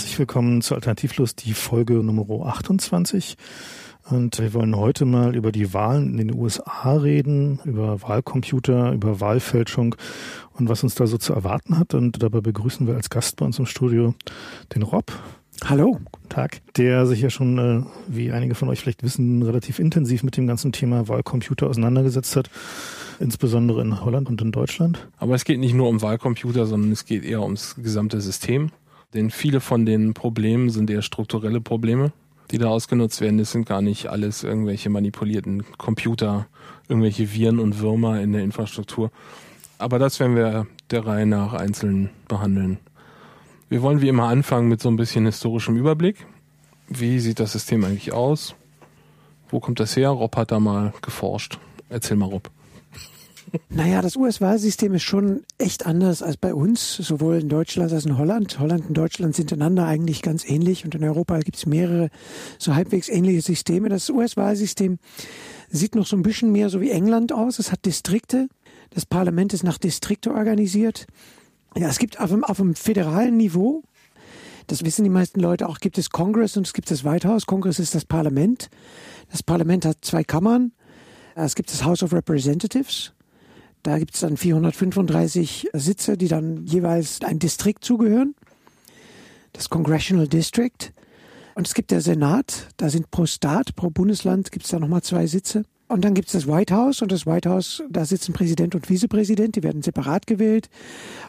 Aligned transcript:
herzlich 0.00 0.18
willkommen 0.18 0.62
zu 0.62 0.74
Alternativlos, 0.74 1.34
die 1.34 1.52
Folge 1.52 1.92
Nummer 1.92 2.46
28. 2.46 3.36
Und 4.08 4.38
wir 4.38 4.54
wollen 4.54 4.74
heute 4.74 5.04
mal 5.04 5.36
über 5.36 5.52
die 5.52 5.74
Wahlen 5.74 6.12
in 6.12 6.16
den 6.16 6.34
USA 6.34 6.94
reden, 6.94 7.60
über 7.66 8.00
Wahlcomputer, 8.00 8.92
über 8.92 9.20
Wahlfälschung 9.20 9.94
und 10.54 10.70
was 10.70 10.82
uns 10.82 10.94
da 10.94 11.06
so 11.06 11.18
zu 11.18 11.34
erwarten 11.34 11.78
hat. 11.78 11.92
Und 11.92 12.22
dabei 12.22 12.40
begrüßen 12.40 12.86
wir 12.86 12.94
als 12.94 13.10
Gast 13.10 13.36
bei 13.36 13.44
uns 13.44 13.58
im 13.58 13.66
Studio 13.66 14.14
den 14.74 14.84
Rob. 14.84 15.12
Hallo. 15.66 16.00
Guten 16.10 16.28
Tag. 16.30 16.62
Der 16.78 17.04
sich 17.04 17.20
ja 17.20 17.28
schon, 17.28 17.58
äh, 17.58 17.82
wie 18.08 18.32
einige 18.32 18.54
von 18.54 18.70
euch 18.70 18.80
vielleicht 18.80 19.02
wissen, 19.02 19.42
relativ 19.42 19.78
intensiv 19.78 20.22
mit 20.22 20.34
dem 20.38 20.46
ganzen 20.46 20.72
Thema 20.72 21.08
Wahlcomputer 21.08 21.68
auseinandergesetzt 21.68 22.36
hat. 22.36 22.48
Insbesondere 23.18 23.82
in 23.82 24.02
Holland 24.02 24.30
und 24.30 24.40
in 24.40 24.50
Deutschland. 24.50 25.06
Aber 25.18 25.34
es 25.34 25.44
geht 25.44 25.60
nicht 25.60 25.74
nur 25.74 25.90
um 25.90 26.00
Wahlcomputer, 26.00 26.64
sondern 26.64 26.90
es 26.90 27.04
geht 27.04 27.22
eher 27.22 27.42
ums 27.42 27.74
gesamte 27.76 28.22
System. 28.22 28.70
Denn 29.14 29.30
viele 29.30 29.60
von 29.60 29.86
den 29.86 30.14
Problemen 30.14 30.70
sind 30.70 30.90
eher 30.90 31.02
strukturelle 31.02 31.60
Probleme, 31.60 32.12
die 32.50 32.58
da 32.58 32.68
ausgenutzt 32.68 33.20
werden. 33.20 33.38
Das 33.38 33.52
sind 33.52 33.66
gar 33.66 33.82
nicht 33.82 34.06
alles 34.06 34.44
irgendwelche 34.44 34.90
manipulierten 34.90 35.64
Computer, 35.78 36.46
irgendwelche 36.88 37.32
Viren 37.32 37.58
und 37.58 37.80
Würmer 37.80 38.20
in 38.20 38.32
der 38.32 38.42
Infrastruktur. 38.42 39.10
Aber 39.78 39.98
das 39.98 40.20
werden 40.20 40.36
wir 40.36 40.66
der 40.90 41.06
Reihe 41.06 41.26
nach 41.26 41.54
einzeln 41.54 42.10
behandeln. 42.28 42.78
Wir 43.68 43.82
wollen 43.82 44.00
wie 44.00 44.08
immer 44.08 44.28
anfangen 44.28 44.68
mit 44.68 44.80
so 44.80 44.88
ein 44.88 44.96
bisschen 44.96 45.26
historischem 45.26 45.76
Überblick. 45.76 46.26
Wie 46.88 47.20
sieht 47.20 47.40
das 47.40 47.52
System 47.52 47.84
eigentlich 47.84 48.12
aus? 48.12 48.54
Wo 49.48 49.60
kommt 49.60 49.80
das 49.80 49.96
her? 49.96 50.10
Rob 50.10 50.36
hat 50.36 50.50
da 50.50 50.60
mal 50.60 50.92
geforscht. 51.02 51.58
Erzähl 51.88 52.16
mal, 52.16 52.26
Rob. 52.26 52.50
Naja, 53.68 54.02
das 54.02 54.16
US-Wahlsystem 54.16 54.94
ist 54.94 55.02
schon 55.02 55.44
echt 55.58 55.86
anders 55.86 56.22
als 56.22 56.36
bei 56.36 56.54
uns, 56.54 56.96
sowohl 56.96 57.36
in 57.36 57.48
Deutschland 57.48 57.92
als 57.92 58.04
in 58.04 58.18
Holland. 58.18 58.58
Holland 58.58 58.88
und 58.88 58.94
Deutschland 58.96 59.34
sind 59.34 59.52
einander 59.52 59.86
eigentlich 59.86 60.22
ganz 60.22 60.48
ähnlich 60.48 60.84
und 60.84 60.94
in 60.94 61.04
Europa 61.04 61.38
gibt 61.40 61.56
es 61.56 61.66
mehrere 61.66 62.10
so 62.58 62.74
halbwegs 62.74 63.08
ähnliche 63.08 63.42
Systeme. 63.42 63.88
Das 63.88 64.10
US-Wahlsystem 64.10 64.98
sieht 65.68 65.94
noch 65.94 66.06
so 66.06 66.16
ein 66.16 66.22
bisschen 66.22 66.52
mehr 66.52 66.68
so 66.68 66.80
wie 66.80 66.90
England 66.90 67.32
aus. 67.32 67.58
Es 67.58 67.72
hat 67.72 67.84
Distrikte. 67.84 68.48
Das 68.90 69.06
Parlament 69.06 69.52
ist 69.52 69.62
nach 69.62 69.78
Distrikte 69.78 70.32
organisiert. 70.32 71.06
Ja, 71.76 71.88
es 71.88 71.98
gibt 71.98 72.20
auf 72.20 72.30
dem, 72.30 72.44
auf 72.44 72.56
dem 72.56 72.74
föderalen 72.74 73.36
Niveau, 73.36 73.82
das 74.66 74.84
wissen 74.84 75.04
die 75.04 75.10
meisten 75.10 75.40
Leute 75.40 75.68
auch, 75.68 75.78
gibt 75.78 75.98
es 75.98 76.10
Congress 76.10 76.56
und 76.56 76.66
es 76.66 76.72
gibt 76.72 76.90
das 76.90 77.04
White 77.04 77.28
House. 77.28 77.46
Congress 77.46 77.78
ist 77.78 77.94
das 77.94 78.04
Parlament. 78.04 78.68
Das 79.30 79.42
Parlament 79.42 79.84
hat 79.84 79.98
zwei 80.02 80.24
Kammern. 80.24 80.72
Es 81.36 81.54
gibt 81.54 81.72
das 81.72 81.84
House 81.84 82.02
of 82.02 82.12
Representatives 82.12 83.12
da 83.82 83.98
gibt 83.98 84.14
es 84.14 84.20
dann 84.20 84.36
435 84.36 85.68
Sitze, 85.72 86.16
die 86.16 86.28
dann 86.28 86.66
jeweils 86.66 87.20
ein 87.22 87.38
Distrikt 87.38 87.84
zugehören, 87.84 88.34
das 89.52 89.70
Congressional 89.70 90.28
District. 90.28 90.92
Und 91.54 91.66
es 91.66 91.74
gibt 91.74 91.90
der 91.90 92.00
Senat, 92.00 92.68
da 92.76 92.88
sind 92.88 93.10
pro 93.10 93.26
Staat, 93.26 93.74
pro 93.76 93.90
Bundesland 93.90 94.52
gibt 94.52 94.64
es 94.64 94.70
da 94.70 94.78
nochmal 94.78 95.02
zwei 95.02 95.26
Sitze. 95.26 95.64
Und 95.88 96.04
dann 96.04 96.14
gibt 96.14 96.28
es 96.28 96.32
das 96.32 96.46
White 96.46 96.74
House 96.74 97.02
und 97.02 97.10
das 97.10 97.26
White 97.26 97.50
House, 97.50 97.82
da 97.90 98.04
sitzen 98.04 98.32
Präsident 98.32 98.76
und 98.76 98.86
Vizepräsident, 98.86 99.56
die 99.56 99.64
werden 99.64 99.82
separat 99.82 100.26
gewählt 100.26 100.70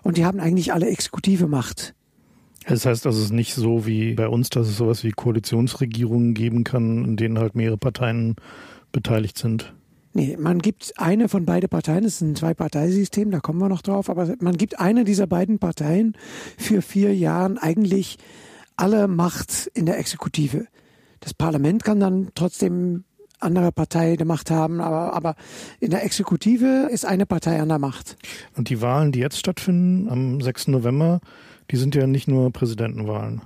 und 0.03 0.17
die 0.17 0.25
haben 0.25 0.39
eigentlich 0.39 0.71
alle 0.71 0.87
exekutive 0.87 1.47
Macht. 1.47 1.95
Das 2.67 2.85
heißt 2.85 3.07
also, 3.07 3.17
es 3.17 3.25
ist 3.25 3.33
nicht 3.33 3.55
so 3.55 3.87
wie 3.87 4.13
bei 4.13 4.27
uns, 4.27 4.49
dass 4.49 4.67
es 4.67 4.77
sowas 4.77 5.03
wie 5.03 5.11
Koalitionsregierungen 5.11 6.35
geben 6.35 6.63
kann, 6.63 7.05
in 7.05 7.17
denen 7.17 7.39
halt 7.39 7.55
mehrere 7.55 7.77
Parteien 7.77 8.35
beteiligt 8.91 9.37
sind. 9.37 9.73
Nee, 10.13 10.35
man 10.37 10.59
gibt 10.59 10.93
eine 10.97 11.29
von 11.29 11.45
beiden 11.45 11.69
Parteien, 11.69 12.03
das 12.03 12.15
ist 12.15 12.21
ein 12.21 12.35
Zwei-Parteisystem, 12.35 13.31
da 13.31 13.39
kommen 13.39 13.59
wir 13.59 13.69
noch 13.69 13.81
drauf, 13.81 14.09
aber 14.09 14.35
man 14.39 14.57
gibt 14.57 14.79
eine 14.79 15.05
dieser 15.05 15.25
beiden 15.25 15.57
Parteien 15.57 16.17
für 16.57 16.81
vier 16.81 17.15
Jahren 17.15 17.57
eigentlich 17.57 18.17
alle 18.75 19.07
Macht 19.07 19.71
in 19.73 19.85
der 19.85 19.99
Exekutive. 19.99 20.67
Das 21.21 21.33
Parlament 21.33 21.83
kann 21.83 21.99
dann 21.99 22.29
trotzdem 22.35 23.05
andere 23.39 23.71
Partei 23.71 24.15
der 24.17 24.25
Macht 24.25 24.51
haben, 24.51 24.81
aber, 24.81 25.13
aber 25.13 25.35
in 25.79 25.91
der 25.91 26.03
Exekutive 26.03 26.89
ist 26.91 27.05
eine 27.05 27.25
Partei 27.25 27.61
an 27.61 27.69
der 27.69 27.79
Macht. 27.79 28.17
Und 28.55 28.69
die 28.69 28.81
Wahlen, 28.81 29.11
die 29.11 29.19
jetzt 29.19 29.37
stattfinden 29.37 30.09
am 30.09 30.41
6. 30.41 30.67
November, 30.67 31.21
die 31.71 31.77
sind 31.77 31.95
ja 31.95 32.05
nicht 32.05 32.27
nur 32.27 32.51
Präsidentenwahlen. 32.51 33.41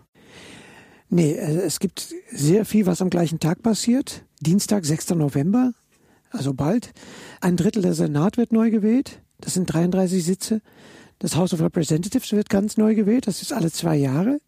Nee, 1.09 1.33
äh, 1.33 1.61
es 1.61 1.79
gibt 1.79 2.13
sehr 2.31 2.65
viel, 2.65 2.85
was 2.85 3.01
am 3.01 3.09
gleichen 3.09 3.39
Tag 3.39 3.61
passiert. 3.61 4.25
Dienstag, 4.41 4.85
6. 4.85 5.11
November, 5.11 5.71
also 6.31 6.53
bald. 6.53 6.91
Ein 7.41 7.57
Drittel 7.57 7.81
der 7.81 7.93
Senat 7.93 8.37
wird 8.37 8.51
neu 8.51 8.71
gewählt. 8.71 9.21
Das 9.39 9.53
sind 9.53 9.65
33 9.71 10.23
Sitze. 10.23 10.61
Das 11.19 11.35
House 11.35 11.53
of 11.53 11.61
Representatives 11.61 12.31
wird 12.33 12.49
ganz 12.49 12.77
neu 12.77 12.95
gewählt. 12.95 13.27
Das 13.27 13.41
ist 13.41 13.53
alle 13.53 13.71
zwei 13.71 13.95
Jahre. 13.95 14.39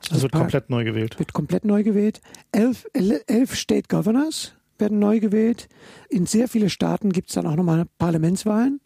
Das 0.00 0.12
also 0.12 0.22
wird 0.24 0.32
komplett 0.32 0.70
neu 0.70 0.84
gewählt. 0.84 1.18
Wird 1.18 1.32
komplett 1.32 1.64
neu 1.64 1.82
gewählt. 1.82 2.20
Elf, 2.52 2.86
elf 2.92 3.54
State 3.56 3.88
Governors 3.88 4.54
werden 4.78 4.98
neu 4.98 5.20
gewählt. 5.20 5.68
In 6.08 6.26
sehr 6.26 6.48
vielen 6.48 6.70
Staaten 6.70 7.10
gibt 7.10 7.28
es 7.28 7.34
dann 7.34 7.46
auch 7.46 7.56
nochmal 7.56 7.84
Parlamentswahlen 7.98 8.80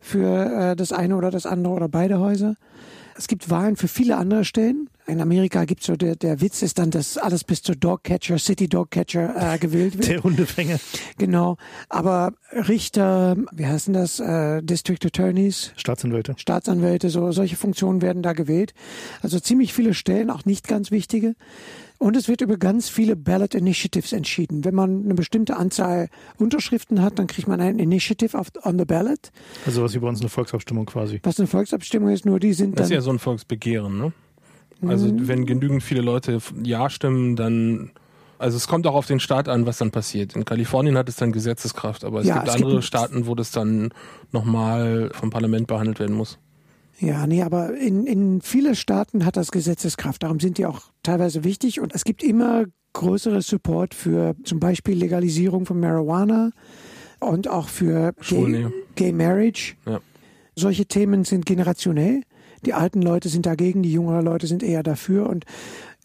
für 0.00 0.70
äh, 0.72 0.76
das 0.76 0.92
eine 0.92 1.16
oder 1.16 1.30
das 1.30 1.46
andere 1.46 1.74
oder 1.74 1.88
beide 1.88 2.18
Häuser. 2.18 2.56
Es 3.16 3.28
gibt 3.28 3.50
Wahlen 3.50 3.76
für 3.76 3.88
viele 3.88 4.16
andere 4.16 4.44
Stellen. 4.44 4.90
In 5.08 5.20
Amerika 5.20 5.64
gibt 5.64 5.82
es 5.82 5.86
so, 5.86 5.94
der, 5.94 6.16
der 6.16 6.40
Witz 6.40 6.62
ist 6.62 6.78
dann, 6.80 6.90
dass 6.90 7.16
alles 7.16 7.44
bis 7.44 7.62
zur 7.62 7.76
Dogcatcher, 7.76 8.38
City 8.38 8.68
Dogcatcher 8.68 9.54
äh, 9.54 9.58
gewählt 9.58 9.94
wird. 9.98 10.08
Der 10.08 10.22
Hundefänger. 10.22 10.78
Genau. 11.16 11.56
Aber 11.88 12.32
Richter, 12.52 13.36
wie 13.52 13.66
heißen 13.66 13.94
das, 13.94 14.18
äh, 14.18 14.62
District 14.62 14.98
Attorneys? 15.04 15.72
Staatsanwälte. 15.76 16.34
Staatsanwälte, 16.36 17.08
so 17.10 17.30
solche 17.30 17.54
Funktionen 17.54 18.02
werden 18.02 18.22
da 18.22 18.32
gewählt. 18.32 18.74
Also 19.22 19.38
ziemlich 19.38 19.72
viele 19.72 19.94
Stellen, 19.94 20.28
auch 20.28 20.44
nicht 20.44 20.66
ganz 20.66 20.90
wichtige. 20.90 21.36
Und 21.98 22.16
es 22.16 22.28
wird 22.28 22.40
über 22.40 22.56
ganz 22.56 22.88
viele 22.88 23.16
Ballot 23.16 23.54
Initiatives 23.54 24.12
entschieden. 24.12 24.64
Wenn 24.64 24.74
man 24.74 25.04
eine 25.04 25.14
bestimmte 25.14 25.56
Anzahl 25.56 26.08
Unterschriften 26.36 27.00
hat, 27.00 27.18
dann 27.18 27.26
kriegt 27.26 27.48
man 27.48 27.60
ein 27.60 27.78
Initiative 27.78 28.38
auf, 28.38 28.48
on 28.64 28.78
the 28.78 28.84
ballot. 28.84 29.30
Also 29.64 29.82
was 29.82 29.94
wie 29.94 30.00
bei 30.00 30.08
uns 30.08 30.20
eine 30.20 30.28
Volksabstimmung 30.28 30.84
quasi. 30.84 31.20
Was 31.22 31.38
eine 31.38 31.46
Volksabstimmung 31.46 32.10
ist, 32.10 32.26
nur 32.26 32.40
die 32.40 32.52
sind 32.52 32.72
dann... 32.72 32.82
Das 32.82 32.86
ist 32.88 32.94
ja 32.94 33.00
so 33.00 33.10
ein 33.10 33.18
Volksbegehren, 33.18 33.96
ne? 33.96 34.12
Also 34.82 35.06
mhm. 35.06 35.28
wenn 35.28 35.46
genügend 35.46 35.82
viele 35.82 36.02
Leute 36.02 36.38
Ja 36.62 36.90
stimmen, 36.90 37.36
dann 37.36 37.92
also 38.38 38.56
es 38.56 38.68
kommt 38.68 38.86
auch 38.86 38.94
auf 38.94 39.06
den 39.06 39.20
Staat 39.20 39.48
an, 39.48 39.66
was 39.66 39.78
dann 39.78 39.90
passiert. 39.90 40.36
In 40.36 40.44
Kalifornien 40.44 40.98
hat 40.98 41.08
es 41.08 41.16
dann 41.16 41.32
Gesetzeskraft, 41.32 42.04
aber 42.04 42.20
es 42.20 42.26
ja, 42.26 42.34
gibt 42.34 42.48
es 42.48 42.54
andere 42.54 42.72
gibt 42.72 42.84
Staaten, 42.84 43.26
wo 43.26 43.34
das 43.34 43.50
dann 43.50 43.90
nochmal 44.32 45.10
vom 45.14 45.30
Parlament 45.30 45.66
behandelt 45.66 46.00
werden 46.00 46.14
muss. 46.14 46.38
Ja, 46.98 47.26
nee, 47.26 47.42
aber 47.42 47.76
in, 47.76 48.06
in 48.06 48.40
viele 48.40 48.74
Staaten 48.74 49.24
hat 49.24 49.36
das 49.36 49.50
Gesetzeskraft. 49.50 50.22
Darum 50.22 50.40
sind 50.40 50.58
die 50.58 50.66
auch 50.66 50.82
teilweise 51.02 51.44
wichtig. 51.44 51.80
Und 51.80 51.94
es 51.94 52.04
gibt 52.04 52.22
immer 52.22 52.64
größere 52.94 53.42
Support 53.42 53.94
für 53.94 54.34
zum 54.44 54.60
Beispiel 54.60 54.96
Legalisierung 54.96 55.66
von 55.66 55.78
Marijuana 55.78 56.52
und 57.20 57.48
auch 57.48 57.68
für 57.68 58.14
Gay, 58.28 58.66
Gay 58.94 59.12
Marriage. 59.12 59.74
Ja. 59.86 60.00
Solche 60.54 60.86
Themen 60.86 61.24
sind 61.24 61.44
generationell. 61.44 62.22
Die 62.64 62.74
alten 62.74 63.02
Leute 63.02 63.28
sind 63.28 63.46
dagegen, 63.46 63.82
die 63.82 63.92
jüngeren 63.92 64.24
Leute 64.24 64.46
sind 64.46 64.62
eher 64.62 64.82
dafür. 64.82 65.28
Und 65.28 65.44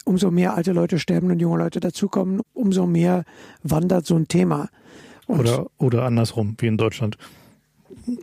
umso 0.04 0.30
mehr 0.30 0.54
alte 0.54 0.72
Leute 0.72 0.98
sterben 0.98 1.30
und 1.30 1.40
junge 1.40 1.58
Leute 1.58 1.80
dazukommen, 1.80 2.40
umso 2.52 2.86
mehr 2.86 3.24
wandert 3.62 4.06
so 4.06 4.16
ein 4.16 4.28
Thema. 4.28 4.68
Und 5.26 5.40
oder, 5.40 5.66
oder 5.78 6.02
andersrum, 6.04 6.56
wie 6.58 6.66
in 6.66 6.76
Deutschland. 6.76 7.16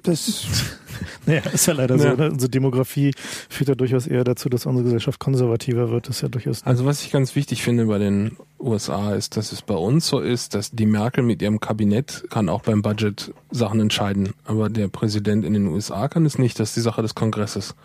Das 0.04 0.48
naja, 1.25 1.42
ist 1.51 1.66
ja 1.66 1.74
leider 1.74 1.95
ja. 1.95 2.12
so. 2.12 2.16
Ne? 2.16 2.31
Unsere 2.31 2.50
Demografie 2.50 3.13
führt 3.50 3.69
ja 3.69 3.75
durchaus 3.75 4.07
eher 4.07 4.24
dazu, 4.24 4.50
dass 4.50 4.66
unsere 4.66 4.83
Gesellschaft 4.83 5.19
konservativer 5.19 5.89
wird. 5.89 6.07
Das 6.07 6.18
ist 6.18 6.21
ja 6.21 6.27
durchaus. 6.27 6.66
Also 6.66 6.86
was 6.86 7.04
ich 7.04 7.12
ganz 7.12 7.36
wichtig 7.36 7.63
finde 7.63 7.86
bei 7.86 7.98
den 7.98 8.38
USA 8.60 9.13
ist, 9.13 9.38
dass 9.38 9.51
es 9.51 9.62
bei 9.62 9.75
uns 9.75 10.07
so 10.07 10.19
ist, 10.19 10.54
dass 10.54 10.71
die 10.71 10.86
Merkel 10.86 11.24
mit 11.24 11.42
ihrem 11.42 11.60
Kabinett 11.60 12.25
kann 12.30 12.50
auch 12.50 12.62
beim 12.62 12.81
Budget 12.81 13.33
Sachen 13.51 13.80
entscheiden. 13.80 14.33
Aber 14.44 14.69
der 14.69 14.89
Präsident 14.89 15.45
in 15.45 15.54
den 15.54 15.68
USA 15.68 16.07
kann 16.07 16.25
es 16.25 16.38
nicht. 16.38 16.60
Das 16.60 16.69
ist 16.69 16.75
die 16.75 16.81
Sache 16.81 17.01
des 17.01 17.15
Kongresses. 17.15 17.75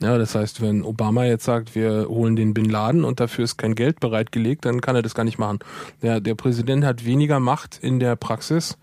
Ja, 0.00 0.18
das 0.18 0.34
heißt, 0.34 0.60
wenn 0.60 0.82
Obama 0.82 1.24
jetzt 1.24 1.44
sagt, 1.44 1.74
wir 1.74 2.08
holen 2.08 2.34
den 2.34 2.52
Bin 2.52 2.68
Laden 2.68 3.04
und 3.04 3.20
dafür 3.20 3.44
ist 3.44 3.58
kein 3.58 3.76
Geld 3.76 4.00
bereitgelegt, 4.00 4.64
dann 4.64 4.80
kann 4.80 4.96
er 4.96 5.02
das 5.02 5.14
gar 5.14 5.24
nicht 5.24 5.38
machen. 5.38 5.60
Der, 6.02 6.20
der 6.20 6.34
Präsident 6.34 6.84
hat 6.84 7.04
weniger 7.04 7.38
Macht 7.38 7.78
in 7.80 8.00
der 8.00 8.16
Praxis 8.16 8.76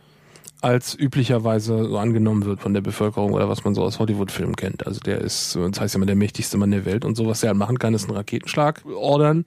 als 0.62 0.98
üblicherweise 0.98 1.86
so 1.86 1.98
angenommen 1.98 2.46
wird 2.46 2.62
von 2.62 2.74
der 2.74 2.82
Bevölkerung 2.82 3.34
oder 3.34 3.50
was 3.50 3.64
man 3.64 3.74
so 3.74 3.82
aus 3.82 4.00
Hollywood-Filmen 4.00 4.56
kennt. 4.56 4.86
Also 4.86 5.00
der 5.00 5.20
ist, 5.20 5.56
das 5.56 5.82
heißt 5.82 5.96
ja 5.96 5.98
immer 5.98 6.06
der 6.06 6.16
mächtigste 6.16 6.58
Mann 6.58 6.72
der 6.72 6.86
Welt 6.86 7.04
und 7.04 7.16
so, 7.16 7.26
was 7.26 7.42
er 7.44 7.50
halt 7.50 7.58
machen 7.58 7.80
kann, 7.80 7.94
ist 7.96 8.06
einen 8.06 8.16
Raketenschlag 8.16 8.84
ordern. 8.86 9.44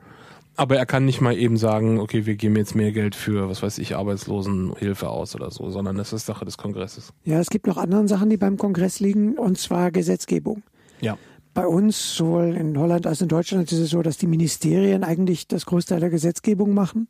Aber 0.56 0.76
er 0.76 0.86
kann 0.86 1.04
nicht 1.04 1.20
mal 1.20 1.36
eben 1.36 1.56
sagen, 1.56 1.98
okay, 1.98 2.26
wir 2.26 2.36
geben 2.36 2.56
jetzt 2.56 2.76
mehr 2.76 2.92
Geld 2.92 3.16
für, 3.16 3.48
was 3.48 3.62
weiß 3.62 3.78
ich, 3.78 3.96
Arbeitslosenhilfe 3.96 5.08
aus 5.08 5.34
oder 5.34 5.50
so, 5.50 5.70
sondern 5.70 5.96
das 5.96 6.12
ist 6.12 6.26
Sache 6.26 6.44
des 6.44 6.56
Kongresses. 6.56 7.12
Ja, 7.24 7.40
es 7.40 7.50
gibt 7.50 7.66
noch 7.66 7.76
andere 7.76 8.06
Sachen, 8.06 8.30
die 8.30 8.36
beim 8.36 8.56
Kongress 8.56 9.00
liegen, 9.00 9.36
und 9.36 9.58
zwar 9.58 9.90
Gesetzgebung. 9.90 10.62
Ja. 11.00 11.18
Bei 11.54 11.66
uns, 11.66 12.16
sowohl 12.16 12.54
in 12.54 12.78
Holland 12.78 13.06
als 13.06 13.20
in 13.20 13.28
Deutschland, 13.28 13.70
ist 13.70 13.78
es 13.78 13.90
so, 13.90 14.02
dass 14.02 14.16
die 14.16 14.28
Ministerien 14.28 15.02
eigentlich 15.02 15.48
das 15.48 15.66
Großteil 15.66 15.98
der 15.98 16.10
Gesetzgebung 16.10 16.72
machen 16.72 17.08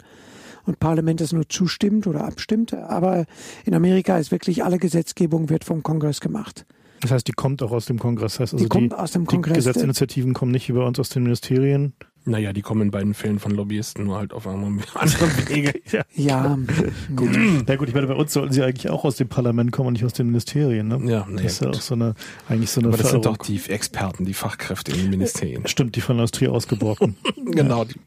und 0.66 0.80
Parlament 0.80 1.20
es 1.20 1.32
nur 1.32 1.48
zustimmt 1.48 2.06
oder 2.06 2.24
abstimmt. 2.24 2.74
Aber 2.74 3.26
in 3.64 3.74
Amerika 3.74 4.18
ist 4.18 4.30
wirklich 4.30 4.64
alle 4.64 4.78
Gesetzgebung 4.78 5.50
wird 5.50 5.64
vom 5.64 5.82
Kongress 5.82 6.20
gemacht. 6.20 6.66
Das 7.00 7.10
heißt, 7.10 7.28
die 7.28 7.32
kommt 7.32 7.62
auch 7.62 7.72
aus 7.72 7.86
dem 7.86 7.98
Kongress. 7.98 8.34
Das 8.34 8.40
heißt 8.40 8.52
also 8.54 8.64
die 8.64 8.68
kommt 8.68 8.94
aus 8.94 9.12
dem 9.12 9.26
Kongress. 9.26 9.52
Die 9.52 9.58
Gesetzinitiativen 9.58 10.32
kommen 10.32 10.52
nicht 10.52 10.68
über 10.70 10.86
uns 10.86 10.98
aus 10.98 11.10
den 11.10 11.24
Ministerien. 11.24 11.92
Naja, 12.26 12.54
die 12.54 12.62
kommen 12.62 12.80
in 12.80 12.90
beiden 12.90 13.12
Fällen 13.12 13.38
von 13.38 13.52
Lobbyisten, 13.52 14.04
nur 14.04 14.16
halt 14.16 14.32
auf 14.32 14.46
einem 14.46 14.80
anderen 14.94 15.48
Wege. 15.48 15.74
ja. 15.92 16.02
ja. 16.14 16.58
gut. 17.16 17.38
Na 17.66 17.76
gut, 17.76 17.88
ich 17.88 17.94
meine, 17.94 18.06
bei 18.06 18.14
uns 18.14 18.32
sollten 18.32 18.54
sie 18.54 18.62
eigentlich 18.62 18.90
auch 18.90 19.04
aus 19.04 19.16
dem 19.16 19.28
Parlament 19.28 19.72
kommen 19.72 19.88
und 19.88 19.92
nicht 19.94 20.04
aus 20.06 20.14
den 20.14 20.28
Ministerien. 20.28 20.88
Ne? 20.88 21.00
Ja, 21.04 21.26
nee, 21.28 21.42
das 21.42 21.52
ist 21.52 21.60
ja 21.60 21.68
auch 21.68 21.74
so 21.74 21.94
eine, 21.94 22.14
eigentlich 22.48 22.70
so 22.70 22.80
eine 22.80 22.88
Aber 22.88 22.96
das 22.96 23.10
sind 23.10 23.26
doch 23.26 23.36
die 23.36 23.60
Experten, 23.68 24.24
die 24.24 24.32
Fachkräfte 24.32 24.92
in 24.92 24.98
den 25.02 25.10
Ministerien. 25.10 25.66
Stimmt, 25.68 25.96
die 25.96 26.00
von 26.00 26.16
der 26.16 26.22
Industrie 26.22 26.48
ausgebrochen. 26.48 27.16
genau, 27.44 27.80
ja. 27.80 27.84
die 27.84 28.00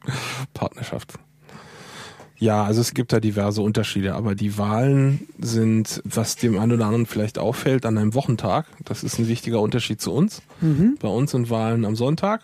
Partnerschaft. 0.52 1.14
Ja, 2.38 2.62
also 2.62 2.80
es 2.80 2.94
gibt 2.94 3.12
da 3.12 3.18
diverse 3.18 3.62
Unterschiede, 3.62 4.14
aber 4.14 4.34
die 4.34 4.56
Wahlen 4.58 5.26
sind, 5.38 6.00
was 6.04 6.36
dem 6.36 6.58
einen 6.58 6.72
oder 6.72 6.86
anderen 6.86 7.06
vielleicht 7.06 7.38
auffällt, 7.38 7.84
an 7.84 7.98
einem 7.98 8.14
Wochentag. 8.14 8.66
Das 8.84 9.02
ist 9.02 9.18
ein 9.18 9.26
wichtiger 9.26 9.60
Unterschied 9.60 10.00
zu 10.00 10.12
uns. 10.12 10.42
Mhm. 10.60 10.96
Bei 11.00 11.08
uns 11.08 11.32
sind 11.32 11.50
Wahlen 11.50 11.84
am 11.84 11.96
Sonntag, 11.96 12.42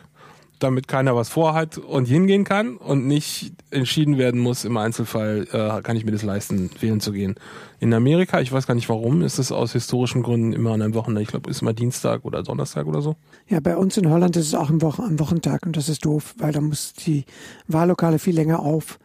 damit 0.58 0.88
keiner 0.88 1.14
was 1.14 1.28
vorhat 1.28 1.78
und 1.78 2.06
hingehen 2.06 2.42
kann 2.42 2.76
und 2.76 3.06
nicht 3.06 3.52
entschieden 3.70 4.18
werden 4.18 4.40
muss, 4.40 4.64
im 4.64 4.76
Einzelfall 4.76 5.46
äh, 5.52 5.82
kann 5.82 5.96
ich 5.96 6.04
mir 6.04 6.12
das 6.12 6.24
leisten, 6.24 6.70
wählen 6.80 7.00
zu 7.00 7.12
gehen. 7.12 7.36
In 7.78 7.94
Amerika, 7.94 8.40
ich 8.40 8.50
weiß 8.50 8.66
gar 8.66 8.74
nicht 8.74 8.88
warum, 8.88 9.22
ist 9.22 9.38
es 9.38 9.52
aus 9.52 9.74
historischen 9.74 10.24
Gründen 10.24 10.52
immer 10.52 10.72
an 10.72 10.82
einem 10.82 10.94
Wochenende. 10.94 11.22
Ich 11.22 11.28
glaube, 11.28 11.50
ist 11.50 11.62
immer 11.62 11.72
Dienstag 11.72 12.24
oder 12.24 12.42
Donnerstag 12.42 12.86
oder 12.86 13.00
so. 13.00 13.14
Ja, 13.46 13.60
bei 13.60 13.76
uns 13.76 13.96
in 13.96 14.10
Holland 14.10 14.36
ist 14.36 14.48
es 14.48 14.54
auch 14.54 14.70
am, 14.70 14.82
Wo 14.82 14.88
am 14.88 15.20
Wochentag 15.20 15.66
und 15.66 15.76
das 15.76 15.88
ist 15.88 16.04
doof, 16.04 16.34
weil 16.38 16.52
da 16.52 16.60
muss 16.60 16.94
die 16.94 17.24
Wahllokale 17.68 18.18
viel 18.18 18.34
länger 18.34 18.58
auf 18.58 18.98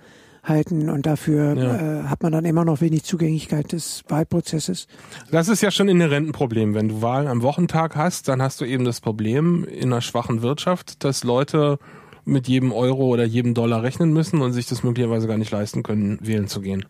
halten 0.50 0.90
und 0.90 1.06
dafür 1.06 1.56
ja. 1.56 1.76
äh, 1.76 2.04
hat 2.06 2.24
man 2.24 2.32
dann 2.32 2.46
immer 2.46 2.66
noch 2.66 2.82
wenig 2.82 3.04
Zugänglichkeit 3.04 3.72
des 3.72 4.04
Wahlprozesses. 4.08 4.88
Das 5.32 5.48
ist 5.48 5.62
ja 5.62 5.72
schon 5.72 5.88
inhärent 5.88 6.28
ein 6.28 6.32
Problem. 6.32 6.74
Wenn 6.74 6.90
du 6.90 7.02
Wahlen 7.02 7.28
am 7.28 7.42
Wochentag 7.42 7.96
hast, 7.96 8.28
dann 8.28 8.42
hast 8.42 8.60
du 8.60 8.66
eben 8.66 8.84
das 8.84 9.00
Problem 9.00 9.64
in 9.64 9.94
einer 9.94 10.02
schwachen 10.02 10.42
Wirtschaft, 10.42 11.04
dass 11.04 11.24
Leute 11.24 11.80
mit 12.26 12.48
jedem 12.48 12.72
Euro 12.72 13.08
oder 13.08 13.24
jedem 13.24 13.54
Dollar 13.54 13.84
rechnen 13.84 14.12
müssen 14.12 14.42
und 14.42 14.54
sich 14.54 14.68
das 14.68 14.84
möglicherweise 14.84 15.28
gar 15.28 15.38
nicht 15.38 15.52
leisten 15.52 15.84
können, 15.84 16.20
wählen 16.22 16.48
zu 16.48 16.62
gehen. 16.62 16.86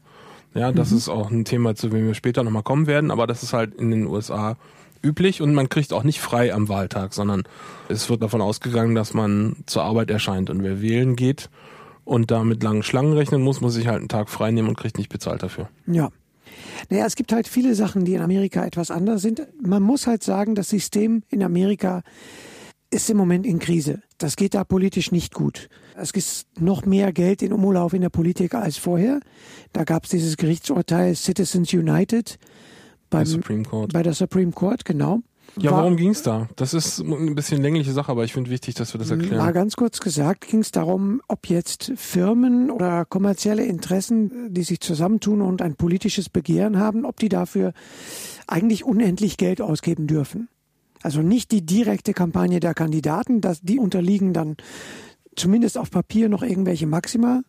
Ja, 0.54 0.72
das 0.72 0.92
mhm. 0.92 0.98
ist 0.98 1.10
auch 1.10 1.30
ein 1.30 1.46
Thema, 1.46 1.76
zu 1.76 1.90
dem 1.90 2.08
wir 2.08 2.16
später 2.16 2.44
nochmal 2.44 2.64
kommen 2.64 2.88
werden, 2.88 3.12
aber 3.12 3.28
das 3.28 3.44
ist 3.44 3.54
halt 3.54 3.76
in 3.76 3.92
den 3.92 4.08
USA 4.08 4.58
üblich 5.02 5.42
und 5.42 5.54
man 5.54 5.70
kriegt 5.70 5.94
auch 5.94 6.04
nicht 6.04 6.20
frei 6.20 6.54
am 6.54 6.68
Wahltag, 6.68 7.14
sondern 7.14 7.44
es 7.88 8.10
wird 8.10 8.22
davon 8.22 8.42
ausgegangen, 8.42 8.96
dass 8.96 9.14
man 9.14 9.58
zur 9.66 9.84
Arbeit 9.84 10.12
erscheint 10.12 10.50
und 10.50 10.64
wer 10.64 10.82
wählen 10.82 11.16
geht, 11.16 11.50
und 12.10 12.32
da 12.32 12.44
mit 12.44 12.64
langen 12.64 12.82
Schlangen 12.82 13.14
rechnen 13.14 13.42
muss, 13.42 13.62
muss 13.62 13.78
ich 13.78 13.88
halt 13.88 14.00
einen 14.00 14.08
Tag 14.08 14.30
frei 14.30 14.50
nehmen 14.52 14.68
und 14.68 14.78
kriegt 14.78 14.98
nicht 14.98 15.10
bezahlt 15.10 15.44
dafür. 15.44 15.70
Ja. 15.86 16.10
Naja, 16.90 17.06
es 17.06 17.16
gibt 17.16 17.32
halt 17.32 17.48
viele 17.48 17.76
Sachen, 17.76 18.04
die 18.04 18.16
in 18.16 18.22
Amerika 18.22 18.66
etwas 18.66 18.90
anders 18.90 19.22
sind. 19.22 19.48
Man 19.62 19.84
muss 19.84 20.08
halt 20.08 20.24
sagen, 20.24 20.56
das 20.56 20.70
System 20.70 21.22
in 21.30 21.44
Amerika 21.44 22.02
ist 22.90 23.10
im 23.12 23.18
Moment 23.18 23.46
in 23.46 23.60
Krise. 23.60 24.02
Das 24.18 24.36
geht 24.36 24.56
da 24.56 24.64
politisch 24.64 25.12
nicht 25.12 25.36
gut. 25.36 25.70
Es 25.96 26.10
ist 26.12 26.48
noch 26.60 26.84
mehr 26.86 27.14
Geld 27.14 27.44
in 27.44 27.54
Umlauf 27.54 27.94
in 27.94 28.02
der 28.02 28.10
Politik 28.10 28.56
als 28.56 28.78
vorher. 28.78 29.20
Da 29.72 29.84
gab 29.84 30.06
es 30.06 30.10
dieses 30.10 30.36
Gerichtsurteil 30.38 31.14
Citizens 31.16 31.72
United 31.72 32.40
beim, 33.12 33.26
bei 33.94 34.04
der 34.04 34.14
Supreme 34.14 34.52
Court, 34.52 34.84
genau. 34.84 35.22
Ja, 35.62 35.72
warum 35.72 35.98
ging 35.98 36.12
es 36.12 36.22
da? 36.22 36.48
Das 36.56 36.74
ist 36.74 37.00
ein 37.00 37.36
bisschen 37.36 37.62
längliche 37.62 37.92
Sache, 37.92 38.12
aber 38.12 38.24
ich 38.24 38.34
finde 38.34 38.50
wichtig, 38.50 38.76
dass 38.76 38.94
wir 38.94 39.00
das 39.00 39.12
erklären. 39.12 39.38
Mal 39.38 39.54
ganz 39.54 39.76
kurz 39.76 40.00
gesagt, 40.00 40.48
ging 40.48 40.62
es 40.62 40.72
darum, 40.72 41.22
ob 41.28 41.48
jetzt 41.48 41.92
Firmen 41.96 42.72
oder 42.72 43.06
kommerzielle 43.06 43.66
Interessen, 43.66 44.54
die 44.54 44.64
sich 44.64 44.80
zusammentun 44.80 45.42
und 45.42 45.62
ein 45.62 45.76
politisches 45.76 46.30
Begehren 46.30 46.80
haben, 46.80 47.06
ob 47.06 47.18
die 47.18 47.30
dafür 47.30 47.74
eigentlich 48.48 48.86
unendlich 48.86 49.38
Geld 49.38 49.62
ausgeben 49.62 50.08
dürfen. 50.08 50.50
Also 51.02 51.22
nicht 51.22 51.52
die 51.52 51.66
direkte 51.66 52.14
Kampagne 52.14 52.60
der 52.60 52.74
Kandidaten, 52.74 53.42
dass 53.42 53.62
die 53.62 53.80
unterliegen 53.80 54.34
dann 54.34 54.58
zumindest 55.36 55.78
auf 55.78 55.92
Papier 55.92 56.30
noch 56.30 56.44
irgendwelche 56.44 56.88
Maxima, 56.88 57.42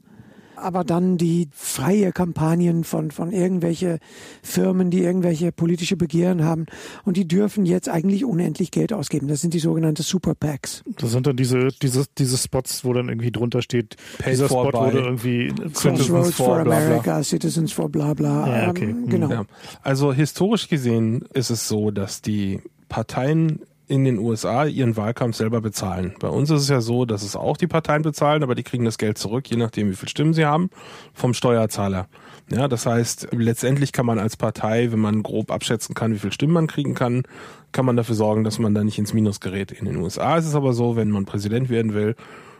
aber 0.61 0.85
dann 0.85 1.17
die 1.17 1.49
freie 1.53 2.12
Kampagnen 2.12 2.85
von, 2.85 3.11
von 3.11 3.33
irgendwelche 3.33 3.99
Firmen, 4.43 4.91
die 4.91 5.01
irgendwelche 5.01 5.53
politische 5.53 5.97
Begehren 5.97 6.45
haben 6.45 6.67
und 7.05 7.17
die 7.17 7.27
dürfen 7.27 7.67
jetzt 7.67 7.89
eigentlich 7.89 8.25
unendlich 8.25 8.71
Geld 8.71 8.93
ausgeben. 8.93 9.29
Das 9.29 9.41
sind 9.41 9.55
die 9.55 9.59
sogenannten 9.59 10.03
Super 10.03 10.35
PACs. 10.35 10.83
Das 10.99 11.11
sind 11.11 11.27
dann 11.27 11.37
diese, 11.37 11.69
diese, 11.83 12.05
diese 12.19 12.37
Spots, 12.37 12.85
wo 12.85 12.93
dann 12.93 13.09
irgendwie 13.09 13.31
drunter 13.31 13.62
steht, 13.62 13.97
Paid 14.19 14.33
dieser 14.33 14.47
Spot 14.47 14.73
wurde 14.73 14.99
irgendwie 14.99 15.53
Citizens 15.75 16.35
for, 16.35 16.47
for 16.47 16.59
America, 16.59 17.03
bla 17.03 17.15
bla. 17.15 17.23
Citizens 17.23 17.73
for 17.73 17.89
bla 17.89 18.15
bla. 18.15 18.63
Ja, 18.63 18.71
okay. 18.71 18.91
Ähm, 18.91 19.09
genau. 19.09 19.31
Ja. 19.31 19.45
Also 19.83 20.13
historisch 20.13 20.69
gesehen 20.69 21.25
ist 21.33 21.51
es 21.51 21.69
so, 21.69 21.91
dass 21.91 22.23
die 22.23 22.61
Parteien 22.89 23.61
in 23.91 24.05
den 24.05 24.21
USA 24.21 24.67
ihren 24.67 24.97
Wahlkampf 24.97 25.37
selber 25.37 25.61
bezahlen. 25.61 26.15
Bei 26.21 26.29
uns 26.29 26.49
ist 26.49 26.63
es 26.63 26.69
ja 26.69 26.81
so, 26.81 27.05
dass 27.05 27.25
es 27.25 27.35
auch 27.35 27.57
die 27.57 27.67
Parteien 27.67 28.03
bezahlen, 28.03 28.45
aber 28.45 28.55
die 28.55 28.63
kriegen 28.63 28.85
das 28.85 28.99
Geld 28.99 29.19
zurück, 29.19 29.51
je 29.51 29.57
nachdem, 29.57 29.91
wie 29.91 29.97
viel 29.97 30.09
Stimmen 30.09 30.33
sie 30.33 30.47
haben, 30.47 30.71
vom 31.13 31.35
Steuerzahler. 31.35 32.07
Ja, 32.51 32.69
das 32.69 32.87
heißt, 32.87 33.29
letztendlich 33.33 33.91
kann 33.91 34.07
man 34.07 34.21
als 34.21 34.37
Partei, 34.37 34.93
wenn 34.93 35.01
man 35.01 35.25
grob 35.25 35.51
abschätzen 35.51 35.97
kann, 35.97 36.15
wie 36.15 36.21
viel 36.21 36.33
Stimmen 36.33 36.53
man 36.53 36.69
kriegen 36.69 36.95
kann, 36.95 37.25
kann 37.73 37.85
man 37.85 37.97
dafür 37.97 38.15
sorgen, 38.15 38.45
dass 38.45 38.61
man 38.61 38.75
da 38.75 38.85
nicht 38.85 38.99
ins 38.99 39.13
Minus 39.13 39.41
gerät. 39.41 39.73
In 39.73 39.87
den 39.87 39.97
USA 39.97 40.37
ist 40.37 40.47
es 40.47 40.55
aber 40.55 40.73
so, 40.73 40.95
wenn 40.95 41.11
man 41.11 41.25
Präsident 41.25 41.69
werden 41.69 41.93
will, 41.93 42.15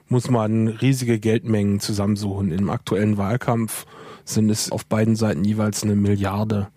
muss 0.09 0.31
man 0.31 0.67
riesige 0.67 1.21
Geldmengen 1.21 1.79
zusammensuchen. 1.79 2.51
Im 2.51 2.71
aktuellen 2.71 3.19
Wahlkampf 3.19 3.87
sind 4.25 4.51
es 4.51 4.73
auf 4.73 4.85
beiden 4.85 5.15
Seiten 5.15 5.45
jeweils 5.45 5.85
eine 5.85 5.95
Milliarde 5.95 6.69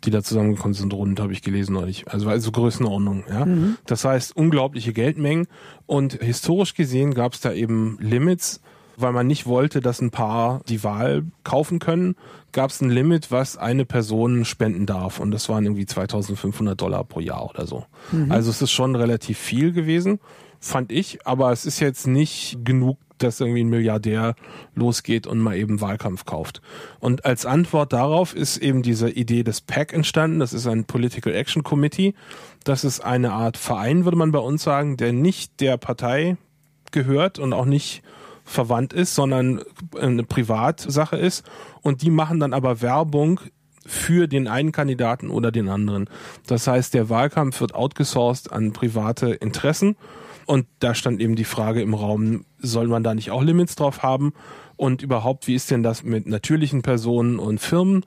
die 0.00 0.10
da 0.10 0.22
zusammengekommen 0.22 0.74
sind, 0.74 0.92
rund, 0.92 1.20
habe 1.20 1.32
ich 1.32 1.42
gelesen 1.42 1.74
neulich. 1.74 2.08
Also 2.08 2.28
also 2.28 2.52
Größenordnung, 2.52 3.24
ja. 3.28 3.44
Mhm. 3.44 3.76
Das 3.86 4.04
heißt, 4.04 4.36
unglaubliche 4.36 4.92
Geldmengen. 4.92 5.46
Und 5.86 6.14
historisch 6.14 6.74
gesehen 6.74 7.14
gab 7.14 7.34
es 7.34 7.40
da 7.40 7.52
eben 7.52 7.98
Limits, 8.00 8.60
weil 8.96 9.12
man 9.12 9.26
nicht 9.26 9.46
wollte, 9.46 9.80
dass 9.80 10.00
ein 10.00 10.10
Paar 10.10 10.60
die 10.68 10.84
Wahl 10.84 11.24
kaufen 11.44 11.78
können, 11.78 12.16
gab 12.52 12.70
es 12.70 12.80
ein 12.80 12.90
Limit, 12.90 13.30
was 13.30 13.56
eine 13.56 13.84
Person 13.84 14.44
spenden 14.44 14.86
darf. 14.86 15.20
Und 15.20 15.30
das 15.30 15.48
waren 15.48 15.64
irgendwie 15.64 15.86
2500 15.86 16.80
Dollar 16.80 17.04
pro 17.04 17.20
Jahr 17.20 17.48
oder 17.48 17.66
so. 17.66 17.84
Mhm. 18.12 18.30
Also 18.30 18.50
es 18.50 18.62
ist 18.62 18.72
schon 18.72 18.96
relativ 18.96 19.38
viel 19.38 19.72
gewesen, 19.72 20.20
fand 20.60 20.92
ich. 20.92 21.26
Aber 21.26 21.50
es 21.52 21.66
ist 21.66 21.80
jetzt 21.80 22.06
nicht 22.06 22.58
genug 22.64 22.98
dass 23.22 23.40
irgendwie 23.40 23.64
ein 23.64 23.68
Milliardär 23.68 24.34
losgeht 24.74 25.26
und 25.26 25.40
mal 25.40 25.56
eben 25.56 25.80
Wahlkampf 25.80 26.24
kauft. 26.24 26.60
Und 26.98 27.24
als 27.24 27.46
Antwort 27.46 27.92
darauf 27.92 28.34
ist 28.34 28.56
eben 28.58 28.82
diese 28.82 29.10
Idee 29.10 29.42
des 29.42 29.60
PAC 29.60 29.92
entstanden. 29.92 30.40
Das 30.40 30.52
ist 30.52 30.66
ein 30.66 30.84
Political 30.84 31.34
Action 31.34 31.62
Committee. 31.62 32.14
Das 32.64 32.84
ist 32.84 33.00
eine 33.00 33.32
Art 33.32 33.56
Verein, 33.56 34.04
würde 34.04 34.16
man 34.16 34.32
bei 34.32 34.38
uns 34.38 34.62
sagen, 34.62 34.96
der 34.96 35.12
nicht 35.12 35.60
der 35.60 35.76
Partei 35.76 36.36
gehört 36.92 37.38
und 37.38 37.52
auch 37.52 37.66
nicht 37.66 38.02
verwandt 38.44 38.92
ist, 38.92 39.14
sondern 39.14 39.62
eine 39.98 40.24
Privatsache 40.24 41.16
ist. 41.16 41.48
Und 41.82 42.02
die 42.02 42.10
machen 42.10 42.40
dann 42.40 42.52
aber 42.52 42.82
Werbung 42.82 43.40
für 43.86 44.26
den 44.26 44.46
einen 44.46 44.72
Kandidaten 44.72 45.30
oder 45.30 45.50
den 45.50 45.68
anderen. 45.68 46.08
Das 46.46 46.66
heißt, 46.66 46.94
der 46.94 47.08
Wahlkampf 47.08 47.60
wird 47.60 47.74
outgesourced 47.74 48.52
an 48.52 48.72
private 48.72 49.30
Interessen 49.30 49.96
und 50.50 50.66
da 50.80 50.96
stand 50.96 51.20
eben 51.20 51.36
die 51.36 51.44
Frage 51.44 51.80
im 51.80 51.94
Raum, 51.94 52.44
soll 52.58 52.88
man 52.88 53.04
da 53.04 53.14
nicht 53.14 53.30
auch 53.30 53.40
Limits 53.40 53.76
drauf 53.76 54.02
haben? 54.02 54.32
Und 54.74 55.00
überhaupt, 55.00 55.46
wie 55.46 55.54
ist 55.54 55.70
denn 55.70 55.84
das 55.84 56.02
mit 56.02 56.26
natürlichen 56.26 56.82
Personen 56.82 57.38
und 57.38 57.60
Firmen? 57.60 58.04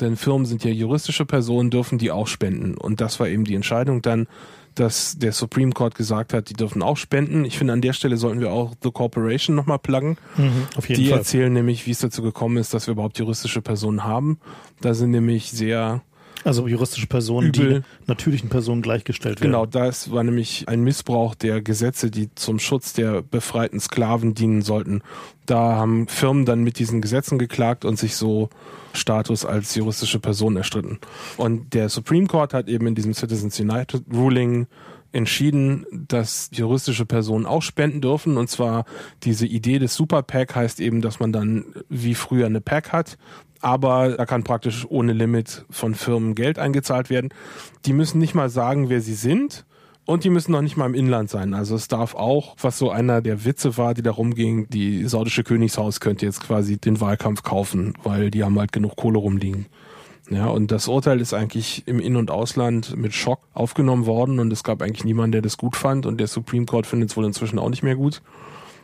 Denn 0.00 0.16
Firmen 0.16 0.46
sind 0.46 0.62
ja 0.62 0.70
juristische 0.70 1.26
Personen, 1.26 1.68
dürfen 1.68 1.98
die 1.98 2.12
auch 2.12 2.28
spenden. 2.28 2.76
Und 2.76 3.00
das 3.00 3.18
war 3.18 3.26
eben 3.26 3.42
die 3.42 3.56
Entscheidung 3.56 4.02
dann, 4.02 4.28
dass 4.76 5.18
der 5.18 5.32
Supreme 5.32 5.72
Court 5.72 5.96
gesagt 5.96 6.32
hat, 6.32 6.48
die 6.48 6.54
dürfen 6.54 6.80
auch 6.80 6.96
spenden. 6.96 7.44
Ich 7.44 7.58
finde, 7.58 7.72
an 7.72 7.80
der 7.80 7.92
Stelle 7.92 8.16
sollten 8.16 8.38
wir 8.38 8.52
auch 8.52 8.72
The 8.84 8.92
Corporation 8.92 9.56
nochmal 9.56 9.80
pluggen. 9.80 10.16
Mhm, 10.36 10.68
die 10.90 11.08
Fall. 11.08 11.18
erzählen 11.18 11.52
nämlich, 11.52 11.88
wie 11.88 11.90
es 11.90 11.98
dazu 11.98 12.22
gekommen 12.22 12.58
ist, 12.58 12.72
dass 12.72 12.86
wir 12.86 12.92
überhaupt 12.92 13.18
juristische 13.18 13.62
Personen 13.62 14.04
haben. 14.04 14.38
Da 14.80 14.94
sind 14.94 15.10
nämlich 15.10 15.50
sehr 15.50 16.02
also 16.44 16.66
juristische 16.66 17.06
Personen, 17.06 17.48
Übel. 17.48 17.80
die 17.80 18.06
natürlichen 18.06 18.48
Personen 18.48 18.82
gleichgestellt 18.82 19.40
werden. 19.40 19.52
Genau, 19.52 19.66
das 19.66 20.10
war 20.10 20.22
nämlich 20.22 20.64
ein 20.68 20.82
Missbrauch 20.82 21.34
der 21.34 21.60
Gesetze, 21.60 22.10
die 22.10 22.34
zum 22.34 22.58
Schutz 22.58 22.92
der 22.92 23.22
befreiten 23.22 23.80
Sklaven 23.80 24.34
dienen 24.34 24.62
sollten. 24.62 25.02
Da 25.46 25.76
haben 25.76 26.08
Firmen 26.08 26.44
dann 26.46 26.62
mit 26.62 26.78
diesen 26.78 27.00
Gesetzen 27.00 27.38
geklagt 27.38 27.84
und 27.84 27.98
sich 27.98 28.16
so 28.16 28.48
Status 28.92 29.44
als 29.44 29.74
juristische 29.74 30.18
Person 30.18 30.56
erstritten. 30.56 30.98
Und 31.36 31.74
der 31.74 31.88
Supreme 31.88 32.26
Court 32.26 32.54
hat 32.54 32.68
eben 32.68 32.86
in 32.86 32.94
diesem 32.94 33.14
Citizens 33.14 33.58
United 33.60 34.04
Ruling 34.12 34.66
entschieden, 35.12 35.86
dass 35.90 36.50
juristische 36.52 37.04
Personen 37.04 37.46
auch 37.46 37.62
spenden 37.62 38.00
dürfen. 38.00 38.36
Und 38.36 38.48
zwar 38.48 38.84
diese 39.22 39.46
Idee 39.46 39.78
des 39.78 39.94
Super 39.94 40.22
PAC 40.22 40.54
heißt 40.54 40.80
eben, 40.80 41.00
dass 41.00 41.20
man 41.20 41.32
dann 41.32 41.64
wie 41.88 42.14
früher 42.14 42.46
eine 42.46 42.60
PAC 42.60 42.92
hat, 42.92 43.18
aber 43.60 44.16
da 44.16 44.26
kann 44.26 44.44
praktisch 44.44 44.86
ohne 44.88 45.12
Limit 45.12 45.64
von 45.70 45.94
Firmen 45.94 46.34
Geld 46.34 46.58
eingezahlt 46.58 47.10
werden. 47.10 47.30
Die 47.84 47.92
müssen 47.92 48.18
nicht 48.18 48.34
mal 48.34 48.48
sagen, 48.48 48.88
wer 48.88 49.00
sie 49.00 49.14
sind. 49.14 49.64
Und 50.06 50.24
die 50.24 50.30
müssen 50.30 50.50
noch 50.50 50.62
nicht 50.62 50.76
mal 50.76 50.86
im 50.86 50.94
Inland 50.94 51.30
sein. 51.30 51.54
Also 51.54 51.76
es 51.76 51.86
darf 51.86 52.16
auch, 52.16 52.56
was 52.60 52.78
so 52.78 52.90
einer 52.90 53.20
der 53.20 53.44
Witze 53.44 53.76
war, 53.76 53.94
die 53.94 54.02
da 54.02 54.10
rumging, 54.10 54.68
die 54.68 55.04
saudische 55.04 55.44
Königshaus 55.44 56.00
könnte 56.00 56.26
jetzt 56.26 56.40
quasi 56.40 56.78
den 56.78 57.00
Wahlkampf 57.00 57.44
kaufen, 57.44 57.94
weil 58.02 58.30
die 58.32 58.42
haben 58.42 58.58
halt 58.58 58.72
genug 58.72 58.96
Kohle 58.96 59.18
rumliegen. 59.18 59.66
Ja, 60.28 60.46
und 60.46 60.70
das 60.70 60.88
Urteil 60.88 61.20
ist 61.20 61.34
eigentlich 61.34 61.86
im 61.86 62.00
In- 62.00 62.16
und 62.16 62.30
Ausland 62.30 62.96
mit 62.96 63.14
Schock 63.14 63.40
aufgenommen 63.52 64.06
worden 64.06 64.38
und 64.38 64.52
es 64.52 64.64
gab 64.64 64.80
eigentlich 64.80 65.04
niemanden, 65.04 65.32
der 65.32 65.42
das 65.42 65.56
gut 65.56 65.76
fand 65.76 66.06
und 66.06 66.18
der 66.18 66.28
Supreme 66.28 66.66
Court 66.66 66.86
findet 66.86 67.10
es 67.10 67.16
wohl 67.16 67.24
inzwischen 67.24 67.58
auch 67.58 67.68
nicht 67.68 67.82
mehr 67.82 67.96
gut, 67.96 68.22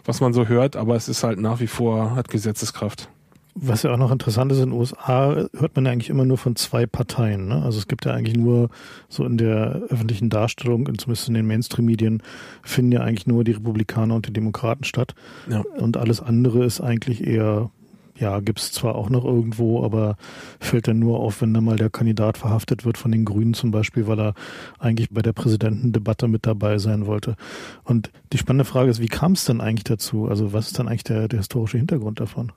was 0.04 0.20
man 0.20 0.32
so 0.32 0.46
hört, 0.46 0.76
aber 0.76 0.96
es 0.96 1.08
ist 1.08 1.22
halt 1.22 1.38
nach 1.38 1.60
wie 1.60 1.68
vor, 1.68 2.16
hat 2.16 2.28
Gesetzeskraft. 2.28 3.08
Was 3.58 3.82
ja 3.82 3.92
auch 3.92 3.96
noch 3.96 4.12
interessant 4.12 4.52
ist, 4.52 4.58
in 4.58 4.70
den 4.70 4.78
USA 4.78 5.48
hört 5.56 5.76
man 5.76 5.86
ja 5.86 5.92
eigentlich 5.92 6.10
immer 6.10 6.26
nur 6.26 6.36
von 6.36 6.56
zwei 6.56 6.84
Parteien. 6.84 7.48
Ne? 7.48 7.62
Also 7.62 7.78
es 7.78 7.88
gibt 7.88 8.04
ja 8.04 8.12
eigentlich 8.12 8.36
nur 8.36 8.68
so 9.08 9.24
in 9.24 9.38
der 9.38 9.80
öffentlichen 9.88 10.28
Darstellung, 10.28 10.86
zumindest 10.98 11.28
in 11.28 11.34
den 11.34 11.46
Mainstream-Medien, 11.46 12.22
finden 12.62 12.92
ja 12.92 13.00
eigentlich 13.00 13.26
nur 13.26 13.44
die 13.44 13.52
Republikaner 13.52 14.14
und 14.14 14.28
die 14.28 14.32
Demokraten 14.32 14.84
statt. 14.84 15.14
Ja. 15.48 15.64
Und 15.78 15.96
alles 15.96 16.20
andere 16.20 16.64
ist 16.64 16.82
eigentlich 16.82 17.26
eher 17.26 17.70
ja, 18.18 18.40
gibt's 18.40 18.72
zwar 18.72 18.94
auch 18.94 19.10
noch 19.10 19.24
irgendwo, 19.24 19.84
aber 19.84 20.16
fällt 20.58 20.88
dann 20.88 20.98
nur 20.98 21.20
auf, 21.20 21.42
wenn 21.42 21.52
da 21.52 21.60
mal 21.60 21.76
der 21.76 21.90
Kandidat 21.90 22.38
verhaftet 22.38 22.84
wird 22.84 22.98
von 22.98 23.12
den 23.12 23.24
Grünen 23.24 23.54
zum 23.54 23.70
Beispiel, 23.70 24.06
weil 24.06 24.18
er 24.18 24.34
eigentlich 24.78 25.10
bei 25.10 25.22
der 25.22 25.32
Präsidentendebatte 25.32 26.28
mit 26.28 26.46
dabei 26.46 26.78
sein 26.78 27.06
wollte. 27.06 27.36
Und 27.84 28.10
die 28.32 28.38
spannende 28.38 28.64
Frage 28.64 28.90
ist, 28.90 29.00
wie 29.00 29.08
kam 29.08 29.32
es 29.32 29.44
denn 29.44 29.60
eigentlich 29.60 29.84
dazu? 29.84 30.28
Also 30.28 30.52
was 30.52 30.68
ist 30.68 30.78
dann 30.78 30.88
eigentlich 30.88 31.04
der, 31.04 31.28
der 31.28 31.40
historische 31.40 31.78
Hintergrund 31.78 32.20
davon? 32.20 32.52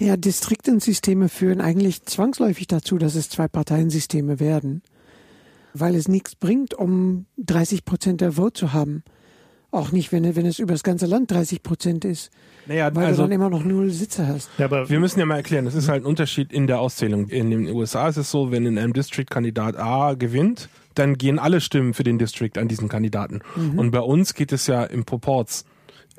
Ja, 0.00 0.16
Distriktensysteme 0.16 1.28
führen 1.28 1.60
eigentlich 1.60 2.04
zwangsläufig 2.04 2.66
dazu, 2.66 2.98
dass 2.98 3.14
es 3.14 3.28
zwei 3.28 3.46
Parteiensysteme 3.46 4.40
werden, 4.40 4.82
weil 5.74 5.94
es 5.94 6.08
nichts 6.08 6.34
bringt, 6.34 6.74
um 6.74 7.26
30 7.38 7.84
Prozent 7.84 8.20
der 8.20 8.32
Vote 8.32 8.58
zu 8.58 8.72
haben. 8.72 9.04
Auch 9.70 9.90
nicht, 9.90 10.12
wenn, 10.12 10.36
wenn 10.36 10.44
es 10.44 10.58
über 10.58 10.74
das 10.74 10.82
ganze 10.82 11.06
Land 11.06 11.30
30 11.30 11.62
Prozent 11.62 12.04
ist. 12.04 12.30
Naja, 12.66 12.94
weil 12.94 13.06
also, 13.06 13.22
du 13.22 13.28
dann 13.28 13.32
immer 13.32 13.48
noch 13.48 13.64
null 13.64 13.90
Sitze 13.90 14.26
hast. 14.26 14.50
Ja, 14.58 14.66
aber 14.66 14.90
wir 14.90 15.00
müssen 15.00 15.18
ja 15.18 15.24
mal 15.24 15.36
erklären, 15.36 15.64
das 15.64 15.74
ist 15.74 15.88
halt 15.88 16.02
ein 16.02 16.06
Unterschied 16.06 16.52
in 16.52 16.66
der 16.66 16.78
Auszählung. 16.78 17.28
In 17.28 17.50
den 17.50 17.68
USA 17.68 18.08
ist 18.08 18.18
es 18.18 18.30
so, 18.30 18.50
wenn 18.50 18.66
in 18.66 18.78
einem 18.78 18.92
District 18.92 19.26
Kandidat 19.28 19.78
A 19.78 20.12
gewinnt, 20.12 20.68
dann 20.94 21.16
gehen 21.16 21.38
alle 21.38 21.62
Stimmen 21.62 21.94
für 21.94 22.04
den 22.04 22.18
District 22.18 22.52
an 22.56 22.68
diesen 22.68 22.88
Kandidaten. 22.88 23.40
Mhm. 23.56 23.78
Und 23.78 23.90
bei 23.92 24.00
uns 24.00 24.34
geht 24.34 24.52
es 24.52 24.66
ja 24.66 24.84
im 24.84 25.04
Proports. 25.04 25.64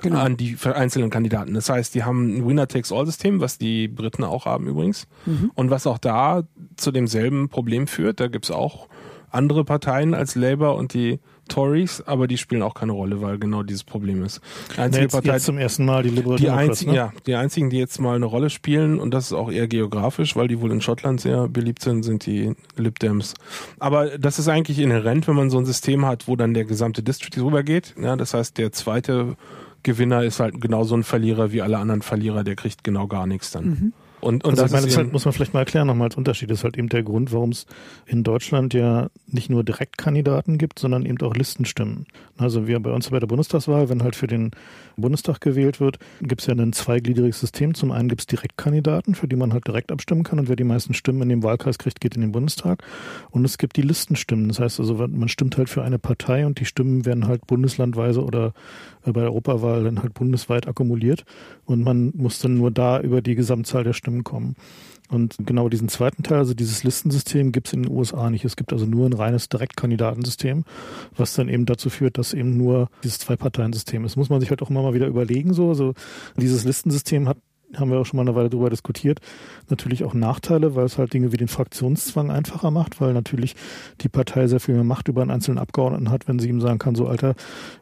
Genau. 0.03 0.19
an 0.19 0.37
die 0.37 0.57
einzelnen 0.63 1.09
Kandidaten. 1.09 1.53
Das 1.53 1.69
heißt, 1.69 1.95
die 1.95 2.03
haben 2.03 2.37
ein 2.37 2.47
Winner-Takes-All-System, 2.47 3.39
was 3.39 3.57
die 3.57 3.87
Briten 3.87 4.23
auch 4.23 4.45
haben 4.45 4.67
übrigens. 4.67 5.07
Mhm. 5.25 5.51
Und 5.55 5.69
was 5.69 5.87
auch 5.87 5.97
da 5.97 6.43
zu 6.75 6.91
demselben 6.91 7.49
Problem 7.49 7.87
führt. 7.87 8.19
Da 8.19 8.27
gibt's 8.27 8.51
auch 8.51 8.87
andere 9.33 9.65
Parteien 9.65 10.13
als 10.13 10.35
Labour 10.35 10.75
und 10.75 10.93
die 10.93 11.19
Tories, 11.49 12.01
aber 12.05 12.27
die 12.27 12.37
spielen 12.37 12.61
auch 12.61 12.73
keine 12.73 12.93
Rolle, 12.93 13.21
weil 13.21 13.37
genau 13.37 13.63
dieses 13.63 13.83
Problem 13.83 14.23
ist. 14.23 14.39
Die 14.75 14.79
einzige 14.79 15.03
jetzt, 15.03 15.11
Partei, 15.11 15.33
jetzt 15.33 15.45
zum 15.45 15.57
ersten 15.57 15.83
Mal 15.85 16.03
die 16.03 16.09
Liberal 16.09 16.37
die 16.37 16.49
einzigen, 16.49 16.91
ne? 16.91 16.97
Ja, 16.97 17.13
die 17.25 17.35
einzigen, 17.35 17.69
die 17.69 17.77
jetzt 17.77 17.99
mal 17.99 18.15
eine 18.15 18.25
Rolle 18.25 18.49
spielen, 18.49 18.99
und 18.99 19.13
das 19.13 19.25
ist 19.25 19.33
auch 19.33 19.51
eher 19.51 19.67
geografisch, 19.67 20.35
weil 20.35 20.47
die 20.47 20.61
wohl 20.61 20.71
in 20.71 20.79
Schottland 20.79 21.19
sehr 21.19 21.49
beliebt 21.49 21.81
sind, 21.81 22.03
sind 22.03 22.25
die 22.25 22.53
Lib 22.77 22.99
Dems. 22.99 23.33
Aber 23.79 24.17
das 24.17 24.39
ist 24.39 24.47
eigentlich 24.47 24.79
inhärent, 24.79 25.27
wenn 25.27 25.35
man 25.35 25.49
so 25.49 25.57
ein 25.57 25.65
System 25.65 26.05
hat, 26.05 26.27
wo 26.27 26.35
dann 26.35 26.53
der 26.53 26.65
gesamte 26.65 27.03
District 27.03 27.41
rübergeht. 27.43 27.95
Ja, 28.01 28.15
das 28.15 28.33
heißt, 28.33 28.57
der 28.57 28.71
zweite 28.71 29.35
Gewinner 29.83 30.23
ist 30.23 30.39
halt 30.39 30.59
genauso 30.61 30.95
ein 30.95 31.03
Verlierer 31.03 31.51
wie 31.51 31.61
alle 31.61 31.77
anderen 31.77 32.01
Verlierer, 32.01 32.43
der 32.43 32.55
kriegt 32.55 32.83
genau 32.83 33.07
gar 33.07 33.27
nichts 33.27 33.51
dann. 33.51 33.65
Mhm. 33.65 33.93
Und, 34.23 34.45
und 34.45 34.51
also 34.51 34.63
das, 34.63 34.71
meine, 34.71 34.85
das 34.85 34.95
halt, 34.95 35.11
muss 35.11 35.25
man 35.25 35.33
vielleicht 35.33 35.53
mal 35.53 35.59
erklären 35.59 35.87
nochmal 35.87 36.07
als 36.07 36.15
Unterschied. 36.15 36.49
Das 36.49 36.59
ist 36.59 36.63
halt 36.63 36.77
eben 36.77 36.87
der 36.87 37.03
Grund, 37.03 37.33
warum 37.33 37.49
es 37.49 37.65
in 38.05 38.23
Deutschland 38.23 38.73
ja 38.73 39.09
nicht 39.27 39.49
nur 39.49 39.63
Direktkandidaten 39.65 40.57
gibt, 40.57 40.79
sondern 40.79 41.05
eben 41.05 41.19
auch 41.21 41.35
Listenstimmen. 41.35 42.05
Also 42.37 42.65
wir 42.65 42.79
bei 42.79 42.91
uns 42.91 43.09
bei 43.09 43.19
der 43.19 43.27
Bundestagswahl, 43.27 43.89
wenn 43.89 44.01
halt 44.01 44.15
für 44.15 44.27
den 44.27 44.51
Bundestag 44.95 45.41
gewählt 45.41 45.81
wird, 45.81 45.99
gibt 46.21 46.41
es 46.41 46.47
ja 46.47 46.53
ein 46.55 46.71
zweigliedriges 46.71 47.39
System. 47.39 47.73
Zum 47.73 47.91
einen 47.91 48.07
gibt 48.07 48.21
es 48.21 48.27
Direktkandidaten, 48.27 49.13
für 49.13 49.27
die 49.27 49.35
man 49.35 49.51
halt 49.51 49.67
direkt 49.67 49.91
abstimmen 49.91 50.23
kann 50.23 50.39
und 50.39 50.47
wer 50.47 50.55
die 50.55 50.63
meisten 50.63 50.93
Stimmen 50.93 51.21
in 51.23 51.29
dem 51.29 51.43
Wahlkreis 51.43 51.77
kriegt, 51.77 51.99
geht 51.99 52.15
in 52.15 52.21
den 52.21 52.31
Bundestag. 52.31 52.81
Und 53.29 53.43
es 53.43 53.57
gibt 53.57 53.75
die 53.75 53.81
Listenstimmen. 53.81 54.47
Das 54.47 54.59
heißt 54.59 54.79
also, 54.79 54.95
man 54.95 55.27
stimmt 55.27 55.57
halt 55.57 55.69
für 55.69 55.83
eine 55.83 55.99
Partei 55.99 56.45
und 56.45 56.59
die 56.59 56.65
Stimmen 56.65 57.05
werden 57.05 57.27
halt 57.27 57.45
bundeslandweise 57.45 58.23
oder 58.23 58.53
äh, 59.05 59.11
bei 59.11 59.21
der 59.21 59.29
Europawahl 59.29 59.83
dann 59.83 60.01
halt 60.01 60.13
bundesweit 60.13 60.67
akkumuliert 60.67 61.25
und 61.65 61.83
man 61.83 62.13
muss 62.15 62.39
dann 62.39 62.57
nur 62.57 62.71
da 62.71 62.99
über 62.99 63.21
die 63.21 63.35
Gesamtzahl 63.35 63.83
der 63.83 63.93
Stimmen 63.93 64.12
kommen. 64.21 64.55
Und 65.09 65.35
genau 65.39 65.69
diesen 65.69 65.89
zweiten 65.89 66.23
Teil, 66.23 66.39
also 66.39 66.53
dieses 66.53 66.83
Listensystem, 66.83 67.51
gibt 67.51 67.67
es 67.67 67.73
in 67.73 67.83
den 67.83 67.91
USA 67.91 68.29
nicht. 68.29 68.45
Es 68.45 68.55
gibt 68.55 68.73
also 68.73 68.85
nur 68.85 69.05
ein 69.05 69.13
reines 69.13 69.49
Direktkandidatensystem, 69.49 70.63
was 71.15 71.33
dann 71.33 71.49
eben 71.49 71.65
dazu 71.65 71.89
führt, 71.89 72.17
dass 72.17 72.33
eben 72.33 72.57
nur 72.57 72.89
dieses 73.03 73.19
Zwei-Parteien-System 73.19 74.05
ist. 74.05 74.15
Muss 74.15 74.29
man 74.29 74.39
sich 74.39 74.49
halt 74.49 74.61
auch 74.61 74.69
immer 74.69 74.81
mal 74.81 74.93
wieder 74.93 75.07
überlegen. 75.07 75.53
So, 75.53 75.69
also 75.69 75.93
dieses 76.37 76.63
Listensystem 76.63 77.27
hat 77.27 77.37
haben 77.77 77.91
wir 77.91 77.99
auch 77.99 78.05
schon 78.05 78.17
mal 78.17 78.23
eine 78.23 78.35
Weile 78.35 78.49
darüber 78.49 78.69
diskutiert, 78.69 79.19
natürlich 79.69 80.03
auch 80.03 80.13
Nachteile, 80.13 80.75
weil 80.75 80.85
es 80.85 80.97
halt 80.97 81.13
Dinge 81.13 81.31
wie 81.31 81.37
den 81.37 81.47
Fraktionszwang 81.47 82.31
einfacher 82.31 82.71
macht, 82.71 83.01
weil 83.01 83.13
natürlich 83.13 83.55
die 84.01 84.09
Partei 84.09 84.47
sehr 84.47 84.59
viel 84.59 84.75
mehr 84.75 84.83
Macht 84.83 85.07
über 85.07 85.21
einen 85.21 85.31
einzelnen 85.31 85.57
Abgeordneten 85.57 86.09
hat, 86.09 86.27
wenn 86.27 86.39
sie 86.39 86.49
ihm 86.49 86.61
sagen 86.61 86.79
kann, 86.79 86.95
so 86.95 87.07
Alter, 87.07 87.35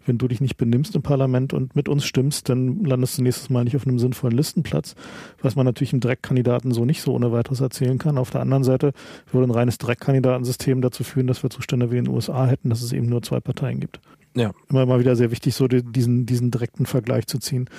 wenn 0.06 0.18
du 0.18 0.28
dich 0.28 0.42
nicht 0.42 0.58
benimmst 0.58 0.96
im 0.96 1.02
Parlament 1.02 1.54
und 1.54 1.76
mit 1.76 1.90
uns 1.90 2.06
stimmst, 2.06 2.50
dann 2.50 2.84
landest 2.84 3.18
du 3.18 3.24
nächstes 3.24 3.50
Mal 3.50 3.64
nicht 3.64 3.76
auf 3.76 3.86
einem 3.86 4.00
sinnvollen 4.00 4.36
Listenplatz, 4.36 4.96
was 5.42 5.56
man 5.56 5.66
natürlich 5.66 5.94
im 5.94 6.00
Direktkandidaten 6.00 6.72
so 6.72 6.86
nicht 6.86 7.02
so 7.02 7.14
ohne 7.14 7.32
weiteres 7.32 7.62
erzählen 7.62 7.98
kann. 7.98 8.18
Auf 8.18 8.32
der 8.32 8.42
anderen 8.42 8.64
Seite 8.64 8.94
würde 9.32 9.48
ein 9.48 9.52
reines 9.52 9.78
Direktkandidatensystem 9.78 10.82
dazu 10.82 11.04
führen, 11.04 11.28
dass 11.28 11.44
wir 11.44 11.50
Zustände 11.50 11.92
wie 11.92 11.98
in 11.98 12.06
den 12.06 12.14
USA 12.14 12.46
hätten, 12.46 12.70
dass 12.70 12.82
es 12.82 12.94
eben 12.94 13.08
nur 13.08 13.22
zwei 13.22 13.40
Parteien 13.40 13.80
gibt. 13.80 14.00
Ja. 14.36 14.52
Immer 14.70 14.86
mal 14.86 15.00
wieder 15.00 15.16
sehr 15.16 15.32
wichtig, 15.32 15.56
so 15.56 15.68
diesen, 15.68 16.26
diesen 16.26 16.52
direkten 16.52 16.86
Vergleich 16.86 17.28
zu 17.28 17.38
ziehen. 17.40 17.70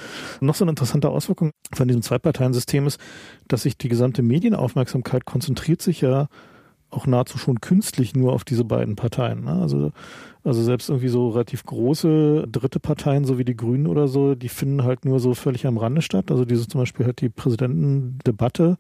Und 0.40 0.46
noch 0.46 0.54
so 0.54 0.64
eine 0.64 0.72
interessante 0.72 1.08
Auswirkung 1.08 1.52
von 1.72 1.88
diesem 1.88 2.02
Zwei-Parteien-System 2.02 2.86
ist, 2.86 3.00
dass 3.48 3.62
sich 3.62 3.78
die 3.78 3.88
gesamte 3.88 4.22
Medienaufmerksamkeit 4.22 5.24
konzentriert 5.24 5.80
sich 5.80 6.02
ja 6.02 6.28
auch 6.90 7.06
nahezu 7.06 7.38
schon 7.38 7.62
künstlich 7.62 8.14
nur 8.14 8.34
auf 8.34 8.44
diese 8.44 8.64
beiden 8.64 8.96
Parteien. 8.96 9.44
Ne? 9.44 9.52
Also, 9.52 9.92
also 10.44 10.62
selbst 10.62 10.88
irgendwie 10.88 11.08
so 11.08 11.28
relativ 11.28 11.64
große 11.64 12.46
dritte 12.50 12.80
Parteien, 12.80 13.24
so 13.24 13.38
wie 13.38 13.44
die 13.44 13.56
Grünen 13.56 13.86
oder 13.86 14.08
so, 14.08 14.34
die 14.34 14.48
finden 14.48 14.82
halt 14.82 15.04
nur 15.04 15.20
so 15.20 15.34
völlig 15.34 15.66
am 15.66 15.78
Rande 15.78 16.02
statt. 16.02 16.30
Also 16.30 16.44
diese 16.44 16.66
zum 16.66 16.80
Beispiel 16.80 17.06
halt 17.06 17.20
die 17.20 17.28
Präsidentendebatte 17.28 18.76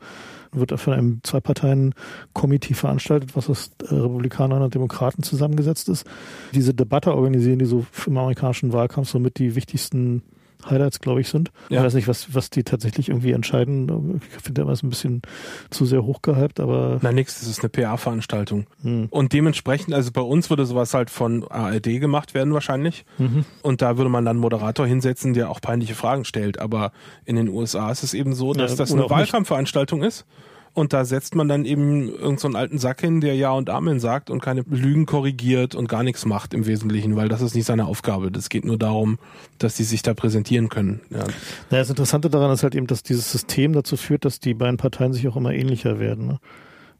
wird 0.50 0.78
von 0.78 0.92
einem 0.92 1.20
Zwei-Parteien-Komitee 1.22 2.74
veranstaltet, 2.74 3.36
was 3.36 3.48
aus 3.48 3.70
Republikanern 3.82 4.62
und 4.62 4.74
Demokraten 4.74 5.22
zusammengesetzt 5.22 5.88
ist. 5.88 6.04
Diese 6.52 6.74
Debatte 6.74 7.14
organisieren 7.14 7.60
die 7.60 7.64
so 7.64 7.86
im 8.06 8.16
amerikanischen 8.16 8.72
Wahlkampf 8.72 9.08
somit 9.08 9.38
die 9.38 9.54
wichtigsten 9.54 10.22
Highlights, 10.68 11.00
glaube 11.00 11.20
ich, 11.20 11.28
sind. 11.28 11.50
Ja. 11.68 11.78
Ich 11.78 11.86
weiß 11.86 11.94
nicht, 11.94 12.08
was, 12.08 12.34
was 12.34 12.50
die 12.50 12.64
tatsächlich 12.64 13.08
irgendwie 13.08 13.32
entscheiden. 13.32 14.20
Ich 14.36 14.42
finde 14.42 14.64
das 14.64 14.82
ein 14.82 14.90
bisschen 14.90 15.22
zu 15.70 15.84
sehr 15.84 16.04
hochgehypt, 16.04 16.60
aber. 16.60 16.98
Na 17.02 17.12
nix, 17.12 17.40
das 17.40 17.48
ist 17.48 17.60
eine 17.60 17.68
PR-Veranstaltung. 17.68 18.66
Hm. 18.82 19.08
Und 19.10 19.32
dementsprechend, 19.32 19.94
also 19.94 20.10
bei 20.12 20.20
uns 20.20 20.50
würde 20.50 20.66
sowas 20.66 20.94
halt 20.94 21.10
von 21.10 21.44
ARD 21.48 22.00
gemacht 22.00 22.34
werden 22.34 22.52
wahrscheinlich. 22.54 23.04
Mhm. 23.18 23.44
Und 23.62 23.82
da 23.82 23.96
würde 23.96 24.10
man 24.10 24.24
dann 24.24 24.36
einen 24.36 24.40
Moderator 24.40 24.86
hinsetzen, 24.86 25.34
der 25.34 25.50
auch 25.50 25.60
peinliche 25.60 25.94
Fragen 25.94 26.24
stellt. 26.24 26.58
Aber 26.58 26.92
in 27.24 27.36
den 27.36 27.48
USA 27.48 27.90
ist 27.90 28.02
es 28.02 28.14
eben 28.14 28.34
so, 28.34 28.52
dass 28.52 28.72
ja, 28.72 28.76
das 28.78 28.92
eine 28.92 29.08
Wahlkampfveranstaltung 29.08 30.02
ist. 30.02 30.26
Und 30.74 30.94
da 30.94 31.04
setzt 31.04 31.34
man 31.34 31.48
dann 31.48 31.66
eben 31.66 32.08
irgendeinen 32.08 32.38
so 32.38 32.48
alten 32.48 32.78
Sack 32.78 33.02
hin, 33.02 33.20
der 33.20 33.34
Ja 33.34 33.50
und 33.52 33.68
Amen 33.68 34.00
sagt 34.00 34.30
und 34.30 34.40
keine 34.40 34.62
Lügen 34.70 35.04
korrigiert 35.04 35.74
und 35.74 35.86
gar 35.86 36.02
nichts 36.02 36.24
macht 36.24 36.54
im 36.54 36.66
Wesentlichen, 36.66 37.14
weil 37.14 37.28
das 37.28 37.42
ist 37.42 37.54
nicht 37.54 37.66
seine 37.66 37.84
Aufgabe. 37.84 38.30
Das 38.30 38.48
geht 38.48 38.64
nur 38.64 38.78
darum, 38.78 39.18
dass 39.58 39.76
die 39.76 39.84
sich 39.84 40.00
da 40.00 40.14
präsentieren 40.14 40.70
können. 40.70 41.00
Ja. 41.10 41.18
Naja, 41.18 41.82
das 41.82 41.90
Interessante 41.90 42.30
daran 42.30 42.50
ist 42.52 42.62
halt 42.62 42.74
eben, 42.74 42.86
dass 42.86 43.02
dieses 43.02 43.30
System 43.30 43.74
dazu 43.74 43.98
führt, 43.98 44.24
dass 44.24 44.40
die 44.40 44.54
beiden 44.54 44.78
Parteien 44.78 45.12
sich 45.12 45.28
auch 45.28 45.36
immer 45.36 45.52
ähnlicher 45.52 45.98
werden. 45.98 46.26
Ne? 46.26 46.38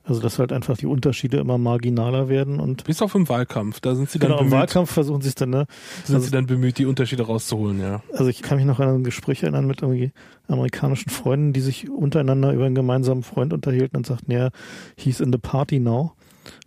Also 0.04 0.20
dass 0.20 0.38
halt 0.38 0.52
einfach 0.52 0.76
die 0.76 0.86
Unterschiede 0.86 1.38
immer 1.38 1.58
marginaler 1.58 2.28
werden 2.28 2.58
und 2.58 2.84
bis 2.84 3.00
auf 3.02 3.14
im 3.14 3.28
Wahlkampf, 3.28 3.80
da 3.80 3.94
sind 3.94 4.10
sie 4.10 4.18
dann 4.18 4.30
genau, 4.30 4.38
bemüht. 4.38 4.52
im 4.52 4.58
Wahlkampf 4.58 4.90
versuchen 4.90 5.22
sie 5.22 5.28
es 5.28 5.36
dann, 5.36 5.50
ne? 5.50 5.66
Sind 6.04 6.16
also, 6.16 6.26
sie 6.26 6.32
dann 6.32 6.46
bemüht, 6.46 6.78
die 6.78 6.86
Unterschiede 6.86 7.22
rauszuholen, 7.22 7.80
ja. 7.80 8.02
Also 8.12 8.26
ich 8.26 8.42
kann 8.42 8.56
mich 8.56 8.66
noch 8.66 8.80
an 8.80 8.88
ein 8.88 9.04
Gespräch 9.04 9.44
erinnern 9.44 9.66
mit 9.66 9.82
irgendwie 9.82 10.10
amerikanischen 10.48 11.10
Freunden, 11.10 11.52
die 11.52 11.60
sich 11.60 11.88
untereinander 11.88 12.52
über 12.52 12.66
einen 12.66 12.74
gemeinsamen 12.74 13.22
Freund 13.22 13.52
unterhielten 13.52 13.96
und 13.96 14.06
sagten, 14.06 14.32
ja, 14.32 14.50
he's 14.96 15.20
in 15.20 15.32
the 15.32 15.38
party 15.38 15.78
now. 15.78 16.12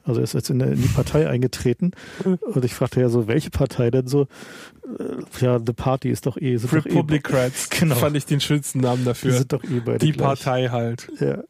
Also 0.05 0.21
er 0.21 0.23
ist 0.23 0.33
jetzt 0.33 0.49
in, 0.49 0.61
in 0.61 0.81
die 0.81 0.87
Partei 0.87 1.27
eingetreten. 1.29 1.91
Und 2.23 2.63
ich 2.63 2.73
fragte 2.73 3.01
ja 3.01 3.09
so, 3.09 3.27
welche 3.27 3.49
Partei 3.49 3.91
denn 3.91 4.07
so? 4.07 4.27
Äh, 4.99 5.43
ja, 5.43 5.59
The 5.59 5.73
Party 5.73 6.09
ist 6.09 6.25
doch 6.25 6.37
eh. 6.37 6.55
Republicans. 6.55 7.69
Eh, 7.71 7.75
genau. 7.79 7.95
Fand 7.95 8.15
ich 8.15 8.25
den 8.25 8.39
schönsten 8.39 8.79
Namen 8.79 9.03
dafür. 9.03 9.31
Die 9.31 9.37
sind 9.37 9.53
doch 9.53 9.63
eh 9.63 9.81
beide 9.83 10.05
Die 10.05 10.11
gleich. 10.11 10.25
Partei 10.25 10.67
halt. 10.69 11.09
Ja. 11.19 11.43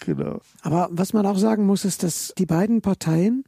Genau. 0.00 0.40
Aber 0.62 0.88
was 0.90 1.12
man 1.12 1.26
auch 1.26 1.38
sagen 1.38 1.66
muss, 1.66 1.84
ist, 1.84 2.02
dass 2.02 2.32
die 2.36 2.46
beiden 2.46 2.80
Parteien 2.80 3.44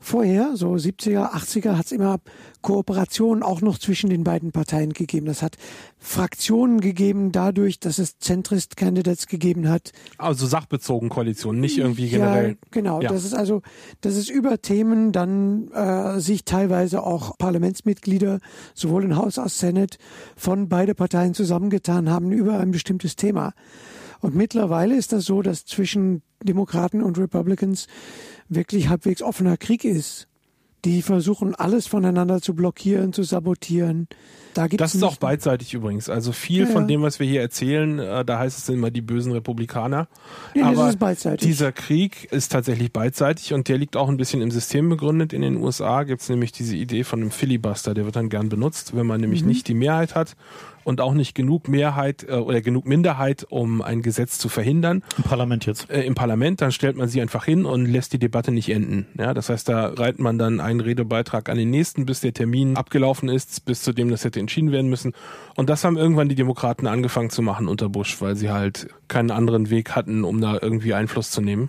vorher, 0.00 0.56
so 0.56 0.74
70er, 0.74 1.32
80er, 1.32 1.76
hat 1.76 1.86
es 1.86 1.92
immer 1.92 2.20
Kooperationen 2.62 3.42
auch 3.42 3.60
noch 3.60 3.78
zwischen 3.78 4.10
den 4.10 4.24
beiden 4.24 4.52
Parteien 4.52 4.92
gegeben. 4.92 5.26
Das 5.26 5.42
hat 5.42 5.56
Fraktionen 5.98 6.80
gegeben 6.80 7.32
dadurch, 7.32 7.80
dass 7.80 7.98
es 7.98 8.18
Zentrist-Candidates 8.18 9.26
gegeben 9.26 9.68
hat. 9.68 9.92
Also 10.16 10.46
sachbezogen 10.46 11.08
Koalitionen, 11.08 11.60
nicht 11.60 11.78
irgendwie 11.78 12.08
generell. 12.08 12.50
Ja, 12.50 12.56
genau. 12.70 13.00
Ja. 13.00 13.08
Das 13.10 13.24
ist 13.24 13.34
also, 13.34 13.62
das 14.00 14.16
ist 14.16 14.30
über 14.30 14.60
Themen 14.62 15.12
dann 15.12 15.68
äh, 15.72 16.20
sich 16.20 16.44
teilweise 16.44 17.02
auch 17.02 17.36
Parlamentsmitglieder 17.38 18.38
sowohl 18.74 19.04
im 19.04 19.16
Haus 19.16 19.38
als 19.38 19.58
Senat 19.58 19.98
von 20.36 20.68
beide 20.68 20.94
Parteien 20.94 21.34
zusammengetan 21.34 22.08
haben 22.08 22.30
über 22.30 22.58
ein 22.58 22.70
bestimmtes 22.70 23.16
Thema. 23.16 23.52
Und 24.20 24.34
mittlerweile 24.34 24.96
ist 24.96 25.12
das 25.12 25.24
so, 25.24 25.42
dass 25.42 25.64
zwischen 25.64 26.22
Demokraten 26.42 27.02
und 27.02 27.18
Republicans 27.18 27.86
wirklich 28.48 28.88
halbwegs 28.88 29.22
offener 29.22 29.56
Krieg 29.56 29.84
ist. 29.84 30.28
Die 30.84 31.02
versuchen 31.02 31.56
alles 31.56 31.88
voneinander 31.88 32.40
zu 32.40 32.54
blockieren, 32.54 33.12
zu 33.12 33.24
sabotieren. 33.24 34.06
Da 34.54 34.68
gibt's 34.68 34.78
das 34.78 34.94
ist 34.94 35.02
auch 35.02 35.16
beidseitig 35.16 35.74
übrigens. 35.74 36.08
Also 36.08 36.30
viel 36.30 36.60
ja, 36.60 36.66
von 36.66 36.86
dem, 36.86 37.02
was 37.02 37.18
wir 37.18 37.26
hier 37.26 37.40
erzählen, 37.40 37.98
äh, 37.98 38.24
da 38.24 38.38
heißt 38.38 38.58
es 38.58 38.68
immer 38.68 38.92
die 38.92 39.00
bösen 39.00 39.32
Republikaner. 39.32 40.06
Nee, 40.54 40.62
Aber 40.62 40.94
dieser 41.36 41.72
Krieg 41.72 42.28
ist 42.32 42.52
tatsächlich 42.52 42.92
beidseitig 42.92 43.54
und 43.54 43.68
der 43.68 43.76
liegt 43.76 43.96
auch 43.96 44.08
ein 44.08 44.16
bisschen 44.16 44.40
im 44.40 44.52
System 44.52 44.88
begründet. 44.88 45.32
In 45.32 45.42
den 45.42 45.56
USA 45.56 46.04
gibt 46.04 46.22
es 46.22 46.28
nämlich 46.28 46.52
diese 46.52 46.76
Idee 46.76 47.02
von 47.02 47.22
einem 47.22 47.32
Filibuster, 47.32 47.92
der 47.92 48.04
wird 48.04 48.14
dann 48.14 48.28
gern 48.28 48.48
benutzt, 48.48 48.94
wenn 48.94 49.06
man 49.06 49.20
nämlich 49.20 49.42
mhm. 49.42 49.48
nicht 49.48 49.66
die 49.66 49.74
Mehrheit 49.74 50.14
hat 50.14 50.36
und 50.88 51.02
auch 51.02 51.12
nicht 51.12 51.34
genug 51.34 51.68
Mehrheit 51.68 52.24
äh, 52.26 52.36
oder 52.36 52.62
genug 52.62 52.86
Minderheit, 52.86 53.46
um 53.50 53.82
ein 53.82 54.00
Gesetz 54.00 54.38
zu 54.38 54.48
verhindern. 54.48 55.02
Im 55.18 55.24
Parlament 55.24 55.66
jetzt. 55.66 55.90
Äh, 55.90 56.04
Im 56.04 56.14
Parlament, 56.14 56.62
dann 56.62 56.72
stellt 56.72 56.96
man 56.96 57.08
sie 57.08 57.20
einfach 57.20 57.44
hin 57.44 57.66
und 57.66 57.84
lässt 57.84 58.14
die 58.14 58.18
Debatte 58.18 58.52
nicht 58.52 58.70
enden. 58.70 59.06
Ja, 59.18 59.34
das 59.34 59.50
heißt, 59.50 59.68
da 59.68 59.88
reiht 59.88 60.18
man 60.18 60.38
dann 60.38 60.60
einen 60.60 60.80
Redebeitrag 60.80 61.50
an 61.50 61.58
den 61.58 61.68
nächsten, 61.68 62.06
bis 62.06 62.20
der 62.20 62.32
Termin 62.32 62.78
abgelaufen 62.78 63.28
ist, 63.28 63.66
bis 63.66 63.82
zu 63.82 63.92
dem 63.92 64.08
das 64.08 64.24
hätte 64.24 64.40
entschieden 64.40 64.72
werden 64.72 64.88
müssen. 64.88 65.12
Und 65.56 65.68
das 65.68 65.84
haben 65.84 65.98
irgendwann 65.98 66.30
die 66.30 66.34
Demokraten 66.34 66.86
angefangen 66.86 67.28
zu 67.28 67.42
machen 67.42 67.68
unter 67.68 67.90
Bush, 67.90 68.22
weil 68.22 68.34
sie 68.34 68.48
halt 68.48 68.88
keinen 69.08 69.30
anderen 69.30 69.68
Weg 69.68 69.90
hatten, 69.90 70.24
um 70.24 70.40
da 70.40 70.56
irgendwie 70.58 70.94
Einfluss 70.94 71.30
zu 71.30 71.42
nehmen. 71.42 71.68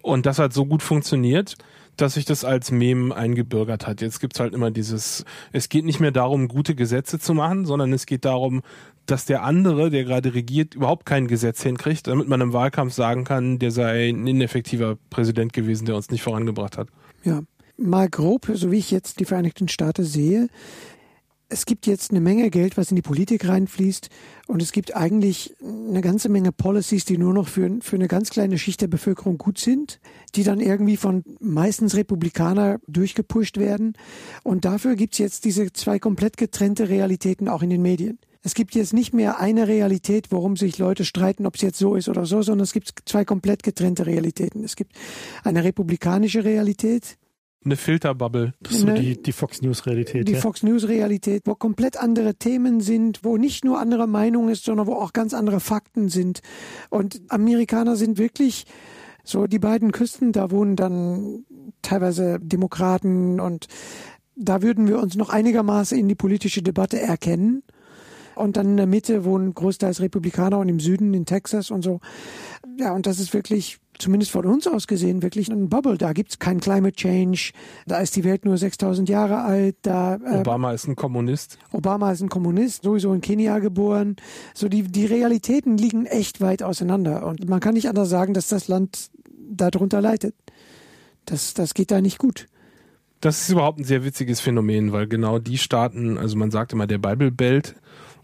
Und 0.00 0.24
das 0.24 0.38
hat 0.38 0.54
so 0.54 0.64
gut 0.64 0.82
funktioniert, 0.82 1.56
dass 1.96 2.14
sich 2.14 2.24
das 2.24 2.44
als 2.44 2.70
Meme 2.70 3.14
eingebürgert 3.14 3.86
hat. 3.86 4.00
Jetzt 4.00 4.20
gibt's 4.20 4.40
halt 4.40 4.54
immer 4.54 4.70
dieses, 4.70 5.24
es 5.52 5.68
geht 5.68 5.84
nicht 5.84 6.00
mehr 6.00 6.10
darum, 6.10 6.48
gute 6.48 6.74
Gesetze 6.74 7.18
zu 7.18 7.34
machen, 7.34 7.64
sondern 7.64 7.92
es 7.92 8.06
geht 8.06 8.24
darum, 8.24 8.62
dass 9.06 9.26
der 9.26 9.42
andere, 9.42 9.90
der 9.90 10.04
gerade 10.04 10.34
regiert, 10.34 10.74
überhaupt 10.74 11.06
kein 11.06 11.26
Gesetz 11.26 11.62
hinkriegt, 11.62 12.06
damit 12.06 12.28
man 12.28 12.40
im 12.40 12.52
Wahlkampf 12.52 12.94
sagen 12.94 13.24
kann, 13.24 13.58
der 13.58 13.70
sei 13.70 14.08
ein 14.08 14.26
ineffektiver 14.26 14.96
Präsident 15.10 15.52
gewesen, 15.52 15.84
der 15.84 15.96
uns 15.96 16.10
nicht 16.10 16.22
vorangebracht 16.22 16.78
hat. 16.78 16.88
Ja, 17.22 17.42
mal 17.76 18.08
grob, 18.08 18.50
so 18.54 18.70
wie 18.70 18.78
ich 18.78 18.90
jetzt 18.90 19.20
die 19.20 19.24
Vereinigten 19.24 19.68
Staaten 19.68 20.04
sehe, 20.04 20.48
es 21.48 21.66
gibt 21.66 21.86
jetzt 21.86 22.10
eine 22.10 22.20
Menge 22.20 22.50
Geld, 22.50 22.76
was 22.76 22.90
in 22.90 22.96
die 22.96 23.02
Politik 23.02 23.46
reinfließt 23.46 24.08
und 24.46 24.62
es 24.62 24.72
gibt 24.72 24.96
eigentlich 24.96 25.54
eine 25.62 26.00
ganze 26.00 26.28
Menge 26.28 26.52
Policies, 26.52 27.04
die 27.04 27.18
nur 27.18 27.32
noch 27.32 27.48
für, 27.48 27.78
für 27.80 27.96
eine 27.96 28.08
ganz 28.08 28.30
kleine 28.30 28.58
Schicht 28.58 28.80
der 28.80 28.88
Bevölkerung 28.88 29.38
gut 29.38 29.58
sind, 29.58 30.00
die 30.34 30.42
dann 30.42 30.60
irgendwie 30.60 30.96
von 30.96 31.24
meistens 31.40 31.96
Republikaner 31.96 32.80
durchgepusht 32.86 33.58
werden. 33.58 33.94
Und 34.42 34.64
dafür 34.64 34.96
gibt 34.96 35.14
es 35.14 35.18
jetzt 35.18 35.44
diese 35.44 35.72
zwei 35.72 35.98
komplett 35.98 36.36
getrennte 36.36 36.88
Realitäten 36.88 37.48
auch 37.48 37.62
in 37.62 37.70
den 37.70 37.82
Medien. 37.82 38.18
Es 38.46 38.52
gibt 38.52 38.74
jetzt 38.74 38.92
nicht 38.92 39.14
mehr 39.14 39.40
eine 39.40 39.68
Realität, 39.68 40.26
worum 40.30 40.56
sich 40.56 40.76
Leute 40.76 41.06
streiten, 41.06 41.46
ob 41.46 41.54
es 41.56 41.62
jetzt 41.62 41.78
so 41.78 41.94
ist 41.94 42.10
oder 42.10 42.26
so, 42.26 42.42
sondern 42.42 42.64
es 42.64 42.74
gibt 42.74 42.92
zwei 43.06 43.24
komplett 43.24 43.62
getrennte 43.62 44.04
Realitäten. 44.04 44.64
Es 44.64 44.76
gibt 44.76 44.92
eine 45.44 45.64
republikanische 45.64 46.44
Realität, 46.44 47.16
eine 47.64 47.76
Filterbubble. 47.76 48.54
Das 48.60 48.72
ist 48.72 48.80
so 48.80 48.86
die, 48.92 49.20
die 49.20 49.32
Fox 49.32 49.62
News 49.62 49.86
Realität. 49.86 50.28
Die 50.28 50.32
ja. 50.32 50.38
Fox 50.38 50.62
News 50.62 50.88
Realität, 50.88 51.42
wo 51.46 51.54
komplett 51.54 51.96
andere 51.96 52.34
Themen 52.34 52.80
sind, 52.80 53.24
wo 53.24 53.36
nicht 53.36 53.64
nur 53.64 53.78
andere 53.78 54.06
Meinung 54.06 54.48
ist, 54.48 54.64
sondern 54.64 54.86
wo 54.86 54.94
auch 54.94 55.12
ganz 55.12 55.34
andere 55.34 55.60
Fakten 55.60 56.08
sind. 56.08 56.40
Und 56.90 57.22
Amerikaner 57.28 57.96
sind 57.96 58.18
wirklich 58.18 58.64
so 59.24 59.46
die 59.46 59.58
beiden 59.58 59.92
Küsten, 59.92 60.32
da 60.32 60.50
wohnen 60.50 60.76
dann 60.76 61.44
teilweise 61.82 62.38
Demokraten 62.40 63.40
und 63.40 63.66
da 64.36 64.62
würden 64.62 64.88
wir 64.88 64.98
uns 64.98 65.16
noch 65.16 65.30
einigermaßen 65.30 65.98
in 65.98 66.08
die 66.08 66.14
politische 66.14 66.62
Debatte 66.62 67.00
erkennen. 67.00 67.62
Und 68.34 68.56
dann 68.56 68.70
in 68.70 68.76
der 68.76 68.86
Mitte 68.86 69.24
wohnen 69.24 69.54
großteils 69.54 70.00
Republikaner 70.00 70.58
und 70.58 70.68
im 70.68 70.80
Süden 70.80 71.14
in 71.14 71.24
Texas 71.24 71.70
und 71.70 71.82
so. 71.82 72.00
Ja, 72.78 72.92
und 72.92 73.06
das 73.06 73.20
ist 73.20 73.32
wirklich 73.32 73.78
zumindest 73.98 74.30
von 74.32 74.44
uns 74.46 74.66
aus 74.66 74.86
gesehen, 74.86 75.22
wirklich 75.22 75.48
ein 75.48 75.68
Bubble. 75.68 75.98
Da 75.98 76.12
gibt's 76.12 76.38
kein 76.38 76.60
Climate 76.60 76.94
Change, 76.94 77.52
da 77.86 77.98
ist 77.98 78.16
die 78.16 78.24
Welt 78.24 78.44
nur 78.44 78.56
6000 78.56 79.08
Jahre 79.08 79.42
alt. 79.42 79.76
Da, 79.82 80.16
äh, 80.16 80.38
Obama 80.38 80.72
ist 80.72 80.86
ein 80.86 80.96
Kommunist. 80.96 81.58
Obama 81.72 82.12
ist 82.12 82.20
ein 82.20 82.28
Kommunist, 82.28 82.82
sowieso 82.82 83.12
in 83.12 83.20
Kenia 83.20 83.58
geboren. 83.58 84.16
So 84.54 84.68
die, 84.68 84.82
die 84.82 85.06
Realitäten 85.06 85.78
liegen 85.78 86.06
echt 86.06 86.40
weit 86.40 86.62
auseinander. 86.62 87.26
Und 87.26 87.48
man 87.48 87.60
kann 87.60 87.74
nicht 87.74 87.88
anders 87.88 88.08
sagen, 88.08 88.34
dass 88.34 88.48
das 88.48 88.68
Land 88.68 89.10
darunter 89.48 90.00
leidet. 90.00 90.34
Das, 91.26 91.54
das 91.54 91.74
geht 91.74 91.90
da 91.90 92.00
nicht 92.00 92.18
gut. 92.18 92.46
Das 93.20 93.40
ist 93.40 93.48
überhaupt 93.48 93.78
ein 93.78 93.84
sehr 93.84 94.04
witziges 94.04 94.40
Phänomen, 94.40 94.92
weil 94.92 95.06
genau 95.06 95.38
die 95.38 95.56
Staaten, 95.56 96.18
also 96.18 96.36
man 96.36 96.50
sagt 96.50 96.74
immer 96.74 96.86
der 96.86 96.98
Bible 96.98 97.30
Belt, 97.30 97.74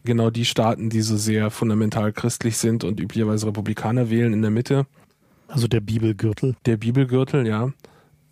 genau 0.04 0.30
die 0.30 0.44
Staaten, 0.44 0.90
die 0.90 1.00
so 1.00 1.16
sehr 1.16 1.50
fundamental 1.50 2.12
christlich 2.12 2.58
sind 2.58 2.84
und 2.84 3.00
üblicherweise 3.00 3.46
Republikaner 3.46 4.10
wählen 4.10 4.32
in 4.32 4.42
der 4.42 4.50
Mitte, 4.50 4.86
also 5.50 5.68
der 5.68 5.80
Bibelgürtel. 5.80 6.56
Der 6.66 6.76
Bibelgürtel, 6.76 7.46
ja. 7.46 7.72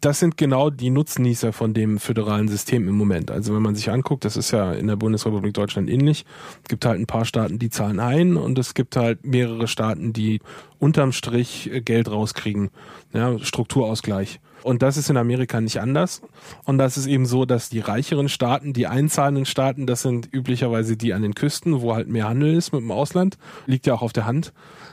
Das 0.00 0.20
sind 0.20 0.36
genau 0.36 0.70
die 0.70 0.90
Nutznießer 0.90 1.52
von 1.52 1.74
dem 1.74 1.98
föderalen 1.98 2.46
System 2.46 2.86
im 2.86 2.94
Moment. 2.94 3.32
Also 3.32 3.52
wenn 3.52 3.62
man 3.62 3.74
sich 3.74 3.90
anguckt, 3.90 4.24
das 4.24 4.36
ist 4.36 4.52
ja 4.52 4.72
in 4.72 4.86
der 4.86 4.94
Bundesrepublik 4.94 5.54
Deutschland 5.54 5.90
ähnlich. 5.90 6.24
Es 6.62 6.68
gibt 6.68 6.84
halt 6.84 7.00
ein 7.00 7.06
paar 7.06 7.24
Staaten, 7.24 7.58
die 7.58 7.68
zahlen 7.68 7.98
ein 7.98 8.36
und 8.36 8.58
es 8.60 8.74
gibt 8.74 8.94
halt 8.94 9.26
mehrere 9.26 9.66
Staaten, 9.66 10.12
die 10.12 10.40
unterm 10.78 11.10
Strich 11.10 11.68
Geld 11.84 12.08
rauskriegen. 12.08 12.70
Ja, 13.12 13.40
Strukturausgleich. 13.40 14.38
Und 14.62 14.82
das 14.82 14.96
ist 14.96 15.10
in 15.10 15.16
Amerika 15.16 15.60
nicht 15.60 15.80
anders. 15.80 16.22
Und 16.64 16.78
das 16.78 16.96
ist 16.96 17.06
eben 17.06 17.26
so, 17.26 17.44
dass 17.44 17.68
die 17.68 17.80
reicheren 17.80 18.28
Staaten, 18.28 18.72
die 18.72 18.86
einzahlenden 18.86 19.46
Staaten, 19.46 19.86
das 19.86 20.02
sind 20.02 20.28
üblicherweise 20.32 20.96
die 20.96 21.12
an 21.12 21.22
den 21.22 21.34
Küsten, 21.34 21.80
wo 21.80 21.94
halt 21.94 22.08
mehr 22.08 22.28
Handel 22.28 22.54
ist 22.54 22.72
mit 22.72 22.82
dem 22.82 22.90
Ausland. 22.90 23.38
Liegt 23.66 23.86
ja 23.86 23.94
auch 23.94 24.02
auf 24.02 24.12
der 24.12 24.26
Hand 24.26 24.52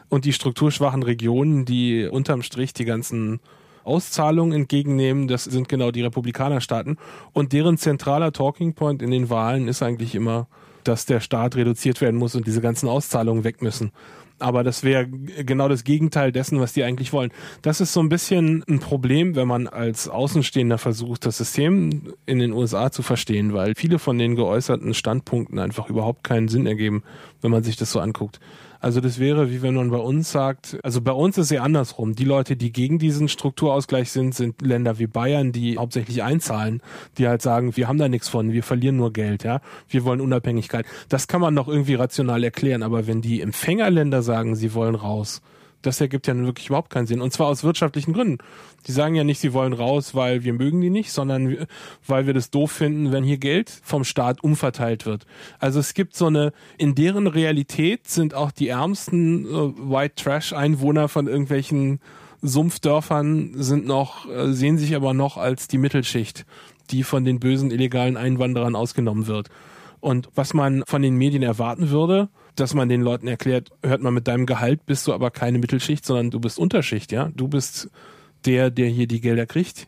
und 0.10 0.25
die 0.25 0.34
strukturschwachen 0.34 1.04
Regionen, 1.04 1.65
die 1.65 2.06
unterm 2.06 2.41
Strich 2.41 2.73
die 2.73 2.86
ganzen 2.86 3.39
Auszahlungen 3.84 4.54
entgegennehmen, 4.54 5.28
das 5.28 5.43
sind 5.43 5.69
genau 5.69 5.91
die 5.91 6.01
Republikanerstaaten. 6.01 6.97
Und 7.34 7.54
deren 7.54 7.78
zentraler 7.78 8.32
Talking 8.32 8.73
Point 8.73 9.01
in 9.01 9.12
den 9.12 9.30
Wahlen 9.30 9.67
ist 9.67 9.84
eigentlich 9.84 10.15
immer, 10.15 10.47
dass 10.84 11.06
der 11.06 11.19
Staat 11.19 11.56
reduziert 11.56 12.01
werden 12.01 12.17
muss 12.17 12.36
und 12.36 12.47
diese 12.47 12.62
ganzen 12.62 12.89
Auszahlungen 12.89 13.43
weg 13.43 13.62
müssen. 13.62 13.91
Aber 14.38 14.63
das 14.63 14.84
wäre 14.84 15.08
genau 15.08 15.69
das 15.69 15.84
Gegenteil 15.84 16.32
dessen, 16.32 16.60
was 16.60 16.74
die 16.74 16.84
eigentlich 16.84 17.13
wollen. 17.13 17.32
Das 17.62 17.80
ist 17.80 17.93
so 17.93 18.02
ein 18.02 18.10
bisschen 18.10 18.63
ein 18.67 18.80
Problem, 18.80 19.36
wenn 19.36 19.48
man 19.48 19.67
als 19.67 20.10
Außenstehender 20.10 20.78
versucht, 20.78 21.26
das 21.26 21.38
System 21.38 22.13
in 22.26 22.39
den 22.39 22.52
USA 22.52 22.91
zu 22.91 23.02
verstehen, 23.02 23.54
weil 23.54 23.74
viele 23.76 23.98
von 23.98 24.17
den 24.17 24.36
geäußerten 24.36 24.93
Standpunkten 24.93 25.58
einfach 25.60 25.89
überhaupt 25.89 26.24
keinen 26.24 26.50
Sinn 26.50 26.67
ergeben, 26.67 27.04
wenn 27.41 27.52
man 27.52 27.63
sich 27.63 27.78
das 27.78 27.91
so 27.91 28.00
anguckt. 28.00 28.39
Also 28.86 29.02
das 29.02 29.17
wäre, 29.17 29.50
wie 29.50 29.63
wenn 29.63 29.74
man 29.74 29.89
bei 29.89 29.98
uns 29.98 30.32
sagt, 30.32 30.78
also 30.84 31.02
bei 31.02 31.12
uns 31.12 31.39
ist 31.39 31.45
es 31.45 31.50
ja 31.50 31.63
andersrum. 31.63 32.13
Die 32.13 32.24
Leute, 32.24 32.56
die 32.56 32.71
gegen 32.71 33.00
diesen 33.00 33.28
Strukturausgleich 33.28 34.12
sind, 34.12 34.36
sind 34.36 34.62
Länder 34.62 35.00
wie 35.00 35.08
Bayern, 35.08 35.52
die 35.52 35.80
hauptsächlich 35.80 36.21
einzahlen, 36.21 36.84
die 37.17 37.28
halt 37.28 37.41
sagen, 37.41 37.76
wir 37.76 37.88
haben 37.88 37.98
da 37.98 38.08
nichts 38.10 38.30
von, 38.30 38.54
wir 38.54 38.62
verlieren 38.62 38.98
nur 38.98 39.12
Geld, 39.12 39.43
ja. 39.43 39.60
Wir 39.89 40.06
wollen 40.06 40.21
Unabhängigkeit. 40.21 40.86
Das 41.10 41.28
kann 41.28 41.41
man 41.41 41.56
noch 41.56 41.67
irgendwie 41.67 41.95
rational 41.95 42.43
erklären, 42.43 42.84
aber 42.84 43.08
wenn 43.08 43.24
die 43.24 43.41
Empfängerländer 43.41 44.21
sagen, 44.21 44.56
sie 44.56 44.76
wollen 44.76 44.93
raus, 44.93 45.41
das 45.81 46.01
ergibt 46.01 46.27
ja 46.27 46.33
nun 46.33 46.45
wirklich 46.45 46.67
überhaupt 46.67 46.89
keinen 46.89 47.07
Sinn. 47.07 47.21
Und 47.21 47.31
zwar 47.31 47.47
aus 47.47 47.63
wirtschaftlichen 47.63 48.13
Gründen. 48.13 48.39
Die 48.88 48.91
sagen 48.91 49.15
ja 49.15 49.23
nicht, 49.23 49.39
sie 49.39 49.53
wollen 49.53 49.73
raus, 49.73 50.15
weil 50.15 50.43
wir 50.43 50.53
mögen 50.53 50.81
die 50.81 50.89
nicht, 50.89 51.11
sondern 51.11 51.67
weil 52.07 52.27
wir 52.27 52.33
das 52.33 52.49
doof 52.49 52.71
finden, 52.71 53.11
wenn 53.11 53.23
hier 53.23 53.38
Geld 53.38 53.69
vom 53.83 54.03
Staat 54.03 54.43
umverteilt 54.43 55.05
wird. 55.05 55.25
Also 55.59 55.79
es 55.79 55.93
gibt 55.93 56.15
so 56.15 56.27
eine, 56.27 56.53
in 56.77 56.95
deren 56.95 57.27
Realität 57.27 58.07
sind 58.07 58.33
auch 58.33 58.51
die 58.51 58.69
ärmsten 58.69 59.45
äh, 59.45 59.73
White 59.91 60.15
Trash 60.15 60.53
Einwohner 60.53 61.07
von 61.07 61.27
irgendwelchen 61.27 61.99
Sumpfdörfern 62.41 63.51
sind 63.55 63.85
noch, 63.85 64.29
äh, 64.29 64.53
sehen 64.53 64.77
sich 64.77 64.95
aber 64.95 65.13
noch 65.13 65.38
als 65.38 65.67
die 65.67 65.77
Mittelschicht, 65.77 66.45
die 66.91 67.03
von 67.03 67.25
den 67.25 67.39
bösen 67.39 67.71
illegalen 67.71 68.17
Einwanderern 68.17 68.75
ausgenommen 68.75 69.27
wird. 69.27 69.49
Und 69.99 70.29
was 70.35 70.53
man 70.53 70.83
von 70.85 71.01
den 71.01 71.15
Medien 71.15 71.43
erwarten 71.43 71.89
würde, 71.89 72.29
dass 72.55 72.73
man 72.73 72.89
den 72.89 73.01
Leuten 73.01 73.27
erklärt, 73.27 73.69
hört 73.83 74.01
mal 74.01 74.11
mit 74.11 74.27
deinem 74.27 74.45
Gehalt 74.45 74.85
bist 74.85 75.07
du 75.07 75.13
aber 75.13 75.31
keine 75.31 75.59
Mittelschicht, 75.59 76.05
sondern 76.05 76.31
du 76.31 76.39
bist 76.39 76.57
Unterschicht, 76.57 77.11
ja. 77.11 77.29
Du 77.35 77.47
bist 77.47 77.89
der, 78.45 78.69
der 78.69 78.87
hier 78.87 79.07
die 79.07 79.21
Gelder 79.21 79.45
kriegt. 79.45 79.87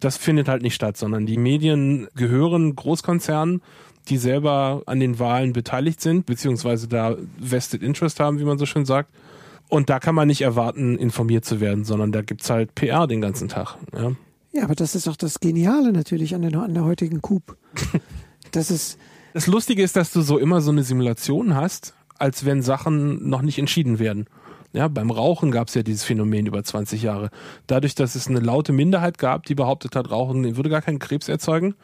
Das 0.00 0.16
findet 0.16 0.48
halt 0.48 0.62
nicht 0.62 0.74
statt, 0.74 0.96
sondern 0.96 1.26
die 1.26 1.36
Medien 1.36 2.08
gehören 2.14 2.74
Großkonzernen, 2.74 3.60
die 4.08 4.16
selber 4.16 4.82
an 4.86 4.98
den 4.98 5.18
Wahlen 5.18 5.52
beteiligt 5.52 6.00
sind, 6.00 6.26
beziehungsweise 6.26 6.88
da 6.88 7.16
vested 7.38 7.82
interest 7.82 8.18
haben, 8.18 8.40
wie 8.40 8.44
man 8.44 8.58
so 8.58 8.66
schön 8.66 8.86
sagt. 8.86 9.10
Und 9.68 9.88
da 9.88 10.00
kann 10.00 10.14
man 10.14 10.26
nicht 10.26 10.40
erwarten, 10.40 10.98
informiert 10.98 11.44
zu 11.44 11.60
werden, 11.60 11.84
sondern 11.84 12.10
da 12.10 12.22
gibt's 12.22 12.50
halt 12.50 12.74
PR 12.74 13.06
den 13.06 13.20
ganzen 13.20 13.48
Tag. 13.48 13.76
Ja, 13.92 14.12
ja 14.52 14.64
aber 14.64 14.74
das 14.74 14.94
ist 14.94 15.06
auch 15.06 15.16
das 15.16 15.38
Geniale 15.38 15.92
natürlich 15.92 16.34
an 16.34 16.42
der, 16.42 16.60
an 16.60 16.74
der 16.74 16.84
heutigen 16.84 17.22
Coup. 17.22 17.56
das 18.50 18.70
ist. 18.70 18.98
Das 19.32 19.46
Lustige 19.46 19.84
ist, 19.84 19.94
dass 19.94 20.12
du 20.12 20.22
so 20.22 20.38
immer 20.38 20.60
so 20.60 20.72
eine 20.72 20.82
Simulation 20.82 21.54
hast, 21.54 21.94
als 22.20 22.44
wenn 22.44 22.62
Sachen 22.62 23.28
noch 23.28 23.42
nicht 23.42 23.58
entschieden 23.58 23.98
werden. 23.98 24.26
Ja, 24.72 24.86
beim 24.86 25.10
Rauchen 25.10 25.50
gab 25.50 25.68
es 25.68 25.74
ja 25.74 25.82
dieses 25.82 26.04
Phänomen 26.04 26.46
über 26.46 26.62
20 26.62 27.02
Jahre. 27.02 27.30
Dadurch, 27.66 27.96
dass 27.96 28.14
es 28.14 28.28
eine 28.28 28.38
laute 28.38 28.72
Minderheit 28.72 29.18
gab, 29.18 29.46
die 29.46 29.56
behauptet 29.56 29.96
hat, 29.96 30.10
Rauchen 30.10 30.56
würde 30.56 30.70
gar 30.70 30.82
keinen 30.82 31.00
Krebs 31.00 31.28
erzeugen, 31.28 31.74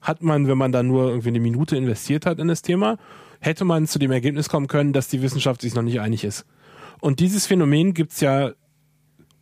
hat 0.00 0.22
man, 0.22 0.46
wenn 0.46 0.58
man 0.58 0.70
da 0.70 0.82
nur 0.84 1.08
irgendwie 1.08 1.28
eine 1.28 1.40
Minute 1.40 1.76
investiert 1.76 2.26
hat 2.26 2.38
in 2.38 2.46
das 2.46 2.62
Thema, 2.62 2.96
hätte 3.40 3.64
man 3.64 3.88
zu 3.88 3.98
dem 3.98 4.12
Ergebnis 4.12 4.48
kommen 4.48 4.68
können, 4.68 4.92
dass 4.92 5.08
die 5.08 5.22
Wissenschaft 5.22 5.62
sich 5.62 5.74
noch 5.74 5.82
nicht 5.82 6.00
einig 6.00 6.22
ist. 6.22 6.44
Und 7.00 7.18
dieses 7.18 7.46
Phänomen 7.46 7.94
gibt's 7.94 8.20
ja 8.20 8.52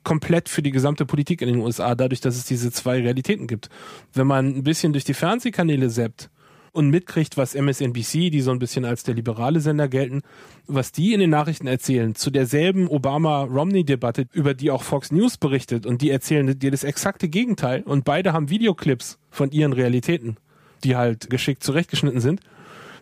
komplett 0.03 0.49
für 0.49 0.63
die 0.63 0.71
gesamte 0.71 1.05
Politik 1.05 1.43
in 1.43 1.49
den 1.49 1.59
USA, 1.59 1.95
dadurch, 1.95 2.21
dass 2.21 2.37
es 2.37 2.45
diese 2.45 2.71
zwei 2.71 3.01
Realitäten 3.01 3.47
gibt. 3.47 3.69
Wenn 4.13 4.27
man 4.27 4.57
ein 4.57 4.63
bisschen 4.63 4.93
durch 4.93 5.05
die 5.05 5.15
Fernsehkanäle 5.15 5.91
seppt 5.91 6.31
und 6.77 6.91
mitkriegt, 6.91 7.39
was 7.39 7.55
MSNBC, 7.55 8.31
die 8.31 8.43
so 8.43 8.51
ein 8.51 8.59
bisschen 8.59 8.85
als 8.85 9.03
der 9.03 9.15
liberale 9.15 9.61
Sender 9.61 9.89
gelten, 9.89 10.21
was 10.67 10.93
die 10.93 11.15
in 11.15 11.21
den 11.21 11.31
Nachrichten 11.31 11.67
erzählen, 11.67 12.15
zu 12.15 12.31
derselben 12.31 12.87
Obama-Romney-Debatte, 12.87 14.27
über 14.33 14.53
die 14.53 14.71
auch 14.71 14.83
Fox 14.83 15.11
News 15.11 15.39
berichtet 15.39 15.87
und 15.87 16.03
die 16.03 16.11
erzählen 16.11 16.59
dir 16.59 16.71
das 16.71 16.85
exakte 16.85 17.29
Gegenteil 17.29 17.83
und 17.83 18.05
beide 18.05 18.35
haben 18.35 18.51
Videoclips 18.51 19.19
von 19.31 19.51
ihren 19.53 19.73
Realitäten, 19.73 20.37
die 20.85 20.97
halt 20.97 21.31
geschickt 21.31 21.65
zurechtgeschnitten 21.65 22.21
sind, 22.21 22.41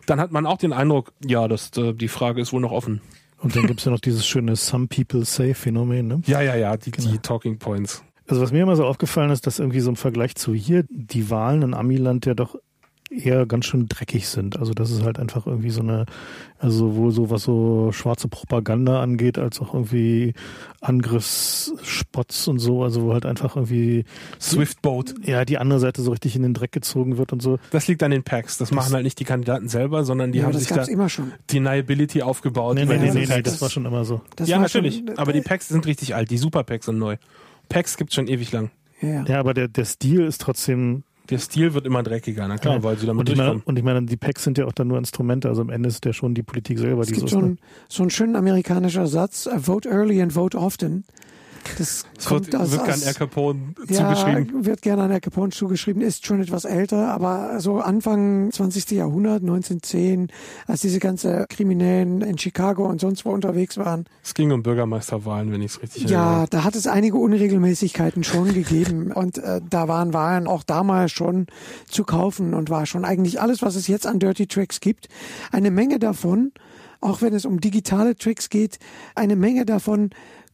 dann 0.05 0.21
hat 0.21 0.31
man 0.31 0.45
auch 0.45 0.57
den 0.57 0.71
Eindruck, 0.71 1.11
ja, 1.25 1.47
das, 1.49 1.71
äh, 1.77 1.93
die 1.93 2.07
Frage 2.07 2.41
ist 2.41 2.53
wohl 2.53 2.61
noch 2.61 2.71
offen. 2.71 3.01
Und 3.41 3.55
dann 3.55 3.67
gibt's 3.67 3.83
ja 3.83 3.91
noch 3.91 3.99
dieses 3.99 4.25
schöne 4.25 4.55
Some 4.55 4.87
People 4.87 5.25
Say 5.25 5.53
Phänomen, 5.53 6.07
ne? 6.07 6.21
Ja, 6.25 6.41
ja, 6.41 6.55
ja, 6.55 6.77
die, 6.77 6.91
genau. 6.91 7.11
die 7.11 7.19
Talking 7.19 7.57
Points. 7.57 8.03
Also 8.27 8.41
was 8.41 8.51
mir 8.51 8.63
immer 8.63 8.75
so 8.75 8.85
aufgefallen 8.85 9.29
ist, 9.29 9.45
dass 9.45 9.59
irgendwie 9.59 9.81
so 9.81 9.89
im 9.89 9.97
Vergleich 9.97 10.35
zu 10.35 10.53
hier 10.53 10.85
die 10.89 11.29
Wahlen 11.29 11.61
in 11.61 11.73
Amiland 11.73 12.25
ja 12.25 12.33
doch 12.33 12.55
eher 13.17 13.45
ganz 13.45 13.65
schön 13.65 13.87
dreckig 13.87 14.27
sind. 14.27 14.57
Also 14.57 14.73
das 14.73 14.91
ist 14.91 15.03
halt 15.03 15.19
einfach 15.19 15.47
irgendwie 15.47 15.69
so 15.69 15.81
eine, 15.81 16.05
also 16.59 16.89
sowohl 16.89 17.11
so 17.11 17.29
was 17.29 17.43
so 17.43 17.91
schwarze 17.91 18.27
Propaganda 18.27 19.01
angeht, 19.01 19.37
als 19.37 19.59
auch 19.61 19.73
irgendwie 19.73 20.33
Angriffsspots 20.81 22.47
und 22.47 22.59
so, 22.59 22.83
also 22.83 23.03
wo 23.03 23.13
halt 23.13 23.25
einfach 23.25 23.55
irgendwie 23.55 24.05
Swiftboat. 24.39 25.15
Ja, 25.23 25.45
die 25.45 25.57
andere 25.57 25.79
Seite 25.79 26.01
so 26.01 26.11
richtig 26.11 26.35
in 26.35 26.43
den 26.43 26.53
Dreck 26.53 26.71
gezogen 26.71 27.17
wird 27.17 27.33
und 27.33 27.41
so. 27.41 27.59
Das 27.71 27.87
liegt 27.87 28.03
an 28.03 28.11
den 28.11 28.23
Packs. 28.23 28.57
Das, 28.57 28.69
das 28.69 28.75
machen 28.75 28.93
halt 28.93 29.03
nicht 29.03 29.19
die 29.19 29.25
Kandidaten 29.25 29.67
selber, 29.67 30.03
sondern 30.03 30.31
die 30.31 30.39
ja, 30.39 30.45
haben 30.45 30.53
sich 30.53 30.67
da 30.67 30.83
immer 30.83 31.09
schon. 31.09 31.31
Deniability 31.51 32.21
aufgebaut. 32.21 32.75
Nee, 32.75 32.85
nee, 32.85 32.97
nee, 32.97 33.11
nee, 33.11 33.25
nee, 33.27 33.41
das 33.41 33.61
war 33.61 33.69
schon 33.69 33.85
immer 33.85 34.05
so. 34.05 34.21
Das 34.35 34.49
ja, 34.49 34.59
natürlich. 34.59 34.97
Schon, 34.97 35.17
aber 35.17 35.33
die 35.33 35.41
Packs 35.41 35.69
sind 35.69 35.85
richtig 35.85 36.15
alt. 36.15 36.29
Die 36.29 36.37
Super 36.37 36.63
Packs 36.63 36.85
sind 36.85 36.97
neu. 36.97 37.17
Packs 37.69 37.97
gibt's 37.97 38.15
schon 38.15 38.27
ewig 38.27 38.51
lang. 38.51 38.71
Ja, 39.01 39.23
ja 39.23 39.39
aber 39.39 39.53
der, 39.53 39.67
der 39.67 39.85
Stil 39.85 40.21
ist 40.25 40.41
trotzdem 40.41 41.03
der 41.29 41.39
Stil 41.39 41.73
wird 41.73 41.85
immer 41.85 42.03
dreckiger, 42.03 42.47
na 42.47 42.57
klar, 42.57 42.75
ja. 42.75 42.83
weil 42.83 42.97
sie 42.97 43.05
damit 43.05 43.21
und 43.21 43.29
ich, 43.29 43.37
meine, 43.37 43.61
und 43.63 43.77
ich 43.77 43.83
meine, 43.83 44.03
die 44.03 44.17
Packs 44.17 44.43
sind 44.43 44.57
ja 44.57 44.65
auch 44.65 44.73
dann 44.73 44.87
nur 44.87 44.97
Instrumente, 44.97 45.49
also 45.49 45.61
am 45.61 45.69
Ende 45.69 45.89
ist 45.89 46.05
der 46.05 46.13
schon 46.13 46.33
die 46.33 46.43
Politik 46.43 46.79
selber, 46.79 47.01
es 47.01 47.07
die 47.07 47.13
gibt 47.15 47.29
so 47.29 47.39
schon 47.39 47.59
so 47.89 48.03
einen 48.03 48.09
schönen 48.09 48.35
amerikanischen 48.35 49.07
Satz, 49.07 49.49
vote 49.57 49.89
early 49.89 50.21
and 50.21 50.33
vote 50.33 50.57
often. 50.57 51.03
Das, 51.77 52.05
das 52.15 52.25
kommt 52.25 52.51
wird, 52.51 52.61
aus, 52.61 52.71
wird 52.71 52.85
gern 52.85 53.03
Al 53.03 53.13
Capone 53.13 53.59
ja, 53.87 54.15
zugeschrieben. 54.15 54.65
wird 54.65 54.81
gerne 54.81 55.03
an 55.03 55.11
Al 55.11 55.19
Capone 55.19 55.51
zugeschrieben, 55.51 56.01
ist 56.01 56.25
schon 56.25 56.41
etwas 56.41 56.65
älter, 56.65 57.09
aber 57.13 57.59
so 57.59 57.79
Anfang 57.79 58.51
20. 58.51 58.91
Jahrhundert, 58.91 59.41
1910, 59.41 60.29
als 60.67 60.81
diese 60.81 60.99
ganze 60.99 61.45
Kriminellen 61.49 62.21
in 62.21 62.37
Chicago 62.37 62.87
und 62.87 63.01
sonst 63.01 63.25
wo 63.25 63.31
unterwegs 63.31 63.77
waren. 63.77 64.05
Es 64.23 64.33
ging 64.33 64.51
um 64.51 64.63
Bürgermeisterwahlen, 64.63 65.51
wenn 65.51 65.61
ich 65.61 65.71
es 65.71 65.81
richtig 65.81 66.09
ja, 66.09 66.19
erinnere. 66.19 66.41
Ja, 66.41 66.47
da 66.47 66.63
hat 66.63 66.75
es 66.75 66.87
einige 66.87 67.17
Unregelmäßigkeiten 67.17 68.23
schon 68.23 68.53
gegeben 68.53 69.11
und 69.13 69.37
äh, 69.37 69.61
da 69.69 69.87
waren 69.87 70.13
Wahlen 70.13 70.47
auch 70.47 70.63
damals 70.63 71.11
schon 71.11 71.47
zu 71.89 72.03
kaufen 72.03 72.53
und 72.53 72.69
war 72.69 72.85
schon 72.85 73.05
eigentlich 73.05 73.41
alles, 73.41 73.61
was 73.61 73.75
es 73.75 73.87
jetzt 73.87 74.07
an 74.07 74.19
Dirty 74.19 74.47
Tricks 74.47 74.79
gibt, 74.79 75.09
eine 75.51 75.71
Menge 75.71 75.99
davon, 75.99 76.51
auch 77.01 77.21
wenn 77.21 77.33
es 77.33 77.45
um 77.45 77.59
digitale 77.59 78.15
Tricks 78.15 78.49
geht, 78.49 78.79
eine 79.15 79.35
Menge 79.35 79.65
davon 79.65 80.11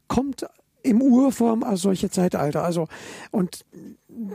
kommt 0.08 0.46
im 0.84 1.02
Urform 1.02 1.64
aus 1.64 1.82
solche 1.82 2.10
Zeitalter. 2.10 2.64
Also, 2.64 2.88
und 3.32 3.66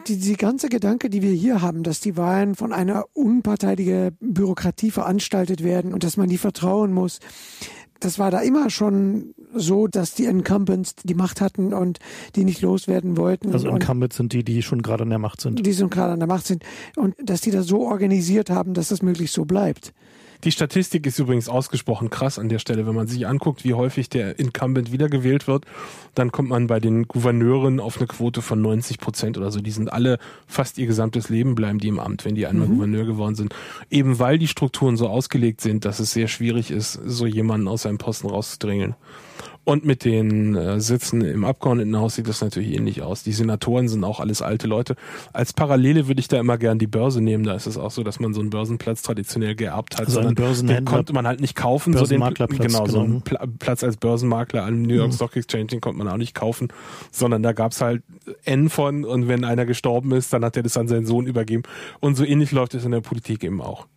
die, 0.07 0.19
die 0.19 0.37
ganze 0.37 0.69
Gedanke, 0.69 1.11
die 1.11 1.23
wir 1.23 1.33
hier 1.33 1.63
haben, 1.63 1.83
dass 1.83 2.01
die 2.01 2.17
Wahlen 2.17 2.55
von 2.55 2.73
einer 2.73 3.05
unparteiligen 3.13 4.17
Bürokratie 4.21 4.91
veranstaltet 4.91 5.63
werden 5.63 5.93
und 5.93 6.05
dass 6.05 6.17
man 6.17 6.29
die 6.29 6.39
vertrauen 6.39 6.93
muss, 6.93 7.21
das 8.01 8.19
war 8.19 8.31
da 8.31 8.41
immer 8.41 8.71
schon 8.71 9.35
so, 9.55 9.87
dass 9.87 10.15
die 10.15 10.27
Incumbents 10.27 10.97
die 10.97 11.15
Macht 11.15 11.41
hatten 11.41 11.73
und 11.73 11.99
die 12.35 12.45
nicht 12.45 12.61
loswerden 12.61 13.17
wollten. 13.17 13.53
Also 13.53 13.69
Incumbents 13.69 14.17
sind 14.17 14.33
die, 14.33 14.45
die 14.45 14.63
schon 14.63 14.83
gerade 14.83 15.05
an 15.05 15.11
der 15.11 15.19
Macht 15.19 15.41
sind. 15.41 15.65
Die 15.65 15.73
schon 15.73 15.91
gerade 15.91 16.13
an 16.13 16.19
der 16.19 16.29
Macht 16.29 16.47
sind 16.47 16.63
und 16.97 17.15
dass 17.23 17.41
die 17.41 17.51
das 17.51 17.67
so 17.67 17.87
organisiert 17.87 18.51
haben, 18.51 18.75
dass 18.75 18.89
das 18.89 19.03
möglichst 19.03 19.35
so 19.35 19.45
bleibt. 19.45 19.95
Die 20.47 20.53
Statistik 20.53 21.05
ist 21.07 21.19
übrigens 21.19 21.49
ausgesprochen 21.49 22.09
krass 22.09 22.39
an 22.39 22.49
der 22.49 22.61
Stelle. 22.61 22.87
Wenn 22.87 22.95
man 22.95 23.09
sich 23.09 23.27
anguckt, 23.27 23.65
wie 23.65 23.75
häufig 23.75 24.09
der 24.09 24.39
Incumbent 24.39 24.93
wiedergewählt 24.93 25.49
wird, 25.49 25.65
dann 26.15 26.31
kommt 26.31 26.51
man 26.51 26.69
bei 26.69 26.79
den 26.79 27.09
Gouverneuren 27.09 27.81
auf 27.81 27.97
eine 27.97 28.07
Quote 28.07 28.43
von 28.43 28.63
90 28.63 29.01
Prozent 29.01 29.37
oder 29.37 29.51
so. 29.51 29.61
Die 29.61 29.73
sind 29.73 29.93
alle 29.93 30.21
fast 30.47 30.79
ihr 30.79 30.87
gesamtes 30.87 31.31
Leben 31.31 31.57
bleiben 31.57 31.81
die 31.81 31.89
im 31.89 31.99
Amt, 31.99 32.25
wenn 32.25 32.37
die 32.37 32.47
einmal 32.47 32.69
mhm. 32.69 32.75
Gouverneur 32.75 33.07
geworden 33.07 33.35
sind. 33.35 33.57
Eben 33.91 34.21
weil 34.21 34.39
die 34.39 34.47
Strukturen 34.47 34.97
so 34.97 35.09
ausgelegt 35.09 35.61
sind, 35.61 35.85
dass 35.85 35.99
es 35.99 36.13
sehr 36.13 36.29
schwierig 36.29 36.71
ist, 36.71 36.93
so 36.93 37.27
jemanden 37.27 37.67
aus 37.67 37.83
seinem 37.83 37.99
Posten 37.99 38.29
rauszudrängeln. 38.29 38.95
Und 39.67 39.85
mit 39.85 40.05
den 40.05 40.55
äh, 40.55 40.81
Sitzen 40.81 41.23
im 41.23 41.45
Abgeordnetenhaus 41.45 42.15
sieht 42.15 42.29
das 42.29 42.41
natürlich 42.41 42.73
ähnlich 42.73 43.03
aus. 43.03 43.25
Die 43.25 43.33
Senatoren 43.33 43.89
sind 43.89 44.05
auch 44.05 44.21
alles 44.21 44.41
alte 44.41 44.69
Leute. 44.69 44.95
Als 45.33 45.53
Parallele 45.53 46.07
würde 46.07 46.21
ich 46.21 46.29
da 46.29 46.39
immer 46.39 46.57
gern 46.57 46.79
die 46.79 46.87
Börse 46.87 47.21
nehmen. 47.21 47.43
Da 47.43 47.57
ist 47.57 47.67
es 47.67 47.77
auch 47.77 47.91
so, 47.91 48.05
dass 48.05 48.21
man 48.21 48.33
so 48.33 48.41
einen 48.41 48.51
Börsenplatz 48.51 49.03
traditionell 49.03 49.57
geerbt 49.57 49.99
hat. 49.99 50.07
Also 50.07 50.21
einen 50.21 50.37
den 50.37 50.85
konnte 50.85 51.13
man 51.13 51.27
halt 51.27 51.41
nicht 51.41 51.57
kaufen. 51.57 51.95
So 51.97 52.07
den, 52.07 52.21
genau, 52.21 52.47
genau, 52.47 52.87
so 52.87 53.01
einen 53.01 53.23
Pla 53.23 53.45
Platz 53.59 53.83
als 53.83 53.97
Börsenmakler 53.97 54.65
am 54.65 54.83
New 54.83 54.95
York 54.95 55.11
mhm. 55.11 55.15
Stock 55.15 55.35
Exchange, 55.35 55.67
den 55.67 55.81
konnte 55.81 55.99
man 55.99 56.07
auch 56.07 56.17
nicht 56.17 56.37
kaufen. 56.37 56.69
Sondern 57.11 57.43
da 57.43 57.51
gab's 57.51 57.81
halt 57.81 58.05
N 58.45 58.71
von 58.71 59.05
und 59.05 59.27
wenn 59.27 59.45
einer 59.45 59.67
gestorben 59.67 60.13
ist, 60.13 60.33
dann 60.33 60.45
hat 60.45 60.57
er 60.57 60.63
das 60.63 60.77
an 60.77 60.87
seinen 60.87 61.07
Sohn 61.07 61.27
übergeben. 61.27 61.65
Und 61.99 62.15
so 62.15 62.23
ähnlich 62.23 62.53
läuft 62.53 62.75
es 62.75 62.85
in 62.85 62.93
der 62.93 63.01
Politik 63.01 63.43
eben 63.43 63.61
auch. 63.61 63.89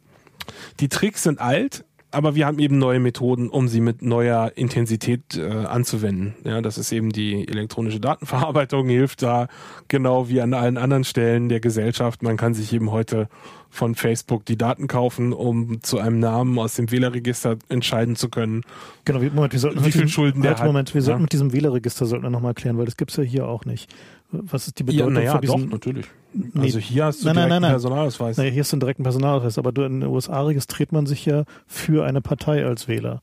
Die 0.79 0.89
Tricks 0.89 1.21
sind 1.21 1.39
alt, 1.39 1.85
aber 2.11 2.35
wir 2.35 2.45
haben 2.47 2.59
eben 2.59 2.77
neue 2.79 2.99
Methoden, 2.99 3.49
um 3.49 3.67
sie 3.67 3.81
mit 3.81 4.01
neuer 4.01 4.51
Intensität 4.55 5.37
äh, 5.37 5.47
anzuwenden. 5.47 6.35
Ja, 6.43 6.61
das 6.61 6.77
ist 6.77 6.91
eben 6.91 7.11
die 7.11 7.47
elektronische 7.47 7.99
Datenverarbeitung, 7.99 8.87
hilft 8.89 9.21
da 9.21 9.47
genau 9.87 10.27
wie 10.29 10.41
an 10.41 10.53
allen 10.53 10.77
anderen 10.77 11.03
Stellen 11.03 11.49
der 11.49 11.59
Gesellschaft. 11.59 12.23
Man 12.23 12.37
kann 12.37 12.53
sich 12.53 12.73
eben 12.73 12.91
heute 12.91 13.29
von 13.69 13.93
Facebook 13.93 14.45
die 14.45 14.57
Daten 14.57 14.87
kaufen, 14.87 15.31
um 15.31 15.83
zu 15.83 15.99
einem 15.99 16.19
Namen 16.19 16.57
aus 16.57 16.75
dem 16.75 16.89
Wählerregister 16.91 17.57
entscheiden 17.69 18.15
zu 18.15 18.29
können. 18.29 18.63
Genau, 19.05 19.19
Moment, 19.19 19.53
wir 19.53 19.59
sollten 19.59 19.85
wie 19.85 19.91
viel 19.91 20.07
Schulden 20.07 20.41
der 20.41 20.57
hat. 20.57 20.65
Moment, 20.65 20.93
wir 20.95 21.03
sollten 21.03 21.19
ja. 21.19 21.23
mit 21.23 21.33
diesem 21.33 21.53
Wählerregister 21.53 22.07
sollten 22.07 22.25
wir 22.25 22.31
nochmal 22.31 22.55
klären, 22.55 22.77
weil 22.79 22.85
das 22.85 22.97
gibt's 22.97 23.15
ja 23.17 23.23
hier 23.23 23.47
auch 23.47 23.65
nicht. 23.65 23.93
Was 24.31 24.67
ist 24.67 24.77
die 24.77 24.83
Bedeutung 24.83 25.15
ja, 25.15 25.19
naja, 25.19 25.31
von 25.31 25.41
diesem? 25.41 25.61
Doch, 25.63 25.71
natürlich. 25.71 26.05
Nee, 26.33 26.61
also 26.61 26.79
hier 26.79 27.05
hast 27.05 27.21
du 27.21 27.25
nein, 27.25 27.35
direkten 27.35 27.49
nein, 27.49 27.61
nein, 27.63 27.71
Personalausweis. 27.71 28.37
Naja, 28.37 28.51
hier 28.51 28.61
hast 28.61 28.71
du 28.71 28.75
einen 28.75 28.81
direkten 28.81 29.03
Personalausweis, 29.03 29.57
aber 29.57 29.71
du, 29.71 29.81
in 29.83 30.01
den 30.01 30.09
USA 30.09 30.41
registriert 30.43 30.91
man 30.91 31.07
sich 31.07 31.25
ja 31.25 31.45
für 31.65 32.05
eine 32.05 32.21
Partei 32.21 32.65
als 32.65 32.87
Wähler. 32.87 33.21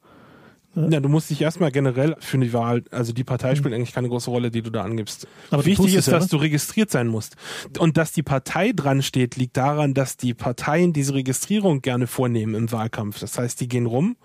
Ja, 0.77 1.01
du 1.01 1.09
musst 1.09 1.31
dich 1.31 1.41
erstmal 1.41 1.73
generell 1.73 2.17
für 2.19 2.37
die 2.37 2.53
Wahl, 2.53 2.85
also 2.91 3.15
die 3.15 3.25
Partei 3.25 3.55
spielt 3.55 3.73
eigentlich 3.73 3.95
keine 3.95 4.11
große 4.11 4.31
Rolle, 4.31 4.51
die 4.51 4.61
du 4.61 4.69
da 4.69 4.83
angibst. 4.83 5.27
Aber 5.51 5.65
Wichtig 5.65 5.95
ist, 5.95 6.07
ja, 6.07 6.13
dass 6.13 6.25
ne? 6.25 6.31
du 6.31 6.37
registriert 6.37 6.91
sein 6.91 7.09
musst. 7.09 7.37
Und 7.79 7.97
dass 7.97 8.13
die 8.13 8.23
Partei 8.23 8.73
dran 8.73 9.01
steht, 9.01 9.37
liegt 9.37 9.57
daran, 9.57 9.95
dass 9.95 10.19
die 10.19 10.35
Parteien 10.35 10.93
diese 10.93 11.15
Registrierung 11.15 11.81
gerne 11.81 12.07
vornehmen 12.07 12.55
im 12.55 12.71
Wahlkampf. 12.73 13.19
Das 13.21 13.39
heißt, 13.39 13.59
die 13.61 13.69
gehen 13.69 13.87
rum 13.87 14.17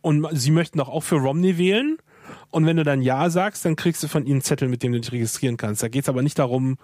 und 0.00 0.26
sie 0.32 0.50
möchten 0.50 0.78
doch 0.78 0.88
auch 0.88 1.02
für 1.04 1.16
Romney 1.16 1.58
wählen 1.58 1.98
und 2.50 2.66
wenn 2.66 2.76
du 2.76 2.84
dann 2.84 3.02
Ja 3.02 3.30
sagst, 3.30 3.64
dann 3.64 3.76
kriegst 3.76 4.02
du 4.02 4.08
von 4.08 4.24
ihnen 4.24 4.34
einen 4.34 4.42
Zettel, 4.42 4.68
mit 4.68 4.82
dem 4.82 4.92
du 4.92 5.00
dich 5.00 5.12
registrieren 5.12 5.56
kannst. 5.56 5.82
Da 5.82 5.88
geht 5.88 6.04
es 6.04 6.08
aber 6.08 6.22
nicht 6.22 6.38
darum, 6.38 6.78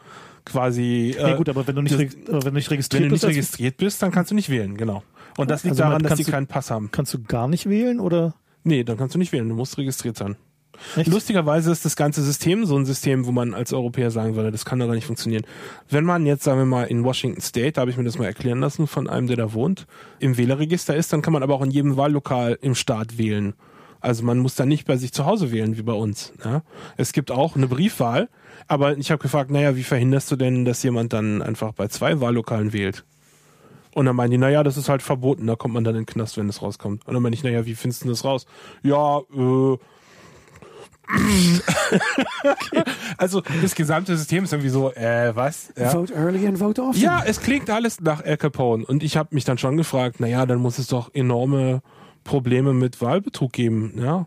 quasi. 0.44 1.14
Äh, 1.18 1.31
nee, 1.31 1.37
gut, 1.37 1.49
aber 1.49 1.66
wenn 1.66 1.77
du 1.77 1.83
nicht, 1.83 1.94
das, 1.94 2.01
wenn 2.27 2.40
du 2.42 2.51
nicht 2.53 2.70
registriert 2.70 3.03
wenn 3.03 3.09
du 3.09 3.14
nicht 3.14 3.22
bist, 3.22 3.31
registriert 3.31 3.77
bist, 3.77 4.03
dann 4.03 4.12
kannst 4.12 4.31
du 4.31 4.35
nicht 4.35 4.49
wählen, 4.49 4.77
genau. 4.77 5.03
Und 5.37 5.51
das 5.51 5.64
liegt 5.64 5.72
also 5.72 5.85
daran, 5.85 6.03
dass 6.03 6.14
die 6.14 6.25
keinen 6.25 6.46
Pass 6.46 6.70
haben. 6.70 6.90
Kannst 6.90 7.12
du 7.14 7.22
gar 7.22 7.49
nicht 7.49 7.68
wählen 7.68 8.01
oder? 8.01 8.35
Nee, 8.64 8.85
dann 8.85 8.96
kannst 8.96 9.14
du 9.14 9.18
nicht 9.18 9.33
wählen. 9.33 9.49
Du 9.49 9.55
musst 9.55 9.79
registriert 9.79 10.16
sein. 10.16 10.37
Echt? 10.96 11.09
Lustigerweise 11.09 11.72
ist 11.72 11.85
das 11.85 11.96
ganze 11.96 12.22
System 12.22 12.66
so 12.66 12.77
ein 12.77 12.85
System, 12.85 13.27
wo 13.27 13.33
man 13.33 13.55
als 13.55 13.72
Europäer 13.72 14.11
sagen 14.11 14.37
würde, 14.37 14.51
das 14.51 14.64
kann 14.64 14.79
doch 14.79 14.87
gar 14.87 14.94
nicht 14.94 15.07
funktionieren. 15.07 15.44
Wenn 15.88 16.05
man 16.05 16.27
jetzt, 16.27 16.44
sagen 16.44 16.59
wir 16.59 16.66
mal, 16.66 16.85
in 16.85 17.05
Washington 17.05 17.40
State, 17.40 17.72
da 17.72 17.83
habe 17.83 17.90
ich 17.90 17.96
mir 17.96 18.05
das 18.05 18.18
mal 18.18 18.27
erklären 18.27 18.61
lassen 18.61 18.87
von 18.87 19.09
einem, 19.09 19.27
der 19.27 19.37
da 19.37 19.53
wohnt, 19.53 19.87
im 20.18 20.37
Wählerregister 20.37 20.94
ist, 20.94 21.12
dann 21.12 21.22
kann 21.22 21.33
man 21.33 21.42
aber 21.42 21.55
auch 21.55 21.62
in 21.62 21.70
jedem 21.70 21.96
Wahllokal 21.96 22.59
im 22.61 22.75
Staat 22.75 23.18
wählen. 23.18 23.55
Also 24.07 24.25
man 24.25 24.38
muss 24.38 24.55
da 24.55 24.64
nicht 24.66 24.87
bei 24.87 24.97
sich 24.97 25.12
zu 25.12 25.27
Hause 25.27 25.51
wählen 25.51 25.77
wie 25.77 25.83
bei 25.83 25.92
uns. 25.92 26.33
Ja? 26.45 26.62
Es 26.97 27.12
gibt 27.12 27.33
auch 27.33 27.57
eine 27.57 27.66
Briefwahl, 27.66 28.29
aber 28.69 28.97
ich 28.97 29.11
habe 29.11 29.21
gefragt, 29.21 29.51
naja, 29.51 29.75
wie 29.75 29.83
verhinderst 29.83 30.31
du 30.31 30.37
denn, 30.37 30.64
dass 30.64 30.81
jemand 30.85 31.12
dann 31.12 31.42
einfach 31.42 31.73
bei 31.73 31.88
zwei 31.88 32.21
Wahllokalen 32.21 32.73
wählt? 32.73 33.05
Und 33.95 34.07
dann 34.07 34.14
meinen 34.14 34.31
die, 34.31 34.38
naja, 34.38 34.62
das 34.62 34.77
ist 34.77 34.88
halt 34.88 35.03
verboten, 35.03 35.49
da 35.49 35.57
kommt 35.57 35.75
man 35.75 35.83
dann 35.83 35.97
in 35.97 36.03
den 36.03 36.07
Knast, 36.07 36.37
wenn 36.37 36.49
es 36.49 36.62
rauskommt. 36.62 37.05
Und 37.05 37.14
dann 37.14 37.23
meine 37.23 37.35
ich, 37.35 37.42
naja, 37.42 37.66
wie 37.66 37.75
findest 37.75 38.05
du 38.05 38.09
das 38.09 38.25
raus? 38.25 38.47
Ja, 38.85 39.19
äh, 39.19 39.77
okay. 42.53 42.85
Also 43.16 43.42
das 43.62 43.75
gesamte 43.75 44.16
System 44.16 44.45
ist 44.45 44.53
irgendwie 44.53 44.69
so, 44.69 44.92
äh, 44.92 45.35
was? 45.35 45.73
Ja. 45.77 45.88
Vote 45.88 46.14
early 46.14 46.47
and 46.47 46.59
vote 46.59 46.81
often. 46.81 47.01
Ja, 47.01 47.23
es 47.27 47.40
klingt 47.40 47.71
alles 47.71 48.01
nach 48.01 48.25
Al 48.25 48.37
Capone. 48.37 48.85
Und 48.85 49.03
ich 49.03 49.16
habe 49.16 49.35
mich 49.35 49.45
dann 49.45 49.59
schon 49.59 49.77
gefragt, 49.77 50.21
naja, 50.21 50.47
dann 50.47 50.59
muss 50.59 50.79
es 50.79 50.87
doch 50.87 51.12
enorme 51.12 51.83
Probleme 52.26 52.74
mit 52.74 53.00
Wahlbetrug 53.00 53.52
geben, 53.52 53.94
ja. 53.96 54.26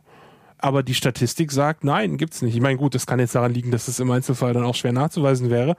Aber 0.57 0.83
die 0.83 0.93
Statistik 0.93 1.51
sagt, 1.51 1.83
nein, 1.83 2.17
gibt's 2.17 2.41
nicht. 2.41 2.55
Ich 2.55 2.61
meine, 2.61 2.77
gut, 2.77 2.93
das 2.93 3.05
kann 3.05 3.19
jetzt 3.19 3.35
daran 3.35 3.53
liegen, 3.53 3.71
dass 3.71 3.87
es 3.87 3.99
im 3.99 4.11
Einzelfall 4.11 4.53
dann 4.53 4.65
auch 4.65 4.75
schwer 4.75 4.91
nachzuweisen 4.91 5.49
wäre. 5.49 5.77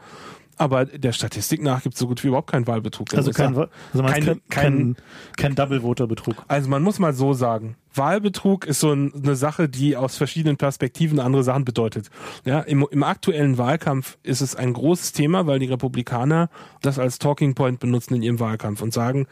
Aber 0.60 0.84
der 0.84 1.12
Statistik 1.12 1.62
nach 1.62 1.82
gibt 1.82 1.94
es 1.94 1.98
so 1.98 2.06
gut 2.06 2.22
wie 2.22 2.28
überhaupt 2.28 2.50
keinen 2.50 2.66
Wahlbetrug. 2.66 3.14
Also 3.14 3.30
kein, 3.30 3.56
also 3.56 3.68
kein, 3.94 4.24
kein, 4.24 4.40
kein, 4.50 4.96
kein 5.38 5.54
Double-Voter-Betrug. 5.54 6.36
Also 6.48 6.68
man 6.68 6.82
muss 6.82 6.98
mal 6.98 7.14
so 7.14 7.32
sagen, 7.32 7.76
Wahlbetrug 7.94 8.66
ist 8.66 8.80
so 8.80 8.92
ein, 8.92 9.10
eine 9.14 9.36
Sache, 9.36 9.70
die 9.70 9.96
aus 9.96 10.16
verschiedenen 10.16 10.58
Perspektiven 10.58 11.18
andere 11.18 11.44
Sachen 11.44 11.64
bedeutet. 11.64 12.10
Ja, 12.44 12.60
im, 12.60 12.86
im 12.90 13.02
aktuellen 13.02 13.56
Wahlkampf 13.56 14.18
ist 14.22 14.42
es 14.42 14.54
ein 14.54 14.74
großes 14.74 15.12
Thema, 15.12 15.46
weil 15.46 15.60
die 15.60 15.66
Republikaner 15.66 16.50
das 16.82 16.98
als 16.98 17.18
Talking 17.18 17.54
Point 17.54 17.80
benutzen 17.80 18.14
in 18.16 18.22
ihrem 18.22 18.38
Wahlkampf 18.38 18.82
und 18.82 18.92
sagen, 18.92 19.26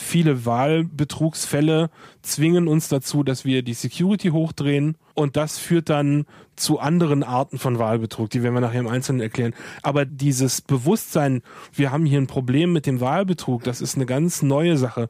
viele 0.00 0.46
Wahlbetrugsfälle 0.46 1.90
zwingen 2.22 2.68
uns 2.68 2.88
dazu, 2.88 3.22
dass 3.22 3.44
wir 3.44 3.62
die 3.62 3.74
Security 3.74 4.28
hochdrehen 4.28 4.96
und 5.14 5.36
das 5.36 5.58
führt 5.58 5.90
dann 5.90 6.26
zu 6.56 6.78
anderen 6.78 7.22
Arten 7.22 7.58
von 7.58 7.78
Wahlbetrug, 7.78 8.30
die 8.30 8.42
werden 8.42 8.54
wir 8.54 8.60
nachher 8.60 8.80
im 8.80 8.88
Einzelnen 8.88 9.20
erklären. 9.20 9.54
Aber 9.82 10.04
dieses 10.04 10.60
Bewusstsein, 10.60 11.42
wir 11.72 11.90
haben 11.90 12.04
hier 12.04 12.20
ein 12.20 12.26
Problem 12.26 12.72
mit 12.72 12.86
dem 12.86 13.00
Wahlbetrug, 13.00 13.64
das 13.64 13.80
ist 13.80 13.96
eine 13.96 14.06
ganz 14.06 14.42
neue 14.42 14.76
Sache. 14.76 15.08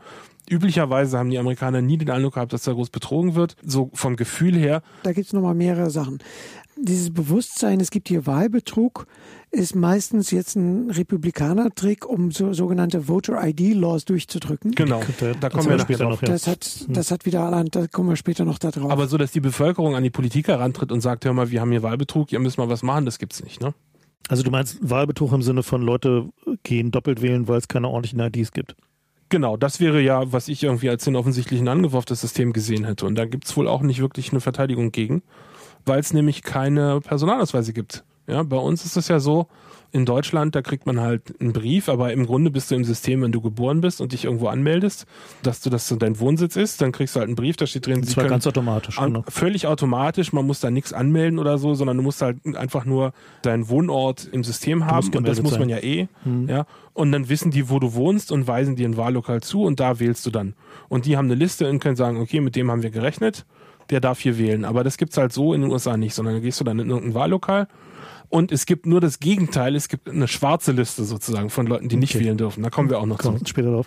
Üblicherweise 0.49 1.17
haben 1.17 1.31
die 1.31 1.39
Amerikaner 1.39 1.81
nie 1.81 1.97
den 1.97 2.11
Eindruck 2.11 2.35
gehabt, 2.35 2.53
dass 2.53 2.65
da 2.65 2.73
groß 2.73 2.91
betrogen 2.91 3.37
wird, 3.37 3.57
so 3.65 3.91
vom 3.95 4.17
Gefühl 4.17 4.57
her. 4.57 4.83
Da 5.05 5.13
gibt 5.13 5.29
es 5.29 5.33
nochmal 5.33 5.55
mehrere 5.55 5.91
Sachen. 5.91 6.19
Dieses 6.83 7.13
Bewusstsein, 7.13 7.81
es 7.81 7.91
gibt 7.91 8.09
hier 8.09 8.27
Wahlbetrug, 8.27 9.07
ist 9.51 9.75
meistens 9.75 10.31
jetzt 10.31 10.57
ein 10.57 10.91
Republikaner-Trick, 10.91 12.07
um 12.07 12.31
so 12.31 12.53
sogenannte 12.53 13.09
Voter-ID-Laws 13.09 14.05
durchzudrücken. 14.05 14.73
Genau, 14.73 15.03
da, 15.19 15.33
da 15.39 15.49
kommen 15.51 15.69
wir 15.69 15.79
später 15.79 16.09
noch. 16.09 16.21
Das 16.21 16.47
hat, 16.47 16.65
hm. 16.65 16.95
das 16.95 17.11
hat 17.11 17.27
wieder 17.27 17.43
allein, 17.43 17.67
da 17.67 17.87
kommen 17.87 18.09
wir 18.09 18.17
später 18.17 18.45
noch 18.45 18.59
da 18.59 18.71
drauf. 18.71 18.91
Aber 18.91 19.09
so, 19.09 19.19
dass 19.19 19.33
die 19.33 19.41
Bevölkerung 19.41 19.95
an 19.95 20.03
die 20.03 20.11
Politik 20.11 20.49
herantritt 20.49 20.93
und 20.93 21.01
sagt, 21.01 21.25
hör 21.25 21.33
mal, 21.33 21.51
wir 21.51 21.61
haben 21.61 21.71
hier 21.71 21.83
Wahlbetrug, 21.83 22.33
ihr 22.33 22.39
müsst 22.39 22.59
mal 22.59 22.69
was 22.69 22.83
machen, 22.83 23.05
das 23.05 23.19
gibt's 23.19 23.43
nicht, 23.43 23.61
ne? 23.61 23.75
Also 24.29 24.43
du 24.43 24.51
meinst 24.51 24.79
Wahlbetrug 24.81 25.33
im 25.33 25.43
Sinne 25.43 25.63
von 25.63 25.83
Leute 25.83 26.29
gehen 26.63 26.93
doppelt 26.93 27.21
wählen, 27.21 27.49
weil 27.49 27.59
es 27.59 27.69
keine 27.69 27.89
ordentlichen 27.89 28.21
IDs 28.21 28.53
gibt? 28.53 28.77
Genau, 29.29 29.57
das 29.57 29.81
wäre 29.81 30.01
ja, 30.01 30.33
was 30.33 30.49
ich 30.49 30.63
irgendwie 30.63 30.91
als 30.91 31.05
den 31.05 31.17
offensichtlichen 31.17 31.69
Angriff 31.69 31.95
auf 31.95 32.05
das 32.05 32.21
System 32.21 32.53
gesehen 32.53 32.85
hätte. 32.85 33.07
Und 33.07 33.17
da 33.17 33.27
gibt's 33.27 33.57
wohl 33.57 33.69
auch 33.69 33.83
nicht 33.83 34.01
wirklich 34.01 34.31
eine 34.31 34.41
Verteidigung 34.41 34.93
gegen, 34.93 35.23
weil 35.87 36.01
es 36.01 36.13
nämlich 36.13 36.43
keine 36.43 37.01
Personalausweise 37.01 37.73
gibt. 37.73 38.05
Ja, 38.27 38.43
bei 38.43 38.57
uns 38.57 38.85
ist 38.85 38.97
es 38.97 39.09
ja 39.09 39.19
so, 39.19 39.49
in 39.93 40.05
Deutschland, 40.05 40.55
da 40.55 40.63
kriegt 40.63 40.87
man 40.87 41.01
halt 41.01 41.35
einen 41.41 41.53
Brief, 41.53 41.89
aber 41.89 42.13
im 42.13 42.27
Grunde 42.27 42.51
bist 42.51 42.71
du 42.71 42.77
im 42.77 42.85
System, 42.85 43.23
wenn 43.23 43.33
du 43.33 43.41
geboren 43.41 43.81
bist 43.81 44.01
und 44.01 44.13
dich 44.13 44.25
irgendwo 44.25 44.47
anmeldest, 44.47 45.07
dass 45.43 45.61
du 45.61 45.71
das 45.71 45.93
dein 45.99 46.21
Wohnsitz 46.21 46.57
ist, 46.57 46.81
dann 46.81 46.93
kriegst 46.93 47.17
du 47.17 47.21
halt 47.21 47.29
einen 47.29 47.37
Brief, 47.37 47.57
da 47.57 47.67
steht 47.67 47.87
drin, 47.87 48.01
das 48.01 48.17
war 48.17 48.27
ganz 48.27 48.47
automatisch. 48.47 48.99
An, 48.99 49.15
genau. 49.15 49.25
Völlig 49.29 49.67
automatisch, 49.67 50.33
man 50.33 50.47
muss 50.47 50.61
da 50.61 50.71
nichts 50.71 50.93
anmelden 50.93 51.39
oder 51.39 51.59
so, 51.59 51.75
sondern 51.75 51.97
du 51.97 52.03
musst 52.03 52.23
halt 52.23 52.39
einfach 52.55 52.85
nur 52.85 53.13
deinen 53.43 53.69
Wohnort 53.69 54.29
im 54.31 54.45
System 54.45 54.87
haben 54.87 55.09
und 55.15 55.27
das 55.27 55.43
muss 55.43 55.59
man 55.59 55.69
ja 55.69 55.79
eh. 55.79 56.07
Mhm. 56.25 56.49
Ja, 56.49 56.67
und 56.93 57.13
dann 57.13 57.29
wissen 57.29 57.51
die, 57.51 57.69
wo 57.69 57.79
du 57.79 57.95
wohnst 57.95 58.31
und 58.31 58.47
weisen 58.47 58.77
dir 58.77 58.89
ein 58.89 58.97
Wahllokal 58.97 59.43
zu 59.43 59.63
und 59.63 59.81
da 59.81 59.99
wählst 59.99 60.25
du 60.25 60.31
dann. 60.31 60.55
Und 60.89 61.07
die 61.07 61.17
haben 61.17 61.27
eine 61.27 61.35
Liste 61.35 61.69
und 61.69 61.81
können 61.81 61.97
sagen, 61.97 62.21
okay, 62.21 62.41
mit 62.41 62.55
dem 62.55 62.71
haben 62.71 62.83
wir 62.83 62.91
gerechnet, 62.91 63.45
der 63.91 64.01
darf 64.01 64.21
hier 64.21 64.39
wählen. 64.39 64.65
Aber 64.65 64.85
das 64.85 64.97
gibt's 64.97 65.17
halt 65.17 65.33
so 65.33 65.55
in 65.55 65.63
den 65.63 65.71
USA 65.71 65.97
nicht, 65.97 66.15
sondern 66.15 66.35
da 66.35 66.41
gehst 66.41 66.61
du 66.61 66.65
dann 66.65 66.79
in 66.79 66.89
irgendein 66.89 67.15
Wahllokal 67.15 67.69
und 68.29 68.53
es 68.53 68.65
gibt 68.65 68.87
nur 68.87 69.01
das 69.01 69.19
Gegenteil. 69.19 69.75
Es 69.75 69.89
gibt 69.89 70.09
eine 70.09 70.29
schwarze 70.29 70.73
Liste 70.73 71.05
sozusagen 71.05 71.51
von 71.51 71.67
Leuten, 71.67 71.89
die 71.89 71.97
nicht 71.97 72.15
okay. 72.15 72.25
wählen 72.25 72.39
dürfen. 72.39 72.63
Da 72.63 72.71
kommen 72.71 72.89
wir 72.89 73.01
auch 73.01 73.07
noch 73.07 73.19
kommen 73.19 73.39
zu. 73.39 73.47
später 73.47 73.73
drauf. 73.73 73.87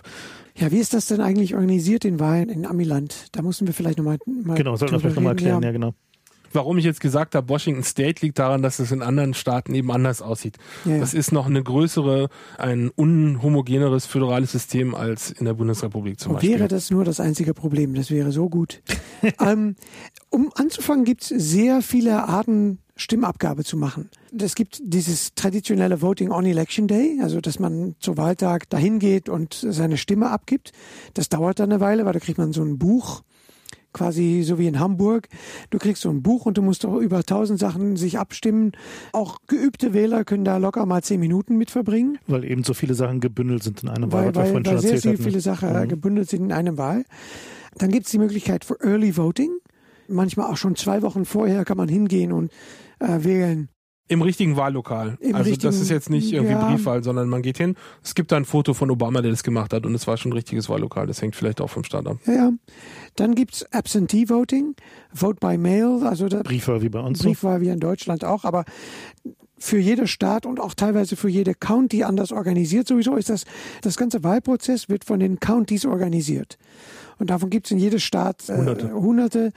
Ja, 0.56 0.70
wie 0.70 0.78
ist 0.78 0.94
das 0.94 1.06
denn 1.06 1.20
eigentlich 1.20 1.54
organisiert, 1.54 2.04
den 2.04 2.20
Wahlen 2.20 2.48
in 2.48 2.66
Amiland? 2.66 3.28
Da 3.32 3.42
müssen 3.42 3.66
wir 3.66 3.74
vielleicht 3.74 3.98
nochmal. 3.98 4.18
Mal 4.26 4.54
genau, 4.54 4.76
sollten 4.76 4.94
wir 4.94 5.00
vielleicht 5.00 5.16
nochmal 5.16 5.32
erklären, 5.32 5.62
ja, 5.62 5.68
ja 5.68 5.72
genau 5.72 5.94
warum 6.54 6.78
ich 6.78 6.84
jetzt 6.84 7.00
gesagt 7.00 7.34
habe, 7.34 7.48
Washington 7.48 7.82
State 7.82 8.24
liegt 8.24 8.38
daran, 8.38 8.62
dass 8.62 8.78
es 8.78 8.92
in 8.92 9.02
anderen 9.02 9.34
Staaten 9.34 9.74
eben 9.74 9.90
anders 9.90 10.22
aussieht. 10.22 10.56
Ja, 10.84 10.98
Das 10.98 11.14
ist 11.14 11.32
noch 11.32 11.46
eine 11.46 11.62
größere, 11.62 12.28
ein 12.58 12.90
unhomogeneres 12.90 14.06
föderales 14.06 14.52
System 14.52 14.94
als 14.94 15.30
in 15.30 15.44
der 15.44 15.54
Bundesrepublik 15.54 16.20
zum 16.20 16.32
Und 16.32 16.36
Beispiel. 16.36 16.58
Wäre 16.58 16.68
das 16.68 16.90
nur 16.90 17.04
das 17.04 17.20
einzige 17.20 17.54
Problem, 17.54 17.94
das 17.94 18.10
wäre 18.10 18.32
so 18.32 18.48
gut. 18.48 18.82
ähm, 19.40 19.76
um 20.30 20.50
anzufangen, 20.54 21.04
gibt 21.04 21.22
es 21.22 21.28
sehr 21.28 21.82
viele 21.82 22.24
Arten, 22.24 22.78
Stimmabgabe 22.96 23.64
zu 23.64 23.76
machen. 23.76 24.08
Es 24.38 24.54
gibt 24.54 24.80
dieses 24.84 25.34
traditionelle 25.34 26.00
Voting 26.00 26.30
on 26.30 26.44
Election 26.44 26.86
Day, 26.86 27.18
also 27.20 27.40
dass 27.40 27.58
man 27.58 27.96
zu 27.98 28.16
Wahltag 28.16 28.70
dahin 28.70 29.00
geht 29.00 29.28
und 29.28 29.54
seine 29.54 29.96
Stimme 29.96 30.30
abgibt. 30.30 30.72
Das 31.14 31.28
dauert 31.28 31.58
dann 31.58 31.72
eine 31.72 31.80
Weile, 31.80 32.04
weil 32.04 32.12
da 32.12 32.20
kriegt 32.20 32.38
man 32.38 32.52
so 32.52 32.62
ein 32.62 32.78
Buch 32.78 33.22
quasi 33.94 34.42
so 34.42 34.58
wie 34.58 34.66
in 34.66 34.78
Hamburg. 34.78 35.28
Du 35.70 35.78
kriegst 35.78 36.02
so 36.02 36.10
ein 36.10 36.22
Buch 36.22 36.44
und 36.44 36.58
du 36.58 36.62
musst 36.62 36.84
doch 36.84 36.98
über 36.98 37.22
tausend 37.22 37.58
Sachen 37.58 37.96
sich 37.96 38.18
abstimmen. 38.18 38.72
Auch 39.12 39.38
geübte 39.46 39.94
Wähler 39.94 40.24
können 40.24 40.44
da 40.44 40.58
locker 40.58 40.84
mal 40.84 41.02
zehn 41.02 41.20
Minuten 41.20 41.56
mit 41.56 41.70
verbringen. 41.70 42.18
Weil 42.26 42.44
eben 42.44 42.62
so 42.64 42.74
viele 42.74 42.94
Sachen 42.94 43.20
gebündelt 43.20 43.62
sind 43.62 43.82
in 43.82 43.88
einem 43.88 44.12
Wahl. 44.12 44.34
Weil, 44.34 44.54
weil, 44.54 44.66
weil 44.66 44.78
sehr, 44.80 44.98
sehr 44.98 45.16
viele 45.16 45.36
ne? 45.36 45.40
Sachen 45.40 45.72
mhm. 45.72 45.88
gebündelt 45.88 46.28
sind 46.28 46.44
in 46.44 46.52
einem 46.52 46.76
Wahl. 46.76 47.04
Dann 47.78 47.90
gibt 47.90 48.04
es 48.04 48.12
die 48.12 48.18
Möglichkeit 48.18 48.64
für 48.64 48.78
Early 48.80 49.16
Voting. 49.16 49.50
Manchmal 50.08 50.50
auch 50.50 50.58
schon 50.58 50.76
zwei 50.76 51.00
Wochen 51.00 51.24
vorher 51.24 51.64
kann 51.64 51.78
man 51.78 51.88
hingehen 51.88 52.32
und 52.32 52.52
äh, 52.98 53.24
wählen. 53.24 53.68
Im 54.06 54.20
richtigen 54.20 54.56
Wahllokal. 54.56 55.16
Im 55.20 55.34
also 55.34 55.48
richtigen, 55.48 55.72
das 55.72 55.80
ist 55.80 55.88
jetzt 55.88 56.10
nicht 56.10 56.30
irgendwie 56.32 56.52
ja. 56.52 56.68
Briefwahl, 56.68 57.02
sondern 57.02 57.28
man 57.28 57.40
geht 57.40 57.56
hin. 57.56 57.74
Es 58.02 58.14
gibt 58.14 58.32
da 58.32 58.36
ein 58.36 58.44
Foto 58.44 58.74
von 58.74 58.90
Obama, 58.90 59.22
der 59.22 59.30
das 59.30 59.42
gemacht 59.42 59.72
hat 59.72 59.86
und 59.86 59.94
es 59.94 60.06
war 60.06 60.18
schon 60.18 60.32
ein 60.32 60.34
richtiges 60.34 60.68
Wahllokal. 60.68 61.06
Das 61.06 61.22
hängt 61.22 61.34
vielleicht 61.36 61.60
auch 61.62 61.70
vom 61.70 61.84
Staat 61.84 62.06
ab. 62.06 62.18
Ja, 62.26 62.34
ja. 62.34 62.52
Dann 63.16 63.34
gibt's 63.34 63.64
Absentee 63.72 64.28
Voting, 64.28 64.74
Vote 65.12 65.38
by 65.40 65.56
Mail, 65.56 66.02
also 66.04 66.26
Briefwahl 66.26 66.82
wie 66.82 66.90
bei 66.90 67.00
uns. 67.00 67.22
Briefwahl 67.22 67.62
wie 67.62 67.68
in 67.68 67.80
Deutschland 67.80 68.24
auch, 68.24 68.44
aber 68.44 68.64
für 69.64 69.78
jede 69.78 70.06
Staat 70.06 70.44
und 70.44 70.60
auch 70.60 70.74
teilweise 70.74 71.16
für 71.16 71.28
jede 71.28 71.54
County 71.54 72.04
anders 72.04 72.32
organisiert. 72.32 72.86
Sowieso 72.86 73.16
ist 73.16 73.30
das, 73.30 73.44
das 73.80 73.96
ganze 73.96 74.22
Wahlprozess 74.22 74.90
wird 74.90 75.04
von 75.04 75.20
den 75.20 75.40
Counties 75.40 75.86
organisiert. 75.86 76.58
Und 77.18 77.30
davon 77.30 77.48
gibt 77.48 77.66
es 77.66 77.72
in 77.72 77.78
jedem 77.78 78.00
Staat 78.00 78.48
äh, 78.48 78.56
hunderte. 78.56 78.92
hunderte, 78.92 79.52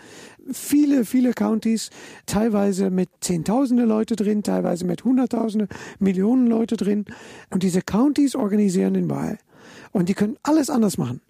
viele, 0.51 1.05
viele 1.05 1.33
Counties, 1.33 1.89
teilweise 2.25 2.89
mit 2.89 3.09
Zehntausende 3.21 3.85
Leute 3.85 4.15
drin, 4.15 4.43
teilweise 4.43 4.85
mit 4.85 5.03
Hunderttausende, 5.03 5.67
Millionen 5.99 6.47
Leute 6.47 6.77
drin. 6.77 7.05
Und 7.49 7.63
diese 7.63 7.81
Counties 7.81 8.35
organisieren 8.35 8.93
den 8.93 9.09
Wahl. 9.09 9.37
Und 9.91 10.09
die 10.09 10.13
können 10.13 10.37
alles 10.43 10.69
anders 10.69 10.97
machen. 10.97 11.21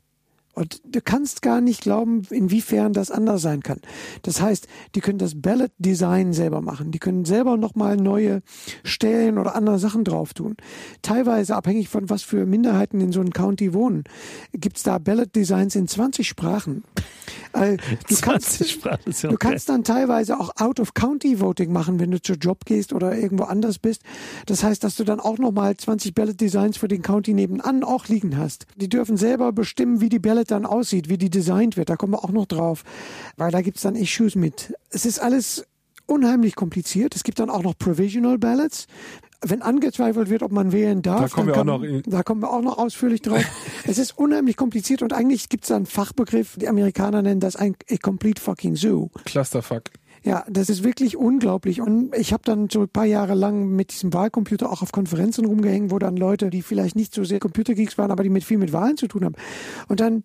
Und 0.57 0.81
du 0.85 1.01
kannst 1.01 1.43
gar 1.43 1.61
nicht 1.61 1.81
glauben, 1.81 2.23
inwiefern 2.31 2.91
das 2.91 3.11
anders 3.11 3.43
sein 3.43 3.61
kann. 3.61 3.79
Das 4.23 4.41
heißt, 4.41 4.67
die 4.95 5.01
können 5.01 5.19
das 5.19 5.39
Ballot 5.39 5.69
Design 5.77 6.33
selber 6.33 6.61
machen. 6.61 6.89
Die 6.89 6.97
können 6.97 7.25
selber 7.25 7.57
nochmal 7.57 7.95
neue 7.95 8.41
Stellen 8.83 9.37
oder 9.37 9.53
andere 9.53 9.77
Sachen 9.77 10.03
drauf 10.03 10.33
tun. 10.33 10.57
Teilweise 11.03 11.55
abhängig 11.55 11.89
von 11.89 12.09
was 12.09 12.23
für 12.23 12.47
Minderheiten 12.47 12.99
in 13.01 13.11
so 13.11 13.19
einem 13.19 13.33
County 13.33 13.75
wohnen, 13.75 14.05
gibt's 14.51 14.81
da 14.81 14.97
Ballot 14.97 15.35
Designs 15.35 15.75
in 15.75 15.87
20 15.87 16.27
Sprachen. 16.27 16.83
Also, 17.53 17.77
du, 18.09 18.15
kannst, 18.21 18.67
Sprachen, 18.67 19.13
okay. 19.13 19.27
du 19.27 19.37
kannst 19.37 19.69
dann 19.69 19.83
teilweise 19.83 20.39
auch 20.39 20.49
Out-of-County-Voting 20.55 21.71
machen, 21.71 21.99
wenn 21.99 22.09
du 22.09 22.19
zu 22.19 22.33
Job 22.33 22.65
gehst 22.65 22.93
oder 22.93 23.15
irgendwo 23.15 23.43
anders 23.43 23.77
bist. 23.77 24.01
Das 24.47 24.63
heißt, 24.63 24.83
dass 24.83 24.95
du 24.95 25.03
dann 25.03 25.19
auch 25.19 25.37
nochmal 25.37 25.77
20 25.77 26.15
Ballot 26.15 26.41
Designs 26.41 26.77
für 26.77 26.87
den 26.87 27.03
County 27.03 27.35
nebenan 27.35 27.83
auch 27.83 28.07
liegen 28.07 28.37
hast. 28.37 28.65
Die 28.75 28.89
dürfen 28.89 29.17
selber 29.17 29.51
bestimmen, 29.51 30.01
wie 30.01 30.09
die 30.09 30.17
Ballot 30.17 30.46
dann 30.47 30.65
aussieht, 30.65 31.09
wie 31.09 31.17
die 31.17 31.29
designt 31.29 31.77
wird. 31.77 31.89
Da 31.89 31.95
kommen 31.95 32.13
wir 32.13 32.23
auch 32.23 32.31
noch 32.31 32.45
drauf, 32.45 32.83
weil 33.35 33.51
da 33.51 33.61
gibt's 33.61 33.81
dann 33.81 33.95
Issues 33.95 34.35
mit. 34.35 34.73
Es 34.89 35.05
ist 35.05 35.19
alles 35.19 35.65
unheimlich 36.07 36.55
kompliziert. 36.55 37.15
Es 37.15 37.23
gibt 37.23 37.39
dann 37.39 37.49
auch 37.49 37.63
noch 37.63 37.77
Provisional 37.77 38.37
Ballots. 38.37 38.87
Wenn 39.41 39.61
angezweifelt 39.61 40.31
wird, 40.31 40.41
ob 40.41 40.51
man 40.51 40.71
wählen 40.71 41.03
darf, 41.03 41.21
da 41.21 41.27
kommen, 41.27 41.47
wir, 41.47 41.53
kann, 41.53 41.69
auch 41.69 41.79
noch 41.79 42.01
da 42.07 42.23
kommen 42.23 42.41
wir 42.41 42.49
auch 42.49 42.61
noch 42.61 42.79
ausführlich 42.79 43.21
drauf. 43.21 43.43
es 43.85 43.99
ist 43.99 44.17
unheimlich 44.17 44.57
kompliziert 44.57 45.03
und 45.03 45.13
eigentlich 45.13 45.47
gibt 45.47 45.65
es 45.65 45.71
einen 45.71 45.85
Fachbegriff, 45.85 46.55
die 46.57 46.67
Amerikaner 46.67 47.21
nennen 47.21 47.39
das 47.39 47.55
ein 47.55 47.75
a 47.91 47.97
complete 47.97 48.41
fucking 48.41 48.75
zoo. 48.75 49.09
Clusterfuck. 49.25 49.91
Ja, 50.23 50.43
das 50.49 50.69
ist 50.69 50.83
wirklich 50.83 51.15
unglaublich. 51.15 51.81
Und 51.81 52.15
ich 52.15 52.33
habe 52.33 52.43
dann 52.43 52.69
so 52.69 52.81
ein 52.81 52.89
paar 52.89 53.05
Jahre 53.05 53.33
lang 53.33 53.69
mit 53.69 53.91
diesem 53.91 54.13
Wahlcomputer 54.13 54.71
auch 54.71 54.81
auf 54.81 54.91
Konferenzen 54.91 55.45
rumgehängt, 55.45 55.91
wo 55.91 55.99
dann 55.99 56.17
Leute, 56.17 56.49
die 56.49 56.61
vielleicht 56.61 56.95
nicht 56.95 57.13
so 57.13 57.23
sehr 57.23 57.39
Computergeeks 57.39 57.97
waren, 57.97 58.11
aber 58.11 58.23
die 58.23 58.29
mit 58.29 58.43
viel 58.43 58.57
mit 58.57 58.73
Wahlen 58.73 58.97
zu 58.97 59.07
tun 59.07 59.25
haben. 59.25 59.35
Und 59.87 59.99
dann 59.99 60.23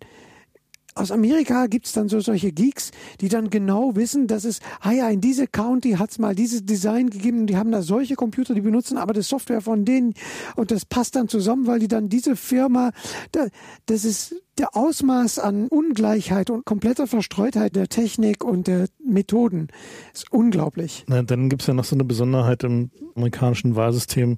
aus 0.94 1.11
Amerika 1.11 1.66
gibt's 1.66 1.92
dann 1.92 2.09
so 2.09 2.20
solche 2.20 2.52
Geeks, 2.52 2.90
die 3.20 3.28
dann 3.28 3.50
genau 3.50 3.96
wissen, 3.96 4.26
dass 4.26 4.44
es, 4.44 4.61
ah 4.81 4.92
ja, 4.92 5.09
in 5.09 5.20
diese 5.20 5.46
County 5.46 5.92
hat's 5.92 6.18
mal 6.18 6.35
dieses 6.35 6.64
Design 6.64 7.11
gegeben 7.11 7.46
die 7.46 7.57
haben 7.57 7.72
da 7.72 7.83
solche 7.83 8.14
Computer, 8.14 8.55
die 8.55 8.61
benutzen 8.61 8.98
aber 8.98 9.12
das 9.12 9.28
Software 9.28 9.61
von 9.61 9.85
denen 9.85 10.14
und 10.57 10.70
das 10.70 10.85
passt 10.85 11.16
dann 11.16 11.28
zusammen, 11.28 11.66
weil 11.66 11.78
die 11.78 11.88
dann 11.88 12.09
diese 12.09 12.37
Firma, 12.37 12.92
da, 13.33 13.46
das 13.87 14.05
ist 14.05 14.35
der 14.59 14.76
Ausmaß 14.76 15.38
an 15.38 15.68
Ungleichheit 15.68 16.50
und 16.50 16.64
kompletter 16.64 17.07
Verstreutheit 17.07 17.74
der 17.74 17.88
Technik 17.88 18.44
und 18.44 18.66
der 18.66 18.87
Methoden 19.05 19.68
ist 20.12 20.31
unglaublich. 20.31 21.05
Na, 21.09 21.22
dann 21.22 21.48
gibt's 21.48 21.66
ja 21.66 21.74
noch 21.74 21.85
so 21.85 21.96
eine 21.96 22.05
Besonderheit 22.05 22.64
im 22.64 22.90
amerikanischen 23.14 23.76
Wahlsystem, 23.76 24.37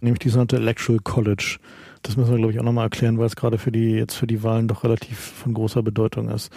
nämlich 0.00 0.18
die 0.20 0.28
sogenannte 0.28 0.56
Electoral 0.56 1.00
College. 1.02 1.58
Das 2.04 2.18
müssen 2.18 2.32
wir, 2.32 2.36
glaube 2.36 2.52
ich, 2.52 2.60
auch 2.60 2.64
nochmal 2.64 2.84
erklären, 2.84 3.18
weil 3.18 3.26
es 3.26 3.34
gerade 3.34 3.56
für 3.56 3.72
die, 3.72 3.92
jetzt 3.92 4.14
für 4.14 4.26
die 4.26 4.42
Wahlen 4.42 4.68
doch 4.68 4.84
relativ 4.84 5.18
von 5.18 5.54
großer 5.54 5.82
Bedeutung 5.82 6.28
ist. 6.28 6.52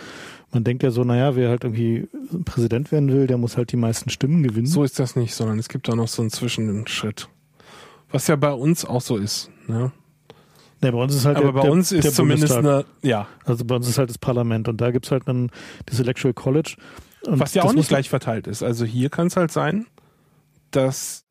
Man 0.51 0.65
denkt 0.65 0.83
ja 0.83 0.91
so, 0.91 1.05
naja, 1.05 1.37
wer 1.37 1.49
halt 1.49 1.63
irgendwie 1.63 2.09
Präsident 2.43 2.91
werden 2.91 3.09
will, 3.11 3.27
der 3.27 3.37
muss 3.37 3.55
halt 3.55 3.71
die 3.71 3.77
meisten 3.77 4.09
Stimmen 4.09 4.43
gewinnen. 4.43 4.67
So 4.67 4.83
ist 4.83 4.99
das 4.99 5.15
nicht, 5.15 5.33
sondern 5.33 5.57
es 5.57 5.69
gibt 5.69 5.87
da 5.87 5.95
noch 5.95 6.09
so 6.09 6.21
einen 6.21 6.31
Zwischenschritt. 6.31 7.29
Was 8.11 8.27
ja 8.27 8.35
bei 8.35 8.51
uns 8.51 8.83
auch 8.83 8.99
so 8.99 9.15
ist. 9.15 9.49
Ne? 9.67 9.93
Nee, 10.81 10.91
bei 10.91 10.97
uns 10.97 11.15
ist 11.15 11.25
halt 11.25 11.37
Aber 11.37 11.53
der, 11.53 11.61
bei 11.61 11.69
uns 11.69 11.89
der, 11.89 11.99
ist 11.99 12.03
der 12.03 12.11
zumindest 12.13 12.53
Bundestag. 12.53 12.85
eine, 13.01 13.09
ja, 13.09 13.27
Also 13.45 13.63
bei 13.63 13.75
uns 13.75 13.87
ist 13.87 13.97
halt 13.97 14.09
das 14.09 14.17
Parlament 14.17 14.67
und 14.67 14.81
da 14.81 14.91
gibt's 14.91 15.11
halt 15.11 15.27
dann 15.27 15.49
das 15.85 15.99
Electoral 16.01 16.33
College. 16.33 16.75
Und 17.25 17.39
was 17.39 17.53
ja 17.53 17.63
auch 17.63 17.73
nicht 17.73 17.87
gleich 17.87 18.09
verteilt 18.09 18.47
ist. 18.47 18.63
Also 18.63 18.83
hier 18.83 19.09
kann 19.09 19.27
es 19.27 19.37
halt 19.37 19.51
sein, 19.51 19.87
dass? 20.71 21.23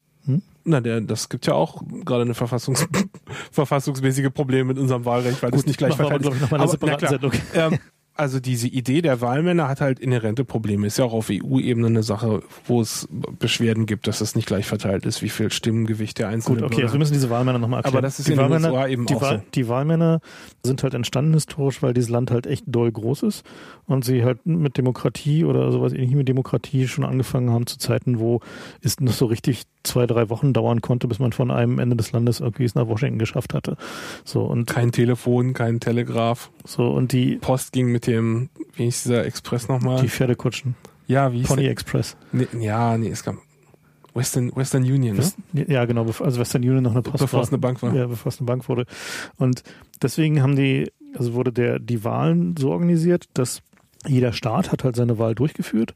Na, 0.66 0.81
der, 0.81 1.00
das 1.00 1.29
gibt 1.29 1.46
ja 1.46 1.55
auch 1.55 1.83
gerade 2.05 2.22
eine 2.22 2.35
Verfassungs 2.35 2.87
verfassungsmäßige 3.52 4.31
Probleme 4.33 4.64
mit 4.64 4.79
unserem 4.79 5.05
Wahlrecht, 5.05 5.42
weil 5.42 5.50
das 5.50 5.61
Gut, 5.61 5.68
nicht 5.68 5.79
gleich 5.79 5.92
aber, 5.92 6.09
verteilt 6.09 6.35
ich, 6.35 6.40
nochmal 6.40 6.61
eine 6.61 6.70
Aber, 6.70 6.87
na 6.87 6.96
klar. 6.96 7.33
Ähm, 7.55 7.79
also 8.16 8.40
diese 8.40 8.68
Idee 8.68 9.02
der 9.02 9.20
Wahlmänner 9.20 9.68
hat 9.68 9.81
halt 9.81 10.00
inhärente 10.00 10.44
Probleme. 10.44 10.87
Ist 10.87 10.98
ja 10.98 11.05
auch 11.05 11.12
auf 11.12 11.31
EU-Ebene 11.31 11.87
eine 11.87 12.02
Sache, 12.02 12.42
wo 12.66 12.81
es 12.81 13.09
Beschwerden 13.38 13.87
gibt, 13.87 14.07
dass 14.07 14.18
das 14.18 14.35
nicht 14.35 14.46
gleich 14.46 14.66
verteilt 14.66 15.07
ist, 15.07 15.22
wie 15.22 15.29
viel 15.29 15.50
Stimmengewicht 15.50 16.18
der 16.18 16.29
einzelne 16.29 16.57
Gut, 16.57 16.64
okay, 16.64 16.74
Bürger 16.76 16.85
also 16.85 16.94
wir 16.94 16.98
müssen 16.98 17.12
diese 17.12 17.31
Wahlmänner 17.31 17.59
nochmal 17.59 17.81
erklären. 17.81 17.94
Aber 17.96 18.02
das 18.02 18.18
ist 18.18 18.29
die 18.29 18.33
in 18.33 18.38
den 18.38 18.50
Wahlmänner, 18.50 18.72
USA 18.72 18.88
eben 18.88 19.07
die, 19.07 19.14
auch 19.14 19.22
Wahl, 19.22 19.38
so. 19.38 19.44
die 19.55 19.68
Wahlmänner 19.68 20.20
sind 20.64 20.83
halt 20.83 20.94
entstanden 20.94 21.35
historisch, 21.35 21.83
weil 21.83 21.94
dieses 21.94 22.11
Land 22.11 22.31
halt 22.31 22.46
echt 22.46 22.64
doll 22.66 22.90
groß 22.90 23.22
ist 23.24 23.44
und 23.87 24.05
sie 24.05 24.24
halt 24.24 24.46
mit 24.46 24.76
Demokratie 24.76 25.44
oder 25.44 25.70
sowas 25.70 25.92
ähnlich 25.92 26.14
mit 26.14 26.29
Demokratie 26.29 26.88
schon 26.88 27.05
angefangen 27.05 27.50
haben 27.50 27.66
zu 27.66 27.79
Zeiten, 27.79 28.18
wo 28.18 28.40
es 28.83 28.98
noch 29.00 29.12
so 29.12 29.26
richtig 29.26 29.64
zwei, 29.83 30.07
drei 30.07 30.29
Wochen 30.31 30.52
dauern 30.52 30.81
konnte, 30.81 31.07
bis 31.07 31.18
man 31.18 31.33
von 31.33 31.50
einem 31.50 31.79
Ende 31.79 31.96
des 31.96 32.12
Landes 32.12 32.40
irgendwie 32.40 32.64
es 32.64 32.74
nach 32.74 32.88
Washington 32.88 33.18
geschafft 33.18 33.55
hatte. 33.55 33.76
So 34.24 34.42
und 34.42 34.66
Kein 34.66 34.90
Telefon, 34.90 35.55
kein 35.55 35.81
Telegraph. 35.81 36.50
so 36.64 36.88
und 36.88 37.12
die 37.12 37.37
Post 37.37 37.72
ging 37.72 37.92
mit 37.92 38.05
dem, 38.06 38.48
wie 38.74 38.84
hieß 38.84 39.04
dieser 39.04 39.24
Express 39.26 39.68
nochmal? 39.68 40.00
die 40.00 40.08
Pferdekutschen, 40.08 40.74
Ja, 41.06 41.32
wie 41.32 41.38
hieß 41.38 41.48
Pony 41.48 41.62
der? 41.62 41.70
Express. 41.72 42.16
Nee, 42.32 42.46
ja, 42.60 42.96
nee, 42.98 43.08
es 43.08 43.22
kam 43.22 43.38
Western, 44.14 44.50
Western 44.56 44.82
Union, 44.82 45.12
ne? 45.16 45.18
West- 45.18 45.36
Ja, 45.52 45.84
genau, 45.84 46.06
also 46.06 46.40
Western 46.40 46.62
Union 46.62 46.82
noch 46.82 46.92
eine 46.92 47.02
Post 47.02 47.18
Bevor 47.18 47.42
es 47.42 47.48
war. 47.48 47.52
eine 47.52 47.58
Bank 47.58 47.82
war. 47.82 47.94
Ja, 47.94 48.06
bevor 48.06 48.30
es 48.30 48.38
eine 48.38 48.46
Bank 48.46 48.66
wurde. 48.68 48.86
Und 49.36 49.62
deswegen 50.00 50.40
haben 50.42 50.56
die, 50.56 50.90
also 51.14 51.34
wurde 51.34 51.52
der, 51.52 51.78
die 51.78 52.02
Wahlen 52.02 52.56
so 52.58 52.70
organisiert, 52.70 53.26
dass 53.34 53.60
jeder 54.06 54.32
Staat 54.32 54.72
hat 54.72 54.84
halt 54.84 54.96
seine 54.96 55.18
Wahl 55.18 55.34
durchgeführt 55.34 55.92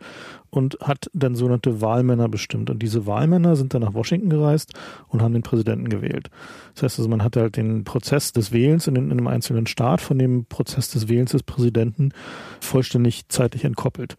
und 0.50 0.78
hat 0.80 1.10
dann 1.12 1.34
sogenannte 1.34 1.80
Wahlmänner 1.80 2.28
bestimmt. 2.28 2.70
Und 2.70 2.82
diese 2.82 3.06
Wahlmänner 3.06 3.56
sind 3.56 3.72
dann 3.72 3.82
nach 3.82 3.94
Washington 3.94 4.30
gereist 4.30 4.74
und 5.08 5.22
haben 5.22 5.32
den 5.32 5.42
Präsidenten 5.42 5.88
gewählt. 5.88 6.30
Das 6.74 6.82
heißt 6.82 6.98
also, 6.98 7.08
man 7.08 7.22
hat 7.22 7.36
halt 7.36 7.56
den 7.56 7.84
Prozess 7.84 8.32
des 8.32 8.52
Wählens 8.52 8.86
in, 8.86 8.96
in 8.96 9.10
einem 9.10 9.26
einzelnen 9.26 9.66
Staat 9.66 10.00
von 10.00 10.18
dem 10.18 10.44
Prozess 10.46 10.90
des 10.90 11.08
Wählens 11.08 11.32
des 11.32 11.42
Präsidenten 11.42 12.12
vollständig 12.60 13.28
zeitlich 13.28 13.64
entkoppelt. 13.64 14.16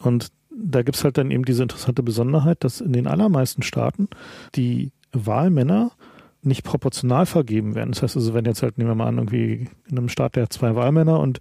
Und 0.00 0.28
da 0.50 0.82
gibt's 0.82 1.04
halt 1.04 1.18
dann 1.18 1.30
eben 1.30 1.44
diese 1.44 1.62
interessante 1.62 2.02
Besonderheit, 2.02 2.64
dass 2.64 2.80
in 2.80 2.92
den 2.92 3.06
allermeisten 3.06 3.62
Staaten 3.62 4.08
die 4.54 4.90
Wahlmänner 5.12 5.92
nicht 6.42 6.62
proportional 6.62 7.26
vergeben 7.26 7.74
werden. 7.74 7.90
Das 7.92 8.02
heißt 8.02 8.16
also, 8.16 8.32
wenn 8.32 8.44
jetzt 8.44 8.62
halt, 8.62 8.78
nehmen 8.78 8.90
wir 8.90 8.94
mal 8.94 9.08
an, 9.08 9.18
irgendwie 9.18 9.68
in 9.90 9.98
einem 9.98 10.08
Staat 10.08 10.36
der 10.36 10.44
hat 10.44 10.52
zwei 10.52 10.74
Wahlmänner 10.76 11.18
und 11.18 11.40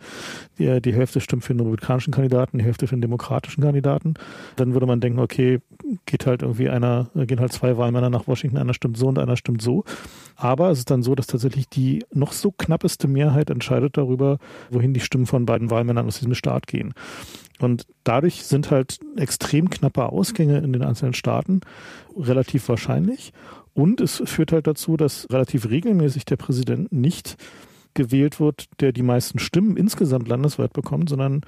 die, 0.58 0.82
die 0.82 0.94
Hälfte 0.94 1.22
stimmt 1.22 1.44
für 1.44 1.54
den 1.54 1.60
republikanischen 1.60 2.12
Kandidaten, 2.12 2.58
die 2.58 2.64
Hälfte 2.64 2.88
für 2.88 2.96
den 2.96 3.02
demokratischen 3.02 3.62
Kandidaten, 3.64 4.16
dann 4.56 4.74
würde 4.74 4.88
man 4.88 5.00
denken, 5.00 5.20
okay, 5.20 5.60
geht 6.06 6.26
halt 6.26 6.42
irgendwie 6.42 6.70
einer, 6.70 7.10
gehen 7.14 7.40
halt 7.40 7.54
zwei 7.54 7.78
Wahlmänner 7.78 8.10
nach 8.10 8.28
Washington, 8.28 8.58
einer 8.58 8.74
stimmt 8.74 8.98
so 8.98 9.08
und 9.08 9.20
einer 9.20 9.38
stimmt 9.38 9.62
so. 9.62 9.84
Aber 10.36 10.72
es 10.72 10.80
ist 10.80 10.92
dann 10.92 11.04
so, 11.04 11.16
dass 11.16 11.28
tatsächlich 11.28 11.70
die 11.70 12.04
noch 12.14 12.32
so 12.32 12.52
knappeste 12.52 13.08
Mehrheit 13.08 13.50
entscheidet 13.50 13.98
darüber, 13.98 14.38
wohin 14.70 14.94
die 14.94 15.00
Stimmen 15.00 15.26
von 15.26 15.46
beiden 15.46 15.70
Wahlmännern 15.70 16.08
aus 16.08 16.20
diesem 16.20 16.36
Staat 16.36 16.68
gehen. 16.68 16.94
Und 17.60 17.88
dadurch 18.04 18.44
sind 18.44 18.72
halt 18.72 19.00
extrem 19.16 19.70
knappe 19.70 20.08
Ausgänge 20.08 20.60
in 20.60 20.74
den 20.74 20.84
einzelnen 20.84 21.14
Staaten 21.14 21.62
relativ 22.16 22.68
wahrscheinlich. 22.70 23.34
Und 23.74 24.02
es 24.02 24.22
führt 24.26 24.52
halt 24.52 24.68
dazu, 24.68 24.98
dass 24.98 25.28
relativ 25.32 25.70
regelmäßig 25.70 26.26
der 26.26 26.38
Präsident 26.38 26.92
nicht 26.92 27.38
gewählt 27.98 28.40
wird, 28.40 28.66
der 28.80 28.92
die 28.92 29.02
meisten 29.02 29.40
Stimmen 29.40 29.76
insgesamt 29.76 30.28
landesweit 30.28 30.72
bekommt, 30.72 31.10
sondern 31.10 31.42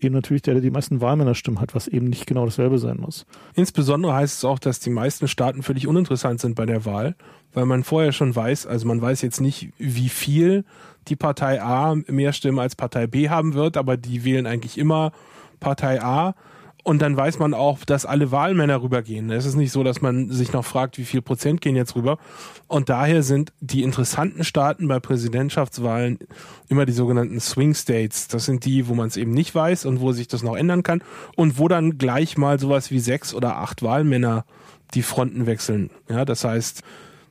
eben 0.00 0.14
natürlich 0.14 0.42
der, 0.42 0.54
der 0.54 0.62
die 0.62 0.70
meisten 0.70 1.00
Wahlmännerstimmen 1.00 1.60
hat, 1.60 1.74
was 1.74 1.88
eben 1.88 2.06
nicht 2.06 2.26
genau 2.26 2.44
dasselbe 2.44 2.78
sein 2.78 2.98
muss. 2.98 3.26
Insbesondere 3.54 4.14
heißt 4.14 4.38
es 4.38 4.44
auch, 4.44 4.60
dass 4.60 4.78
die 4.78 4.90
meisten 4.90 5.26
Staaten 5.26 5.64
völlig 5.64 5.88
uninteressant 5.88 6.40
sind 6.40 6.54
bei 6.54 6.64
der 6.64 6.84
Wahl, 6.84 7.16
weil 7.52 7.66
man 7.66 7.82
vorher 7.82 8.12
schon 8.12 8.34
weiß, 8.34 8.66
also 8.66 8.86
man 8.86 9.02
weiß 9.02 9.20
jetzt 9.22 9.40
nicht, 9.40 9.70
wie 9.78 10.08
viel 10.08 10.64
die 11.08 11.16
Partei 11.16 11.60
A 11.60 11.96
mehr 12.06 12.32
Stimmen 12.32 12.60
als 12.60 12.76
Partei 12.76 13.08
B 13.08 13.28
haben 13.28 13.54
wird, 13.54 13.76
aber 13.76 13.96
die 13.96 14.24
wählen 14.24 14.46
eigentlich 14.46 14.78
immer 14.78 15.10
Partei 15.60 16.02
A. 16.02 16.34
Und 16.86 17.02
dann 17.02 17.16
weiß 17.16 17.40
man 17.40 17.52
auch, 17.52 17.84
dass 17.84 18.06
alle 18.06 18.30
Wahlmänner 18.30 18.80
rübergehen. 18.80 19.32
Es 19.32 19.44
ist 19.44 19.56
nicht 19.56 19.72
so, 19.72 19.82
dass 19.82 20.02
man 20.02 20.30
sich 20.30 20.52
noch 20.52 20.64
fragt, 20.64 20.98
wie 20.98 21.04
viel 21.04 21.20
Prozent 21.20 21.60
gehen 21.60 21.74
jetzt 21.74 21.96
rüber. 21.96 22.16
Und 22.68 22.88
daher 22.88 23.24
sind 23.24 23.52
die 23.58 23.82
interessanten 23.82 24.44
Staaten 24.44 24.86
bei 24.86 25.00
Präsidentschaftswahlen 25.00 26.20
immer 26.68 26.86
die 26.86 26.92
sogenannten 26.92 27.40
Swing 27.40 27.74
States. 27.74 28.28
Das 28.28 28.44
sind 28.44 28.64
die, 28.64 28.86
wo 28.86 28.94
man 28.94 29.08
es 29.08 29.16
eben 29.16 29.32
nicht 29.32 29.52
weiß 29.52 29.84
und 29.84 30.00
wo 30.00 30.12
sich 30.12 30.28
das 30.28 30.44
noch 30.44 30.54
ändern 30.54 30.84
kann 30.84 31.02
und 31.34 31.58
wo 31.58 31.66
dann 31.66 31.98
gleich 31.98 32.38
mal 32.38 32.60
sowas 32.60 32.92
wie 32.92 33.00
sechs 33.00 33.34
oder 33.34 33.56
acht 33.56 33.82
Wahlmänner 33.82 34.44
die 34.94 35.02
Fronten 35.02 35.46
wechseln. 35.46 35.90
Ja, 36.08 36.24
das 36.24 36.44
heißt, 36.44 36.84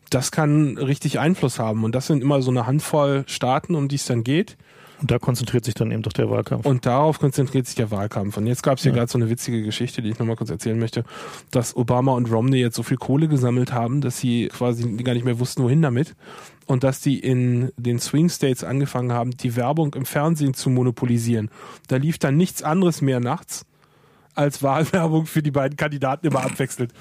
das 0.10 0.32
kann 0.32 0.78
richtig 0.78 1.20
Einfluss 1.20 1.60
haben. 1.60 1.86
Und 1.86 1.96
das 1.96 2.08
sind 2.08 2.22
immer 2.22 2.42
so 2.42 2.52
eine 2.52 2.68
Handvoll 2.68 3.24
Staaten, 3.28 3.76
um 3.76 3.88
die 3.88 3.96
es 3.96 4.06
dann 4.06 4.26
geht. 4.26 4.58
Und 5.02 5.12
da 5.12 5.20
konzentriert 5.20 5.66
sich 5.66 5.74
dann 5.74 5.92
eben 5.92 6.02
doch 6.02 6.14
der 6.14 6.30
Wahlkampf. 6.30 6.66
Und 6.66 6.86
darauf 6.86 7.20
konzentriert 7.20 7.66
sich 7.66 7.76
der 7.76 7.92
Wahlkampf. 7.92 8.38
Und 8.38 8.48
jetzt 8.48 8.64
gab 8.64 8.78
es 8.78 8.84
hier 8.84 8.92
Ja. 8.92 9.00
gerade 9.00 9.12
so 9.12 9.18
eine 9.18 9.30
witzige 9.30 9.62
Geschichte, 9.62 10.02
die 10.02 10.10
ich 10.10 10.20
nochmal 10.20 10.36
kurz 10.36 10.50
erzählen 10.50 10.80
möchte, 10.80 11.04
dass 11.52 11.76
Obama 11.76 12.14
und 12.14 12.32
Romney 12.32 12.58
jetzt 12.60 12.76
so 12.76 12.84
viel 12.84 12.98
Kohle 12.98 13.28
gesammelt 13.28 13.74
haben, 13.74 14.02
dass 14.02 14.20
sie 14.20 14.48
quasi 14.48 14.84
gar 15.04 15.14
nicht 15.14 15.26
mehr 15.26 15.40
wussten, 15.40 15.64
wohin 15.64 15.82
damit. 15.82 16.16
Und 16.66 16.84
dass 16.84 17.00
die 17.02 17.20
in 17.20 17.72
den 17.78 18.00
Swing 18.00 18.30
States 18.30 18.64
angefangen 18.64 19.12
haben, 19.12 19.32
die 19.32 19.56
Werbung 19.56 19.94
im 19.94 20.06
Fernsehen 20.06 20.54
zu 20.54 20.70
monopolisieren. 20.70 21.50
Da 21.88 21.98
lief 21.98 22.18
dann 22.18 22.38
nichts 22.38 22.64
anderes 22.64 23.02
mehr 23.02 23.20
nachts 23.20 23.66
als 24.36 24.62
Wahlwerbung 24.64 25.26
für 25.26 25.42
die 25.42 25.52
beiden 25.52 25.78
Kandidaten 25.78 26.28
immer 26.28 26.44
abwechselnd, 26.44 26.94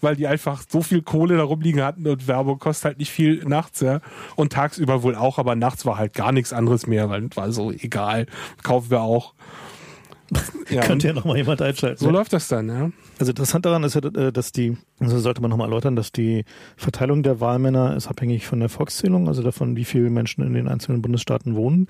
weil 0.00 0.16
die 0.16 0.26
einfach 0.26 0.62
so 0.68 0.82
viel 0.82 1.02
Kohle 1.02 1.36
da 1.36 1.44
rumliegen 1.44 1.82
hatten 1.82 2.06
und 2.06 2.26
Werbung 2.28 2.58
kostet 2.58 2.84
halt 2.84 2.98
nicht 2.98 3.10
viel 3.10 3.44
nachts, 3.44 3.80
ja. 3.80 4.00
Und 4.36 4.52
tagsüber 4.52 5.02
wohl 5.02 5.14
auch, 5.14 5.38
aber 5.38 5.54
nachts 5.54 5.86
war 5.86 5.98
halt 5.98 6.14
gar 6.14 6.32
nichts 6.32 6.52
anderes 6.52 6.86
mehr, 6.86 7.08
weil 7.08 7.24
es 7.30 7.36
war 7.36 7.52
so 7.52 7.70
egal, 7.70 8.26
kaufen 8.62 8.90
wir 8.90 9.00
auch. 9.02 9.34
Ja, 10.70 10.82
Könnte 10.82 11.08
ja 11.08 11.12
und 11.12 11.16
noch 11.16 11.24
mal 11.24 11.36
jemand 11.36 11.60
einschalten. 11.60 11.98
so 11.98 12.10
läuft 12.10 12.32
das 12.32 12.46
dann, 12.46 12.68
ja. 12.68 12.90
Also 13.18 13.32
interessant 13.32 13.66
daran 13.66 13.82
ist 13.82 13.96
ja, 13.96 14.02
äh, 14.04 14.30
dass 14.30 14.52
die, 14.52 14.76
also 15.00 15.18
sollte 15.18 15.40
man 15.42 15.50
nochmal 15.50 15.66
erläutern, 15.66 15.96
dass 15.96 16.12
die 16.12 16.44
Verteilung 16.76 17.24
der 17.24 17.40
Wahlmänner 17.40 17.96
ist 17.96 18.06
abhängig 18.06 18.46
von 18.46 18.60
der 18.60 18.68
Volkszählung, 18.68 19.26
also 19.26 19.42
davon, 19.42 19.74
wie 19.74 19.84
viele 19.84 20.10
Menschen 20.10 20.46
in 20.46 20.52
den 20.52 20.68
einzelnen 20.68 21.02
Bundesstaaten 21.02 21.56
wohnen. 21.56 21.88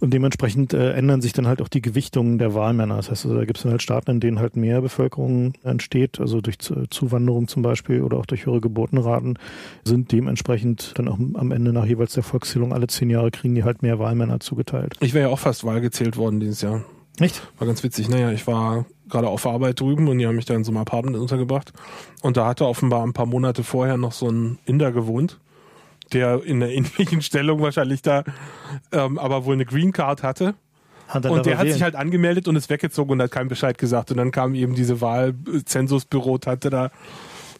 Und 0.00 0.14
dementsprechend 0.14 0.74
äh, 0.74 0.92
ändern 0.92 1.20
sich 1.20 1.32
dann 1.32 1.48
halt 1.48 1.60
auch 1.60 1.68
die 1.68 1.82
Gewichtungen 1.82 2.38
der 2.38 2.54
Wahlmänner. 2.54 2.96
Das 2.96 3.10
heißt, 3.10 3.24
also, 3.26 3.36
da 3.36 3.44
gibt 3.44 3.58
es 3.58 3.62
dann 3.64 3.72
halt 3.72 3.82
Staaten, 3.82 4.12
in 4.12 4.20
denen 4.20 4.38
halt 4.38 4.56
mehr 4.56 4.80
Bevölkerung 4.80 5.54
entsteht, 5.64 6.20
also 6.20 6.40
durch 6.40 6.58
Zu- 6.58 6.86
Zuwanderung 6.88 7.48
zum 7.48 7.62
Beispiel 7.62 8.02
oder 8.02 8.16
auch 8.16 8.26
durch 8.26 8.46
höhere 8.46 8.60
Geburtenraten, 8.60 9.38
sind 9.84 10.12
dementsprechend 10.12 10.94
dann 10.96 11.08
auch 11.08 11.18
am 11.18 11.50
Ende 11.50 11.72
nach 11.72 11.86
jeweils 11.86 12.12
der 12.12 12.22
Volkszählung 12.22 12.72
alle 12.72 12.86
zehn 12.86 13.10
Jahre 13.10 13.30
kriegen 13.30 13.54
die 13.54 13.64
halt 13.64 13.82
mehr 13.82 13.98
Wahlmänner 13.98 14.40
zugeteilt. 14.40 14.96
Ich 15.00 15.14
wäre 15.14 15.28
ja 15.28 15.34
auch 15.34 15.38
fast 15.38 15.64
wahlgezählt 15.64 16.16
worden 16.16 16.40
dieses 16.40 16.62
Jahr. 16.62 16.84
Nicht? 17.20 17.42
War 17.58 17.66
ganz 17.66 17.82
witzig. 17.82 18.08
Naja, 18.08 18.30
ich 18.30 18.46
war 18.46 18.86
gerade 19.08 19.26
auf 19.26 19.46
Arbeit 19.46 19.80
drüben 19.80 20.06
und 20.06 20.18
die 20.18 20.26
haben 20.26 20.36
mich 20.36 20.44
da 20.44 20.54
in 20.54 20.62
so 20.62 20.70
einem 20.70 20.78
Apartment 20.78 21.16
untergebracht. 21.16 21.72
Und 22.22 22.36
da 22.36 22.46
hatte 22.46 22.66
offenbar 22.66 23.04
ein 23.04 23.12
paar 23.12 23.26
Monate 23.26 23.64
vorher 23.64 23.96
noch 23.96 24.12
so 24.12 24.30
ein 24.30 24.58
Inder 24.66 24.92
gewohnt, 24.92 25.40
der 26.12 26.42
in 26.44 26.62
einer 26.62 26.72
ähnlichen 26.72 27.22
Stellung 27.22 27.60
wahrscheinlich 27.60 28.02
da, 28.02 28.24
ähm, 28.92 29.18
aber 29.18 29.44
wohl 29.44 29.54
eine 29.54 29.64
Green 29.66 29.92
Card 29.92 30.22
hatte. 30.22 30.54
Hat 31.08 31.24
Und 31.24 31.46
der 31.46 31.56
hat 31.56 31.64
wählen. 31.64 31.72
sich 31.72 31.82
halt 31.82 31.96
angemeldet 31.96 32.48
und 32.48 32.56
ist 32.56 32.68
weggezogen 32.68 33.12
und 33.12 33.22
hat 33.22 33.30
keinen 33.30 33.48
Bescheid 33.48 33.78
gesagt. 33.78 34.10
Und 34.10 34.18
dann 34.18 34.30
kam 34.30 34.54
eben 34.54 34.74
diese 34.74 35.00
Wahlzensusbüro, 35.00 36.38
hatte 36.44 36.68
da, 36.68 36.90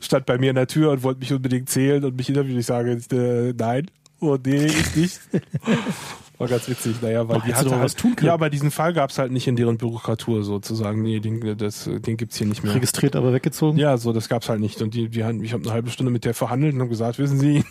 stand 0.01 0.27
bei 0.27 0.37
mir 0.37 0.51
in 0.51 0.57
der 0.57 0.67
Tür 0.67 0.91
und 0.93 1.03
wollte 1.03 1.21
mich 1.21 1.33
unbedingt 1.33 1.71
zählen 1.71 2.05
und 2.05 2.15
mich 2.15 2.29
interviewen. 2.29 2.59
Ich 2.59 2.67
sage, 2.67 2.99
äh, 3.11 3.55
nein, 3.57 3.91
oh 4.21 4.37
nee, 4.45 4.67
ich 4.67 4.97
nicht. 4.97 5.21
War 6.39 6.47
ganz 6.47 6.69
witzig, 6.69 7.03
naja, 7.03 7.29
weil 7.29 7.39
Ach, 7.41 7.45
die 7.45 7.53
hatte 7.53 7.77
halt, 7.77 7.97
tun 7.97 8.15
können. 8.15 8.29
ja, 8.29 8.35
aber 8.35 8.49
diesen 8.49 8.71
Fall 8.71 8.93
gab 8.93 9.11
es 9.11 9.19
halt 9.19 9.33
nicht 9.33 9.49
in 9.49 9.57
deren 9.57 9.77
Bürokratur 9.77 10.45
sozusagen. 10.45 11.03
Nee, 11.03 11.19
den, 11.19 11.59
das, 11.59 11.91
den 11.93 12.17
gibt's 12.17 12.37
hier 12.37 12.47
nicht 12.47 12.63
mehr. 12.63 12.77
registriert, 12.77 13.17
aber 13.17 13.33
weggezogen. 13.33 13.77
Ja, 13.77 13.97
so, 13.97 14.13
das 14.13 14.29
gab's 14.29 14.49
halt 14.49 14.61
nicht. 14.61 14.81
Und 14.81 14.95
die, 14.95 15.09
die 15.09 15.25
haben, 15.25 15.43
ich 15.43 15.53
habe 15.53 15.65
eine 15.65 15.73
halbe 15.73 15.91
Stunde 15.91 16.13
mit 16.13 16.25
der 16.25 16.35
verhandelt 16.35 16.75
und 16.75 16.81
habe 16.81 16.91
gesagt, 16.91 17.19
wissen 17.19 17.41
Sie, 17.41 17.65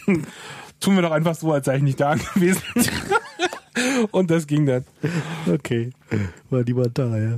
tun 0.79 0.95
wir 0.95 1.01
doch 1.01 1.11
einfach 1.11 1.35
so, 1.35 1.51
als 1.51 1.65
sei 1.65 1.77
ich 1.77 1.83
nicht 1.83 1.99
da 1.99 2.15
gewesen. 2.33 2.61
und 4.11 4.31
das 4.31 4.47
ging 4.47 4.65
dann. 4.65 4.83
Okay, 5.51 5.91
war 6.49 6.63
niemand 6.63 6.97
da, 6.97 7.17
ja. 7.17 7.37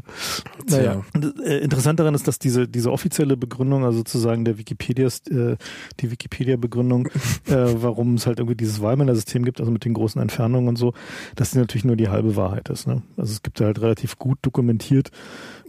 Naja, 0.69 1.03
äh, 1.43 1.57
interessant 1.57 1.99
daran 1.99 2.13
ist, 2.13 2.27
dass 2.27 2.39
diese, 2.39 2.67
diese 2.67 2.91
offizielle 2.91 3.37
Begründung, 3.37 3.83
also 3.83 3.99
sozusagen 3.99 4.45
der 4.45 4.57
Wikipedia, 4.57 5.07
äh, 5.07 5.55
die 5.99 6.11
Wikipedia-Begründung, 6.11 7.07
äh, 7.47 7.55
warum 7.75 8.15
es 8.15 8.27
halt 8.27 8.39
irgendwie 8.39 8.55
dieses 8.55 8.81
Wahlmännersystem 8.81 9.43
gibt, 9.43 9.59
also 9.59 9.71
mit 9.71 9.85
den 9.85 9.93
großen 9.93 10.21
Entfernungen 10.21 10.67
und 10.67 10.77
so, 10.77 10.93
dass 11.35 11.51
die 11.51 11.57
natürlich 11.57 11.85
nur 11.85 11.95
die 11.95 12.09
halbe 12.09 12.35
Wahrheit 12.35 12.69
ist. 12.69 12.87
Ne? 12.87 13.01
Also 13.17 13.33
es 13.33 13.41
gibt 13.41 13.59
ja 13.59 13.67
halt 13.67 13.81
relativ 13.81 14.17
gut 14.17 14.37
dokumentiert 14.41 15.11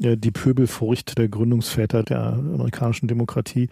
äh, 0.03 0.16
die 0.16 0.31
Pöbelfurcht 0.31 1.18
der 1.18 1.29
Gründungsväter 1.29 2.03
der 2.03 2.33
amerikanischen 2.35 3.09
Demokratie 3.09 3.68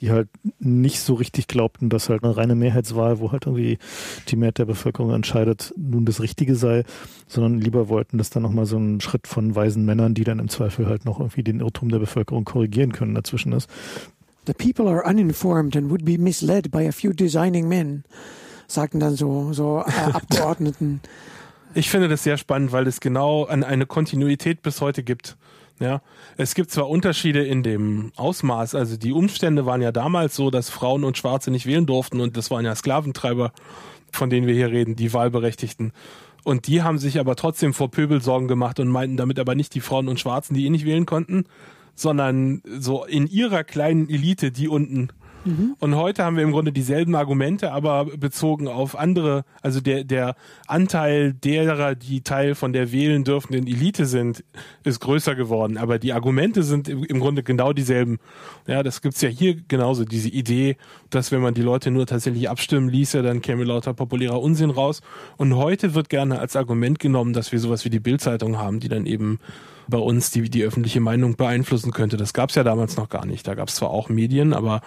die 0.00 0.10
halt 0.10 0.28
nicht 0.58 1.00
so 1.00 1.14
richtig 1.14 1.48
glaubten, 1.48 1.88
dass 1.88 2.08
halt 2.08 2.24
eine 2.24 2.36
reine 2.36 2.54
Mehrheitswahl, 2.54 3.18
wo 3.20 3.32
halt 3.32 3.46
irgendwie 3.46 3.78
die 4.28 4.36
Mehrheit 4.36 4.58
der 4.58 4.64
Bevölkerung 4.64 5.12
entscheidet, 5.12 5.72
nun 5.76 6.04
das 6.04 6.20
Richtige 6.20 6.54
sei, 6.54 6.84
sondern 7.26 7.60
lieber 7.60 7.88
wollten, 7.88 8.18
dass 8.18 8.30
dann 8.30 8.42
nochmal 8.42 8.66
so 8.66 8.78
ein 8.78 9.00
Schritt 9.00 9.26
von 9.26 9.54
weisen 9.54 9.84
Männern, 9.84 10.14
die 10.14 10.24
dann 10.24 10.38
im 10.38 10.48
Zweifel 10.48 10.86
halt 10.86 11.04
noch 11.04 11.20
irgendwie 11.20 11.42
den 11.42 11.60
Irrtum 11.60 11.88
der 11.88 11.98
Bevölkerung 11.98 12.44
korrigieren 12.44 12.92
können, 12.92 13.14
dazwischen 13.14 13.52
ist. 13.52 13.68
The 14.46 14.54
people 14.54 14.88
are 14.88 15.02
uninformed 15.04 15.76
and 15.76 15.90
would 15.90 16.04
be 16.04 16.18
misled 16.18 16.70
by 16.70 16.86
a 16.86 16.92
few 16.92 17.12
designing 17.12 17.68
men, 17.68 18.04
sagten 18.68 19.00
dann 19.00 19.16
so, 19.16 19.52
so 19.52 19.82
äh, 19.86 19.90
Abgeordneten. 20.12 21.00
Ich 21.74 21.90
finde 21.90 22.08
das 22.08 22.22
sehr 22.22 22.38
spannend, 22.38 22.72
weil 22.72 22.86
es 22.86 23.00
genau 23.00 23.44
eine 23.44 23.84
Kontinuität 23.84 24.62
bis 24.62 24.80
heute 24.80 25.02
gibt. 25.02 25.36
Ja, 25.78 26.00
es 26.38 26.54
gibt 26.54 26.70
zwar 26.70 26.88
Unterschiede 26.88 27.44
in 27.44 27.62
dem 27.62 28.10
Ausmaß, 28.16 28.74
also 28.74 28.96
die 28.96 29.12
Umstände 29.12 29.66
waren 29.66 29.82
ja 29.82 29.92
damals 29.92 30.34
so, 30.34 30.50
dass 30.50 30.70
Frauen 30.70 31.04
und 31.04 31.18
Schwarze 31.18 31.50
nicht 31.50 31.66
wählen 31.66 31.84
durften 31.84 32.20
und 32.20 32.36
das 32.36 32.50
waren 32.50 32.64
ja 32.64 32.74
Sklaventreiber, 32.74 33.52
von 34.10 34.30
denen 34.30 34.46
wir 34.46 34.54
hier 34.54 34.70
reden, 34.70 34.96
die 34.96 35.12
Wahlberechtigten. 35.12 35.92
Und 36.44 36.66
die 36.66 36.82
haben 36.82 36.98
sich 36.98 37.18
aber 37.18 37.36
trotzdem 37.36 37.74
vor 37.74 37.90
Pöbel 37.90 38.22
Sorgen 38.22 38.48
gemacht 38.48 38.80
und 38.80 38.88
meinten 38.88 39.18
damit 39.18 39.38
aber 39.38 39.54
nicht 39.54 39.74
die 39.74 39.80
Frauen 39.80 40.08
und 40.08 40.18
Schwarzen, 40.18 40.54
die 40.54 40.64
eh 40.64 40.70
nicht 40.70 40.86
wählen 40.86 41.04
konnten, 41.04 41.44
sondern 41.94 42.62
so 42.78 43.04
in 43.04 43.26
ihrer 43.26 43.64
kleinen 43.64 44.08
Elite, 44.08 44.52
die 44.52 44.68
unten 44.68 45.08
Mhm. 45.46 45.76
Und 45.78 45.94
heute 45.94 46.24
haben 46.24 46.36
wir 46.36 46.42
im 46.42 46.50
Grunde 46.50 46.72
dieselben 46.72 47.14
Argumente, 47.14 47.72
aber 47.72 48.04
bezogen 48.04 48.68
auf 48.68 48.98
andere, 48.98 49.44
also 49.62 49.80
der, 49.80 50.04
der 50.04 50.34
Anteil 50.66 51.32
derer, 51.32 51.94
die 51.94 52.22
Teil 52.22 52.54
von 52.54 52.72
der 52.72 52.92
wählen 52.92 53.24
dürfenden 53.24 53.66
Elite 53.66 54.06
sind, 54.06 54.44
ist 54.84 55.00
größer 55.00 55.34
geworden. 55.36 55.78
Aber 55.78 55.98
die 55.98 56.12
Argumente 56.12 56.62
sind 56.62 56.88
im 56.88 57.20
Grunde 57.20 57.42
genau 57.42 57.72
dieselben. 57.72 58.18
Ja, 58.66 58.82
das 58.82 59.00
gibt's 59.00 59.20
ja 59.20 59.28
hier 59.28 59.56
genauso, 59.68 60.04
diese 60.04 60.28
Idee, 60.28 60.76
dass 61.10 61.30
wenn 61.30 61.40
man 61.40 61.54
die 61.54 61.62
Leute 61.62 61.90
nur 61.90 62.06
tatsächlich 62.06 62.50
abstimmen 62.50 62.88
ließe, 62.88 63.22
dann 63.22 63.40
käme 63.40 63.64
lauter 63.64 63.94
populärer 63.94 64.40
Unsinn 64.42 64.70
raus. 64.70 65.00
Und 65.36 65.56
heute 65.56 65.94
wird 65.94 66.08
gerne 66.08 66.40
als 66.40 66.56
Argument 66.56 66.98
genommen, 66.98 67.32
dass 67.32 67.52
wir 67.52 67.60
sowas 67.60 67.84
wie 67.84 67.90
die 67.90 68.00
Bildzeitung 68.00 68.58
haben, 68.58 68.80
die 68.80 68.88
dann 68.88 69.06
eben 69.06 69.38
bei 69.88 69.98
uns 69.98 70.30
die, 70.30 70.50
die 70.50 70.64
öffentliche 70.64 71.00
Meinung 71.00 71.36
beeinflussen 71.36 71.92
könnte. 71.92 72.16
Das 72.16 72.32
gab's 72.32 72.56
ja 72.56 72.64
damals 72.64 72.96
noch 72.96 73.08
gar 73.08 73.24
nicht. 73.24 73.46
Da 73.46 73.54
gab's 73.54 73.76
zwar 73.76 73.90
auch 73.90 74.08
Medien, 74.08 74.52
aber 74.52 74.80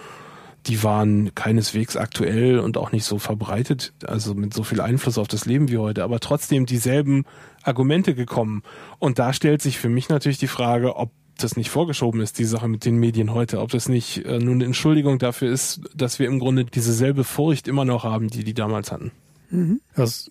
die 0.66 0.82
waren 0.82 1.34
keineswegs 1.34 1.96
aktuell 1.96 2.58
und 2.58 2.76
auch 2.76 2.92
nicht 2.92 3.04
so 3.04 3.18
verbreitet, 3.18 3.92
also 4.06 4.34
mit 4.34 4.54
so 4.54 4.62
viel 4.62 4.80
Einfluss 4.80 5.18
auf 5.18 5.28
das 5.28 5.46
Leben 5.46 5.68
wie 5.68 5.78
heute, 5.78 6.04
aber 6.04 6.20
trotzdem 6.20 6.66
dieselben 6.66 7.24
Argumente 7.62 8.14
gekommen. 8.14 8.62
Und 8.98 9.18
da 9.18 9.32
stellt 9.32 9.62
sich 9.62 9.78
für 9.78 9.88
mich 9.88 10.08
natürlich 10.08 10.38
die 10.38 10.46
Frage, 10.46 10.96
ob 10.96 11.10
das 11.38 11.56
nicht 11.56 11.70
vorgeschoben 11.70 12.20
ist, 12.20 12.38
die 12.38 12.44
Sache 12.44 12.68
mit 12.68 12.84
den 12.84 12.96
Medien 12.96 13.32
heute, 13.32 13.60
ob 13.60 13.70
das 13.70 13.88
nicht 13.88 14.24
äh, 14.26 14.38
nun 14.38 14.56
eine 14.56 14.66
Entschuldigung 14.66 15.18
dafür 15.18 15.50
ist, 15.50 15.80
dass 15.94 16.18
wir 16.18 16.26
im 16.26 16.38
Grunde 16.38 16.64
dieselbe 16.66 17.24
Furcht 17.24 17.66
immer 17.66 17.84
noch 17.86 18.04
haben, 18.04 18.28
die 18.28 18.44
die 18.44 18.54
damals 18.54 18.92
hatten. 18.92 19.12
Mhm. 19.50 19.80
Es, 19.94 20.30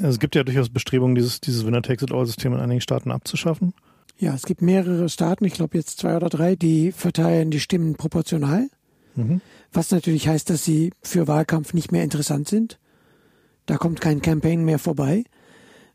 es 0.00 0.18
gibt 0.18 0.34
ja 0.34 0.44
durchaus 0.44 0.68
Bestrebungen, 0.68 1.14
dieses, 1.14 1.40
dieses 1.40 1.66
Winner-Takes-it-all-System 1.66 2.52
in 2.52 2.60
einigen 2.60 2.80
Staaten 2.80 3.10
abzuschaffen. 3.10 3.74
Ja, 4.18 4.34
es 4.34 4.42
gibt 4.42 4.62
mehrere 4.62 5.08
Staaten, 5.08 5.44
ich 5.44 5.54
glaube 5.54 5.76
jetzt 5.76 5.98
zwei 5.98 6.16
oder 6.16 6.28
drei, 6.28 6.54
die 6.54 6.92
verteilen 6.92 7.50
die 7.50 7.60
Stimmen 7.60 7.96
proportional. 7.96 8.68
Mhm. 9.16 9.40
Was 9.72 9.90
natürlich 9.90 10.28
heißt, 10.28 10.50
dass 10.50 10.64
sie 10.64 10.92
für 11.02 11.28
Wahlkampf 11.28 11.72
nicht 11.72 11.92
mehr 11.92 12.04
interessant 12.04 12.48
sind. 12.48 12.78
Da 13.66 13.76
kommt 13.76 14.00
kein 14.00 14.20
Campaign 14.20 14.64
mehr 14.64 14.78
vorbei. 14.78 15.24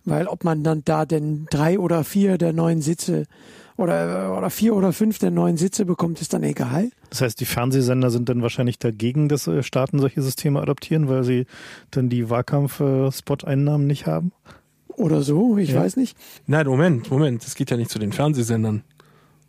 Weil 0.05 0.27
ob 0.27 0.45
man 0.45 0.63
dann 0.63 0.83
da 0.85 1.05
denn 1.05 1.47
drei 1.49 1.77
oder 1.77 2.05
vier 2.05 2.37
der 2.37 2.53
neuen 2.53 2.81
Sitze 2.81 3.25
oder, 3.75 4.35
oder 4.37 4.49
vier 4.49 4.73
oder 4.73 4.93
fünf 4.93 5.19
der 5.19 5.31
neuen 5.31 5.57
Sitze 5.57 5.85
bekommt, 5.85 6.21
ist 6.21 6.33
dann 6.33 6.43
egal. 6.43 6.89
Das 7.09 7.21
heißt, 7.21 7.39
die 7.39 7.45
Fernsehsender 7.45 8.09
sind 8.09 8.29
dann 8.29 8.41
wahrscheinlich 8.41 8.79
dagegen, 8.79 9.27
dass 9.27 9.47
äh, 9.47 9.61
Staaten 9.63 9.99
solche 9.99 10.21
Systeme 10.21 10.61
adoptieren, 10.61 11.09
weil 11.09 11.23
sie 11.23 11.45
dann 11.91 12.07
die 12.07 12.29
Wahlkampf-Spot-Einnahmen 12.29 13.85
nicht 13.85 14.07
haben? 14.07 14.31
Oder 14.87 15.21
so, 15.21 15.57
ich 15.57 15.71
ja. 15.71 15.81
weiß 15.81 15.97
nicht. 15.97 16.17
Nein, 16.47 16.65
Moment, 16.65 17.11
Moment. 17.11 17.45
Es 17.45 17.55
geht 17.55 17.69
ja 17.69 17.77
nicht 17.77 17.91
zu 17.91 17.99
den 17.99 18.13
Fernsehsendern, 18.13 18.83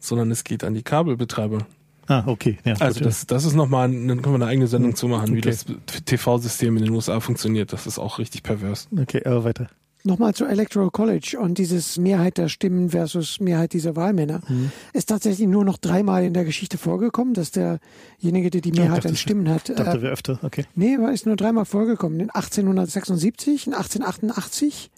sondern 0.01 0.31
es 0.31 0.45
geht 0.45 0.65
an 0.65 0.75
die 0.75 0.83
Kabelbetreiber. 0.83 1.67
Ah, 2.09 2.25
okay. 2.27 2.59
Ja, 2.65 2.75
also 2.81 3.01
das, 3.01 3.27
das 3.27 3.45
ist 3.45 3.55
nochmal, 3.55 3.91
dann 3.91 4.23
können 4.23 4.35
wir 4.35 4.35
eine 4.35 4.47
eigene 4.47 4.67
Sendung 4.67 4.93
hm, 4.93 4.97
zu 4.97 5.09
machen, 5.09 5.31
okay. 5.31 5.37
wie 5.37 5.41
das 5.43 5.67
TV-System 6.07 6.77
in 6.79 6.85
den 6.85 6.95
USA 6.95 7.21
funktioniert. 7.21 7.73
Das 7.73 7.87
ist 7.87 7.99
auch 7.99 8.19
richtig 8.19 8.43
pervers. 8.43 8.89
Okay, 8.99 9.23
aber 9.25 9.45
weiter. 9.45 9.69
Nochmal 10.05 10.33
zu 10.33 10.47
Electoral 10.47 10.91
College 10.91 11.37
und 11.39 11.59
dieses 11.59 11.99
Mehrheit 11.99 12.39
der 12.39 12.49
Stimmen 12.49 12.91
versus 12.91 13.41
Mehrheit 13.41 13.75
dieser 13.75 13.95
Wahlmänner. 13.95 14.41
Mhm. 14.49 14.71
Ist 14.95 15.11
tatsächlich 15.11 15.47
nur 15.47 15.65
noch 15.65 15.77
dreimal 15.77 16.25
in 16.25 16.33
der 16.33 16.45
Geschichte 16.45 16.79
vorgekommen, 16.79 17.35
dass 17.35 17.51
derjenige, 17.51 18.49
der 18.51 18.61
die 18.61 18.73
Mehrheit 18.73 19.05
ja, 19.05 19.11
an 19.11 19.17
Stimmen 19.17 19.49
hat. 19.51 19.69
Ich 19.69 19.75
dachte, 19.75 19.99
äh, 19.99 20.03
wir 20.03 20.11
öfter, 20.11 20.39
okay. 20.43 20.65
Nee, 20.75 20.97
ist 21.13 21.27
nur 21.27 21.37
dreimal 21.37 21.67
vorgekommen. 21.67 22.21
In 22.21 22.31
1876, 22.31 23.67
in 23.67 23.75
1888 23.75 24.91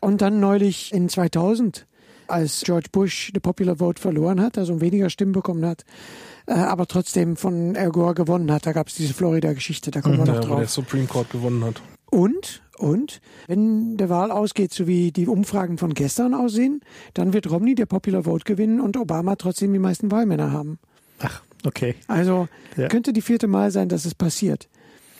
und 0.00 0.22
dann 0.22 0.40
neulich 0.40 0.94
in 0.94 1.08
2000, 1.08 1.86
als 2.28 2.62
George 2.64 2.88
Bush 2.90 3.32
the 3.34 3.40
Popular 3.40 3.76
Vote 3.76 4.00
verloren 4.00 4.40
hat, 4.40 4.56
also 4.56 4.80
weniger 4.80 5.10
Stimmen 5.10 5.32
bekommen 5.32 5.66
hat 5.66 5.84
äh, 6.46 6.52
aber 6.52 6.86
trotzdem 6.86 7.36
von 7.36 7.76
Al 7.76 7.90
Gore 7.90 8.14
gewonnen 8.14 8.50
hat. 8.52 8.66
Da 8.66 8.72
gab 8.72 8.88
es 8.88 8.94
diese 8.94 9.14
Florida-Geschichte, 9.14 9.90
da 9.90 10.00
kommen 10.00 10.16
mhm, 10.16 10.20
wir 10.20 10.26
noch 10.26 10.34
ja, 10.34 10.40
drauf. 10.40 10.56
Wo 10.56 10.60
der 10.60 10.68
Supreme 10.68 11.06
Court 11.06 11.30
gewonnen 11.30 11.64
hat. 11.64 11.82
Und, 12.10 12.62
und, 12.78 13.20
wenn 13.46 13.96
der 13.96 14.08
Wahl 14.08 14.30
ausgeht, 14.30 14.72
so 14.72 14.86
wie 14.86 15.10
die 15.10 15.26
Umfragen 15.26 15.78
von 15.78 15.94
gestern 15.94 16.34
aussehen, 16.34 16.80
dann 17.14 17.32
wird 17.32 17.50
Romney 17.50 17.74
der 17.74 17.86
Popular 17.86 18.24
Vote 18.24 18.44
gewinnen 18.44 18.80
und 18.80 18.96
Obama 18.96 19.36
trotzdem 19.36 19.72
die 19.72 19.78
meisten 19.78 20.10
Wahlmänner 20.10 20.52
haben. 20.52 20.78
Ach, 21.18 21.42
okay. 21.64 21.94
Also 22.06 22.48
ja. 22.76 22.88
könnte 22.88 23.12
die 23.12 23.22
vierte 23.22 23.46
Mal 23.46 23.70
sein, 23.70 23.88
dass 23.88 24.04
es 24.04 24.14
passiert. 24.14 24.68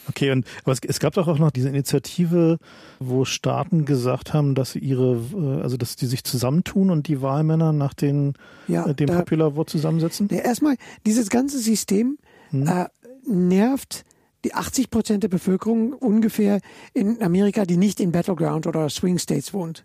Okay, 0.08 0.30
und 0.30 0.46
aber 0.62 0.72
es, 0.72 0.80
es, 0.86 1.00
gab 1.00 1.14
doch 1.14 1.28
auch 1.28 1.38
noch 1.38 1.50
diese 1.50 1.68
Initiative, 1.68 2.58
wo 2.98 3.24
Staaten 3.24 3.84
gesagt 3.84 4.34
haben, 4.34 4.54
dass 4.54 4.72
sie 4.72 4.78
ihre, 4.78 5.20
äh, 5.34 5.62
also 5.62 5.76
dass 5.76 5.96
die 5.96 6.06
sich 6.06 6.24
zusammentun 6.24 6.90
und 6.90 7.08
die 7.08 7.22
Wahlmänner 7.22 7.72
nach 7.72 7.94
den 7.94 8.34
ja, 8.68 8.86
äh, 8.86 8.94
dem 8.94 9.06
da, 9.06 9.18
Popular 9.18 9.52
Vote 9.52 9.70
zusammensetzen. 9.70 10.28
Ja, 10.30 10.38
erstmal, 10.38 10.76
dieses 11.06 11.30
ganze 11.30 11.58
System 11.58 12.18
hm. 12.50 12.66
äh, 12.66 12.86
nervt 13.26 14.04
die 14.44 14.54
80 14.54 14.90
Prozent 14.90 15.22
der 15.22 15.28
Bevölkerung 15.28 15.94
ungefähr 15.94 16.60
in 16.92 17.22
Amerika, 17.22 17.64
die 17.64 17.78
nicht 17.78 17.98
in 17.98 18.12
Battleground 18.12 18.66
oder 18.66 18.90
Swing 18.90 19.18
States 19.18 19.54
wohnt. 19.54 19.84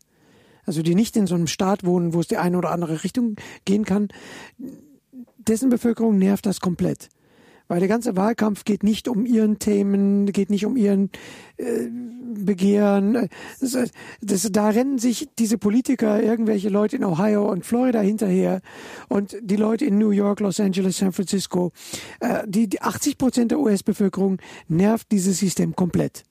Also 0.66 0.84
die 0.84 0.96
nicht 0.96 1.16
in 1.16 1.26
so 1.26 1.36
einem 1.36 1.48
Staat 1.48 1.86
wohnen, 1.86 2.14
wo 2.14 2.20
es 2.20 2.28
die 2.28 2.38
eine 2.38 2.58
oder 2.58 2.72
andere 2.72 3.04
Richtung 3.04 3.38
gehen 3.66 3.86
kann. 3.86 4.10
Dessen 5.38 5.70
Bevölkerung 5.70 6.18
nervt 6.18 6.46
das 6.46 6.60
komplett. 6.60 7.10
Weil 7.70 7.80
der 7.80 7.88
ganze 7.88 8.18
Wahlkampf 8.18 8.66
geht 8.66 8.82
nicht 8.82 9.08
um 9.08 9.28
ihren 9.28 9.60
Themen, 9.60 10.26
geht 10.32 10.50
nicht 10.50 10.66
um 10.66 10.76
ihren 10.76 11.12
äh, 11.58 11.88
Begehren. 12.34 13.30
Das, 13.62 13.78
das, 14.22 14.52
da 14.52 14.70
rennen 14.70 14.98
sich 14.98 15.30
diese 15.38 15.60
Politiker, 15.60 16.22
irgendwelche 16.22 16.70
Leute 16.70 16.96
in 16.96 17.06
Ohio 17.06 17.48
und 17.48 17.66
Florida 17.66 18.02
hinterher 18.02 18.62
und 19.08 19.38
die 19.42 19.56
Leute 19.56 19.86
in 19.86 20.00
New 20.00 20.10
York, 20.10 20.40
Los 20.40 20.60
Angeles, 20.60 20.98
San 20.98 21.14
Francisco. 21.14 21.72
Äh, 22.20 22.40
die, 22.48 22.68
die 22.68 22.82
80 22.82 23.20
Prozent 23.20 23.52
der 23.52 23.60
US-Bevölkerung 23.60 24.40
nervt 24.68 25.12
dieses 25.12 25.38
System 25.38 25.76
komplett. 25.76 26.24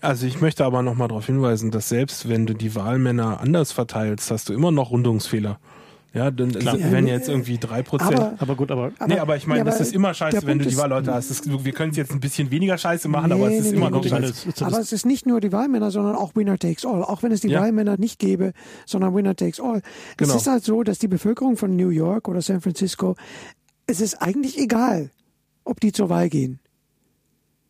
Also 0.00 0.26
ich 0.26 0.40
möchte 0.40 0.64
aber 0.64 0.82
nochmal 0.82 1.08
darauf 1.08 1.26
hinweisen, 1.26 1.70
dass 1.70 1.90
selbst 1.90 2.28
wenn 2.28 2.46
du 2.46 2.54
die 2.54 2.74
Wahlmänner 2.74 3.38
anders 3.40 3.70
verteilst, 3.70 4.30
hast 4.30 4.48
du 4.48 4.54
immer 4.54 4.72
noch 4.72 4.90
Rundungsfehler. 4.92 5.60
Ja, 6.14 6.30
dann 6.30 6.52
Klar. 6.52 6.76
wenn 6.78 7.06
jetzt 7.06 7.28
irgendwie 7.28 7.56
drei 7.56 7.82
Prozent. 7.82 8.14
Aber, 8.14 8.34
aber, 8.38 8.54
gut, 8.54 8.70
aber. 8.70 8.92
Nee, 9.06 9.18
aber 9.18 9.36
ich 9.36 9.46
meine, 9.46 9.60
ja, 9.60 9.64
das 9.64 9.80
ist 9.80 9.94
immer 9.94 10.12
scheiße, 10.12 10.46
wenn 10.46 10.58
du 10.58 10.66
die 10.66 10.76
Wahlleute 10.76 11.14
hast. 11.14 11.30
Das, 11.30 11.42
wir 11.46 11.72
können 11.72 11.92
es 11.92 11.96
jetzt 11.96 12.12
ein 12.12 12.20
bisschen 12.20 12.50
weniger 12.50 12.76
scheiße 12.76 13.08
machen, 13.08 13.28
nee, 13.28 13.34
aber 13.34 13.50
es 13.50 13.60
ist 13.60 13.70
nee, 13.70 13.78
immer 13.78 13.90
nee, 13.90 13.96
noch 13.96 14.04
scheiße. 14.06 14.66
Aber 14.66 14.78
es 14.78 14.92
ist 14.92 15.06
nicht 15.06 15.24
nur 15.24 15.40
die 15.40 15.52
Wahlmänner, 15.52 15.90
sondern 15.90 16.14
auch 16.14 16.36
Winner 16.36 16.58
takes 16.58 16.84
all. 16.84 17.02
Auch 17.02 17.22
wenn 17.22 17.32
es 17.32 17.40
die 17.40 17.48
ja. 17.48 17.62
Wahlmänner 17.62 17.96
nicht 17.96 18.18
gäbe, 18.18 18.52
sondern 18.84 19.14
Winner 19.14 19.34
takes 19.34 19.58
all. 19.58 19.80
Genau. 20.18 20.34
Es 20.34 20.42
ist 20.42 20.48
halt 20.48 20.64
so, 20.64 20.82
dass 20.82 20.98
die 20.98 21.08
Bevölkerung 21.08 21.56
von 21.56 21.76
New 21.76 21.88
York 21.88 22.28
oder 22.28 22.42
San 22.42 22.60
Francisco, 22.60 23.16
es 23.86 24.02
ist 24.02 24.20
eigentlich 24.20 24.58
egal, 24.58 25.10
ob 25.64 25.80
die 25.80 25.92
zur 25.92 26.10
Wahl 26.10 26.28
gehen. 26.28 26.58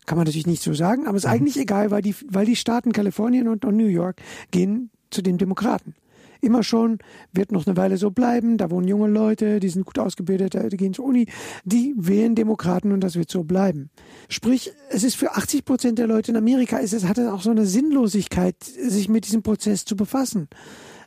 Kann 0.05 0.18
man 0.18 0.24
natürlich 0.24 0.49
nicht 0.49 0.64
so 0.64 0.74
sagen, 0.74 1.07
aber 1.07 1.16
es 1.16 1.24
ist 1.24 1.30
mhm. 1.30 1.36
eigentlich 1.36 1.57
egal, 1.59 1.93
weil 1.93 2.03
die, 2.03 2.16
weil 2.28 2.45
die 2.45 2.57
Staaten 2.57 2.90
Kalifornien 2.90 3.47
und, 3.47 3.64
und 3.64 3.76
New 3.76 3.86
York 3.86 4.16
gehen 4.51 4.90
zu 5.11 5.22
den 5.22 5.38
Demokraten 5.38 5.95
immer 6.43 6.62
schon, 6.62 6.99
wird 7.32 7.53
noch 7.53 7.66
eine 7.66 7.76
Weile 7.76 7.97
so 7.97 8.11
bleiben. 8.11 8.59
Da 8.59 8.70
wohnen 8.70 8.88
junge 8.88 9.09
Leute, 9.09 9.61
die 9.61 9.68
sind 9.68 9.86
gut 9.86 9.99
ausgebildet, 9.99 10.57
die 10.70 10.76
gehen 10.76 10.93
zur 10.93 11.07
Uni, 11.07 11.26
die 11.64 11.95
wählen 11.97 12.34
Demokraten 12.34 12.93
und 12.93 13.01
das 13.01 13.16
wird 13.16 13.30
so 13.30 13.45
bleiben. 13.45 13.90
Sprich, 14.28 14.72
es 14.90 15.05
ist 15.05 15.16
für 15.16 15.32
80 15.32 15.64
Prozent 15.64 15.99
der 15.99 16.07
Leute 16.07 16.32
in 16.32 16.36
Amerika, 16.36 16.78
es 16.78 16.93
hat 17.05 17.18
es 17.18 17.28
auch 17.28 17.43
so 17.43 17.51
eine 17.51 17.66
Sinnlosigkeit, 17.66 18.57
sich 18.62 19.09
mit 19.09 19.26
diesem 19.26 19.43
Prozess 19.43 19.84
zu 19.84 19.97
befassen. 19.97 20.49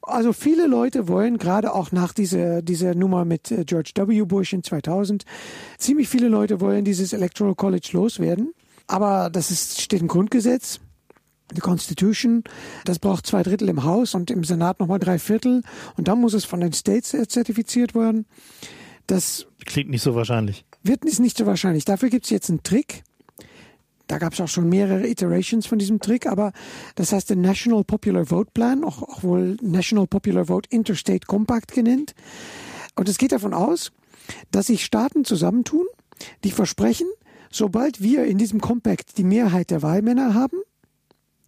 Also 0.01 0.33
viele 0.33 0.67
Leute 0.67 1.07
wollen 1.07 1.37
gerade 1.37 1.73
auch 1.73 1.91
nach 1.91 2.13
dieser, 2.13 2.61
dieser 2.61 2.93
Nummer 2.93 3.25
mit 3.25 3.51
äh, 3.51 3.65
George 3.65 3.91
W. 3.95 4.21
Bush 4.21 4.53
in 4.53 4.63
2000, 4.63 5.25
ziemlich 5.79 6.07
viele 6.07 6.27
Leute 6.27 6.61
wollen 6.61 6.85
dieses 6.85 7.11
Electoral 7.11 7.55
College 7.55 7.89
loswerden. 7.93 8.53
Aber 8.87 9.31
das 9.31 9.49
ist, 9.49 9.81
steht 9.81 10.01
im 10.01 10.07
Grundgesetz 10.07 10.79
die 11.53 11.61
Constitution, 11.61 12.43
das 12.85 12.99
braucht 12.99 13.27
zwei 13.27 13.43
Drittel 13.43 13.69
im 13.69 13.83
Haus 13.83 14.15
und 14.15 14.31
im 14.31 14.43
Senat 14.43 14.79
nochmal 14.79 14.99
drei 14.99 15.19
Viertel 15.19 15.61
und 15.97 16.07
dann 16.07 16.19
muss 16.19 16.33
es 16.33 16.45
von 16.45 16.59
den 16.59 16.73
States 16.73 17.15
zertifiziert 17.27 17.95
werden. 17.95 18.25
Das 19.07 19.45
klingt 19.65 19.89
nicht 19.89 20.01
so 20.01 20.15
wahrscheinlich. 20.15 20.65
wird 20.81 21.05
ist 21.05 21.19
nicht 21.19 21.37
so 21.37 21.45
wahrscheinlich. 21.45 21.85
Dafür 21.85 22.09
gibt 22.09 22.25
es 22.25 22.31
jetzt 22.31 22.49
einen 22.49 22.63
Trick. 22.63 23.03
Da 24.07 24.19
gab 24.19 24.33
es 24.33 24.41
auch 24.41 24.47
schon 24.47 24.69
mehrere 24.69 25.07
Iterations 25.07 25.65
von 25.65 25.79
diesem 25.79 25.99
Trick, 25.99 26.27
aber 26.27 26.51
das 26.93 27.11
heißt 27.11 27.29
der 27.29 27.37
National 27.37 27.83
Popular 27.83 28.25
Vote 28.25 28.51
Plan, 28.53 28.83
auch, 28.83 29.01
auch 29.01 29.23
wohl 29.23 29.57
National 29.61 30.05
Popular 30.05 30.45
Vote 30.45 30.69
Interstate 30.71 31.25
Compact 31.25 31.71
genannt. 31.71 32.13
Und 32.95 33.09
es 33.09 33.17
geht 33.17 33.31
davon 33.31 33.53
aus, 33.53 33.91
dass 34.51 34.67
sich 34.67 34.85
Staaten 34.85 35.25
zusammentun, 35.25 35.85
die 36.43 36.51
versprechen, 36.51 37.07
sobald 37.51 38.01
wir 38.01 38.25
in 38.25 38.37
diesem 38.37 38.61
Compact 38.61 39.17
die 39.17 39.23
Mehrheit 39.23 39.71
der 39.71 39.81
Wahlmänner 39.81 40.33
haben, 40.33 40.57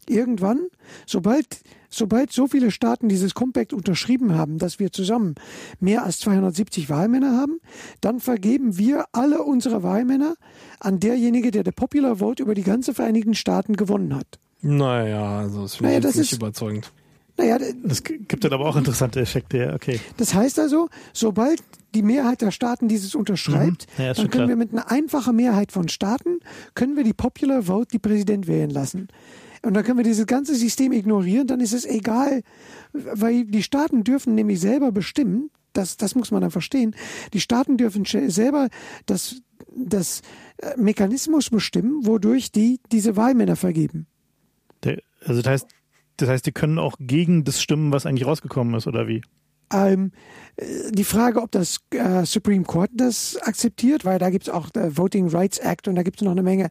irgendwann, 0.09 0.59
sobald, 1.05 1.45
sobald 1.89 2.31
so 2.31 2.47
viele 2.47 2.71
Staaten 2.71 3.09
dieses 3.09 3.33
Compact 3.33 3.73
unterschrieben 3.73 4.35
haben, 4.35 4.57
dass 4.57 4.79
wir 4.79 4.91
zusammen 4.91 5.35
mehr 5.79 6.03
als 6.03 6.19
270 6.19 6.89
Wahlmänner 6.89 7.37
haben, 7.37 7.59
dann 8.01 8.19
vergeben 8.19 8.77
wir 8.77 9.05
alle 9.11 9.43
unsere 9.43 9.83
Wahlmänner 9.83 10.35
an 10.79 10.99
derjenige, 10.99 11.51
der 11.51 11.63
der 11.63 11.71
Popular 11.71 12.17
Vote 12.17 12.43
über 12.43 12.55
die 12.55 12.63
ganze 12.63 12.93
Vereinigten 12.93 13.33
Staaten 13.35 13.75
gewonnen 13.75 14.15
hat. 14.15 14.39
Naja, 14.61 15.39
also 15.39 15.63
das 15.63 15.75
finde 15.75 15.89
Naja, 15.89 15.99
ich 15.99 16.05
das 16.05 16.15
nicht 16.15 16.31
ist- 16.33 16.37
überzeugend. 16.37 16.91
Naja, 17.39 17.59
Das 17.83 18.01
gibt 18.03 18.43
dann 18.43 18.51
aber 18.53 18.65
auch 18.65 18.75
interessante 18.75 19.19
Effekte, 19.19 19.59
ja, 19.59 19.73
okay. 19.75 19.99
das 20.17 20.33
heißt 20.33 20.57
also, 20.57 20.89
sobald 21.13 21.61
die 21.93 22.01
Mehrheit 22.01 22.41
der 22.41 22.49
Staaten 22.49 22.87
dieses 22.87 23.13
unterschreibt, 23.13 23.85
Mhm. 23.99 24.03
Ja, 24.03 24.13
dann 24.15 24.29
können 24.31 24.31
klar. 24.31 24.47
wir 24.47 24.55
mit 24.55 24.71
einer 24.73 24.89
einfachen 24.89 25.35
Mehrheit 25.35 25.71
von 25.71 25.87
Staaten, 25.87 26.39
können 26.73 26.95
wir 26.95 27.03
die 27.03 27.13
Popular 27.13 27.61
Vote, 27.67 27.89
die 27.93 27.99
Präsident 27.99 28.47
wählen 28.47 28.71
lassen. 28.71 29.07
Und 29.63 29.73
dann 29.73 29.83
können 29.83 29.97
wir 29.97 30.03
dieses 30.03 30.25
ganze 30.25 30.55
System 30.55 30.91
ignorieren, 30.91 31.47
dann 31.47 31.59
ist 31.59 31.73
es 31.73 31.85
egal, 31.85 32.43
weil 32.93 33.45
die 33.45 33.63
Staaten 33.63 34.03
dürfen 34.03 34.35
nämlich 34.35 34.59
selber 34.59 34.91
bestimmen, 34.91 35.49
das, 35.73 35.97
das 35.97 36.15
muss 36.15 36.31
man 36.31 36.41
dann 36.41 36.51
verstehen, 36.51 36.95
die 37.33 37.39
Staaten 37.39 37.77
dürfen 37.77 38.05
selber 38.05 38.69
das, 39.05 39.41
das 39.75 40.21
äh, 40.57 40.75
Mechanismus 40.77 41.49
bestimmen, 41.49 42.05
wodurch 42.05 42.51
die 42.51 42.79
diese 42.91 43.15
Wahlmänner 43.15 43.55
vergeben. 43.55 44.07
Also 45.25 45.41
das 45.41 45.51
heißt, 45.51 45.67
das 46.17 46.29
heißt, 46.29 46.45
die 46.45 46.51
können 46.51 46.79
auch 46.79 46.95
gegen 46.99 47.43
das 47.43 47.61
stimmen, 47.61 47.91
was 47.91 48.05
eigentlich 48.05 48.25
rausgekommen 48.25 48.73
ist, 48.75 48.87
oder 48.87 49.07
wie? 49.07 49.21
Ähm, 49.73 50.11
äh, 50.55 50.65
die 50.91 51.03
Frage, 51.03 51.41
ob 51.41 51.51
das 51.51 51.79
äh, 51.91 52.25
Supreme 52.25 52.63
Court 52.63 52.89
das 52.93 53.37
akzeptiert, 53.41 54.05
weil 54.05 54.17
da 54.19 54.29
gibt 54.29 54.47
es 54.47 54.53
auch 54.53 54.69
der 54.69 54.97
Voting 54.97 55.27
Rights 55.27 55.57
Act 55.59 55.87
und 55.87 55.95
da 55.95 56.03
gibt 56.03 56.21
es 56.21 56.25
noch 56.25 56.31
eine 56.31 56.43
Menge 56.43 56.69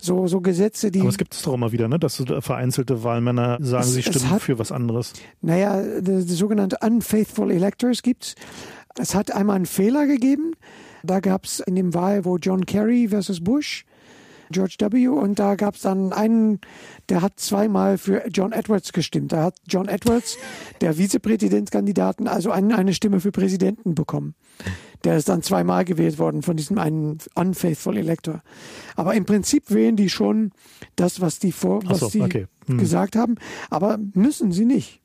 so, 0.00 0.26
so 0.28 0.40
Gesetze, 0.40 0.90
die, 0.90 1.00
Aber 1.00 1.10
es 1.10 1.18
gibt 1.18 1.34
es 1.34 1.42
doch 1.42 1.54
immer 1.54 1.72
wieder, 1.72 1.88
ne? 1.88 1.98
dass 1.98 2.16
so 2.16 2.24
vereinzelte 2.40 3.02
Wahlmänner 3.04 3.58
sagen, 3.60 3.84
Es- 3.84 3.92
sie 3.94 4.02
stimmen 4.02 4.30
hat- 4.30 4.42
für 4.42 4.58
was 4.58 4.72
anderes. 4.72 5.12
naja, 5.42 5.82
die, 6.00 6.24
die 6.24 6.34
sogenannte 6.34 6.78
Unfaithful 6.80 7.50
Electors 7.50 8.02
gibt 8.02 8.34
es. 8.98 9.14
hat 9.14 9.30
einmal 9.32 9.56
einen 9.56 9.66
Fehler 9.66 10.06
gegeben. 10.06 10.52
Da 11.04 11.20
gab 11.20 11.44
es 11.44 11.60
in 11.60 11.76
dem 11.76 11.94
Wahl, 11.94 12.24
wo 12.24 12.38
John 12.38 12.66
Kerry 12.66 13.08
versus 13.08 13.42
Bush, 13.44 13.84
George 14.50 14.76
W. 14.78 15.08
Und 15.08 15.38
da 15.38 15.54
gab 15.54 15.74
es 15.76 15.82
dann 15.82 16.12
einen, 16.12 16.60
der 17.08 17.22
hat 17.22 17.38
zweimal 17.40 17.98
für 17.98 18.26
John 18.28 18.52
Edwards 18.52 18.92
gestimmt. 18.92 19.32
Da 19.32 19.44
hat 19.44 19.56
John 19.66 19.88
Edwards, 19.88 20.38
der 20.80 20.94
Vizepräsidentkandidaten, 20.94 22.28
also 22.28 22.50
ein, 22.50 22.72
eine 22.72 22.94
Stimme 22.94 23.20
für 23.20 23.32
Präsidenten 23.32 23.94
bekommen. 23.94 24.34
Der 25.04 25.16
ist 25.16 25.28
dann 25.28 25.42
zweimal 25.42 25.84
gewählt 25.84 26.18
worden 26.18 26.42
von 26.42 26.56
diesem 26.56 26.78
einen 26.78 27.18
Unfaithful 27.34 27.96
Elector. 27.96 28.42
Aber 28.96 29.14
im 29.14 29.24
Prinzip 29.24 29.70
wählen 29.70 29.96
die 29.96 30.10
schon 30.10 30.50
das, 30.96 31.20
was 31.20 31.38
die 31.38 31.52
vor, 31.52 31.82
was 31.84 32.00
so, 32.00 32.08
die 32.08 32.20
okay. 32.20 32.46
Hm. 32.66 32.78
gesagt 32.78 33.14
haben. 33.14 33.36
Aber 33.70 33.98
müssen 34.14 34.52
sie 34.52 34.64
nicht. 34.64 35.00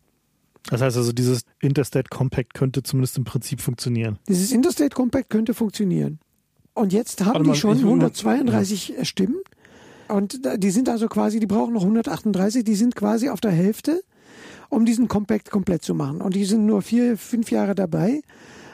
Das 0.69 0.81
heißt 0.81 0.97
also, 0.97 1.11
dieses 1.11 1.43
Interstate 1.61 2.09
Compact 2.09 2.53
könnte 2.53 2.83
zumindest 2.83 3.17
im 3.17 3.25
Prinzip 3.25 3.61
funktionieren. 3.61 4.17
Dieses 4.27 4.51
Interstate 4.51 4.95
Compact 4.95 5.29
könnte 5.29 5.53
funktionieren. 5.53 6.19
Und 6.73 6.91
jetzt 6.93 7.23
haben 7.23 7.43
die 7.43 7.55
schon 7.55 7.71
ich 7.77 7.83
will 7.83 7.85
mal- 7.95 8.09
132 8.09 8.93
Stimmen. 9.03 9.37
Und 10.07 10.41
die 10.57 10.71
sind 10.71 10.89
also 10.89 11.07
quasi, 11.07 11.39
die 11.39 11.47
brauchen 11.47 11.73
noch 11.73 11.83
138, 11.83 12.63
die 12.63 12.75
sind 12.75 12.95
quasi 12.95 13.29
auf 13.29 13.39
der 13.41 13.51
Hälfte, 13.51 14.03
um 14.69 14.85
diesen 14.85 15.07
Compact 15.07 15.49
komplett 15.49 15.83
zu 15.83 15.93
machen. 15.95 16.21
Und 16.21 16.35
die 16.35 16.45
sind 16.45 16.65
nur 16.65 16.81
vier, 16.81 17.17
fünf 17.17 17.51
Jahre 17.51 17.73
dabei. 17.75 18.21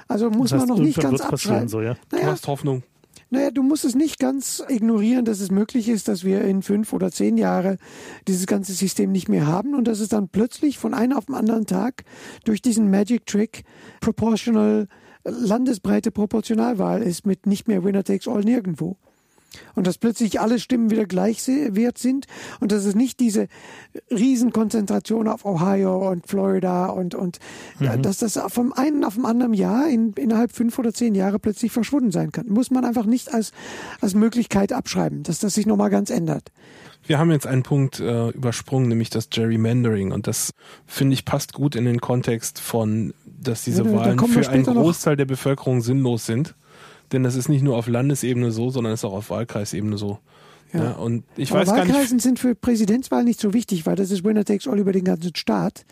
Also 0.07 0.29
muss 0.29 0.49
das 0.49 0.59
heißt, 0.61 0.67
man 0.69 0.77
noch 0.77 0.83
nicht 0.83 0.99
ganz 0.99 1.21
abschreiben. 1.21 1.67
so, 1.69 1.81
ja. 1.81 1.95
Du 2.09 2.15
Naja, 2.17 2.31
hast 2.31 2.47
Hoffnung. 2.47 2.81
naja, 3.29 3.51
du 3.51 3.61
musst 3.61 3.85
es 3.85 3.93
nicht 3.95 4.17
ganz 4.19 4.63
ignorieren, 4.67 5.23
dass 5.23 5.39
es 5.39 5.51
möglich 5.51 5.87
ist, 5.87 6.07
dass 6.07 6.23
wir 6.23 6.41
in 6.41 6.63
fünf 6.63 6.93
oder 6.93 7.11
zehn 7.11 7.37
Jahre 7.37 7.77
dieses 8.27 8.47
ganze 8.47 8.73
System 8.73 9.11
nicht 9.11 9.29
mehr 9.29 9.45
haben 9.45 9.75
und 9.75 9.87
dass 9.87 9.99
es 9.99 10.09
dann 10.09 10.29
plötzlich 10.29 10.79
von 10.79 10.95
einem 10.95 11.15
auf 11.15 11.27
den 11.27 11.35
anderen 11.35 11.67
Tag 11.67 12.05
durch 12.43 12.61
diesen 12.63 12.89
Magic 12.89 13.27
Trick 13.27 13.63
proportional 14.01 14.87
landesbreite 15.24 16.11
Proportionalwahl 16.11 17.01
ist 17.01 17.26
mit 17.26 17.45
nicht 17.45 17.67
mehr 17.67 17.84
Winner 17.84 18.03
takes 18.03 18.28
all 18.28 18.41
nirgendwo. 18.41 18.97
Und 19.74 19.88
dass 19.88 19.97
plötzlich 19.97 20.39
alle 20.39 20.59
Stimmen 20.59 20.91
wieder 20.91 21.05
gleich 21.05 21.47
wert 21.47 21.97
sind 21.97 22.28
und 22.59 22.72
dass 22.72 22.86
es 22.86 22.93
nicht 22.93 23.20
diese 23.20 23.47
Riesenkonzentration 24.11 25.28
auf 25.28 25.43
Ohio 25.43 26.11
und 26.11 26.28
Florida 26.28 26.86
und, 26.86 27.15
und 27.15 27.39
ja, 27.80 27.97
dass 27.97 28.20
das 28.20 28.39
vom 28.49 28.74
einen 28.74 29.03
auf 29.03 29.15
dem 29.15 29.26
anderen 29.26 29.55
Jahr 29.55 29.89
in, 29.89 30.13
innerhalb 30.13 30.51
fünf 30.51 30.78
oder 30.78 30.93
zehn 30.93 31.15
Jahre 31.15 31.39
plötzlich 31.39 31.72
verschwunden 31.72 32.11
sein 32.11 32.32
kann. 32.32 32.47
Muss 32.47 32.70
man 32.70 32.86
einfach 32.86 33.05
nicht 33.05 33.34
als, 33.34 33.51
als 34.01 34.13
Möglichkeit 34.13 34.72
abschreiben, 34.72 35.24
dass 35.24 35.39
das 35.39 35.55
sich 35.55 35.65
nochmal 35.65 35.89
ganz 35.89 36.11
ändert. 36.11 36.51
Wir 37.03 37.17
haben 37.17 37.32
jetzt 37.32 37.47
einen 37.47 37.63
Punkt 37.63 37.99
äh, 37.99 38.30
übersprungen, 38.30 38.89
nämlich 38.89 39.09
das 39.09 39.30
Gerrymandering. 39.30 40.11
Und 40.11 40.28
das, 40.28 40.51
finde 40.86 41.13
ich, 41.13 41.26
passt 41.26 41.53
gut 41.53 41.76
in 41.76 41.86
den 41.86 42.01
Kontext 42.01 42.59
von, 42.59 43.13
dass 43.41 43.63
diese 43.63 43.83
Ja, 43.83 43.89
da- 43.91 43.95
Wahlen 43.97 44.19
für 44.19 44.25
einen 44.49 44.63
später 44.63 44.73
noch. 44.73 44.81
Großteil 44.83 45.15
der 45.17 45.25
Bevölkerung 45.25 45.81
sinnlos 45.81 46.25
sind. 46.25 46.55
Denn 47.11 47.23
das 47.23 47.35
ist 47.35 47.49
nicht 47.49 47.63
nur 47.63 47.75
auf 47.75 47.87
Landesebene 47.87 48.51
so, 48.51 48.69
sondern 48.69 48.93
ist 48.93 49.03
auch 49.03 49.13
auf 49.13 49.29
Wahlkreisebene 49.31 49.97
so. 49.97 50.19
Ja. 50.73 50.83
Ja. 50.83 50.91
und 50.91 51.23
ich 51.37 51.49
aber 51.51 51.61
weiß 51.61 51.69
gar 51.69 51.77
Wahlkreisen 51.79 52.17
nicht. 52.17 52.23
sind 52.23 52.37
für 52.39 52.53
Präsidentswahlen 52.53 53.25
nicht 53.25 53.39
so 53.39 53.53
wichtig, 53.55 53.87
weil 53.87 53.95
das 53.95 54.11
ist 54.11 54.23
Winner 54.23 54.45
takes 54.45 54.67
all 54.67 54.77
über 54.77 54.91
den 54.91 55.03
ganzen 55.05 55.35
Staat. 55.35 55.83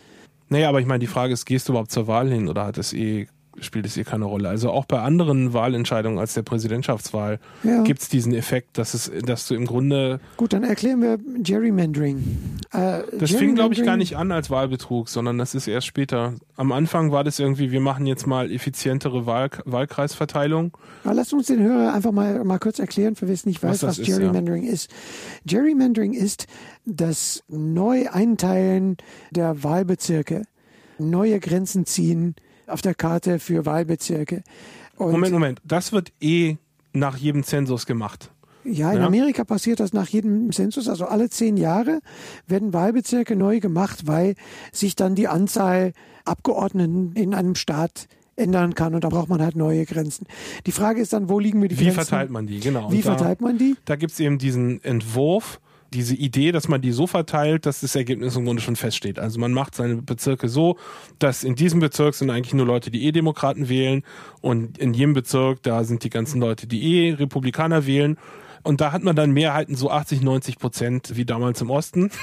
Naja, 0.48 0.68
aber 0.68 0.80
ich 0.80 0.86
meine, 0.86 1.00
die 1.00 1.08
Frage 1.08 1.32
ist, 1.32 1.44
gehst 1.46 1.68
du 1.68 1.72
überhaupt 1.72 1.90
zur 1.90 2.06
Wahl 2.06 2.28
hin 2.30 2.48
oder 2.48 2.64
hat 2.66 2.78
es 2.78 2.92
eh, 2.92 3.26
spielt 3.60 3.86
es 3.86 3.96
eh 3.96 4.04
keine 4.04 4.24
Rolle? 4.24 4.48
Also 4.48 4.70
auch 4.70 4.84
bei 4.84 5.00
anderen 5.00 5.52
Wahlentscheidungen 5.52 6.18
als 6.18 6.34
der 6.34 6.42
Präsidentschaftswahl 6.42 7.38
Ja. 7.62 7.82
gibt 7.82 8.00
es 8.02 8.08
diesen 8.08 8.32
Effekt, 8.34 8.78
dass 8.78 8.94
es, 8.94 9.10
dass 9.24 9.46
du 9.48 9.54
im 9.54 9.66
Grunde 9.66 10.20
Gut, 10.36 10.52
dann 10.52 10.64
erklären 10.64 11.00
wir 11.02 11.18
Gerrymandering. 11.42 12.18
Äh, 12.72 13.00
Das 13.18 13.30
fing, 13.32 13.54
glaube 13.54 13.74
ich, 13.74 13.80
gar 13.84 13.94
Gerrymandering- 13.94 13.98
nicht 13.98 14.16
an 14.16 14.32
als 14.32 14.50
Wahlbetrug, 14.50 15.08
sondern 15.08 15.38
das 15.38 15.54
ist 15.54 15.66
erst 15.68 15.86
später. 15.86 16.34
Am 16.56 16.72
Anfang 16.72 17.12
war 17.12 17.24
das 17.24 17.38
irgendwie, 17.38 17.70
wir 17.72 17.80
machen 17.80 18.06
jetzt 18.06 18.26
mal 18.26 18.50
effizientere 18.50 19.26
Wahl 19.26 19.50
Wahlkreisverteilung. 19.64 20.76
Aber 21.04 21.14
lass 21.14 21.32
uns 21.32 21.46
den 21.46 21.60
Hörer 21.62 21.94
einfach 21.94 22.12
mal, 22.12 22.44
mal 22.44 22.58
kurz 22.58 22.78
erklären, 22.78 23.14
für 23.16 23.26
wer 23.26 23.34
es 23.34 23.46
nicht 23.46 23.62
weiß, 23.62 23.70
Was 23.70 23.82
was, 23.82 23.96
das 23.96 24.08
ist, 24.08 24.16
Gerrymandering 24.16 24.64
ist. 24.64 24.90
Gerrymandering 25.46 26.12
ist 26.12 26.46
das 26.84 27.42
Neueinteilen 27.48 28.96
der 29.30 29.62
Wahlbezirke, 29.64 30.42
neue 30.98 31.40
Grenzen 31.40 31.86
ziehen 31.86 32.34
auf 32.68 32.82
der 32.82 32.94
Karte 32.94 33.38
für 33.38 33.66
Wahlbezirke. 33.66 34.42
Und 34.96 35.12
Moment, 35.12 35.32
Moment. 35.32 35.60
Das 35.64 35.92
wird 35.92 36.12
eh 36.20 36.56
nach 36.92 37.16
jedem 37.16 37.44
Zensus 37.44 37.86
gemacht. 37.86 38.30
Ja, 38.64 38.92
in 38.92 38.98
Ja. 39.00 39.06
Amerika 39.06 39.44
passiert 39.44 39.80
das 39.80 39.92
nach 39.92 40.08
jedem 40.08 40.52
Zensus, 40.52 40.88
also 40.88 41.06
alle 41.06 41.30
zehn 41.30 41.56
Jahre 41.56 42.00
werden 42.46 42.72
Wahlbezirke 42.72 43.36
neu 43.36 43.60
gemacht, 43.60 44.06
weil 44.06 44.34
sich 44.72 44.96
dann 44.96 45.14
die 45.14 45.28
Anzahl 45.28 45.92
Abgeordneten 46.24 47.12
in 47.14 47.34
einem 47.34 47.54
Staat 47.54 48.08
ändern 48.36 48.74
kann 48.74 48.94
und 48.94 49.02
da 49.04 49.08
braucht 49.08 49.28
man 49.28 49.40
halt 49.42 49.56
neue 49.56 49.84
Grenzen. 49.86 50.26
Die 50.66 50.72
Frage 50.72 51.00
ist 51.00 51.12
dann, 51.12 51.28
wo 51.28 51.38
liegen 51.38 51.60
wir 51.62 51.68
die 51.68 51.78
Wie 51.78 51.84
Grenzen? 51.84 52.00
verteilt 52.04 52.30
man 52.30 52.46
die? 52.46 52.60
Genau. 52.60 52.92
Wie 52.92 53.00
da, 53.00 53.14
verteilt 53.16 53.40
man 53.40 53.58
die? 53.58 53.74
Da 53.86 53.96
gibt's 53.96 54.20
eben 54.20 54.38
diesen 54.38 54.82
Entwurf, 54.84 55.60
diese 55.92 56.14
Idee, 56.14 56.52
dass 56.52 56.68
man 56.68 56.80
die 56.80 56.92
so 56.92 57.06
verteilt, 57.06 57.66
dass 57.66 57.80
das 57.80 57.94
Ergebnis 57.94 58.36
im 58.36 58.44
Grunde 58.44 58.62
schon 58.62 58.76
feststeht. 58.76 59.18
Also 59.18 59.40
man 59.40 59.52
macht 59.52 59.74
seine 59.74 59.96
Bezirke 59.96 60.48
so, 60.48 60.76
dass 61.18 61.44
in 61.44 61.54
diesem 61.54 61.80
Bezirk 61.80 62.14
sind 62.14 62.30
eigentlich 62.30 62.54
nur 62.54 62.66
Leute, 62.66 62.90
die 62.90 63.06
eh 63.06 63.12
Demokraten 63.12 63.68
wählen 63.68 64.02
und 64.40 64.78
in 64.78 64.94
jedem 64.94 65.14
Bezirk, 65.14 65.62
da 65.62 65.84
sind 65.84 66.04
die 66.04 66.10
ganzen 66.10 66.40
Leute, 66.40 66.66
die 66.66 67.06
eh 67.06 67.14
Republikaner 67.14 67.86
wählen. 67.86 68.18
Und 68.62 68.80
da 68.80 68.92
hat 68.92 69.02
man 69.02 69.16
dann 69.16 69.30
Mehrheiten 69.30 69.76
so 69.76 69.90
80, 69.90 70.20
90 70.20 70.58
Prozent 70.58 71.16
wie 71.16 71.24
damals 71.24 71.60
im 71.60 71.70
Osten. 71.70 72.10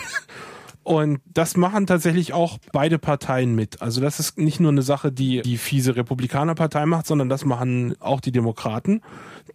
Und 0.85 1.19
das 1.33 1.57
machen 1.57 1.87
tatsächlich 1.87 2.33
auch 2.33 2.59
beide 2.71 2.99
Parteien 2.99 3.55
mit. 3.55 3.81
Also 3.81 4.01
das 4.01 4.19
ist 4.19 4.37
nicht 4.37 4.59
nur 4.59 4.71
eine 4.71 4.83
Sache, 4.83 5.11
die 5.11 5.41
die 5.41 5.57
fiese 5.57 5.95
Republikanerpartei 5.95 6.85
macht, 6.85 7.07
sondern 7.07 7.27
das 7.27 7.43
machen 7.43 7.95
auch 7.99 8.21
die 8.21 8.31
Demokraten, 8.31 9.01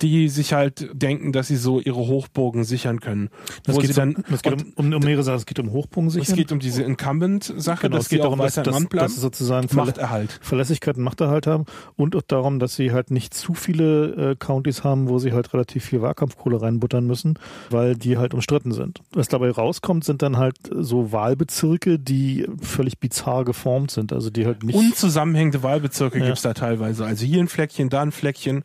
die 0.01 0.29
sich 0.29 0.53
halt 0.53 0.89
denken, 0.93 1.33
dass 1.33 1.49
sie 1.49 1.57
so 1.57 1.81
ihre 1.81 1.99
Hochburgen 1.99 2.65
sichern 2.65 3.01
können. 3.01 3.31
Das 3.65 3.77
wo 3.77 3.81
geht, 3.81 3.97
dann, 3.97 4.25
das 4.31 4.43
geht 4.43 4.53
um, 4.53 4.73
um, 4.77 4.93
um 4.93 5.03
mehrere 5.03 5.23
Sachen. 5.23 5.39
Es 5.39 5.47
geht 5.47 5.59
um 5.59 5.73
Hochpunkt 5.73 6.15
es 6.17 6.35
geht 6.35 6.53
um 6.53 6.59
diese 6.59 6.83
Incumbent-Sache, 6.83 7.83
Genau, 7.83 7.97
dass 7.97 8.07
es 8.07 8.11
geht 8.11 8.25
darum, 8.25 8.39
dass, 8.39 8.55
dass, 8.55 8.89
dass 8.89 9.15
sie 9.15 9.21
sozusagen 9.21 9.69
Machterhalt. 9.75 10.39
Verlässlichkeit 10.43 10.97
und 10.97 11.05
Machterhalt 11.05 11.47
haben 11.47 11.65
und 11.97 12.17
auch 12.17 12.23
darum, 12.23 12.59
dass 12.59 12.77
sie 12.77 12.93
halt 12.93 13.11
nicht 13.11 13.35
zu 13.35 13.55
viele 13.55 14.33
äh, 14.33 14.37
Countys 14.37 14.85
haben, 14.85 15.09
wo 15.09 15.19
sie 15.19 15.33
halt 15.33 15.53
relativ 15.53 15.85
viel 15.85 16.03
Wahlkampfkohle 16.03 16.61
reinbuttern 16.63 17.07
müssen, 17.07 17.39
weil 17.71 17.95
die 17.97 18.17
halt 18.19 18.35
umstritten 18.35 18.73
sind. 18.73 19.01
Was 19.13 19.29
dabei 19.29 19.51
rauskommt, 19.51 20.05
sind 20.05 20.23
dann 20.23 20.37
halt 20.37 20.57
so 20.71 21.13
Wahlbezirke, 21.13 21.99
die 21.99 22.47
völlig 22.61 22.99
bizarr 22.99 23.45
geformt 23.45 23.91
sind, 23.91 24.13
also 24.13 24.31
die 24.31 24.47
halt 24.47 24.63
nicht 24.63 24.77
Unzusammenhängende 24.77 25.63
Wahlbezirke 25.63 26.19
Ja. 26.19 26.27
gibt's 26.27 26.43
da 26.43 26.55
teilweise. 26.55 27.05
Also 27.05 27.25
hier 27.25 27.41
ein 27.41 27.49
Fleckchen, 27.49 27.89
da 27.89 28.03
ein 28.03 28.13
Fleckchen. 28.13 28.65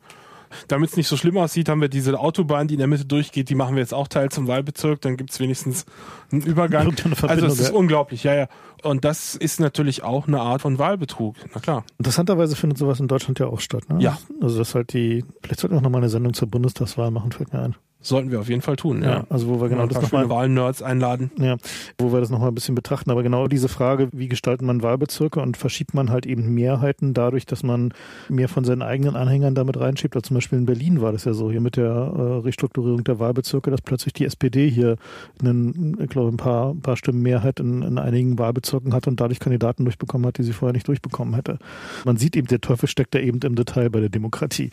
Damit 0.68 0.91
es 0.91 0.97
nicht 0.97 1.08
so 1.08 1.18
schlimm 1.18 1.38
aussieht, 1.38 1.70
haben 1.70 1.82
wir 1.82 1.89
diese 1.89 2.20
Autobahn, 2.20 2.68
die 2.68 2.76
in 2.76 2.80
der 2.80 2.88
Mitte 2.88 3.06
durchgeht, 3.06 3.49
die 3.49 3.56
machen 3.56 3.76
wir 3.76 3.82
jetzt 3.82 3.93
auch 3.93 4.08
Teil 4.08 4.30
zum 4.30 4.47
Wahlbezirk, 4.47 5.01
dann 5.01 5.18
gibt's 5.18 5.39
wenigstens 5.39 5.86
einen 6.32 6.41
Übergang. 6.41 6.93
Also 7.22 7.47
es 7.47 7.60
ist 7.60 7.70
ja. 7.70 7.76
unglaublich, 7.76 8.24
ja, 8.24 8.36
ja. 8.36 8.47
Und 8.84 9.03
das 9.06 9.36
ist 9.36 9.60
natürlich 9.60 10.03
auch 10.03 10.28
eine 10.28 10.41
Art 10.41 10.62
von 10.62 10.78
Wahlbetrug, 10.78 11.36
na 11.53 11.60
klar. 11.60 11.84
Interessanterweise 11.97 12.56
findet 12.56 12.78
sowas 12.78 12.99
in 12.99 13.08
Deutschland 13.08 13.39
ja 13.39 13.47
auch 13.47 13.60
statt. 13.60 13.89
Ne? 13.89 14.01
Ja. 14.01 14.18
Also 14.41 14.60
das 14.60 14.76
halt 14.76 14.93
die, 14.93 15.24
vielleicht 15.41 15.60
sollten 15.60 15.76
wir 15.76 15.80
auch 15.80 15.84
nochmal 15.84 16.01
eine 16.01 16.10
Sendung 16.10 16.34
zur 16.34 16.49
Bundestagswahl 16.49 17.12
machen, 17.12 17.32
fällt 17.32 17.53
mir 17.53 17.62
ein. 17.62 17.76
Sollten 18.06 18.30
wir 18.30 18.39
auf 18.39 18.49
jeden 18.49 18.62
Fall 18.62 18.76
tun, 18.76 19.01
ja. 19.01 19.10
Ja, 19.10 19.24
also 19.30 19.47
wo 19.47 19.60
wir 19.60 19.68
genau 19.68 19.82
ein 19.82 19.89
das 19.89 19.99
nochmal 19.99 20.30
Wahlnerds 20.30 20.84
einladen. 20.84 21.32
Ja, 21.39 21.58
wo 21.97 22.14
wir 22.14 22.20
das 22.20 22.30
nochmal 22.30 22.49
ein 22.49 22.53
bisschen 22.53 22.76
betrachten. 22.76 23.10
Aber 23.10 23.24
genau 23.24 23.47
diese 23.47 23.68
Frage, 23.68 24.10
wie 24.12 24.28
gestaltet 24.28 24.62
man 24.62 24.84
Wahlbezirke 24.84 25.39
und 25.39 25.58
verschiebt 25.58 25.95
man 25.95 26.12
halt 26.12 26.28
eben 26.28 26.53
Mehrheiten 26.53 27.16
dadurch, 27.16 27.47
dass 27.47 27.64
man 27.64 27.95
mehr 28.30 28.47
von 28.47 28.64
seinen 28.64 28.84
eigenen 28.84 29.16
Anhängern 29.16 29.56
damit 29.56 29.80
reinschiebt. 29.80 30.16
Also 30.16 30.28
zum 30.28 30.36
Beispiel 30.36 30.60
in 30.60 30.68
Berlin 30.68 31.01
war 31.01 31.14
das 31.14 31.26
ja 31.26 31.34
so, 31.34 31.49
hier 31.49 31.62
mit 31.62 31.78
der 31.78 31.88
äh, 31.88 32.22
Restrukturierung 32.43 33.03
der 33.03 33.18
Wahlbezirke, 33.18 33.72
dass 33.72 33.82
plötzlich 33.82 34.14
die 34.14 34.26
SPD 34.26 34.70
hier 34.70 34.97
einen, 35.41 35.97
ich 35.99 36.10
glaube, 36.10 36.30
ein 36.30 36.38
paar, 36.38 36.76
ein 36.76 36.82
paar 36.82 36.97
Stimmen 36.97 37.24
Mehrheit 37.24 37.60
in, 37.60 37.82
in 37.82 37.97
einigen 37.97 38.38
Wahlbezirken 38.38 38.93
hat 38.93 39.08
und 39.08 39.20
dadurch 39.20 39.39
Kandidaten 39.39 39.84
durchbekommen 39.84 40.28
hat, 40.28 40.38
die 40.38 40.43
sie 40.43 40.53
vorher 40.53 40.74
nicht 40.74 40.88
durchbekommen 40.88 41.34
hätte. 41.34 41.58
Man 42.06 42.18
sieht 42.18 42.36
eben, 42.36 42.45
der 42.45 42.62
Teufel 42.62 42.88
steckt 42.88 43.16
da 43.16 43.20
eben 43.20 43.39
im 43.39 43.56
Detail 43.56 43.89
bei 43.89 43.99
der 43.99 44.10
Demokratie. 44.10 44.70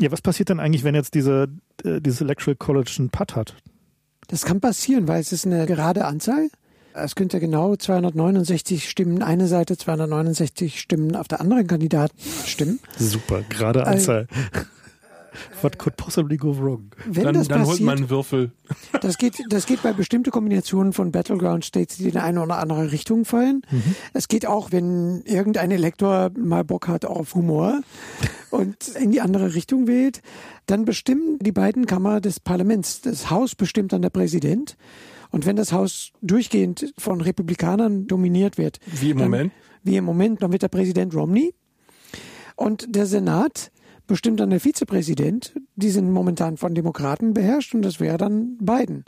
Ja, 0.00 0.10
was 0.10 0.22
passiert 0.22 0.50
dann 0.50 0.60
eigentlich, 0.60 0.84
wenn 0.84 0.94
jetzt 0.94 1.14
diese, 1.14 1.48
äh, 1.84 2.00
dieses 2.00 2.20
Electoral 2.20 2.56
College 2.56 2.90
einen 2.98 3.10
Putt 3.10 3.36
hat? 3.36 3.54
Das 4.28 4.44
kann 4.44 4.60
passieren, 4.60 5.08
weil 5.08 5.20
es 5.20 5.32
ist 5.32 5.46
eine 5.46 5.66
gerade 5.66 6.04
Anzahl. 6.04 6.48
Es 6.92 7.14
könnte 7.14 7.38
genau 7.38 7.76
269 7.76 8.88
Stimmen 8.88 9.22
eine 9.22 9.46
Seite, 9.46 9.76
269 9.76 10.80
Stimmen 10.80 11.14
auf 11.16 11.28
der 11.28 11.40
anderen 11.40 11.66
Kandidaten 11.66 12.16
stimmen. 12.46 12.80
Super, 12.98 13.42
gerade 13.48 13.86
Also- 13.86 14.12
Anzahl. 14.12 14.26
What 15.62 15.78
could 15.78 15.96
possibly 15.96 16.36
go 16.36 16.56
wrong? 16.58 16.90
Wenn 17.06 17.24
Dann, 17.24 17.34
das 17.34 17.48
dann 17.48 17.60
holt 17.60 17.70
passiert, 17.70 17.86
man 17.86 17.98
einen 17.98 18.10
Würfel. 18.10 18.52
das 19.00 19.18
geht, 19.18 19.42
das 19.48 19.66
geht 19.66 19.82
bei 19.82 19.92
bestimmten 19.92 20.30
Kombinationen 20.30 20.92
von 20.92 21.12
Battleground 21.12 21.64
States, 21.64 21.96
die 21.96 22.08
in 22.08 22.16
eine 22.16 22.42
oder 22.42 22.58
andere 22.58 22.92
Richtung 22.92 23.24
fallen. 23.24 23.62
Es 24.12 24.28
geht 24.28 24.46
auch, 24.46 24.72
wenn 24.72 25.22
irgendein 25.24 25.70
Elektor 25.70 26.30
mal 26.36 26.64
Bock 26.64 26.88
hat 26.88 27.04
auf 27.04 27.34
Humor 27.34 27.80
und 28.50 28.88
in 28.88 29.10
die 29.10 29.20
andere 29.20 29.54
Richtung 29.54 29.86
wählt, 29.86 30.22
dann 30.66 30.84
bestimmen 30.84 31.38
die 31.40 31.52
beiden 31.52 31.86
Kammern 31.86 32.22
des 32.22 32.40
Parlaments. 32.40 33.00
Das 33.00 33.30
Haus 33.30 33.54
bestimmt 33.54 33.92
dann 33.92 34.02
der 34.02 34.10
Präsident. 34.10 34.76
Und 35.30 35.46
wenn 35.46 35.56
das 35.56 35.72
Haus 35.72 36.10
durchgehend 36.22 36.92
von 36.98 37.20
Republikanern 37.20 38.06
dominiert 38.06 38.58
wird, 38.58 38.80
Wie 38.86 39.10
im 39.10 39.18
dann, 39.18 39.30
Moment. 39.30 39.52
Wie 39.82 39.96
im 39.96 40.04
Moment, 40.04 40.42
dann 40.42 40.52
wird 40.52 40.62
der 40.62 40.68
Präsident 40.68 41.14
Romney. 41.14 41.54
Und 42.56 42.94
der 42.94 43.06
Senat 43.06 43.70
bestimmt 44.10 44.38
dann 44.40 44.50
der 44.50 44.60
Vizepräsident. 44.60 45.54
Die 45.76 45.88
sind 45.90 46.10
momentan 46.12 46.58
von 46.58 46.74
Demokraten 46.74 47.32
beherrscht 47.32 47.74
und 47.74 47.80
das 47.82 47.98
wäre 48.00 48.18
dann 48.18 48.58
Biden. 48.58 49.04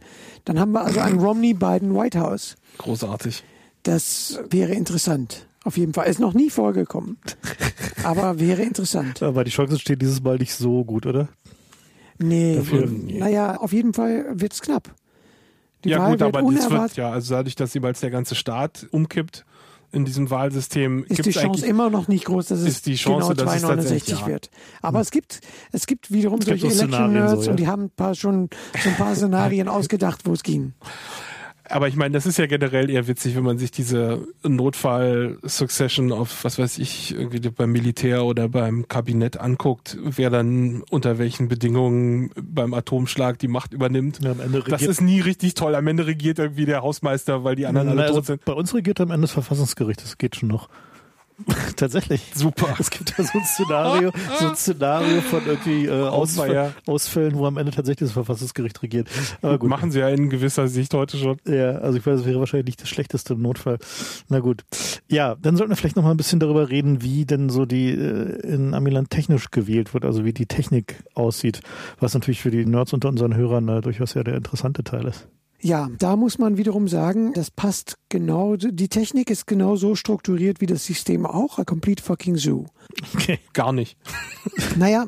Dann 0.46 0.58
haben 0.58 0.72
wir 0.72 0.82
also 0.84 1.00
ein 1.00 1.18
Romney-Biden-White 1.20 2.18
House. 2.18 2.56
Großartig. 2.78 3.44
Das 3.82 4.40
wäre 4.50 4.72
interessant. 4.72 5.46
Auf 5.64 5.76
jeden 5.76 5.92
Fall. 5.92 6.08
Ist 6.08 6.18
noch 6.20 6.34
nie 6.34 6.50
vorgekommen. 6.50 7.18
Aber 8.04 8.40
wäre 8.40 8.62
interessant. 8.62 9.22
Aber 9.22 9.44
die 9.44 9.50
Chancen 9.50 9.78
stehen 9.78 9.98
dieses 9.98 10.22
Mal 10.22 10.38
nicht 10.38 10.54
so 10.54 10.84
gut, 10.84 11.04
oder? 11.06 11.28
Nee, 12.18 12.56
Dafür- 12.56 12.88
naja, 12.88 13.56
auf 13.56 13.72
jeden 13.72 13.92
Fall 13.92 14.26
wird's 14.32 14.60
knapp. 14.62 14.94
Die 15.84 15.90
ja 15.90 15.98
Wahl 15.98 16.12
gut, 16.12 16.20
wird 16.20 16.36
aber 16.36 16.46
unerwartet. 16.46 16.80
wird 16.80 16.96
ja, 16.96 17.10
also 17.10 17.34
dadurch, 17.34 17.56
dass 17.56 17.74
jeweils 17.74 18.00
der 18.00 18.10
ganze 18.10 18.34
Staat 18.36 18.86
umkippt 18.92 19.44
in 19.92 20.04
diesem 20.06 20.30
Wahlsystem, 20.30 21.04
ist 21.04 21.24
die 21.24 21.30
Chance 21.30 21.66
immer 21.66 21.90
noch 21.90 22.08
nicht 22.08 22.24
groß, 22.24 22.46
dass 22.48 22.60
es 22.60 22.82
Chance, 22.82 23.04
genau 23.04 23.34
dass 23.34 23.54
es 23.54 23.60
269 23.60 23.76
tatsächlich- 23.78 24.20
ja. 24.20 24.26
wird. 24.26 24.50
Aber 24.80 25.00
es 25.00 25.10
gibt 25.10 25.40
es 25.70 25.86
gibt 25.86 26.10
wiederum 26.10 26.38
Es 26.40 26.46
gibt 26.46 26.60
solche 26.60 26.74
so 26.74 26.82
Szenarien 26.84 27.16
Election-Nerds 27.16 27.40
so, 27.40 27.46
ja. 27.46 27.50
und 27.50 27.60
die 27.60 27.66
haben 27.68 27.82
ein 27.84 27.90
paar, 27.90 28.14
schon 28.14 28.48
so 28.82 28.88
ein 28.88 28.96
paar 28.96 29.14
Szenarien 29.14 29.68
ausgedacht, 29.68 30.22
wo 30.24 30.32
es 30.32 30.42
ging. 30.42 30.72
Aber 31.72 31.88
ich 31.88 31.96
meine, 31.96 32.12
das 32.12 32.26
ist 32.26 32.38
ja 32.38 32.46
generell 32.46 32.90
eher 32.90 33.08
witzig, 33.08 33.34
wenn 33.34 33.44
man 33.44 33.56
sich 33.56 33.70
diese 33.70 34.28
Notfall-Succession 34.42 36.12
auf, 36.12 36.44
was 36.44 36.58
weiß 36.58 36.76
ich, 36.76 37.14
irgendwie 37.14 37.40
beim 37.48 37.72
Militär 37.72 38.26
oder 38.26 38.50
beim 38.50 38.88
Kabinett 38.88 39.40
anguckt, 39.40 39.96
wer 40.04 40.28
dann 40.28 40.82
unter 40.90 41.16
welchen 41.16 41.48
Bedingungen 41.48 42.30
beim 42.36 42.74
Atomschlag 42.74 43.38
die 43.38 43.48
Macht 43.48 43.72
übernimmt. 43.72 44.20
Ja, 44.22 44.32
am 44.32 44.40
Ende 44.40 44.62
Das 44.68 44.82
ist 44.82 45.00
nie 45.00 45.20
richtig 45.20 45.54
toll. 45.54 45.74
Am 45.74 45.86
Ende 45.86 46.06
regiert 46.06 46.38
irgendwie 46.38 46.66
der 46.66 46.82
Hausmeister, 46.82 47.42
weil 47.42 47.56
die 47.56 47.64
anderen 47.64 47.88
alle 47.88 48.02
also 48.02 48.16
tot 48.16 48.26
sind. 48.26 48.44
bei 48.44 48.52
uns 48.52 48.74
regiert 48.74 49.00
am 49.00 49.10
Ende 49.10 49.22
das 49.22 49.32
Verfassungsgericht, 49.32 50.02
das 50.02 50.18
geht 50.18 50.36
schon 50.36 50.50
noch. 50.50 50.68
Tatsächlich. 51.76 52.32
Super. 52.34 52.74
Es 52.78 52.90
gibt 52.90 53.16
ja 53.16 53.24
so 53.24 53.38
ein 53.38 53.44
Szenario, 53.44 54.12
so 54.38 54.48
ein 54.48 54.56
Szenario 54.56 55.20
von 55.22 55.40
irgendwie 55.46 55.86
äh, 55.86 55.90
Ausfall, 55.90 56.50
Ausfall, 56.50 56.74
Ausfällen, 56.86 57.34
wo 57.36 57.46
am 57.46 57.56
Ende 57.56 57.72
tatsächlich 57.72 58.08
das 58.08 58.12
Verfassungsgericht 58.12 58.82
regiert. 58.82 59.08
Aber 59.40 59.58
gut. 59.58 59.68
Machen 59.70 59.90
sie 59.90 60.00
ja 60.00 60.08
in 60.08 60.30
gewisser 60.30 60.68
Sicht 60.68 60.94
heute 60.94 61.16
schon. 61.16 61.38
Ja, 61.46 61.78
also 61.78 61.98
ich 61.98 62.06
weiß, 62.06 62.20
es 62.20 62.26
wäre 62.26 62.38
wahrscheinlich 62.38 62.66
nicht 62.66 62.82
das 62.82 62.88
Schlechteste 62.88 63.34
im 63.34 63.42
Notfall. 63.42 63.78
Na 64.28 64.40
gut. 64.40 64.64
Ja, 65.08 65.36
dann 65.40 65.56
sollten 65.56 65.70
wir 65.70 65.76
vielleicht 65.76 65.96
noch 65.96 66.04
mal 66.04 66.10
ein 66.10 66.16
bisschen 66.16 66.40
darüber 66.40 66.68
reden, 66.70 67.02
wie 67.02 67.24
denn 67.24 67.48
so 67.48 67.66
die 67.66 67.90
äh, 67.90 68.40
in 68.46 68.74
Amiland 68.74 69.10
technisch 69.10 69.50
gewählt 69.50 69.94
wird, 69.94 70.04
also 70.04 70.24
wie 70.24 70.32
die 70.32 70.46
Technik 70.46 71.02
aussieht, 71.14 71.60
was 71.98 72.14
natürlich 72.14 72.40
für 72.40 72.50
die 72.50 72.64
Nerds 72.64 72.92
unter 72.92 73.08
unseren 73.08 73.34
Hörern 73.34 73.68
äh, 73.68 73.80
durchaus 73.80 74.14
ja 74.14 74.24
der 74.24 74.36
interessante 74.36 74.84
Teil 74.84 75.06
ist. 75.06 75.28
Ja, 75.62 75.88
da 75.98 76.16
muss 76.16 76.38
man 76.38 76.56
wiederum 76.56 76.88
sagen, 76.88 77.32
das 77.34 77.52
passt 77.52 77.96
genau, 78.08 78.56
die 78.56 78.88
Technik 78.88 79.30
ist 79.30 79.46
genau 79.46 79.76
so 79.76 79.94
strukturiert 79.94 80.60
wie 80.60 80.66
das 80.66 80.84
System 80.84 81.24
auch, 81.24 81.58
a 81.58 81.64
complete 81.64 82.02
fucking 82.02 82.36
zoo. 82.36 82.66
Okay. 83.14 83.38
Gar 83.52 83.72
nicht. 83.72 83.96
Naja, 84.76 85.06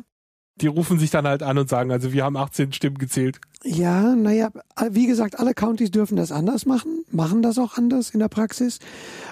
Die 0.61 0.69
rufen 0.69 1.01
sich 1.01 1.11
dann 1.11 1.27
halt 1.27 1.43
an 1.43 1.59
und 1.59 1.69
sagen, 1.69 1.91
also 1.91 2.13
wir 2.13 2.23
haben 2.25 2.37
18 2.37 2.73
Stimmen 2.73 2.99
gezählt. 2.99 3.41
Ja, 3.65 4.15
naja, 4.15 4.51
wie 4.91 5.07
gesagt, 5.07 5.41
alle 5.41 5.55
Counties 5.55 5.91
dürfen 5.91 6.17
das 6.17 6.31
anders 6.31 6.67
machen, 6.67 7.05
machen 7.11 7.43
das 7.43 7.59
auch 7.59 7.77
anders 7.77 8.11
in 8.11 8.21
der 8.21 8.29
Praxis. 8.29 8.79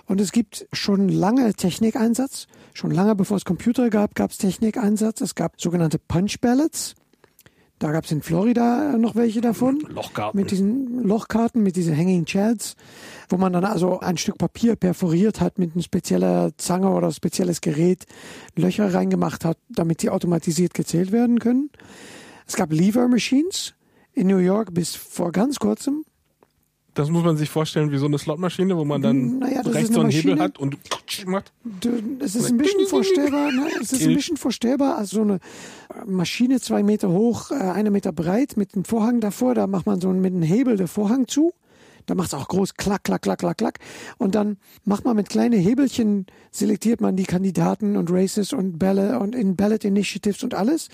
Und 0.07 0.21
es 0.21 0.33
gibt 0.33 0.67
schon 0.73 1.09
lange 1.09 1.55
Technikeinsatz. 1.55 2.49
Schon 2.75 2.91
lange 2.91 3.15
bevor 3.15 3.37
es 3.37 3.45
Computer 3.45 3.91
gab, 3.91 4.17
gab 4.17 4.33
es 4.33 4.39
Technikeinsatz. 4.39 5.21
Es 5.21 5.37
gab 5.37 5.61
sogenannte 5.61 5.99
Punch 6.01 6.41
Ballots. 6.41 6.97
Da 7.83 7.91
gab 7.91 8.05
es 8.05 8.13
in 8.13 8.23
Florida 8.23 8.97
noch 8.97 9.17
welche 9.17 9.41
davon. 9.41 9.81
Lochkarten. 9.89 10.41
Mit 10.41 10.53
diesen 10.53 11.03
Lochkarten, 11.03 11.65
mit 11.65 11.75
diesen 11.75 11.97
Hanging 11.97 12.27
Chads, 12.27 12.77
wo 13.29 13.39
man 13.39 13.53
dann 13.53 13.65
also 13.65 13.99
ein 13.99 14.17
Stück 14.19 14.39
Papier 14.39 14.77
perforiert 14.77 15.41
hat 15.41 15.59
mit 15.59 15.75
einer 15.75 15.83
spezieller 15.83 16.53
Zange 16.59 16.91
oder 16.91 17.11
spezielles 17.11 17.61
Gerät, 17.61 18.07
Löcher 18.55 18.95
reingemacht 18.95 19.45
hat, 19.45 19.59
damit 19.69 20.03
die 20.03 20.11
automatisiert 20.11 20.75
gezählt 20.75 21.11
werden 21.11 21.41
können. 21.41 21.71
Es 22.47 22.55
gab 22.55 22.73
Lever 22.73 23.09
Machines 23.09 23.75
in 24.13 24.29
New 24.29 24.37
York 24.37 24.73
bis 24.73 24.95
vor 24.95 25.33
ganz 25.33 25.59
kurzem. 25.59 26.05
Das 26.95 27.09
muss 27.09 27.25
man 27.25 27.37
sich 27.37 27.49
vorstellen 27.49 27.91
wie 27.91 27.97
so 27.97 28.07
eine 28.07 28.19
Slotmaschine, 28.19 28.77
wo 28.77 28.85
man 28.85 29.01
dann 29.01 29.39
Naja, 29.39 29.63
das 29.63 29.69
ist 29.69 29.75
rechts 29.75 29.95
so 29.95 30.01
einen 30.01 30.11
Hebel 30.11 30.37
Maschine. 30.37 30.45
hat 30.45 30.59
und 30.59 30.77
macht. 31.27 31.53
Es 32.21 32.35
ist 32.35 32.51
ein 32.51 32.59
bisschen 32.59 32.87
vorstellbar, 32.87 33.51
ne? 33.53 33.67
es 33.81 33.93
ist 33.93 34.07
ein 34.07 34.15
bisschen 34.15 34.37
vorstellbar, 34.37 34.99
also 34.99 35.17
so 35.17 35.23
eine 35.23 35.39
Maschine 36.07 36.61
zwei 36.61 36.83
Meter 36.83 37.09
hoch, 37.11 37.51
äh, 37.51 37.55
eine 37.55 37.91
Meter 37.91 38.13
breit 38.13 38.57
mit 38.57 38.75
einem 38.75 38.85
Vorhang 38.85 39.21
davor, 39.21 39.55
da 39.55 39.67
macht 39.67 39.87
man 39.87 40.01
so 40.01 40.11
mit 40.11 40.33
einem 40.33 40.43
Hebel 40.43 40.77
den 40.77 40.89
Vorhang 40.89 41.29
zu. 41.29 41.53
Da 42.07 42.17
macht 42.17 42.29
es 42.29 42.35
auch 42.35 42.49
groß 42.49 42.75
klack, 42.75 43.05
klack, 43.05 43.23
klack, 43.23 43.39
klack, 43.39 43.59
klack. 43.59 43.79
Und 44.19 44.35
dann 44.35 44.57
macht 44.85 45.05
man 45.05 45.15
mit 45.15 45.29
kleinen 45.29 45.61
Hebelchen, 45.61 46.27
selektiert 46.51 47.01
man 47.01 47.15
die 47.15 47.25
Kandidaten 47.25 47.97
und 47.97 48.11
Races 48.11 48.53
und 48.53 48.79
Bälle 48.79 49.21
und 49.21 49.37
in 49.37 49.55
Ballot 49.55 49.85
Initiatives 49.85 50.43
und 50.43 50.55
alles. 50.55 50.89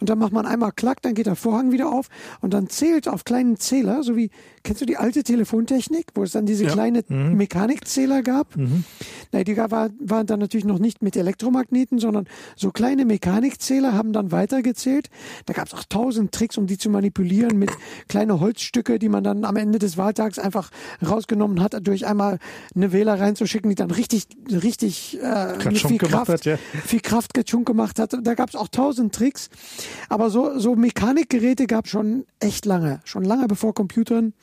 Und 0.00 0.08
dann 0.08 0.18
macht 0.18 0.32
man 0.32 0.46
einmal 0.46 0.70
klack, 0.70 1.02
dann 1.02 1.14
geht 1.14 1.26
der 1.26 1.34
Vorhang 1.34 1.72
wieder 1.72 1.90
auf 1.90 2.08
und 2.40 2.54
dann 2.54 2.68
zählt 2.68 3.08
auf 3.08 3.24
kleinen 3.24 3.56
Zähler, 3.56 4.04
so 4.04 4.16
wie, 4.16 4.30
kennst 4.62 4.80
du 4.80 4.86
die 4.86 4.96
alte 4.96 5.22
Telefontechnik, 5.22 6.06
wo 6.14 6.22
es 6.22 6.32
dann 6.32 6.46
diese 6.46 6.64
Ja. 6.64 6.72
kleine 6.72 7.04
Mechanikzähler 7.08 8.22
gab? 8.22 8.56
Nein, 8.56 9.44
die 9.44 9.56
war, 9.56 9.90
waren 9.98 10.26
dann 10.26 10.40
natürlich 10.40 10.64
noch 10.64 10.78
nicht 10.78 11.02
mit 11.02 11.16
Elektromagneten, 11.16 11.98
sondern 11.98 12.26
so 12.56 12.70
kleine 12.70 13.04
Mechanikzähler 13.04 13.92
haben 13.92 14.12
dann 14.12 14.32
weitergezählt. 14.32 15.08
Da 15.46 15.52
gab 15.52 15.68
es 15.68 15.74
auch 15.74 15.84
tausend 15.84 16.32
Tricks, 16.32 16.56
um 16.58 16.66
die 16.66 16.78
zu 16.78 16.90
manipulieren 16.90 17.58
mit 17.58 17.70
kleine 18.08 18.40
Holzstücke, 18.40 18.98
die 18.98 19.08
man 19.08 19.24
dann 19.24 19.44
am 19.44 19.56
Ende 19.56 19.78
des 19.78 19.96
Wahltags 19.96 20.38
einfach 20.38 20.70
rausgenommen 21.06 21.60
hat, 21.60 21.76
durch 21.86 22.06
einmal 22.06 22.38
eine 22.74 22.92
Wähler 22.92 23.18
reinzuschicken, 23.18 23.68
die 23.70 23.76
dann 23.76 23.90
richtig, 23.90 24.26
richtig 24.50 25.20
äh, 25.20 25.58
viel 25.70 25.98
Kraft, 25.98 26.28
hat, 26.28 26.44
ja. 26.44 26.56
viel 26.84 27.00
Kraft 27.00 27.34
getschunk 27.34 27.66
gemacht 27.66 27.98
hat. 27.98 28.16
Da 28.22 28.34
gab 28.34 28.48
es 28.48 28.56
auch 28.56 28.68
tausend 28.68 29.14
Tricks. 29.14 29.50
Aber 30.08 30.30
so, 30.30 30.58
so 30.58 30.76
Mechanikgeräte 30.76 31.66
gab 31.66 31.86
es 31.86 31.90
schon 31.90 32.24
echt 32.40 32.66
lange, 32.66 33.00
schon 33.04 33.24
lange 33.24 33.46
bevor 33.48 33.74
Computern. 33.74 34.34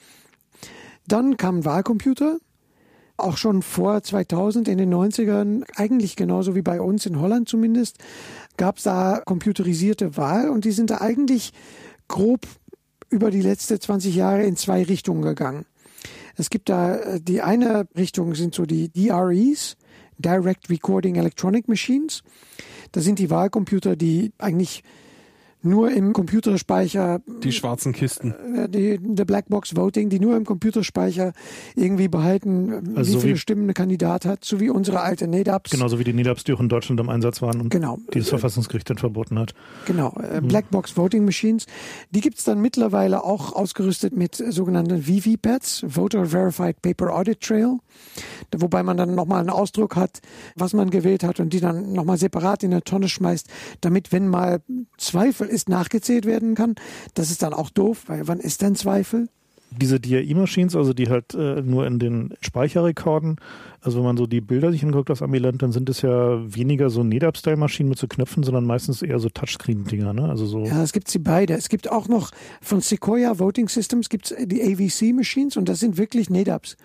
Dann 1.10 1.38
kam 1.38 1.58
ein 1.58 1.66
Wahlcomputer 1.66 2.38
auch 3.20 3.38
schon 3.38 3.62
vor 3.62 4.02
2000 4.02 4.68
in 4.68 4.78
den 4.78 4.94
90ern, 4.94 5.64
eigentlich 5.76 6.16
genauso 6.16 6.56
wie 6.56 6.62
bei 6.62 6.80
uns 6.82 7.06
in 7.06 7.20
Holland 7.20 7.50
zumindest, 7.50 7.98
gab 8.58 8.78
es 8.78 8.84
da 8.84 9.22
computerisierte 9.26 10.18
Wahl 10.18 10.50
und 10.50 10.66
die 10.66 10.72
sind 10.72 10.90
da 10.90 11.02
eigentlich 11.02 11.52
grob 12.08 12.48
über 13.10 13.32
die 13.32 13.42
letzten 13.42 13.80
20 13.80 14.16
Jahre 14.16 14.44
in 14.44 14.56
zwei 14.56 14.84
Richtungen 14.84 15.22
gegangen. 15.22 15.66
Es 16.38 16.50
gibt 16.50 16.70
da 16.70 16.96
äh, 16.96 17.20
die 17.22 17.42
eine 17.42 17.88
Richtung 17.98 18.36
sind 18.36 18.56
so 18.56 18.66
die 18.66 18.90
DREs, 18.90 19.76
Direct 20.18 20.70
Recording 20.70 21.16
Electronic 21.16 21.68
Machines. 21.68 22.24
Das 22.92 23.04
sind 23.04 23.20
die 23.20 23.30
Wahlcomputer, 23.30 23.96
die 23.96 24.32
eigentlich 24.38 24.84
nur 25.62 25.92
im 25.92 26.14
Computerspeicher. 26.14 27.22
Die 27.44 27.52
schwarzen 27.52 27.92
Kisten. 27.92 28.34
Äh, 28.56 28.70
die, 28.70 28.98
die 29.00 29.26
Blackbox 29.26 29.76
Voting, 29.76 30.10
die 30.10 30.20
nur 30.20 30.38
im 30.38 30.46
Computerspeicher 30.46 31.34
irgendwie 31.76 32.08
behalten, 32.08 32.96
also 32.96 33.10
wie 33.10 33.14
so 33.14 33.20
viele 33.20 33.34
wie, 33.34 33.38
Stimmen 33.38 33.70
ein 33.70 33.74
Kandidat 33.74 34.26
hat, 34.26 34.46
so 34.46 34.60
wie 34.60 34.70
unsere 34.70 35.02
alte 35.02 35.28
NEDAPs. 35.28 35.72
Genauso 35.72 36.00
wie 36.00 36.06
die 36.06 36.14
NEDAPs, 36.14 36.46
die 36.46 36.54
auch 36.54 36.62
in 36.62 36.70
Deutschland 36.70 37.00
im 37.00 37.10
Einsatz 37.10 37.42
waren 37.42 37.60
und 37.60 37.70
genau. 37.70 37.98
die 38.14 38.20
das 38.20 38.30
Verfassungsgericht 38.30 38.90
dann 38.90 38.98
verboten 38.98 39.38
hat. 39.38 39.54
Genau, 39.86 40.16
äh, 40.22 40.40
mhm. 40.40 40.48
Blackbox 40.48 40.96
Voting 40.96 41.26
Machines. 41.26 41.66
Die 42.12 42.22
gibt's 42.22 42.46
dann 42.46 42.62
mittlerweile 42.62 43.24
auch 43.24 43.54
ausgerüstet 43.54 44.16
mit 44.16 44.36
sogenannten 44.36 45.04
VVPads, 45.04 45.86
Voter 45.90 46.28
Verified 46.28 46.82
Paper 46.82 47.14
Audit 47.14 47.42
Trail, 47.42 47.80
wobei 48.56 48.84
man 48.84 48.96
dann 48.96 49.14
nochmal 49.14 49.42
einen 49.42 49.50
Ausdruck 49.50 49.98
hat, 49.98 50.22
was 50.56 50.74
man 50.74 50.90
gewählt 50.90 51.24
hat 51.24 51.40
und 51.42 51.52
die 51.52 51.60
dann 51.60 51.92
nochmal 51.92 52.18
separat 52.18 52.64
in 52.64 52.72
eine 52.72 52.84
Tonne 52.84 53.10
schmeißt, 53.10 53.48
damit, 53.82 54.12
wenn 54.14 54.28
mal 54.28 54.62
Zweifel 54.98 55.49
ist, 55.50 55.70
nachgezählt 55.70 56.26
werden 56.26 56.56
kann. 56.56 56.76
Das 57.14 57.32
ist 57.32 57.42
dann 57.42 57.54
auch 57.54 57.70
doof, 57.70 58.04
weil 58.08 58.28
wann 58.28 58.40
ist 58.40 58.62
denn 58.62 58.76
Zweifel? 58.76 59.28
Diese 59.72 60.00
DAI-Machines, 60.00 60.76
also 60.76 60.94
die 60.94 61.10
halt 61.10 61.36
äh, 61.36 61.62
nur 61.62 61.86
in 61.86 62.00
den 62.00 62.34
Speicherrekorden, 62.42 63.36
also 63.82 64.00
wenn 64.00 64.06
man 64.06 64.18
so 64.18 64.26
die 64.26 64.42
Bilder 64.42 64.72
sich 64.72 64.84
anguckt 64.84 65.12
aus 65.12 65.22
Amiland, 65.22 65.62
dann 65.62 65.72
sind 65.72 65.90
es 65.90 66.02
ja 66.02 66.40
weniger 66.56 66.90
so 66.90 67.04
NetApp-Style-Maschinen 67.04 67.90
mit 67.90 68.00
so 68.00 68.08
Knöpfen, 68.08 68.42
sondern 68.42 68.66
meistens 68.66 69.04
eher 69.04 69.20
so 69.20 69.30
Touchscreen-Dinger, 69.30 70.14
ne? 70.14 70.28
Also 70.28 70.48
so. 70.48 70.66
Ja, 70.66 70.82
es 70.82 70.92
gibt 70.92 71.08
sie 71.08 71.20
beide. 71.20 71.54
Es 71.54 71.70
gibt 71.70 71.92
auch 71.92 72.08
noch 72.08 72.32
von 72.62 72.82
Sequoia 72.82 73.38
Voting 73.38 73.70
Systems 73.70 74.10
gibt's 74.10 74.34
die 74.40 74.64
AVC-Machines 74.64 75.56
und 75.56 75.70
das 75.70 75.80
sind 75.80 75.98
wirklich 75.98 76.32
NetApps 76.32 76.76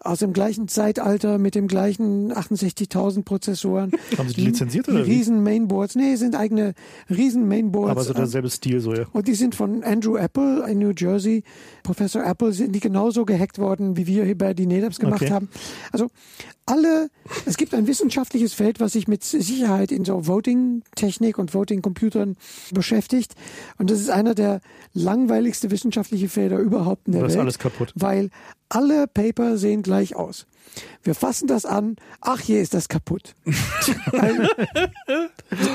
aus 0.00 0.18
dem 0.18 0.32
gleichen 0.32 0.68
Zeitalter 0.68 1.38
mit 1.38 1.54
dem 1.54 1.68
gleichen 1.68 2.32
68.000 2.32 3.24
Prozessoren. 3.24 3.92
Haben 4.18 4.28
Sie 4.28 4.34
die 4.34 4.46
lizenziert 4.46 4.88
oder? 4.88 5.06
Riesen 5.06 5.42
Mainboards. 5.42 5.94
Nee, 5.94 6.16
sind 6.16 6.34
eigene 6.34 6.74
riesen 7.08 7.48
Mainboards. 7.48 7.90
Aber 7.90 8.04
so 8.04 8.12
derselbe 8.12 8.50
Stil 8.50 8.80
so, 8.80 8.94
ja. 8.94 9.06
Und 9.12 9.28
die 9.28 9.34
sind 9.34 9.54
von 9.54 9.82
Andrew 9.82 10.16
Apple 10.16 10.68
in 10.68 10.78
New 10.78 10.92
Jersey. 10.96 11.42
Professor 11.82 12.24
Apple 12.24 12.52
sind 12.52 12.72
die 12.72 12.80
genauso 12.80 13.24
gehackt 13.24 13.58
worden, 13.58 13.96
wie 13.96 14.06
wir 14.06 14.24
hier 14.24 14.36
bei 14.36 14.54
die 14.54 14.66
NetApps 14.66 14.98
gemacht 14.98 15.22
okay. 15.22 15.32
haben. 15.32 15.48
Also 15.92 16.08
alle, 16.66 17.10
es 17.46 17.56
gibt 17.56 17.74
ein 17.74 17.86
wissenschaftliches 17.86 18.54
Feld, 18.54 18.80
was 18.80 18.92
sich 18.92 19.06
mit 19.06 19.22
Sicherheit 19.22 19.92
in 19.92 20.04
so 20.04 20.26
Voting-Technik 20.26 21.38
und 21.38 21.52
Voting-Computern 21.52 22.36
beschäftigt. 22.72 23.34
Und 23.78 23.90
das 23.90 24.00
ist 24.00 24.10
einer 24.10 24.34
der 24.34 24.60
langweiligste 24.92 25.70
wissenschaftliche 25.70 26.28
Felder 26.28 26.58
überhaupt 26.58 27.06
in 27.06 27.12
der 27.12 27.22
das 27.22 27.30
Welt. 27.32 27.38
ist 27.38 27.40
alles 27.40 27.58
kaputt. 27.58 27.92
Weil 27.94 28.30
alle 28.68 29.06
Paper 29.06 29.58
sehen 29.58 29.82
gleich 29.82 30.16
aus. 30.16 30.46
Wir 31.02 31.14
fassen 31.14 31.46
das 31.46 31.66
an, 31.66 31.96
ach 32.20 32.40
je, 32.40 32.60
ist 32.60 32.74
das 32.74 32.88
kaputt. 32.88 33.34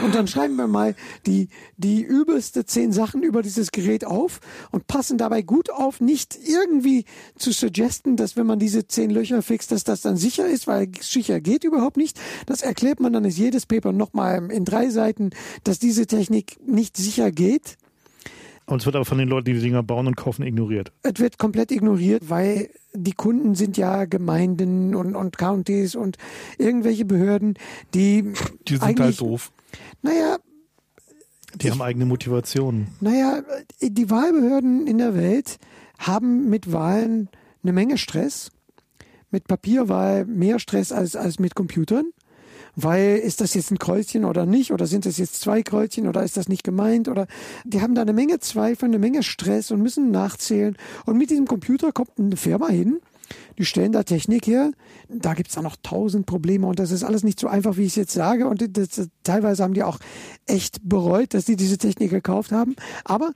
und 0.04 0.16
dann 0.16 0.28
schreiben 0.28 0.56
wir 0.56 0.68
mal 0.68 0.96
die, 1.26 1.50
die 1.78 2.02
übelste 2.02 2.66
zehn 2.66 2.92
Sachen 2.92 3.22
über 3.24 3.42
dieses 3.42 3.72
Gerät 3.72 4.06
auf 4.06 4.40
und 4.72 4.88
passen 4.88 5.18
dabei 5.18 5.42
gut 5.44 5.70
auf, 5.70 6.02
nicht 6.02 6.38
irgendwie 6.44 7.06
zu 7.38 7.52
suggesten, 7.52 8.18
dass 8.18 8.36
wenn 8.36 8.48
man 8.48 8.60
diese 8.60 8.88
zehn 8.88 9.12
Löcher 9.12 9.42
fixt, 9.42 9.72
dass 9.72 9.84
das 9.84 10.02
dann 10.02 10.18
sicher 10.18 10.48
ist, 10.48 10.68
weil 10.68 10.90
sicher 11.00 11.40
geht 11.40 11.64
überhaupt 11.64 11.98
nicht. 11.98 12.20
Das 12.48 12.62
erklärt 12.62 13.00
man 13.00 13.14
dann 13.14 13.26
ist 13.26 13.38
jedes 13.38 13.66
Paper 13.66 13.92
nochmal 13.92 14.52
in 14.52 14.66
drei 14.66 14.90
Seiten, 14.90 15.30
dass 15.64 15.80
diese 15.80 16.08
Technik 16.08 16.58
nicht 16.66 16.98
sicher 16.98 17.32
geht. 17.32 17.78
Und 18.70 18.82
es 18.82 18.86
wird 18.86 18.96
aber 18.96 19.06
von 19.06 19.18
den 19.18 19.28
Leuten, 19.28 19.46
die 19.46 19.54
die 19.54 19.62
Dinger 19.62 19.82
bauen 19.82 20.06
und 20.06 20.16
kaufen, 20.16 20.44
ignoriert. 20.44 20.92
Es 21.02 21.20
wird 21.20 21.40
komplett 21.40 21.72
ignoriert, 21.72 22.30
weil 22.30 22.70
die 22.94 23.14
Kunden 23.14 23.56
sind 23.56 23.78
ja 23.78 24.06
Gemeinden 24.06 24.94
und, 24.94 25.16
und 25.16 25.38
Counties 25.38 25.96
und 25.96 26.18
irgendwelche 26.60 27.06
Behörden, 27.06 27.56
die. 27.96 28.34
Die 28.68 28.78
sind 28.78 29.00
halt 29.00 29.20
doof. 29.20 29.52
Naja. 30.04 30.38
Die 31.56 31.66
ich, 31.66 31.72
haben 31.72 31.82
eigene 31.82 32.06
Motivationen. 32.06 32.90
Naja, 33.02 33.42
die 33.82 34.10
Wahlbehörden 34.12 34.86
in 34.86 35.00
der 35.00 35.16
Welt 35.16 35.58
haben 35.98 36.48
mit 36.50 36.72
Wahlen 36.72 37.30
eine 37.64 37.74
Menge 37.74 37.98
Stress. 37.98 38.52
Mit 39.32 39.48
Papierwahl 39.48 40.26
mehr 40.26 40.60
Stress 40.60 40.92
als, 40.92 41.16
als 41.16 41.40
mit 41.40 41.56
Computern 41.56 42.12
weil 42.84 43.18
ist 43.18 43.42
das 43.42 43.54
jetzt 43.54 43.72
ein 43.72 43.80
Kreuzchen 43.80 44.26
oder 44.26 44.46
nicht? 44.46 44.72
Oder 44.72 44.88
sind 44.88 45.06
das 45.06 45.18
jetzt 45.18 45.42
zwei 45.42 45.64
Kreuzchen? 45.64 46.08
Oder 46.08 46.24
ist 46.24 46.38
das 46.38 46.48
nicht 46.48 46.64
gemeint? 46.64 47.08
Oder 47.08 47.28
die 47.64 47.82
haben 47.82 47.96
da 47.96 48.02
eine 48.02 48.14
Menge 48.14 48.40
Zweifel, 48.40 48.86
eine 48.86 49.00
Menge 49.00 49.24
Stress 49.24 49.72
und 49.72 49.82
müssen 49.82 50.12
nachzählen. 50.12 50.78
Und 51.06 51.18
mit 51.18 51.30
diesem 51.30 51.46
Computer 51.46 51.92
kommt 51.92 52.12
eine 52.18 52.38
Firma 52.38 52.70
hin, 52.70 53.00
die 53.58 53.66
stellen 53.66 53.92
da 53.92 54.04
Technik 54.04 54.48
her, 54.48 54.72
da 55.08 55.34
gibt's 55.34 55.56
dann 55.56 55.64
noch 55.64 55.76
tausend 55.82 56.26
Probleme. 56.26 56.68
Und 56.68 56.80
das 56.80 56.92
ist 56.92 57.04
alles 57.04 57.24
nicht 57.24 57.40
so 57.40 57.48
einfach, 57.48 57.78
wie 57.78 57.84
ich 57.84 57.90
es 57.90 57.96
jetzt 57.96 58.14
sage. 58.14 58.48
Und 58.48 58.78
das, 58.78 59.10
teilweise 59.24 59.64
haben 59.64 59.74
die 59.74 59.84
auch 59.84 60.00
echt 60.46 60.80
bereut, 60.88 61.34
dass 61.34 61.46
die 61.46 61.56
diese 61.56 61.78
Technik 61.78 62.10
gekauft 62.10 62.52
haben, 62.52 62.76
aber 63.04 63.34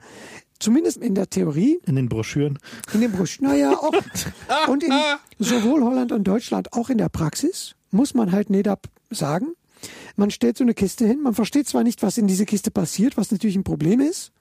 Zumindest 0.59 0.97
in 0.99 1.13
der 1.13 1.29
Theorie. 1.29 1.81
In 1.85 1.97
den 1.97 2.07
Broschüren. 2.07 2.57
In 2.93 3.01
den 3.01 3.11
Broschüren, 3.11 3.51
naja, 3.51 3.77
auch. 3.77 3.91
und 4.69 4.81
in 4.81 4.93
sowohl 5.37 5.83
Holland 5.83 6.13
und 6.13 6.23
Deutschland, 6.23 6.71
auch 6.71 6.89
in 6.89 6.97
der 6.97 7.09
Praxis, 7.09 7.75
muss 7.91 8.13
man 8.13 8.31
halt 8.31 8.49
NEDAP 8.49 8.87
sagen. 9.13 9.53
Man 10.15 10.31
stellt 10.31 10.57
so 10.57 10.63
eine 10.63 10.73
Kiste 10.73 11.05
hin, 11.05 11.21
man 11.21 11.33
versteht 11.33 11.67
zwar 11.67 11.83
nicht, 11.83 12.03
was 12.03 12.17
in 12.17 12.27
diese 12.27 12.45
Kiste 12.45 12.71
passiert, 12.71 13.17
was 13.17 13.31
natürlich 13.31 13.55
ein 13.55 13.63
Problem 13.63 13.99
ist, 13.99 14.31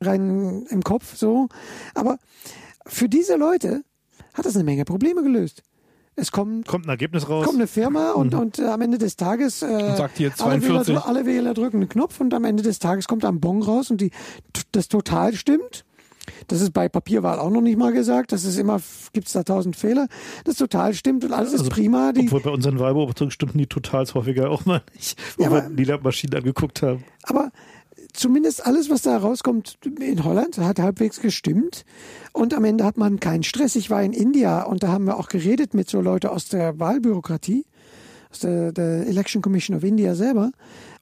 rein 0.00 0.66
im 0.68 0.82
Kopf 0.82 1.16
so, 1.16 1.48
aber 1.94 2.18
für 2.86 3.08
diese 3.08 3.36
Leute 3.36 3.82
hat 4.32 4.46
das 4.46 4.54
eine 4.54 4.64
Menge 4.64 4.84
Probleme 4.84 5.22
gelöst. 5.22 5.62
Es 6.16 6.30
kommt, 6.30 6.68
kommt 6.68 6.86
ein 6.86 6.90
Ergebnis 6.90 7.28
raus. 7.28 7.44
Kommt 7.44 7.58
eine 7.58 7.66
Firma 7.66 8.12
und, 8.12 8.32
mhm. 8.32 8.38
und 8.38 8.58
äh, 8.58 8.66
am 8.66 8.80
Ende 8.80 8.98
des 8.98 9.16
Tages 9.16 9.62
äh, 9.62 9.66
und 9.66 9.96
sagt 9.96 10.16
hier 10.16 10.32
42. 10.34 10.72
Alle, 10.72 10.86
Wähler, 10.86 11.06
alle 11.06 11.26
Wähler 11.26 11.54
drücken 11.54 11.78
einen 11.78 11.88
Knopf 11.88 12.20
und 12.20 12.32
am 12.34 12.44
Ende 12.44 12.62
des 12.62 12.78
Tages 12.78 13.08
kommt 13.08 13.24
ein 13.24 13.40
Bon 13.40 13.62
raus 13.62 13.90
und 13.90 14.00
die, 14.00 14.10
das 14.72 14.88
total 14.88 15.34
stimmt. 15.34 15.84
Das 16.48 16.60
ist 16.60 16.72
bei 16.72 16.88
Papierwahl 16.88 17.38
auch 17.38 17.50
noch 17.50 17.60
nicht 17.60 17.78
mal 17.78 17.92
gesagt. 17.92 18.32
Das 18.32 18.44
ist 18.44 18.58
immer, 18.58 18.80
gibt 19.12 19.26
es 19.26 19.32
da 19.32 19.42
tausend 19.42 19.76
Fehler. 19.76 20.08
Das 20.44 20.56
total 20.56 20.94
stimmt 20.94 21.24
und 21.24 21.32
alles 21.32 21.52
also, 21.52 21.64
ist 21.64 21.70
prima. 21.70 22.12
Die, 22.12 22.26
obwohl 22.26 22.40
bei 22.40 22.50
unseren 22.50 22.78
Wahlbeobachtungen 22.78 23.30
stimmten 23.30 23.58
die 23.58 23.66
total 23.66 24.04
häufiger 24.06 24.50
auch 24.50 24.66
mal 24.66 24.82
nicht, 24.94 25.18
wo 25.36 25.44
ja, 25.44 25.50
wir 25.50 25.70
die 25.70 26.02
Maschinen 26.02 26.34
angeguckt 26.34 26.82
haben. 26.82 27.04
Aber 27.22 27.50
zumindest 28.12 28.66
alles, 28.66 28.88
was 28.90 29.02
da 29.02 29.16
rauskommt 29.16 29.78
in 30.00 30.24
Holland, 30.24 30.58
hat 30.58 30.78
halbwegs 30.78 31.20
gestimmt. 31.20 31.84
Und 32.32 32.54
am 32.54 32.64
Ende 32.64 32.84
hat 32.84 32.96
man 32.96 33.20
keinen 33.20 33.42
Stress. 33.42 33.76
Ich 33.76 33.90
war 33.90 34.02
in 34.02 34.12
India 34.12 34.62
und 34.62 34.82
da 34.82 34.88
haben 34.88 35.04
wir 35.04 35.18
auch 35.18 35.28
geredet 35.28 35.74
mit 35.74 35.90
so 35.90 36.00
Leuten 36.00 36.28
aus 36.28 36.48
der 36.48 36.78
Wahlbürokratie, 36.78 37.64
aus 38.30 38.40
der, 38.40 38.72
der 38.72 39.06
Election 39.06 39.42
Commission 39.42 39.76
of 39.76 39.84
India 39.84 40.14
selber. 40.14 40.52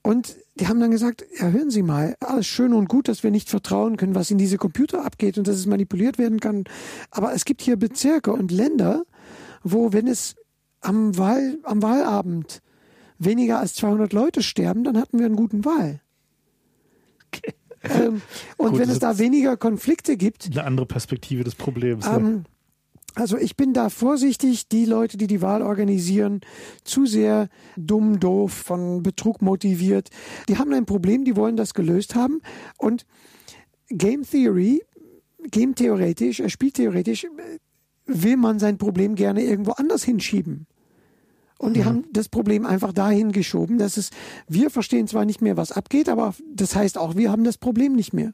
Und 0.03 0.37
die 0.59 0.67
haben 0.67 0.81
dann 0.81 0.91
gesagt, 0.91 1.25
ja, 1.39 1.49
hören 1.49 1.71
Sie 1.71 1.83
mal, 1.83 2.17
alles 2.21 2.47
schön 2.47 2.73
und 2.73 2.89
gut, 2.89 3.07
dass 3.09 3.23
wir 3.23 3.31
nicht 3.31 3.49
vertrauen 3.49 3.97
können, 3.97 4.17
was 4.17 4.31
in 4.31 4.39
diese 4.39 4.59
Computer 4.59 5.05
abgeht 5.05 5.39
und 5.39 5.47
dass 5.47 5.57
es 5.57 5.67
manipuliert 5.67 6.19
werden 6.19 6.41
kann. 6.41 6.65
Aber 7.11 7.33
es 7.33 7.45
gibt 7.45 7.63
hier 7.63 7.77
Bezirke 7.77 8.33
und 8.33 8.51
Länder, 8.51 9.05
wo, 9.63 9.93
wenn 9.93 10.09
es 10.09 10.35
am, 10.81 11.17
Wahl, 11.17 11.59
am 11.63 11.83
Wahlabend 11.83 12.63
weniger 13.19 13.61
als 13.61 13.75
200 13.75 14.13
Leute 14.13 14.43
sterben, 14.43 14.83
dann 14.83 14.99
hatten 14.99 15.21
wir 15.21 15.27
einen 15.27 15.37
guten 15.37 15.65
Wahl. 15.65 16.01
Okay. 17.29 17.55
Ähm, 17.85 18.23
und 18.59 18.71
Gut, 18.71 18.79
wenn 18.79 18.91
es 18.91 19.01
da 19.01 19.19
weniger 19.19 19.57
Konflikte 19.57 20.17
gibt. 20.17 20.47
Eine 20.53 20.63
andere 20.63 20.87
Perspektive 20.87 21.43
des 21.43 21.57
Problems. 21.57 22.07
Ähm, 22.07 22.45
also 23.15 23.37
ich 23.37 23.57
bin 23.57 23.73
da 23.73 23.89
vorsichtig, 23.89 24.69
die 24.69 24.85
Leute, 24.85 25.17
die 25.17 25.27
die 25.27 25.43
Wahl 25.43 25.63
organisieren, 25.63 26.41
zu 26.85 27.07
sehr 27.07 27.49
dumm, 27.77 28.21
doof, 28.21 28.53
von 28.53 29.03
Betrug 29.03 29.43
motiviert. 29.43 30.09
Die 30.49 30.59
haben 30.59 30.73
ein 30.73 30.87
Problem, 30.87 31.25
die 31.25 31.37
wollen 31.37 31.57
das 31.57 31.75
gelöst 31.75 32.15
haben. 32.15 32.41
Und 32.79 33.05
Game 33.89 34.23
Theory, 34.23 34.83
Game 35.51 35.75
theoretisch, 35.75 36.41
äh, 36.41 36.49
spieltheoretisch, 36.49 37.25
äh, 37.25 37.29
will 38.07 38.37
man 38.37 38.59
sein 38.59 38.79
Problem 38.79 39.15
gerne 39.15 39.43
irgendwo 39.43 39.73
anders 39.73 40.05
hinschieben. 40.05 40.67
Und 41.59 41.75
die 41.75 41.81
mhm. 41.81 41.85
haben 41.85 42.05
das 42.13 42.29
Problem 42.29 42.67
einfach 42.67 42.93
dahin 42.93 43.31
geschoben, 43.31 43.79
dass 43.79 43.97
es, 43.97 44.11
wir 44.49 44.71
verstehen 44.71 45.07
zwar 45.07 45.25
nicht 45.25 45.43
mehr, 45.43 45.57
was 45.57 45.71
abgeht, 45.71 46.09
aber 46.09 46.35
das 46.53 46.75
heißt 46.75 46.99
auch, 46.99 47.15
wir 47.15 47.31
haben 47.31 47.45
das 47.45 47.59
Problem 47.59 47.95
nicht 47.95 48.13
mehr. 48.13 48.33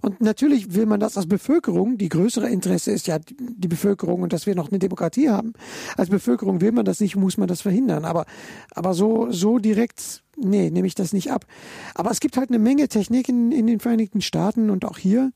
Und 0.00 0.20
natürlich 0.20 0.74
will 0.74 0.86
man 0.86 1.00
das 1.00 1.16
als 1.16 1.26
Bevölkerung, 1.26 1.98
die 1.98 2.08
größere 2.08 2.48
Interesse 2.48 2.92
ist 2.92 3.06
ja 3.06 3.18
die 3.18 3.68
Bevölkerung 3.68 4.22
und 4.22 4.32
dass 4.32 4.46
wir 4.46 4.54
noch 4.54 4.70
eine 4.70 4.78
Demokratie 4.78 5.30
haben. 5.30 5.52
Als 5.96 6.10
Bevölkerung 6.10 6.60
will 6.60 6.72
man 6.72 6.84
das 6.84 7.00
nicht, 7.00 7.16
muss 7.16 7.38
man 7.38 7.48
das 7.48 7.60
verhindern. 7.60 8.04
Aber, 8.04 8.26
aber 8.74 8.94
so, 8.94 9.30
so 9.30 9.58
direkt, 9.58 10.22
nee, 10.36 10.70
nehme 10.70 10.86
ich 10.86 10.94
das 10.94 11.12
nicht 11.12 11.30
ab. 11.30 11.46
Aber 11.94 12.10
es 12.10 12.20
gibt 12.20 12.36
halt 12.36 12.50
eine 12.50 12.58
Menge 12.58 12.88
Technik 12.88 13.28
in, 13.28 13.52
in 13.52 13.66
den 13.66 13.80
Vereinigten 13.80 14.20
Staaten 14.20 14.70
und 14.70 14.84
auch 14.84 14.98
hier, 14.98 15.32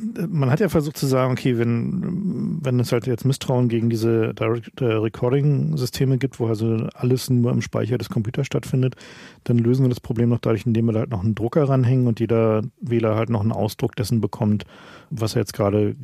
man 0.00 0.50
hat 0.50 0.60
ja 0.60 0.68
versucht 0.68 0.96
zu 0.96 1.06
sagen, 1.06 1.32
okay, 1.32 1.58
wenn, 1.58 2.58
wenn 2.62 2.80
es 2.80 2.92
halt 2.92 3.06
jetzt 3.06 3.24
Misstrauen 3.24 3.68
gegen 3.68 3.90
diese 3.90 4.34
äh, 4.38 4.84
Recording-Systeme 4.84 6.18
gibt, 6.18 6.40
wo 6.40 6.46
also 6.46 6.88
alles 6.94 7.30
nur 7.30 7.52
im 7.52 7.62
Speicher 7.62 7.98
des 7.98 8.08
Computers 8.08 8.46
stattfindet, 8.46 8.96
dann 9.44 9.58
lösen 9.58 9.84
wir 9.84 9.88
das 9.88 10.00
Problem 10.00 10.30
noch 10.30 10.38
dadurch, 10.38 10.66
indem 10.66 10.86
wir 10.86 10.92
da 10.92 11.00
halt 11.00 11.10
noch 11.10 11.22
einen 11.22 11.34
Drucker 11.34 11.68
ranhängen 11.68 12.06
und 12.06 12.20
jeder 12.20 12.62
Wähler 12.80 13.16
halt 13.16 13.30
noch 13.30 13.42
einen 13.42 13.52
Ausdruck 13.52 13.96
dessen 13.96 14.20
bekommt, 14.20 14.64
was 15.10 15.34
er 15.34 15.42
jetzt 15.42 15.52
gerade, 15.52 15.94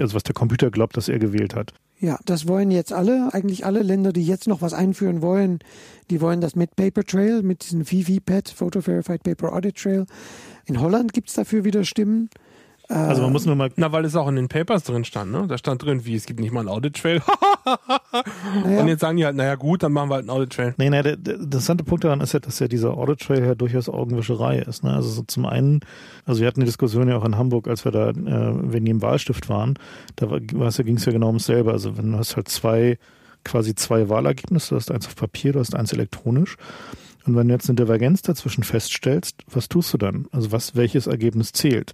also 0.00 0.14
was 0.14 0.22
der 0.22 0.34
Computer 0.34 0.70
glaubt, 0.70 0.96
dass 0.96 1.08
er 1.08 1.18
gewählt 1.18 1.54
hat. 1.54 1.72
Ja, 1.98 2.18
das 2.26 2.46
wollen 2.46 2.70
jetzt 2.70 2.92
alle, 2.92 3.30
eigentlich 3.32 3.64
alle 3.64 3.82
Länder, 3.82 4.12
die 4.12 4.26
jetzt 4.26 4.48
noch 4.48 4.60
was 4.60 4.74
einführen 4.74 5.22
wollen, 5.22 5.60
die 6.10 6.20
wollen 6.20 6.42
das 6.42 6.54
mit 6.54 6.76
Paper 6.76 7.04
Trail, 7.04 7.42
mit 7.42 7.64
diesem 7.64 7.86
VVPAT, 7.86 8.50
Photo 8.50 8.82
Verified 8.82 9.22
Paper 9.22 9.54
Audit 9.54 9.76
Trail. 9.76 10.04
In 10.66 10.80
Holland 10.80 11.14
gibt's 11.14 11.32
dafür 11.32 11.64
wieder 11.64 11.84
Stimmen. 11.84 12.28
Also 12.88 13.22
man 13.22 13.32
muss 13.32 13.46
nur 13.46 13.56
mal 13.56 13.70
Na, 13.76 13.90
weil 13.90 14.04
es 14.04 14.14
auch 14.14 14.28
in 14.28 14.36
den 14.36 14.48
Papers 14.48 14.84
drin 14.84 15.04
stand, 15.04 15.32
ne? 15.32 15.46
Da 15.48 15.58
stand 15.58 15.82
drin, 15.84 16.04
wie, 16.04 16.14
es 16.14 16.26
gibt 16.26 16.40
nicht 16.40 16.52
mal 16.52 16.60
einen 16.60 16.68
Audit-Trail. 16.68 17.20
Naja. 18.64 18.80
Und 18.80 18.88
jetzt 18.88 19.00
sagen 19.00 19.16
die 19.16 19.24
halt, 19.24 19.36
naja 19.36 19.56
gut, 19.56 19.82
dann 19.82 19.92
machen 19.92 20.08
wir 20.08 20.14
halt 20.14 20.22
einen 20.22 20.30
Audit-Trail. 20.30 20.74
Nee, 20.78 20.88
nee, 20.88 21.02
der, 21.02 21.16
der 21.16 21.34
interessante 21.34 21.82
Punkt 21.84 22.04
daran 22.04 22.20
ist 22.20 22.32
ja, 22.32 22.38
dass 22.38 22.60
ja 22.60 22.68
dieser 22.68 22.96
Audit 22.96 23.20
Trail 23.20 23.44
ja 23.44 23.54
durchaus 23.54 23.88
Augenwischerei 23.88 24.60
ist. 24.60 24.84
Ne? 24.84 24.94
Also 24.94 25.08
so 25.08 25.22
zum 25.22 25.46
einen, 25.46 25.80
also 26.24 26.40
wir 26.40 26.46
hatten 26.46 26.60
die 26.60 26.66
Diskussion 26.66 27.08
ja 27.08 27.16
auch 27.16 27.24
in 27.24 27.36
Hamburg, 27.36 27.66
als 27.68 27.84
wir 27.84 27.92
da, 27.92 28.10
äh, 28.10 28.14
wenn 28.16 28.84
die 28.84 28.92
im 28.92 29.02
Wahlstift 29.02 29.48
waren, 29.48 29.74
da 30.14 30.30
war, 30.30 30.40
ja, 30.40 30.82
ging 30.84 30.96
es 30.96 31.04
ja 31.04 31.12
genau 31.12 31.26
ums 31.26 31.46
selbe. 31.46 31.72
Also 31.72 31.98
wenn 31.98 32.12
du 32.12 32.18
hast 32.18 32.36
halt 32.36 32.48
zwei, 32.48 32.98
quasi 33.44 33.74
zwei 33.74 34.08
Wahlergebnisse, 34.08 34.70
du 34.70 34.76
hast 34.76 34.90
eins 34.90 35.06
auf 35.06 35.16
Papier, 35.16 35.52
du 35.52 35.58
hast 35.58 35.74
eins 35.74 35.92
elektronisch. 35.92 36.56
Und 37.26 37.34
wenn 37.34 37.48
du 37.48 37.54
jetzt 37.54 37.68
eine 37.68 37.76
Divergenz 37.76 38.22
dazwischen 38.22 38.62
feststellst, 38.62 39.42
was 39.50 39.68
tust 39.68 39.92
du 39.92 39.98
dann? 39.98 40.26
Also 40.30 40.52
was, 40.52 40.76
welches 40.76 41.08
Ergebnis 41.08 41.52
zählt? 41.52 41.92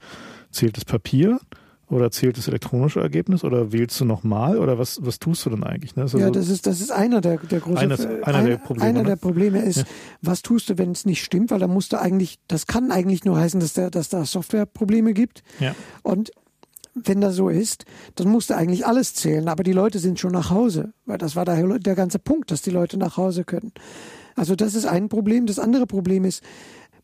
Zählt 0.52 0.76
das 0.76 0.84
Papier? 0.84 1.40
Oder 1.88 2.10
zählt 2.10 2.38
das 2.38 2.48
elektronische 2.48 3.00
Ergebnis? 3.00 3.44
Oder 3.44 3.70
wählst 3.72 4.00
du 4.00 4.06
nochmal? 4.06 4.56
Oder 4.56 4.78
was, 4.78 4.98
was 5.02 5.18
tust 5.18 5.44
du 5.44 5.50
denn 5.50 5.62
eigentlich? 5.62 5.94
Ne? 5.94 6.04
Ist 6.04 6.14
Ja, 6.14 6.20
also- 6.20 6.32
das 6.32 6.48
ist, 6.48 6.66
das 6.66 6.80
ist 6.80 6.90
einer 6.90 7.20
der, 7.20 7.36
der 7.36 7.60
großen 7.60 7.76
einer 7.76 7.96
der 7.96 8.56
ein- 8.56 8.62
Probleme, 8.62 8.86
Einer 8.88 9.00
ne? 9.02 9.08
der 9.10 9.16
Probleme 9.16 9.60
ist, 9.62 9.78
Ja. 9.78 9.84
was 10.22 10.40
tust 10.40 10.70
du, 10.70 10.78
wenn 10.78 10.92
es 10.92 11.04
nicht 11.04 11.22
stimmt? 11.22 11.50
Weil 11.50 11.58
da 11.58 11.66
musst 11.66 11.92
du 11.92 12.00
eigentlich, 12.00 12.38
das 12.48 12.66
kann 12.66 12.90
eigentlich 12.92 13.24
nur 13.26 13.36
heißen, 13.36 13.60
dass, 13.60 13.74
der, 13.74 13.90
dass 13.90 14.08
da 14.08 14.24
Softwareprobleme 14.24 15.12
gibt. 15.12 15.42
ja. 15.60 15.74
Und 16.02 16.30
wenn 16.94 17.22
das 17.22 17.36
so 17.36 17.48
ist, 17.48 17.86
dann 18.16 18.28
musst 18.28 18.50
du 18.50 18.54
eigentlich 18.54 18.86
alles 18.86 19.14
zählen. 19.14 19.48
Aber 19.48 19.62
die 19.62 19.72
Leute 19.72 19.98
sind 19.98 20.20
schon 20.20 20.32
nach 20.32 20.50
Hause. 20.50 20.92
Weil 21.06 21.16
das 21.16 21.36
war 21.36 21.46
der, 21.46 21.78
der 21.78 21.94
ganze 21.94 22.18
Punkt, 22.18 22.50
dass 22.50 22.60
die 22.60 22.68
Leute 22.70 22.98
nach 22.98 23.16
Hause 23.16 23.44
können. 23.44 23.72
Also 24.36 24.56
das 24.56 24.74
ist 24.74 24.84
ein 24.86 25.08
Problem. 25.08 25.46
Das 25.46 25.58
andere 25.58 25.86
Problem 25.86 26.24
ist, 26.26 26.42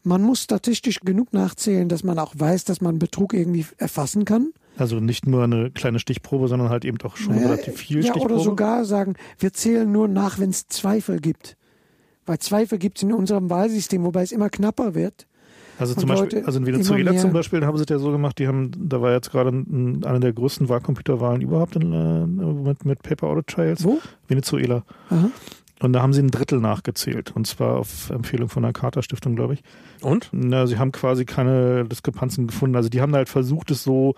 man 0.08 0.22
muss 0.22 0.42
statistisch 0.42 1.00
genug 1.00 1.32
nachzählen, 1.32 1.88
dass 1.88 2.02
man 2.02 2.18
auch 2.18 2.32
weiß, 2.36 2.64
dass 2.64 2.80
man 2.80 2.98
Betrug 2.98 3.34
irgendwie 3.34 3.66
erfassen 3.76 4.24
kann. 4.24 4.52
Also 4.78 5.00
nicht 5.00 5.26
nur 5.26 5.44
eine 5.44 5.70
kleine 5.70 5.98
Stichprobe, 5.98 6.48
sondern 6.48 6.70
halt 6.70 6.84
eben 6.84 6.98
doch 6.98 7.16
schon 7.16 7.34
Naja, 7.34 7.48
relativ 7.48 7.76
viel 7.76 7.96
ja, 7.98 8.10
Stichprobe. 8.12 8.34
oder 8.34 8.42
sogar 8.42 8.84
sagen, 8.84 9.14
wir 9.38 9.52
zählen 9.52 9.90
nur 9.90 10.08
nach, 10.08 10.38
wenn 10.38 10.50
es 10.50 10.66
Zweifel 10.68 11.20
gibt. 11.20 11.56
Weil 12.24 12.38
Zweifel 12.38 12.78
gibt 12.78 12.98
es 12.98 13.02
in 13.02 13.12
unserem 13.12 13.50
Wahlsystem, 13.50 14.02
wobei 14.04 14.22
es 14.22 14.32
immer 14.32 14.48
knapper 14.48 14.94
wird. 14.94 15.26
Also 15.78 15.94
Und 15.94 16.00
zum 16.00 16.08
Beispiel, 16.08 16.38
Leute 16.38 16.46
also 16.46 16.58
in 16.58 16.66
Venezuela 16.66 17.16
zum 17.16 17.32
Beispiel, 17.32 17.64
haben 17.64 17.76
sie 17.76 17.84
es 17.84 17.88
ja 17.88 17.98
so 17.98 18.10
gemacht, 18.10 18.38
die 18.38 18.48
haben, 18.48 18.72
da 18.76 19.00
war 19.00 19.12
jetzt 19.12 19.30
gerade 19.30 19.50
ein, 19.50 20.04
eine 20.04 20.20
der 20.20 20.32
größten 20.32 20.68
Wahlcomputerwahlen 20.68 21.40
überhaupt 21.40 21.76
in, 21.76 21.92
äh, 21.92 22.26
mit, 22.26 22.84
mit 22.84 23.02
Paper 23.02 23.28
Audit 23.28 23.46
Trails. 23.46 23.84
Wo? 23.84 24.00
Venezuela. 24.26 24.84
Aha. 25.10 25.30
Und 25.80 25.92
da 25.92 26.02
haben 26.02 26.12
sie 26.12 26.22
ein 26.22 26.30
Drittel 26.30 26.60
nachgezählt. 26.60 27.32
Und 27.34 27.46
zwar 27.46 27.76
auf 27.76 28.10
Empfehlung 28.10 28.48
von 28.48 28.62
der 28.62 28.72
Carter 28.72 29.02
Stiftung, 29.02 29.36
glaube 29.36 29.54
ich. 29.54 29.62
Und? 30.02 30.28
Na, 30.32 30.66
sie 30.66 30.78
haben 30.78 30.92
quasi 30.92 31.24
keine 31.24 31.84
Diskrepanzen 31.84 32.48
gefunden. 32.48 32.76
Also 32.76 32.88
die 32.88 33.00
haben 33.00 33.14
halt 33.14 33.28
versucht, 33.28 33.70
es 33.70 33.84
so, 33.84 34.14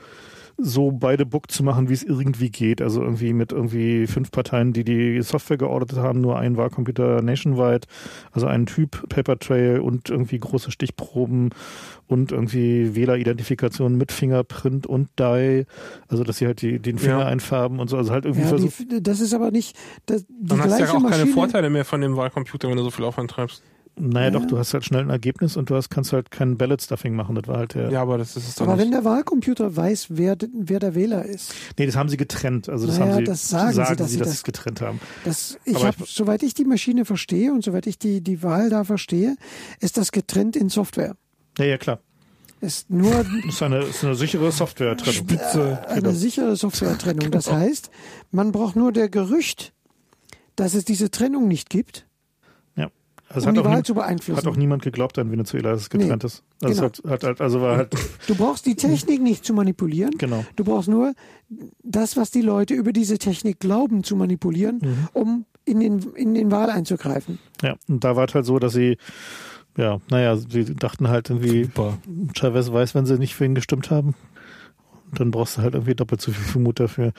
so 0.56 0.90
beide 0.92 1.24
Book 1.26 1.50
zu 1.50 1.62
machen, 1.62 1.88
wie 1.88 1.92
es 1.94 2.02
irgendwie 2.02 2.50
geht. 2.50 2.80
Also 2.82 3.02
irgendwie 3.02 3.32
mit 3.32 3.52
irgendwie 3.52 4.06
fünf 4.06 4.30
Parteien, 4.30 4.72
die 4.72 4.84
die 4.84 5.22
Software 5.22 5.56
geordnet 5.56 5.98
haben, 6.00 6.20
nur 6.20 6.38
ein 6.38 6.56
Wahlcomputer 6.56 7.22
nationwide, 7.22 7.86
also 8.32 8.46
ein 8.46 8.66
Typ 8.66 9.08
Paper 9.08 9.38
Trail 9.38 9.80
und 9.80 10.10
irgendwie 10.10 10.38
große 10.38 10.70
Stichproben 10.70 11.50
und 12.06 12.32
irgendwie 12.32 12.94
Wähleridentifikation 12.94 13.96
mit 13.96 14.12
Fingerprint 14.12 14.86
und 14.86 15.08
Die. 15.18 15.64
Also 16.08 16.24
dass 16.24 16.38
sie 16.38 16.46
halt 16.46 16.62
die, 16.62 16.78
den 16.78 16.98
Finger 16.98 17.20
Ja. 17.20 17.26
einfärben 17.26 17.78
und 17.78 17.88
so. 17.88 17.96
Also 17.96 18.12
halt 18.12 18.24
irgendwie 18.24 18.42
Ja, 18.42 18.48
versucht. 18.48 18.84
das 19.06 19.20
ist 19.20 19.34
aber 19.34 19.50
nicht 19.50 19.76
das, 20.06 20.26
die 20.26 20.46
Dann 20.46 20.58
hast 20.58 20.64
du 20.72 20.76
gleiche 20.76 20.92
ja 20.92 20.98
auch 20.98 21.02
Maschine. 21.02 21.24
keine 21.24 21.32
Vorteile 21.34 21.70
mehr 21.70 21.84
von 21.84 22.00
dem 22.00 22.16
Wahlcomputer, 22.16 22.68
wenn 22.68 22.76
du 22.76 22.82
so 22.82 22.90
viel 22.90 23.04
Aufwand 23.04 23.30
treibst. 23.30 23.62
Naja, 24.00 24.26
Ja. 24.26 24.30
doch, 24.38 24.46
du 24.46 24.58
hast 24.58 24.72
halt 24.74 24.84
schnell 24.84 25.02
ein 25.02 25.10
Ergebnis 25.10 25.56
und 25.56 25.68
du 25.70 25.76
hast, 25.76 25.90
kannst 25.90 26.12
halt 26.12 26.30
kein 26.30 26.56
Ballot-Stuffing 26.56 27.14
machen. 27.14 27.34
Das 27.34 27.46
war 27.46 27.58
halt 27.58 27.74
der. 27.74 27.90
Ja, 27.90 28.02
aber 28.02 28.18
das 28.18 28.36
ist 28.36 28.48
es 28.48 28.54
doch 28.56 28.64
Aber 28.66 28.76
nicht. 28.76 28.84
wenn 28.84 28.90
der 28.92 29.04
Wahlcomputer 29.04 29.76
weiß, 29.76 30.06
wer, 30.10 30.36
wer 30.52 30.78
der 30.80 30.94
Wähler 30.94 31.24
ist, 31.24 31.52
Nee, 31.78 31.86
das 31.86 31.96
haben 31.96 32.08
sie 32.08 32.16
getrennt. 32.16 32.68
Also 32.68 32.86
das 32.86 32.98
Naja, 32.98 33.12
haben 33.12 33.18
sie, 33.18 33.24
das 33.24 33.48
sagen 33.48 33.72
sie, 33.72 33.76
dass 33.78 33.88
sie 33.88 33.96
dass 33.96 34.08
das- 34.18 34.28
sie 34.28 34.34
es 34.34 34.42
getrennt 34.44 34.80
haben. 34.80 35.00
das, 35.24 35.58
ich 35.64 35.74
ich- 35.76 35.96
soweit 36.10 36.42
ich 36.42 36.54
die 36.54 36.64
Maschine 36.64 37.04
verstehe 37.04 37.52
und 37.52 37.62
soweit 37.62 37.86
ich 37.86 37.98
die, 37.98 38.20
die 38.22 38.42
Wahl 38.42 38.70
da 38.70 38.84
verstehe, 38.84 39.36
ist 39.80 39.96
das 39.96 40.12
getrennt 40.12 40.56
in 40.56 40.68
Software. 40.70 41.14
Ja, 41.58 41.64
ja, 41.66 41.78
klar. 41.78 42.00
Ist 42.62 42.90
nur 42.90 43.12
Das 43.12 43.26
ist 43.48 43.62
eine, 43.62 43.78
ist 43.84 44.04
eine 44.04 44.14
sichere 44.14 44.52
Software-Trennung. 44.52 45.14
Spitze. 45.28 45.82
eine 45.88 46.12
sichere 46.14 46.56
Softwaretrennung. 46.56 47.30
Das 47.30 47.50
heißt, 47.50 47.90
man 48.32 48.52
braucht 48.52 48.76
nur 48.76 48.92
der 48.92 49.08
Gerücht, 49.08 49.72
dass 50.56 50.74
es 50.74 50.84
diese 50.84 51.10
Trennung 51.10 51.48
nicht 51.48 51.70
gibt. 51.70 52.06
Also 53.32 53.48
um 53.48 53.54
die 53.54 53.60
hat, 53.60 53.66
auch 53.66 53.70
Wahl 53.70 53.76
nie, 53.78 53.82
zu 53.84 53.94
beeinflussen. 53.94 54.36
hat 54.38 54.46
auch 54.48 54.56
niemand 54.56 54.82
geglaubt 54.82 55.16
an 55.18 55.30
Venezuela, 55.30 55.70
dass 55.70 55.82
es 55.82 55.90
getrennt 55.90 56.22
Nee, 56.24 56.26
ist. 56.26 56.42
Also, 56.62 56.74
genau. 56.82 56.92
es 56.92 56.98
hat, 57.04 57.10
hat, 57.12 57.24
halt- 57.24 57.40
also 57.40 57.60
war 57.60 57.76
halt, 57.76 57.94
Du 58.26 58.34
brauchst 58.34 58.66
die 58.66 58.74
Technik 58.74 59.22
nicht 59.22 59.44
zu 59.44 59.54
manipulieren. 59.54 60.10
genau. 60.18 60.44
Du 60.56 60.64
brauchst 60.64 60.88
nur 60.88 61.14
das, 61.84 62.16
was 62.16 62.30
die 62.32 62.42
Leute 62.42 62.74
über 62.74 62.92
diese 62.92 63.18
Technik 63.18 63.60
glauben, 63.60 64.02
zu 64.02 64.16
manipulieren, 64.16 64.78
Mhm. 64.82 65.08
um 65.12 65.44
in 65.64 65.78
den, 65.78 66.00
in 66.16 66.34
den 66.34 66.50
Wahl 66.50 66.70
einzugreifen. 66.70 67.38
Ja, 67.62 67.76
und 67.88 68.02
da 68.02 68.16
war 68.16 68.26
es 68.26 68.34
halt 68.34 68.46
so, 68.46 68.58
dass 68.58 68.72
sie, 68.72 68.96
ja, 69.76 69.98
naja, 70.10 70.36
sie 70.36 70.64
dachten 70.74 71.08
halt 71.08 71.30
irgendwie, 71.30 71.64
Super. 71.64 71.98
Chavez 72.34 72.72
weiß, 72.72 72.96
wenn 72.96 73.06
sie 73.06 73.16
nicht 73.18 73.36
für 73.36 73.44
ihn 73.44 73.54
gestimmt 73.54 73.90
haben. 73.92 74.14
Dann 75.12 75.30
brauchst 75.32 75.56
du 75.58 75.62
halt 75.62 75.74
irgendwie 75.74 75.94
doppelt 75.94 76.20
so 76.20 76.30
viel 76.32 76.60
Mut 76.62 76.78
dafür. 76.80 77.12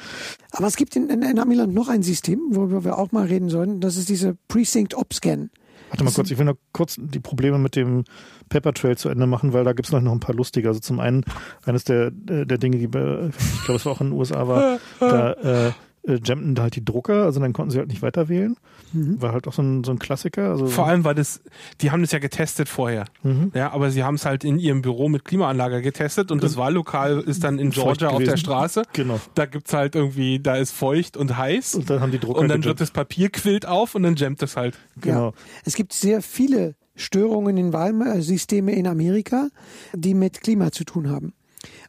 Aber 0.51 0.67
es 0.67 0.75
gibt 0.77 0.95
in, 0.95 1.09
in, 1.09 1.21
in 1.23 1.39
Amiland 1.39 1.73
noch 1.73 1.89
ein 1.89 2.03
System, 2.03 2.39
worüber 2.49 2.83
wir 2.85 2.97
auch 2.97 3.11
mal 3.11 3.25
reden 3.27 3.49
sollen. 3.49 3.79
Das 3.81 3.97
ist 3.97 4.07
diese 4.09 4.37
Precinct 4.47 4.93
Opscan. 4.95 5.49
Warte 5.91 6.05
mal 6.05 6.13
kurz, 6.13 6.31
ich 6.31 6.37
will 6.37 6.45
noch 6.45 6.55
kurz 6.71 6.95
die 6.97 7.19
Probleme 7.19 7.57
mit 7.57 7.75
dem 7.75 8.05
Pepper 8.47 8.73
Trail 8.73 8.97
zu 8.97 9.09
Ende 9.09 9.27
machen, 9.27 9.51
weil 9.51 9.65
da 9.65 9.73
gibt's 9.73 9.91
noch 9.91 9.99
noch 9.99 10.13
ein 10.13 10.21
paar 10.21 10.33
lustige. 10.33 10.69
Also 10.69 10.79
zum 10.79 11.01
einen, 11.01 11.25
eines 11.65 11.83
der, 11.83 12.07
äh, 12.29 12.45
der 12.45 12.57
Dinge, 12.57 12.77
die 12.77 12.87
bei, 12.87 13.29
ich 13.29 13.65
glaube, 13.65 13.75
es 13.75 13.85
war 13.85 13.91
auch 13.91 14.01
in 14.01 14.07
den 14.07 14.17
USA 14.17 14.47
war, 14.47 14.79
da 14.99 15.33
äh, 15.33 15.71
äh, 16.03 16.19
jammten 16.23 16.55
da 16.55 16.63
halt 16.63 16.75
die 16.75 16.83
Drucker, 16.83 17.25
also 17.25 17.39
dann 17.39 17.53
konnten 17.53 17.71
sie 17.71 17.77
halt 17.77 17.89
nicht 17.89 18.01
weiter 18.01 18.29
wählen. 18.29 18.55
War 18.93 19.31
halt 19.31 19.47
auch 19.47 19.53
so 19.53 19.61
ein, 19.61 19.85
so 19.85 19.91
ein 19.91 19.99
Klassiker. 19.99 20.49
Also, 20.49 20.67
Vor 20.67 20.85
allem, 20.85 21.05
weil 21.05 21.15
das, 21.15 21.41
die 21.79 21.91
haben 21.91 22.01
das 22.01 22.11
ja 22.11 22.19
getestet 22.19 22.67
vorher. 22.67 23.05
Mhm. 23.23 23.51
Ja, 23.55 23.71
aber 23.71 23.89
sie 23.89 24.03
haben 24.03 24.15
es 24.15 24.25
halt 24.25 24.43
in 24.43 24.59
ihrem 24.59 24.81
Büro 24.81 25.07
mit 25.07 25.23
Klimaanlage 25.23 25.81
getestet 25.81 26.29
und 26.29 26.43
das 26.43 26.57
Wahllokal 26.57 27.21
ist 27.21 27.43
dann 27.43 27.57
in 27.57 27.69
Georgia 27.69 28.09
auf 28.09 28.21
der. 28.21 28.35
Straße. 28.35 28.83
Genau. 28.93 29.19
Da 29.35 29.45
gibt's 29.45 29.71
halt 29.73 29.95
irgendwie, 29.95 30.39
da 30.39 30.55
ist 30.55 30.71
feucht 30.71 31.15
und 31.15 31.37
heiß 31.37 31.75
Und 31.75 31.89
dann 31.89 32.01
haben 32.01 32.11
die 32.11 32.19
Drucker 32.19 32.39
und 32.39 32.47
dann 32.49 32.61
gejammt. 32.61 32.65
wird 32.65 32.81
das 32.81 32.91
Papier 32.91 33.29
quillt 33.29 33.65
auf 33.65 33.95
und 33.95 34.03
dann 34.03 34.15
jammt 34.15 34.41
es 34.43 34.57
halt. 34.57 34.77
Genau. 34.99 35.27
Ja. 35.27 35.33
Es 35.63 35.75
gibt 35.75 35.93
sehr 35.93 36.21
viele 36.21 36.75
Störungen 36.95 37.57
in 37.57 37.71
Wahlsysteme 37.71 38.73
in 38.73 38.87
Amerika, 38.87 39.49
die 39.93 40.13
mit 40.13 40.41
Klima 40.41 40.71
zu 40.71 40.83
tun 40.83 41.09
haben. 41.09 41.33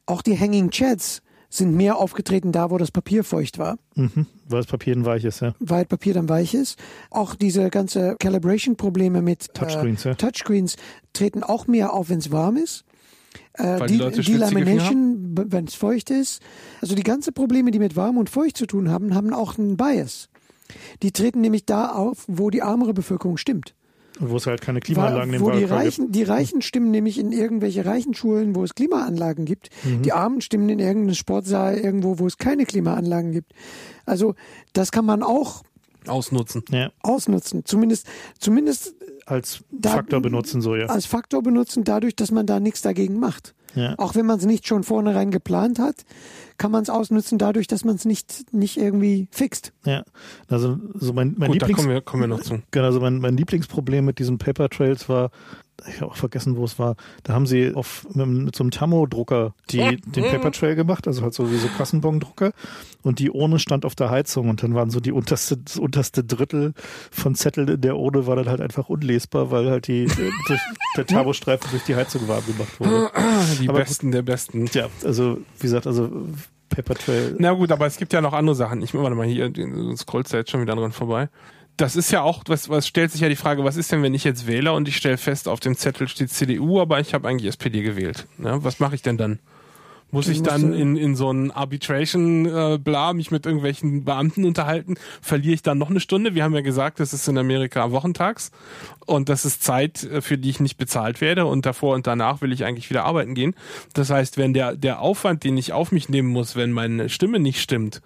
Auch 0.06 0.22
die 0.22 0.38
Hanging 0.38 0.70
Chads 0.70 1.22
sind 1.52 1.76
mehr 1.76 1.98
aufgetreten 1.98 2.50
da, 2.50 2.70
wo 2.70 2.78
das 2.78 2.90
Papier 2.90 3.24
feucht 3.24 3.58
war, 3.58 3.76
Mhm. 3.94 4.26
Weil 4.48 4.60
das 4.62 4.66
Papier 4.66 4.96
ein 4.96 5.04
weiches, 5.04 5.40
ja. 5.40 5.54
weil 5.60 5.84
Papier 5.84 6.14
dann 6.14 6.28
weich 6.28 6.54
ist. 6.54 6.78
Auch 7.10 7.34
diese 7.34 7.68
ganze 7.68 8.16
Calibration-Probleme 8.18 9.20
mit 9.20 9.52
Touchscreens, 9.54 10.06
äh, 10.06 10.10
ja. 10.10 10.14
Touchscreens 10.14 10.76
treten 11.12 11.42
auch 11.42 11.66
mehr 11.66 11.92
auf, 11.92 12.08
wenn 12.08 12.18
es 12.18 12.32
warm 12.32 12.56
ist. 12.56 12.84
Äh, 13.54 13.80
Weil 13.80 13.86
die 13.86 13.96
Leute 13.96 14.22
schwitzige 14.22 14.38
Delamination, 14.38 15.34
wenn 15.36 15.66
es 15.66 15.74
feucht 15.74 16.08
ist. 16.10 16.40
Also 16.80 16.94
die 16.94 17.02
ganzen 17.02 17.34
Probleme, 17.34 17.70
die 17.70 17.78
mit 17.78 17.96
warm 17.96 18.16
und 18.16 18.30
feucht 18.30 18.56
zu 18.56 18.66
tun 18.66 18.90
haben, 18.90 19.14
haben 19.14 19.34
auch 19.34 19.58
einen 19.58 19.76
Bias. 19.76 20.30
Die 21.02 21.12
treten 21.12 21.42
nämlich 21.42 21.66
da 21.66 21.90
auf, 21.92 22.24
wo 22.28 22.48
die 22.48 22.60
ärmere 22.60 22.94
Bevölkerung 22.94 23.36
stimmt. 23.36 23.74
Und 24.22 24.30
wo 24.30 24.36
es 24.36 24.46
halt 24.46 24.60
keine 24.60 24.78
Klimaanlagen 24.80 25.34
im 25.34 25.40
wo 25.40 25.50
die 25.50 25.68
Wahlkreis 25.68 25.68
gibt. 25.68 25.98
Reichen, 25.98 26.12
die 26.12 26.22
Reichen 26.22 26.62
stimmen 26.62 26.90
nämlich 26.92 27.18
in 27.18 27.32
irgendwelche 27.32 27.84
reichen 27.84 28.14
Schulen, 28.14 28.54
wo 28.54 28.62
es 28.62 28.74
Klimaanlagen 28.74 29.44
gibt. 29.44 29.70
Mhm. 29.84 30.02
Die 30.02 30.12
Armen 30.12 30.40
stimmen 30.40 30.68
in 30.68 30.78
irgendeinen 30.78 31.16
Sportsaal 31.16 31.76
irgendwo, 31.76 32.18
wo 32.20 32.26
es 32.28 32.38
keine 32.38 32.64
Klimaanlagen 32.64 33.32
gibt. 33.32 33.52
Also 34.06 34.34
das 34.72 34.92
kann 34.92 35.04
man 35.04 35.22
auch 35.22 35.62
Ausnutzen. 36.06 36.64
Ja, 36.70 36.90
ausnutzen. 37.02 37.64
Zumindest, 37.64 38.06
zumindest 38.38 38.94
als 39.26 39.62
Da- 39.70 39.90
Faktor 39.90 40.20
benutzen 40.20 40.60
so, 40.60 40.74
ja. 40.74 40.86
als 40.86 41.06
Faktor 41.06 41.42
benutzen, 41.42 41.84
dadurch, 41.84 42.16
dass 42.16 42.30
man 42.30 42.46
da 42.46 42.60
nichts 42.60 42.82
dagegen 42.82 43.18
macht. 43.20 43.54
Ja. 43.74 43.94
Auch 43.98 44.14
wenn 44.14 44.26
man 44.26 44.38
es 44.38 44.46
nicht 44.46 44.66
schon 44.66 44.82
vornherein 44.82 45.30
geplant 45.30 45.78
hat, 45.78 46.04
kann 46.58 46.70
man 46.70 46.82
es 46.82 46.90
ausnutzen 46.90 47.38
dadurch, 47.38 47.66
dass 47.66 47.84
man 47.84 47.96
es 47.96 48.04
nicht, 48.04 48.52
nicht 48.52 48.76
irgendwie 48.76 49.28
fixt. 49.30 49.72
Ja, 49.84 50.04
also 50.48 50.78
so 50.94 51.12
mein, 51.12 51.34
mein 51.38 51.50
Gut, 51.50 51.62
da 51.62 51.66
Lieblings 51.66 51.76
kommen 51.76 51.88
wir, 51.88 52.00
kommen 52.00 52.22
wir 52.22 52.28
noch 52.28 52.42
zu. 52.42 52.62
genau, 52.70 52.86
also 52.86 53.00
mein, 53.00 53.18
mein 53.18 53.36
Lieblingsproblem 53.36 54.04
mit 54.04 54.18
diesen 54.18 54.38
Paper 54.38 54.68
Trails 54.68 55.08
war, 55.08 55.30
ich 55.88 56.00
habe 56.00 56.12
auch 56.12 56.16
vergessen, 56.16 56.56
wo 56.56 56.64
es 56.64 56.78
war. 56.78 56.96
Da 57.22 57.32
haben 57.32 57.46
sie 57.46 57.74
auf 57.74 58.06
mit, 58.14 58.26
mit 58.26 58.56
so 58.56 58.62
einem 58.62 58.70
Thermodrucker 58.70 59.54
die 59.70 59.96
den 59.96 60.24
Paper 60.24 60.52
Trail 60.52 60.74
gemacht, 60.76 61.06
also 61.06 61.22
halt 61.22 61.34
so 61.34 61.50
wie 61.50 61.56
so 61.56 61.68
Kassenbon-Drucker 61.68 62.52
und 63.02 63.18
die 63.18 63.30
Urne 63.30 63.58
stand 63.58 63.84
auf 63.84 63.94
der 63.94 64.10
Heizung 64.10 64.48
und 64.48 64.62
dann 64.62 64.74
waren 64.74 64.90
so 64.90 65.00
die 65.00 65.12
unterste 65.12 65.56
das 65.56 65.76
unterste 65.76 66.24
Drittel 66.24 66.74
von 67.10 67.34
Zetteln 67.34 67.68
in 67.68 67.80
der 67.80 67.96
Urne 67.96 68.26
war 68.26 68.36
dann 68.36 68.48
halt 68.48 68.60
einfach 68.60 68.88
unlesbar, 68.88 69.50
weil 69.50 69.70
halt 69.70 69.88
die 69.88 70.06
durch, 70.06 70.60
der 70.96 71.06
Thermostreifen 71.06 71.70
durch 71.70 71.84
die 71.84 71.96
Heizung 71.96 72.26
warm 72.28 72.44
gemacht 72.46 72.80
wurde. 72.80 73.10
Die 73.60 73.68
Aber 73.68 73.78
Besten 73.80 74.12
der 74.12 74.22
Besten. 74.22 74.66
Ja, 74.72 74.88
also 75.04 75.38
wie 75.58 75.62
gesagt, 75.62 75.86
also 75.86 76.10
Paper 76.68 76.94
Trail. 76.94 77.36
Na 77.38 77.52
gut, 77.52 77.70
aber 77.70 77.86
es 77.86 77.96
gibt 77.96 78.12
ja 78.12 78.20
noch 78.20 78.32
andere 78.32 78.56
Sachen. 78.56 78.82
Ich 78.82 78.94
warte 78.94 79.14
mal 79.14 79.26
hier, 79.26 79.52
scrollst 79.96 80.32
ja 80.32 80.40
jetzt 80.40 80.50
schon 80.50 80.60
wieder 80.60 80.74
dran 80.74 80.92
vorbei. 80.92 81.28
Das 81.76 81.96
ist 81.96 82.10
ja 82.10 82.22
auch, 82.22 82.42
was, 82.48 82.68
was 82.68 82.86
stellt 82.86 83.12
sich 83.12 83.22
ja 83.22 83.28
die 83.28 83.36
Frage, 83.36 83.64
was 83.64 83.76
ist 83.76 83.90
denn, 83.92 84.02
wenn 84.02 84.14
ich 84.14 84.24
jetzt 84.24 84.46
wähle 84.46 84.72
und 84.72 84.88
ich 84.88 84.96
stelle 84.96 85.16
fest, 85.16 85.48
auf 85.48 85.60
dem 85.60 85.74
Zettel 85.74 86.06
steht 86.06 86.30
CDU, 86.30 86.80
aber 86.80 87.00
ich 87.00 87.14
habe 87.14 87.28
eigentlich 87.28 87.48
SPD 87.48 87.82
gewählt. 87.82 88.26
Ja, 88.42 88.62
was 88.62 88.78
mache 88.78 88.94
ich 88.94 89.02
denn 89.02 89.16
dann? 89.16 89.38
Muss 90.12 90.28
ich 90.28 90.42
dann 90.42 90.74
in, 90.74 90.98
in 90.98 91.16
so 91.16 91.30
ein 91.30 91.50
Arbitration 91.50 92.44
äh, 92.44 92.78
bla 92.78 93.14
mich 93.14 93.30
mit 93.30 93.46
irgendwelchen 93.46 94.04
Beamten 94.04 94.44
unterhalten? 94.44 94.96
Verliere 95.22 95.54
ich 95.54 95.62
dann 95.62 95.78
noch 95.78 95.88
eine 95.88 96.00
Stunde? 96.00 96.34
Wir 96.34 96.44
haben 96.44 96.54
ja 96.54 96.60
gesagt, 96.60 97.00
das 97.00 97.14
ist 97.14 97.26
in 97.28 97.38
Amerika 97.38 97.90
wochentags 97.92 98.50
und 99.06 99.30
das 99.30 99.46
ist 99.46 99.62
Zeit, 99.62 100.04
äh, 100.04 100.20
für 100.20 100.36
die 100.36 100.50
ich 100.50 100.60
nicht 100.60 100.76
bezahlt 100.76 101.22
werde 101.22 101.46
und 101.46 101.64
davor 101.64 101.94
und 101.94 102.06
danach 102.06 102.42
will 102.42 102.52
ich 102.52 102.66
eigentlich 102.66 102.90
wieder 102.90 103.04
arbeiten 103.04 103.34
gehen. 103.34 103.54
Das 103.94 104.10
heißt, 104.10 104.36
wenn 104.36 104.52
der, 104.52 104.76
der 104.76 105.00
Aufwand, 105.00 105.44
den 105.44 105.56
ich 105.56 105.72
auf 105.72 105.92
mich 105.92 106.10
nehmen 106.10 106.28
muss, 106.28 106.56
wenn 106.56 106.72
meine 106.72 107.08
Stimme 107.08 107.38
nicht 107.38 107.62
stimmt, 107.62 108.02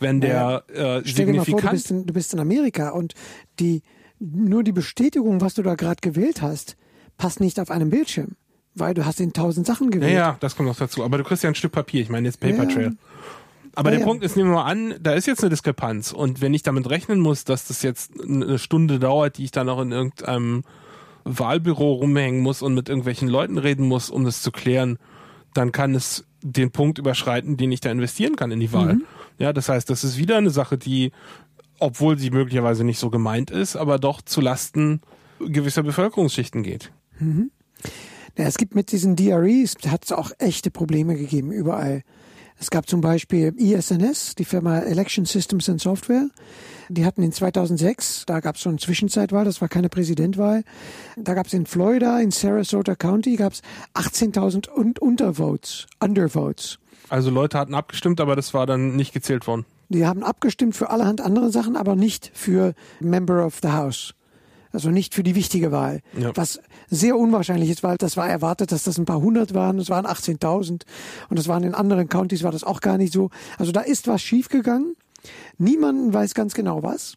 wenn 0.00 0.22
der 0.22 0.64
äh, 0.68 1.02
Stell 1.04 1.26
dir 1.26 1.34
mal 1.34 1.44
vor, 1.44 1.60
du 1.60 1.66
signifikant 1.66 1.70
bist, 1.72 1.90
in, 1.90 2.06
du 2.06 2.14
bist 2.14 2.32
in 2.32 2.40
Amerika 2.40 2.90
und 2.90 3.12
die, 3.60 3.82
nur 4.18 4.64
die 4.64 4.72
Bestätigung, 4.72 5.42
was 5.42 5.52
du 5.52 5.62
da 5.62 5.74
gerade 5.74 6.00
gewählt 6.00 6.40
hast, 6.40 6.76
passt 7.18 7.40
nicht 7.40 7.60
auf 7.60 7.70
einem 7.70 7.90
Bildschirm, 7.90 8.36
weil 8.76 8.94
du 8.94 9.04
hast 9.04 9.20
in 9.20 9.32
tausend 9.32 9.66
Sachen 9.66 9.86
Ja, 9.86 9.90
gewählt. 9.90 10.12
ja, 10.14 10.36
das 10.40 10.54
kommt 10.56 10.68
noch 10.68 10.76
dazu. 10.76 11.02
Aber 11.04 11.18
du 11.18 11.24
kriegst 11.24 11.42
ja 11.42 11.48
ein 11.50 11.54
Stück 11.54 11.72
Papier. 11.72 12.00
Ich 12.02 12.08
meine 12.08 12.28
jetzt 12.28 12.40
Paper 12.40 12.64
Ja. 12.64 12.66
Trail. 12.66 12.96
Aber 13.74 13.88
Ja, 13.90 13.96
der 13.96 14.00
ja. 14.00 14.06
Punkt 14.06 14.24
ist, 14.24 14.36
nehmen 14.36 14.50
wir 14.50 14.54
mal 14.56 14.64
an, 14.70 14.94
da 15.00 15.12
ist 15.12 15.26
jetzt 15.26 15.42
eine 15.42 15.50
Diskrepanz. 15.50 16.12
Und 16.12 16.40
wenn 16.40 16.54
ich 16.54 16.62
damit 16.62 16.88
rechnen 16.88 17.20
muss, 17.20 17.44
dass 17.44 17.66
das 17.66 17.82
jetzt 17.82 18.12
eine 18.22 18.58
Stunde 18.58 18.98
dauert, 18.98 19.36
die 19.38 19.44
ich 19.44 19.50
dann 19.50 19.68
auch 19.68 19.80
in 19.82 19.92
irgendeinem 19.92 20.62
Wahlbüro 21.24 21.94
rumhängen 21.94 22.40
muss 22.40 22.62
und 22.62 22.74
mit 22.74 22.88
irgendwelchen 22.88 23.28
Leuten 23.28 23.58
reden 23.58 23.86
muss, 23.86 24.10
um 24.10 24.24
das 24.24 24.40
zu 24.42 24.50
klären, 24.52 24.98
dann 25.54 25.72
kann 25.72 25.94
es 25.94 26.24
den 26.42 26.70
Punkt 26.70 26.98
überschreiten, 26.98 27.56
den 27.56 27.72
ich 27.72 27.80
da 27.80 27.90
investieren 27.90 28.36
kann 28.36 28.50
in 28.52 28.60
die 28.60 28.72
Wahl. 28.72 28.98
Ja, 29.38 29.52
das 29.52 29.68
heißt, 29.68 29.90
das 29.90 30.04
ist 30.04 30.16
wieder 30.18 30.36
eine 30.38 30.50
Sache, 30.50 30.78
die, 30.78 31.12
obwohl 31.78 32.18
sie 32.18 32.30
möglicherweise 32.30 32.84
nicht 32.84 32.98
so 32.98 33.10
gemeint 33.10 33.50
ist, 33.50 33.74
aber 33.76 33.98
doch 33.98 34.22
zu 34.22 34.40
Lasten 34.40 35.00
gewisser 35.40 35.82
Bevölkerungsschichten 35.82 36.62
geht. 36.62 36.92
Ja, 38.36 38.44
es 38.44 38.56
gibt 38.58 38.74
mit 38.74 38.92
diesen 38.92 39.16
DREs, 39.16 39.74
hat 39.88 40.04
es 40.04 40.12
auch 40.12 40.30
echte 40.38 40.70
Probleme 40.70 41.16
gegeben, 41.16 41.52
überall. 41.52 42.02
Es 42.58 42.70
gab 42.70 42.88
zum 42.88 43.02
Beispiel 43.02 43.52
ISNS, 43.58 44.34
die 44.34 44.44
Firma 44.46 44.78
Election 44.78 45.26
Systems 45.26 45.68
and 45.68 45.80
Software. 45.80 46.28
Die 46.88 47.04
hatten 47.04 47.22
in 47.22 47.32
2006, 47.32 48.24
da 48.26 48.40
gab 48.40 48.56
es 48.56 48.62
so 48.62 48.70
eine 48.70 48.78
Zwischenzeitwahl, 48.78 49.44
das 49.44 49.60
war 49.60 49.68
keine 49.68 49.88
Präsidentwahl. 49.90 50.64
Da 51.16 51.34
gab 51.34 51.46
es 51.46 51.52
in 51.52 51.66
Florida, 51.66 52.18
in 52.20 52.30
Sarasota 52.30 52.94
County, 52.94 53.36
gab 53.36 53.52
es 53.52 53.62
18.000 53.94 54.70
Un- 54.74 54.94
Untervotes, 54.98 55.86
Undervotes. 56.00 56.78
Also 57.08 57.30
Leute 57.30 57.58
hatten 57.58 57.74
abgestimmt, 57.74 58.20
aber 58.20 58.36
das 58.36 58.54
war 58.54 58.66
dann 58.66 58.96
nicht 58.96 59.12
gezählt 59.12 59.46
worden. 59.46 59.66
Die 59.90 60.06
haben 60.06 60.22
abgestimmt 60.22 60.74
für 60.74 60.90
allerhand 60.90 61.20
andere 61.20 61.50
Sachen, 61.50 61.76
aber 61.76 61.94
nicht 61.94 62.30
für 62.34 62.74
Member 63.00 63.44
of 63.44 63.58
the 63.62 63.68
House. 63.68 64.14
Also 64.72 64.90
nicht 64.90 65.14
für 65.14 65.22
die 65.22 65.34
wichtige 65.34 65.72
Wahl. 65.72 66.00
Ja. 66.18 66.32
Was 66.34 66.60
sehr 66.88 67.16
unwahrscheinlich 67.16 67.70
ist, 67.70 67.82
weil 67.82 67.96
das 67.96 68.16
war 68.16 68.28
erwartet, 68.28 68.72
dass 68.72 68.84
das 68.84 68.98
ein 68.98 69.04
paar 69.04 69.20
hundert 69.20 69.54
waren. 69.54 69.78
Es 69.78 69.90
waren 69.90 70.06
18.000. 70.06 70.82
Und 71.28 71.38
das 71.38 71.48
waren 71.48 71.64
in 71.64 71.74
anderen 71.74 72.08
Countys 72.08 72.42
war 72.42 72.52
das 72.52 72.64
auch 72.64 72.80
gar 72.80 72.98
nicht 72.98 73.12
so. 73.12 73.30
Also 73.58 73.72
da 73.72 73.80
ist 73.80 74.08
was 74.08 74.22
schiefgegangen. 74.22 74.94
Niemand 75.58 76.12
weiß 76.12 76.34
ganz 76.34 76.54
genau 76.54 76.82
was. 76.82 77.16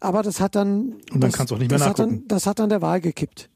Aber 0.00 0.22
das 0.22 0.40
hat 0.40 0.54
dann. 0.54 0.96
Und 1.12 1.20
dann 1.20 1.32
kannst 1.32 1.50
du 1.50 1.54
auch 1.54 1.58
nicht 1.58 1.70
mehr 1.70 1.78
das 1.78 1.88
Hat 1.88 1.98
dann, 1.98 2.08
nachgucken. 2.10 2.28
das 2.28 2.46
hat 2.46 2.58
dann 2.58 2.68
der 2.68 2.82
Wahl 2.82 3.00
gekippt. 3.00 3.48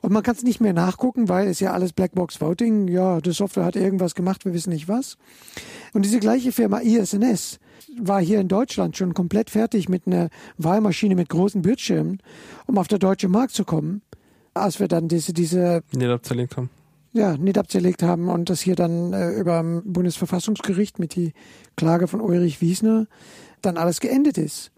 Und 0.00 0.12
man 0.12 0.22
kann 0.22 0.36
es 0.36 0.44
nicht 0.44 0.60
mehr 0.60 0.72
nachgucken, 0.72 1.28
weil 1.28 1.48
es 1.48 1.58
ja 1.58 1.72
alles 1.72 1.92
Blackbox 1.92 2.40
Voting. 2.40 2.86
Ja, 2.88 3.20
die 3.20 3.32
Software 3.32 3.64
hat 3.64 3.74
irgendwas 3.74 4.14
gemacht, 4.14 4.44
wir 4.44 4.54
wissen 4.54 4.70
nicht 4.70 4.88
was. 4.88 5.16
Und 5.92 6.04
diese 6.04 6.20
gleiche 6.20 6.52
Firma 6.52 6.78
ISNS 6.78 7.58
war 8.00 8.20
hier 8.20 8.40
in 8.40 8.48
Deutschland 8.48 8.96
schon 8.96 9.14
komplett 9.14 9.50
fertig 9.50 9.88
mit 9.88 10.06
einer 10.06 10.28
Wahlmaschine 10.56 11.16
mit 11.16 11.28
großen 11.28 11.62
Bildschirmen, 11.62 12.22
um 12.66 12.78
auf 12.78 12.86
der 12.86 12.98
deutsche 12.98 13.28
Markt 13.28 13.54
zu 13.54 13.64
kommen. 13.64 14.02
Als 14.60 14.80
wir 14.80 14.88
dann 14.88 15.08
diese, 15.08 15.32
diese 15.32 15.82
Die 15.92 15.98
da 16.00 16.22
zerlegt 16.22 16.56
haben. 16.56 16.70
ja, 17.12 17.36
nicht 17.36 17.58
abgelegt 17.58 18.02
haben 18.02 18.28
und 18.28 18.50
das 18.50 18.60
hier 18.60 18.74
dann 18.76 19.12
äh, 19.12 19.30
über 19.32 19.58
dem 19.60 19.82
Bundesverfassungsgericht 19.84 20.98
mit 20.98 21.14
die 21.16 21.32
Klage 21.76 22.08
von 22.08 22.20
Ulrich 22.20 22.60
Wiesner 22.60 23.06
dann 23.62 23.76
alles 23.76 24.00
geendet 24.00 24.38
ist. 24.38 24.70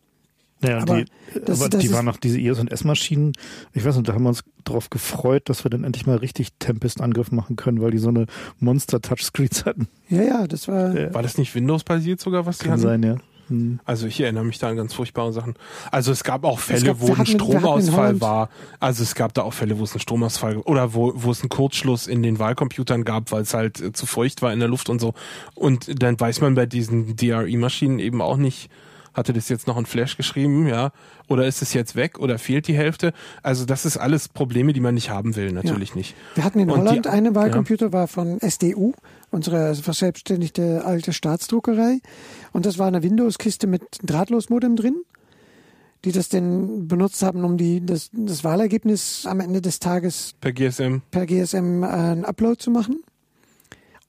Naja, 0.62 0.78
Aber 0.82 0.96
die, 0.96 1.04
das- 1.46 1.58
aber 1.60 1.70
das 1.70 1.80
die 1.80 1.90
waren 1.90 2.04
noch 2.04 2.18
diese 2.18 2.38
IS- 2.38 2.58
und 2.58 2.70
S-Maschinen. 2.70 3.32
Ich 3.72 3.82
weiß 3.84 3.96
nicht, 3.96 4.06
da 4.08 4.12
haben 4.12 4.24
wir 4.24 4.28
uns 4.28 4.44
darauf 4.64 4.90
gefreut, 4.90 5.48
dass 5.48 5.64
wir 5.64 5.70
dann 5.70 5.84
endlich 5.84 6.06
mal 6.06 6.16
richtig 6.18 6.50
Tempest-Angriff 6.58 7.32
machen 7.32 7.56
können, 7.56 7.80
weil 7.80 7.92
die 7.92 7.98
so 7.98 8.08
eine 8.10 8.26
Monster-Touchscreens 8.58 9.64
hatten. 9.64 9.88
Ja, 10.10 10.22
ja, 10.22 10.46
das 10.46 10.68
war. 10.68 10.94
Ja. 10.98 11.14
War 11.14 11.22
das 11.22 11.38
nicht 11.38 11.54
Windows-basiert 11.54 12.20
sogar, 12.20 12.44
was 12.46 12.58
die 12.58 12.64
Kann 12.64 12.72
hatten? 12.72 12.82
sein, 12.82 13.02
ja. 13.02 13.16
Hm. 13.50 13.80
Also 13.84 14.06
ich 14.06 14.18
erinnere 14.20 14.44
mich 14.44 14.58
da 14.58 14.68
an 14.70 14.76
ganz 14.76 14.94
furchtbare 14.94 15.32
Sachen. 15.32 15.54
Also 15.90 16.10
es 16.12 16.24
gab 16.24 16.44
auch 16.44 16.58
Fälle, 16.58 16.86
gab- 16.86 17.00
wo 17.00 17.12
ein 17.12 17.26
Stromausfall 17.26 18.20
war. 18.20 18.48
Also 18.78 19.02
es 19.02 19.14
gab 19.14 19.34
da 19.34 19.42
auch 19.42 19.52
Fälle, 19.52 19.78
wo 19.78 19.84
es 19.84 19.92
einen 19.92 20.00
Stromausfall 20.00 20.56
oder 20.58 20.94
wo, 20.94 21.12
wo 21.16 21.30
es 21.30 21.40
einen 21.42 21.48
Kurzschluss 21.50 22.06
in 22.06 22.22
den 22.22 22.38
Wahlcomputern 22.38 23.04
gab, 23.04 23.30
weil 23.32 23.42
es 23.42 23.52
halt 23.52 23.80
äh, 23.80 23.92
zu 23.92 24.06
feucht 24.06 24.40
war 24.40 24.52
in 24.52 24.60
der 24.60 24.68
Luft 24.68 24.88
und 24.88 25.00
so. 25.00 25.12
Und 25.54 26.02
dann 26.02 26.18
weiß 26.18 26.40
man 26.40 26.54
bei 26.54 26.64
diesen 26.66 27.16
DRE-Maschinen 27.16 27.98
eben 27.98 28.22
auch 28.22 28.36
nicht, 28.36 28.70
hatte 29.12 29.32
das 29.32 29.48
jetzt 29.48 29.66
noch 29.66 29.76
ein 29.76 29.86
Flash 29.86 30.16
geschrieben, 30.16 30.68
ja, 30.68 30.92
oder 31.26 31.44
ist 31.44 31.62
es 31.62 31.74
jetzt 31.74 31.96
weg 31.96 32.20
oder 32.20 32.38
fehlt 32.38 32.68
die 32.68 32.76
Hälfte? 32.76 33.12
Also 33.42 33.64
das 33.64 33.84
ist 33.84 33.96
alles 33.96 34.28
Probleme, 34.28 34.72
die 34.72 34.78
man 34.78 34.94
nicht 34.94 35.10
haben 35.10 35.34
will, 35.34 35.50
natürlich 35.50 35.96
nicht. 35.96 36.14
Wir 36.36 36.44
hatten 36.44 36.60
in 36.60 36.70
Und 36.70 36.78
Holland 36.78 37.04
die- 37.06 37.08
einen 37.08 37.34
Wahlcomputer, 37.34 37.92
war 37.92 38.06
von 38.06 38.38
SDU, 38.40 38.92
unsere 39.32 39.74
verselbstständigte 39.74 40.84
alte 40.84 41.12
Staatsdruckerei. 41.12 41.98
Und 42.52 42.66
das 42.66 42.78
war 42.78 42.86
eine 42.86 43.02
Windows-Kiste 43.02 43.66
mit 43.66 43.82
Drahtlosmodem 44.02 44.76
drin, 44.76 45.02
die 46.04 46.12
das 46.12 46.28
denn 46.28 46.88
benutzt 46.88 47.22
haben, 47.22 47.44
um 47.44 47.56
die, 47.56 47.84
das, 47.84 48.10
das 48.12 48.44
Wahlergebnis 48.44 49.26
am 49.26 49.40
Ende 49.40 49.60
des 49.60 49.78
Tages 49.80 50.34
Per 50.40 50.52
GSM. 50.52 50.98
per 51.10 51.26
GSM 51.26 51.82
äh, 51.82 51.86
einen 51.86 52.24
Upload 52.24 52.58
zu 52.58 52.70
machen. 52.70 53.02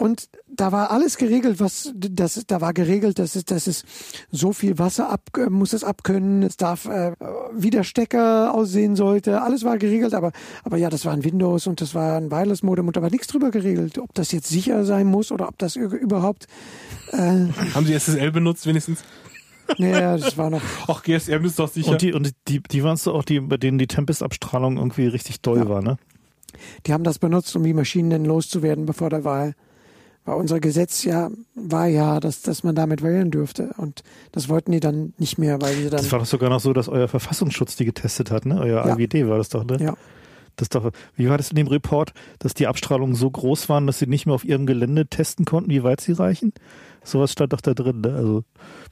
Und 0.02 0.30
da 0.48 0.72
war 0.72 0.90
alles 0.90 1.18
geregelt, 1.18 1.60
was 1.60 1.94
das, 1.96 2.44
da 2.48 2.60
war 2.60 2.74
geregelt, 2.74 3.20
dass 3.20 3.36
es, 3.36 3.46
dass 3.46 3.68
es 3.68 3.84
so 4.32 4.52
viel 4.52 4.80
Wasser 4.80 5.12
ab, 5.12 5.30
äh, 5.38 5.48
muss 5.48 5.74
es 5.74 5.84
abkönnen, 5.84 6.42
es 6.42 6.58
darf 6.58 6.86
äh, 6.86 7.12
wie 7.54 7.70
der 7.70 7.84
Stecker 7.84 8.52
aussehen 8.52 8.96
sollte, 8.96 9.44
alles 9.44 9.64
war 9.64 9.78
geregelt, 9.78 10.16
aber 10.16 10.32
aber 10.64 10.78
ja, 10.78 10.90
das 10.90 11.06
war 11.06 11.14
ein 11.14 11.24
Windows 11.24 11.68
und 11.68 11.82
das 11.82 11.94
war 11.94 12.18
ein 12.18 12.32
Wireless 12.32 12.64
Modem 12.64 12.88
und 12.88 12.98
da 12.98 13.04
war 13.04 13.12
nichts 13.12 13.28
drüber 13.28 13.52
geregelt, 13.52 14.00
ob 14.00 14.12
das 14.16 14.32
jetzt 14.32 14.50
sicher 14.50 14.86
sein 14.86 15.06
muss 15.06 15.32
oder 15.32 15.48
ob 15.48 15.60
das 15.60 15.76
überhaupt, 15.76 16.48
äh, 17.12 17.18
Haben 17.76 17.86
Sie 17.86 17.94
SSL 17.94 18.32
benutzt 18.32 18.66
wenigstens? 18.66 19.04
naja, 19.78 20.18
das 20.18 20.36
war 20.36 20.50
noch, 20.50 20.62
Ach, 20.88 21.04
GSM 21.04 21.46
ist 21.46 21.60
doch 21.60 21.70
sicher. 21.72 21.92
Und 21.92 22.02
die, 22.02 22.12
und 22.14 22.32
die, 22.48 22.60
die 22.64 22.84
waren 22.84 22.96
es 22.96 23.08
auch 23.08 23.24
die, 23.24 23.40
bei 23.40 23.58
denen 23.58 23.78
die 23.78 23.86
Tempest-Abstrahlung 23.88 24.78
irgendwie 24.78 25.06
richtig 25.06 25.42
doll 25.42 25.60
Ja. 25.60 25.70
war, 25.70 25.84
ne? 25.84 25.98
die 26.88 26.94
haben 26.94 27.04
das 27.04 27.20
benutzt, 27.20 27.56
um 27.56 27.64
die 27.64 27.74
Maschinen 27.76 28.10
dann 28.10 28.26
loszuwerden 28.26 28.88
bevor 28.88 29.12
der 29.12 29.24
Wahl. 29.24 29.54
Weil 30.26 30.36
unser 30.36 30.60
Gesetz 30.60 31.04
ja 31.04 31.30
war 31.56 31.88
ja, 31.88 32.20
dass, 32.20 32.42
dass 32.44 32.64
man 32.64 32.76
damit 32.76 33.02
wählen 33.02 33.32
dürfte. 33.32 33.74
Und 33.78 34.04
das 34.32 34.50
wollten 34.50 34.72
die 34.72 34.80
dann 34.80 35.14
nicht 35.18 35.38
mehr, 35.38 35.62
weil 35.62 35.74
sie 35.76 35.90
dann. 35.90 35.98
Das 35.98 36.12
war 36.12 36.20
doch 36.20 36.26
sogar 36.26 36.50
noch 36.50 36.60
so, 36.60 36.74
dass 36.74 36.88
euer 36.88 37.08
Verfassungsschutz 37.08 37.76
die 37.76 37.86
getestet 37.86 38.30
hat, 38.30 38.46
ne? 38.46 38.60
Euer 38.60 38.86
Ja. 38.86 38.94
AWD 38.94 39.28
war 39.28 39.38
das 39.38 39.50
doch, 39.50 39.64
ne? 39.64 39.78
ja. 39.80 39.98
Das 40.58 40.70
doch, 40.70 40.92
wie 41.16 41.30
war 41.30 41.38
das 41.38 41.50
in 41.50 41.56
dem 41.56 41.68
Report, 41.68 42.14
dass 42.40 42.54
die 42.54 42.68
Abstrahlungen 42.68 43.16
so 43.16 43.32
groß 43.32 43.70
waren, 43.70 43.88
dass 43.88 44.00
sie 44.00 44.06
nicht 44.06 44.26
mehr 44.26 44.36
auf 44.36 44.44
ihrem 44.44 44.66
Gelände 44.66 45.08
testen 45.08 45.46
konnten, 45.46 45.72
wie 45.72 45.82
weit 45.82 46.02
sie 46.02 46.12
reichen? 46.12 46.54
Sowas 47.04 47.32
stand 47.32 47.54
doch 47.54 47.62
da 47.62 47.74
drin, 47.74 48.02
ne? 48.02 48.14
Also, 48.14 48.44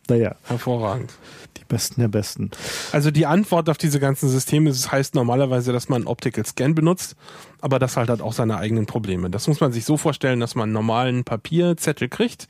naja, 0.10 0.36
Hervorragend. 0.44 1.12
die 1.58 1.66
Besten 1.66 2.02
der 2.02 2.08
Besten. 2.08 2.52
Also 2.92 3.12
die 3.12 3.26
Antwort 3.26 3.70
auf 3.70 3.78
diese 3.78 4.00
ganzen 4.00 4.30
Systeme 4.30 4.70
das 4.70 4.92
heißt 4.92 5.16
normalerweise, 5.16 5.72
dass 5.72 5.90
man 5.90 6.08
Optical 6.08 6.46
Scan 6.46 6.74
benutzt, 6.74 7.16
aber 7.62 7.80
das 7.80 7.98
halt 7.98 8.10
hat 8.10 8.22
auch 8.22 8.34
seine 8.34 8.58
eigenen 8.58 8.86
Probleme. 8.86 9.30
Das 9.30 9.48
muss 9.48 9.60
man 9.60 9.72
sich 9.72 9.86
so 9.86 9.98
vorstellen, 9.98 10.40
dass 10.40 10.56
man 10.56 10.64
einen 10.64 10.74
normalen 10.74 11.24
Papierzettel 11.24 12.08
kriegt 12.10 12.48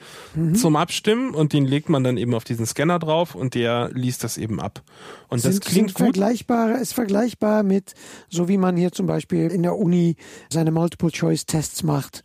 zum 0.53 0.76
Abstimmen 0.76 1.34
und 1.34 1.53
den 1.53 1.66
legt 1.66 1.89
man 1.89 2.03
dann 2.03 2.18
eben 2.18 2.34
auf 2.34 2.43
diesen 2.43 2.66
Scanner 2.66 2.99
drauf 2.99 3.36
und 3.36 3.55
der 3.55 3.89
liest 3.93 4.24
das 4.24 4.38
eben 4.38 4.60
ab. 4.60 4.82
Und 5.28 5.43
das 5.43 5.53
sind, 5.53 5.66
klingt 5.66 5.89
sind 5.89 5.95
gut. 5.95 6.16
vergleichbar, 6.16 6.80
ist 6.80 6.93
vergleichbar 6.93 7.64
mit, 7.64 7.93
so 8.30 8.47
wie 8.47 8.57
man 8.57 8.78
hier 8.78 8.91
zum 8.91 9.07
Beispiel 9.07 9.47
in 9.47 9.64
der 9.64 9.76
Uni 9.76 10.16
seine 10.49 10.72
Multiple-Choice-Tests 10.72 11.84
macht. 11.84 12.24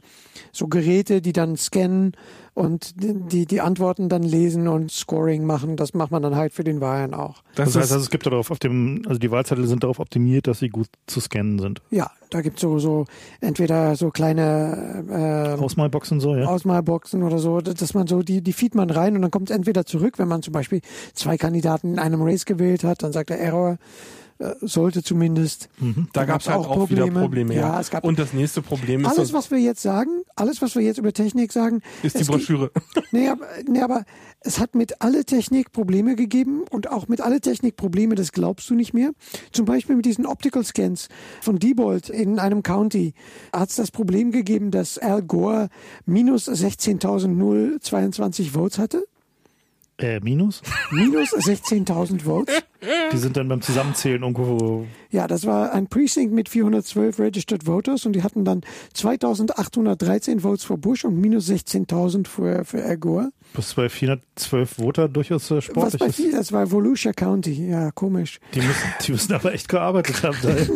So 0.53 0.69
Geräte, 0.69 1.21
die 1.21 1.33
dann 1.33 1.57
scannen 1.57 2.13
und 2.55 2.95
die, 3.03 3.47
die 3.47 3.61
Antworten 3.61 4.09
dann 4.09 4.23
lesen 4.23 4.69
und 4.69 4.91
Scoring 4.91 5.45
machen. 5.45 5.77
Das 5.77 5.93
macht 5.93 6.13
man 6.13 6.23
dann 6.23 6.37
halt 6.37 6.53
für 6.53 6.63
den 6.63 6.81
Wahlen 6.81 7.13
auch. 7.13 7.43
Das, 7.57 7.73
Das, 7.73 7.77
heißt, 7.77 7.87
ist, 7.87 7.93
also 7.93 8.05
es 8.05 8.11
gibt 8.11 8.27
darauf 8.27 8.53
auf 8.53 8.61
dem, 8.61 9.03
also 9.07 9.19
die 9.19 9.31
Wahlzettel 9.31 9.67
sind 9.67 9.83
darauf 9.83 9.99
optimiert, 9.99 10.47
dass 10.47 10.61
sie 10.61 10.69
gut 10.69 10.87
zu 11.07 11.21
scannen 11.21 11.59
sind. 11.59 11.83
Ja, 11.91 12.13
da 12.31 12.43
gibt's 12.43 12.61
so, 12.61 12.79
so 12.79 13.07
entweder 13.41 13.97
so 13.97 14.11
kleine 14.11 15.05
äh, 15.59 15.61
Ausmalboxen 15.61 16.21
so, 16.21 16.37
ja. 16.37 16.47
Ausmalboxen 16.47 17.25
oder 17.25 17.39
so, 17.39 17.61
dass 17.61 17.93
man 17.95 18.07
so, 18.07 18.23
die, 18.23 18.41
die 18.41 18.53
feed 18.53 18.77
man 18.77 18.89
rein 18.91 19.17
und 19.17 19.23
dann 19.23 19.33
kommt 19.33 19.51
es 19.51 19.57
entweder 19.57 19.85
zurück, 19.85 20.19
wenn 20.19 20.29
man 20.29 20.43
zum 20.43 20.53
Beispiel 20.53 20.81
zwei 21.13 21.37
Kandidaten 21.37 21.95
in 21.95 21.99
einem 21.99 22.23
Race 22.23 22.45
gewählt 22.45 22.85
hat, 22.85 23.03
dann 23.03 23.13
sagt 23.13 23.31
er 23.31 23.41
Error, 23.41 23.79
sollte 24.61 25.03
zumindest. 25.03 25.69
Mhm. 25.79 26.09
Da, 26.13 26.21
da 26.21 26.27
gab 26.27 26.41
es 26.41 26.49
halt 26.49 26.59
auch, 26.59 26.69
auch 26.69 26.77
Probleme. 26.77 27.11
wieder 27.11 27.21
Probleme. 27.21 27.55
Ja. 27.55 27.81
es 27.81 27.91
gab 27.91 28.05
und 28.05 28.19
das 28.19 28.33
nächste 28.33 28.63
Problem 28.63 29.03
ist. 29.03 29.07
Alles, 29.07 29.33
was 29.33 29.51
wir 29.51 29.59
jetzt 29.59 29.83
sagen, 29.83 30.11
alles, 30.37 30.63
was 30.63 30.75
wir 30.75 30.83
jetzt 30.83 30.99
über 30.99 31.13
Technik 31.13 31.53
sagen, 31.53 31.83
ist 32.03 32.19
die 32.19 32.25
Broschüre. 32.25 32.71
Nee, 33.13 33.29
aber, 33.29 33.47
nee, 33.69 33.81
aber 33.81 34.05
es 34.41 34.59
hat 34.59 34.75
mit 34.75 35.01
alle 35.01 35.25
Technik 35.25 35.73
Probleme 35.73 36.17
gegeben 36.17 36.63
und 36.71 36.91
auch 36.91 37.07
mit 37.07 37.21
alle 37.21 37.41
Technik 37.41 37.77
Probleme, 37.77 38.15
das 38.15 38.33
glaubst 38.33 38.69
du 38.71 38.75
nicht 38.75 38.93
mehr. 38.93 39.13
Zum 39.53 39.67
Beispiel 39.67 39.97
mit 39.97 40.05
diesen 40.05 40.27
Optical 40.27 40.65
Scans 40.65 41.09
von 41.41 41.59
Diebold 41.59 42.09
in 42.09 42.39
einem 42.39 42.63
County 42.63 43.15
hat 43.53 43.71
es 43.71 43.77
das 43.77 43.91
Problem 43.91 44.33
gegeben, 44.33 44.71
dass 44.71 44.99
Al 44.99 45.23
Gore 45.23 45.69
minus 46.07 46.49
16.022 46.49 48.51
Votes 48.51 48.79
hatte. 48.79 49.07
Äh, 49.99 50.21
minus? 50.21 50.63
Minus 50.91 51.33
16.000 51.33 52.23
Votes. 52.23 52.63
Die 53.13 53.17
sind 53.17 53.37
dann 53.37 53.49
beim 53.49 53.63
Zusammenzählen 53.63 54.23
irgendwo. 54.23 54.87
Ja, 55.11 55.27
das 55.27 55.47
war 55.47 55.73
ein 55.73 55.87
Precinct 55.87 56.35
mit 56.35 56.49
412 56.49 57.19
Registered 57.19 57.67
Voters 57.67 58.05
und 58.05 58.15
die 58.15 58.23
hatten 58.23 58.45
dann 58.45 58.63
2.813 58.95 60.41
Votes 60.41 60.65
für 60.65 60.77
Bush 60.77 61.05
und 61.05 61.19
minus 61.19 61.49
16.000 61.49 62.27
für, 62.27 62.65
für 62.65 62.85
Al 62.85 62.99
Gore. 62.99 63.31
Was 63.57 63.75
bei 63.75 63.89
412 63.89 64.71
Voter 64.71 65.09
durchaus 65.09 65.51
äh, 65.51 65.63
sportlich 65.63 65.95
Was 65.95 65.99
bei 65.99 66.13
viel, 66.13 66.33
das 66.33 66.53
war 66.53 66.71
Volusia 66.71 67.13
County, 67.13 67.69
ja, 67.69 67.91
komisch. 67.93 68.41
Die 68.53 68.61
müssen, 68.61 68.95
die 69.07 69.13
müssen 69.13 69.33
aber 69.33 69.55
echt 69.55 69.69
gearbeitet 69.69 70.23
haben. 70.25 70.37
Da. 70.43 70.49
äh, 70.51 70.67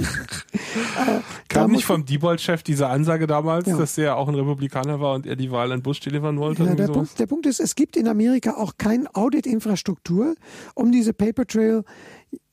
Kam 1.49 1.73
nicht 1.73 1.85
vom 1.85 2.05
Diebold-Chef 2.05 2.63
diese 2.63 2.87
Ansage 2.87 3.27
damals, 3.27 3.67
ja. 3.67 3.77
dass 3.77 3.99
er 3.99 4.17
auch 4.17 4.29
ein 4.29 4.35
Republikaner 4.35 5.01
war 5.01 5.15
und 5.15 5.27
er 5.27 5.35
die 5.37 5.51
Wahl 5.51 5.73
an 5.73 5.83
Bush 5.83 6.01
delivern 6.01 6.39
wollte? 6.39 6.65
Ja, 6.65 6.75
der, 6.75 6.87
Punkt, 6.87 7.19
der 7.19 7.27
Punkt 7.27 7.47
ist, 7.47 7.59
es 7.59 7.75
gibt 7.75 7.97
in 7.97 8.07
Amerika 8.07 8.53
auch 8.53 8.75
keine 8.79 9.13
Audit-Infrastruktur, 9.15 10.37
um 10.75 10.93
diese 10.93 11.13
Paper 11.13 11.47
Trail 11.47 11.85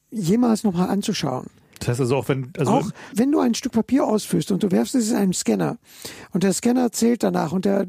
jemals 0.10 0.64
nochmal 0.64 0.90
anzuschauen. 0.90 1.48
Das 1.80 1.90
heißt 1.90 2.02
also 2.02 2.16
auch 2.16 2.30
wenn 2.30 2.52
also 2.58 2.72
auch 2.72 2.90
wenn 3.14 3.32
du 3.32 3.40
ein 3.40 3.54
Stück 3.54 3.74
Papier 3.74 4.06
ausführst 4.06 4.52
und 4.52 4.64
du 4.64 4.72
werfst 4.72 4.96
es 4.96 5.12
in 5.12 5.18
einen 5.18 5.34
Scanner 5.34 5.78
und 6.32 6.44
der 6.44 6.54
Scanner 6.54 6.92
zählt 6.92 7.24
danach 7.24 7.52
und 7.52 7.66
der 7.66 7.88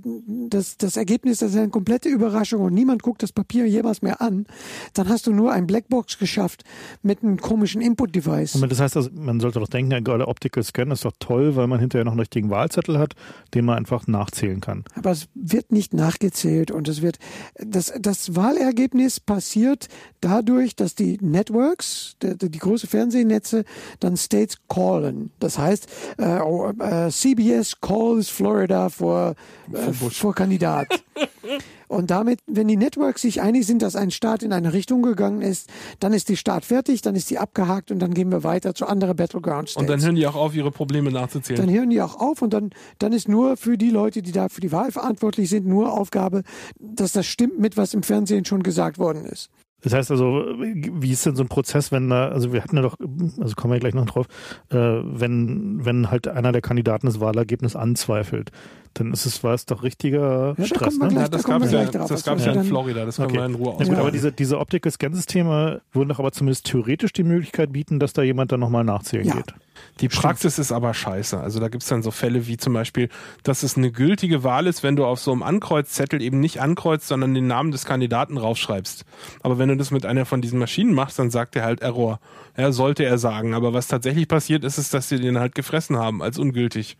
das 0.48 0.76
das 0.76 0.96
Ergebnis 0.96 1.38
das 1.38 1.50
ist 1.50 1.58
eine 1.58 1.70
komplette 1.70 2.08
Überraschung 2.08 2.62
und 2.62 2.74
niemand 2.74 3.02
guckt 3.02 3.22
das 3.22 3.32
Papier 3.32 3.66
jemals 3.66 4.02
mehr 4.02 4.20
an, 4.20 4.46
dann 4.94 5.08
hast 5.08 5.26
du 5.26 5.32
nur 5.32 5.52
ein 5.52 5.66
Blackbox 5.66 6.18
geschafft 6.18 6.64
mit 7.02 7.22
einem 7.22 7.38
komischen 7.38 7.80
Input 7.80 8.14
Device. 8.14 8.54
Und 8.54 8.70
das 8.70 8.80
heißt 8.80 8.96
also, 8.96 9.10
man 9.12 9.40
sollte 9.40 9.60
doch 9.60 9.68
denken, 9.68 9.92
ein 9.92 10.22
Optical 10.22 10.62
Scan 10.62 10.90
ist 10.90 11.04
doch 11.04 11.12
toll, 11.18 11.56
weil 11.56 11.66
man 11.66 11.80
hinterher 11.80 12.04
noch 12.04 12.12
einen 12.12 12.20
richtigen 12.20 12.50
Wahlzettel 12.50 12.98
hat, 12.98 13.14
den 13.54 13.64
man 13.64 13.76
einfach 13.76 14.06
nachzählen 14.06 14.60
kann. 14.60 14.84
Aber 14.94 15.10
es 15.10 15.28
wird 15.34 15.72
nicht 15.72 15.94
nachgezählt 15.94 16.70
und 16.70 16.88
es 16.88 17.02
wird 17.02 17.18
das 17.54 17.92
das 17.98 18.34
Wahlergebnis 18.36 19.20
passiert 19.20 19.88
dadurch, 20.20 20.76
dass 20.76 20.94
die 20.94 21.18
Networks, 21.20 22.16
die, 22.22 22.36
die 22.36 22.58
große 22.58 22.86
Fernsehnetze 22.86 23.64
dann 24.00 24.16
States 24.16 24.56
callen. 24.68 25.30
Das 25.40 25.58
heißt, 25.58 25.86
äh, 26.18 26.40
oh, 26.40 26.72
äh, 26.78 27.10
CBS 27.10 27.80
calls 27.80 28.28
Florida 28.28 28.88
vor, 28.88 29.34
äh, 29.72 29.92
vor 29.92 30.34
Kandidat. 30.34 30.88
Und 31.88 32.10
damit, 32.10 32.40
wenn 32.46 32.66
die 32.66 32.76
Networks 32.76 33.22
sich 33.22 33.40
einig 33.40 33.66
sind, 33.66 33.80
dass 33.80 33.94
ein 33.94 34.10
Staat 34.10 34.42
in 34.42 34.52
eine 34.52 34.72
Richtung 34.72 35.02
gegangen 35.02 35.40
ist, 35.40 35.70
dann 36.00 36.12
ist 36.12 36.28
die 36.28 36.36
Staat 36.36 36.64
fertig, 36.64 37.00
dann 37.02 37.14
ist 37.14 37.30
die 37.30 37.38
abgehakt 37.38 37.90
und 37.90 38.00
dann 38.00 38.12
gehen 38.12 38.30
wir 38.32 38.42
weiter 38.42 38.74
zu 38.74 38.86
anderen 38.86 39.16
Battleground 39.16 39.70
States. 39.70 39.80
Und 39.80 39.88
dann 39.88 40.02
hören 40.02 40.16
die 40.16 40.26
auch 40.26 40.34
auf, 40.34 40.54
ihre 40.54 40.72
Probleme 40.72 41.12
nachzuzählen. 41.12 41.60
Dann 41.64 41.72
hören 41.72 41.90
die 41.90 42.02
auch 42.02 42.18
auf 42.18 42.42
und 42.42 42.52
dann, 42.52 42.70
dann 42.98 43.12
ist 43.12 43.28
nur 43.28 43.56
für 43.56 43.78
die 43.78 43.90
Leute, 43.90 44.22
die 44.22 44.32
da 44.32 44.48
für 44.48 44.60
die 44.60 44.72
Wahl 44.72 44.90
verantwortlich 44.90 45.48
sind, 45.48 45.66
nur 45.66 45.92
Aufgabe, 45.92 46.42
dass 46.78 47.12
das 47.12 47.26
stimmt 47.26 47.58
mit, 47.58 47.76
was 47.76 47.94
im 47.94 48.02
Fernsehen 48.02 48.44
schon 48.44 48.62
gesagt 48.62 48.98
worden 48.98 49.24
ist. 49.24 49.50
Das 49.86 49.92
heißt 49.92 50.10
also, 50.10 50.44
wie 50.58 51.12
ist 51.12 51.24
denn 51.26 51.36
so 51.36 51.44
ein 51.44 51.48
Prozess, 51.48 51.92
wenn 51.92 52.10
da, 52.10 52.26
also 52.26 52.52
wir 52.52 52.60
hatten 52.60 52.74
ja 52.74 52.82
doch, 52.82 52.96
also 53.40 53.54
kommen 53.54 53.72
wir 53.72 53.78
gleich 53.78 53.94
noch 53.94 54.06
drauf, 54.06 54.26
äh, 54.70 54.76
wenn, 54.76 55.84
wenn 55.84 56.10
halt 56.10 56.26
einer 56.26 56.50
der 56.50 56.60
Kandidaten 56.60 57.06
das 57.06 57.20
Wahlergebnis 57.20 57.76
anzweifelt, 57.76 58.50
dann 58.98 59.12
ist 59.12 59.26
es, 59.26 59.44
war 59.44 59.54
es 59.54 59.66
doch 59.66 59.82
richtiger 59.82 60.54
ja, 60.56 60.64
Stress, 60.64 60.98
ne? 60.98 61.12
Ja, 61.12 61.28
das 61.28 61.44
gab 61.44 61.62
es 61.62 61.72
ja, 61.72 61.84
das 61.84 62.24
gab 62.24 62.40
ja 62.40 62.52
in 62.52 62.64
Florida, 62.64 63.04
das 63.04 63.16
kann 63.16 63.26
okay. 63.26 63.38
man 63.38 63.50
in 63.50 63.56
Ruhe 63.56 63.74
aus. 63.74 63.86
Ja, 63.86 63.98
aber 63.98 64.10
diese, 64.10 64.32
diese 64.32 64.58
Optical-Scan-Systeme 64.58 65.82
würden 65.92 66.08
doch 66.08 66.18
aber 66.18 66.32
zumindest 66.32 66.66
theoretisch 66.66 67.12
die 67.12 67.24
Möglichkeit 67.24 67.72
bieten, 67.72 67.98
dass 67.98 68.14
da 68.14 68.22
jemand 68.22 68.52
dann 68.52 68.60
nochmal 68.60 68.84
nachzählen 68.84 69.26
ja. 69.26 69.34
geht. 69.34 69.54
Die 70.00 70.08
Praxis 70.08 70.58
ist 70.58 70.72
aber 70.72 70.94
scheiße. 70.94 71.38
Also 71.38 71.60
da 71.60 71.68
gibt's 71.68 71.88
dann 71.88 72.02
so 72.02 72.10
Fälle 72.10 72.46
wie 72.46 72.56
zum 72.56 72.72
Beispiel, 72.72 73.10
dass 73.42 73.62
es 73.62 73.76
eine 73.76 73.90
gültige 73.90 74.42
Wahl 74.42 74.66
ist, 74.66 74.82
wenn 74.82 74.96
du 74.96 75.04
auf 75.04 75.20
so 75.20 75.32
einem 75.32 75.42
Ankreuzzettel 75.42 76.22
eben 76.22 76.40
nicht 76.40 76.60
ankreuzt, 76.60 77.08
sondern 77.08 77.34
den 77.34 77.46
Namen 77.46 77.72
des 77.72 77.84
Kandidaten 77.84 78.38
raufschreibst. 78.38 79.04
Aber 79.42 79.58
wenn 79.58 79.68
du 79.68 79.76
das 79.76 79.90
mit 79.90 80.06
einer 80.06 80.24
von 80.24 80.40
diesen 80.40 80.58
Maschinen 80.58 80.94
machst, 80.94 81.18
dann 81.18 81.30
sagt 81.30 81.56
er 81.56 81.64
halt 81.64 81.82
Error. 81.82 82.20
Ja, 82.56 82.72
sollte 82.72 83.04
er 83.04 83.18
sagen. 83.18 83.52
Aber 83.52 83.74
was 83.74 83.88
tatsächlich 83.88 84.28
passiert 84.28 84.64
ist, 84.64 84.78
ist, 84.78 84.94
dass 84.94 85.10
sie 85.10 85.20
den 85.20 85.38
halt 85.38 85.54
gefressen 85.54 85.96
haben 85.96 86.22
als 86.22 86.38
ungültig 86.38 86.96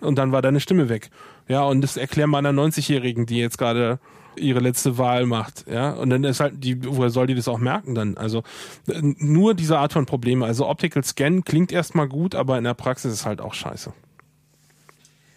und 0.00 0.16
dann 0.16 0.32
war 0.32 0.42
deine 0.42 0.60
Stimme 0.60 0.88
weg. 0.88 1.10
Ja, 1.48 1.62
und 1.64 1.80
das 1.80 1.96
erklären 1.96 2.30
wir 2.30 2.38
einer 2.38 2.52
90-Jährigen, 2.52 3.26
die 3.26 3.38
jetzt 3.38 3.58
gerade 3.58 3.98
ihre 4.36 4.60
letzte 4.60 4.98
Wahl 4.98 5.26
macht, 5.26 5.64
ja, 5.68 5.90
und 5.90 6.10
dann 6.10 6.22
ist 6.24 6.40
halt 6.40 6.62
die, 6.62 6.84
woher 6.84 7.10
soll 7.10 7.26
die 7.26 7.34
das 7.34 7.48
auch 7.48 7.58
merken 7.58 7.94
dann? 7.94 8.16
Also 8.16 8.42
nur 8.86 9.54
diese 9.54 9.78
Art 9.78 9.92
von 9.92 10.06
Probleme. 10.06 10.46
Also 10.46 10.68
Optical 10.68 11.02
Scan 11.04 11.42
klingt 11.44 11.72
erstmal 11.72 12.08
gut, 12.08 12.34
aber 12.34 12.56
in 12.56 12.64
der 12.64 12.74
Praxis 12.74 13.12
ist 13.12 13.26
halt 13.26 13.40
auch 13.40 13.54
scheiße. 13.54 13.92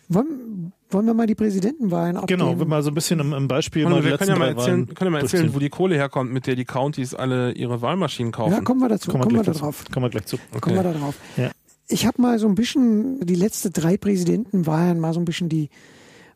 Wollen, 0.09 0.73
wollen 0.89 1.05
wir 1.05 1.13
mal 1.13 1.25
die 1.25 1.35
Präsidentenwahlen 1.35 2.17
abgeben? 2.17 2.41
Genau, 2.41 2.59
wir 2.59 2.65
mal 2.65 2.83
so 2.83 2.91
ein 2.91 2.93
bisschen 2.93 3.21
im, 3.21 3.31
im 3.31 3.47
Beispiel 3.47 3.87
mal 3.87 4.03
wir 4.03 4.17
können 4.17 4.31
ja 4.31 4.35
mal 4.35 4.49
erzählen, 4.49 4.85
können 4.93 5.07
ja 5.07 5.11
mal 5.11 5.21
erzählen, 5.21 5.55
wo 5.55 5.59
die 5.59 5.69
Kohle 5.69 5.95
herkommt, 5.95 6.33
mit 6.33 6.47
der 6.47 6.55
die 6.55 6.65
Countys 6.65 7.15
alle 7.15 7.53
ihre 7.53 7.81
Wahlmaschinen 7.81 8.33
kaufen. 8.33 8.51
Ja, 8.51 8.61
kommen 8.61 8.81
wir 8.81 8.89
dazu, 8.89 9.09
kommen, 9.09 9.23
kommen 9.23 9.37
wir, 9.37 9.43
da 9.43 9.53
drauf. 9.53 9.85
Kommen 9.91 10.05
wir 10.05 10.09
gleich 10.09 10.25
zu. 10.25 10.35
Okay. 10.35 10.59
Kommen 10.59 10.75
wir 10.75 10.83
da 10.83 10.91
drauf. 10.91 11.15
Ja. 11.37 11.51
Ich 11.91 12.05
habe 12.05 12.21
mal 12.21 12.39
so 12.39 12.47
ein 12.47 12.55
bisschen 12.55 13.25
die 13.25 13.35
letzte 13.35 13.69
drei 13.69 13.97
Präsidentenwahlen 13.97 14.99
mal 14.99 15.13
so 15.13 15.19
ein 15.19 15.25
bisschen 15.25 15.49
die 15.49 15.69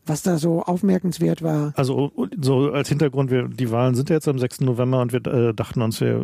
was 0.06 0.22
da 0.22 0.38
so 0.38 0.62
aufmerkenswert 0.62 1.42
war. 1.42 1.72
Also 1.76 2.12
so 2.40 2.70
als 2.70 2.88
Hintergrund, 2.88 3.30
wir, 3.30 3.48
die 3.48 3.70
Wahlen 3.70 3.94
sind 3.94 4.08
ja 4.08 4.16
jetzt 4.16 4.28
am 4.28 4.38
6. 4.38 4.60
November 4.60 5.00
und 5.00 5.12
wir 5.12 5.26
äh, 5.26 5.52
dachten 5.52 5.82
uns, 5.82 6.00
wir 6.00 6.22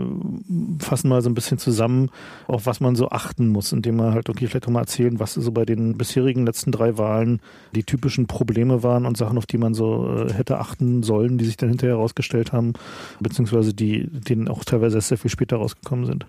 fassen 0.79 1.09
mal 1.09 1.21
so 1.21 1.29
ein 1.29 1.35
bisschen 1.35 1.59
zusammen, 1.59 2.11
auf 2.47 2.67
was 2.67 2.81
man 2.81 2.95
so 2.95 3.11
achten 3.11 3.49
muss, 3.49 3.73
indem 3.73 3.97
wir 3.97 4.13
halt 4.13 4.29
irgendwie 4.29 4.47
vielleicht 4.47 4.69
auch 4.69 4.73
mal 4.73 4.81
erzählen, 4.81 5.19
was 5.19 5.35
so 5.35 5.51
bei 5.53 5.65
den 5.65 5.99
bisherigen 5.99 6.47
letzten 6.47 6.71
drei 6.71 6.97
Wahlen 6.97 7.41
die 7.75 7.83
typischen 7.83 8.27
Probleme 8.27 8.83
waren 8.83 9.05
und 9.05 9.17
Sachen, 9.17 9.37
auf 9.37 9.47
die 9.47 9.59
man 9.59 9.75
so 9.75 10.09
äh, 10.09 10.33
hätte 10.33 10.59
achten 10.59 11.03
sollen, 11.03 11.39
die 11.39 11.45
sich 11.45 11.57
dann 11.57 11.69
hinterher 11.69 11.97
herausgestellt 11.97 12.53
haben, 12.53 12.75
beziehungsweise 13.21 13.75
die, 13.75 14.07
denen 14.09 14.49
auch 14.49 14.65
teilweise 14.65 15.01
sehr 15.01 15.19
viel 15.19 15.31
später 15.31 15.57
rausgekommen 15.57 16.07
sind. 16.07 16.27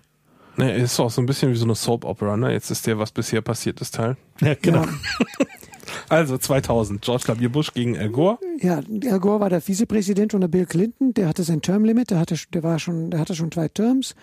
Naja, 0.56 0.76
ist 0.76 1.00
auch 1.00 1.10
so 1.10 1.22
ein 1.22 1.26
bisschen 1.26 1.52
wie 1.52 1.56
so 1.56 1.66
eine 1.66 1.76
Soap 1.76 2.06
Opera, 2.06 2.38
ne? 2.38 2.52
Jetzt 2.52 2.70
ist 2.70 2.86
der, 2.86 3.00
was 3.00 3.12
bisher 3.12 3.42
passiert 3.42 3.82
ist, 3.82 3.96
Teil. 3.96 4.18
Ja, 4.42 4.54
genau. 4.62 4.84
Ja. 4.84 4.88
also 6.10 6.38
2000, 6.38 7.02
George 7.02 7.24
W. 7.28 7.48
Bush 7.48 7.74
gegen 7.74 7.98
Al 7.98 8.10
Gore. 8.10 8.38
Ja, 8.60 8.82
Al 9.10 9.20
Gore 9.20 9.40
war 9.40 9.50
der 9.50 9.62
Vizepräsident 9.62 10.34
unter 10.34 10.48
Bill 10.48 10.66
Clinton. 10.66 11.14
Der 11.14 11.28
hatte 11.28 11.44
sein 11.44 11.62
Termlimit, 11.62 12.12
der 12.12 12.20
hatte, 12.20 12.36
der 12.54 12.64
war 12.64 12.80
schon, 12.80 13.10
der 13.12 13.20
hatte 13.20 13.36
schon 13.36 13.52
zwei 13.52 13.68
Terms. 13.68 14.16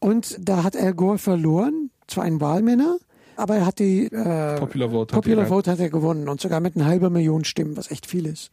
Und 0.00 0.38
da 0.40 0.62
hat 0.62 0.76
Al 0.76 0.94
Gore 0.94 1.18
verloren, 1.18 1.90
zwar 2.06 2.24
ein 2.24 2.40
Wahlmänner, 2.40 2.98
aber 3.36 3.56
er 3.56 3.66
hat 3.66 3.78
die 3.78 4.06
äh, 4.06 4.58
Popular 4.58 4.90
Vote, 4.90 5.14
Popular 5.14 5.44
hat, 5.44 5.48
Vote 5.48 5.70
hat 5.70 5.80
er 5.80 5.90
gewonnen 5.90 6.28
und 6.28 6.40
sogar 6.40 6.60
mit 6.60 6.76
einer 6.76 6.86
halben 6.86 7.12
Million 7.12 7.44
Stimmen, 7.44 7.76
was 7.76 7.90
echt 7.90 8.06
viel 8.06 8.26
ist. 8.26 8.50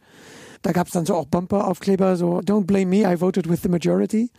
Da 0.62 0.72
gab 0.72 0.86
es 0.86 0.92
dann 0.92 1.06
so 1.06 1.14
auch 1.14 1.26
Bumper-Aufkleber, 1.26 2.16
so 2.16 2.38
Don't 2.38 2.66
blame 2.66 2.86
me, 2.86 3.02
I 3.02 3.20
voted 3.20 3.48
with 3.48 3.62
the 3.62 3.68
majority. 3.68 4.30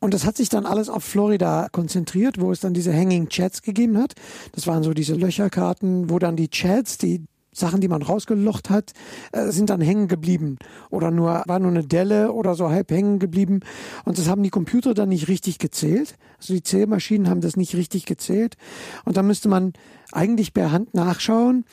Und 0.00 0.14
das 0.14 0.24
hat 0.24 0.36
sich 0.36 0.48
dann 0.48 0.66
alles 0.66 0.88
auf 0.88 1.04
Florida 1.04 1.68
konzentriert, 1.72 2.40
wo 2.40 2.52
es 2.52 2.60
dann 2.60 2.74
diese 2.74 2.92
Hanging 2.92 3.28
Chats 3.28 3.62
gegeben 3.62 3.98
hat. 3.98 4.14
Das 4.52 4.66
waren 4.66 4.82
so 4.82 4.92
diese 4.92 5.14
Löcherkarten, 5.14 6.10
wo 6.10 6.18
dann 6.18 6.36
die 6.36 6.48
Chats, 6.48 6.98
die 6.98 7.24
Sachen, 7.54 7.80
die 7.80 7.88
man 7.88 8.02
rausgelocht 8.02 8.68
hat, 8.68 8.92
äh, 9.32 9.50
sind 9.50 9.70
dann 9.70 9.80
hängen 9.80 10.08
geblieben. 10.08 10.58
Oder 10.90 11.10
nur 11.10 11.42
war 11.46 11.58
nur 11.60 11.70
eine 11.70 11.84
Delle 11.84 12.32
oder 12.32 12.54
so 12.54 12.68
halb 12.68 12.90
hängen 12.90 13.18
geblieben. 13.18 13.60
Und 14.04 14.18
das 14.18 14.28
haben 14.28 14.42
die 14.42 14.50
Computer 14.50 14.92
dann 14.92 15.08
nicht 15.08 15.28
richtig 15.28 15.58
gezählt. 15.58 16.16
Also 16.38 16.52
die 16.52 16.62
Zählmaschinen 16.62 17.28
haben 17.30 17.40
das 17.40 17.56
nicht 17.56 17.74
richtig 17.76 18.06
gezählt. 18.06 18.56
Und 19.04 19.16
da 19.16 19.22
müsste 19.22 19.48
man 19.48 19.72
eigentlich 20.12 20.52
per 20.52 20.72
Hand 20.72 20.94
nachschauen. 20.94 21.64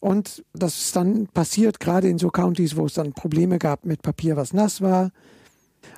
Und 0.00 0.44
das 0.52 0.78
ist 0.78 0.96
dann 0.96 1.28
passiert 1.28 1.80
gerade 1.80 2.08
in 2.08 2.18
so 2.18 2.28
Countys, 2.28 2.76
wo 2.76 2.84
es 2.84 2.94
dann 2.94 3.12
Probleme 3.12 3.58
gab 3.58 3.86
mit 3.86 4.02
Papier, 4.02 4.36
was 4.36 4.52
nass 4.52 4.82
war 4.82 5.10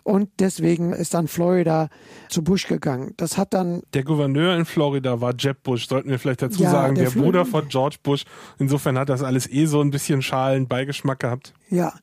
und 0.02 0.28
deswegen 0.38 0.92
ist 0.92 1.14
dann 1.14 1.28
Florida 1.28 1.88
zu 2.28 2.42
Bush 2.42 2.66
gegangen. 2.66 3.14
Das 3.16 3.38
hat 3.38 3.54
dann. 3.54 3.82
Der 3.92 4.04
Gouverneur 4.04 4.56
in 4.56 4.64
Florida 4.64 5.20
war 5.20 5.34
Jeb 5.38 5.62
Bush, 5.62 5.88
sollten 5.88 6.10
wir 6.10 6.18
vielleicht 6.18 6.42
dazu 6.42 6.62
ja, 6.62 6.70
sagen, 6.70 6.94
der, 6.94 7.10
der 7.10 7.20
Bruder 7.20 7.44
von 7.44 7.68
George 7.68 7.96
Bush. 8.02 8.24
Insofern 8.58 8.98
hat 8.98 9.08
das 9.08 9.22
alles 9.22 9.50
eh 9.50 9.66
so 9.66 9.80
ein 9.80 9.90
bisschen 9.90 10.22
schalen 10.22 10.68
Beigeschmack 10.68 11.20
gehabt. 11.20 11.54
Ja. 11.70 11.94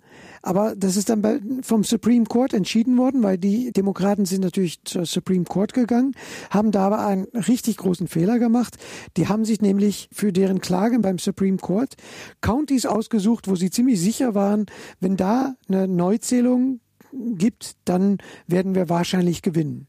Aber 0.44 0.76
das 0.76 0.98
ist 0.98 1.10
dann 1.10 1.62
vom 1.62 1.84
Supreme 1.84 2.26
Court 2.26 2.54
entschieden 2.54 2.98
worden, 2.98 3.22
weil 3.22 3.38
die 3.38 3.72
Demokraten 3.72 4.26
sind 4.26 4.42
natürlich 4.42 4.84
zur 4.84 5.06
Supreme 5.06 5.46
Court 5.46 5.74
gegangen, 5.74 6.16
haben 6.50 6.72
da 6.72 6.88
aber 6.88 7.06
einen 7.06 7.26
richtig 7.34 7.78
großen 7.78 8.08
Fehler 8.08 8.40
gemacht. 8.40 8.78
Die 9.18 9.28
haben 9.28 9.46
sich 9.46 9.62
nämlich 9.62 10.10
für 10.12 10.34
deren 10.34 10.60
Klagen 10.60 11.02
beim 11.02 11.20
Supreme 11.20 11.58
Court 11.58 11.96
Counties 12.42 12.86
ausgesucht, 12.86 13.48
wo 13.48 13.56
sie 13.56 13.70
ziemlich 13.70 14.00
sicher 14.00 14.34
waren, 14.34 14.66
wenn 15.00 15.16
da 15.16 15.56
eine 15.68 15.88
Neuzählung 15.88 16.80
gibt, 17.14 17.76
dann 17.86 18.18
werden 18.48 18.76
wir 18.76 18.90
wahrscheinlich 18.90 19.42
gewinnen. 19.42 19.88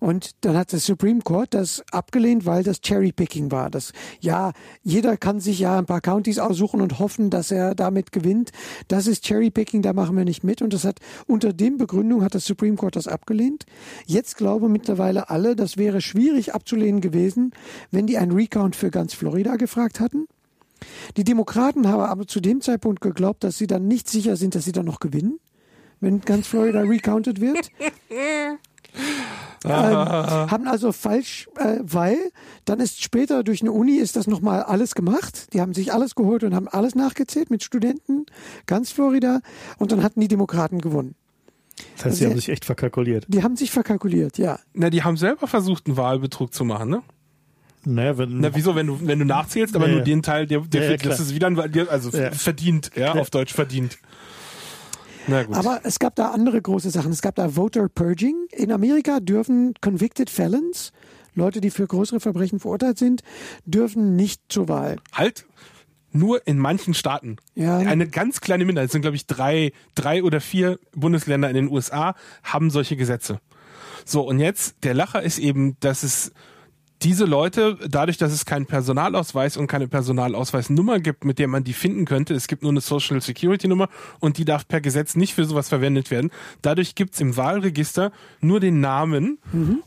Und 0.00 0.30
dann 0.40 0.56
hat 0.56 0.72
der 0.72 0.78
Supreme 0.78 1.20
Court 1.20 1.52
das 1.52 1.84
abgelehnt, 1.92 2.46
weil 2.46 2.62
das 2.62 2.80
Cherry-Picking 2.80 3.52
war. 3.52 3.70
Das, 3.70 3.92
ja, 4.20 4.52
jeder 4.82 5.18
kann 5.18 5.40
sich 5.40 5.60
ja 5.60 5.78
ein 5.78 5.84
paar 5.84 6.00
Counties 6.00 6.38
aussuchen 6.38 6.80
und 6.80 6.98
hoffen, 6.98 7.28
dass 7.28 7.50
er 7.50 7.74
damit 7.74 8.10
gewinnt. 8.10 8.50
Das 8.88 9.06
ist 9.06 9.24
Cherry-Picking, 9.24 9.82
da 9.82 9.92
machen 9.92 10.16
wir 10.16 10.24
nicht 10.24 10.42
mit. 10.42 10.62
Und 10.62 10.72
das 10.72 10.84
hat, 10.84 11.00
unter 11.26 11.52
dem 11.52 11.76
Begründung 11.76 12.24
hat 12.24 12.34
das 12.34 12.46
Supreme 12.46 12.76
Court 12.76 12.96
das 12.96 13.08
abgelehnt. 13.08 13.66
Jetzt 14.06 14.38
glauben 14.38 14.72
mittlerweile 14.72 15.28
alle, 15.28 15.54
das 15.54 15.76
wäre 15.76 16.00
schwierig 16.00 16.54
abzulehnen 16.54 17.02
gewesen, 17.02 17.52
wenn 17.90 18.06
die 18.06 18.16
einen 18.16 18.32
Recount 18.32 18.76
für 18.76 18.90
ganz 18.90 19.12
Florida 19.12 19.56
gefragt 19.56 20.00
hatten. 20.00 20.26
Die 21.18 21.24
Demokraten 21.24 21.88
haben 21.88 22.00
aber 22.00 22.26
zu 22.26 22.40
dem 22.40 22.62
Zeitpunkt 22.62 23.02
geglaubt, 23.02 23.44
dass 23.44 23.58
sie 23.58 23.66
dann 23.66 23.86
nicht 23.86 24.08
sicher 24.08 24.36
sind, 24.36 24.54
dass 24.54 24.64
sie 24.64 24.72
dann 24.72 24.86
noch 24.86 24.98
gewinnen, 24.98 25.38
wenn 26.00 26.20
ganz 26.20 26.46
Florida 26.46 26.80
recounted 26.80 27.40
wird. 27.40 27.70
ähm, 29.64 29.70
haben 29.70 30.66
also 30.66 30.92
falsch, 30.92 31.48
äh, 31.56 31.78
weil 31.82 32.18
dann 32.64 32.80
ist 32.80 33.02
später 33.02 33.44
durch 33.44 33.60
eine 33.60 33.72
Uni 33.72 33.96
ist 33.96 34.16
das 34.16 34.26
nochmal 34.26 34.62
alles 34.62 34.94
gemacht. 34.94 35.52
Die 35.52 35.60
haben 35.60 35.74
sich 35.74 35.92
alles 35.92 36.14
geholt 36.14 36.44
und 36.44 36.54
haben 36.54 36.68
alles 36.68 36.94
nachgezählt 36.94 37.50
mit 37.50 37.62
Studenten, 37.62 38.26
ganz 38.66 38.90
Florida. 38.90 39.40
Und 39.78 39.92
dann 39.92 40.02
hatten 40.02 40.20
die 40.20 40.28
Demokraten 40.28 40.80
gewonnen. 40.80 41.14
Das 41.96 42.06
heißt, 42.06 42.16
sie 42.18 42.26
haben 42.26 42.36
sich 42.36 42.48
echt 42.48 42.64
verkalkuliert. 42.64 43.26
Die 43.28 43.42
haben 43.42 43.56
sich 43.56 43.70
verkalkuliert, 43.70 44.38
ja. 44.38 44.58
Na, 44.74 44.90
die 44.90 45.02
haben 45.02 45.16
selber 45.16 45.46
versucht, 45.46 45.86
einen 45.86 45.96
Wahlbetrug 45.96 46.52
zu 46.52 46.64
machen, 46.64 46.90
ne? 46.90 47.02
Naja, 47.84 48.18
wenn, 48.18 48.40
Na, 48.40 48.54
wieso, 48.54 48.74
wenn 48.74 48.86
du, 48.86 48.98
wenn 49.06 49.18
du 49.18 49.24
nachzählst, 49.24 49.74
aber 49.74 49.86
Ja, 49.86 49.94
nur 49.94 50.02
den 50.02 50.22
Teil, 50.22 50.46
der, 50.46 50.60
der 50.60 50.84
Ja, 50.84 50.90
ja, 50.90 50.96
das 50.98 51.20
ist 51.20 51.34
wieder 51.34 51.46
ein, 51.46 51.58
also 51.88 52.10
Ja. 52.10 52.30
verdient, 52.32 52.90
ja, 52.94 53.14
auf 53.14 53.30
Deutsch 53.30 53.54
verdient. 53.54 53.98
Aber 55.28 55.80
es 55.84 55.98
gab 55.98 56.14
da 56.16 56.30
andere 56.30 56.60
große 56.60 56.90
Sachen. 56.90 57.12
Es 57.12 57.22
gab 57.22 57.34
da 57.34 57.50
Voter 57.50 57.88
Purging. 57.88 58.46
In 58.52 58.72
Amerika 58.72 59.20
dürfen 59.20 59.74
Convicted 59.80 60.30
Felons, 60.30 60.92
Leute, 61.34 61.60
die 61.60 61.70
für 61.70 61.86
größere 61.86 62.20
Verbrechen 62.20 62.60
verurteilt 62.60 62.98
sind, 62.98 63.22
dürfen 63.64 64.16
nicht 64.16 64.42
zur 64.48 64.68
Wahl. 64.68 64.96
halt, 65.12 65.46
nur 66.12 66.46
in 66.46 66.58
manchen 66.58 66.94
Staaten. 66.94 67.36
Ja. 67.54 67.78
Eine 67.78 68.08
ganz 68.08 68.40
kleine 68.40 68.64
Minderheit, 68.64 68.86
es 68.86 68.92
sind 68.92 69.02
glaube 69.02 69.16
ich 69.16 69.26
drei, 69.26 69.72
drei 69.94 70.24
oder 70.24 70.40
vier 70.40 70.78
Bundesländer 70.92 71.48
in 71.48 71.54
den 71.54 71.68
USA, 71.70 72.14
haben 72.42 72.70
solche 72.70 72.96
Gesetze. 72.96 73.40
So, 74.04 74.22
und 74.22 74.40
jetzt, 74.40 74.82
der 74.82 74.94
Lacher 74.94 75.22
ist 75.22 75.38
eben, 75.38 75.76
dass 75.80 76.02
es 76.02 76.32
diese 77.02 77.24
Leute, 77.24 77.78
dadurch, 77.88 78.18
dass 78.18 78.32
es 78.32 78.44
keinen 78.44 78.66
Personalausweis 78.66 79.56
und 79.56 79.66
keine 79.66 79.88
Personalausweisnummer 79.88 81.00
gibt, 81.00 81.24
mit 81.24 81.38
der 81.38 81.48
man 81.48 81.64
die 81.64 81.72
finden 81.72 82.04
könnte, 82.04 82.34
es 82.34 82.46
gibt 82.46 82.62
nur 82.62 82.72
eine 82.72 82.80
Social 82.80 83.20
Security 83.22 83.68
Nummer 83.68 83.88
und 84.18 84.36
die 84.36 84.44
darf 84.44 84.68
per 84.68 84.80
Gesetz 84.80 85.16
nicht 85.16 85.34
für 85.34 85.44
sowas 85.44 85.68
verwendet 85.68 86.10
werden. 86.10 86.30
Dadurch 86.60 86.94
gibt's 86.94 87.20
im 87.20 87.36
Wahlregister 87.36 88.12
nur 88.40 88.60
den 88.60 88.80
Namen 88.80 89.38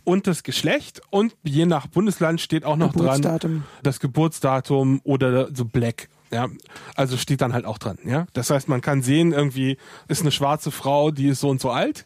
und 0.03 0.27
das 0.27 0.43
Geschlecht 0.43 1.01
und 1.11 1.35
je 1.43 1.65
nach 1.65 1.87
Bundesland 1.87 2.41
steht 2.41 2.65
auch 2.65 2.77
noch 2.77 2.93
dran 2.93 3.63
das 3.83 3.99
Geburtsdatum 3.99 5.01
oder 5.03 5.49
so 5.53 5.65
Black. 5.65 6.09
Ja, 6.33 6.47
also 6.95 7.15
steht 7.17 7.41
dann 7.41 7.53
halt 7.53 7.65
auch 7.65 7.77
dran. 7.77 7.97
Ja, 8.03 8.25
das 8.33 8.49
heißt, 8.49 8.67
man 8.67 8.81
kann 8.81 9.01
sehen, 9.01 9.31
irgendwie 9.31 9.77
ist 10.07 10.21
eine 10.21 10.31
schwarze 10.31 10.71
Frau, 10.71 11.11
die 11.11 11.27
ist 11.27 11.39
so 11.39 11.49
und 11.49 11.61
so 11.61 11.69
alt. 11.69 12.05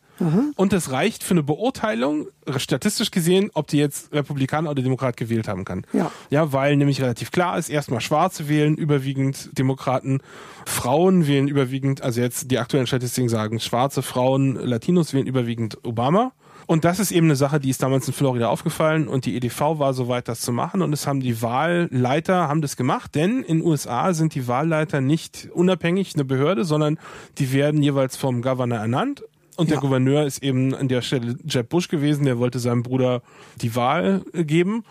Und 0.56 0.74
das 0.74 0.92
reicht 0.92 1.24
für 1.24 1.36
eine 1.36 1.44
Beurteilung, 1.44 2.28
statistisch 2.58 3.12
gesehen, 3.12 3.52
ob 3.54 3.68
die 3.68 3.78
jetzt 3.78 4.12
Republikaner 4.12 4.72
oder 4.72 4.82
Demokrat 4.82 5.16
gewählt 5.16 5.48
haben 5.48 5.64
kann. 5.64 5.86
Ja. 5.94 6.12
Ja, 6.32 6.52
weil 6.54 6.76
nämlich 6.76 7.00
relativ 7.02 7.32
klar 7.32 7.58
ist, 7.58 7.70
erstmal 7.70 8.02
Schwarze 8.02 8.50
wählen 8.50 8.76
überwiegend 8.76 9.56
Demokraten, 9.58 10.22
Frauen 10.66 11.28
wählen 11.28 11.48
überwiegend, 11.48 12.02
also 12.02 12.20
jetzt 12.20 12.50
die 12.50 12.58
aktuellen 12.58 12.88
Statistiken 12.88 13.30
sagen, 13.30 13.60
schwarze 13.60 14.02
Frauen, 14.02 14.56
Latinos 14.56 15.14
wählen 15.14 15.28
überwiegend 15.28 15.78
Obama. 15.86 16.32
Und 16.68 16.84
das 16.84 17.00
ist 17.00 17.12
eben 17.12 17.28
eine 17.28 17.38
Sache, 17.38 17.60
die 17.62 17.70
ist 17.70 17.82
damals 17.82 18.08
in 18.08 18.14
Florida 18.14 18.50
aufgefallen 18.50 19.08
und 19.08 19.26
die 19.26 19.38
EDV 19.38 19.80
war 19.80 19.94
soweit, 19.94 20.28
das 20.28 20.42
zu 20.42 20.52
machen 20.52 20.82
und 20.82 20.92
es 20.92 21.08
haben 21.08 21.22
die 21.22 21.42
Wahlleiter 21.42 22.50
haben 22.50 22.62
das 22.62 22.76
gemacht, 22.76 23.16
denn 23.16 23.42
in 23.42 23.64
USA 23.64 24.14
sind 24.14 24.36
die 24.36 24.48
Wahlleiter 24.50 25.00
nicht 25.00 25.48
unabhängig 25.54 26.14
eine 26.14 26.26
Behörde, 26.26 26.66
sondern 26.66 27.00
die 27.38 27.54
werden 27.54 27.82
jeweils 27.82 28.18
vom 28.18 28.42
Governor 28.42 28.80
ernannt 28.80 29.24
und 29.56 29.70
der 29.70 29.78
Ja. 29.78 29.82
Gouverneur 29.82 30.26
ist 30.26 30.44
eben 30.44 30.76
an 30.76 30.90
der 30.90 31.02
Stelle 31.02 31.38
Jeb 31.46 31.70
Bush 31.70 31.88
gewesen, 31.88 32.26
der 32.26 32.38
wollte 32.38 32.60
seinem 32.60 32.84
Bruder 32.84 33.22
die 33.62 33.76
Wahl 33.76 34.24
geben. 34.34 34.84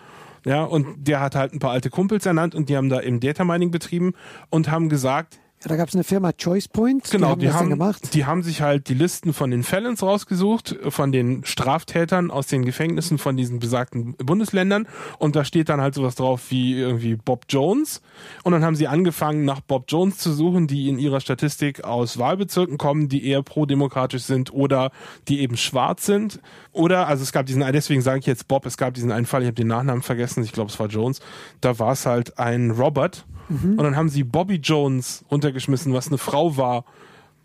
Ja, 0.45 0.63
und 0.63 1.07
der 1.07 1.19
hat 1.19 1.35
halt 1.35 1.53
ein 1.53 1.59
paar 1.59 1.71
alte 1.71 1.89
Kumpels 1.89 2.25
ernannt 2.25 2.55
und 2.55 2.69
die 2.69 2.77
haben 2.77 2.89
da 2.89 3.01
eben 3.01 3.19
Data 3.19 3.43
Mining 3.43 3.69
betrieben 3.69 4.13
und 4.49 4.71
haben 4.71 4.89
gesagt, 4.89 5.39
Ja, 5.63 5.69
da 5.69 5.75
gab 5.75 5.89
es 5.89 5.95
eine 5.95 6.03
Firma 6.03 6.33
Choice 6.33 6.67
Point, 6.67 7.09
Genau, 7.09 7.35
die 7.35 7.47
haben 7.47 7.53
das 7.53 7.59
dann 7.61 7.69
gemacht. 7.71 8.13
die 8.13 8.25
haben 8.25 8.43
sich 8.43 8.61
halt 8.61 8.89
die 8.89 8.93
Listen 8.93 9.33
von 9.33 9.49
den 9.49 9.63
Felons 9.63 10.03
rausgesucht, 10.03 10.75
von 10.89 11.11
den 11.11 11.43
Straftätern 11.45 12.29
aus 12.29 12.45
den 12.45 12.63
Gefängnissen 12.63 13.17
von 13.17 13.35
diesen 13.37 13.57
besagten 13.57 14.13
Bundesländern. 14.17 14.87
Und 15.17 15.35
da 15.35 15.43
steht 15.43 15.69
dann 15.69 15.81
halt 15.81 15.95
sowas 15.95 16.13
drauf 16.13 16.51
wie 16.51 16.79
irgendwie 16.79 17.15
Bob 17.15 17.45
Jones. 17.49 18.01
Und 18.43 18.51
dann 18.51 18.63
haben 18.63 18.75
sie 18.75 18.87
angefangen 18.87 19.45
nach 19.45 19.61
Bob 19.61 19.85
Jones 19.87 20.19
zu 20.19 20.31
suchen, 20.31 20.67
die 20.67 20.89
in 20.89 20.99
ihrer 20.99 21.21
Statistik 21.21 21.83
aus 21.83 22.19
Wahlbezirken 22.19 22.77
kommen, 22.77 23.09
die 23.09 23.25
eher 23.25 23.41
pro-demokratisch 23.41 24.23
sind 24.23 24.53
oder 24.53 24.91
die 25.27 25.39
eben 25.39 25.57
schwarz 25.57 26.05
sind. 26.05 26.39
Oder, 26.71 27.07
also 27.07 27.23
es 27.23 27.31
gab 27.31 27.47
diesen, 27.47 27.61
deswegen 27.73 28.03
sage 28.03 28.19
ich 28.19 28.27
jetzt 28.27 28.47
Bob, 28.47 28.67
es 28.67 28.77
gab 28.77 28.93
diesen 28.93 29.11
einen 29.11 29.25
Fall, 29.25 29.41
ich 29.41 29.47
habe 29.47 29.55
den 29.55 29.67
Nachnamen 29.67 30.03
vergessen, 30.03 30.43
ich 30.43 30.51
glaube 30.51 30.69
es 30.69 30.79
war 30.79 30.85
Jones, 30.87 31.19
da 31.61 31.79
war 31.79 31.93
es 31.93 32.05
halt 32.05 32.37
ein 32.37 32.69
Robert 32.69 33.25
und 33.49 33.77
dann 33.77 33.95
haben 33.95 34.09
sie 34.09 34.23
Bobby 34.23 34.55
Jones 34.55 35.23
runtergeschmissen, 35.31 35.93
was 35.93 36.07
eine 36.07 36.17
Frau 36.17 36.57
war, 36.57 36.83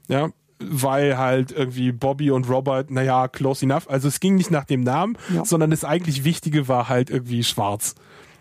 ja, 0.09 0.31
weil 0.61 1.17
halt 1.19 1.53
irgendwie 1.53 1.93
Bobby 1.93 2.31
und 2.31 2.49
Robert, 2.49 2.91
naja, 2.91 3.29
close 3.29 3.65
enough. 3.65 3.89
Also 3.89 4.09
es 4.09 4.21
ging 4.21 4.35
nicht 4.37 4.51
nach 4.51 4.65
dem 4.65 4.83
Namen, 4.83 5.17
Ja. 5.35 5.45
sondern 5.45 5.71
das 5.71 5.85
eigentlich 5.85 6.25
Wichtige 6.25 6.69
war 6.69 6.89
halt 6.89 7.11
irgendwie 7.11 7.43
schwarz. 7.45 7.95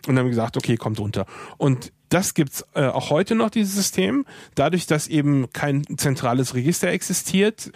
Und 0.08 0.16
dann 0.16 0.20
haben 0.20 0.26
wir 0.26 0.32
gesagt, 0.32 0.58
okay, 0.58 0.78
kommt 0.78 1.00
runter. 1.00 1.26
Und 1.58 1.92
das 2.12 2.34
gibt's 2.34 2.66
äh, 2.76 2.88
auch 2.88 3.10
heute 3.10 3.36
noch, 3.36 3.50
dieses 3.50 3.74
System. 3.74 4.26
Dadurch, 4.56 4.86
dass 4.86 5.08
eben 5.08 5.52
kein 5.54 5.86
zentrales 5.98 6.54
Register 6.54 6.90
existiert, 6.90 7.72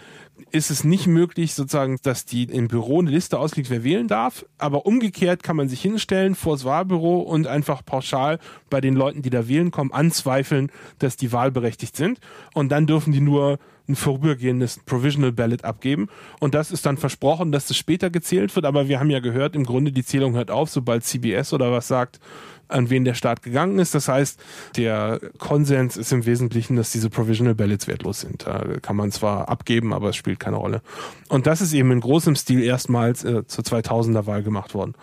ist 0.50 0.70
es 0.70 0.84
nicht 0.84 1.06
möglich, 1.06 1.54
sozusagen, 1.54 1.98
dass 2.02 2.26
die 2.26 2.44
im 2.44 2.68
Büro 2.68 3.00
eine 3.00 3.10
Liste 3.10 3.38
ausliegt, 3.38 3.70
wer 3.70 3.82
wählen 3.82 4.08
darf. 4.08 4.44
Aber 4.58 4.84
umgekehrt 4.84 5.42
kann 5.42 5.56
man 5.56 5.70
sich 5.70 5.80
hinstellen 5.80 6.34
vors 6.34 6.66
Wahlbüro 6.66 7.20
und 7.20 7.46
einfach 7.46 7.82
pauschal 7.82 8.38
bei 8.68 8.82
den 8.82 8.94
Leuten, 8.94 9.22
die 9.22 9.30
da 9.30 9.48
wählen 9.48 9.70
kommen, 9.70 9.92
anzweifeln, 9.92 10.70
dass 10.98 11.16
die 11.16 11.32
wahlberechtigt 11.32 11.96
sind. 11.96 12.20
Und 12.52 12.68
dann 12.68 12.86
dürfen 12.86 13.14
die 13.14 13.22
nur 13.22 13.58
ein 13.88 13.96
vorübergehendes 13.96 14.80
Provisional 14.84 15.32
Ballot 15.32 15.64
abgeben. 15.64 16.08
Und 16.40 16.54
das 16.54 16.70
ist 16.70 16.86
dann 16.86 16.96
versprochen, 16.96 17.52
dass 17.52 17.66
das 17.66 17.76
später 17.76 18.10
gezählt 18.10 18.54
wird. 18.56 18.66
Aber 18.66 18.88
wir 18.88 18.98
haben 18.98 19.10
ja 19.10 19.20
gehört, 19.20 19.54
im 19.54 19.64
Grunde 19.64 19.92
die 19.92 20.04
Zählung 20.04 20.34
hört 20.34 20.50
auf, 20.50 20.70
sobald 20.70 21.04
CBS 21.04 21.52
oder 21.52 21.70
was 21.70 21.88
sagt, 21.88 22.20
an 22.68 22.90
wen 22.90 23.04
der 23.04 23.14
Staat 23.14 23.42
gegangen 23.42 23.78
ist. 23.78 23.94
Das 23.94 24.08
heißt, 24.08 24.42
der 24.76 25.20
Konsens 25.38 25.96
ist 25.96 26.12
im 26.12 26.26
Wesentlichen, 26.26 26.76
dass 26.76 26.90
diese 26.90 27.10
Provisional 27.10 27.54
Ballots 27.54 27.86
wertlos 27.86 28.20
sind. 28.20 28.46
Da 28.46 28.64
kann 28.82 28.96
man 28.96 29.12
zwar 29.12 29.48
abgeben, 29.48 29.92
aber 29.92 30.10
es 30.10 30.16
spielt 30.16 30.40
keine 30.40 30.56
Rolle. 30.56 30.82
Und 31.28 31.46
das 31.46 31.60
ist 31.60 31.72
eben 31.72 31.92
in 31.92 32.00
großem 32.00 32.34
Stil 32.36 32.62
erstmals 32.62 33.24
äh, 33.24 33.46
zur 33.46 33.64
2000er 33.64 34.26
Wahl 34.26 34.42
gemacht 34.42 34.74
worden. 34.74 34.94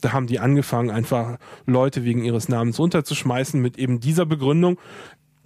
Da 0.00 0.12
haben 0.12 0.26
die 0.26 0.38
angefangen, 0.38 0.90
einfach 0.90 1.36
Leute 1.66 2.04
wegen 2.04 2.24
ihres 2.24 2.48
Namens 2.48 2.78
runterzuschmeißen 2.78 3.60
mit 3.60 3.78
eben 3.78 4.00
dieser 4.00 4.24
Begründung. 4.24 4.78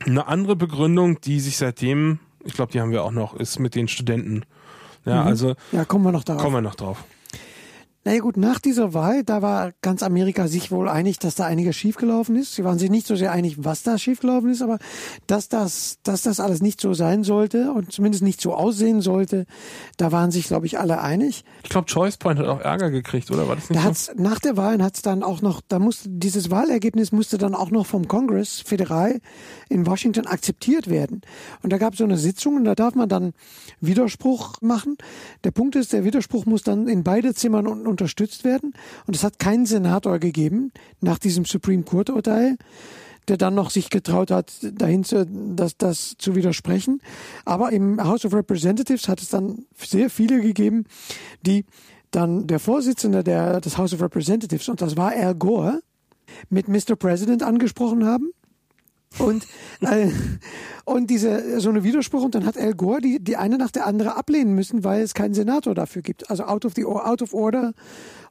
Eine 0.04 0.28
andere 0.28 0.54
Begründung, 0.54 1.20
die 1.20 1.40
sich 1.40 1.56
seitdem, 1.56 2.20
ich 2.44 2.54
glaube, 2.54 2.72
die 2.72 2.80
haben 2.80 2.90
wir 2.90 3.02
auch 3.04 3.10
noch, 3.10 3.34
ist 3.34 3.58
mit 3.58 3.74
den 3.74 3.88
Studenten. 3.88 4.44
Ja, 5.04 5.22
also 5.22 5.54
Ja, 5.72 5.84
kommen 5.84 6.04
wir 6.04 6.12
noch 6.12 6.24
darauf. 6.24 6.42
kommen 6.42 6.56
wir 6.56 6.60
noch 6.62 6.74
drauf. 6.76 7.04
Naja 8.06 8.20
gut, 8.20 8.36
nach 8.36 8.58
dieser 8.58 8.92
Wahl, 8.92 9.24
da 9.24 9.40
war 9.40 9.72
ganz 9.80 10.02
Amerika 10.02 10.46
sich 10.46 10.70
wohl 10.70 10.90
einig, 10.90 11.18
dass 11.20 11.36
da 11.36 11.46
einiges 11.46 11.74
schiefgelaufen 11.74 12.36
ist. 12.36 12.54
Sie 12.54 12.62
waren 12.62 12.78
sich 12.78 12.90
nicht 12.90 13.06
so 13.06 13.16
sehr 13.16 13.32
einig, 13.32 13.64
was 13.64 13.82
da 13.82 13.96
schiefgelaufen 13.96 14.50
ist, 14.50 14.60
aber 14.60 14.78
dass 15.26 15.48
das, 15.48 15.98
dass 16.02 16.20
das 16.20 16.38
alles 16.38 16.60
nicht 16.60 16.82
so 16.82 16.92
sein 16.92 17.24
sollte 17.24 17.72
und 17.72 17.92
zumindest 17.92 18.22
nicht 18.22 18.42
so 18.42 18.52
aussehen 18.54 19.00
sollte, 19.00 19.46
da 19.96 20.12
waren 20.12 20.30
sich, 20.30 20.46
glaube 20.46 20.66
ich, 20.66 20.78
alle 20.78 21.00
einig. 21.00 21.44
Ich 21.62 21.70
glaube, 21.70 21.86
Choice 21.86 22.18
Point 22.18 22.38
hat 22.38 22.46
auch 22.46 22.60
Ärger 22.60 22.90
gekriegt, 22.90 23.30
oder? 23.30 23.48
War 23.48 23.56
das 23.56 23.70
nicht 23.70 23.78
Da 23.78 23.84
so? 23.84 23.88
hat's, 23.88 24.12
nach 24.16 24.38
der 24.38 24.58
Wahl 24.58 24.82
hat's 24.82 25.00
dann 25.00 25.22
auch 25.22 25.40
noch, 25.40 25.62
da 25.66 25.78
musste, 25.78 26.10
dieses 26.10 26.50
Wahlergebnis 26.50 27.10
musste 27.10 27.38
dann 27.38 27.54
auch 27.54 27.70
noch 27.70 27.86
vom 27.86 28.06
Kongress 28.06 28.60
föderal 28.60 29.20
in 29.70 29.86
Washington 29.86 30.26
akzeptiert 30.26 30.90
werden. 30.90 31.22
Und 31.62 31.72
da 31.72 31.78
gab 31.78 31.94
es 31.94 32.00
so 32.00 32.04
eine 32.04 32.18
Sitzung 32.18 32.56
und 32.56 32.64
da 32.64 32.74
darf 32.74 32.94
man 32.94 33.08
dann 33.08 33.32
Widerspruch 33.80 34.60
machen. 34.60 34.98
Der 35.42 35.52
Punkt 35.52 35.74
ist, 35.74 35.94
der 35.94 36.04
Widerspruch 36.04 36.44
muss 36.44 36.62
dann 36.62 36.86
in 36.86 37.02
beide 37.02 37.32
Zimmern 37.32 37.66
un 37.66 37.93
unterstützt 37.94 38.44
werden. 38.44 38.74
Und 39.06 39.16
es 39.16 39.24
hat 39.24 39.38
keinen 39.38 39.66
Senator 39.66 40.18
gegeben 40.18 40.72
nach 41.00 41.18
diesem 41.18 41.44
Supreme 41.44 41.84
Court 41.84 42.10
Urteil 42.10 42.56
der 43.28 43.38
dann 43.38 43.54
noch 43.54 43.70
sich 43.70 43.88
getraut 43.88 44.30
hat, 44.30 44.52
dahin 44.62 45.02
zu, 45.02 45.26
das, 45.26 45.78
das 45.78 46.14
zu 46.18 46.34
widersprechen. 46.34 47.00
Aber 47.46 47.72
im 47.72 48.02
House 48.02 48.26
of 48.26 48.34
Representatives 48.34 49.08
hat 49.08 49.22
es 49.22 49.30
dann 49.30 49.64
sehr 49.78 50.10
viele 50.10 50.42
gegeben, 50.42 50.84
die 51.40 51.64
dann 52.10 52.46
der 52.46 52.58
Vorsitzende 52.58 53.24
der, 53.24 53.62
des 53.62 53.78
House 53.78 53.94
of 53.94 54.02
Representatives, 54.02 54.68
und 54.68 54.82
das 54.82 54.96
war 54.98 55.12
Al 55.12 55.34
Gore, 55.34 55.80
mit 56.50 56.68
Mr. 56.68 56.96
President 56.96 57.42
angesprochen 57.42 58.04
haben 58.04 58.30
Und, 59.18 59.46
äh, 59.80 60.08
und 60.84 61.08
diese, 61.10 61.60
so 61.60 61.70
eine 61.70 61.84
Widerspruch. 61.84 62.22
Und 62.24 62.34
dann 62.34 62.44
hat 62.46 62.56
Al 62.58 62.74
Gore 62.74 63.00
die, 63.00 63.18
die 63.22 63.36
eine 63.36 63.58
nach 63.58 63.70
der 63.70 63.86
andere 63.86 64.16
ablehnen 64.16 64.54
müssen, 64.54 64.84
weil 64.84 65.02
es 65.02 65.14
keinen 65.14 65.34
Senator 65.34 65.74
dafür 65.74 66.02
gibt. 66.02 66.30
Also 66.30 66.44
out 66.44 66.64
of, 66.64 66.72
the, 66.74 66.84
out 66.84 67.22
of 67.22 67.32
order. 67.34 67.72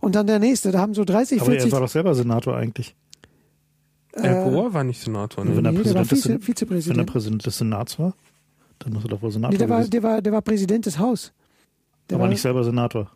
Und 0.01 0.15
dann 0.15 0.27
der 0.27 0.39
nächste. 0.39 0.71
Da 0.71 0.79
haben 0.79 0.93
so 0.93 1.05
30, 1.05 1.41
Aber 1.41 1.51
40. 1.51 1.69
er 1.69 1.71
war 1.73 1.79
doch 1.81 1.89
selber 1.89 2.13
Senator 2.15 2.55
eigentlich. 2.57 2.95
Al 4.15 4.43
Gore 4.51 4.73
war 4.73 4.83
nicht 4.83 5.01
Senator. 5.01 5.43
Ne? 5.43 5.55
Wenn 5.57 5.65
er 5.65 5.71
nee, 5.71 5.81
der 5.83 5.95
war 5.95 6.03
Präsident 6.05 6.11
des 6.11 6.19
Vize, 6.19 6.21
Sen- 6.21 6.31
Wenn 6.31 6.39
er 6.41 6.45
Vizepräsident. 6.45 7.05
Präsident 7.11 7.45
des 7.45 7.57
Senats 7.57 7.97
war, 7.99 8.13
dann 8.79 8.93
muss 8.93 9.03
er 9.05 9.09
doch 9.09 9.21
wohl 9.21 9.31
Senator 9.31 9.51
Nee, 9.53 9.57
der 9.57 9.69
war, 9.69 9.83
der 9.85 10.03
war, 10.03 10.21
der 10.21 10.33
war 10.33 10.41
Präsident 10.41 10.85
des 10.85 10.99
Haus. 10.99 11.31
Der 12.09 12.15
aber 12.17 12.23
war, 12.25 12.29
nicht 12.29 12.41
selber 12.41 12.63
Senator. 12.63 13.09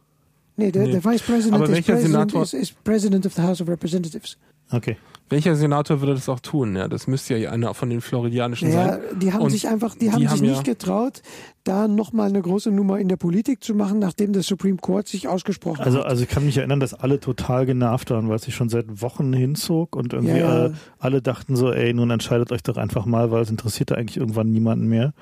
nee, 0.55 0.71
der, 0.71 0.83
Nee. 0.85 0.91
der 0.93 1.05
Vice 1.05 1.21
President 1.21 1.53
Aber 1.55 1.65
ist, 1.65 1.71
welcher 1.71 1.93
President, 1.93 2.31
Senator- 2.31 2.41
ist, 2.43 2.53
ist 2.53 2.83
President 2.83 3.25
of 3.27 3.33
the 3.33 3.41
House 3.43 3.61
of 3.61 3.67
Representatives. 3.67 4.37
Okay. 4.71 4.97
Welcher 5.29 5.55
Senator 5.55 5.99
würde 5.99 6.13
das 6.13 6.29
auch 6.29 6.39
tun? 6.39 6.75
Ja, 6.77 6.87
das 6.87 7.05
müsste 7.07 7.35
ja 7.35 7.51
einer 7.51 7.73
von 7.73 7.89
den 7.89 7.99
floridianischen 7.99 8.69
Ja, 8.71 8.93
sein. 8.93 8.99
die 9.21 9.33
haben 9.33 9.41
Und 9.41 9.49
sich 9.49 9.67
einfach, 9.67 9.93
die 9.93 9.99
die 10.05 10.11
haben 10.11 10.21
sich 10.21 10.29
haben 10.29 10.39
nicht 10.41 10.55
ja- 10.67 10.73
getraut, 10.73 11.21
da 11.65 11.89
nochmal 11.89 12.29
eine 12.29 12.41
große 12.41 12.71
Nummer 12.71 12.97
in 12.99 13.09
der 13.09 13.17
Politik 13.17 13.61
zu 13.61 13.75
machen, 13.75 13.99
nachdem 13.99 14.31
der 14.31 14.41
Supreme 14.43 14.77
Court 14.77 15.07
sich 15.09 15.27
ausgesprochen 15.27 15.81
Also, 15.83 15.99
hat. 15.99 16.05
also 16.05 16.23
ich 16.23 16.29
kann 16.29 16.45
mich 16.45 16.57
erinnern, 16.57 16.79
dass 16.79 16.93
alle 16.93 17.19
total 17.19 17.65
genervt 17.65 18.09
waren, 18.09 18.29
weil 18.29 18.37
es 18.37 18.43
sich 18.43 18.55
schon 18.55 18.69
seit 18.69 19.01
Wochen 19.01 19.33
hinzog 19.33 19.95
und 19.97 20.13
irgendwie 20.13 20.37
Ja, 20.37 20.37
ja. 20.37 20.49
Alle, 20.49 20.73
alle 20.99 21.21
dachten 21.21 21.57
so, 21.57 21.71
ey, 21.73 21.93
nun 21.93 22.09
entscheidet 22.09 22.51
euch 22.53 22.63
doch 22.63 22.77
einfach 22.77 23.05
mal, 23.05 23.29
weil 23.29 23.41
es 23.41 23.49
interessiert 23.49 23.91
da 23.91 23.95
eigentlich 23.95 24.15
irgendwann 24.17 24.49
niemanden 24.49 24.87
mehr. 24.87 25.13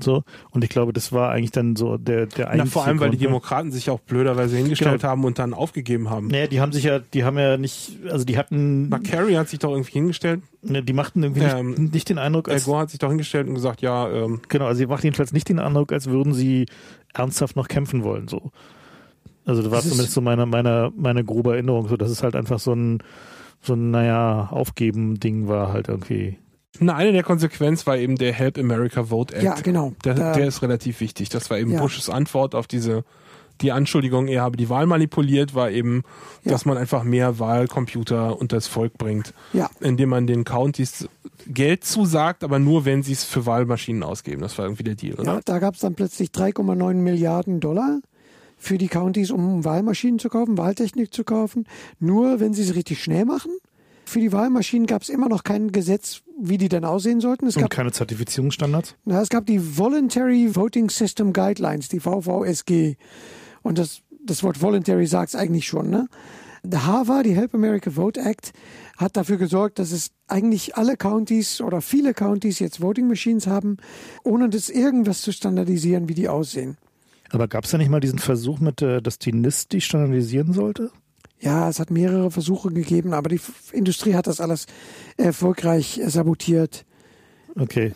So. 0.00 0.24
Und 0.50 0.64
ich 0.64 0.70
glaube, 0.70 0.92
das 0.92 1.12
war 1.12 1.30
eigentlich 1.30 1.52
dann 1.52 1.76
so 1.76 1.96
der, 1.98 2.26
der 2.26 2.46
Na, 2.46 2.50
eigentliche 2.50 2.72
vor 2.72 2.84
allem, 2.84 2.98
weil 2.98 3.10
die 3.10 3.16
Grund, 3.16 3.22
ne? 3.22 3.26
Demokraten 3.28 3.70
sich 3.70 3.90
auch 3.90 4.00
blöderweise 4.00 4.56
hingestellt 4.56 5.02
Genau. 5.02 5.10
haben 5.10 5.24
und 5.24 5.38
dann 5.38 5.54
aufgegeben 5.54 6.10
haben. 6.10 6.26
Naja, 6.28 6.48
die 6.48 6.60
haben 6.60 6.72
sich 6.72 6.82
ja, 6.84 6.98
die 6.98 7.22
haben 7.22 7.38
ja 7.38 7.56
nicht, 7.56 7.98
also 8.10 8.24
die 8.24 8.36
hatten, 8.36 8.88
McCarry 8.88 9.34
hat 9.34 9.48
sich 9.48 9.60
doch 9.60 9.70
irgendwie 9.70 9.92
hingestellt. 9.92 10.40
ne, 10.62 10.82
die 10.82 10.92
machten 10.92 11.22
irgendwie 11.22 11.42
Ähm, 11.42 11.70
nicht, 11.70 11.94
nicht 11.94 12.08
den 12.08 12.18
Eindruck, 12.18 12.48
Al 12.48 12.54
als, 12.54 12.64
Gore 12.64 12.80
hat 12.80 12.90
sich 12.90 12.98
doch 12.98 13.08
hingestellt 13.08 13.46
und 13.46 13.54
gesagt, 13.54 13.82
ja, 13.82 14.10
ähm, 14.10 14.40
genau, 14.48 14.66
also 14.66 14.78
sie 14.78 14.86
machten 14.86 15.06
jedenfalls 15.06 15.32
nicht 15.32 15.48
den 15.48 15.60
Eindruck, 15.60 15.92
als 15.92 16.06
würden 16.08 16.32
sie 16.34 16.66
ernsthaft 17.12 17.54
noch 17.54 17.68
kämpfen 17.68 18.02
wollen, 18.02 18.26
so. 18.26 18.50
Also 19.46 19.62
das 19.62 19.70
war 19.70 19.78
Das 19.78 19.88
zumindest 19.88 20.12
so 20.14 20.20
meine, 20.22 20.44
meine, 20.46 20.90
meine 20.96 21.22
grobe 21.22 21.52
Erinnerung, 21.52 21.86
so, 21.86 21.96
dass 21.96 22.10
es 22.10 22.22
halt 22.24 22.34
einfach 22.34 22.58
so 22.58 22.72
ein, 22.72 22.98
so 23.60 23.74
ein, 23.74 23.90
naja, 23.92 24.48
Aufgeben-Ding 24.50 25.46
war 25.46 25.72
halt 25.72 25.88
irgendwie. 25.88 26.38
Na, 26.80 26.94
eine 26.96 27.12
der 27.12 27.22
Konsequenzen 27.22 27.86
war 27.86 27.96
eben 27.96 28.16
der 28.16 28.32
Help 28.32 28.58
America 28.58 29.04
Vote 29.04 29.34
Act. 29.34 29.44
ja, 29.44 29.54
genau. 29.62 29.92
Der, 30.04 30.14
Da- 30.14 30.32
der 30.32 30.46
ist 30.46 30.62
relativ 30.62 31.00
wichtig. 31.00 31.28
Das 31.28 31.50
war 31.50 31.58
eben 31.58 31.70
Ja. 31.72 31.80
Bushes 31.80 32.08
Antwort 32.10 32.54
auf 32.54 32.66
diese 32.66 33.04
die 33.60 33.70
Anschuldigung, 33.70 34.26
er 34.26 34.42
habe 34.42 34.56
die 34.56 34.68
Wahl 34.68 34.84
manipuliert, 34.86 35.54
war 35.54 35.70
eben, 35.70 36.02
Ja. 36.42 36.50
dass 36.50 36.64
man 36.64 36.76
einfach 36.76 37.04
mehr 37.04 37.38
Wahlcomputer 37.38 38.36
unter 38.40 38.56
das 38.56 38.66
Volk 38.66 38.98
bringt, 38.98 39.32
ja, 39.52 39.70
indem 39.78 40.08
man 40.08 40.26
den 40.26 40.42
Countys 40.42 41.08
Geld 41.46 41.84
zusagt, 41.84 42.42
aber 42.42 42.58
nur, 42.58 42.84
wenn 42.84 43.04
sie 43.04 43.12
es 43.12 43.22
für 43.22 43.46
Wahlmaschinen 43.46 44.02
ausgeben. 44.02 44.40
Das 44.42 44.58
war 44.58 44.64
irgendwie 44.64 44.82
der 44.82 44.96
Deal, 44.96 45.14
oder? 45.14 45.34
ja, 45.34 45.40
da 45.44 45.60
gab 45.60 45.74
es 45.74 45.80
dann 45.82 45.94
plötzlich 45.94 46.30
3,9 46.30 46.94
Milliarden 46.94 47.60
Dollar 47.60 48.00
für 48.58 48.76
die 48.76 48.88
Countys, 48.88 49.30
um 49.30 49.64
Wahlmaschinen 49.64 50.18
zu 50.18 50.30
kaufen, 50.30 50.58
Wahltechnik 50.58 51.14
zu 51.14 51.22
kaufen, 51.22 51.66
nur 52.00 52.40
wenn 52.40 52.54
sie 52.54 52.62
es 52.62 52.74
richtig 52.74 53.02
schnell 53.04 53.24
machen. 53.24 53.52
Für 54.04 54.20
die 54.20 54.32
Wahlmaschinen 54.32 54.86
gab 54.86 55.02
es 55.02 55.08
immer 55.08 55.28
noch 55.28 55.44
kein 55.44 55.72
Gesetz, 55.72 56.22
wie 56.38 56.58
die 56.58 56.68
dann 56.68 56.84
aussehen 56.84 57.20
sollten. 57.20 57.46
Es 57.46 57.56
Und 57.56 57.62
gab, 57.62 57.70
keine 57.70 57.92
Zertifizierungsstandards? 57.92 58.96
na, 59.04 59.20
es 59.20 59.28
gab 59.28 59.46
die 59.46 59.78
Voluntary 59.78 60.54
Voting 60.54 60.90
System 60.90 61.32
Guidelines, 61.32 61.88
die 61.88 62.00
VVSG. 62.00 62.96
Und 63.62 63.78
das, 63.78 64.02
das 64.24 64.42
Wort 64.42 64.60
Voluntary 64.60 65.06
sagt 65.06 65.30
es 65.30 65.34
eigentlich 65.34 65.66
schon. 65.66 65.90
Ne? 65.90 66.08
Der 66.62 66.86
HAVA, 66.86 67.22
die 67.22 67.34
Help 67.34 67.54
America 67.54 67.90
Vote 67.90 68.20
Act, 68.20 68.52
hat 68.96 69.16
dafür 69.16 69.36
gesorgt, 69.36 69.78
dass 69.78 69.92
es 69.92 70.10
eigentlich 70.28 70.76
alle 70.76 70.96
Counties 70.96 71.60
oder 71.60 71.80
viele 71.80 72.14
Counties 72.14 72.58
jetzt 72.58 72.80
Voting 72.80 73.06
Machines 73.06 73.46
haben, 73.46 73.76
ohne 74.22 74.48
das 74.48 74.70
irgendwas 74.70 75.20
zu 75.22 75.32
standardisieren, 75.32 76.08
wie 76.08 76.14
die 76.14 76.28
aussehen. 76.28 76.76
Aber 77.30 77.48
gab 77.48 77.64
es 77.64 77.70
da 77.70 77.78
nicht 77.78 77.90
mal 77.90 78.00
diesen 78.00 78.18
Versuch 78.18 78.60
mit, 78.60 78.80
äh, 78.80 79.02
dass 79.02 79.18
die 79.18 79.32
NIST 79.32 79.72
die 79.72 79.80
standardisieren 79.80 80.52
sollte? 80.52 80.90
Ja, 81.40 81.68
es 81.68 81.78
hat 81.78 81.90
mehrere 81.90 82.30
Versuche 82.30 82.70
gegeben, 82.70 83.12
aber 83.12 83.28
die 83.28 83.40
Industrie 83.72 84.14
hat 84.14 84.26
das 84.26 84.40
alles 84.40 84.66
erfolgreich 85.16 86.00
sabotiert. 86.06 86.84
Okay, 87.56 87.92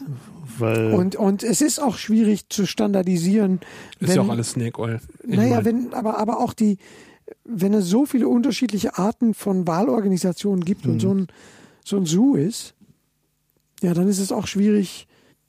weil 0.59 0.93
Und, 0.93 1.17
und 1.17 1.43
es 1.43 1.61
ist 1.61 1.81
auch 1.81 1.97
schwierig 1.97 2.49
zu 2.49 2.67
standardisieren. 2.67 3.61
Ist 4.01 4.17
ja 4.17 4.23
auch 4.23 4.29
alles 4.29 4.51
Snake 4.53 4.81
Oil. 4.81 5.01
Naja, 5.25 5.65
wenn, 5.65 5.93
aber, 5.95 6.19
aber 6.19 6.41
auch 6.41 6.53
die, 6.53 6.79
wenn 7.45 7.75
es 7.75 7.87
so 7.87 8.07
viele 8.07 8.29
unterschiedliche 8.29 8.99
Arten 8.99 9.35
von 9.35 9.67
Wahlorganisationen 9.67 10.65
gibt 10.65 10.87
und 10.87 11.01
so 11.01 11.15
ein, 11.15 11.27
so 11.85 11.97
ein 11.97 12.07
Zoo 12.07 12.35
ist, 12.35 12.75
ja, 13.83 13.95
dann 13.95 14.09
ist 14.09 14.19
es 14.19 14.33
auch 14.33 14.47
schwierig, 14.47 15.07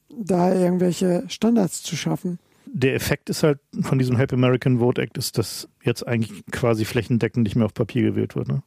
da 0.10 0.54
irgendwelche 0.54 1.24
Standards 1.28 1.84
zu 1.84 1.96
schaffen. 1.96 2.40
Der 2.74 2.96
Effekt 2.96 3.30
ist 3.30 3.44
halt 3.44 3.60
von 3.82 3.98
diesem 4.00 4.16
Help 4.16 4.34
American 4.34 4.80
Vote 4.80 5.02
Act 5.02 5.18
ist, 5.18 5.38
dass 5.38 5.68
jetzt 5.84 6.06
eigentlich 6.08 6.44
quasi 6.52 6.86
flächendeckend 6.86 7.44
nicht 7.44 7.56
mehr 7.56 7.66
auf 7.66 7.74
Papier 7.74 8.04
gewählt 8.04 8.36
wird. 8.36 8.48
Ne? 8.48 8.64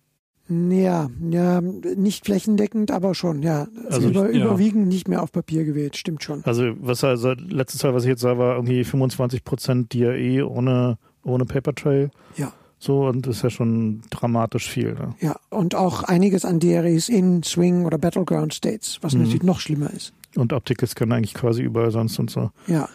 Ja, 0.49 1.09
ja, 1.31 1.61
nicht 1.61 2.25
flächendeckend, 2.27 2.91
aber 2.91 3.15
schon, 3.15 3.43
ja. 3.43 3.69
Also 3.87 4.09
Also 4.09 4.09
über, 4.11 4.33
ja. 4.33 4.45
überwiegend 4.45 4.89
nicht 4.89 5.09
mehr 5.09 5.23
auf 5.23 5.31
Papier 5.33 5.65
gewählt, 5.65 5.97
stimmt 5.97 6.23
schon. 6.25 6.43
Also 6.45 6.73
was 6.81 7.05
also 7.05 7.33
letzte 7.33 7.79
Zahl, 7.79 7.95
was 7.95 8.03
ich 8.05 8.09
jetzt 8.09 8.21
sah, 8.23 8.37
war 8.39 8.57
irgendwie 8.57 8.85
25 8.85 9.45
Prozent 9.45 9.95
DAE 9.95 10.43
ohne 10.43 10.99
ohne 11.25 11.45
Paper 11.45 11.75
Trail. 11.75 12.11
Ja. 12.37 12.53
So 12.81 13.07
und 13.07 13.27
das 13.29 13.37
ist 13.37 13.43
ja 13.45 13.51
schon 13.51 14.03
dramatisch 14.11 14.69
viel. 14.69 14.95
Ne? 14.95 15.15
Ja, 15.21 15.37
und 15.51 15.77
auch 15.77 16.03
einiges 16.03 16.45
an 16.45 16.59
DREs 16.59 17.09
in 17.09 17.45
Swing 17.45 17.85
oder 17.87 17.97
Battleground 17.97 18.53
States, 18.53 18.99
was 19.03 19.15
Mhm. 19.15 19.21
natürlich 19.23 19.45
noch 19.45 19.61
schlimmer 19.61 19.91
ist. 19.93 20.13
Und 20.35 20.53
Optics 20.53 20.97
können 20.97 21.13
eigentlich 21.13 21.35
quasi 21.35 21.63
überall 21.63 21.93
sonst 21.93 22.19
und 22.19 22.31
so. 22.31 22.51
Ja. 22.67 22.89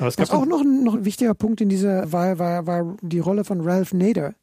Aber 0.00 0.08
es 0.08 0.18
Was 0.18 0.30
gab 0.30 0.40
auch 0.40 0.46
noch 0.46 0.60
ein, 0.60 0.82
noch 0.82 0.94
ein 0.94 1.04
wichtiger 1.04 1.34
Punkt 1.34 1.60
in 1.60 1.68
dieser 1.68 2.10
war, 2.12 2.38
war, 2.38 2.66
war 2.66 2.96
die 3.02 3.20
Rolle 3.20 3.44
von 3.44 3.60
Ralph 3.60 3.92
Nader. 3.92 4.34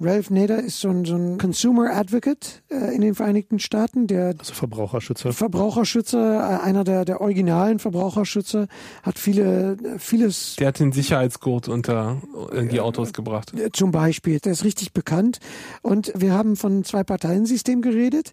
Ralph 0.00 0.30
Nader 0.30 0.62
ist 0.62 0.80
so 0.80 0.90
ein, 0.90 1.04
so 1.04 1.16
ein 1.16 1.38
Consumer 1.38 1.90
Advocate 1.90 2.62
äh, 2.70 2.94
in 2.94 3.00
den 3.00 3.16
Vereinigten 3.16 3.58
Staaten, 3.58 4.06
der 4.06 4.34
also 4.38 4.54
Verbraucherschützer. 4.54 5.32
Verbraucherschützer, 5.32 6.60
äh, 6.60 6.64
einer 6.64 6.84
der, 6.84 7.04
der 7.04 7.20
originalen 7.20 7.80
Verbraucherschützer, 7.80 8.68
hat 9.02 9.18
viele, 9.18 9.76
vieles 9.98 10.54
der 10.56 10.68
hat 10.68 10.78
den 10.78 10.92
Sicherheitsgurt 10.92 11.68
unter 11.68 12.22
in 12.52 12.68
die 12.68 12.80
Autos 12.80 13.12
gebracht. 13.12 13.52
Äh, 13.54 13.70
Zum 13.72 13.90
Beispiel, 13.90 14.38
der 14.38 14.52
ist 14.52 14.64
richtig 14.64 14.92
bekannt. 14.92 15.40
Und 15.82 16.12
wir 16.14 16.32
haben 16.32 16.54
von 16.54 16.84
zwei 16.84 17.02
Parteiensystem 17.02 17.82
geredet. 17.82 18.32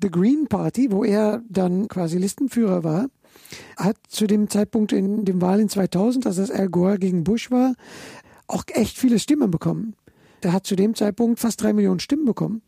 The 0.00 0.10
Green 0.10 0.46
Party, 0.48 0.90
wo 0.90 1.04
er 1.04 1.42
dann 1.48 1.86
quasi 1.88 2.16
Listenführer 2.16 2.82
war, 2.82 3.06
hat 3.76 3.96
zu 4.08 4.26
dem 4.26 4.48
Zeitpunkt 4.48 4.92
in 4.92 5.24
dem 5.24 5.40
Wahl 5.40 5.60
in 5.60 5.68
2000, 5.68 6.26
als 6.26 6.36
das 6.36 6.50
Al 6.50 6.68
Gore 6.68 6.98
gegen 6.98 7.24
Bush 7.24 7.50
war, 7.50 7.74
auch 8.46 8.64
echt 8.68 8.98
viele 8.98 9.18
Stimmen 9.18 9.50
bekommen. 9.50 9.96
Der 10.42 10.52
hat 10.52 10.66
zu 10.66 10.76
dem 10.76 10.94
Zeitpunkt 10.94 11.40
fast 11.40 11.62
drei 11.62 11.72
Millionen 11.72 12.00
Stimmen 12.00 12.26
bekommen. 12.26 12.62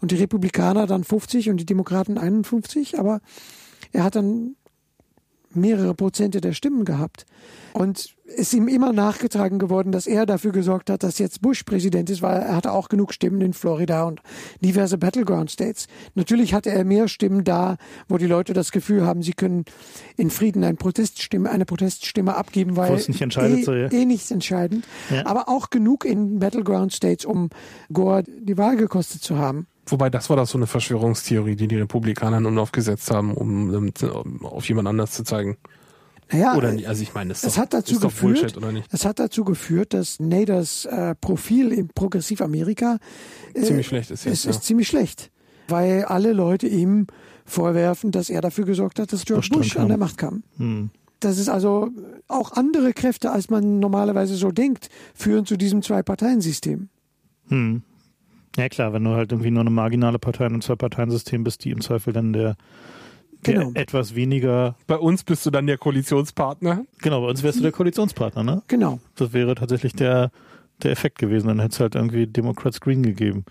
Und 0.00 0.12
die 0.12 0.16
Republikaner 0.16 0.86
dann 0.86 1.04
50 1.04 1.50
und 1.50 1.58
die 1.58 1.66
Demokraten 1.66 2.18
51. 2.18 2.98
Aber 2.98 3.20
er 3.92 4.04
hat 4.04 4.14
dann 4.14 4.54
mehrere 5.54 5.94
Prozente 5.94 6.40
der 6.40 6.52
Stimmen 6.52 6.84
gehabt. 6.84 7.26
Und 7.72 8.16
ist 8.24 8.52
ihm 8.52 8.68
immer 8.68 8.92
nachgetragen 8.92 9.58
geworden, 9.58 9.90
dass 9.90 10.06
er 10.06 10.26
dafür 10.26 10.52
gesorgt 10.52 10.90
hat, 10.90 11.02
dass 11.02 11.18
jetzt 11.18 11.40
Bush 11.40 11.62
Präsident 11.62 12.10
ist, 12.10 12.20
weil 12.22 12.40
er 12.40 12.56
hatte 12.56 12.72
auch 12.72 12.88
genug 12.88 13.14
Stimmen 13.14 13.40
in 13.40 13.54
Florida 13.54 14.04
und 14.04 14.20
diverse 14.60 14.98
Battleground 14.98 15.50
States. 15.50 15.86
Natürlich 16.14 16.52
hatte 16.52 16.70
er 16.70 16.84
mehr 16.84 17.08
Stimmen 17.08 17.44
da, 17.44 17.76
wo 18.08 18.18
die 18.18 18.26
Leute 18.26 18.52
das 18.52 18.70
Gefühl 18.70 19.06
haben, 19.06 19.22
sie 19.22 19.32
können 19.32 19.64
in 20.16 20.30
Frieden 20.30 20.62
eine 20.64 20.76
Proteststimme, 20.76 21.50
eine 21.50 21.64
Proteststimme 21.64 22.36
abgeben, 22.36 22.76
weil 22.76 22.94
nicht 22.94 23.20
entscheidet, 23.20 23.60
eh, 23.60 23.64
so, 23.64 23.74
ja. 23.74 23.90
eh 23.90 24.04
nichts 24.04 24.30
entscheidend. 24.30 24.84
Ja. 25.10 25.24
Aber 25.26 25.48
auch 25.48 25.70
genug 25.70 26.04
in 26.04 26.38
Battleground 26.38 26.92
States, 26.92 27.24
um 27.24 27.48
Gore 27.92 28.24
die 28.24 28.58
Wahl 28.58 28.76
gekostet 28.76 29.22
zu 29.22 29.38
haben. 29.38 29.66
Wobei 29.90 30.10
das 30.10 30.28
war 30.30 30.36
doch 30.36 30.46
so 30.46 30.58
eine 30.58 30.66
Verschwörungstheorie, 30.66 31.56
die 31.56 31.68
die 31.68 31.76
Republikaner 31.76 32.38
in 32.38 32.46
Umlauf 32.46 32.72
gesetzt 32.72 33.10
haben, 33.10 33.34
um, 33.34 33.70
um 33.74 34.44
auf 34.44 34.68
jemand 34.68 34.88
anders 34.88 35.12
zu 35.12 35.24
zeigen. 35.24 35.56
Naja, 36.30 36.56
Oder 36.56 36.72
nicht? 36.72 36.86
Also 36.86 37.02
ich 37.02 37.14
meine, 37.14 37.30
das 37.30 37.38
ist 37.38 37.48
es 37.48 37.54
doch, 37.54 37.62
hat 37.62 37.72
dazu 37.72 37.98
geführt, 37.98 38.40
Bullshit, 38.40 38.56
oder 38.56 38.72
nicht? 38.72 38.86
Es 38.92 39.04
hat 39.04 39.18
dazu 39.18 39.44
geführt, 39.44 39.94
dass 39.94 40.20
Naders 40.20 40.84
äh, 40.84 41.14
Profil 41.14 41.72
im 41.72 41.88
Progressiv-Amerika 41.88 42.98
äh, 43.54 43.62
Ziemlich 43.62 43.86
schlecht 43.86 44.10
ist 44.10 44.26
es 44.26 44.44
jetzt. 44.44 44.56
ist 44.56 44.64
ziemlich 44.64 44.88
schlecht, 44.88 45.30
weil 45.68 46.04
alle 46.04 46.32
Leute 46.32 46.66
ihm 46.66 47.06
vorwerfen, 47.46 48.10
dass 48.10 48.28
er 48.28 48.42
dafür 48.42 48.66
gesorgt 48.66 48.98
hat, 48.98 49.12
dass 49.12 49.24
George 49.24 49.48
Bush 49.50 49.76
an 49.76 49.88
der. 49.88 49.96
Macht 49.96 50.18
kam. 50.18 50.42
Hm. 50.58 50.90
Das 51.20 51.38
ist 51.38 51.48
also 51.48 51.88
auch 52.28 52.52
andere 52.52 52.92
Kräfte, 52.92 53.32
als 53.32 53.48
man 53.48 53.80
normalerweise 53.80 54.36
so 54.36 54.52
denkt, 54.52 54.88
führen 55.14 55.46
zu 55.46 55.56
diesem 55.56 55.82
Zwei-Parteien-System. 55.82 56.90
Hm. 57.48 57.82
Ja 58.58 58.68
klar, 58.68 58.92
wenn 58.92 59.04
du 59.04 59.10
halt 59.10 59.32
irgendwie 59.32 59.50
nur 59.50 59.60
eine 59.62 59.70
marginale 59.70 60.18
Partei 60.18 60.44
in 60.46 60.52
einem 60.52 60.60
Zwei-Parteien-System 60.60 61.44
bist, 61.44 61.64
die 61.64 61.70
im 61.70 61.80
Zweifel 61.80 62.12
dann 62.12 62.32
der, 62.32 62.56
der 63.46 63.54
Genau. 63.54 63.70
etwas 63.74 64.14
weniger, 64.14 64.74
Bei 64.86 64.96
uns 64.98 65.22
bist 65.24 65.46
du 65.46 65.50
dann 65.50 65.66
der 65.66 65.78
Koalitionspartner. 65.78 66.84
genau, 66.98 67.20
bei 67.22 67.28
uns 67.28 67.42
wärst 67.42 67.58
du 67.58 67.62
der 67.62 67.72
Koalitionspartner, 67.72 68.42
ne? 68.42 68.62
Genau. 68.68 68.98
Das 69.14 69.32
wäre 69.32 69.54
tatsächlich 69.54 69.92
der, 69.94 70.30
der 70.82 70.90
Effekt 70.90 71.18
gewesen. 71.18 71.46
Dann 71.48 71.60
hätte 71.60 71.72
es 71.74 71.80
halt 71.80 71.94
irgendwie 71.94 72.26
Democrats 72.26 72.80
Green 72.80 73.02
gegeben. 73.02 73.44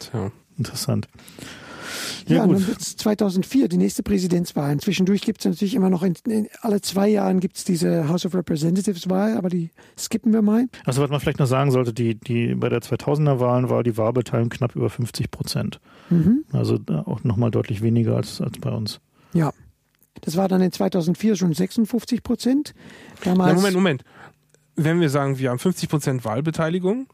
Tja. 0.00 0.32
Interessant. 0.58 1.06
Ja, 2.28 2.36
Ja, 2.36 2.46
gut. 2.46 2.56
dann 2.56 2.66
wird's 2.66 2.96
2004 2.96 3.68
die 3.68 3.76
nächste 3.76 4.02
Präsidentswahl. 4.02 4.76
Zwischendurch 4.78 5.22
gibt 5.22 5.40
es 5.40 5.46
natürlich 5.46 5.74
immer 5.74 5.90
noch, 5.90 6.02
in, 6.02 6.14
in, 6.26 6.48
alle 6.60 6.80
zwei 6.80 7.08
Jahren 7.08 7.40
gibt 7.40 7.56
es 7.56 7.64
diese 7.64 8.08
House 8.08 8.26
of 8.26 8.34
Representatives 8.34 9.08
Wahl, 9.08 9.36
aber 9.36 9.48
die 9.48 9.70
skippen 9.98 10.32
wir 10.32 10.42
mal. 10.42 10.66
Also 10.84 11.02
was 11.02 11.10
man 11.10 11.20
vielleicht 11.20 11.38
noch 11.38 11.46
sagen 11.46 11.70
sollte, 11.70 11.92
die, 11.92 12.14
die 12.14 12.54
bei 12.54 12.68
der 12.68 12.80
2000er 12.80 13.40
Wahlen 13.40 13.70
war 13.70 13.82
die 13.82 13.96
Wahlbeteiligung 13.96 14.50
knapp 14.50 14.76
über 14.76 14.90
50 14.90 15.30
Prozent. 15.30 15.80
Mhm. 16.10 16.44
Also 16.52 16.78
da 16.78 17.02
auch 17.02 17.24
nochmal 17.24 17.50
deutlich 17.50 17.82
weniger 17.82 18.16
als, 18.16 18.40
als 18.40 18.58
bei 18.58 18.70
uns. 18.70 19.00
Ja. 19.32 19.52
Das 20.20 20.36
war 20.36 20.48
dann 20.48 20.60
in 20.60 20.72
2004 20.72 21.36
schon 21.36 21.54
56 21.54 22.22
Prozent. 22.22 22.74
Damals, 23.22 23.50
Na, 23.50 23.56
Moment, 23.56 23.74
Moment. 23.74 24.04
Wenn 24.74 25.00
wir 25.00 25.10
sagen, 25.10 25.38
wir 25.38 25.50
haben 25.50 25.58
50% 25.58 26.24
Wahlbeteiligung 26.24 27.08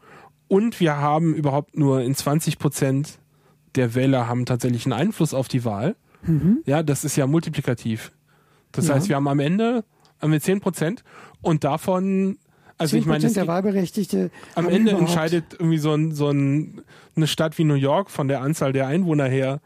und 0.47 0.79
wir 0.79 0.97
haben 0.97 1.33
überhaupt 1.33 1.77
nur 1.77 2.01
in 2.01 2.13
20% 2.15 3.17
der 3.75 3.95
Wähler 3.95 4.27
haben 4.27 4.45
tatsächlich 4.45 4.85
einen 4.85 4.93
Einfluss 4.93 5.33
auf 5.33 5.47
die 5.47 5.65
Wahl, 5.65 5.95
ja, 6.65 6.81
das 6.81 7.03
ist 7.03 7.15
ja 7.17 7.27
multiplikativ. 7.27 8.11
Das 8.71 8.85
Mhm. 8.85 8.89
Ja. 8.89 8.95
heißt, 8.95 9.09
wir 9.09 9.15
haben 9.15 9.27
am 9.27 9.39
Ende 9.39 9.83
haben 10.21 10.31
wir 10.31 10.41
10% 10.41 11.03
und 11.41 11.63
davon, 11.63 12.37
also 12.79 12.91
10 12.91 12.99
ich 13.01 13.05
meine, 13.05 13.29
der 13.31 13.47
Wahlberechtigte 13.47 14.31
am 14.55 14.67
Ende 14.67 14.91
entscheidet 14.93 15.45
irgendwie 15.59 15.77
so, 15.77 15.93
ein, 15.93 16.13
so 16.13 16.29
ein, 16.31 16.81
eine 17.15 17.27
Stadt 17.27 17.57
wie 17.59 17.63
New 17.63 17.75
York 17.75 18.09
von 18.09 18.27
der 18.27 18.41
Anzahl 18.41 18.73
der 18.73 18.87
Einwohner 18.87 19.25
her 19.25 19.59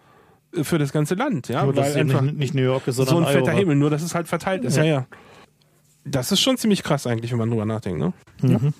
äh, 0.53 0.63
für 0.65 0.77
das 0.77 0.91
ganze 0.91 1.15
Land, 1.15 1.47
ja, 1.47 1.63
Nur, 1.63 1.75
weil 1.77 1.95
einfach 1.95 2.21
nicht, 2.21 2.37
nicht 2.37 2.53
New 2.55 2.61
York 2.61 2.87
ist, 2.87 2.97
sondern 2.97 3.15
so 3.15 3.21
ein 3.21 3.27
fetter 3.33 3.51
Iowa. 3.51 3.59
Himmel, 3.59 3.75
nur 3.77 3.89
dass 3.89 4.01
es 4.03 4.13
halt 4.13 4.27
verteilt 4.27 4.65
ist, 4.65 4.75
ja, 4.75 4.83
Ja. 4.83 4.91
ja. 4.91 5.07
Das 6.05 6.31
ist 6.31 6.39
schon 6.41 6.57
ziemlich 6.57 6.83
krass 6.83 7.05
eigentlich, 7.07 7.31
wenn 7.31 7.37
man 7.39 7.49
drüber 7.49 7.65
nachdenkt, 7.65 7.99
ne? 7.99 8.13
Mhm. 8.41 8.73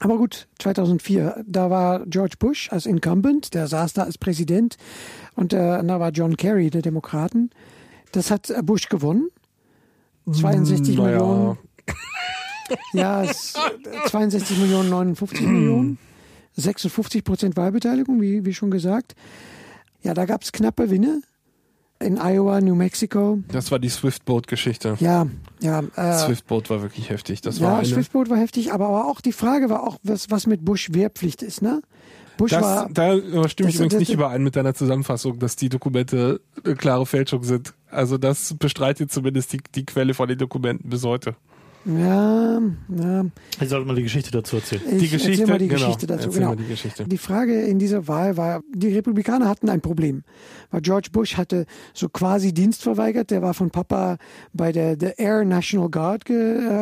Aber 0.00 0.16
gut, 0.16 0.46
2004, 0.60 1.44
da 1.46 1.70
war 1.70 2.06
George 2.06 2.36
Bush 2.38 2.70
als 2.70 2.86
Incumbent, 2.86 3.54
der 3.54 3.66
saß 3.66 3.94
da 3.94 4.04
als 4.04 4.16
Präsident 4.16 4.76
und 5.34 5.52
äh, 5.52 5.82
da 5.82 6.00
war 6.00 6.10
John 6.10 6.36
Kerry 6.36 6.70
der 6.70 6.82
Demokraten. 6.82 7.50
Das 8.12 8.30
hat 8.30 8.48
äh, 8.50 8.62
Bush 8.62 8.88
gewonnen. 8.88 9.28
62 10.30 10.96
Naja. 10.96 11.18
Millionen. 11.18 11.58
Ja, 12.92 13.24
es, 13.24 13.54
äh, 13.54 14.08
62 14.08 14.58
Millionen, 14.58 14.90
59 14.90 15.40
Millionen. 15.46 15.98
56 16.56 17.24
Prozent 17.24 17.56
Wahlbeteiligung, 17.56 18.20
wie, 18.20 18.44
wie 18.44 18.54
schon 18.54 18.70
gesagt. 18.70 19.14
Ja, 20.02 20.14
da 20.14 20.26
gab 20.26 20.42
es 20.42 20.52
knappe 20.52 20.90
Winne 20.90 21.22
in 22.00 22.18
Iowa, 22.18 22.60
New 22.60 22.74
Mexico. 22.74 23.38
Das 23.48 23.70
war 23.70 23.78
die 23.78 23.88
Swiftboat-Geschichte. 23.88 24.96
Ja, 25.00 25.26
ja. 25.60 25.82
Äh, 25.96 26.18
Swiftboat 26.18 26.70
war 26.70 26.82
wirklich 26.82 27.10
heftig. 27.10 27.40
Das 27.40 27.60
war 27.60 27.72
ja, 27.72 27.78
eine, 27.78 27.86
Swiftboat 27.88 28.30
war 28.30 28.36
heftig, 28.38 28.72
aber, 28.72 28.86
aber 28.88 29.06
auch 29.06 29.20
die 29.20 29.32
Frage 29.32 29.68
war 29.70 29.82
auch, 29.86 29.98
was, 30.02 30.30
was 30.30 30.46
mit 30.46 30.64
Bush 30.64 30.90
Wehrpflicht 30.92 31.42
ist, 31.42 31.60
ne? 31.62 31.82
Bush 32.36 32.52
das, 32.52 32.62
war, 32.62 32.88
da 32.92 33.16
stimme 33.16 33.40
ich 33.46 33.54
das- 33.56 33.64
übrigens 33.74 33.92
das- 33.94 33.98
nicht 34.00 34.12
überein 34.12 34.44
mit 34.44 34.54
deiner 34.54 34.74
Zusammenfassung, 34.74 35.40
dass 35.40 35.56
die 35.56 35.68
Dokumente 35.68 36.40
eine 36.64 36.76
klare 36.76 37.04
Fälschung 37.04 37.42
sind. 37.42 37.74
Also 37.90 38.16
das 38.16 38.54
bestreitet 38.58 39.10
zumindest 39.10 39.52
die, 39.52 39.58
die 39.74 39.84
Quelle 39.84 40.14
von 40.14 40.28
den 40.28 40.38
Dokumenten 40.38 40.88
bis 40.88 41.02
heute. 41.04 41.34
ja, 41.84 42.60
ja. 42.96 43.24
Ich 43.60 43.68
sollte 43.68 43.86
mal 43.86 43.94
die 43.96 44.02
Geschichte 44.02 44.30
dazu 44.30 44.56
erzählen. 44.56 44.82
Ich 44.92 44.98
Die 44.98 45.08
Geschichte, 45.08 45.30
erzähl 45.42 45.46
mal 45.46 45.58
die 45.58 45.68
genau, 45.68 45.80
Geschichte 45.86 46.06
dazu. 46.06 46.30
Genau. 46.30 46.48
mal 46.50 46.56
die 46.56 46.66
Geschichte. 46.66 47.04
Die 47.08 47.18
Frage 47.18 47.62
in 47.62 47.78
dieser 47.78 48.06
Wahl 48.06 48.36
war, 48.36 48.60
die 48.74 48.94
Republikaner 48.94 49.48
hatten 49.48 49.68
ein 49.68 49.80
Problem, 49.80 50.22
weil 50.70 50.80
George 50.80 51.08
Bush 51.12 51.36
hatte 51.36 51.66
so 51.94 52.08
quasi 52.08 52.52
Dienst 52.52 52.82
verweigert. 52.82 53.30
Der 53.30 53.42
war 53.42 53.54
von 53.54 53.70
Papa 53.70 54.18
bei 54.52 54.72
der, 54.72 54.96
der 54.96 55.18
Air 55.18 55.44
National 55.44 55.88
Guard 55.88 56.24
ge, 56.24 56.36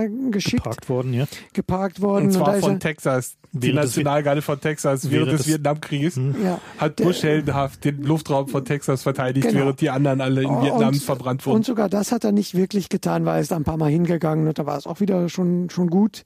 äh, 0.04 0.08
geschickt, 0.30 0.64
Geparkt 0.64 0.88
worden, 0.88 1.12
ja. 1.14 1.26
geparkt 1.52 2.00
worden. 2.00 2.26
Und 2.26 2.32
zwar 2.32 2.56
ist 2.56 2.64
von 2.64 2.74
er- 2.74 2.78
Texas. 2.80 3.36
Die 3.52 3.72
Nationalgarde 3.72 4.42
von 4.42 4.60
Texas 4.60 5.04
während, 5.04 5.12
während 5.28 5.32
des, 5.32 5.46
des- 5.46 5.54
Vietnamkrieges 5.54 6.20
ja, 6.44 6.60
hat 6.76 6.98
Der- 6.98 7.04
Bush 7.04 7.22
heldenhaft 7.22 7.84
den 7.84 8.02
Luftraum 8.02 8.48
von 8.48 8.64
Texas 8.66 9.02
verteidigt, 9.02 9.48
Genau. 9.48 9.60
während 9.60 9.80
die 9.80 9.88
anderen 9.88 10.20
alle 10.20 10.42
in 10.42 10.50
Vietnam 10.62 10.92
verbrannt 10.94 11.46
wurden. 11.46 11.56
Und 11.56 11.64
sogar 11.64 11.88
das 11.88 12.12
hat 12.12 12.24
er 12.24 12.32
nicht 12.32 12.54
wirklich 12.54 12.90
getan, 12.90 13.24
weil 13.24 13.36
er 13.36 13.40
ist 13.40 13.52
ein 13.54 13.64
paar 13.64 13.78
Mal 13.78 13.90
hingegangen 13.90 14.46
und 14.46 14.58
da 14.58 14.66
war 14.66 14.76
es 14.76 14.86
auch 14.86 15.00
wieder 15.00 15.28
schon, 15.30 15.70
schon 15.70 15.88
gut. 15.88 16.24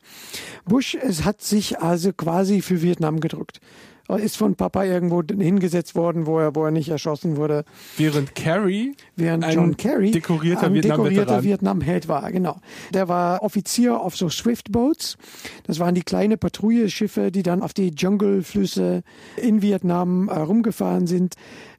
Bush 0.64 0.96
es 1.00 1.24
hat 1.24 1.40
sich 1.40 1.78
also 1.80 2.12
quasi 2.12 2.62
für 2.62 2.82
Vietnam 2.82 3.20
gedrückt. 3.20 3.60
Er 4.10 4.24
ist 4.24 4.36
von 4.36 4.54
Papa 4.54 4.84
irgendwo 4.84 5.22
hingesetzt 5.22 5.94
worden, 5.94 6.26
wo 6.26 6.38
er, 6.38 6.54
wo 6.54 6.64
er 6.64 6.70
nicht 6.70 6.88
erschossen 6.88 7.36
wurde, 7.36 7.64
während 7.96 8.34
Kerry 8.34 8.94
während 9.16 9.44
Ein 9.44 9.54
John 9.54 9.76
Kerry 9.76 10.10
dekorierter 10.10 10.66
ein 10.66 10.74
dekorierter. 10.74 11.42
Vietnam-Held 11.42 12.08
war. 12.08 12.30
Genau. 12.32 12.56
Der 12.92 13.08
war 13.08 13.42
Offizier 13.42 14.00
auf 14.00 14.16
so 14.16 14.28
Swift-Boats. 14.28 15.16
Das 15.66 15.78
waren 15.78 15.94
die 15.94 16.02
kleine 16.02 16.36
Patrouilleschiffe, 16.36 17.30
die 17.30 17.42
dann 17.42 17.62
auf 17.62 17.72
die 17.72 17.90
Jungle-Flüsse 17.90 19.02
in 19.36 19.62
Vietnam 19.62 20.28
äh, 20.28 20.38
rumgefahren 20.38 21.06
sind. 21.06 21.34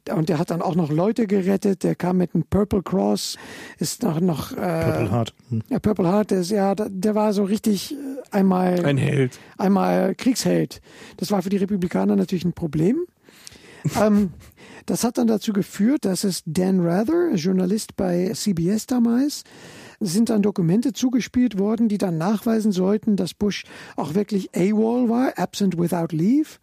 Und 0.10 0.30
der 0.30 0.40
hat 0.40 0.50
dann 0.50 0.62
auch 0.62 0.76
noch 0.76 0.92
Leute 0.92 1.28
gerettet. 1.28 1.84
Der 1.84 1.96
kam 1.96 2.18
mit 2.18 2.34
einem 2.34 2.44
Purple 2.44 2.82
Cross, 2.82 3.38
ist 3.78 4.04
noch, 4.04 4.20
noch 4.20 4.52
äh, 4.54 4.56
Purple 4.56 5.12
Heart. 5.12 5.34
Hm. 5.50 5.62
ja, 5.70 5.80
Purple 5.80 6.08
Heart, 6.08 6.32
der, 6.32 6.40
ist, 6.40 6.52
ja, 6.52 6.74
der- 6.76 7.16
war 7.16 7.34
so 7.34 7.44
richtig 7.44 7.94
äh, 7.94 7.98
einmal, 8.32 8.84
ein 8.86 8.98
Held. 8.98 9.40
einmal 9.58 10.16
Kriegsheld. 10.16 10.82
Das 11.18 11.32
war 11.32 11.42
für 11.42 11.50
die 11.50 11.58
Republikaner 11.58 12.16
natürlich 12.16 12.46
ein 12.46 12.54
Problem. 12.54 13.06
ähm, 14.02 14.32
das 14.86 15.04
hat 15.04 15.18
dann 15.18 15.28
dazu 15.28 15.54
geführt, 15.54 16.06
dass 16.06 16.24
es 16.24 16.42
Dan 16.46 16.80
Rather, 16.80 17.34
Journalist 17.36 17.96
bei 17.96 18.32
CBS 18.34 18.88
damals, 18.88 19.44
sind 20.00 20.30
dann 20.30 20.42
Dokumente 20.42 20.94
zugespielt 20.94 21.60
worden, 21.60 21.88
die 21.88 22.00
dann 22.00 22.18
nachweisen 22.18 22.72
sollten, 22.72 23.16
dass 23.16 23.34
Bush 23.36 23.64
auch 23.96 24.16
wirklich 24.16 24.50
AWOL 24.56 25.10
war, 25.10 25.38
absent 25.38 25.78
without 25.78 26.08
leave. 26.16 26.58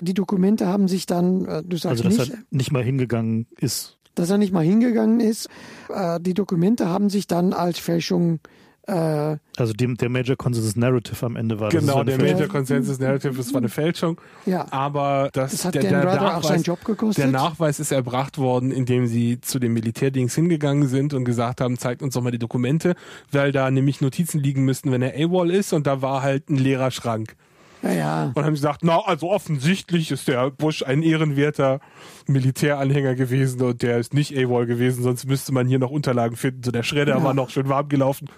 Die 0.00 0.14
Dokumente 0.14 0.66
haben 0.66 0.88
sich 0.88 1.06
dann, 1.06 1.44
äh, 1.44 1.62
du 1.64 1.76
sagst 1.76 2.04
Also, 2.04 2.04
dass 2.04 2.28
nicht, 2.28 2.32
er 2.32 2.38
nicht 2.50 2.72
mal 2.72 2.82
hingegangen 2.82 3.46
ist. 3.58 3.98
dass 4.14 4.30
er 4.30 4.38
nicht 4.38 4.52
mal 4.52 4.64
hingegangen 4.64 5.20
ist. 5.20 5.48
Äh, 5.88 6.20
die 6.20 6.34
Dokumente 6.34 6.88
haben 6.88 7.10
sich 7.10 7.26
dann 7.26 7.52
als 7.52 7.78
Fälschung 7.78 8.40
äh, 8.86 9.36
Also 9.58 9.72
dem, 9.74 9.96
der 9.98 10.08
Major 10.08 10.36
Consensus 10.36 10.74
Narrative 10.74 11.24
am 11.26 11.36
Ende 11.36 11.60
war. 11.60 11.68
das 11.68 11.80
Genau, 11.80 12.02
der 12.02 12.16
Fälschung. 12.18 12.38
Major 12.38 12.48
Consensus 12.48 12.98
Narrative, 12.98 13.34
das 13.36 13.52
war 13.52 13.58
eine 13.58 13.68
Fälschung. 13.68 14.20
Ja. 14.46 14.66
Aber 14.72 15.28
das, 15.32 15.52
Das 15.52 15.64
hat 15.66 15.74
der, 15.74 15.82
der, 15.82 15.98
Rather 16.04 16.20
auch 16.20 16.24
Nachweis, 16.36 16.46
seinen 16.48 16.62
Job 16.62 16.84
gekostet. 16.84 17.24
der 17.24 17.30
Nachweis 17.30 17.78
ist 17.78 17.92
erbracht 17.92 18.38
worden, 18.38 18.72
indem 18.72 19.06
sie 19.06 19.40
zu 19.40 19.58
dem 19.58 19.74
Militärdings 19.74 20.34
hingegangen 20.34 20.88
sind 20.88 21.12
und 21.14 21.24
gesagt 21.24 21.60
haben, 21.60 21.78
zeigt 21.78 22.02
uns 22.02 22.14
doch 22.14 22.22
mal 22.22 22.30
die 22.32 22.38
Dokumente, 22.38 22.94
weil 23.30 23.52
da 23.52 23.70
nämlich 23.70 24.00
Notizen 24.00 24.40
liegen 24.40 24.64
müssten, 24.64 24.90
wenn 24.90 25.02
er 25.02 25.14
AWOL 25.14 25.50
ist 25.50 25.72
und 25.74 25.86
da 25.86 26.00
war 26.02 26.22
halt 26.22 26.48
ein 26.48 26.56
leerer 26.56 26.90
Schrank. 26.90 27.36
Ja, 27.82 27.90
ja. 27.92 28.32
Und 28.34 28.44
haben 28.44 28.52
gesagt, 28.54 28.80
na, 28.84 29.00
also 29.00 29.30
offensichtlich 29.30 30.10
ist 30.10 30.28
der 30.28 30.50
Bush 30.50 30.82
ein 30.82 31.02
ehrenwerter 31.02 31.80
Militäranhänger 32.26 33.14
gewesen 33.14 33.60
und 33.62 33.82
der 33.82 33.98
ist 33.98 34.14
nicht 34.14 34.36
AWOL 34.36 34.66
gewesen, 34.66 35.02
sonst 35.02 35.26
müsste 35.26 35.52
man 35.52 35.66
hier 35.66 35.78
noch 35.78 35.90
Unterlagen 35.90 36.36
finden. 36.36 36.62
So 36.62 36.70
der 36.70 36.82
Schredder 36.82 37.16
Ja. 37.16 37.24
war 37.24 37.34
noch 37.34 37.50
schön 37.50 37.68
warm 37.68 37.88
gelaufen. 37.88 38.28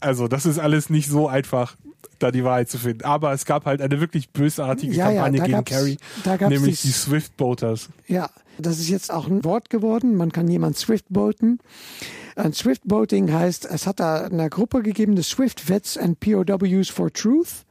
Also 0.00 0.28
das 0.28 0.46
ist 0.46 0.58
alles 0.58 0.90
nicht 0.90 1.08
so 1.08 1.26
einfach, 1.28 1.76
da 2.18 2.30
die 2.30 2.44
Wahrheit 2.44 2.68
zu 2.68 2.78
finden. 2.78 3.04
Aber 3.04 3.32
es 3.32 3.44
gab 3.44 3.64
halt 3.66 3.80
eine 3.82 4.00
wirklich 4.00 4.30
bösartige 4.30 4.94
Ja, 4.94 5.10
ja, 5.10 5.22
Kampagne 5.24 5.38
da 5.40 5.46
gegen 5.46 5.64
Kerry, 5.64 5.96
nämlich 6.48 6.80
dies- 6.80 6.82
die 6.82 6.92
Swift-Boaters. 6.92 7.88
Ja, 8.06 8.30
das 8.58 8.78
ist 8.78 8.88
jetzt 8.88 9.12
auch 9.12 9.26
ein 9.26 9.44
Wort 9.44 9.68
geworden. 9.70 10.16
Man 10.16 10.32
kann 10.32 10.48
jemand 10.48 10.76
Swiftboaten. 10.76 11.58
Ein 12.36 12.52
Swiftboating 12.52 13.32
heißt, 13.32 13.64
es 13.66 13.86
hat 13.86 14.00
da 14.00 14.24
eine 14.26 14.50
Gruppe 14.50 14.82
gegeben, 14.82 15.16
die 15.16 15.22
Swift 15.22 15.68
Vets 15.68 15.96
and 15.98 16.20
POWs 16.20 16.88
for 16.90 17.12
Truth. 17.12 17.64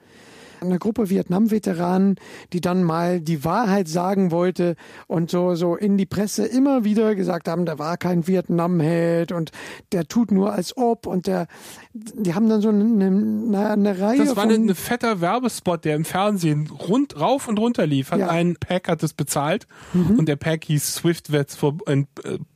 Eine 0.66 0.80
Gruppe 0.80 1.10
Vietnam-Veteranen, 1.10 2.16
die 2.54 2.62
dann 2.62 2.84
mal 2.84 3.22
die 3.22 3.44
Wahrheit 3.44 3.88
sagen 3.88 4.32
wollte 4.32 4.76
und 5.08 5.30
so, 5.30 5.56
so 5.56 5.76
in 5.76 5.98
die 5.98 6.06
Presse 6.06 6.46
immer 6.46 6.84
wieder 6.84 7.16
gesagt 7.16 7.48
haben, 7.48 7.66
der 7.66 7.80
war 7.80 7.98
kein 7.98 8.28
Vietnam-Held 8.28 9.32
und 9.32 9.52
der 9.92 10.08
tut 10.08 10.32
nur 10.32 10.54
als 10.54 10.76
ob 10.78 11.08
und 11.08 11.28
der, 11.28 11.48
die 11.94 12.34
haben 12.34 12.50
dann 12.50 12.62
so 12.62 12.70
eine, 12.70 12.84
eine, 13.06 13.70
eine 13.70 14.00
Reihe 14.00 14.18
Das 14.18 14.36
war 14.36 14.50
von... 14.50 14.70
ein 14.70 14.76
fetter 14.76 15.22
Werbespot, 15.22 15.86
der 15.86 15.96
im 15.96 16.06
Fernsehen 16.06 16.70
rund, 16.70 17.20
rauf 17.20 17.48
und 17.48 17.60
runter 17.60 17.86
lief. 17.86 18.12
Hat 18.12 18.20
Ja. 18.20 18.30
Ein 18.30 18.56
Pack 18.60 18.88
hat 18.88 19.04
es 19.04 19.14
bezahlt 19.14 19.68
und 19.94 20.28
der 20.28 20.36
Pack 20.36 20.66
hieß 20.66 20.96
Swift 20.96 21.32
Vets 21.32 21.56
for 21.56 21.76
and, 21.86 22.08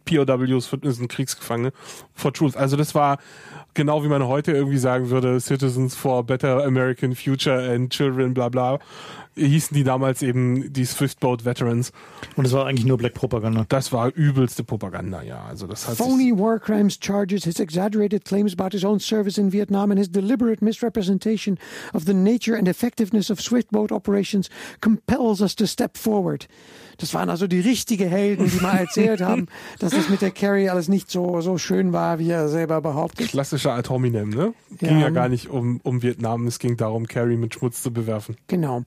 POWs, 0.10 0.70
das 0.82 0.98
sind 0.98 1.08
Kriegsgefangene, 1.10 1.72
for 2.14 2.34
Truth. 2.34 2.58
Also 2.58 2.76
das 2.76 2.96
war 2.96 3.20
genau 3.74 4.04
wie 4.04 4.08
man 4.08 4.26
heute 4.26 4.52
irgendwie 4.52 4.78
sagen 4.78 5.10
würde, 5.10 5.40
Citizens 5.40 5.96
for 5.96 6.24
Better 6.24 6.64
American 6.66 7.16
Future 7.16 7.74
and 7.74 7.92
Children, 7.92 8.34
bla 8.34 8.50
bla. 8.50 8.80
Hießen 9.36 9.76
die 9.76 9.84
damals 9.84 10.22
eben 10.22 10.74
die 10.74 10.84
Swiftboat 10.84 11.46
Veterans. 11.46 11.94
Und 12.36 12.46
es 12.46 12.52
war 12.52 12.66
eigentlich 12.66 12.86
nur 12.86 12.98
Black 12.98 13.14
Propaganda. 13.14 13.66
Das 13.70 13.94
war 13.94 14.14
übelste 14.14 14.64
Propaganda, 14.64 15.22
ja. 15.22 15.46
Also 15.48 15.66
das 15.66 15.88
hat 15.88 15.96
Phony 15.96 16.38
war 16.38 16.60
crimes 16.60 16.98
charges, 17.00 17.46
his 17.46 17.60
exaggerated 17.60 18.26
claims 18.26 18.54
about 18.54 18.72
his 18.72 18.84
own 18.84 19.00
service 19.00 19.38
in 19.38 19.54
Vietnam, 19.54 19.92
and 19.92 20.00
his 20.00 20.12
deliberate 20.12 20.62
misrepresentation 20.62 21.58
of 21.94 22.06
the 22.06 22.14
nature 22.14 22.58
and 22.58 22.68
effectiveness 22.68 23.30
of 23.30 23.40
swift 23.40 23.72
boat 23.72 23.92
operations 23.92 24.50
compels 24.82 25.42
us 25.42 25.56
to 25.56 25.66
step 25.66 25.96
forward. 25.96 26.48
Das 27.00 27.14
waren 27.14 27.30
also 27.30 27.48
die 27.48 27.60
richtige 27.62 28.06
Helden, 28.06 28.50
die 28.50 28.62
mal 28.62 28.78
erzählt 28.78 29.22
haben, 29.22 29.48
dass 29.80 29.92
das 29.94 30.10
mit 30.10 30.22
der 30.22 30.32
Carrie 30.32 30.70
alles 30.70 30.88
nicht 30.88 31.10
so, 31.10 31.42
so 31.42 31.58
schön 31.58 31.94
war, 31.94 32.20
wie 32.20 32.30
er 32.30 32.48
selber 32.50 32.82
behauptet. 32.82 33.30
klassischer 33.30 33.74
Ad 33.74 33.90
hominem, 33.90 34.30
ne? 34.30 34.54
Ging 34.78 34.92
Ja. 35.00 35.00
ja, 35.00 35.10
gar 35.10 35.30
nicht 35.30 35.50
um, 35.50 35.80
um 35.84 36.02
Vietnam, 36.04 36.46
es 36.48 36.60
ging 36.60 36.78
darum, 36.78 37.08
Carrie 37.08 37.38
mit 37.38 37.56
Schmutz 37.56 37.82
zu 37.82 37.92
bewerfen. 37.92 38.36
Genau. 38.48 38.84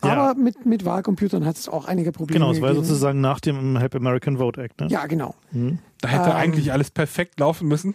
Aber 0.00 0.34
mit, 0.34 0.66
mit 0.66 0.84
Wahlcomputern 0.84 1.46
hat 1.46 1.56
es 1.56 1.66
auch 1.66 1.86
einige 1.86 2.12
Probleme 2.12 2.38
Genau, 2.38 2.52
es 2.52 2.60
war 2.60 2.68
gegeben. 2.70 2.84
sozusagen 2.86 3.20
nach 3.22 3.40
dem 3.40 3.78
Help 3.78 3.94
American 3.94 4.36
Vote 4.36 4.62
Act. 4.62 4.78
Ne? 4.82 4.88
Ja, 4.88 5.06
genau. 5.06 5.34
Da 6.02 6.08
hätte 6.08 6.28
Ähm, 6.30 6.36
eigentlich 6.36 6.72
alles 6.72 6.90
perfekt 6.90 7.40
laufen 7.40 7.66
müssen. 7.68 7.94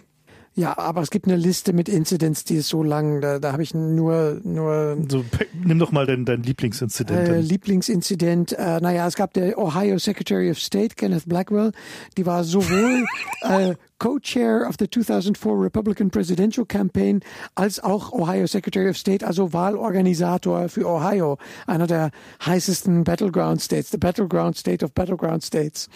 Ja, 0.55 0.77
aber 0.77 1.01
es 1.01 1.09
gibt 1.09 1.25
eine 1.25 1.37
Liste 1.37 1.73
mit 1.73 1.87
Incidents, 1.87 2.43
die 2.43 2.55
ist 2.55 2.67
so 2.69 2.83
lang, 2.83 3.21
da, 3.21 3.39
da 3.39 3.53
habe 3.53 3.63
ich 3.63 3.73
nur, 3.73 4.41
nur 4.43 4.97
So, 5.07 5.23
nimm 5.53 5.79
doch 5.79 5.91
mal 5.91 6.05
dein, 6.05 6.25
dein 6.25 6.43
Lieblingsinzident. 6.43 7.29
äh. 7.29 7.39
Lieblingsinzident. 7.39 8.53
Äh, 8.53 8.79
naja, 8.81 9.07
es 9.07 9.15
gab 9.15 9.33
der 9.33 9.57
Ohio 9.57 9.99
Secretary 9.99 10.51
of 10.51 10.59
State, 10.59 10.95
Kenneth 10.95 11.27
Blackwell, 11.27 11.71
die 12.17 12.25
war 12.25 12.43
sowohl 12.43 13.05
äh, 13.41 13.75
Co-Chair 13.99 14.65
of 14.67 14.75
the 14.79 14.89
2004 14.89 15.51
Republican 15.61 16.09
Presidential 16.09 16.65
Campaign 16.65 17.21
als 17.55 17.79
auch 17.81 18.11
Ohio 18.11 18.47
Secretary 18.47 18.89
of 18.89 18.97
State, 18.97 19.25
also 19.25 19.53
Wahlorganisator 19.53 20.69
für 20.69 20.85
Ohio, 20.87 21.37
einer 21.67 21.87
der 21.87 22.11
heißesten 22.45 23.03
Battleground 23.03 23.61
States, 23.61 23.91
the 23.91 23.97
Battleground 23.97 24.57
State 24.57 24.83
of 24.83 24.93
Battleground 24.93 25.43
States. 25.43 25.89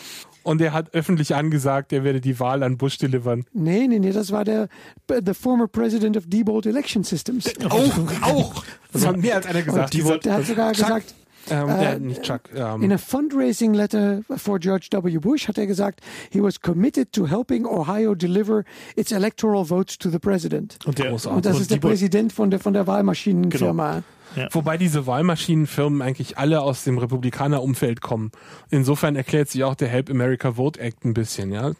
Und 0.43 0.61
er 0.61 0.73
hat 0.73 0.93
öffentlich 0.93 1.35
angesagt, 1.35 1.93
er 1.93 2.03
werde 2.03 2.21
die 2.21 2.39
Wahl 2.39 2.63
an 2.63 2.77
Bush 2.77 2.97
delivern. 2.97 3.45
Nee, 3.53 3.87
nee, 3.87 3.99
nee, 3.99 4.11
das 4.11 4.31
war 4.31 4.43
der 4.43 4.67
the 5.09 5.33
former 5.33 5.67
President 5.67 6.17
of 6.17 6.25
Diebold 6.27 6.65
Election 6.65 7.03
Systems. 7.03 7.51
Auch, 7.69 7.97
auch. 8.21 8.63
Das 8.91 9.05
haben 9.05 9.21
mehr 9.21 9.35
als 9.35 9.45
einer 9.45 9.61
gesagt. 9.61 9.95
Und 9.95 10.25
der 10.25 10.33
hat 10.33 10.45
sogar 10.45 10.73
gesagt, 10.73 11.15
ähm, 11.49 11.69
äh, 11.69 11.93
äh, 11.95 11.99
nicht 11.99 12.21
Chuck. 12.23 12.41
Ähm, 12.55 12.83
In 12.83 12.91
a 12.91 12.97
fundraising 12.97 13.73
letter 13.73 14.21
for 14.37 14.59
George 14.59 14.87
W. 14.91 15.17
Bush 15.19 15.47
hat 15.47 15.57
er 15.57 15.67
gesagt, 15.67 16.01
he 16.31 16.41
was 16.41 16.59
committed 16.61 17.11
to 17.11 17.27
helping 17.27 17.65
Ohio 17.65 18.15
deliver 18.15 18.63
its 18.95 19.11
electoral 19.11 19.65
votes 19.65 19.97
to 19.97 20.09
the 20.09 20.19
president. 20.19 20.77
und 20.85 20.97
der, 20.99 21.09
großartig. 21.09 21.35
Und 21.37 21.45
das 21.45 21.59
ist 21.59 21.71
der 21.71 21.77
Präsident 21.77 22.33
von 22.33 22.49
der, 22.51 22.59
von 22.59 22.73
der 22.73 22.87
Wahlmaschinenfirma. 22.87 24.03
Wobei 24.51 24.77
diese 24.79 25.05
Wahlmaschinenfirmen 25.05 26.01
eigentlich 26.01 26.39
alle 26.39 26.61
aus 26.61 26.83
dem 26.85 26.97
Republikanerumfeld 26.97 28.01
kommen. 28.01 28.31
Insofern 28.71 29.15
erklärt 29.15 29.49
sich 29.49 29.63
auch 29.63 29.75
der 29.75 29.89
Help 29.89 30.09
America 30.09 30.53
Vote 30.53 30.79
Act 30.79 31.05
ein 31.05 31.13
bisschen, 31.13 31.51
ja. 31.51 31.73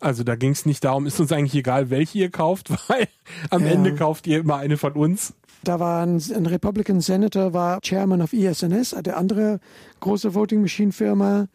Also 0.00 0.24
da 0.24 0.34
ging 0.34 0.50
es 0.50 0.66
nicht 0.66 0.82
darum, 0.82 1.06
ist 1.06 1.20
uns 1.20 1.30
eigentlich 1.30 1.54
egal, 1.54 1.90
welche 1.90 2.18
ihr 2.18 2.30
kauft, 2.30 2.70
weil 2.88 3.06
am 3.50 3.62
Ja. 3.64 3.72
Ende 3.72 3.94
kauft 3.94 4.26
ihr 4.26 4.40
immer 4.40 4.56
eine 4.56 4.76
von 4.76 4.94
uns. 4.94 5.34
Da 5.64 5.78
war 5.78 6.02
ein, 6.06 6.22
ein 6.34 6.46
Republican 6.46 7.00
Senator, 7.00 7.52
war 7.52 7.80
Chairman 7.82 8.22
of 8.22 8.32
ESNS, 8.32 8.96
der 9.04 9.16
andere 9.16 9.60
große 10.00 10.34
Voting 10.34 10.62
Machine 10.62 10.92
Firma. 10.92 11.46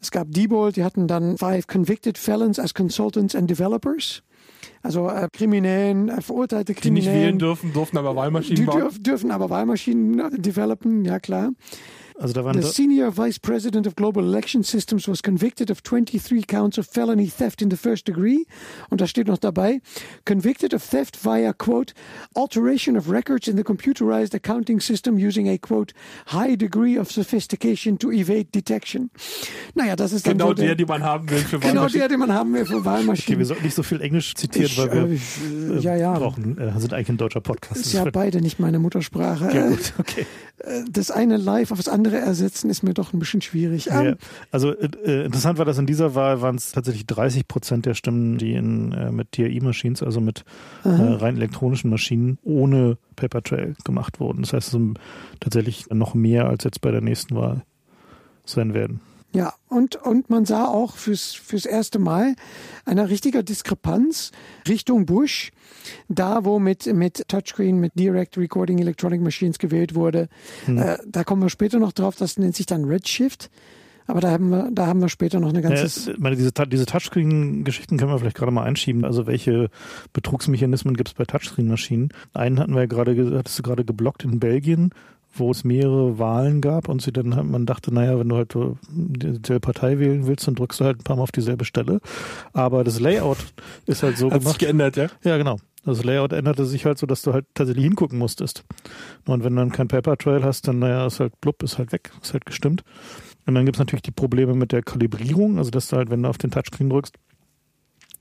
Es 0.00 0.10
gab 0.10 0.30
Diebold, 0.30 0.76
die 0.76 0.84
hatten 0.84 1.06
dann 1.06 1.36
five 1.38 1.66
convicted 1.66 2.18
felons 2.18 2.58
as 2.58 2.74
consultants 2.74 3.34
and 3.34 3.48
developers. 3.50 4.22
Also 4.82 5.08
äh, 5.08 5.28
Kriminellen, 5.32 6.08
äh, 6.08 6.20
verurteilte 6.22 6.72
Die 6.72 6.90
nicht 6.90 7.04
Kriminellen. 7.04 7.22
wählen 7.28 7.38
dürfen, 7.38 7.72
durften 7.72 7.98
aber 7.98 8.16
Wahlmaschinen 8.16 8.64
bauen. 8.64 8.80
dürf, 8.80 9.02
dürfen 9.02 9.30
aber 9.30 9.50
Wahlmaschinen 9.50 10.18
äh, 10.18 10.38
developen, 10.38 11.04
ja 11.04 11.18
klar. 11.18 11.50
Also 12.20 12.34
da 12.34 12.44
waren 12.44 12.54
The 12.54 12.60
da, 12.62 12.68
senior 12.68 13.10
vice 13.10 13.38
president 13.40 13.86
of 13.86 13.94
global 13.96 14.22
election 14.24 14.62
systems 14.62 15.08
was 15.08 15.22
convicted 15.22 15.70
of 15.70 15.82
23 15.82 16.44
counts 16.46 16.78
of 16.78 16.86
felony 16.86 17.28
theft 17.28 17.62
in 17.62 17.70
the 17.70 17.76
first 17.76 18.06
degree. 18.06 18.46
Und 18.90 19.00
da 19.00 19.06
steht 19.06 19.26
noch 19.26 19.38
dabei, 19.38 19.80
convicted 20.24 20.74
of 20.74 20.82
theft 20.88 21.16
via, 21.16 21.52
quote, 21.52 21.94
alteration 22.36 22.96
of 22.96 23.08
records 23.10 23.48
in 23.48 23.56
the 23.56 23.64
computerized 23.64 24.34
accounting 24.34 24.80
system 24.80 25.16
using 25.18 25.48
a, 25.48 25.56
quote, 25.58 25.92
high 26.28 26.56
degree 26.56 26.98
of 26.98 27.10
sophistication 27.10 27.98
to 27.98 28.10
evade 28.12 28.50
detection. 28.52 29.10
Naja, 29.74 29.96
das 29.96 30.12
ist 30.12 30.26
dann 30.26 30.38
Genau 30.38 30.48
so 30.48 30.54
der, 30.54 30.74
die 30.74 30.84
man 30.84 31.02
haben 31.02 31.28
will 31.30 31.38
für 31.38 31.58
genau 31.58 31.74
Wahlmaschinen. 31.82 32.00
der, 32.00 32.08
den 32.08 32.18
man 32.20 32.32
haben 32.32 32.52
will 32.52 32.66
für 32.66 32.74
okay, 32.74 32.84
wir 32.84 32.90
Wahlmaschinen. 32.92 33.44
sollten 33.44 33.64
nicht 33.64 33.74
so 33.74 33.82
viel 33.82 34.00
Englisch 34.00 34.34
zitieren, 34.34 34.66
Ich, 34.66 34.78
weil 34.78 34.92
wir 34.92 35.06
äh, 35.08 35.14
ich, 35.14 35.22
äh, 35.42 35.78
ja, 35.80 35.96
ja. 35.96 36.12
brauchen, 36.18 36.58
äh, 36.58 36.78
sind 36.78 36.92
eigentlich 36.92 37.08
ein 37.08 37.16
deutscher 37.16 37.40
Podcast. 37.40 37.80
ist 37.80 37.92
ja 37.92 38.04
beide 38.10 38.40
nicht 38.40 38.58
meine 38.60 38.78
Muttersprache. 38.78 39.50
ja, 39.54 39.68
gut, 39.68 39.92
okay. 39.98 40.26
Das 40.90 41.10
eine 41.10 41.36
live 41.36 41.72
auf 41.72 41.78
das 41.78 41.88
andere 41.88 42.18
ersetzen 42.18 42.68
ist 42.70 42.82
mir 42.82 42.92
doch 42.92 43.12
ein 43.12 43.18
bisschen 43.18 43.40
schwierig. 43.40 43.86
Ja. 43.86 44.02
Ähm, 44.02 44.16
Also 44.50 44.72
äh, 44.72 44.88
äh, 45.04 45.24
interessant 45.24 45.58
war, 45.58 45.64
dass 45.64 45.78
in 45.78 45.86
dieser 45.86 46.14
Wahl 46.14 46.42
waren 46.42 46.56
es 46.56 46.72
tatsächlich 46.72 47.06
30 47.06 47.48
Prozent 47.48 47.86
der 47.86 47.94
Stimmen, 47.94 48.36
die 48.36 48.52
in, 48.54 48.92
äh, 48.92 49.10
mit 49.10 49.36
DRI-Machines, 49.36 50.02
also 50.02 50.20
mit 50.20 50.44
äh, 50.84 50.88
rein 50.88 51.36
elektronischen 51.36 51.90
Maschinen 51.90 52.38
ohne 52.42 52.98
Paper 53.16 53.42
Trail 53.42 53.74
gemacht 53.84 54.20
wurden. 54.20 54.42
Das 54.42 54.52
heißt, 54.52 54.66
es 54.66 54.72
sind 54.72 54.98
tatsächlich 55.40 55.88
noch 55.90 56.14
mehr 56.14 56.46
als 56.46 56.64
jetzt 56.64 56.80
bei 56.80 56.90
der 56.90 57.00
nächsten 57.00 57.36
Wahl 57.36 57.62
sein 58.44 58.74
werden. 58.74 59.00
Ja, 59.32 59.54
und, 59.68 59.94
und 59.94 60.28
man 60.28 60.44
sah 60.44 60.64
auch 60.66 60.96
fürs, 60.96 61.32
fürs 61.34 61.64
erste 61.64 62.00
Mal 62.00 62.34
eine 62.84 63.08
richtige 63.08 63.44
Diskrepanz 63.44 64.32
Richtung 64.66 65.06
Bush, 65.06 65.52
da 66.08 66.44
wo 66.44 66.58
mit, 66.58 66.86
mit 66.92 67.28
Touchscreen, 67.28 67.78
mit 67.78 67.92
Direct 67.96 68.36
Recording 68.36 68.78
Electronic 68.80 69.20
Machines 69.20 69.58
gewählt 69.60 69.94
wurde. 69.94 70.28
Äh, 70.66 70.98
da 71.06 71.22
kommen 71.22 71.42
wir 71.42 71.48
später 71.48 71.78
noch 71.78 71.92
drauf, 71.92 72.16
das 72.16 72.38
nennt 72.38 72.56
sich 72.56 72.66
dann 72.66 72.84
Redshift. 72.84 73.50
Aber 74.08 74.20
da 74.20 74.32
haben 74.32 74.50
wir, 74.50 74.68
da 74.72 74.88
haben 74.88 75.00
wir 75.00 75.08
später 75.08 75.38
noch 75.38 75.50
eine 75.50 75.62
Ja, 75.62 75.68
ganze. 75.68 76.10
ich 76.10 76.18
meine, 76.18 76.34
diese, 76.34 76.50
diese 76.66 76.86
Touchscreen-Geschichten 76.86 77.96
können 77.96 78.10
wir 78.10 78.18
vielleicht 78.18 78.36
gerade 78.36 78.50
mal 78.50 78.64
einschieben. 78.64 79.04
Also 79.04 79.28
welche 79.28 79.70
Betrugsmechanismen 80.12 80.96
gibt 80.96 81.10
es 81.10 81.14
bei 81.14 81.24
Touchscreen-Maschinen? 81.24 82.08
Einen 82.34 82.58
hatten 82.58 82.74
wir 82.74 82.80
ja 82.80 82.86
gerade, 82.86 83.14
ge- 83.14 83.38
hattest 83.38 83.60
du 83.60 83.62
gerade 83.62 83.84
geblockt 83.84 84.24
in 84.24 84.40
Belgien, 84.40 84.90
wo 85.32 85.50
es 85.50 85.64
mehrere 85.64 86.18
Wahlen 86.18 86.60
gab 86.60 86.88
und 86.88 87.02
sie 87.02 87.12
dann, 87.12 87.28
man 87.50 87.66
dachte, 87.66 87.94
naja, 87.94 88.18
wenn 88.18 88.28
du 88.28 88.36
halt 88.36 88.52
so 88.52 88.76
dieselbe 88.90 89.60
Partei 89.60 89.98
wählen 89.98 90.26
willst, 90.26 90.46
dann 90.46 90.54
drückst 90.56 90.80
du 90.80 90.84
halt 90.84 91.00
ein 91.00 91.04
paar 91.04 91.16
Mal 91.16 91.22
auf 91.22 91.32
dieselbe 91.32 91.64
Stelle. 91.64 92.00
Aber 92.52 92.84
das 92.84 93.00
Layout 93.00 93.38
ist 93.86 94.02
halt 94.02 94.16
so 94.16 94.26
Hat 94.30 94.34
sich 94.34 94.42
gemacht. 94.42 94.58
geändert, 94.58 94.96
ja? 94.96 95.06
Ja, 95.22 95.36
genau. 95.36 95.56
Das 95.84 96.04
Layout 96.04 96.32
änderte 96.32 96.66
sich 96.66 96.84
halt 96.84 96.98
so, 96.98 97.06
dass 97.06 97.22
du 97.22 97.32
halt 97.32 97.46
tatsächlich 97.54 97.84
hingucken 97.84 98.18
musstest. 98.18 98.64
Und 99.26 99.44
wenn 99.44 99.54
du 99.54 99.62
dann 99.62 99.72
kein 99.72 99.88
Paper 99.88 100.16
Trail 100.16 100.44
hast, 100.44 100.68
dann 100.68 100.78
naja, 100.78 101.06
ist 101.06 101.20
halt 101.20 101.40
blub, 101.40 101.62
ist 101.62 101.78
halt 101.78 101.92
weg, 101.92 102.10
ist 102.22 102.32
halt 102.34 102.44
gestimmt. 102.44 102.84
Und 103.46 103.54
dann 103.54 103.64
gibt's 103.64 103.78
natürlich 103.78 104.02
die 104.02 104.10
Probleme 104.10 104.54
mit 104.54 104.72
der 104.72 104.82
Kalibrierung, 104.82 105.58
also 105.58 105.70
dass 105.70 105.88
du 105.88 105.96
halt, 105.96 106.10
wenn 106.10 106.22
du 106.22 106.28
auf 106.28 106.38
den 106.38 106.50
Touchscreen 106.50 106.90
drückst, 106.90 107.14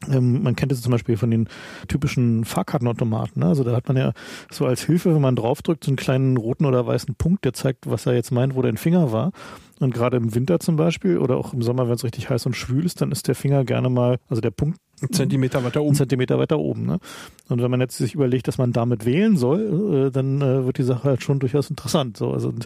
man 0.08 0.56
kennt 0.56 0.72
es 0.72 0.82
zum 0.82 0.92
Beispiel 0.92 1.18
von 1.18 1.30
den 1.30 1.50
typischen 1.88 2.46
Fahrkartenautomaten. 2.46 3.42
Ne? 3.42 3.48
Also 3.48 3.64
da 3.64 3.76
hat 3.76 3.88
man 3.88 3.98
ja 3.98 4.14
so 4.50 4.66
als 4.66 4.84
Hilfe, 4.84 5.14
wenn 5.14 5.22
man 5.22 5.36
draufdrückt, 5.36 5.84
so 5.84 5.92
einen 5.92 5.98
kleinen 5.98 6.38
roten 6.38 6.66
oder 6.66 6.88
weißen 6.88 7.16
Punkt, 7.16 7.44
der 7.44 7.54
zeigt, 7.54 7.90
was 7.90 8.06
er 8.06 8.14
jetzt 8.14 8.32
meint, 8.32 8.56
wo 8.56 8.62
dein 8.62 8.78
Finger 8.78 9.12
war. 9.12 9.32
Und 9.80 9.94
gerade 9.94 10.18
im 10.18 10.34
Winter 10.36 10.60
zum 10.60 10.76
Beispiel 10.76 11.18
oder 11.18 11.38
auch 11.38 11.54
im 11.54 11.62
Sommer, 11.62 11.88
wenn 11.88 11.96
es 11.96 12.04
richtig 12.04 12.30
heiß 12.30 12.46
und 12.46 12.56
schwül 12.56 12.86
ist, 12.86 13.02
dann 13.02 13.12
ist 13.12 13.28
der 13.28 13.36
Finger 13.36 13.64
gerne 13.66 13.90
mal, 13.90 14.20
also 14.30 14.42
der 14.42 14.52
Punkt 14.52 14.80
Zentimeter 15.12 15.64
weiter 15.64 15.82
oben. 15.82 15.96
Zentimeter 15.96 16.38
weiter 16.38 16.60
oben. 16.60 16.86
Ne? 16.86 17.00
Und 17.48 17.62
wenn 17.62 17.72
man 17.72 17.82
jetzt 17.82 17.98
sich 17.98 18.14
überlegt, 18.14 18.48
dass 18.48 18.58
man 18.58 18.74
damit 18.74 19.06
wählen 19.06 19.38
soll, 19.38 20.08
äh, 20.08 20.12
dann 20.12 20.42
äh, 20.42 20.66
wird 20.66 20.78
die 20.78 20.84
Sache 20.84 21.06
halt 21.06 21.24
schon 21.24 21.40
durchaus 21.40 21.70
interessant. 21.70 22.18
So, 22.18 22.32
also 22.32 22.50
und 22.50 22.66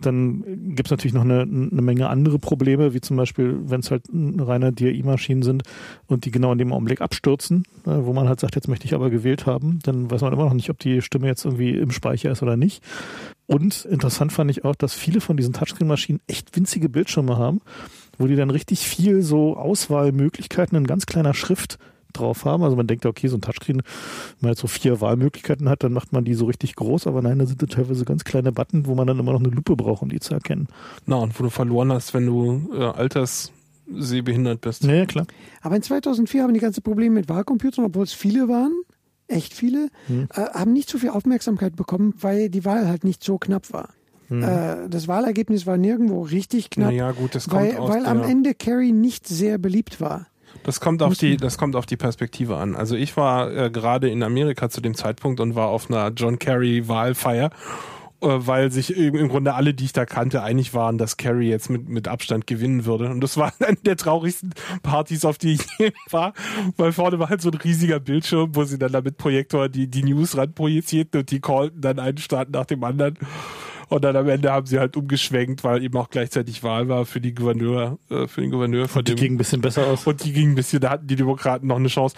dann 0.00 0.74
gibt's 0.74 0.90
natürlich 0.90 1.14
noch 1.14 1.24
eine, 1.24 1.42
eine 1.42 1.82
Menge 1.82 2.08
andere 2.08 2.38
Probleme, 2.38 2.94
wie 2.94 3.00
zum 3.00 3.16
Beispiel, 3.16 3.58
wenn 3.64 3.80
es 3.80 3.90
halt 3.90 4.04
reine 4.12 4.72
DRI-Maschinen 4.72 5.42
sind 5.42 5.62
und 6.06 6.24
die 6.24 6.30
genau 6.30 6.52
in 6.52 6.58
dem 6.58 6.72
Augenblick 6.72 7.00
abstürzen, 7.00 7.64
äh, 7.86 7.90
wo 7.90 8.12
man 8.12 8.28
halt 8.28 8.40
sagt, 8.40 8.54
jetzt 8.54 8.68
möchte 8.68 8.86
ich 8.86 8.94
aber 8.94 9.10
gewählt 9.10 9.46
haben, 9.46 9.78
dann 9.82 10.10
weiß 10.10 10.22
man 10.22 10.32
immer 10.32 10.44
noch 10.44 10.54
nicht, 10.54 10.70
ob 10.70 10.78
die 10.78 11.02
Stimme 11.02 11.26
jetzt 11.26 11.44
irgendwie 11.44 11.70
im 11.70 11.90
Speicher 11.90 12.30
ist 12.30 12.42
oder 12.42 12.56
nicht. 12.56 12.82
Und 13.46 13.84
interessant 13.84 14.32
fand 14.32 14.50
ich 14.50 14.64
auch, 14.64 14.76
dass 14.76 14.94
viele 14.94 15.20
von 15.20 15.36
diesen 15.36 15.52
Touchscreen-Maschinen 15.52 16.20
echt 16.28 16.54
winzige 16.56 16.88
Bildschirme 16.88 17.36
haben, 17.36 17.60
wo 18.20 18.26
die 18.28 18.36
dann 18.36 18.50
richtig 18.50 18.86
viel 18.86 19.22
so 19.22 19.56
Auswahlmöglichkeiten 19.56 20.76
in 20.76 20.86
ganz 20.86 21.06
kleiner 21.06 21.34
Schrift 21.34 21.78
drauf 22.12 22.44
haben. 22.44 22.62
Also 22.64 22.76
man 22.76 22.86
denkt, 22.88 23.06
okay, 23.06 23.28
so 23.28 23.36
ein 23.36 23.40
Touchscreen, 23.40 23.78
wenn 23.78 23.84
man 24.40 24.50
jetzt 24.50 24.60
so 24.60 24.66
vier 24.66 25.00
Wahlmöglichkeiten 25.00 25.68
hat, 25.68 25.82
dann 25.84 25.92
macht 25.92 26.12
man 26.12 26.24
die 26.24 26.34
so 26.34 26.44
richtig 26.46 26.74
groß, 26.76 27.06
aber 27.06 27.22
nein, 27.22 27.38
da 27.38 27.46
sind 27.46 27.62
da 27.62 27.66
teilweise 27.66 28.04
ganz 28.04 28.24
kleine 28.24 28.50
Button, 28.52 28.86
wo 28.86 28.94
man 28.94 29.06
dann 29.06 29.18
immer 29.18 29.32
noch 29.32 29.38
eine 29.40 29.48
Lupe 29.50 29.76
braucht, 29.76 30.02
um 30.02 30.08
die 30.08 30.18
zu 30.20 30.34
erkennen. 30.34 30.66
Na, 31.06 31.16
und 31.16 31.38
wo 31.38 31.44
du 31.44 31.50
verloren 31.50 31.92
hast, 31.92 32.12
wenn 32.12 32.26
du 32.26 32.68
äh, 32.74 32.82
alterssehbehindert 32.84 34.60
bist. 34.60 34.84
Ja, 34.84 34.92
ja, 34.94 35.06
klar. 35.06 35.26
Aber 35.62 35.76
in 35.76 35.82
2004 35.82 36.42
haben 36.42 36.54
die 36.54 36.60
ganzen 36.60 36.82
Probleme 36.82 37.14
mit 37.14 37.28
Wahlcomputern, 37.28 37.84
obwohl 37.84 38.04
es 38.04 38.12
viele 38.12 38.48
waren, 38.48 38.72
echt 39.28 39.54
viele, 39.54 39.88
Hm. 40.08 40.26
äh, 40.34 40.40
haben 40.52 40.72
nicht 40.72 40.90
so 40.90 40.98
viel 40.98 41.10
Aufmerksamkeit 41.10 41.76
bekommen, 41.76 42.14
weil 42.20 42.48
die 42.50 42.64
Wahl 42.64 42.88
halt 42.88 43.04
nicht 43.04 43.22
so 43.22 43.38
knapp 43.38 43.72
war. 43.72 43.90
Hm. 44.30 44.42
Äh, 44.42 44.88
das 44.88 45.08
Wahlergebnis 45.08 45.66
war 45.66 45.76
nirgendwo 45.76 46.22
richtig 46.22 46.70
knapp, 46.70 46.90
Naja, 46.90 47.10
gut, 47.10 47.34
das 47.34 47.48
kommt 47.48 47.62
weil, 47.62 47.76
aus 47.76 47.90
weil 47.90 48.06
am 48.06 48.22
Ende 48.22 48.54
Kerry 48.54 48.92
nicht 48.92 49.26
sehr 49.26 49.58
beliebt 49.58 50.00
war. 50.00 50.26
Das 50.62 50.80
kommt 50.80 51.02
auf 51.02 51.16
die, 51.16 51.36
das 51.36 51.58
kommt 51.58 51.76
auf 51.76 51.86
die 51.86 51.96
Perspektive 51.96 52.56
an. 52.56 52.76
Also 52.76 52.94
ich 52.94 53.16
war 53.16 53.50
äh, 53.54 53.70
gerade 53.70 54.08
in 54.08 54.22
Amerika 54.22 54.68
zu 54.68 54.80
dem 54.80 54.94
Zeitpunkt 54.94 55.40
und 55.40 55.54
war 55.54 55.68
auf 55.68 55.90
einer 55.90 56.10
John 56.14 56.38
Kerry 56.38 56.86
Wahlfeier, 56.86 57.50
äh, 58.20 58.26
weil 58.28 58.70
sich 58.70 58.96
im, 58.96 59.28
Grunde 59.28 59.54
alle, 59.54 59.74
die 59.74 59.86
ich 59.86 59.92
da 59.92 60.04
kannte, 60.04 60.42
einig 60.42 60.74
waren, 60.74 60.98
dass 60.98 61.16
Kerry 61.16 61.48
jetzt 61.48 61.70
mit, 61.70 61.88
mit 61.88 62.08
Abstand 62.08 62.46
gewinnen 62.46 62.84
würde. 62.84 63.10
Und 63.10 63.20
das 63.20 63.36
war 63.38 63.52
eine 63.60 63.76
der 63.76 63.96
traurigsten 63.96 64.52
Partys, 64.82 65.24
auf 65.24 65.38
die 65.38 65.54
ich 65.54 65.62
je 65.78 65.92
war, 66.10 66.34
weil 66.76 66.92
vorne 66.92 67.18
war 67.18 67.30
halt 67.30 67.42
so 67.42 67.50
ein 67.50 67.56
riesiger 67.56 68.00
Bildschirm, 68.00 68.54
wo 68.54 68.64
sie 68.64 68.78
dann 68.78 68.92
da 68.92 69.00
mit 69.00 69.16
Projektor 69.16 69.68
die, 69.68 69.88
die 69.88 70.02
News 70.02 70.36
ran 70.36 70.52
projizierten 70.52 71.20
und 71.20 71.30
die 71.30 71.40
callten 71.40 71.80
dann 71.80 71.98
einen 71.98 72.18
Staat 72.18 72.50
nach 72.50 72.66
dem 72.66 72.84
anderen. 72.84 73.16
Und 73.90 74.04
dann 74.04 74.14
am 74.14 74.28
Ende 74.28 74.52
haben 74.52 74.66
sie 74.66 74.78
halt 74.78 74.96
umgeschwenkt, 74.96 75.64
weil 75.64 75.82
eben 75.82 75.98
auch 75.98 76.10
gleichzeitig 76.10 76.62
Wahl 76.62 76.88
war 76.88 77.04
für 77.06 77.20
die 77.20 77.34
Gouverneur, 77.34 77.98
äh, 78.08 78.28
für 78.28 78.40
den 78.40 78.52
Gouverneur 78.52 78.86
von 78.86 79.00
und 79.00 79.08
die 79.08 79.16
dem. 79.16 79.20
ging 79.20 79.34
ein 79.34 79.36
bisschen 79.36 79.60
besser 79.60 79.84
aus. 79.88 80.06
Und 80.06 80.22
die 80.22 80.32
ging 80.32 80.50
ein 80.50 80.54
bisschen, 80.54 80.80
da 80.80 80.90
hatten 80.90 81.08
die 81.08 81.16
Demokraten 81.16 81.66
noch 81.66 81.74
eine 81.74 81.88
Chance. 81.88 82.14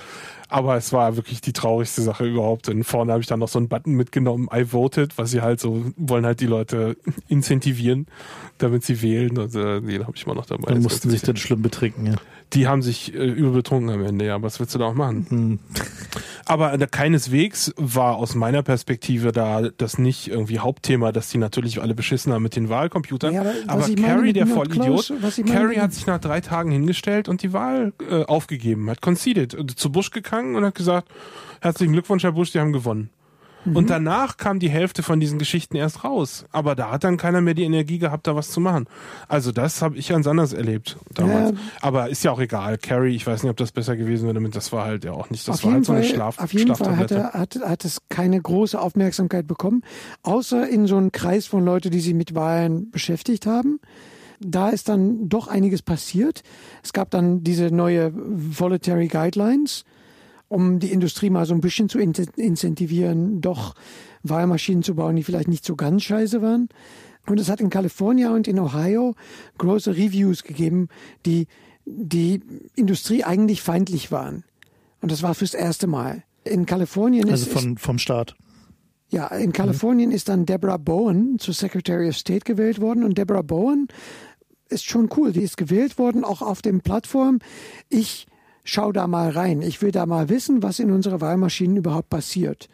Aber 0.51 0.77
es 0.77 0.93
war 0.93 1.16
wirklich 1.16 1.40
die 1.40 1.55
traurigste 1.55 2.03
Sache 2.03 2.27
überhaupt. 2.27 2.69
Und 2.69 2.85
vorne 2.85 3.12
habe 3.12 3.23
ich 3.23 3.27
dann 3.27 3.40
noch 3.40 3.49
so 3.49 3.59
einen 3.59 3.69
Button 3.69 3.94
mitgenommen, 3.94 4.51
I 4.55 4.70
voted, 4.70 5.16
was 5.16 5.31
sie 5.31 5.40
halt 5.40 5.61
so, 5.61 5.82
wollen 5.97 6.27
halt 6.27 6.40
die 6.40 6.47
Leute 6.47 6.99
incentivieren, 7.28 8.07
damit 8.59 8.85
sie 8.85 9.01
wählen. 9.01 9.39
Und 9.39 9.55
äh, 9.55 9.81
den 9.81 10.07
habe 10.07 10.12
ich 10.15 10.27
immer 10.27 10.35
noch 10.35 10.44
dabei. 10.44 10.74
Dann 10.74 10.82
mussten 10.82 11.09
sich 11.09 11.23
dann 11.23 11.39
schlimm 11.39 11.62
betrinken, 11.62 12.05
ja. 12.05 12.16
Die 12.53 12.66
haben 12.66 12.83
sich 12.83 13.15
äh, 13.15 13.19
überbetrunken 13.19 13.91
am 13.91 14.05
Ende, 14.05 14.27
ja. 14.27 14.43
Was 14.43 14.61
willst 14.61 14.74
du 14.74 14.79
da 14.79 14.87
auch 14.87 14.95
machen? 14.95 15.27
Hm. 15.29 15.59
Aber 16.45 16.73
äh, 16.73 16.87
keineswegs 16.91 17.73
war 17.77 18.16
aus 18.16 18.35
meiner 18.35 18.62
Perspektive 18.62 19.33
da 19.33 19.62
das 19.62 19.99
nicht 19.99 20.29
irgendwie 20.29 20.59
Hauptthema, 20.59 21.12
dass 21.12 21.29
die 21.29 21.39
natürlich 21.39 21.81
alle 21.81 21.95
beschissen 21.95 22.33
haben 22.33 22.43
mit 22.43 22.57
den 22.57 22.69
Wahlcomputern. 22.69 23.35
Ja, 23.35 23.41
aber 23.41 23.53
aber 23.66 23.95
Carrie, 23.95 24.33
der 24.33 24.47
Vollidiot, 24.47 25.12
Carrie 25.47 25.79
hat 25.79 25.93
sich 25.93 26.07
nach 26.07 26.20
drei 26.20 26.41
Tagen 26.41 26.70
hingestellt 26.70 27.29
und 27.29 27.43
die 27.43 27.53
Wahl 27.53 27.93
äh, 28.11 28.24
aufgegeben, 28.24 28.91
hat 28.91 29.01
conceded, 29.01 29.55
und 29.55 29.79
zu 29.79 29.91
Bush 29.91 30.11
gegangen 30.11 30.57
und 30.57 30.65
hat 30.65 30.74
gesagt, 30.74 31.09
herzlichen 31.61 31.93
Glückwunsch, 31.93 32.23
Herr 32.23 32.33
Bush, 32.33 32.53
die 32.53 32.61
haben 32.61 32.73
gewonnen. 32.73 33.11
Mhm. 33.64 33.76
Und 33.76 33.90
danach 33.90 34.36
kam 34.36 34.59
die 34.59 34.70
Hälfte 34.70 35.02
von 35.02 35.20
diesen 35.20 35.39
Geschichten 35.39 35.76
erst 35.76 36.05
raus. 36.05 36.44
Aber 36.51 36.74
da 36.74 36.90
hat 36.90 37.05
dann 37.05 37.16
keiner 37.16 37.40
mehr 37.40 37.55
die 37.55 37.64
Energie 37.64 37.98
gehabt, 37.98 38.26
da 38.26 38.34
was 38.34 38.51
zu 38.51 38.60
machen. 38.60 38.86
Also 39.28 39.52
das 39.52 39.82
habe 39.82 39.97
ich 39.97 40.09
ganz 40.09 40.26
anders 40.26 40.52
erlebt 40.52 40.98
damals. 41.14 41.52
Ja. 41.52 41.56
Aber 41.80 42.09
ist 42.09 42.24
ja 42.24 42.32
auch 42.32 42.40
egal. 42.40 42.78
Carrie, 42.78 43.14
ich 43.14 43.26
weiß 43.26 43.43
nicht, 43.43 43.51
ob 43.51 43.56
das 43.56 43.72
besser 43.72 43.97
gewesen 43.97 44.24
wäre, 44.24 44.34
damit 44.34 44.56
das 44.56 44.72
war 44.72 44.84
halt 44.84 45.05
ja 45.05 45.12
auch 45.12 45.30
nicht. 45.30 45.47
Das 45.47 45.56
auf 45.56 45.64
war 45.64 45.70
jeden 45.72 45.76
halt 45.76 45.86
so 45.86 45.93
eine 45.93 46.02
Fall, 46.02 46.14
Schlaf 46.14 46.39
auf 46.39 46.52
jeden 46.52 46.74
Fall 46.74 46.97
hat, 46.97 47.10
er, 47.10 47.32
hat, 47.32 47.59
hat 47.64 47.84
es 47.84 48.02
keine 48.09 48.40
große 48.40 48.80
Aufmerksamkeit 48.80 49.47
bekommen, 49.47 49.82
außer 50.22 50.68
in 50.68 50.86
so 50.86 50.97
einem 50.97 51.12
Kreis 51.12 51.47
von 51.47 51.64
Leuten, 51.64 51.90
die 51.90 52.01
sich 52.01 52.14
mit 52.14 52.34
Wahlen 52.34 52.90
beschäftigt 52.90 53.47
haben. 53.47 53.80
Da 54.40 54.70
ist 54.70 54.89
dann 54.89 55.28
doch 55.28 55.47
einiges 55.47 55.82
passiert. 55.82 56.43
Es 56.82 56.93
gab 56.93 57.10
dann 57.10 57.44
diese 57.44 57.70
neue 57.70 58.12
Voluntary 58.14 59.06
Guidelines, 59.06 59.84
um 60.53 60.79
die 60.79 60.93
Industrie 60.93 61.31
mal 61.31 61.47
so 61.47 61.55
ein 61.55 61.61
bisschen 61.61 61.89
zu 61.89 61.99
in- 61.99 62.12
incentivieren, 62.37 63.41
doch 63.41 63.74
Wahlmaschinen 64.23 64.83
zu 64.83 64.95
bauen, 64.95 65.16
die 65.16 65.23
vielleicht 65.23 65.49
nicht 65.49 65.65
so 65.65 65.74
ganz 65.77 66.03
scheiße 66.03 66.43
waren. 66.43 66.69
Und 67.27 67.39
es 67.41 67.49
hat 67.49 67.61
in 67.61 67.70
Kalifornien 67.70 68.33
und 68.33 68.49
in 68.49 68.59
Ohio 68.59 69.15
große 69.59 69.93
Reviews 69.97 70.43
gegeben, 70.43 70.89
die 71.24 71.47
die 71.85 72.41
Industrie 72.77 73.24
eigentlich 73.24 73.62
feindlich 73.62 74.12
waren. 74.12 74.45
Und 75.01 75.11
das 75.11 75.23
war 75.23 75.35
fürs 75.35 75.55
erste 75.55 75.87
Mal. 75.87 76.23
In 76.45 76.66
Kalifornien 76.66 77.29
Also 77.31 77.47
ist, 77.47 77.53
von, 77.53 77.79
vom 77.79 77.99
Staat. 77.99 78.37
ja, 79.11 79.27
in 79.29 79.53
Kalifornien 79.53 80.11
ist 80.12 80.29
dann 80.29 80.47
Deborah 80.47 80.77
Bowen 80.77 81.39
zur 81.39 81.55
Secretary 81.55 82.09
of 82.09 82.16
State 82.16 82.45
gewählt 82.45 82.81
worden 82.81 83.05
und 83.05 83.19
Deborah 83.19 83.43
Bowen 83.43 83.89
ist 84.69 84.85
schon 84.89 85.09
cool. 85.16 85.33
Die 85.33 85.43
ist 85.43 85.57
gewählt 85.57 85.99
worden, 85.99 86.24
auch 86.24 86.43
auf 86.43 86.62
dem 86.62 86.81
Plattform. 86.81 87.39
Ich 87.89 88.27
schau 88.64 88.93
da 88.93 89.06
mal 89.06 89.30
rein. 89.30 89.62
Ich 89.62 89.82
will 89.82 89.93
da 89.93 90.06
mal 90.06 90.28
wissen, 90.28 90.62
was 90.62 90.78
in 90.78 90.90
unserer 90.90 91.20
Wahlmaschinen 91.20 91.76
überhaupt 91.76 92.10
passiert. 92.10 92.68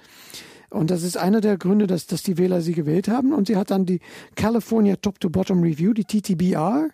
Und 0.70 0.90
das 0.90 1.02
ist 1.02 1.16
einer 1.16 1.40
der 1.40 1.56
Gründe, 1.56 1.86
dass, 1.86 2.06
dass 2.06 2.22
die 2.22 2.36
Wähler 2.36 2.60
sie 2.60 2.74
gewählt 2.74 3.08
haben. 3.08 3.32
Und 3.32 3.46
sie 3.46 3.56
hat 3.56 3.70
dann 3.70 3.86
die 3.86 4.00
California 4.34 4.96
Top-to-Bottom 4.96 5.62
Review, 5.62 5.94
die 5.94 6.04
TTBR, 6.04 6.88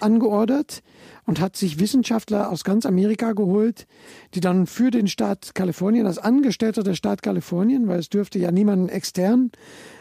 angeordert 0.00 0.82
und 1.26 1.40
hat 1.40 1.56
sich 1.56 1.78
Wissenschaftler 1.80 2.50
aus 2.50 2.64
ganz 2.64 2.86
Amerika 2.86 3.32
geholt, 3.32 3.86
die 4.34 4.40
dann 4.40 4.66
für 4.66 4.90
den 4.90 5.08
Staat 5.08 5.54
Kalifornien, 5.54 6.06
als 6.06 6.18
Angestellter 6.18 6.82
der 6.82 6.94
Staat 6.94 7.22
Kalifornien, 7.22 7.88
weil 7.88 7.98
es 7.98 8.08
dürfte 8.08 8.38
ja 8.38 8.50
niemanden 8.52 8.88
extern, 8.88 9.50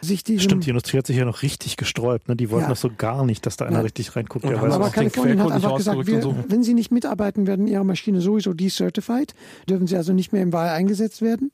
sich 0.01 0.23
diesem... 0.23 0.41
Stimmt, 0.41 0.65
die 0.65 0.69
Industrie 0.69 0.97
hat 0.97 1.07
sich 1.07 1.17
ja 1.17 1.25
noch 1.25 1.41
richtig 1.41 1.77
gesträubt. 1.77 2.27
Ne? 2.27 2.35
Die 2.35 2.49
wollten 2.49 2.63
Ja. 2.65 2.69
das 2.69 2.81
so 2.81 2.89
gar 2.95 3.25
nicht, 3.25 3.45
dass 3.45 3.57
da 3.57 3.65
einer 3.65 3.77
Ja. 3.77 3.81
richtig 3.83 4.15
reinguckt. 4.15 4.45
Der 4.45 4.61
weiß 4.61 4.73
aber 4.73 4.89
Kalifornien 4.89 5.41
hat 5.41 5.51
einfach 5.51 5.77
gesagt, 5.77 6.07
wir, 6.07 6.15
und 6.15 6.21
so. 6.21 6.35
wenn 6.47 6.63
Sie 6.63 6.73
nicht 6.73 6.91
mitarbeiten, 6.91 7.47
werden 7.47 7.67
Ihre 7.67 7.85
Maschine 7.85 8.21
sowieso 8.21 8.53
decertified, 8.53 9.33
dürfen 9.69 9.87
Sie 9.87 9.95
also 9.95 10.13
nicht 10.13 10.33
mehr 10.33 10.41
im 10.41 10.51
Wahl 10.53 10.69
eingesetzt 10.69 11.21
werden. 11.21 11.51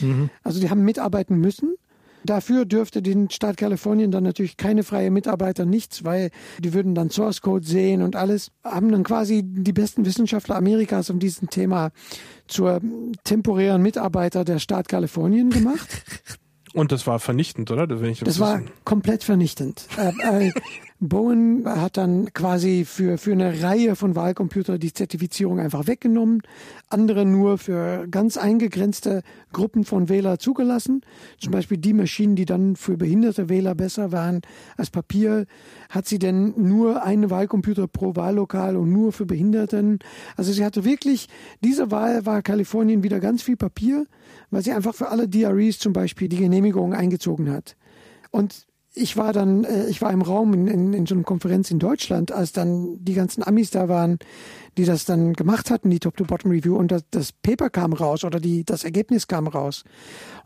Mhm. 0.00 0.30
Also 0.42 0.60
die 0.60 0.68
haben 0.68 0.82
mitarbeiten 0.82 1.36
müssen. 1.38 1.74
Dafür 2.26 2.64
dürfte 2.64 3.02
den 3.02 3.30
Staat 3.30 3.56
Kalifornien 3.56 4.10
dann 4.10 4.24
natürlich 4.24 4.56
keine 4.56 4.82
freie 4.82 5.10
Mitarbeiter 5.10 5.64
nichts, 5.64 6.04
weil 6.04 6.30
die 6.58 6.74
würden 6.74 6.94
dann 6.94 7.10
Source 7.10 7.40
Code 7.40 7.66
sehen 7.66 8.02
und 8.02 8.16
alles, 8.16 8.50
haben 8.62 8.90
dann 8.90 9.04
quasi 9.04 9.42
die 9.44 9.72
besten 9.72 10.04
Wissenschaftler 10.04 10.56
Amerikas 10.56 11.10
um 11.10 11.18
diesem 11.18 11.48
Thema 11.50 11.90
zur 12.46 12.80
temporären 13.24 13.82
Mitarbeiter 13.82 14.44
der 14.44 14.58
Staat 14.58 14.88
Kalifornien 14.88 15.50
gemacht. 15.50 15.88
Und 16.74 16.92
das 16.92 17.06
war 17.06 17.20
vernichtend, 17.20 17.70
oder? 17.70 17.88
Ich 18.02 18.20
Das 18.20 18.38
war 18.38 18.60
komplett 18.84 19.24
vernichtend. 19.24 19.86
Äh, 19.96 20.48
äh, 20.48 20.52
Bowen 20.98 21.64
hat 21.66 21.98
dann 21.98 22.32
quasi 22.32 22.86
für, 22.86 23.18
für 23.18 23.32
eine 23.32 23.62
Reihe 23.62 23.96
von 23.96 24.16
Wahlcomputer 24.16 24.78
die 24.78 24.94
Zertifizierung 24.94 25.60
einfach 25.60 25.86
weggenommen, 25.86 26.40
andere 26.88 27.26
nur 27.26 27.58
für 27.58 28.08
ganz 28.08 28.38
eingegrenzte 28.38 29.22
Gruppen 29.52 29.84
von 29.84 30.08
Wähler 30.08 30.38
zugelassen. 30.38 31.02
Zum 31.38 31.52
Beispiel 31.52 31.76
die 31.76 31.92
Maschinen, 31.92 32.34
die 32.34 32.46
dann 32.46 32.76
für 32.76 32.96
behinderte 32.96 33.50
Wähler 33.50 33.74
besser 33.74 34.10
waren 34.10 34.40
als 34.78 34.88
Papier, 34.88 35.44
hat 35.90 36.06
sie 36.06 36.18
denn 36.18 36.54
nur 36.56 37.02
einen 37.02 37.28
Wahlcomputer 37.28 37.88
pro 37.88 38.16
Wahllokal 38.16 38.76
und 38.76 38.90
nur 38.90 39.12
für 39.12 39.26
Behinderten. 39.26 39.98
Also 40.36 40.52
sie 40.52 40.64
hatte 40.64 40.84
wirklich, 40.84 41.28
diese 41.62 41.90
Wahl 41.90 42.24
war 42.24 42.40
Kalifornien 42.40 43.02
wieder 43.02 43.20
ganz 43.20 43.42
viel 43.42 43.56
Papier, 43.56 44.06
weil 44.50 44.62
sie 44.62 44.72
einfach 44.72 44.94
für 44.94 45.08
alle 45.08 45.28
DREs 45.28 45.78
zum 45.78 45.92
Beispiel 45.92 46.28
die 46.28 46.38
Genehmigung 46.38 46.94
eingezogen 46.94 47.50
hat. 47.50 47.76
Und 48.30 48.66
ich 48.96 49.16
war 49.16 49.32
dann, 49.32 49.64
äh, 49.64 49.86
ich 49.88 50.00
war 50.00 50.10
im 50.10 50.22
Raum 50.22 50.54
in, 50.54 50.66
in, 50.66 50.92
in 50.94 51.06
so 51.06 51.14
einer 51.14 51.22
Konferenz 51.22 51.70
in 51.70 51.78
Deutschland, 51.78 52.32
als 52.32 52.52
dann 52.52 53.04
die 53.04 53.14
ganzen 53.14 53.42
Amis 53.42 53.70
da 53.70 53.88
waren, 53.88 54.18
die 54.78 54.84
das 54.84 55.04
dann 55.04 55.34
gemacht 55.34 55.70
hatten, 55.70 55.90
die 55.90 56.00
Top-to-Bottom-Review, 56.00 56.74
und 56.74 56.90
das, 56.90 57.04
das 57.10 57.32
Paper 57.32 57.68
kam 57.70 57.92
raus 57.92 58.24
oder 58.24 58.40
die, 58.40 58.64
das 58.64 58.84
Ergebnis 58.84 59.28
kam 59.28 59.46
raus. 59.46 59.84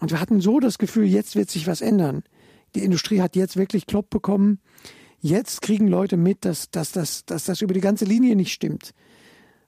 Und 0.01 0.11
wir 0.11 0.21
hatten 0.21 0.41
so 0.41 0.59
das 0.59 0.79
Gefühl, 0.79 1.07
jetzt 1.07 1.37
wird 1.37 1.49
sich 1.49 1.69
was 1.69 1.81
ändern. 1.81 2.25
Die 2.75 2.85
Industrie 2.85 3.21
hat 3.21 3.37
jetzt 3.37 3.57
wirklich 3.57 3.87
Klopp 3.87 4.11
bekommen. 4.11 4.59
Jetzt 5.21 5.63
kriegen 5.63 5.87
Leute 5.87 6.17
mit, 6.17 6.45
dass, 6.45 6.71
dass, 6.71 6.93
dass, 6.93 7.25
dass 7.25 7.45
das 7.45 7.63
über 7.63 7.75
die 7.75 7.81
ganze 7.81 8.05
Linie 8.05 8.35
nicht 8.35 8.53
stimmt. 8.53 8.95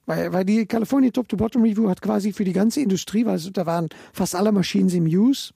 Weil, 0.05 0.33
weil 0.33 0.43
die 0.43 0.65
California 0.65 1.11
Top-to-Bottom-Review 1.11 1.87
hat 1.87 2.01
quasi 2.01 2.33
für 2.33 2.43
die 2.43 2.51
ganze 2.51 2.81
Industrie, 2.81 3.25
weil 3.25 3.39
da 3.39 3.65
waren 3.65 3.87
fast 4.11 4.35
alle 4.35 4.51
Maschinen 4.51 4.89
im 4.89 5.05
Use, 5.05 5.53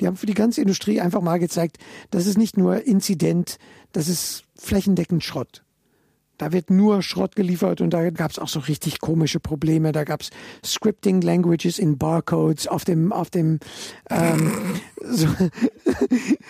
die 0.00 0.06
haben 0.06 0.16
für 0.16 0.26
die 0.26 0.34
ganze 0.34 0.60
Industrie 0.60 1.00
einfach 1.00 1.20
mal 1.20 1.38
gezeigt, 1.38 1.78
das 2.10 2.26
ist 2.26 2.38
nicht 2.38 2.56
nur 2.56 2.86
Inzident, 2.86 3.58
das 3.92 4.08
ist 4.08 4.44
flächendeckend 4.56 5.22
Schrott. 5.24 5.64
Da 6.36 6.52
wird 6.52 6.68
nur 6.68 7.02
Schrott 7.02 7.36
geliefert 7.36 7.80
und 7.80 7.90
da 7.90 8.10
gab 8.10 8.32
es 8.32 8.40
auch 8.40 8.48
so 8.48 8.58
richtig 8.58 9.00
komische 9.00 9.38
Probleme. 9.38 9.92
Da 9.92 10.02
gab 10.02 10.22
es 10.22 10.30
Scripting 10.64 11.20
Languages 11.20 11.78
in 11.78 11.96
Barcodes 11.96 12.66
auf 12.66 12.84
dem, 12.84 13.12
auf 13.12 13.30
dem 13.30 13.60
ähm, 14.10 14.52
so, 15.00 15.28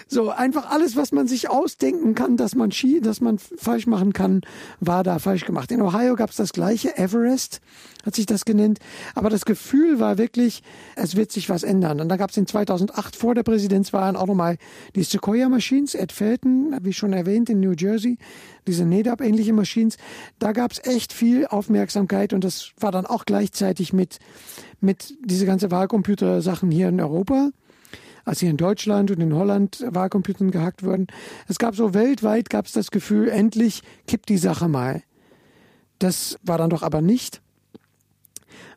so 0.07 0.31
einfach 0.31 0.71
alles, 0.71 0.97
was 0.97 1.13
man 1.13 1.27
sich 1.27 1.51
ausdenken 1.51 2.15
kann, 2.15 2.37
dass 2.37 2.55
man 2.55 2.73
schi 2.73 3.01
dass 3.01 3.21
man 3.21 3.39
falsch 3.39 3.87
machen 3.87 4.13
kann, 4.13 4.43
war 4.81 5.03
da 5.03 5.19
falsch 5.19 5.45
gemacht. 5.45 5.71
In 5.71 5.83
Ohio 5.83 6.17
gab 6.17 6.31
es 6.31 6.37
das 6.37 6.53
gleiche, 6.53 6.97
Everest 6.97 7.61
hat 8.05 8.15
sich 8.15 8.27
das 8.27 8.45
genannt. 8.45 8.79
Aber 9.15 9.31
das 9.31 9.45
Gefühl 9.45 10.01
war 10.01 10.19
wirklich, 10.19 10.63
es 10.97 11.17
wird 11.17 11.33
sich 11.33 11.49
was 11.49 11.63
ändern. 11.63 12.01
Und 12.01 12.09
da 12.09 12.17
gab 12.17 12.31
es 12.31 12.37
in 12.37 12.47
2008 12.47 13.17
vor 13.17 13.35
der 13.35 13.43
Präsidentswahl 13.43 14.17
auch 14.17 14.27
nochmal 14.27 14.59
die 14.95 15.03
Sequoia 15.03 15.49
Machines, 15.49 15.95
Ed 15.95 16.13
Felton, 16.13 16.77
wie 16.83 16.93
schon 16.93 17.13
erwähnt, 17.13 17.49
in 17.51 17.61
New 17.61 17.73
Jersey, 17.73 18.19
diese 18.67 18.85
NADAP-ähnliche 18.85 19.53
Machines. 19.53 19.97
Da 20.39 20.53
gab 20.53 20.73
es 20.73 20.85
echt 20.85 21.13
viel 21.13 21.47
Aufmerksamkeit 21.47 22.33
und 22.33 22.45
das 22.45 22.73
war 22.79 22.93
dann 22.93 23.07
auch 23.07 23.25
gleichzeitig 23.25 23.93
mit, 23.93 24.19
mit 24.81 25.15
diese 25.25 25.47
ganze 25.47 25.71
Wahlcomputer-Sachen 25.71 26.71
hier 26.71 26.89
in 26.89 27.01
Europa 27.01 27.51
als 28.25 28.41
hier 28.41 28.51
in 28.51 28.57
Deutschland 28.57 29.11
und 29.11 29.21
in 29.21 29.35
Holland 29.35 29.85
Wahlcomputern 29.89 30.51
gehackt 30.51 30.83
wurden. 30.83 31.07
Es 31.49 31.59
gab 31.59 31.77
so 31.77 31.95
weltweit 31.95 32.51
gab 32.51 32.67
es 32.67 32.73
das 32.73 32.91
Gefühl, 32.91 33.29
endlich 33.29 33.83
kippt 34.07 34.29
die 34.29 34.39
Sache 34.39 34.69
mal. 34.69 35.03
Das 35.99 36.39
war 36.43 36.59
dann 36.59 36.71
doch 36.71 36.83
aber 36.83 37.01
nicht, 37.01 37.41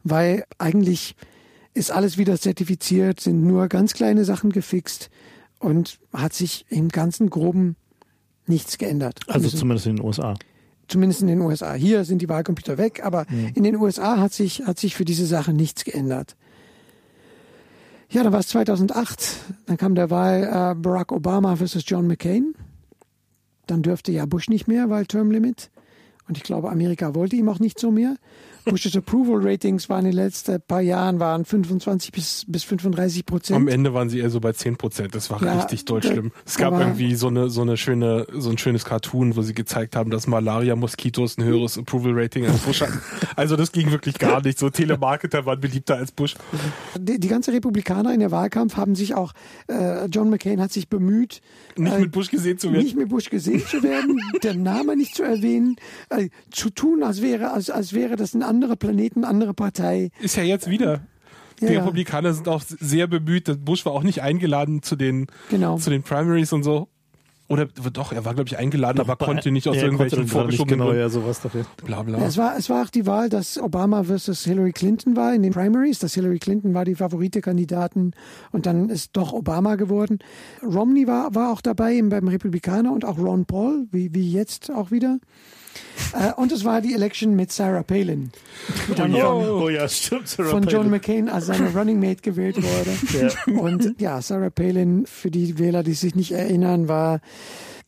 weil 0.03 0.45
eigentlich 0.57 1.15
ist 1.74 1.91
alles 1.91 2.18
wieder 2.18 2.40
zertifiziert, 2.40 3.19
sind 3.19 3.44
nur 3.44 3.68
ganz 3.68 3.94
kleine 3.94 4.26
Sachen 4.26 4.52
gefixt 4.52 5.10
und 5.60 5.99
hat 6.14 6.34
sich 6.34 6.65
im 6.69 6.90
ganzen 6.90 7.30
Groben 7.30 7.76
nichts 8.45 8.78
geändert. 8.78 9.19
Also 9.28 9.49
zumindest 9.49 9.88
in 9.88 9.98
den 9.98 10.06
USA. 10.06 10.36
zumindest 10.88 11.22
in 11.22 11.28
den 11.28 11.41
USA. 11.41 11.74
Hier 11.74 12.06
sind 12.06 12.22
die 12.22 12.30
Wahlcomputer 12.30 12.78
weg, 12.78 13.02
aber 13.03 13.26
in 13.53 13.64
den 13.64 13.76
USA 13.76 14.18
hat 14.18 14.34
sich, 14.34 14.65
hat 14.65 14.80
sich 14.80 14.95
für 14.95 15.06
diese 15.06 15.26
Sache 15.26 15.53
nichts 15.53 15.84
geändert. 15.84 16.36
Ja, 18.10 18.24
dann 18.24 18.32
war 18.32 18.40
es 18.40 18.48
2008. 18.48 19.66
Dann 19.66 19.78
kam 19.78 19.96
der 19.96 20.10
Wahl 20.10 20.44
äh, 20.44 20.76
Barack 20.76 21.12
Obama 21.12 21.56
versus 21.58 21.84
John 21.86 22.08
McCain. 22.08 22.54
Dann 23.66 23.82
dürfte 23.82 24.12
ja 24.12 24.26
Bush 24.26 24.48
nicht 24.48 24.68
mehr, 24.68 24.90
weil 24.90 25.06
Term 25.06 25.30
Limit. 25.30 25.70
Und 26.28 26.38
ich 26.38 26.44
glaube, 26.44 26.70
Amerika 26.70 27.16
wollte 27.16 27.36
ihm 27.36 27.50
auch 27.50 27.60
nicht 27.60 27.80
so 27.80 27.92
mehr. 27.92 28.16
Bushes 28.69 28.95
Approval 28.95 29.39
Ratings 29.48 29.89
waren 29.89 30.06
in 30.06 30.11
den 30.11 30.15
letzten 30.26 30.61
paar 30.61 30.81
Jahren 30.81 31.19
waren 31.19 31.45
25 31.45 32.11
bis, 32.11 32.45
bis 32.48 32.64
35 32.64 33.26
Prozent. 33.26 33.56
Am 33.57 33.68
Ende 33.68 33.94
waren 33.94 34.10
sie 34.10 34.19
eher 34.19 34.30
so 34.30 34.39
bei 34.39 34.52
10 34.53 34.77
Prozent. 34.77 35.15
Das 35.15 35.30
war 35.30 35.41
Ja, 35.44 35.53
richtig 35.60 35.85
doll 35.85 36.02
da- 36.02 36.10
schlimm. 36.11 36.31
Es 36.45 36.57
gab 36.57 36.73
irgendwie 36.80 37.15
so 37.15 37.27
eine, 37.27 37.49
so 37.49 37.61
eine 37.61 37.77
schöne, 37.77 38.27
so 38.34 38.49
ein 38.49 38.57
schönes 38.57 38.85
Cartoon, 38.85 39.35
wo 39.35 39.41
sie 39.41 39.53
gezeigt 39.53 39.95
haben, 39.95 40.10
dass 40.11 40.27
Malaria-Moskitos 40.27 41.38
ein 41.38 41.44
höheres 41.45 41.77
Approval 41.77 42.14
Rating 42.15 42.45
als 42.45 42.60
Bush 42.60 42.81
hatten. 42.81 43.02
Also 43.35 43.56
das 43.56 43.72
ging 43.72 43.91
wirklich 43.91 44.18
gar 44.18 44.41
nicht. 44.41 44.57
So 44.57 44.69
Telemarketer 44.72 45.45
waren 45.45 45.60
beliebter 45.60 45.95
als 45.95 46.11
Bush. 46.11 46.34
Die, 46.98 47.19
die 47.19 47.27
ganze 47.27 47.53
Republikaner 47.53 48.11
in 48.14 48.19
der 48.19 48.31
Wahlkampf 48.31 48.76
haben 48.77 48.95
sich 48.95 49.14
auch, 49.14 49.34
äh, 49.68 50.06
John 50.07 50.30
McCain 50.31 50.60
hat 50.60 50.72
sich 50.72 50.88
bemüht, 50.89 51.41
Nicht 51.76 51.94
äh, 51.94 51.99
mit 51.99 52.11
Bush 52.11 52.31
gesehen 52.31 52.57
zu 52.57 52.72
werden. 52.73 52.84
nicht 52.84 52.95
mit 52.98 53.10
Bush 53.10 53.30
gesehen 53.30 53.64
zu 53.65 53.84
werden, 53.84 54.19
der 54.44 54.56
Name 54.56 54.95
nicht 54.95 55.14
zu 55.15 55.22
erwähnen, 55.23 55.76
äh, 56.10 56.30
zu 56.52 56.72
tun, 56.72 57.03
als 57.03 57.22
wäre, 57.22 57.52
als, 57.52 57.69
als 57.69 57.94
wäre 57.94 58.15
das 58.15 58.34
ein 58.34 58.41
anderer 58.41 58.57
Planet, 58.76 59.16
eine 59.18 59.28
andere 59.28 59.54
Partei. 59.54 60.10
Ist 60.22 60.36
ja 60.36 60.44
jetzt 60.44 60.70
wieder. 60.70 61.02
Die 61.60 61.66
Ja. 61.66 61.80
Republikaner 61.80 62.34
sind 62.34 62.48
auch 62.48 62.62
sehr 62.66 63.08
bemüht. 63.08 63.64
Bush 63.66 63.86
war 63.86 63.94
auch 63.94 64.04
nicht 64.04 64.22
eingeladen 64.22 64.84
zu 64.84 64.96
den, 64.96 65.28
Genau. 65.50 65.78
zu 65.78 65.90
den 65.90 66.04
Primaries 66.04 66.54
und 66.54 66.64
so. 66.64 66.88
Oder 67.50 67.66
doch, 67.94 68.12
er 68.12 68.26
war, 68.26 68.34
glaube 68.34 68.50
ich, 68.50 68.58
eingeladen, 68.58 69.00
aber 69.00 69.16
konnte 69.16 69.52
nicht 69.52 69.70
aus 69.70 69.78
Ja, 69.78 69.84
irgendwelchen 69.84 70.28
vorgeschobenen 70.28 70.82
Genau, 70.86 70.92
ja, 70.92 71.08
sowas 71.08 71.40
dafür. 71.40 71.66
Bla 71.86 72.04
bla. 72.04 72.20
Ja, 72.20 72.26
es, 72.26 72.36
war, 72.36 72.58
es 72.58 72.70
war 72.70 72.84
auch 72.84 72.90
die 72.90 73.06
Wahl, 73.06 73.30
dass 73.30 73.58
Obama 73.58 74.04
versus 74.04 74.44
Hillary 74.44 74.74
Clinton 74.74 75.16
war 75.16 75.34
in 75.34 75.44
den 75.44 75.54
Primaries, 75.54 76.00
dass 76.00 76.14
Hillary 76.14 76.40
Clinton 76.40 76.74
war 76.74 76.84
die 76.84 76.96
favorite 76.96 77.40
Kandidatin 77.40 78.12
und 78.52 78.66
dann 78.66 78.90
ist 78.90 79.12
doch 79.16 79.32
Obama 79.32 79.76
geworden. 79.76 80.20
Romney 80.62 81.08
war, 81.08 81.34
war 81.36 81.54
auch 81.54 81.62
dabei 81.62 81.96
im- 81.96 82.10
beim 82.10 82.28
Republikaner 82.28 82.92
und 82.92 83.06
auch 83.06 83.18
Ron 83.18 83.46
Paul, 83.46 83.88
wie, 83.92 84.14
wie 84.14 84.30
jetzt 84.30 84.70
auch 84.70 84.92
wieder. 84.92 85.18
Äh, 86.14 86.34
und 86.34 86.52
es 86.52 86.64
war 86.64 86.82
die 86.82 86.94
Election 86.94 87.36
mit 87.36 87.52
Sarah 87.52 87.84
Palin, 87.84 88.32
dann 88.95 89.14
ja, 89.14 89.26
von, 89.26 89.49
oh 89.49 89.69
ja, 89.69 89.88
stimmt. 89.88 90.28
Sarah 90.28 90.49
von 90.49 90.64
John 90.64 90.90
Palin. 90.90 90.91
McCain 90.91 91.30
als 91.30 91.48
seine 91.48 91.69
Running 91.74 91.99
Mate 91.99 92.22
gewählt 92.22 92.57
wurde. 92.57 92.98
Ja. 93.19 93.61
Und 93.61 93.99
ja, 93.99 94.22
Sarah 94.22 94.49
Palin, 94.49 95.06
für 95.06 95.32
die 95.32 95.57
Wähler, 95.57 95.84
die 95.84 95.94
sich 95.94 96.15
nicht 96.15 96.32
erinnern, 96.32 96.88
war 96.88 97.22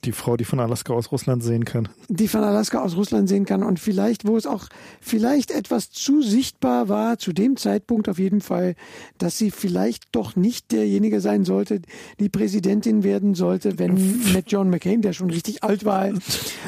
Die 0.05 0.13
Frau, 0.13 0.38
die 0.38 0.45
von 0.45 0.59
Alaska 0.59 0.93
aus 0.93 1.11
Russland 1.11 1.43
sehen 1.43 1.65
kann. 1.65 1.89
die 2.07 2.27
von 2.30 2.43
Alaska 2.43 2.81
aus 2.81 2.95
Russland 2.95 3.27
sehen 3.27 3.45
kann 3.45 3.63
und 3.63 3.80
vielleicht, 3.80 4.26
wo 4.26 4.38
es 4.38 4.45
auch 4.45 4.67
vielleicht 5.01 5.51
etwas 5.51 5.91
zu 5.91 6.21
sichtbar 6.21 6.88
war, 6.88 7.17
zu 7.17 7.34
dem 7.34 7.57
Zeitpunkt 7.57 8.07
auf 8.07 8.17
jeden 8.17 8.39
Fall, 8.39 8.76
dass 9.17 9.38
sie 9.38 9.51
vielleicht 9.51 10.05
doch 10.13 10.35
nicht 10.35 10.71
derjenige 10.71 11.19
sein 11.19 11.43
sollte, 11.43 11.81
die 12.19 12.30
Präsidentin 12.30 13.03
werden 13.03 13.35
sollte, 13.35 13.77
wenn 13.77 13.93
mit 14.34 14.51
John 14.51 14.69
McCain, 14.69 15.01
der 15.01 15.13
schon 15.13 15.30
richtig 15.30 15.63
alt 15.63 15.84
war, 15.84 16.09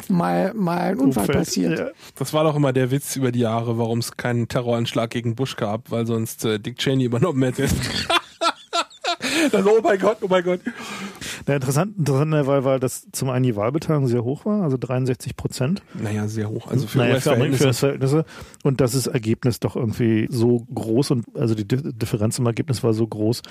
mal, 0.10 0.54
mal 0.54 0.80
ein 0.80 1.00
Unfall 1.00 1.24
Umfeld. 1.24 1.38
passiert. 1.38 1.80
Ja. 1.80 1.88
Das 2.16 2.34
war 2.34 2.44
doch 2.44 2.56
immer 2.56 2.74
der 2.74 2.92
Witz 2.92 3.16
über 3.16 3.32
die 3.32 3.40
Jahre, 3.40 3.78
warum 3.78 4.00
es 4.00 4.18
keinen 4.18 4.48
Terroranschlag 4.50 5.10
gegen 5.10 5.36
Bush 5.36 5.56
gab, 5.56 5.90
weil 5.90 6.06
sonst 6.06 6.44
äh, 6.46 6.60
Dick 6.60 6.78
Cheney 6.78 7.06
übernommen 7.06 7.44
hätte. 7.44 7.64
also, 9.54 9.78
oh 9.78 9.82
mein 9.82 10.00
Gott, 10.00 10.18
oh 10.22 10.28
mein 10.28 10.44
Gott. 10.44 10.60
Ja, 11.52 11.56
interessant, 11.58 11.98
interessant 11.98 12.32
dabei 12.34 12.64
war, 12.64 12.80
dass 12.80 13.08
zum 13.12 13.30
einen 13.30 13.44
die 13.44 13.56
Wahlbeteiligung 13.58 14.08
sehr 14.08 14.24
hoch 14.24 14.46
war, 14.46 14.62
also 14.64 14.78
63 14.78 15.36
Prozent. 15.36 15.84
Naja, 15.94 16.28
sehr 16.30 16.50
hoch. 16.50 16.68
Also 16.68 16.88
für 16.88 17.00
naja, 17.00 17.20
für, 17.20 17.32
Ameri- 17.34 17.52
für 17.54 17.66
US-Verhältnisse. 17.66 17.66
US-Verhältnisse. 17.68 18.26
Und 18.64 18.80
dass 18.80 18.94
das 18.94 19.08
Ergebnis 19.08 19.60
doch 19.60 19.76
irgendwie 19.76 20.28
so 20.30 20.66
groß 20.74 21.12
und 21.12 21.26
also 21.36 21.54
die 21.54 21.68
Di- 21.68 21.92
Differenz 21.94 22.40
im 22.40 22.46
Ergebnis 22.46 22.84
war 22.84 22.94
so 22.94 23.06
groß, 23.06 23.42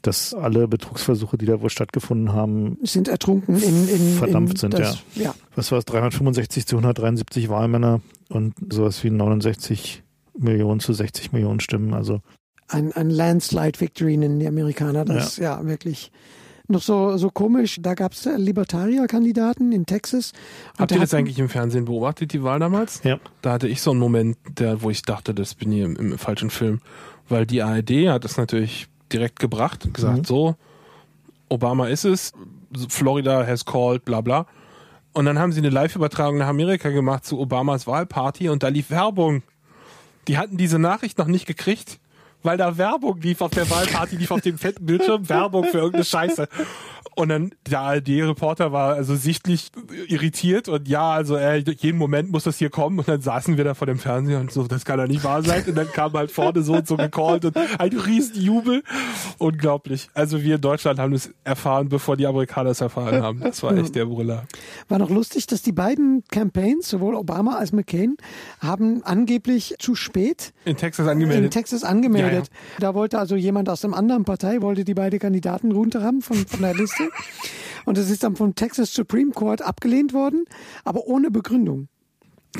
dass 0.00 0.32
alle 0.32 0.68
Betrugsversuche, 0.68 1.36
die 1.36 1.44
da 1.46 1.60
wohl 1.60 1.68
stattgefunden 1.70 2.32
haben, 2.32 2.78
Sind 2.82 3.08
ertrunken 3.08 3.56
in, 3.62 3.88
in 3.88 4.14
Verdampft 4.16 4.54
in 4.54 4.58
sind, 4.60 4.74
das, 4.78 5.02
ja. 5.14 5.34
was 5.54 5.70
war 5.70 5.78
es, 5.78 5.84
365 5.84 6.66
zu 6.66 6.76
173 6.76 7.48
Wahlmänner 7.50 8.00
und 8.30 8.54
sowas 8.72 9.04
wie 9.04 9.10
69 9.10 10.02
Millionen 10.38 10.80
zu 10.80 10.94
60 10.94 11.32
Millionen 11.32 11.60
Stimmen. 11.60 11.92
Also 11.94 12.20
Ein, 12.68 12.92
ein 12.92 13.10
Landslide 13.10 13.78
Victory 13.80 14.16
nennen 14.16 14.40
die 14.40 14.48
Amerikaner 14.48 15.04
das, 15.04 15.36
ja, 15.36 15.64
wirklich. 15.66 16.10
Noch 16.66 16.80
so, 16.82 17.16
so 17.18 17.28
komisch, 17.30 17.76
da 17.80 17.92
gab 17.94 18.12
es 18.12 18.24
Libertarier-Kandidaten 18.24 19.70
in 19.72 19.84
Texas. 19.86 20.32
Und 20.74 20.80
Habt 20.80 20.92
ihr 20.92 21.00
das 21.00 21.12
eigentlich 21.12 21.38
im 21.38 21.48
Fernsehen 21.50 21.84
beobachtet, 21.84 22.32
die 22.32 22.42
Wahl 22.42 22.58
damals? 22.58 23.02
ja, 23.04 23.18
Da 23.42 23.52
hatte 23.52 23.68
ich 23.68 23.82
so 23.82 23.90
einen 23.90 24.00
Moment, 24.00 24.36
der, 24.58 24.82
wo 24.82 24.88
ich 24.90 25.02
dachte, 25.02 25.34
das 25.34 25.54
bin 25.54 25.72
ich 25.72 25.80
im, 25.80 25.96
im 25.96 26.18
falschen 26.18 26.50
Film. 26.50 26.80
Weil 27.28 27.44
die 27.46 27.62
ARD 27.62 28.08
hat 28.08 28.24
es 28.24 28.36
natürlich 28.38 28.88
direkt 29.12 29.38
gebracht, 29.40 29.92
gesagt, 29.92 30.18
Mhm. 30.20 30.24
so, 30.24 30.56
Obama 31.50 31.88
ist 31.88 32.04
es, 32.04 32.32
Florida 32.88 33.46
has 33.46 33.64
called, 33.64 34.04
bla 34.04 34.20
bla. 34.22 34.46
Und 35.12 35.26
dann 35.26 35.38
haben 35.38 35.52
sie 35.52 35.60
eine 35.60 35.68
Live-Übertragung 35.70 36.38
nach 36.38 36.48
Amerika 36.48 36.88
gemacht 36.90 37.24
zu 37.24 37.38
Obamas 37.38 37.86
Wahlparty 37.86 38.48
und 38.48 38.62
da 38.62 38.68
lief 38.68 38.90
Werbung. 38.90 39.42
Die 40.28 40.38
hatten 40.38 40.56
diese 40.56 40.78
Nachricht 40.78 41.18
noch 41.18 41.26
nicht 41.28 41.46
gekriegt, 41.46 42.00
weil 42.44 42.56
da 42.58 42.78
Werbung 42.78 43.20
lief 43.20 43.40
auf 43.40 43.50
der 43.50 43.68
Wahlparty, 43.68 44.16
lief 44.16 44.30
auf 44.30 44.42
dem 44.42 44.58
fetten 44.58 44.86
Bildschirm 44.86 45.28
Werbung 45.28 45.64
für 45.64 45.78
irgendeine 45.78 46.04
Scheiße. 46.04 46.46
Und 47.16 47.28
dann 47.28 47.52
der 47.70 47.80
ARD-Reporter 47.80 48.72
war 48.72 48.94
also 48.94 49.14
sichtlich 49.14 49.70
irritiert 50.08 50.68
und 50.68 50.88
ja, 50.88 51.12
also 51.12 51.36
äh, 51.36 51.58
jeden 51.58 51.96
Moment 51.96 52.32
muss 52.32 52.42
das 52.42 52.58
hier 52.58 52.70
kommen 52.70 52.98
und 52.98 53.06
dann 53.06 53.20
saßen 53.20 53.56
wir 53.56 53.62
da 53.62 53.74
vor 53.74 53.86
dem 53.86 53.98
Fernseher 53.98 54.40
und 54.40 54.50
so, 54.50 54.66
das 54.66 54.84
kann 54.84 54.98
doch 54.98 55.06
nicht 55.06 55.22
wahr 55.22 55.42
sein. 55.42 55.62
Und 55.66 55.76
dann 55.76 55.90
kam 55.92 56.12
halt 56.14 56.32
vorne 56.32 56.62
so 56.62 56.74
und 56.74 56.88
so 56.88 56.96
gecallt 56.96 57.44
und 57.44 57.56
ein 57.56 57.96
riesen 57.96 58.42
Jubel. 58.42 58.82
Unglaublich. 59.38 60.08
Also 60.12 60.42
wir 60.42 60.56
in 60.56 60.60
Deutschland 60.60 60.98
haben 60.98 61.12
es 61.12 61.30
erfahren, 61.44 61.88
bevor 61.88 62.16
die 62.16 62.26
Amerikaner 62.26 62.70
es 62.70 62.80
erfahren 62.80 63.22
haben. 63.22 63.40
Das 63.40 63.62
war 63.62 63.76
echt 63.76 63.94
der 63.94 64.06
Brüller. 64.06 64.44
War 64.88 64.98
noch 64.98 65.10
lustig, 65.10 65.46
dass 65.46 65.62
die 65.62 65.72
beiden 65.72 66.24
Campaigns, 66.32 66.88
sowohl 66.88 67.14
Obama 67.14 67.56
als 67.56 67.72
McCain, 67.72 68.16
haben 68.58 69.04
angeblich 69.04 69.76
zu 69.78 69.94
spät 69.94 70.52
In 71.44 71.50
Texas 71.50 71.82
in 71.82 71.88
angemeldet. 71.88 72.33
Texas 72.34 72.50
angemeldet. 72.50 72.80
Da 72.80 72.94
wollte 72.94 73.18
also 73.18 73.36
jemand 73.36 73.68
aus 73.68 73.84
einer 73.84 73.96
anderen 73.96 74.24
Partei, 74.24 74.62
wollte 74.62 74.84
die 74.84 74.94
beiden 74.94 75.18
Kandidaten 75.18 75.72
runterhaben 75.72 76.22
von, 76.22 76.36
von 76.46 76.60
der 76.60 76.74
Liste. 76.74 77.08
Und 77.84 77.98
es 77.98 78.08
ist 78.10 78.22
dann 78.22 78.34
vom 78.36 78.54
Texas 78.54 78.92
Supreme 78.94 79.32
Court 79.32 79.60
abgelehnt 79.60 80.14
worden, 80.14 80.44
aber 80.84 81.06
ohne 81.06 81.30
Begründung. 81.30 81.88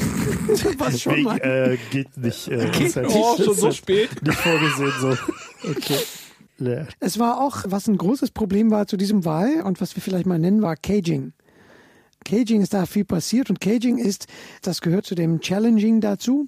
Was 0.78 1.00
schon 1.00 1.14
Wegen, 1.14 1.24
mal. 1.24 1.38
äh, 1.38 1.78
geht 1.90 2.16
nicht. 2.16 2.48
Äh, 2.48 2.84
ist 2.84 2.96
halt 2.96 3.06
Oh, 3.10 3.36
schon 3.36 3.54
so 3.54 3.70
spät. 3.70 4.10
Nicht 4.22 4.38
vorgesehen 4.38 4.92
so. 5.00 5.16
Okay. 5.70 5.98
Ja. 6.58 6.86
Es 7.00 7.18
war 7.18 7.40
auch, 7.40 7.64
was 7.66 7.88
ein 7.88 7.96
großes 7.96 8.30
Problem 8.30 8.70
war 8.70 8.86
zu 8.86 8.96
diesem 8.96 9.24
Wahl 9.24 9.62
und 9.62 9.80
was 9.80 9.96
wir 9.96 10.02
vielleicht 10.02 10.26
mal 10.26 10.38
nennen, 10.38 10.62
war 10.62 10.76
Caging. 10.76 11.32
Caging 12.24 12.60
ist 12.60 12.74
da 12.74 12.86
viel 12.86 13.04
passiert 13.04 13.50
und 13.50 13.60
Caging 13.60 13.98
ist, 13.98 14.26
das 14.62 14.80
gehört 14.80 15.04
zu 15.06 15.14
dem 15.14 15.40
Challenging 15.40 16.00
dazu. 16.00 16.46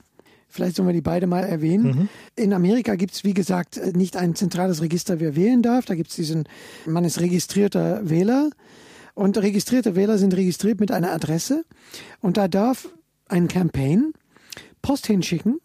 Vielleicht 0.48 0.77
sollen 0.77 0.89
wir 0.89 0.93
die 0.94 1.02
beide 1.02 1.27
mal 1.27 1.44
erwähnen. 1.44 2.09
In 2.36 2.52
Amerika 2.52 2.94
gibt 2.94 3.14
es, 3.14 3.24
wie 3.24 3.35
gesagt, 3.35 3.81
nicht 3.94 4.16
ein 4.16 4.35
zentrales 4.35 4.81
Register, 4.81 5.20
wer 5.20 5.36
wählen 5.36 5.62
darf. 5.62 5.85
Da 5.85 5.94
gibt 5.94 6.10
es 6.10 6.16
diesen, 6.16 6.44
man 6.86 7.05
ist 7.05 7.20
registrierter 7.20 8.09
Wähler 8.09 8.51
und 9.14 9.36
registrierte 9.39 9.97
Wähler 9.97 10.18
sind 10.18 10.35
registriert 10.35 10.78
mit 10.81 10.93
einer 10.93 11.12
Adresse 11.12 11.64
und 12.20 12.36
da 12.36 12.48
darf 12.48 12.89
ein 13.28 13.48
Campaign 13.48 14.12
Post 14.82 15.06
hinschicken 15.06 15.59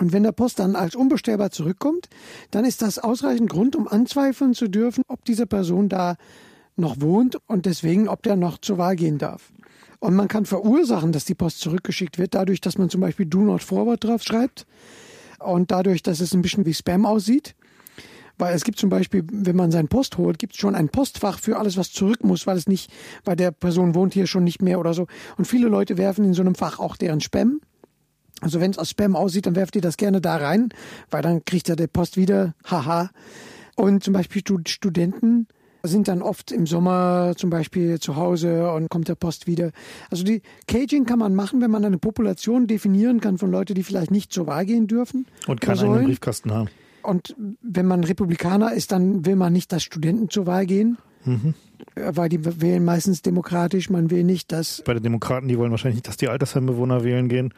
und 0.00 0.12
wenn 0.12 0.22
der 0.22 0.32
Post 0.32 0.58
dann 0.58 0.74
als 0.76 0.96
unbestellbar 0.96 1.50
zurückkommt, 1.50 2.08
dann 2.50 2.64
ist 2.64 2.80
das 2.80 2.98
ausreichend 2.98 3.50
Grund, 3.50 3.76
um 3.76 3.86
anzweifeln 3.86 4.54
zu 4.54 4.68
dürfen, 4.68 5.04
ob 5.08 5.24
diese 5.26 5.46
Person 5.46 5.90
da 5.90 6.16
noch 6.76 7.00
wohnt 7.00 7.36
und 7.46 7.66
deswegen, 7.66 8.08
ob 8.08 8.22
der 8.22 8.36
noch 8.36 8.58
zur 8.58 8.78
Wahl 8.78 8.96
gehen 8.96 9.18
darf. 9.18 9.52
Und 10.00 10.14
man 10.14 10.28
kann 10.28 10.46
verursachen, 10.46 11.12
dass 11.12 11.26
die 11.26 11.34
Post 11.34 11.60
zurückgeschickt 11.60 12.18
wird, 12.18 12.34
dadurch, 12.34 12.60
dass 12.60 12.78
man 12.78 12.90
zum 12.90 13.02
Beispiel 13.02 13.26
Do 13.26 13.40
Not 13.42 13.62
Forward 13.62 14.02
drauf 14.02 14.22
schreibt 14.22 14.66
und 15.38 15.70
dadurch, 15.70 16.02
dass 16.02 16.20
es 16.20 16.34
ein 16.34 16.42
bisschen 16.42 16.66
wie 16.66 16.74
Spam 16.74 17.06
aussieht. 17.06 17.54
Weil 18.38 18.54
es 18.54 18.64
gibt 18.64 18.78
zum 18.78 18.88
Beispiel, 18.88 19.22
wenn 19.30 19.56
man 19.56 19.70
seinen 19.70 19.88
Post 19.88 20.16
holt, 20.16 20.38
gibt 20.38 20.54
es 20.54 20.58
schon 20.58 20.74
ein 20.74 20.88
Postfach 20.88 21.38
für 21.38 21.58
alles, 21.58 21.76
was 21.76 21.92
zurück 21.92 22.24
muss, 22.24 22.46
weil 22.46 22.56
es 22.56 22.66
nicht, 22.66 22.90
weil 23.24 23.36
der 23.36 23.50
Person 23.50 23.94
wohnt 23.94 24.14
hier 24.14 24.26
schon 24.26 24.44
nicht 24.44 24.62
mehr 24.62 24.80
oder 24.80 24.94
so. 24.94 25.06
Und 25.36 25.44
viele 25.44 25.68
Leute 25.68 25.98
werfen 25.98 26.24
in 26.24 26.32
so 26.32 26.40
einem 26.40 26.54
Fach 26.54 26.78
auch 26.78 26.96
deren 26.96 27.20
Spam. 27.20 27.60
Also 28.40 28.58
wenn 28.58 28.70
es 28.70 28.78
aus 28.78 28.88
Spam 28.88 29.14
aussieht, 29.14 29.44
dann 29.44 29.56
werft 29.56 29.76
ihr 29.76 29.82
das 29.82 29.98
gerne 29.98 30.22
da 30.22 30.36
rein, 30.36 30.70
weil 31.10 31.20
dann 31.20 31.44
kriegt 31.44 31.68
er 31.68 31.76
der 31.76 31.88
Post 31.88 32.16
wieder, 32.16 32.54
haha. 32.64 33.10
Und 33.76 34.02
zum 34.02 34.14
Beispiel 34.14 34.40
Stud- 34.40 34.70
Studenten 34.70 35.46
sind 35.82 36.08
dann 36.08 36.22
oft 36.22 36.52
im 36.52 36.66
Sommer 36.66 37.34
zum 37.36 37.50
Beispiel 37.50 37.98
zu 38.00 38.16
Hause 38.16 38.70
und 38.72 38.88
kommt 38.90 39.08
der 39.08 39.14
Post 39.14 39.46
wieder. 39.46 39.70
Also 40.10 40.24
die 40.24 40.42
Caging 40.66 41.04
kann 41.06 41.18
man 41.18 41.34
machen, 41.34 41.60
wenn 41.60 41.70
man 41.70 41.84
eine 41.84 41.98
Population 41.98 42.66
definieren 42.66 43.20
kann 43.20 43.38
von 43.38 43.50
Leuten, 43.50 43.74
die 43.74 43.82
vielleicht 43.82 44.10
nicht 44.10 44.32
zur 44.32 44.46
Wahl 44.46 44.66
gehen 44.66 44.86
dürfen. 44.86 45.26
Und 45.46 45.60
keinen 45.60 45.78
eigenen. 45.80 46.04
Briefkasten 46.04 46.52
haben. 46.52 46.68
Und 47.02 47.34
wenn 47.62 47.86
man 47.86 48.04
Republikaner 48.04 48.72
ist, 48.74 48.92
dann 48.92 49.24
will 49.24 49.36
man 49.36 49.52
nicht, 49.52 49.72
dass 49.72 49.82
Studenten 49.82 50.28
zur 50.28 50.46
Wahl 50.46 50.66
gehen, 50.66 50.98
Äh, 51.94 52.12
weil 52.14 52.28
die 52.28 52.44
wählen 52.60 52.84
meistens 52.84 53.22
demokratisch. 53.22 53.88
Man 53.88 54.10
will 54.10 54.22
nicht, 54.24 54.52
dass 54.52 54.82
Bei 54.84 54.94
den 54.94 55.02
Demokraten, 55.02 55.48
die 55.48 55.56
wollen 55.58 55.70
wahrscheinlich 55.70 55.96
nicht, 55.96 56.08
dass 56.08 56.18
die 56.18 56.28
Altersheimbewohner 56.28 57.04
wählen 57.04 57.28
gehen. 57.28 57.54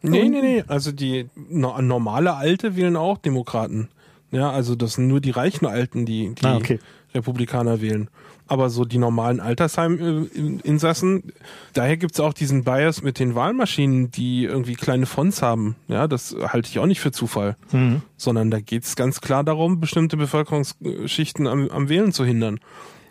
Nee, 0.00 0.28
nee, 0.28 0.40
nee. 0.42 0.64
Also 0.68 0.92
die 0.92 1.28
no 1.48 1.80
normale 1.80 2.34
Alte 2.34 2.76
wählen 2.76 2.94
auch 2.96 3.18
Demokraten. 3.18 3.88
Ja, 4.30 4.50
also 4.50 4.74
das 4.74 4.94
sind 4.94 5.08
nur 5.08 5.20
die 5.20 5.30
reichen 5.30 5.66
Alten, 5.66 6.06
die, 6.06 6.34
die 6.34 6.44
Ah, 6.44 6.56
okay. 6.56 6.78
Republikaner 7.14 7.80
wählen. 7.80 8.08
Aber 8.46 8.68
so 8.68 8.84
die 8.84 8.98
normalen 8.98 9.40
Altersheim-Insassen, 9.40 11.32
daher 11.72 11.96
gibt's 11.96 12.20
auch 12.20 12.34
diesen 12.34 12.64
Bias 12.64 13.02
mit 13.02 13.18
den 13.18 13.34
Wahlmaschinen, 13.34 14.10
die 14.10 14.44
irgendwie 14.44 14.74
kleine 14.74 15.06
Fonts 15.06 15.40
haben. 15.40 15.76
Ja, 15.88 16.06
das 16.06 16.36
halte 16.48 16.68
ich 16.68 16.78
auch 16.78 16.86
nicht 16.86 17.00
für 17.00 17.12
Zufall. 17.12 17.56
Mhm. 17.72 18.02
Sondern 18.18 18.50
da 18.50 18.60
geht's 18.60 18.96
ganz 18.96 19.22
klar 19.22 19.44
darum, 19.44 19.80
bestimmte 19.80 20.18
Bevölkerungsschichten 20.18 21.46
am, 21.46 21.70
am 21.70 21.88
Wählen 21.88 22.12
zu 22.12 22.24
hindern. 22.24 22.60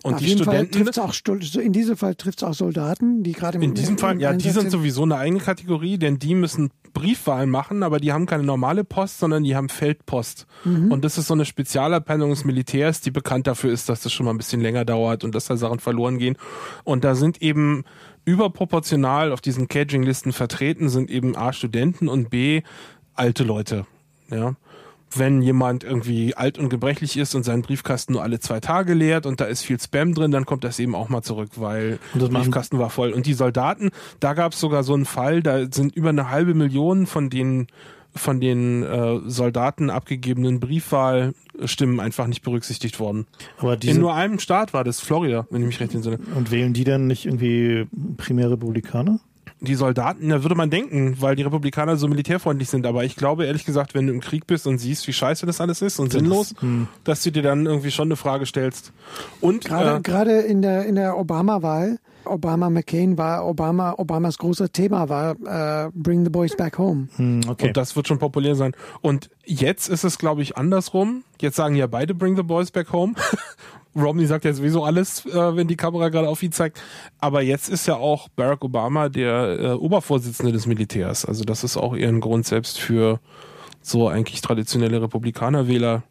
Und 0.03 0.15
Auf 0.15 0.19
die 0.19 0.27
Fall 0.27 0.37
Studenten. 0.43 0.71
trifft's 0.73 0.99
auch, 0.99 1.13
in 1.61 1.71
diesem 1.71 1.95
Fall 1.95 2.15
trifft 2.15 2.39
es 2.39 2.43
auch 2.43 2.53
Soldaten, 2.53 3.23
die 3.23 3.31
gerade 3.31 3.55
im 3.55 3.61
In 3.61 3.73
diesem 3.73 3.97
Fall, 3.97 4.19
ja, 4.19 4.33
die 4.33 4.49
sind 4.49 4.69
sowieso 4.69 5.03
eine 5.03 5.15
eigene 5.15 5.39
Kategorie, 5.39 5.97
denn 5.97 6.19
die 6.19 6.35
müssen 6.35 6.71
Briefwahlen 6.93 7.49
machen, 7.49 7.83
aber 7.83 8.01
die 8.01 8.11
haben 8.11 8.25
keine 8.25 8.43
normale 8.43 8.83
Post, 8.83 9.19
sondern 9.19 9.43
die 9.43 9.55
haben 9.55 9.69
Feldpost. 9.69 10.45
Und 10.65 11.05
das 11.05 11.17
ist 11.17 11.27
so 11.27 11.33
eine 11.33 11.45
Spezialabteilung 11.45 12.29
des 12.29 12.43
Militärs, 12.43 12.99
die 12.99 13.11
bekannt 13.11 13.47
dafür 13.47 13.71
ist, 13.71 13.87
dass 13.87 14.01
das 14.01 14.11
schon 14.11 14.25
mal 14.25 14.33
ein 14.33 14.37
bisschen 14.37 14.61
länger 14.61 14.83
dauert 14.83 15.23
und 15.23 15.33
dass 15.33 15.45
da 15.45 15.55
Sachen 15.55 15.79
verloren 15.79 16.19
gehen. 16.19 16.37
Und 16.83 17.05
da 17.05 17.15
sind 17.15 17.41
eben 17.41 17.85
überproportional 18.25 19.31
auf 19.31 19.39
diesen 19.39 19.69
Caging-Listen 19.69 20.33
vertreten, 20.33 20.89
sind 20.89 21.09
eben 21.09 21.35
A, 21.35 21.53
Studenten 21.53 22.09
und 22.09 22.29
B, 22.29 22.61
alte 23.15 23.43
Leute. 23.43 23.87
Ja 24.29 24.55
wenn 25.15 25.41
jemand 25.41 25.83
irgendwie 25.83 26.35
alt 26.35 26.57
und 26.57 26.69
gebrechlich 26.69 27.17
ist 27.17 27.35
und 27.35 27.43
seinen 27.43 27.61
Briefkasten 27.61 28.13
nur 28.13 28.23
alle 28.23 28.39
zwei 28.39 28.59
Tage 28.59 28.93
leert 28.93 29.25
und 29.25 29.39
da 29.41 29.45
ist 29.45 29.63
viel 29.63 29.79
Spam 29.79 30.13
drin, 30.13 30.31
dann 30.31 30.45
kommt 30.45 30.63
das 30.63 30.79
eben 30.79 30.95
auch 30.95 31.09
mal 31.09 31.21
zurück, 31.21 31.51
weil 31.55 31.99
der 32.13 32.27
Briefkasten 32.27 32.79
war 32.79 32.89
voll. 32.89 33.11
Und 33.11 33.25
die 33.25 33.33
Soldaten, 33.33 33.91
da 34.19 34.33
gab 34.33 34.53
es 34.53 34.59
sogar 34.59 34.83
so 34.83 34.93
einen 34.93 35.05
Fall, 35.05 35.41
da 35.43 35.65
sind 35.71 35.95
über 35.95 36.09
eine 36.09 36.29
halbe 36.29 36.53
Million 36.53 37.05
von 37.05 37.29
den 37.29 37.67
von 38.15 38.39
den 38.39 38.83
äh, 38.83 39.21
Soldaten 39.25 39.89
abgegebenen 39.89 40.59
Briefwahlstimmen 40.59 41.99
einfach 41.99 42.27
nicht 42.27 42.43
berücksichtigt 42.43 42.99
worden. 42.99 43.25
Aber 43.57 43.81
In 43.81 43.99
nur 43.99 44.13
einem 44.13 44.37
Staat 44.37 44.71
war 44.73 44.83
das 44.83 44.99
Florida, 44.99 45.47
wenn 45.49 45.61
ich 45.61 45.67
mich 45.67 45.79
recht 45.79 45.95
entsinne. 45.95 46.19
und 46.35 46.51
wählen 46.51 46.73
die 46.73 46.83
dann 46.83 47.07
nicht 47.07 47.25
irgendwie 47.25 47.87
primär 48.17 48.51
Republikaner? 48.51 49.19
Die 49.63 49.75
Soldaten, 49.75 50.29
da 50.29 50.43
würde 50.43 50.55
man 50.55 50.69
denken, 50.69 51.17
weil 51.19 51.35
die 51.35 51.43
Republikaner 51.43 51.95
so 51.95 52.07
militärfreundlich 52.07 52.69
sind. 52.69 52.85
Aber 52.85 53.03
ich 53.03 53.15
glaube 53.15 53.45
ehrlich 53.45 53.65
gesagt, 53.65 53.95
wenn 53.95 54.07
du 54.07 54.13
im 54.13 54.19
Krieg 54.19 54.45
bist 54.45 54.67
und 54.67 54.77
siehst, 54.77 55.07
wie 55.07 55.13
scheiße 55.13 55.45
das 55.45 55.61
alles 55.61 55.81
ist 55.81 55.99
und 55.99 56.11
sinnlos, 56.11 56.53
hm. 56.59 56.87
dass 57.03 57.23
du 57.23 57.31
dir 57.31 57.43
dann 57.43 57.65
irgendwie 57.65 57.91
schon 57.91 58.09
eine 58.09 58.17
Frage 58.17 58.45
stellst. 58.45 58.91
Und 59.41 59.65
Gerade, 59.65 59.97
äh, 59.97 60.01
gerade 60.01 60.39
in 60.41 60.61
der, 60.61 60.85
in 60.85 60.95
der 60.95 61.17
Obama-Wahl, 61.17 61.99
Obama-McCain 62.25 63.17
war 63.17 63.45
Obama, 63.45 63.95
Obamas 63.97 64.37
großer 64.37 64.71
Thema 64.71 65.09
war 65.09 65.31
äh, 65.31 65.89
Bring 65.93 66.23
the 66.23 66.29
Boys 66.29 66.55
Back 66.55 66.77
Home. 66.77 67.07
Hm, 67.15 67.41
okay. 67.47 67.67
Und 67.67 67.77
das 67.77 67.95
wird 67.95 68.07
schon 68.07 68.19
populär 68.19 68.55
sein. 68.55 68.73
Und 69.01 69.29
jetzt 69.45 69.89
ist 69.89 70.03
es, 70.03 70.17
glaube 70.17 70.41
ich, 70.41 70.57
andersrum. 70.57 71.23
Jetzt 71.39 71.55
sagen 71.55 71.75
ja 71.75 71.87
beide 71.87 72.13
Bring 72.13 72.35
the 72.35 72.43
Boys 72.43 72.71
Back 72.71 72.91
Home. 72.91 73.13
Romney 73.95 74.25
sagt 74.25 74.45
ja 74.45 74.53
sowieso 74.53 74.83
alles, 74.83 75.25
äh, 75.25 75.55
wenn 75.55 75.67
die 75.67 75.75
Kamera 75.75 76.09
gerade 76.09 76.27
auf 76.27 76.41
ihn 76.41 76.51
zeigt. 76.51 76.81
Aber 77.19 77.41
jetzt 77.41 77.69
ist 77.69 77.87
ja 77.87 77.95
auch 77.95 78.27
Barack 78.29 78.63
Obama 78.63 79.09
der 79.09 79.59
äh, 79.59 79.71
Obervorsitzende 79.73 80.51
des 80.51 80.65
Militärs. 80.65 81.25
Also 81.25 81.43
das 81.43 81.63
ist 81.63 81.77
auch 81.77 81.95
eher 81.95 82.09
ein 82.09 82.19
Grund 82.21 82.45
selbst 82.45 82.79
für 82.79 83.19
so 83.81 84.07
eigentlich 84.07 84.41
traditionelle 84.41 85.01
Republikanerwähler 85.01 86.03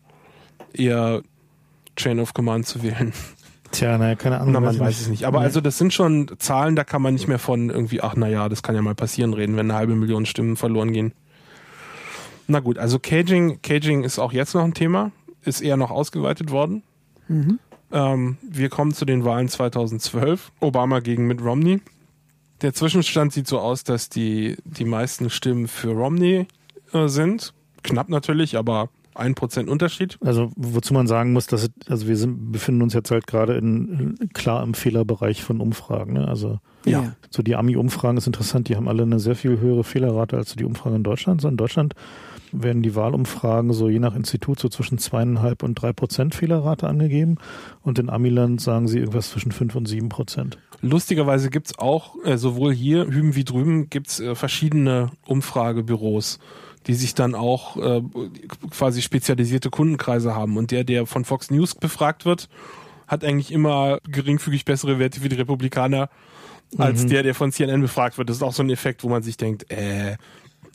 eher 0.73 1.23
Chain 1.97 2.21
of 2.21 2.35
Command 2.35 2.67
zu 2.67 2.83
wählen. 2.83 3.13
Tja, 3.73 3.97
naja, 3.99 4.15
keine 4.15 4.39
Ahnung. 4.39 4.53
Na, 4.53 4.61
man 4.61 4.75
ich 4.75 4.81
weiß 4.81 5.01
es 5.01 5.09
nicht. 5.09 5.25
Aber 5.25 5.41
Nee. 5.41 5.47
also 5.47 5.61
das 5.63 5.79
sind 5.79 5.93
schon 5.95 6.31
Zahlen, 6.39 6.77
da 6.77 6.85
kann 6.85 7.01
man 7.03 7.15
nicht 7.15 7.27
mehr 7.27 7.39
von 7.39 7.71
irgendwie, 7.71 8.03
ach 8.03 8.15
naja, 8.17 8.49
das 8.51 8.63
kann 8.63 8.75
ja 8.75 8.83
mal 8.83 8.95
passieren 8.95 9.33
reden, 9.33 9.57
wenn 9.57 9.71
eine 9.71 9.79
halbe 9.79 9.95
Million 9.95 10.27
Stimmen 10.27 10.57
verloren 10.57 10.93
gehen. 10.93 11.13
Na 12.47 12.61
gut, 12.61 12.77
also 12.79 12.99
Caging, 12.99 13.61
Caging 13.63 14.05
ist 14.05 14.19
auch 14.19 14.33
jetzt 14.33 14.55
noch 14.55 14.65
ein 14.65 14.75
Thema, 14.75 15.11
ist 15.43 15.63
eher 15.63 15.77
noch 15.79 15.91
ausgeweitet 15.91 16.51
worden. 16.51 16.83
Ähm, 17.93 18.39
wir 18.43 18.69
kommen 18.69 18.93
zu 18.93 19.05
den 19.05 19.25
Wahlen 19.25 19.49
2012. 19.49 20.51
Obama 20.61 21.01
gegen 21.01 21.27
Mitt 21.27 21.43
Romney. 21.43 21.81
Der 22.63 22.73
Zwischenstand 22.75 23.33
sieht 23.33 23.47
so 23.49 23.59
aus, 23.59 23.85
dass 23.85 24.09
die, 24.09 24.57
die 24.65 24.85
meisten 24.85 25.31
Stimmen 25.31 25.69
für 25.69 25.91
Romney 25.91 26.47
äh, 26.93 27.09
sind. 27.09 27.53
Knapp 27.83 28.09
natürlich, 28.09 28.57
aber 28.57 28.89
ein 29.15 29.35
Prozent 29.35 29.69
Unterschied. 29.69 30.17
Also 30.25 30.51
wozu 30.57 30.95
man 30.95 31.07
sagen 31.07 31.33
muss, 31.33 31.47
dass 31.47 31.71
also 31.89 32.09
wir 32.09 32.17
sind, 32.17 32.51
befinden 32.53 32.83
uns 32.83 32.95
jetzt 32.95 33.11
halt 33.11 33.27
gerade 33.27 33.57
in 33.57 34.17
klar 34.33 34.63
im 34.63 34.73
Fehlerbereich 34.75 35.43
von 35.43 35.61
Umfragen. 35.61 36.15
Ne? 36.15 36.27
Also 36.27 36.61
Ja. 36.87 37.15
so 37.31 37.43
die 37.43 37.57
Ami-Umfragen 37.57 38.17
ist 38.17 38.27
interessant, 38.27 38.69
die 38.69 38.77
haben 38.77 38.89
alle 38.89 39.03
eine 39.03 39.19
sehr 39.19 39.35
viel 39.37 39.59
höhere 39.59 39.85
Fehlerrate 39.85 40.37
als 40.37 40.51
so 40.51 40.57
die 40.57 40.65
Umfragen 40.65 40.97
in 40.97 41.03
Deutschland. 41.03 41.43
So 41.43 41.49
in 41.49 41.57
Deutschland 41.59 41.95
werden 42.53 42.83
die 42.83 42.95
Wahlumfragen 42.95 43.73
so 43.73 43.89
je 43.89 43.99
nach 43.99 44.15
Institut 44.15 44.59
so 44.59 44.69
zwischen 44.69 44.99
zweieinhalb 44.99 45.63
und 45.63 45.75
drei 45.75 45.93
Prozent 45.93 46.35
Fehlerrate 46.35 46.89
angegeben 46.89 47.39
und 47.83 47.99
in 47.99 48.11
Amiland 48.11 48.61
sagen 48.61 48.89
sie 48.89 48.99
irgendwas 48.99 49.31
zwischen 49.31 49.53
fünf 49.53 49.75
und 49.75 49.87
sieben 49.87 50.09
Prozent. 50.09 50.59
Lustigerweise 50.81 51.51
gibt's 51.51 51.79
auch, 51.79 52.17
äh, 52.25 52.37
sowohl 52.37 52.73
hier 52.73 53.07
hüben 53.07 53.35
wie 53.35 53.45
drüben, 53.45 53.89
gibt's 53.89 54.21
äh, 54.21 54.35
verschiedene 54.35 55.11
Umfragebüros, 55.27 56.39
die 56.87 56.95
sich 56.95 57.15
dann 57.15 57.35
auch 57.35 57.77
äh, 57.77 58.03
quasi 58.71 59.03
spezialisierte 59.03 59.71
Kundenkreise 59.71 60.35
haben. 60.35 60.57
Und 60.57 60.73
der, 60.73 60.83
der 60.83 61.07
von 61.07 61.25
Fox 61.25 61.51
News 61.51 61.77
befragt 61.77 62.25
wird, 62.25 62.49
hat 63.07 63.25
eigentlich 63.25 63.53
immer 63.53 63.99
geringfügig 64.09 64.65
bessere 64.65 64.99
Werte 64.99 65.21
für 65.21 65.29
die 65.29 65.37
Republikaner 65.37 66.09
als 66.79 67.07
der, 67.07 67.23
der 67.23 67.35
von 67.35 67.53
CNN 67.53 67.81
befragt 67.81 68.19
wird. 68.19 68.29
Das 68.29 68.37
ist 68.37 68.43
auch 68.43 68.53
so 68.53 68.63
ein 68.63 68.71
Effekt, 68.71 69.05
wo 69.05 69.09
man 69.09 69.23
sich 69.23 69.37
denkt, 69.37 69.71
äh, 69.71 70.17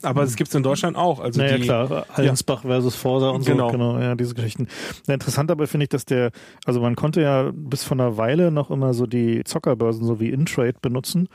aber 0.02 0.22
das 0.22 0.36
gibt's 0.36 0.54
in 0.54 0.62
Deutschland 0.62 0.96
auch. 0.96 1.20
Also 1.20 1.40
naja, 1.40 1.56
die, 1.56 1.62
klar, 1.64 2.06
Allensbach 2.14 2.62
versus 2.62 2.94
Forsa 2.94 3.30
und 3.30 3.44
Genau. 3.46 3.66
so, 3.68 3.72
genau, 3.72 3.98
ja, 3.98 4.14
diese 4.14 4.34
Geschichten. 4.34 4.68
Ja, 5.06 5.14
interessant 5.14 5.50
aber 5.50 5.66
finde 5.66 5.84
ich, 5.84 5.90
dass 5.90 6.04
der, 6.04 6.30
also 6.64 6.80
man 6.80 6.94
konnte 6.96 7.20
ja 7.22 7.50
bis 7.52 7.84
vor 7.84 7.96
einer 7.96 8.16
Weile 8.16 8.50
noch 8.50 8.70
immer 8.70 8.94
so 8.94 9.06
die 9.06 9.42
Zockerbörsen 9.44 10.04
so 10.06 10.20
wie 10.20 10.30
Intrade 10.30 10.76
benutzen, 10.80 11.28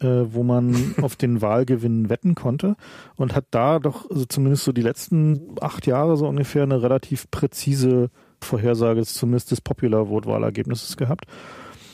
äh, 0.00 0.06
wo 0.26 0.42
man 0.42 0.94
auf 1.02 1.16
den 1.16 1.40
Wahlgewinn 1.42 2.08
wetten 2.10 2.34
konnte 2.34 2.76
und 3.16 3.34
hat 3.34 3.46
da 3.50 3.78
doch 3.78 4.10
also 4.10 4.24
zumindest 4.24 4.64
so 4.64 4.72
die 4.72 4.82
letzten 4.82 5.54
acht 5.60 5.86
Jahre 5.86 6.16
so 6.16 6.26
ungefähr 6.28 6.62
eine 6.64 6.82
relativ 6.82 7.30
präzise 7.30 8.10
Vorhersage 8.40 9.00
des- 9.00 9.14
zumindest 9.14 9.50
des 9.52 9.60
Popular 9.60 10.06
Vote 10.06 10.28
Wahlergebnisses 10.28 10.96
gehabt. 10.96 11.26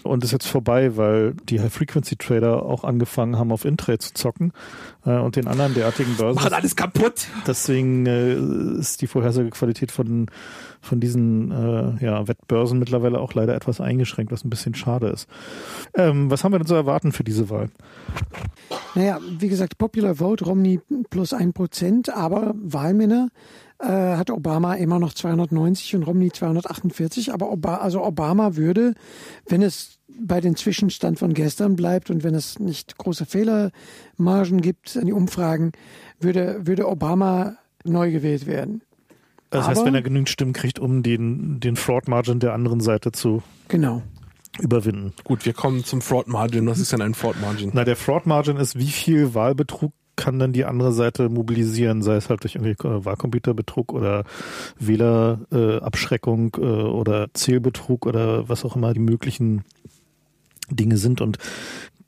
Und 0.02 0.24
ist 0.24 0.32
jetzt 0.32 0.46
vorbei, 0.46 0.96
weil 0.96 1.34
die 1.48 1.60
High-Frequency-Trader 1.60 2.62
auch 2.62 2.84
angefangen 2.84 3.36
haben, 3.36 3.52
auf 3.52 3.64
Intrade 3.64 3.98
zu 3.98 4.14
zocken 4.14 4.52
äh, 5.04 5.18
und 5.18 5.36
den 5.36 5.48
anderen 5.48 5.74
derartigen 5.74 6.16
Börsen. 6.16 6.36
machen 6.36 6.52
alles 6.52 6.76
kaputt. 6.76 7.26
Deswegen 7.46 8.06
äh, 8.06 8.78
ist 8.78 9.02
die 9.02 9.06
Vorhersagequalität 9.06 9.90
von, 9.90 10.26
von 10.80 11.00
diesen 11.00 11.50
äh, 11.50 12.04
ja, 12.04 12.28
Wettbörsen 12.28 12.78
mittlerweile 12.78 13.20
auch 13.20 13.34
leider 13.34 13.54
etwas 13.54 13.80
eingeschränkt, 13.80 14.32
was 14.32 14.44
ein 14.44 14.50
bisschen 14.50 14.74
schade 14.74 15.08
ist. 15.08 15.28
Ähm, 15.94 16.30
was 16.30 16.44
haben 16.44 16.52
wir 16.52 16.58
denn 16.58 16.68
zu 16.68 16.74
erwarten 16.74 17.12
für 17.12 17.24
diese 17.24 17.50
Wahl? 17.50 17.68
Naja, 18.94 19.18
wie 19.38 19.48
gesagt, 19.48 19.78
Popular 19.78 20.16
Vote, 20.16 20.44
Romney 20.44 20.80
plus 21.10 21.32
ein 21.32 21.52
Prozent, 21.52 22.14
aber 22.14 22.54
Wahlmänner 22.56 23.28
äh, 23.80 23.86
hat 24.16 24.30
Obama 24.30 24.74
immer 24.74 24.98
noch 24.98 25.12
290 25.14 25.96
und 25.96 26.02
Romney 26.04 26.30
248. 26.30 27.32
Aber 27.32 27.50
Oba 27.50 27.76
also 27.76 28.04
Obama 28.04 28.56
würde, 28.56 28.94
wenn 29.46 29.62
es 29.62 29.98
bei 30.20 30.40
den 30.40 30.56
Zwischenstand 30.56 31.18
von 31.18 31.32
gestern 31.34 31.76
bleibt 31.76 32.10
und 32.10 32.24
wenn 32.24 32.34
es 32.34 32.58
nicht 32.58 32.98
große 32.98 33.24
Fehlermargen 33.24 34.60
gibt 34.60 34.96
in 34.96 35.06
die 35.06 35.12
Umfragen, 35.12 35.72
würde, 36.20 36.66
würde 36.66 36.88
Obama 36.88 37.56
neu 37.84 38.10
gewählt 38.10 38.46
werden. 38.46 38.82
Das 39.50 39.66
heißt, 39.66 39.78
Aber- 39.80 39.86
wenn 39.86 39.94
er 39.94 40.02
genügend 40.02 40.28
Stimmen 40.28 40.52
kriegt, 40.52 40.78
um 40.78 41.02
den, 41.02 41.60
den 41.60 41.76
Fraud 41.76 42.08
Margin 42.08 42.40
der 42.40 42.52
anderen 42.52 42.80
Seite 42.80 43.12
zu 43.12 43.42
Genau. 43.68 44.02
überwinden. 44.60 45.12
Gut, 45.24 45.46
wir 45.46 45.52
kommen 45.54 45.84
zum 45.84 46.02
Fraud 46.02 46.26
Margin. 46.28 46.66
Was 46.66 46.80
ist 46.80 46.92
denn 46.92 47.00
ein 47.00 47.14
Fraud 47.14 47.40
Margin? 47.40 47.70
Na, 47.72 47.84
der 47.84 47.96
Fraud 47.96 48.26
Margin 48.26 48.56
ist, 48.56 48.78
wie 48.78 48.88
viel 48.88 49.34
Wahlbetrug 49.34 49.92
kann 50.18 50.38
dann 50.40 50.52
die 50.52 50.64
andere 50.64 50.92
Seite 50.92 51.28
mobilisieren, 51.28 52.02
sei 52.02 52.16
es 52.16 52.28
halt 52.28 52.42
durch 52.42 52.56
irgendwie 52.56 52.72
äh, 52.72 53.04
Wahlcomputerbetrug 53.04 53.92
oder 53.92 54.24
Wählerabschreckung 54.80 56.56
äh, 56.58 56.60
äh, 56.60 56.82
oder 56.82 57.28
Zählbetrug 57.32 58.04
oder 58.04 58.48
was 58.48 58.64
auch 58.64 58.74
immer 58.74 58.92
die 58.92 59.00
möglichen 59.00 59.62
Dinge 60.70 60.96
sind. 60.96 61.20
Und 61.20 61.38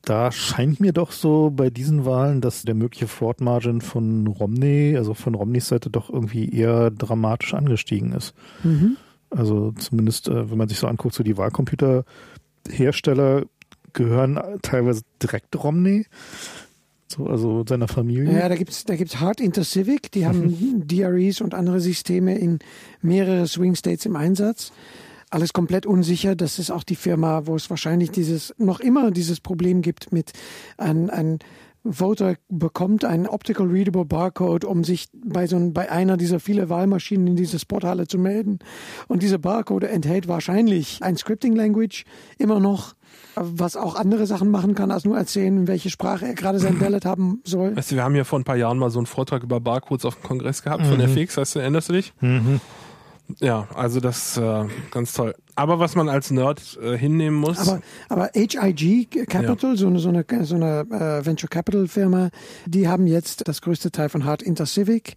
da 0.03 0.33
scheint 0.33 0.81
mir 0.81 0.93
doch 0.93 1.13
so 1.13 1.53
bei 1.55 1.71
diesen 1.71 2.05
Wahlen, 2.05 2.41
dass 2.41 2.65
der 2.65 2.75
mögliche 2.75 3.07
Fraud 3.07 3.41
Margin 3.41 3.81
von 3.81 4.27
Romney, 4.27 4.97
also 4.97 5.15
von 5.15 5.37
Romneys 5.37 5.69
Seite 5.69 5.89
doch 5.89 6.11
irgendwie 6.11 6.53
eher 6.53 6.91
dramatisch 6.91 7.55
angestiegen 7.55 8.11
ist. 8.13 8.35
Mhm. 8.65 8.97
Also 9.31 9.71
zumindest, 9.79 10.27
äh, 10.27 10.51
wenn 10.51 10.59
man 10.59 10.69
sich 10.69 10.79
so 10.79 10.89
anguckt, 10.89 11.15
so 11.15 11.23
die 11.23 11.37
Wahlcomputerhersteller 11.37 13.45
gehören 13.93 14.41
teilweise 14.63 15.03
direkt 15.23 15.63
Romney, 15.63 16.07
so, 17.11 17.27
also 17.27 17.65
seiner 17.69 17.89
Familie. 17.89 18.33
Ja, 18.33 18.49
da 18.49 18.57
gibt's 18.57 18.85
da 18.85 18.97
gibt's 18.97 19.21
Hard 19.21 19.41
Intercivic, 19.41 20.13
die 20.13 20.27
haben 20.27 20.87
DREs 20.87 21.41
und 21.41 21.55
andere 21.55 21.81
Systeme 21.81 22.39
in 22.39 22.59
mehrere 23.03 23.47
Swing 23.47 23.75
States 23.75 24.07
im 24.07 24.17
Einsatz. 24.17 24.73
Alles 25.31 25.53
komplett 25.53 25.87
unsicher. 25.87 26.35
Das 26.35 26.59
ist 26.59 26.71
auch 26.71 26.83
die 26.83 26.97
Firma, 26.97 27.47
wo 27.47 27.55
es 27.55 27.71
wahrscheinlich 27.71 28.11
dieses, 28.11 28.53
noch 28.59 28.81
immer 28.81 29.13
dieses 29.13 29.41
Problem 29.41 29.81
gibt 29.81 30.13
mit 30.13 30.33
ein, 30.77 31.09
ein 31.09 31.39
Voter 31.89 32.35
bekommt 32.49 33.05
einen 33.05 33.27
Optical 33.27 33.67
Readable 33.67 34.05
Barcode, 34.05 34.65
um 34.65 34.85
sich 34.85 35.09
bei 35.15 35.47
so 35.47 35.57
ein, 35.57 35.73
bei 35.73 35.91
einer 35.91 36.17
dieser 36.17 36.39
viele 36.39 36.69
Wahlmaschinen 36.69 37.29
in 37.29 37.37
dieser 37.37 37.59
Sporthalle 37.59 38.07
zu 38.07 38.19
melden. 38.19 38.59
Und 39.09 39.23
dieser 39.23 39.39
Barcode 39.39 39.85
enthält 39.85 40.29
wahrscheinlich 40.29 41.03
ein 41.03 41.17
Scripting 41.17 41.57
Language 41.57 42.05
immer 42.39 42.61
noch, 42.61 42.95
was 43.43 43.77
auch 43.77 43.97
andere 43.97 44.27
Sachen 44.27 44.51
machen 44.51 44.75
kann, 44.75 44.91
als 44.91 45.05
nur 45.05 45.17
erzählen, 45.17 45.57
in 45.57 45.69
welche 45.69 45.91
Sprache 45.91 46.27
er 46.27 46.35
gerade 46.35 46.59
sein 46.59 46.79
Ballot 46.79 47.05
haben 47.05 47.41
soll. 47.45 47.77
Weißt 47.77 47.93
du, 47.93 47.97
wir 47.97 48.05
haben 48.05 48.15
ja 48.15 48.25
vor 48.25 48.39
ein 48.39 48.45
paar 48.45 48.57
Jahren 48.57 48.79
mal 48.79 48.91
so 48.91 48.99
einen 48.99 49.07
Vortrag 49.07 49.43
über 49.43 49.61
Barcodes 49.61 50.05
auf 50.05 50.17
dem 50.17 50.23
Kongress 50.25 50.63
gehabt 50.63 50.85
mhm. 50.85 50.91
von 50.91 51.01
FX, 51.01 51.37
weißt 51.37 51.57
du, 51.57 51.59
erinnerst 51.61 51.89
du 51.89 51.93
dich? 51.95 52.13
Mhm. 52.21 52.61
Ja, 53.39 53.69
also 53.75 54.01
das 54.01 54.37
äh, 54.37 54.65
ganz 54.91 55.13
toll. 55.13 55.35
Aber 55.55 55.79
was 55.79 55.95
man 55.95 56.09
als 56.09 56.31
Nerd 56.31 56.79
äh, 56.83 56.97
hinnehmen 56.97 57.39
muss. 57.39 57.59
Aber, 57.69 57.81
aber 58.09 58.31
HIG 58.35 59.27
Capital, 59.29 59.71
ja. 59.71 59.77
so 59.77 59.87
eine, 59.87 59.99
so 59.99 60.09
eine, 60.09 60.25
so 60.45 60.55
eine 60.57 60.81
äh, 60.91 61.25
Venture 61.25 61.49
Capital 61.49 61.87
Firma, 61.87 62.31
die 62.67 62.89
haben 62.89 63.07
jetzt 63.07 63.47
das 63.47 63.63
größte 63.63 63.93
Teil 63.93 64.09
von 64.09 64.25
Hard 64.25 64.43
Intercivic. 64.43 65.17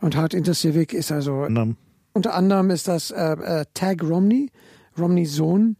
Und 0.00 0.16
Hard 0.16 0.34
Intercivic 0.34 0.92
ist 0.92 1.12
also 1.12 1.42
Andam. 1.42 1.76
unter 2.12 2.34
anderem 2.34 2.70
ist 2.70 2.88
das 2.88 3.10
äh, 3.10 3.32
äh, 3.32 3.64
Tag 3.74 4.02
Romney, 4.02 4.50
Romneys 4.98 5.34
Sohn, 5.34 5.76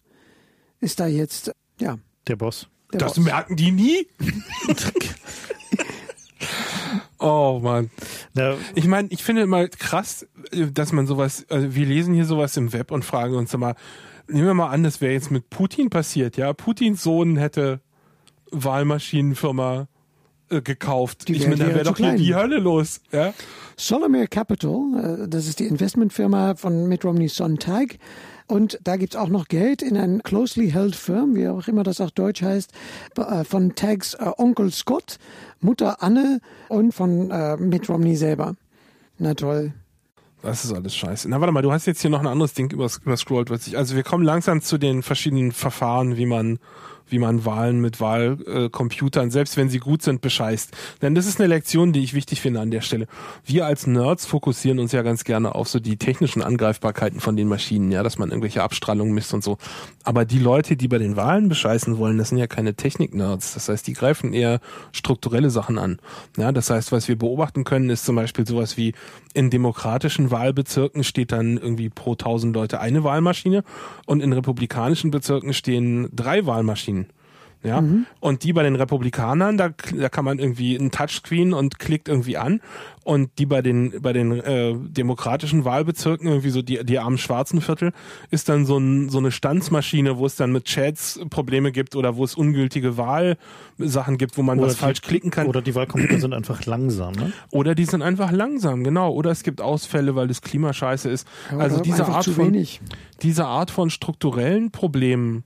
ist 0.81 1.01
da 1.01 1.07
jetzt 1.07 1.53
ja 1.81 1.99
der 2.27 2.37
Boss. 2.37 2.69
Der 2.93 3.01
das 3.01 3.15
Boss. 3.15 3.25
merken 3.25 3.57
die 3.57 3.73
nie. 3.73 4.07
Oh 7.19 7.61
Mann. 7.63 7.91
Ich 8.75 8.87
meine, 8.87 9.09
ich 9.11 9.25
finde 9.25 9.43
immer 9.43 9.69
krass, 9.69 10.27
dass 10.53 10.93
man 10.93 11.07
sowas, 11.07 11.47
also 11.49 11.75
wir 11.75 11.87
lesen 11.87 12.15
hier 12.15 12.27
sowas 12.27 12.57
im 12.57 12.73
Web 12.73 12.91
und 12.91 13.05
fragen 13.05 13.35
uns 13.35 13.55
immer, 13.55 13.75
nehmen 14.29 14.47
wir 14.47 14.55
mal 14.55 14.69
an, 14.69 14.83
das 14.83 15.01
wäre 15.01 15.13
jetzt 15.13 15.31
mit 15.31 15.49
Putin 15.51 15.89
passiert, 15.91 16.37
ja? 16.37 16.53
Putins 16.53 17.03
Sohn 17.03 17.37
hätte 17.37 17.81
Wahlmaschinenfirma 18.51 19.89
äh, 20.51 20.61
gekauft. 20.61 21.29
Die 21.29 21.37
ich 21.37 21.45
meine, 21.49 21.57
da 21.57 21.67
wäre 21.69 21.85
doch 21.85 21.97
hier 21.97 22.15
die 22.15 22.35
Hölle 22.35 22.59
los, 22.59 23.01
ja? 23.13 23.33
Solomir 23.77 24.27
Capital, 24.27 25.25
äh, 25.25 25.29
das 25.29 25.47
ist 25.47 25.59
die 25.61 25.67
Investmentfirma 25.67 26.57
von 26.57 26.87
Mitt 26.87 27.05
Romney 27.05 27.29
Sontag, 27.29 27.99
und 28.47 28.79
da 28.85 28.97
gibt's 28.97 29.17
auch 29.17 29.29
noch 29.29 29.49
Geld 29.49 29.83
in 29.83 29.97
ein 29.97 30.23
closely 30.23 30.71
held 30.71 30.97
firm, 30.97 31.35
wie 31.35 31.49
auch 31.49 31.69
immer 31.69 31.83
das 31.83 32.01
auch 32.01 32.11
deutsch 32.11 32.43
heißt, 32.43 32.73
äh, 33.17 33.45
von 33.45 33.75
Tags 33.75 34.15
äh, 34.15 34.31
Onkel 34.37 34.71
Scott, 34.73 35.19
Mutter 35.61 36.03
Anne 36.03 36.41
und 36.69 36.93
von 36.93 37.31
äh, 37.31 37.57
Mitt 37.57 37.89
Romney 37.89 38.17
selber. 38.17 38.55
Na 39.19 39.35
toll. 39.35 39.73
Das 40.43 40.65
ist 40.65 40.73
alles 40.73 40.95
scheiße. 40.95 41.29
Na, 41.29 41.41
warte 41.41 41.53
mal, 41.53 41.63
du 41.63 41.73
hast 41.73 41.87
jetzt 41.87 42.03
hier 42.03 42.11
noch 42.11 42.21
ein 42.21 42.27
anderes 42.27 42.55
Ding 42.55 42.71
überscrollt. 42.71 43.51
Also 43.51 43.97
wir 43.97 44.03
kommen 44.03 44.25
langsam 44.25 44.61
zu 44.61 44.79
den 44.79 45.03
verschiedenen 45.03 45.51
Verfahren, 45.51 46.17
wie 46.17 46.27
man 46.27 46.59
wie 47.09 47.19
man 47.19 47.45
Wahlen 47.45 47.81
mit 47.81 48.01
Wahlcomputern, 48.01 49.31
selbst 49.31 49.57
wenn 49.57 49.69
sie 49.69 49.79
gut 49.79 50.03
sind, 50.03 50.21
bescheißt. 50.21 50.71
Denn 51.03 51.15
das 51.15 51.27
ist 51.27 51.41
eine 51.41 51.49
Lektion, 51.49 51.93
die 51.93 52.03
ich 52.03 52.15
wichtig 52.15 52.41
finde 52.41 52.61
an 52.61 52.71
der 52.71 52.81
Stelle. 52.81 53.07
Wir 53.45 53.67
als 53.67 53.87
Nerds 53.87 54.27
fokussieren 54.27 54.79
uns 54.79 54.93
ja 54.93 55.03
ganz 55.03 55.25
gerne 55.25 55.55
auf 55.55 55.69
so 55.69 55.81
die 55.81 55.97
technischen 55.97 56.43
Angreifbarkeiten 56.43 57.21
von 57.21 57.37
den 57.37 57.49
Maschinen, 57.49 57.91
ja, 57.91 58.03
dass 58.03 58.19
man 58.19 58.31
irgendwelche 58.31 58.63
Abstrahlungen 58.63 59.15
misst 59.15 59.35
und 59.35 59.45
so. 59.45 59.59
Aber 60.05 60.25
die 60.25 60.39
Leute, 60.39 60.77
die 60.77 60.89
bei 60.89 60.99
den 60.99 61.17
Wahlen 61.17 61.49
bescheißen 61.49 61.99
wollen, 61.99 62.19
das 62.19 62.31
sind 62.31 62.39
ja 62.39 62.47
keine 62.47 62.75
Technik-Nerds. 62.75 63.55
Das 63.55 63.69
heißt, 63.69 63.87
die 63.87 63.93
greifen 63.93 64.33
eher 64.33 64.61
strukturelle 64.93 65.51
Sachen 65.51 65.79
an. 65.79 65.99
Ja, 66.37 66.53
das 66.53 66.71
heißt, 66.71 66.93
was 66.93 67.09
wir 67.09 67.19
beobachten 67.19 67.65
können, 67.65 67.91
ist 67.91 68.05
zum 68.05 68.17
Beispiel 68.17 68.47
sowas 68.47 68.77
wie 68.77 68.95
in 69.37 69.51
demokratischen 69.51 70.31
Wahlbezirken 70.31 71.05
steht 71.05 71.31
dann 71.31 71.59
irgendwie 71.59 71.91
pro 71.91 72.15
tausend 72.15 72.57
Leute 72.57 72.81
eine 72.81 73.05
Wahlmaschine 73.05 73.65
und 74.07 74.23
in 74.23 74.33
republikanischen 74.33 75.11
Bezirken 75.11 75.53
stehen 75.53 76.09
drei 76.11 76.47
Wahlmaschinen. 76.47 76.96
Ja, 77.63 77.81
mhm. 77.81 78.07
und 78.21 78.45
die 78.45 78.53
bei 78.53 78.63
den 78.63 78.77
Republikanern, 78.77 79.57
da, 79.57 79.71
da 79.71 80.09
kann 80.09 80.25
man 80.25 80.39
irgendwie 80.39 80.77
ein 80.77 80.91
Touchscreen 80.91 81.53
und 81.53 81.79
klickt 81.79 82.09
irgendwie 82.09 82.37
an. 82.37 82.61
Und 83.03 83.39
die 83.39 83.47
bei 83.47 83.63
den, 83.63 84.03
bei 84.03 84.13
den 84.13 84.33
äh, 84.33 84.75
demokratischen 84.77 85.65
Wahlbezirken, 85.65 86.29
irgendwie 86.29 86.51
so 86.51 86.63
die, 86.63 86.85
die 86.85 86.99
armen 86.99 87.19
schwarzen 87.19 87.61
Viertel, 87.61 87.93
ist 88.31 88.49
dann 88.49 88.67
so, 88.67 88.79
ein, 88.79 89.09
so 89.09 89.19
eine 89.19 89.31
Stanzmaschine, 89.31 90.19
wo 90.19 90.27
es 90.27 90.37
dann 90.37 90.53
mit 90.53 90.65
Chats 90.65 91.21
Probleme 91.31 91.73
gibt 91.73 91.97
oder 91.97 92.17
wo 92.17 92.25
es 92.25 92.35
ungültige 92.35 92.97
Wahlsachen 92.97 94.19
gibt, 94.19 94.37
wo 94.37 94.43
man 94.43 94.59
oder 94.59 94.69
was 94.69 94.75
die, 94.75 94.81
falsch 94.81 95.03
klicken 95.03 95.31
kann. 95.31 95.47
Oder 95.47 95.63
die 95.63 95.75
Wahlcomputer 95.75 96.21
sind 96.21 96.35
einfach 96.35 96.67
langsam, 96.67 97.15
ne? 97.15 97.33
Oder 97.51 97.75
die 97.75 97.85
sind 97.85 98.03
einfach 98.03 98.33
langsam, 98.33 98.85
genau. 98.85 99.13
Oder 99.13 99.31
es 99.31 99.43
gibt 99.43 99.61
Ausfälle, 99.61 100.15
weil 100.15 100.29
das 100.29 100.43
Klima 100.43 100.73
scheiße 100.73 101.09
ist. 101.09 101.27
Ja, 101.51 101.59
also 101.59 101.81
diese 101.81 102.07
Art 102.07 102.27
von, 102.27 102.67
diese 103.23 103.47
Art 103.47 103.71
von 103.71 103.91
strukturellen 103.91 104.71
Problemen 104.71 105.45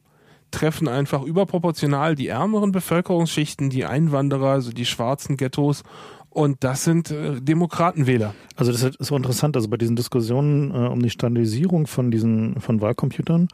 treffen 0.51 0.89
einfach 0.89 1.23
überproportional 1.23 2.15
die 2.15 2.29
ärmeren 2.29 2.73
Bevölkerungsschichten, 2.73 3.71
die 3.71 3.85
Einwanderer, 3.85 4.51
also 4.51 4.73
die 4.73 4.87
schwarzen 4.87 5.37
Ghettos 5.37 5.83
und 6.31 6.63
das 6.63 6.85
sind 6.85 7.11
äh, 7.11 7.41
Demokratenwähler. 7.41 8.35
Also 8.57 8.71
das 8.73 8.83
ist 8.83 8.97
so 9.01 9.17
interessant, 9.17 9.57
also 9.57 9.69
bei 9.69 9.77
diesen 9.77 9.97
Diskussionen 9.97 10.71
äh, 10.71 10.89
um 10.89 11.03
die 11.03 11.11
Standardisierung 11.11 11.87
von 11.87 12.11
diesen 12.11 12.61
von 12.61 12.81
Wahlcomputern, 12.81 13.49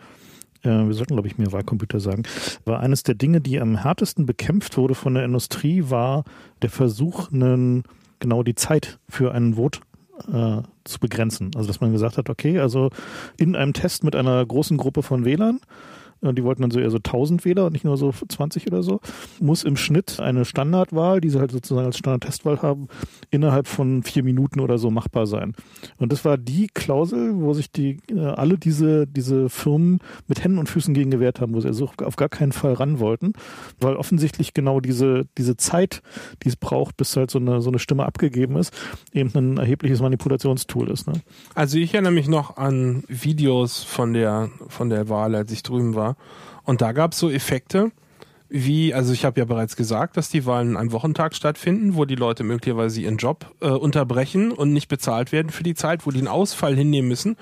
äh, 0.62 0.68
wir 0.68 0.92
sollten 0.92 1.14
glaube 1.14 1.28
ich 1.28 1.38
mehr 1.38 1.52
Wahlcomputer 1.52 2.00
sagen, 2.00 2.24
war 2.64 2.80
eines 2.80 3.02
der 3.02 3.14
Dinge, 3.14 3.40
die 3.40 3.60
am 3.60 3.76
härtesten 3.76 4.26
bekämpft 4.26 4.76
wurde 4.76 4.94
von 4.94 5.14
der 5.14 5.24
Industrie, 5.24 5.84
war 5.88 6.24
der 6.62 6.70
Versuch, 6.70 7.32
einen, 7.32 7.84
genau 8.18 8.42
die 8.42 8.54
Zeit 8.54 8.98
für 9.08 9.32
einen 9.32 9.54
Vote 9.54 9.80
äh, 10.30 10.62
zu 10.84 10.98
begrenzen. 11.00 11.50
Also 11.56 11.68
dass 11.68 11.80
man 11.80 11.92
gesagt 11.92 12.18
hat, 12.18 12.28
okay, 12.28 12.58
also 12.58 12.90
in 13.38 13.56
einem 13.56 13.72
Test 13.72 14.04
mit 14.04 14.14
einer 14.14 14.44
großen 14.44 14.76
Gruppe 14.76 15.02
von 15.02 15.24
Wählern 15.24 15.60
die 16.22 16.44
wollten 16.44 16.62
dann 16.62 16.70
so 16.70 16.80
eher 16.80 16.90
so 16.90 16.96
1000 16.96 17.44
Wähler 17.44 17.66
und 17.66 17.72
nicht 17.72 17.84
nur 17.84 17.96
so 17.96 18.12
20 18.12 18.66
oder 18.66 18.82
so, 18.82 19.00
muss 19.40 19.64
im 19.64 19.76
Schnitt 19.76 20.18
eine 20.20 20.44
Standardwahl, 20.44 21.20
die 21.20 21.28
sie 21.28 21.38
halt 21.38 21.52
sozusagen 21.52 21.86
als 21.86 21.98
Standardtestwahl 21.98 22.62
haben, 22.62 22.88
innerhalb 23.30 23.66
von 23.66 24.02
vier 24.02 24.22
Minuten 24.22 24.60
oder 24.60 24.78
so 24.78 24.90
machbar 24.90 25.26
sein. 25.26 25.54
Und 25.98 26.12
das 26.12 26.24
war 26.24 26.38
die 26.38 26.68
Klausel, 26.68 27.34
wo 27.36 27.52
sich 27.52 27.70
die 27.70 27.98
äh, 28.10 28.20
alle 28.20 28.58
diese, 28.58 29.06
diese 29.06 29.48
Firmen 29.48 30.00
mit 30.26 30.42
Händen 30.42 30.58
und 30.58 30.68
Füßen 30.68 30.94
gegen 30.94 31.10
gewehrt 31.10 31.40
haben, 31.40 31.54
wo 31.54 31.60
sie 31.60 31.68
also 31.68 31.90
auf 32.02 32.16
gar 32.16 32.28
keinen 32.28 32.52
Fall 32.52 32.72
ran 32.72 32.98
wollten, 32.98 33.32
weil 33.80 33.96
offensichtlich 33.96 34.54
genau 34.54 34.80
diese, 34.80 35.26
diese 35.36 35.56
Zeit, 35.56 36.02
die 36.42 36.48
es 36.48 36.56
braucht, 36.56 36.96
bis 36.96 37.16
halt 37.16 37.30
so 37.30 37.38
eine, 37.38 37.60
so 37.60 37.70
eine 37.70 37.78
Stimme 37.78 38.06
abgegeben 38.06 38.56
ist, 38.56 38.72
eben 39.12 39.30
ein 39.34 39.58
erhebliches 39.58 40.00
Manipulationstool 40.00 40.90
ist. 40.90 41.06
Ne? 41.06 41.14
Also 41.54 41.78
ich 41.78 41.92
erinnere 41.94 42.12
mich 42.12 42.28
noch 42.28 42.56
an 42.56 43.04
Videos 43.08 43.82
von 43.82 44.12
der, 44.12 44.50
von 44.68 44.88
der 44.88 45.08
Wahl, 45.08 45.34
als 45.34 45.52
ich 45.52 45.62
drüben 45.62 45.94
war 45.94 46.05
und 46.64 46.80
da 46.82 46.92
gab 46.92 47.12
es 47.12 47.18
so 47.18 47.30
Effekte, 47.30 47.90
wie, 48.48 48.94
also 48.94 49.12
ich 49.12 49.24
habe 49.24 49.40
ja 49.40 49.44
bereits 49.44 49.76
gesagt, 49.76 50.16
dass 50.16 50.28
die 50.28 50.46
Wahlen 50.46 50.76
an 50.76 50.92
Wochentag 50.92 51.34
stattfinden, 51.34 51.96
wo 51.96 52.04
die 52.04 52.14
Leute 52.14 52.44
möglicherweise 52.44 53.00
ihren 53.00 53.16
Job 53.16 53.52
äh, 53.60 53.68
unterbrechen 53.68 54.52
und 54.52 54.72
nicht 54.72 54.88
bezahlt 54.88 55.32
werden 55.32 55.50
für 55.50 55.64
die 55.64 55.74
Zeit, 55.74 56.06
wo 56.06 56.10
die 56.10 56.18
einen 56.18 56.28
Ausfall 56.28 56.76
hinnehmen 56.76 57.08
müssen. 57.08 57.36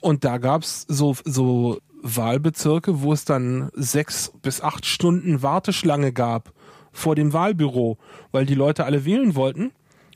Und 0.00 0.24
da 0.24 0.38
gab 0.38 0.62
es 0.62 0.82
so, 0.82 1.16
so 1.24 1.78
Wahlbezirke, 2.02 3.02
wo 3.02 3.12
es 3.12 3.24
dann 3.24 3.70
sechs 3.74 4.32
bis 4.42 4.60
acht 4.60 4.86
Stunden 4.86 5.42
Warteschlange 5.42 6.12
gab 6.12 6.52
vor 6.92 7.16
dem 7.16 7.32
Wahlbüro, 7.32 7.98
weil 8.30 8.46
die 8.46 8.54
Leute 8.54 8.84
alle 8.84 9.04
wählen 9.04 9.34
wollten 9.34 9.72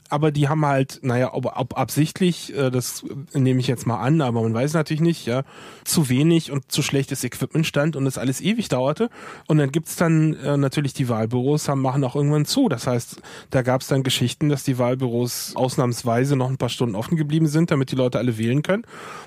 aber 0.08 0.30
die 0.30 0.48
haben 0.48 0.64
halt, 0.64 1.00
naja, 1.02 1.34
ob, 1.34 1.46
ob 1.56 1.76
absichtlich, 1.76 2.56
äh, 2.56 2.70
das 2.70 3.04
nehme 3.34 3.60
ich 3.60 3.66
jetzt 3.66 3.86
mal 3.86 3.98
an, 3.98 4.20
aber 4.20 4.42
man 4.42 4.54
weiß 4.54 4.74
natürlich 4.74 5.00
nicht, 5.00 5.26
ja, 5.26 5.42
zu 5.84 6.08
wenig 6.08 6.50
und 6.50 6.70
zu 6.72 6.82
schlechtes 6.82 7.24
Equipment 7.24 7.66
stand 7.66 7.96
und 7.96 8.06
es 8.06 8.18
alles 8.18 8.40
ewig 8.40 8.68
dauerte. 8.68 9.10
Und 9.46 9.58
dann 9.58 9.70
gibt's 9.70 9.96
dann 9.96 10.34
äh, 10.34 10.56
natürlich 10.56 10.94
die 10.94 11.08
Wahlbüros, 11.08 11.68
haben, 11.68 11.82
machen 11.82 12.02
auch 12.04 12.16
irgendwann 12.16 12.46
zu. 12.46 12.68
Das 12.68 12.86
heißt, 12.86 13.20
da 13.50 13.62
gab's 13.62 13.88
dann 13.88 14.02
Geschichten, 14.02 14.48
dass 14.48 14.64
die 14.64 14.78
Wahlbüros 14.78 15.52
ausnahmsweise 15.54 16.36
noch 16.36 16.48
ein 16.48 16.58
paar 16.58 16.68
Stunden 16.70 16.94
offen 16.94 17.16
geblieben 17.16 17.46
sind, 17.46 17.70
damit 17.70 17.90
die 17.92 17.96
Leute 17.96 18.18
alle 18.18 18.38
wählen 18.38 18.62
können. 18.62 18.84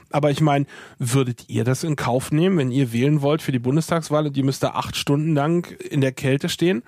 Aber 0.09 0.31
ich 0.31 0.41
meine, 0.41 0.65
würdet 0.97 1.45
ihr 1.47 1.63
das 1.63 1.83
in 1.83 1.95
Kauf 1.95 2.31
nehmen, 2.31 2.57
wenn 2.57 2.71
ihr 2.71 2.91
wählen 2.91 3.21
wollt 3.21 3.41
für 3.41 3.51
die 3.51 3.59
Bundestagswahl 3.59 4.27
und 4.27 4.35
ihr 4.35 4.43
müsst 4.43 4.63
da 4.63 4.71
acht 4.71 4.95
Stunden 4.95 5.35
lang 5.35 5.71
in 5.89 6.01
der 6.01 6.11
Kälte 6.11 6.49
stehen? 6.49 6.83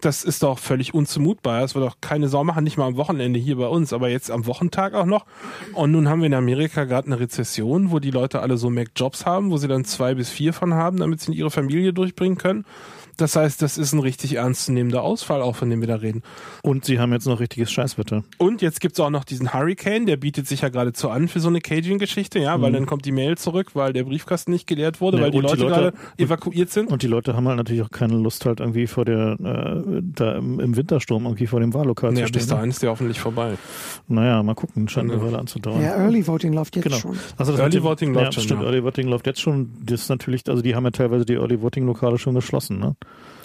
Das 0.00 0.24
ist 0.24 0.42
doch 0.42 0.58
völlig 0.58 0.94
unzumutbar. 0.94 1.60
Das 1.60 1.74
wird 1.74 1.86
doch 1.86 1.96
keine 2.00 2.28
Sau 2.28 2.44
machen, 2.44 2.64
nicht 2.64 2.76
mal 2.76 2.86
am 2.86 2.96
Wochenende 2.96 3.38
hier 3.38 3.56
bei 3.56 3.66
uns, 3.66 3.92
aber 3.92 4.08
jetzt 4.08 4.30
am 4.30 4.46
Wochentag 4.46 4.94
auch 4.94 5.06
noch. 5.06 5.26
Und 5.72 5.92
nun 5.92 6.08
haben 6.08 6.20
wir 6.20 6.26
in 6.26 6.34
Amerika 6.34 6.84
gerade 6.84 7.06
eine 7.06 7.20
Rezession, 7.20 7.90
wo 7.90 7.98
die 7.98 8.10
Leute 8.10 8.40
alle 8.40 8.56
so 8.56 8.70
Mac-Jobs 8.70 9.26
haben, 9.26 9.50
wo 9.50 9.56
sie 9.56 9.68
dann 9.68 9.84
zwei 9.84 10.14
bis 10.14 10.30
vier 10.30 10.52
von 10.52 10.74
haben, 10.74 10.98
damit 10.98 11.20
sie 11.20 11.32
ihre 11.32 11.50
Familie 11.50 11.92
durchbringen 11.92 12.38
können. 12.38 12.64
Das 13.16 13.34
heißt, 13.36 13.62
das 13.62 13.78
ist 13.78 13.92
ein 13.92 14.00
richtig 14.00 14.34
ernstzunehmender 14.34 15.02
Ausfall, 15.02 15.40
auch 15.40 15.56
von 15.56 15.70
dem 15.70 15.80
wir 15.80 15.88
da 15.88 15.96
reden. 15.96 16.22
Und 16.62 16.84
sie 16.84 16.98
haben 16.98 17.12
jetzt 17.12 17.26
noch 17.26 17.40
richtiges 17.40 17.72
Scheißwetter. 17.72 18.24
Und 18.38 18.60
jetzt 18.60 18.80
gibt's 18.80 19.00
auch 19.00 19.10
noch 19.10 19.24
diesen 19.24 19.54
Hurricane, 19.54 20.06
der 20.06 20.16
bietet 20.16 20.46
sich 20.46 20.60
ja 20.60 20.68
geradezu 20.68 21.08
an 21.08 21.28
für 21.28 21.40
so 21.40 21.48
eine 21.48 21.60
Caging-Geschichte, 21.60 22.38
ja, 22.38 22.60
weil 22.60 22.70
mhm. 22.70 22.74
dann 22.74 22.86
kommt 22.86 23.04
die 23.06 23.12
Mail 23.12 23.38
zurück, 23.38 23.70
weil 23.74 23.92
der 23.92 24.04
Briefkasten 24.04 24.50
nicht 24.50 24.66
geleert 24.66 25.00
wurde, 25.00 25.16
nee, 25.16 25.22
weil 25.24 25.30
die 25.30 25.38
Leute, 25.38 25.56
die 25.56 25.62
Leute, 25.62 25.74
gerade 25.74 25.92
evakuiert 26.18 26.70
sind. 26.70 26.90
Und 26.90 27.02
die 27.02 27.06
Leute 27.06 27.34
haben 27.34 27.48
halt 27.48 27.56
natürlich 27.56 27.82
auch 27.82 27.90
keine 27.90 28.16
Lust, 28.16 28.44
halt 28.44 28.60
irgendwie 28.60 28.86
vor 28.86 29.04
der, 29.04 29.36
äh, 29.40 30.02
da 30.02 30.36
im, 30.36 30.60
im, 30.60 30.76
Wintersturm 30.76 31.24
irgendwie 31.24 31.46
vor 31.46 31.60
dem 31.60 31.72
Wahllokal 31.72 32.12
naja, 32.12 32.26
zu 32.26 32.28
stehen. 32.28 32.40
bis 32.40 32.48
dahin 32.48 32.70
ist 32.70 32.82
der 32.82 32.90
hoffentlich 32.90 33.18
vorbei. 33.18 33.54
Naja, 34.08 34.42
mal 34.42 34.54
gucken, 34.54 34.88
scheint 34.88 35.10
eine 35.10 35.22
Weile 35.22 35.38
anzudauern. 35.38 35.80
Ja, 35.80 35.96
Early 35.96 36.26
Voting 36.26 36.52
läuft 36.52 36.76
jetzt 36.76 36.84
genau. 36.84 36.96
schon. 36.96 37.18
Also 37.38 37.52
das 37.52 37.60
Early 37.60 37.82
Voting 37.82 38.12
läuft 38.12 38.26
ja, 38.26 38.32
schon. 38.32 38.42
Stimmt, 38.42 38.60
ja. 38.60 38.66
Early 38.66 38.84
Voting 38.84 39.08
läuft 39.08 39.26
jetzt 39.26 39.40
schon. 39.40 39.70
Das 39.84 40.02
ist 40.02 40.08
natürlich, 40.10 40.48
also 40.48 40.62
die 40.62 40.74
haben 40.74 40.84
ja 40.84 40.90
teilweise 40.90 41.24
die 41.24 41.34
Early 41.34 41.62
Voting 41.62 41.86
Lokale 41.86 42.18
schon 42.18 42.34
geschlossen, 42.34 42.78
ne? 42.78 42.96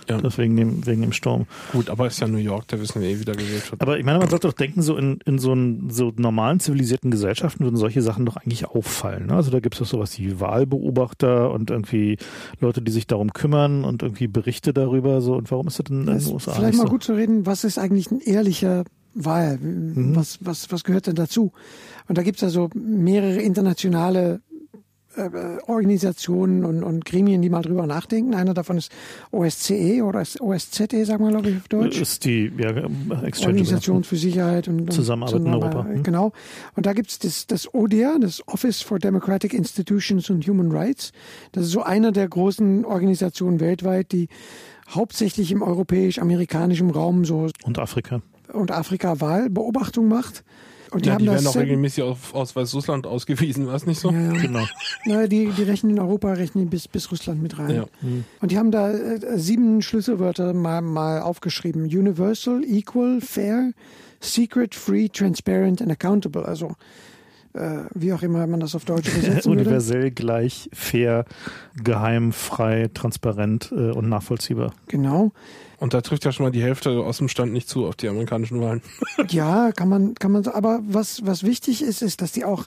Ja. 0.09 0.19
Das 0.19 0.37
wegen 0.37 0.55
dem, 0.57 0.85
wegen 0.85 1.01
dem 1.01 1.13
Sturm. 1.13 1.45
Gut, 1.71 1.89
aber 1.89 2.07
ist 2.07 2.19
ja 2.19 2.27
New 2.27 2.37
York, 2.37 2.67
da 2.67 2.79
wissen 2.79 3.01
wir 3.01 3.09
eh, 3.09 3.19
wie 3.19 3.25
da. 3.25 3.33
Aber 3.79 3.97
ich 3.97 4.05
meine, 4.05 4.19
man 4.19 4.29
sollte 4.29 4.47
doch 4.47 4.53
denken, 4.53 4.81
so 4.81 4.97
in, 4.97 5.19
in 5.25 5.39
so, 5.39 5.51
einen, 5.51 5.89
so 5.89 6.11
normalen 6.15 6.59
zivilisierten 6.59 7.11
Gesellschaften 7.11 7.63
würden 7.63 7.77
solche 7.77 8.01
Sachen 8.01 8.25
doch 8.25 8.37
eigentlich 8.37 8.65
auffallen. 8.65 9.27
Ne? 9.27 9.33
Also 9.35 9.51
da 9.51 9.59
gibt 9.59 9.75
es 9.75 9.79
doch 9.79 9.85
sowas 9.85 10.17
wie 10.19 10.39
Wahlbeobachter 10.39 11.51
und 11.51 11.69
irgendwie 11.69 12.17
Leute, 12.59 12.81
die 12.81 12.91
sich 12.91 13.07
darum 13.07 13.31
kümmern 13.31 13.83
und 13.83 14.03
irgendwie 14.03 14.27
Berichte 14.27 14.73
darüber. 14.73 15.21
So. 15.21 15.35
Und 15.35 15.51
warum 15.51 15.67
ist 15.67 15.79
das 15.79 15.85
denn 15.85 16.01
in 16.01 16.05
den 16.07 16.27
USA? 16.27 16.53
Vielleicht 16.53 16.77
mal 16.77 16.87
so? 16.87 16.89
gut 16.89 17.03
zu 17.03 17.13
reden, 17.13 17.45
was 17.45 17.63
ist 17.63 17.77
eigentlich 17.77 18.11
ein 18.11 18.19
ehrlicher 18.19 18.83
Wahl? 19.13 19.57
Mhm. 19.57 20.15
Was, 20.15 20.39
was, 20.41 20.71
was 20.71 20.83
gehört 20.83 21.07
denn 21.07 21.15
dazu? 21.15 21.51
Und 22.07 22.17
da 22.17 22.23
gibt 22.23 22.37
es 22.37 22.43
also 22.43 22.69
mehrere 22.73 23.41
internationale 23.41 24.41
Organisationen 25.67 26.63
und, 26.63 26.83
und 26.83 27.05
Gremien, 27.05 27.41
die 27.41 27.49
mal 27.49 27.61
drüber 27.61 27.85
nachdenken. 27.85 28.33
Einer 28.33 28.53
davon 28.53 28.77
ist 28.77 28.91
OSCE 29.31 30.01
oder 30.03 30.23
OSZE, 30.39 31.05
sagen 31.05 31.25
wir, 31.25 31.31
glaube 31.31 31.49
ich, 31.49 31.57
auf 31.57 31.67
Deutsch. 31.67 32.01
Ist 32.01 32.25
die 32.25 32.51
ja, 32.57 32.69
Organisation 33.45 34.03
für 34.03 34.15
Sicherheit 34.15 34.67
und, 34.67 34.81
und 34.81 34.93
Zusammenarbeit 34.93 35.41
in 35.41 35.47
Europa. 35.47 35.85
Hm. 35.85 36.03
Genau. 36.03 36.31
Und 36.75 36.85
da 36.85 36.93
gibt 36.93 37.09
es 37.09 37.19
das, 37.19 37.47
das 37.47 37.73
ODIHR, 37.73 38.19
das 38.19 38.47
Office 38.47 38.81
for 38.81 38.99
Democratic 38.99 39.53
Institutions 39.53 40.29
and 40.31 40.47
Human 40.47 40.71
Rights. 40.71 41.11
Das 41.51 41.65
ist 41.65 41.71
so 41.71 41.83
einer 41.83 42.11
der 42.11 42.27
großen 42.29 42.85
Organisationen 42.85 43.59
weltweit, 43.59 44.11
die 44.11 44.29
hauptsächlich 44.89 45.51
im 45.51 45.61
europäisch-amerikanischen 45.61 46.89
Raum 46.89 47.25
so 47.25 47.49
und 47.63 47.79
Afrika 47.79 48.21
und 48.53 48.71
Afrika 48.71 49.19
Wahlbeobachtung 49.21 50.07
macht. 50.07 50.43
Und 50.91 51.05
die, 51.05 51.07
ja, 51.07 51.13
haben 51.13 51.23
die 51.23 51.29
werden 51.29 51.47
auch 51.47 51.55
regelmäßig 51.55 52.03
auf, 52.03 52.35
aus 52.35 52.55
Weißrussland 52.55 53.07
ausgewiesen, 53.07 53.65
war 53.65 53.75
es 53.75 53.85
nicht 53.85 53.99
so? 53.99 54.11
Ja, 54.11 54.33
ja. 54.33 54.41
Genau. 54.41 54.65
Naja, 55.05 55.27
die, 55.27 55.47
die 55.47 55.63
rechnen 55.63 55.93
in 55.93 55.99
Europa, 55.99 56.33
rechnen 56.33 56.69
bis, 56.69 56.87
bis 56.87 57.11
Russland 57.11 57.41
mit 57.41 57.57
rein. 57.57 57.75
Ja. 57.75 57.85
Mhm. 58.01 58.25
Und 58.41 58.51
die 58.51 58.57
haben 58.57 58.71
da 58.71 58.91
äh, 58.91 59.39
sieben 59.39 59.81
Schlüsselwörter 59.81 60.53
mal, 60.53 60.81
mal 60.81 61.21
aufgeschrieben. 61.21 61.83
Universal, 61.83 62.63
Equal, 62.65 63.21
Fair, 63.21 63.71
Secret, 64.19 64.75
Free, 64.75 65.07
Transparent 65.07 65.81
and 65.81 65.91
Accountable. 65.91 66.45
Also 66.45 66.75
äh, 67.53 67.83
wie 67.93 68.13
auch 68.13 68.21
immer 68.21 68.45
man 68.47 68.59
das 68.59 68.75
auf 68.75 68.85
Deutsch 68.85 69.09
übersetzen 69.09 69.51
würde. 69.51 69.61
Universell, 69.61 70.11
gleich, 70.11 70.69
fair, 70.73 71.25
geheim, 71.81 72.31
frei, 72.31 72.89
transparent 72.93 73.71
äh, 73.71 73.91
und 73.91 74.09
nachvollziehbar. 74.09 74.73
Genau. 74.87 75.31
Und 75.81 75.95
da 75.95 76.01
trifft 76.01 76.25
ja 76.25 76.31
schon 76.31 76.45
mal 76.45 76.51
die 76.51 76.61
Hälfte 76.61 76.91
aus 76.91 77.17
dem 77.17 77.27
Stand 77.27 77.53
nicht 77.53 77.67
zu 77.67 77.87
auf 77.87 77.95
die 77.95 78.07
amerikanischen 78.07 78.61
Wahlen. 78.61 78.83
ja, 79.29 79.71
kann 79.71 79.89
man, 79.89 80.13
kann 80.13 80.31
man. 80.31 80.45
Aber 80.45 80.79
was, 80.83 81.25
was 81.25 81.41
wichtig 81.41 81.81
ist, 81.81 82.03
ist, 82.03 82.21
dass 82.21 82.31
die 82.31 82.45
auch 82.45 82.65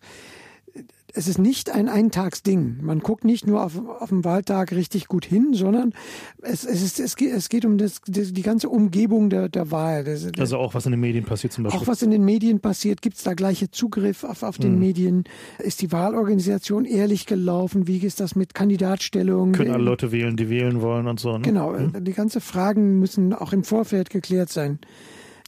es 1.14 1.28
ist 1.28 1.38
nicht 1.38 1.70
ein 1.70 1.88
Eintagsding. 1.88 2.78
Man 2.82 2.98
guckt 2.98 3.24
nicht 3.24 3.46
nur 3.46 3.64
auf, 3.64 3.80
auf 4.00 4.08
den 4.08 4.24
Wahltag 4.24 4.72
richtig 4.72 5.06
gut 5.06 5.24
hin, 5.24 5.54
sondern 5.54 5.94
es, 6.42 6.64
es, 6.64 6.82
ist, 6.82 6.98
es, 6.98 7.14
geht, 7.14 7.32
es 7.32 7.48
geht 7.48 7.64
um 7.64 7.78
das, 7.78 8.00
die, 8.06 8.42
ganze 8.42 8.68
Umgebung 8.68 9.30
der, 9.30 9.48
der 9.48 9.70
Wahl. 9.70 10.02
Das, 10.02 10.26
also 10.38 10.58
auch 10.58 10.74
was 10.74 10.86
in 10.86 10.92
den 10.92 11.00
Medien 11.00 11.24
passiert 11.24 11.52
zum 11.52 11.64
Beispiel. 11.64 11.80
Auch 11.80 11.86
was 11.86 12.02
in 12.02 12.10
den 12.10 12.24
Medien 12.24 12.58
passiert. 12.58 13.00
Gibt 13.00 13.16
es 13.16 13.22
da 13.22 13.34
gleiche 13.34 13.70
Zugriff 13.70 14.24
auf, 14.24 14.42
auf 14.42 14.58
den 14.58 14.74
mhm. 14.74 14.80
Medien? 14.80 15.24
Ist 15.58 15.82
die 15.82 15.92
Wahlorganisation 15.92 16.84
ehrlich 16.84 17.26
gelaufen? 17.26 17.86
Wie 17.86 17.98
ist 17.98 18.18
das 18.18 18.34
mit 18.34 18.54
Kandidatstellungen? 18.54 19.54
Können 19.54 19.70
alle 19.70 19.84
Leute 19.84 20.10
wählen, 20.10 20.36
die 20.36 20.50
wählen 20.50 20.82
wollen 20.82 21.06
und 21.06 21.20
so. 21.20 21.38
Ne? 21.38 21.42
Genau. 21.42 21.72
Mhm. 21.72 22.04
Die 22.04 22.12
ganzen 22.12 22.40
Fragen 22.40 22.98
müssen 22.98 23.32
auch 23.32 23.52
im 23.52 23.62
Vorfeld 23.62 24.10
geklärt 24.10 24.50
sein. 24.50 24.80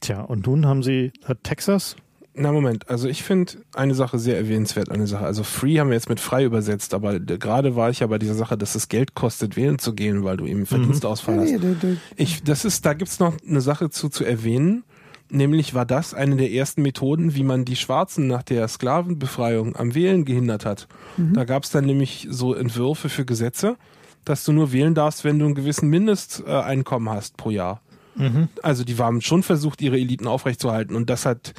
Tja, 0.01 0.21
und 0.21 0.47
nun 0.47 0.67
haben 0.67 0.83
sie, 0.83 1.13
hat 1.25 1.43
Texas 1.43 1.97
na 2.39 2.53
Moment, 2.53 2.89
also 2.91 3.09
ich 3.09 3.23
finde 3.23 3.53
eine 3.75 3.95
Sache 3.95 4.19
sehr 4.19 4.37
erwähnenswert, 4.37 4.91
eine 4.91 5.07
Sache. 5.07 5.25
Also 5.25 5.43
free 5.43 5.79
haben 5.79 5.89
wir 5.89 5.95
jetzt 5.95 6.11
mit 6.11 6.21
frei 6.21 6.45
übersetzt, 6.45 6.93
aber 6.93 7.19
gerade 7.19 7.77
war 7.77 7.89
ich 7.89 8.01
ja 8.01 8.07
bei 8.07 8.19
dieser 8.19 8.35
Sache, 8.35 8.59
dass 8.59 8.75
es 8.75 8.89
Geld 8.89 9.15
kostet, 9.15 9.57
wählen 9.57 9.79
zu 9.79 9.95
gehen, 9.95 10.23
weil 10.23 10.37
du 10.37 10.47
eben 10.47 10.67
Verdienstausfall 10.67 11.37
mhm. 11.37 11.41
hast. 11.41 11.85
Ich, 12.17 12.43
das 12.43 12.67
ist, 12.67 12.85
da 12.85 12.93
gibt's 12.93 13.21
noch 13.21 13.35
eine 13.49 13.63
Sache 13.63 13.89
zu, 13.89 14.11
zu 14.11 14.25
erwähnen. 14.25 14.85
Nämlich 15.31 15.75
war 15.75 15.87
das 15.87 16.15
eine 16.15 16.37
der 16.37 16.53
ersten 16.53 16.83
Methoden, 16.83 17.35
wie 17.35 17.43
man 17.43 17.65
die 17.65 17.75
Schwarzen 17.75 18.27
nach 18.29 18.43
der 18.43 18.69
Sklavenbefreiung 18.69 19.75
am 19.75 19.95
Wählen 19.95 20.25
gehindert 20.25 20.65
hat. 20.67 20.89
Mhm. 21.17 21.33
Da 21.33 21.45
gab's 21.45 21.71
dann 21.71 21.87
nämlich 21.87 22.29
so 22.31 22.55
Entwürfe 22.55 23.09
für 23.09 23.25
Gesetze, 23.25 23.77
dass 24.25 24.45
du 24.45 24.53
nur 24.53 24.73
wählen 24.73 24.95
darfst, 24.95 25.25
wenn 25.25 25.39
du 25.39 25.47
einen 25.47 25.55
gewissen 25.55 25.89
Mindesteinkommen 25.89 27.09
hast 27.09 27.37
pro 27.39 27.51
Jahr. 27.51 27.81
Mhm. 28.15 28.49
Also 28.63 28.85
die 28.85 28.97
haben 28.97 29.21
schon 29.21 29.43
versucht, 29.43 29.81
ihre 29.81 29.99
Eliten 29.99 30.27
aufrechtzuerhalten 30.27 30.95
und 30.95 31.11
das 31.11 31.27
hat 31.27 31.55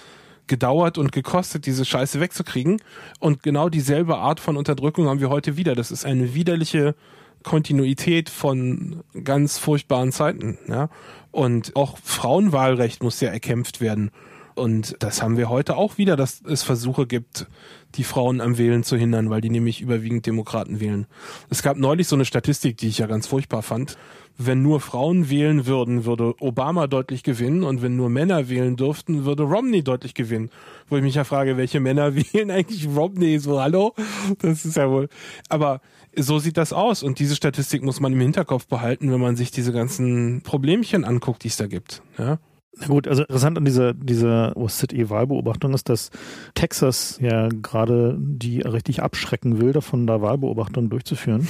gedauert 0.48 0.98
und 0.98 1.12
gekostet, 1.12 1.66
diese 1.66 1.86
Scheiße 1.86 2.20
wegzukriegen. 2.20 2.82
Und 3.20 3.44
genau 3.44 3.70
dieselbe 3.70 4.18
Art 4.18 4.40
von 4.40 4.58
Unterdrückung 4.58 5.08
haben 5.08 5.20
wir 5.20 5.30
heute 5.30 5.58
wieder. 5.58 5.76
Das 5.76 5.92
ist 5.92 6.06
eine 6.06 6.34
widerliche 6.34 6.96
Kontinuität 7.44 8.30
von 8.30 9.04
ganz 9.24 9.58
furchtbaren 9.58 10.12
Zeiten. 10.12 10.58
Ja? 10.68 10.90
Und 11.32 11.76
auch 11.76 11.98
Frauenwahlrecht 12.04 13.04
muss 13.04 13.22
ja 13.22 13.30
erkämpft 13.30 13.82
werden. 13.82 14.12
Und 14.58 14.96
das 15.00 15.22
haben 15.22 15.38
wir 15.38 15.50
heute 15.50 15.78
auch 15.78 15.98
wieder, 15.98 16.16
dass 16.16 16.42
es 16.42 16.64
Versuche 16.64 17.08
gibt, 17.08 17.48
die 17.96 18.04
Frauen 18.04 18.42
am 18.42 18.58
Wählen 18.58 18.84
zu 18.84 18.98
hindern, 18.98 19.30
weil 19.30 19.42
die 19.42 19.50
nämlich 19.50 19.82
überwiegend 19.82 20.26
Demokraten 20.26 20.80
wählen. 20.80 21.06
Es 21.50 21.64
gab 21.64 21.78
neulich 21.78 22.08
so 22.08 22.16
eine 22.16 22.26
Statistik, 22.26 22.78
die 22.78 22.88
ich 22.88 22.98
ja 22.98 23.08
ganz 23.08 23.28
furchtbar 23.28 23.62
fand 23.62 23.98
wenn 24.38 24.62
nur 24.62 24.80
Frauen 24.80 25.30
wählen 25.30 25.66
würden, 25.66 26.06
würde 26.06 26.36
Obama 26.40 26.88
deutlich 26.88 27.24
gewinnen 27.24 27.64
und 27.64 27.82
wenn 27.82 27.96
nur 27.96 28.10
Männer 28.10 28.50
wählen 28.50 28.76
dürften, 28.76 29.26
würde 29.26 29.44
Romney 29.44 29.84
deutlich 29.84 30.14
gewinnen. 30.14 30.52
Wo 30.90 30.98
ich 30.98 31.04
mich 31.04 31.16
ja 31.16 31.24
frage, 31.24 31.58
welche 31.58 31.80
Männer 31.80 32.16
wählen 32.16 32.52
eigentlich 32.52 32.88
Romney? 32.88 33.40
So, 33.40 33.60
hallo? 33.60 33.94
Das 34.40 34.66
ist 34.66 34.78
ja 34.78 34.90
wohl. 34.90 35.10
Aber 35.50 35.82
so 36.16 36.40
sieht 36.40 36.58
das 36.58 36.72
aus 36.72 37.04
und 37.04 37.20
diese 37.20 37.36
Statistik 37.36 37.84
muss 37.84 38.00
man 38.00 38.14
im 38.14 38.22
Hinterkopf 38.22 38.68
behalten, 38.68 39.12
wenn 39.12 39.20
man 39.20 39.36
sich 39.36 39.52
diese 39.52 39.74
ganzen 39.74 40.42
Problemchen 40.44 41.04
anguckt, 41.04 41.44
die 41.44 41.50
es 41.50 41.58
da 41.58 41.68
gibt. 41.68 42.02
Ja? 42.18 42.38
Na 42.80 42.88
gut, 42.88 43.08
also 43.08 43.24
interessant 43.24 43.58
an 43.58 43.66
dieser, 43.66 43.94
dieser 43.94 44.56
OSZE-Wahlbeobachtung 44.56 45.74
ist, 45.74 45.90
dass 45.90 46.12
Texas 46.54 47.18
ja 47.22 47.50
gerade 47.50 48.16
die 48.20 48.62
richtig 48.62 49.02
abschrecken 49.02 49.60
will, 49.60 49.74
davon 49.74 50.06
da 50.06 50.22
Wahlbeobachtungen 50.22 50.90
durchzuführen. 50.90 51.48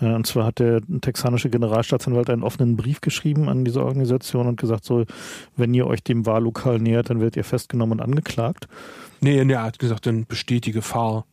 Äh, 0.00 0.14
und 0.14 0.26
zwar 0.26 0.46
hat 0.46 0.58
der 0.58 0.80
texanische 1.00 1.50
Generalstaatsanwalt 1.50 2.30
einen 2.30 2.42
offenen 2.42 2.76
Brief 2.76 3.00
geschrieben 3.00 3.48
an 3.48 3.64
diese 3.64 3.84
Organisation 3.84 4.46
und 4.46 4.60
gesagt, 4.60 4.84
so, 4.84 5.04
wenn 5.56 5.74
ihr 5.74 5.86
euch 5.86 6.02
dem 6.02 6.26
Wahllokal 6.26 6.78
nähert, 6.78 7.10
dann 7.10 7.20
werdet 7.20 7.36
ihr 7.36 7.44
festgenommen 7.44 8.00
und 8.00 8.04
angeklagt. 8.04 8.68
Nee, 9.20 9.38
er 9.38 9.62
hat 9.62 9.78
gesagt, 9.78 10.06
dann 10.06 10.26
besteht 10.26 10.66
die 10.66 10.72
Gefahr. 10.72 11.26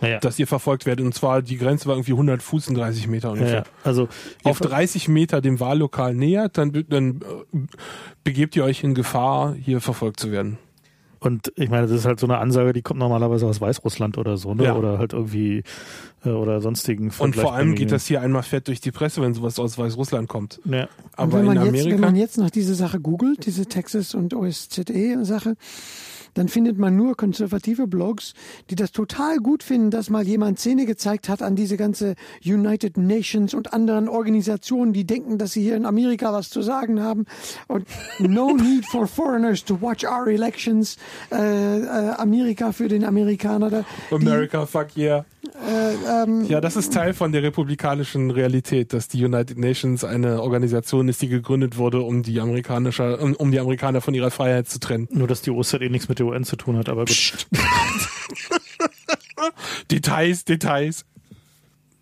Naja. 0.00 0.18
dass 0.20 0.38
ihr 0.38 0.46
verfolgt 0.46 0.86
werdet. 0.86 1.04
Und 1.04 1.14
zwar 1.14 1.42
die 1.42 1.56
Grenze 1.56 1.86
war 1.86 1.94
irgendwie 1.94 2.12
100 2.12 2.42
Fuß 2.42 2.68
in 2.68 2.74
30 2.74 3.08
Meter 3.08 3.32
ungefähr. 3.32 3.58
Ja, 3.58 3.64
also 3.84 4.08
auf 4.44 4.58
30 4.58 5.08
Meter 5.08 5.40
dem 5.40 5.60
Wahllokal 5.60 6.14
nähert, 6.14 6.58
dann, 6.58 6.72
dann 6.88 7.20
äh, 7.52 7.58
begebt 8.24 8.56
ihr 8.56 8.64
euch 8.64 8.84
in 8.84 8.94
Gefahr, 8.94 9.54
hier 9.54 9.80
verfolgt 9.80 10.20
zu 10.20 10.30
werden. 10.30 10.58
Und 11.20 11.52
ich 11.56 11.68
meine, 11.68 11.86
das 11.86 11.90
ist 11.90 12.04
halt 12.04 12.20
so 12.20 12.26
eine 12.26 12.38
Ansage, 12.38 12.72
die 12.72 12.82
kommt 12.82 13.00
normalerweise 13.00 13.46
aus 13.46 13.60
Weißrussland 13.60 14.18
oder 14.18 14.36
so, 14.36 14.54
ne? 14.54 14.64
Ja. 14.64 14.76
Oder 14.76 14.98
halt 14.98 15.12
irgendwie 15.12 15.64
äh, 16.24 16.30
oder 16.30 16.60
sonstigen. 16.60 17.12
Und 17.18 17.34
vor 17.34 17.54
allem 17.54 17.74
geht 17.74 17.90
das 17.90 18.06
hier 18.06 18.20
einmal 18.20 18.44
fett 18.44 18.68
durch 18.68 18.80
die 18.80 18.92
Presse, 18.92 19.20
wenn 19.20 19.34
sowas 19.34 19.58
aus 19.58 19.78
Weißrussland 19.78 20.28
kommt. 20.28 20.60
Ja. 20.64 20.88
Aber 21.16 21.38
wenn 21.38 21.46
man, 21.46 21.56
in 21.56 21.62
Amerika, 21.62 21.88
jetzt, 21.88 21.94
wenn 21.94 22.00
man 22.00 22.16
jetzt 22.16 22.38
nach 22.38 22.50
dieser 22.50 22.74
Sache 22.74 23.00
googelt, 23.00 23.46
diese 23.46 23.66
Texas 23.66 24.14
und 24.14 24.32
OSZE-Sache, 24.32 25.56
dann 26.34 26.48
findet 26.48 26.78
man 26.78 26.96
nur 26.96 27.16
konservative 27.16 27.86
Blogs, 27.86 28.34
die 28.70 28.74
das 28.74 28.92
total 28.92 29.38
gut 29.38 29.62
finden, 29.62 29.90
dass 29.90 30.10
mal 30.10 30.26
jemand 30.26 30.58
Szene 30.58 30.86
gezeigt 30.86 31.28
hat 31.28 31.42
an 31.42 31.56
diese 31.56 31.76
ganze 31.76 32.14
United 32.44 32.96
Nations 32.96 33.54
und 33.54 33.72
anderen 33.72 34.08
Organisationen, 34.08 34.92
die 34.92 35.04
denken, 35.04 35.38
dass 35.38 35.52
sie 35.52 35.62
hier 35.62 35.76
in 35.76 35.86
Amerika 35.86 36.32
was 36.32 36.50
zu 36.50 36.62
sagen 36.62 37.02
haben. 37.02 37.26
Und 37.66 37.86
no 38.18 38.54
need 38.56 38.84
for 38.86 39.06
foreigners 39.06 39.64
to 39.64 39.80
watch 39.80 40.04
our 40.04 40.28
elections. 40.28 40.96
Äh, 41.30 41.78
äh, 41.78 42.10
Amerika 42.16 42.72
für 42.72 42.88
den 42.88 43.04
Amerikaner. 43.04 43.70
Da, 43.70 43.84
America, 44.10 44.66
fuck 44.66 44.96
yeah. 44.96 45.24
Äh, 45.66 46.22
ähm, 46.22 46.44
ja, 46.44 46.60
das 46.60 46.76
ist 46.76 46.92
Teil 46.92 47.14
von 47.14 47.32
der 47.32 47.42
republikanischen 47.42 48.30
Realität, 48.30 48.92
dass 48.92 49.08
die 49.08 49.24
United 49.24 49.58
Nations 49.58 50.04
eine 50.04 50.42
Organisation 50.42 51.08
ist, 51.08 51.22
die 51.22 51.28
gegründet 51.28 51.78
wurde, 51.78 52.02
um 52.02 52.22
die 52.22 52.40
amerikanische, 52.40 53.16
um, 53.16 53.34
um 53.34 53.50
die 53.50 53.58
Amerikaner 53.58 54.00
von 54.00 54.14
ihrer 54.14 54.30
Freiheit 54.30 54.68
zu 54.68 54.78
trennen. 54.78 55.08
Nur, 55.10 55.26
dass 55.26 55.42
die 55.42 55.50
OSZE 55.50 55.88
nichts 55.90 56.08
mit 56.08 56.17
der 56.18 56.26
UN 56.26 56.44
zu 56.44 56.56
tun 56.56 56.76
hat, 56.76 56.88
aber 56.88 57.04
gut. 57.04 57.46
Details, 59.90 60.44
Details. 60.44 61.04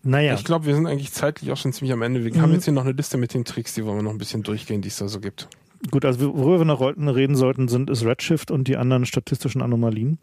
Naja. 0.03 0.35
Ich 0.35 0.45
glaube, 0.45 0.65
wir 0.65 0.75
sind 0.75 0.87
eigentlich 0.87 1.11
zeitlich 1.11 1.51
auch 1.51 1.57
schon 1.57 1.73
ziemlich 1.73 1.91
am 1.91 2.01
Ende. 2.01 2.23
Wir 2.23 2.33
mhm. 2.33 2.41
haben 2.41 2.53
jetzt 2.53 2.65
hier 2.65 2.73
noch 2.73 2.83
eine 2.83 2.93
Liste 2.93 3.17
mit 3.17 3.33
den 3.33 3.45
Tricks, 3.45 3.73
die 3.73 3.85
wollen 3.85 3.97
wir 3.97 4.03
noch 4.03 4.11
ein 4.11 4.17
bisschen 4.17 4.43
durchgehen, 4.43 4.81
die 4.81 4.87
es 4.87 4.97
da 4.97 5.07
so 5.07 5.19
gibt. 5.19 5.49
Gut, 5.91 6.05
also 6.05 6.33
worüber 6.35 6.59
wir 6.59 6.65
noch 6.65 6.81
reden 6.81 7.35
sollten, 7.35 7.67
sind 7.67 7.89
ist 7.89 8.03
Redshift 8.03 8.49
und 8.49 8.67
die 8.67 8.77
anderen 8.77 9.05
statistischen 9.05 9.61
Anomalien. 9.61 10.17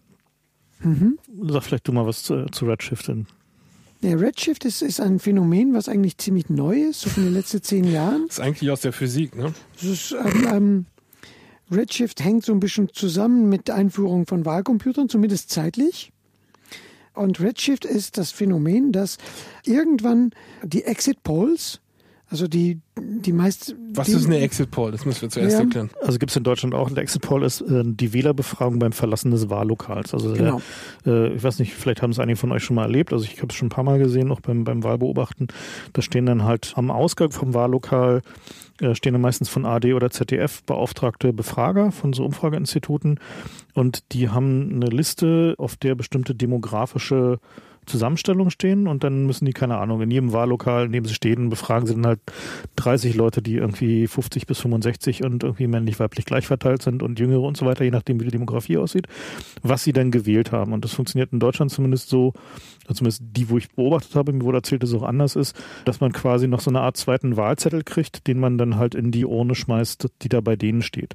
Mhm. 0.80 1.18
Sag 1.48 1.64
vielleicht 1.64 1.86
du 1.86 1.92
mal 1.92 2.06
was 2.06 2.22
zu, 2.22 2.46
zu 2.46 2.66
Redshift 2.66 3.08
denn. 3.08 3.26
Ja, 4.00 4.16
Redshift 4.16 4.64
ist, 4.64 4.82
ist 4.82 5.00
ein 5.00 5.18
Phänomen, 5.18 5.72
was 5.72 5.88
eigentlich 5.88 6.18
ziemlich 6.18 6.50
neu 6.50 6.82
ist, 6.82 7.02
so 7.02 7.10
von 7.10 7.24
den 7.24 7.32
letzten 7.32 7.62
zehn 7.62 7.84
Jahren. 7.84 8.24
Das 8.26 8.38
ist 8.38 8.44
eigentlich 8.44 8.70
aus 8.70 8.82
der 8.82 8.92
Physik, 8.92 9.34
ne? 9.34 9.54
Das 9.74 9.84
ist, 9.84 10.12
ähm, 10.12 10.46
ähm, 10.52 10.86
Redshift 11.70 12.22
hängt 12.22 12.44
so 12.44 12.52
ein 12.52 12.60
bisschen 12.60 12.88
zusammen 12.92 13.48
mit 13.48 13.68
der 13.68 13.76
Einführung 13.76 14.26
von 14.26 14.44
Wahlcomputern, 14.44 15.08
zumindest 15.08 15.50
zeitlich. 15.50 16.12
Und 17.14 17.40
Redshift 17.40 17.84
ist 17.84 18.18
das 18.18 18.32
Phänomen, 18.32 18.90
dass 18.92 19.18
irgendwann 19.64 20.30
die 20.64 20.82
Exit 20.84 21.22
Polls, 21.22 21.80
also 22.28 22.48
die, 22.48 22.80
die 22.98 23.32
meist 23.32 23.76
Was 23.94 24.08
die, 24.08 24.14
ist 24.14 24.26
eine 24.26 24.40
Exit 24.40 24.72
Poll? 24.72 24.90
Das 24.90 25.04
müssen 25.04 25.22
wir 25.22 25.30
zuerst 25.30 25.52
Ja. 25.52 25.60
erklären. 25.60 25.90
Also 26.02 26.18
gibt 26.18 26.30
es 26.32 26.36
in 26.36 26.42
Deutschland 26.42 26.74
auch. 26.74 26.90
Ein 26.90 26.96
Exit 26.96 27.22
Poll 27.22 27.44
ist 27.44 27.60
äh, 27.60 27.82
die 27.86 28.12
Wählerbefragung 28.12 28.80
beim 28.80 28.90
Verlassen 28.92 29.30
des 29.30 29.48
Wahllokals. 29.48 30.12
Also 30.12 30.32
Genau. 30.32 30.60
der, 31.06 31.12
äh, 31.30 31.34
ich 31.34 31.42
weiß 31.44 31.60
nicht, 31.60 31.74
vielleicht 31.74 32.02
haben 32.02 32.10
es 32.10 32.18
einige 32.18 32.36
von 32.36 32.50
euch 32.50 32.64
schon 32.64 32.74
mal 32.74 32.82
erlebt. 32.84 33.12
Also 33.12 33.24
ich 33.26 33.36
habe 33.38 33.48
es 33.50 33.54
schon 33.54 33.66
ein 33.66 33.70
paar 33.70 33.84
Mal 33.84 33.98
gesehen, 34.00 34.32
auch 34.32 34.40
beim, 34.40 34.64
beim 34.64 34.82
Wahlbeobachten. 34.82 35.46
Da 35.92 36.02
stehen 36.02 36.26
dann 36.26 36.42
halt 36.42 36.72
am 36.74 36.90
Ausgang 36.90 37.30
vom 37.30 37.54
Wahllokal 37.54 38.18
äh, 38.18 38.22
stehen 38.92 39.12
dann 39.12 39.22
meistens 39.22 39.48
von 39.48 39.66
AD 39.66 39.94
oder 39.94 40.10
ZDF 40.10 40.62
beauftragte 40.64 41.32
Befrager 41.32 41.92
von 41.92 42.12
so 42.12 42.24
Umfrageinstituten 42.24 43.20
und 43.74 44.12
die 44.12 44.28
haben 44.28 44.70
eine 44.74 44.86
Liste, 44.86 45.54
auf 45.58 45.76
der 45.76 45.94
bestimmte 45.94 46.34
demografische 46.34 47.38
Zusammenstellungen 47.86 48.50
stehen 48.50 48.86
und 48.86 49.04
dann 49.04 49.26
müssen 49.26 49.44
die, 49.44 49.52
keine 49.52 49.78
Ahnung, 49.78 50.00
in 50.00 50.10
jedem 50.10 50.32
Wahllokal, 50.32 50.86
in 50.86 50.92
dem 50.92 51.04
sie 51.04 51.14
stehen, 51.14 51.50
befragen 51.50 51.86
sie 51.86 51.94
dann 51.94 52.06
halt 52.06 52.20
30 52.76 53.14
Leute, 53.14 53.42
die 53.42 53.56
irgendwie 53.56 54.06
50 54.06 54.46
bis 54.46 54.60
65 54.60 55.24
und 55.24 55.42
irgendwie 55.42 55.66
männlich-weiblich 55.66 56.24
gleich 56.24 56.46
verteilt 56.46 56.82
sind 56.82 57.02
und 57.02 57.18
Jüngere 57.18 57.42
und 57.42 57.56
so 57.56 57.66
weiter, 57.66 57.84
je 57.84 57.90
nachdem, 57.90 58.20
wie 58.20 58.24
die 58.24 58.30
Demografie 58.30 58.78
aussieht, 58.78 59.06
was 59.62 59.84
sie 59.84 59.92
dann 59.92 60.10
gewählt 60.10 60.52
haben. 60.52 60.72
Und 60.72 60.84
das 60.84 60.92
funktioniert 60.92 61.32
in 61.32 61.40
Deutschland 61.40 61.70
zumindest 61.70 62.08
so, 62.08 62.32
zumindest 62.92 63.22
die, 63.24 63.48
wo 63.48 63.58
ich 63.58 63.70
beobachtet 63.70 64.14
habe, 64.14 64.32
mir 64.32 64.44
wurde 64.44 64.58
erzählt, 64.58 64.82
dass 64.82 64.90
es 64.90 64.96
auch 64.96 65.02
anders 65.02 65.36
ist, 65.36 65.56
dass 65.84 66.00
man 66.00 66.12
quasi 66.12 66.48
noch 66.48 66.60
so 66.60 66.70
eine 66.70 66.80
Art 66.80 66.96
zweiten 66.96 67.36
Wahlzettel 67.36 67.82
kriegt, 67.82 68.26
den 68.26 68.38
man 68.38 68.58
dann 68.58 68.76
halt 68.76 68.94
in 68.94 69.10
die 69.10 69.24
Urne 69.24 69.54
schmeißt, 69.54 70.08
die 70.22 70.28
da 70.28 70.40
bei 70.40 70.56
denen 70.56 70.82
steht. 70.82 71.14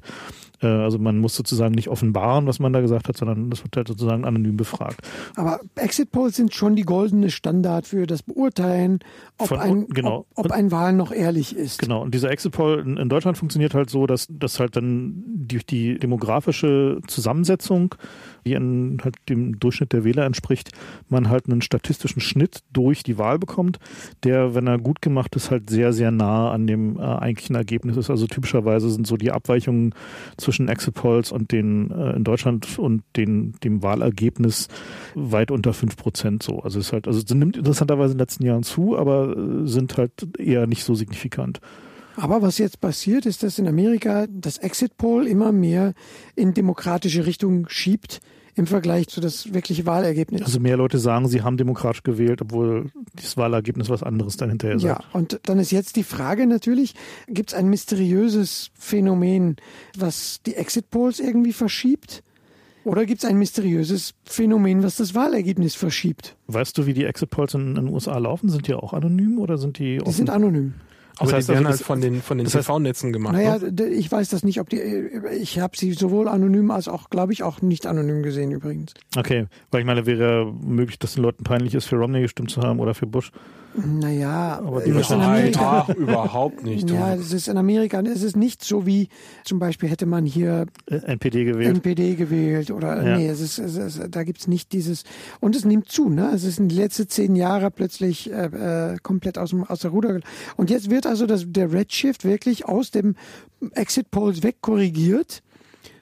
Äh, 0.60 0.66
Also 0.66 0.98
man 0.98 1.18
muss 1.18 1.36
sozusagen 1.36 1.74
nicht 1.74 1.88
offenbaren, 1.88 2.46
was 2.46 2.58
man 2.58 2.72
da 2.72 2.80
gesagt 2.80 3.08
hat, 3.08 3.16
sondern 3.16 3.50
das 3.50 3.62
wird 3.62 3.76
halt 3.76 3.88
sozusagen 3.88 4.24
anonym 4.24 4.56
befragt. 4.56 5.00
Aber 5.36 5.60
Exit 5.76 6.10
Polls 6.10 6.36
sind 6.36 6.54
schon 6.54 6.76
die 6.76 6.82
goldene 6.82 7.30
Standard 7.30 7.86
für 7.86 8.06
das 8.06 8.22
Beurteilen, 8.22 9.00
ob, 9.38 9.48
Von 9.48 9.58
ein, 9.58 9.86
genau. 9.88 10.26
ob, 10.34 10.46
ob 10.46 10.52
ein 10.52 10.70
Wahl 10.70 10.92
noch 10.92 11.12
ehrlich 11.12 11.56
ist. 11.56 11.80
Genau, 11.80 12.02
und 12.02 12.14
dieser 12.14 12.30
Exit 12.30 12.52
Poll 12.52 12.80
in, 12.80 12.96
in 12.96 13.08
Deutschland 13.08 13.38
funktioniert 13.38 13.74
halt 13.74 13.90
so, 13.90 14.06
dass 14.06 14.26
das 14.30 14.58
halt 14.60 14.76
dann 14.76 15.22
durch 15.26 15.66
die 15.66 15.98
demografische 15.98 17.00
Zusammensetzung, 17.06 17.94
die 18.44 18.54
in 18.54 18.98
halt 19.02 19.16
dem 19.28 19.58
Durchschnitt 19.58 19.92
der 19.92 20.04
Wähler 20.04 20.24
entspricht, 20.24 20.70
man 21.08 21.28
halt 21.28 21.48
einen 21.48 21.62
statistischen 21.62 22.20
Schnitt 22.20 22.60
durch 22.72 23.02
die 23.02 23.18
Wahl 23.18 23.38
bekommt, 23.38 23.78
der, 24.24 24.54
wenn 24.54 24.66
er 24.66 24.78
gut 24.78 25.02
gemacht 25.02 25.36
ist, 25.36 25.50
halt 25.50 25.70
sehr, 25.70 25.92
sehr 25.92 26.10
nah 26.10 26.50
an 26.50 26.66
dem 26.66 26.98
äh, 26.98 27.02
eigentlichen 27.02 27.56
Ergebnis 27.56 27.96
ist. 27.96 28.10
Also 28.10 28.26
typischerweise 28.26 28.90
sind 28.90 29.06
so 29.06 29.16
die 29.16 29.30
Abweichungen 29.30 29.94
zwischen 30.36 30.68
Exit 30.68 30.94
Polls 30.94 31.32
und 31.32 31.52
den 31.52 31.90
äh, 31.90 32.16
in 32.16 32.24
Deutschland 32.24 32.78
und 32.78 33.02
den, 33.16 33.54
dem 33.64 33.82
Wahlergebnis 33.82 34.68
weit 35.14 35.50
unter 35.50 35.72
fünf 35.72 35.96
Prozent 35.96 36.42
so. 36.42 36.60
Also 36.60 36.78
es 36.78 36.92
halt, 36.92 37.06
also 37.06 37.20
es 37.20 37.34
nimmt 37.34 37.56
interessanterweise 37.56 38.12
in 38.12 38.18
den 38.18 38.22
letzten 38.22 38.44
Jahren 38.44 38.62
zu, 38.62 38.96
aber 38.96 39.36
äh, 39.36 39.66
sind 39.66 39.96
halt 39.96 40.38
eher 40.38 40.66
nicht 40.66 40.84
so 40.84 40.94
signifikant. 40.94 41.60
Aber 42.20 42.42
was 42.42 42.58
jetzt 42.58 42.80
passiert, 42.80 43.24
ist, 43.24 43.42
dass 43.42 43.58
in 43.58 43.66
Amerika 43.66 44.26
das 44.28 44.58
Exit 44.58 44.98
Poll 44.98 45.26
immer 45.26 45.52
mehr 45.52 45.94
in 46.36 46.52
demokratische 46.52 47.24
Richtung 47.24 47.66
schiebt 47.68 48.20
im 48.56 48.66
Vergleich 48.66 49.08
zu 49.08 49.22
das 49.22 49.54
wirkliche 49.54 49.86
Wahlergebnis. 49.86 50.42
Also 50.42 50.60
mehr 50.60 50.76
Leute 50.76 50.98
sagen, 50.98 51.28
sie 51.28 51.40
haben 51.40 51.56
demokratisch 51.56 52.02
gewählt, 52.02 52.42
obwohl 52.42 52.90
das 53.14 53.38
Wahlergebnis 53.38 53.88
was 53.88 54.02
anderes 54.02 54.36
dann 54.36 54.50
hinterher 54.50 54.76
ja, 54.76 54.94
sagt. 54.96 55.14
und 55.14 55.40
dann 55.44 55.58
ist 55.58 55.70
jetzt 55.70 55.96
die 55.96 56.02
Frage 56.02 56.46
natürlich, 56.46 56.94
gibt 57.26 57.52
es 57.52 57.58
ein 57.58 57.68
mysteriöses 57.68 58.70
Phänomen, 58.74 59.56
was 59.96 60.40
die 60.44 60.56
Exit 60.56 60.90
Polls 60.90 61.20
irgendwie 61.20 61.54
verschiebt? 61.54 62.22
Oder 62.84 63.06
gibt 63.06 63.22
es 63.22 63.28
ein 63.28 63.38
mysteriöses 63.38 64.14
Phänomen, 64.24 64.82
was 64.82 64.96
das 64.96 65.14
Wahlergebnis 65.14 65.74
verschiebt? 65.74 66.36
Weißt 66.48 66.76
du, 66.76 66.86
wie 66.86 66.92
die 66.92 67.04
Exit 67.04 67.30
Polls 67.30 67.54
in, 67.54 67.74
den 67.76 67.88
USA 67.88 68.18
laufen? 68.18 68.48
Sind 68.50 68.66
die 68.68 68.74
auch 68.74 68.92
anonym 68.92 69.38
oder 69.38 69.56
sind 69.58 69.78
die 69.78 69.96
Die 69.96 70.00
offen? 70.02 70.12
sind 70.12 70.30
anonym. 70.30 70.74
Aber 71.20 71.32
heißt 71.32 71.48
die 71.48 71.52
werden 71.52 71.66
also, 71.66 71.70
halt 71.70 71.80
das- 71.80 71.86
von 71.86 72.00
den, 72.00 72.22
von 72.22 72.38
den 72.38 72.44
das 72.44 72.52
TV-Netzen 72.52 73.12
gemacht. 73.12 73.34
Naja, 73.34 73.58
ne? 73.58 73.86
ich 73.88 74.10
weiß 74.10 74.28
das 74.30 74.42
nicht, 74.42 74.60
ob 74.60 74.68
die, 74.70 74.80
ich 75.38 75.58
habe 75.60 75.76
sie 75.76 75.92
sowohl 75.92 76.28
anonym 76.28 76.70
als 76.70 76.88
auch, 76.88 77.10
glaube 77.10 77.32
ich, 77.32 77.42
auch 77.42 77.62
nicht 77.62 77.86
anonym 77.86 78.22
gesehen 78.22 78.50
übrigens. 78.50 78.94
Okay, 79.16 79.46
weil 79.70 79.80
ich 79.80 79.86
meine, 79.86 80.06
wäre 80.06 80.44
ja 80.44 80.52
möglich, 80.66 80.98
dass 80.98 81.14
den 81.14 81.22
Leuten 81.22 81.44
peinlich 81.44 81.74
ist, 81.74 81.86
für 81.86 81.96
Romney 81.96 82.22
gestimmt 82.22 82.50
zu 82.50 82.62
haben 82.62 82.80
oder 82.80 82.94
für 82.94 83.06
Bush. 83.06 83.30
Naja, 83.74 84.58
Aber 84.64 84.80
die 84.80 84.90
in 84.90 84.96
Nein, 84.96 85.12
Amerika, 85.20 85.86
ach, 85.88 85.94
überhaupt 85.94 86.64
nicht. 86.64 86.90
Ja, 86.90 87.14
es 87.14 87.32
ist 87.32 87.46
in 87.48 87.56
Amerika, 87.56 88.00
es 88.00 88.22
ist 88.22 88.36
nicht 88.36 88.64
so 88.64 88.84
wie, 88.86 89.08
zum 89.44 89.58
Beispiel 89.58 89.88
hätte 89.88 90.06
man 90.06 90.26
hier 90.26 90.66
Äh, 90.86 90.96
NPD 90.96 91.44
gewählt. 91.44 91.76
NPD 91.76 92.14
gewählt 92.16 92.70
oder 92.72 93.02
Ja. 93.06 93.16
nee, 93.18 93.28
es 93.28 93.40
ist, 93.40 93.58
es 93.58 93.76
ist, 93.76 94.00
da 94.10 94.24
gibt's 94.24 94.48
nicht 94.48 94.72
dieses 94.72 95.04
und 95.40 95.54
es 95.54 95.64
nimmt 95.64 95.88
zu, 95.88 96.08
ne? 96.08 96.30
Es 96.34 96.42
ist 96.44 96.58
in 96.58 96.68
den 96.68 96.76
letzten 96.78 97.08
zehn 97.08 97.36
Jahre 97.36 97.70
plötzlich 97.70 98.30
äh, 98.32 98.46
äh, 98.92 98.96
komplett 99.02 99.38
aus, 99.38 99.50
dem, 99.50 99.62
aus 99.64 99.80
der 99.80 99.92
Ruder 99.92 100.20
und 100.56 100.70
jetzt 100.70 100.90
wird 100.90 101.06
also 101.06 101.26
das, 101.26 101.44
der 101.46 101.72
Redshift 101.72 102.24
wirklich 102.24 102.66
aus 102.66 102.90
dem 102.90 103.14
Exit 103.74 104.10
Polls 104.10 104.42
wegkorrigiert 104.42 105.42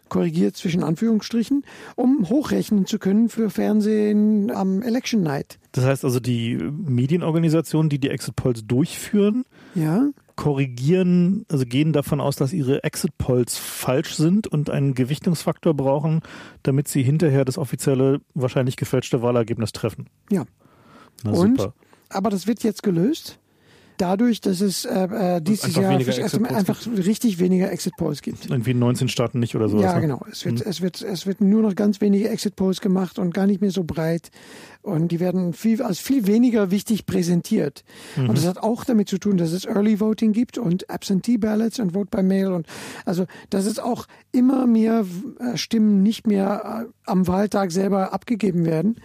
korrigiert 0.09 0.57
zwischen 0.57 0.83
Anführungsstrichen, 0.83 1.65
um 1.97 2.29
hochrechnen 2.29 2.87
zu 2.87 2.99
können 2.99 3.29
für 3.29 3.51
Fernsehen 3.51 4.51
am 4.51 4.83
Election 4.83 5.23
Night. 5.23 5.59
Das 5.73 5.85
heißt 5.85 6.05
also, 6.05 6.21
die 6.21 6.57
Medienorganisationen, 6.57 7.89
die 7.91 7.99
die 7.99 8.11
Exit 8.11 8.37
Polls 8.37 8.67
durchführen, 8.67 9.45
Ja, 9.75 10.09
korrigieren, 10.37 11.45
also 11.51 11.65
gehen 11.67 11.93
davon 11.93 12.21
aus, 12.21 12.37
dass 12.37 12.53
ihre 12.53 12.85
Exit 12.85 13.19
Polls 13.19 13.59
falsch 13.59 14.15
sind 14.15 14.47
und 14.47 14.71
einen 14.71 14.95
Gewichtungsfaktor 14.95 15.75
brauchen, 15.75 16.21
damit 16.63 16.89
sie 16.89 17.03
hinterher 17.03 17.45
das 17.45 17.59
offizielle, 17.59 18.21
wahrscheinlich 18.35 18.77
gefälschte 18.77 19.21
Wahlergebnis 19.23 19.73
treffen. 19.73 20.07
ja. 20.31 20.45
Na 21.25 21.33
Und? 21.33 21.59
super. 21.59 21.75
Aber 22.11 22.31
das 22.31 22.47
wird 22.47 22.63
jetzt 22.63 22.83
gelöst. 22.85 23.39
Dadurch, 23.99 24.41
dass 24.41 24.61
es 24.61 24.85
äh, 24.85 25.37
äh, 25.37 25.41
dieses 25.43 25.77
einfach 25.77 25.83
Jahr 25.83 26.57
einfach 26.57 26.87
richtig 26.87 27.39
weniger 27.39 27.71
Exit 27.71 27.95
Polls 27.99 28.23
gibt. 28.23 28.49
Irgendwie 28.49 28.71
in 28.71 28.79
19 28.79 29.09
Staaten 29.09 29.39
nicht 29.39 29.55
oder 29.55 29.69
sowas. 29.69 29.85
Ja, 29.85 29.95
ne? 29.97 30.01
genau. 30.01 30.21
Es 30.31 30.45
wird, 30.45 30.63
es 30.63 30.81
wird, 30.81 31.03
es 31.03 31.27
wird 31.27 31.41
nur 31.41 31.63
noch 31.63 31.75
ganz 31.75 32.01
wenige 32.01 32.29
Exit 32.31 32.57
Polls 32.57 32.81
gemacht 32.81 33.19
und 33.19 33.35
gar 33.35 33.47
nicht 33.47 33.61
mehr 33.61 33.71
so 33.71 33.85
breit. 33.85 34.31
Und 34.81 35.09
die 35.09 35.21
werden 35.21 35.53
viel, 35.53 35.83
als 35.83 35.99
viel 35.99 36.27
weniger 36.27 36.71
wichtig 36.71 37.05
präsentiert. 37.05 37.85
Und 38.17 38.39
das 38.39 38.47
hat 38.47 38.59
auch 38.59 38.85
damit 38.85 39.09
zu 39.09 39.19
tun, 39.19 39.37
dass 39.37 39.53
es 39.53 39.67
Early 39.67 40.01
Voting 40.01 40.33
gibt 40.33 40.57
und 40.57 40.89
Absentee 40.89 41.37
Ballots 41.37 41.79
und 41.79 41.93
Vote 41.93 42.09
by 42.11 42.23
Mail 42.23 42.53
und 42.53 42.67
also, 43.05 43.27
dass 43.51 43.67
es 43.67 43.79
auch 43.79 44.07
immer 44.33 44.67
mehr 44.67 45.05
äh, 45.41 45.57
Stimmen 45.57 46.03
nicht 46.03 46.27
mehr 46.27 46.87
äh, 46.87 46.93
am 47.05 47.27
Wahltag 47.27 47.73
selber 47.73 48.13
abgegeben 48.13 48.65
werden. 48.65 48.97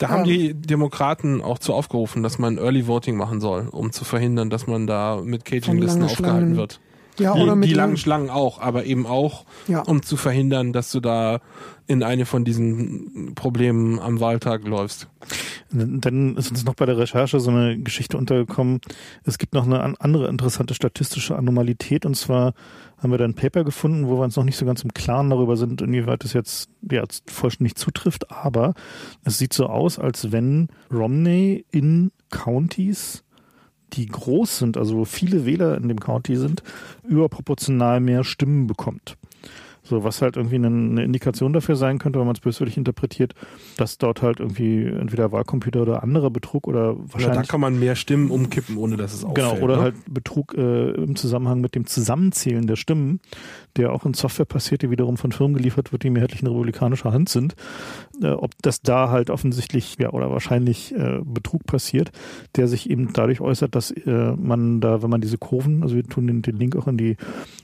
Da 0.00 0.08
haben 0.08 0.24
Ähm. 0.24 0.28
die 0.28 0.54
Demokraten 0.54 1.42
auch 1.42 1.58
zu 1.58 1.74
aufgerufen, 1.74 2.22
dass 2.22 2.38
man 2.38 2.56
Early 2.58 2.86
Voting 2.86 3.16
machen 3.16 3.40
soll, 3.40 3.68
um 3.70 3.92
zu 3.92 4.04
verhindern, 4.04 4.48
dass 4.50 4.66
man 4.66 4.86
da 4.86 5.20
mit 5.22 5.44
Caging-Listen 5.44 6.02
aufgehalten 6.02 6.38
Schlangen. 6.38 6.56
wird. 6.56 6.80
Ja, 7.18 7.34
die, 7.34 7.42
oder 7.42 7.54
mit 7.54 7.68
die 7.68 7.74
langen 7.74 7.88
langen- 7.90 7.96
Schlangen 7.98 8.30
auch, 8.30 8.60
aber 8.62 8.84
eben 8.86 9.06
auch, 9.06 9.44
Ja. 9.68 9.80
um 9.82 10.02
zu 10.02 10.16
verhindern, 10.16 10.72
dass 10.72 10.90
du 10.90 11.00
da 11.00 11.40
in 11.86 12.02
eine 12.02 12.24
von 12.24 12.44
diesen 12.44 13.34
Problemen 13.34 13.98
am 13.98 14.20
Wahltag 14.20 14.66
läufst. 14.66 15.08
Dann 15.70 16.36
ist 16.36 16.50
uns 16.50 16.64
noch 16.64 16.74
bei 16.74 16.86
der 16.86 16.96
Recherche 16.96 17.38
so 17.38 17.50
eine 17.50 17.78
Geschichte 17.78 18.16
untergekommen. 18.16 18.80
Es 19.24 19.36
gibt 19.38 19.52
noch 19.54 19.66
eine 19.66 19.80
an- 19.82 19.96
andere 19.98 20.28
interessante 20.28 20.72
statistische 20.74 21.36
Anomalität 21.36 22.06
und 22.06 22.14
zwar 22.16 22.54
haben 23.02 23.10
wir 23.10 23.18
da 23.18 23.24
ein 23.24 23.34
Paper 23.34 23.64
gefunden, 23.64 24.08
wo 24.08 24.18
wir 24.18 24.24
uns 24.24 24.36
noch 24.36 24.44
nicht 24.44 24.56
so 24.56 24.66
ganz 24.66 24.82
im 24.82 24.92
Klaren 24.92 25.30
darüber 25.30 25.56
sind, 25.56 25.80
inwieweit 25.80 26.24
es 26.24 26.32
jetzt 26.32 26.70
ja, 26.90 27.02
vollständig 27.26 27.76
zutrifft, 27.76 28.30
aber 28.30 28.74
es 29.24 29.38
sieht 29.38 29.52
so 29.52 29.66
aus, 29.66 29.98
als 29.98 30.32
wenn 30.32 30.68
Romney 30.92 31.64
in 31.70 32.12
Counties 32.30 33.24
die 33.92 34.06
groß 34.06 34.58
sind, 34.58 34.76
also 34.76 34.98
wo 34.98 35.04
viele 35.04 35.46
Wähler 35.46 35.76
in 35.76 35.88
dem 35.88 35.98
County 35.98 36.36
sind, 36.36 36.62
überproportional 37.08 38.00
mehr 38.00 38.24
Stimmen 38.24 38.66
bekommt. 38.66 39.16
So, 39.82 40.04
was 40.04 40.20
halt 40.22 40.36
irgendwie 40.36 40.56
eine, 40.56 40.68
eine 40.68 41.04
Indikation 41.04 41.52
dafür 41.52 41.76
sein 41.76 41.98
könnte, 41.98 42.18
wenn 42.18 42.26
man 42.26 42.34
es 42.34 42.40
böswillig 42.40 42.76
interpretiert, 42.76 43.34
dass 43.76 43.98
dort 43.98 44.22
halt 44.22 44.40
irgendwie 44.40 44.84
entweder 44.84 45.32
Wahlcomputer 45.32 45.82
oder 45.82 46.02
anderer 46.02 46.30
Betrug 46.30 46.68
oder 46.68 46.90
Ja, 46.90 46.94
da 46.94 47.12
wahrscheinlich 47.12 47.48
kann 47.48 47.60
man 47.60 47.78
mehr 47.78 47.96
Stimmen 47.96 48.30
umkippen, 48.30 48.76
ohne 48.76 48.96
dass 48.96 49.14
es 49.14 49.24
auffällt. 49.24 49.50
Genau, 49.50 49.64
oder 49.64 49.76
ne? 49.76 49.82
halt 49.82 49.94
Betrug 50.08 50.54
äh, 50.54 50.90
im 50.90 51.16
Zusammenhang 51.16 51.60
mit 51.60 51.74
dem 51.74 51.86
Zusammenzählen 51.86 52.66
der 52.66 52.76
Stimmen, 52.76 53.20
der 53.76 53.92
auch 53.92 54.04
in 54.04 54.14
Software 54.14 54.46
passiert, 54.46 54.82
die 54.82 54.90
wiederum 54.90 55.16
von 55.16 55.32
Firmen 55.32 55.56
geliefert 55.56 55.92
wird, 55.92 56.02
die 56.02 56.10
mehrheitlich 56.10 56.42
in 56.42 56.48
republikanischer 56.48 57.12
Hand 57.12 57.28
sind. 57.28 57.54
Äh, 58.22 58.30
ob 58.30 58.52
das 58.62 58.82
da 58.82 59.10
halt 59.10 59.30
offensichtlich 59.30 59.96
ja 59.98 60.10
oder 60.10 60.30
wahrscheinlich 60.30 60.94
äh, 60.94 61.20
Betrug 61.24 61.64
passiert, 61.66 62.12
der 62.56 62.68
sich 62.68 62.90
eben 62.90 63.12
dadurch 63.12 63.40
äußert, 63.40 63.74
dass 63.74 63.90
äh, 63.90 64.32
man 64.36 64.80
da, 64.80 65.02
wenn 65.02 65.10
man 65.10 65.20
diese 65.20 65.38
Kurven, 65.38 65.82
also 65.82 65.96
wir 65.96 66.04
tun 66.04 66.26
den, 66.26 66.42
den 66.42 66.56
Link 66.56 66.76
auch 66.76 66.86
in 66.86 66.96
die 66.96 67.16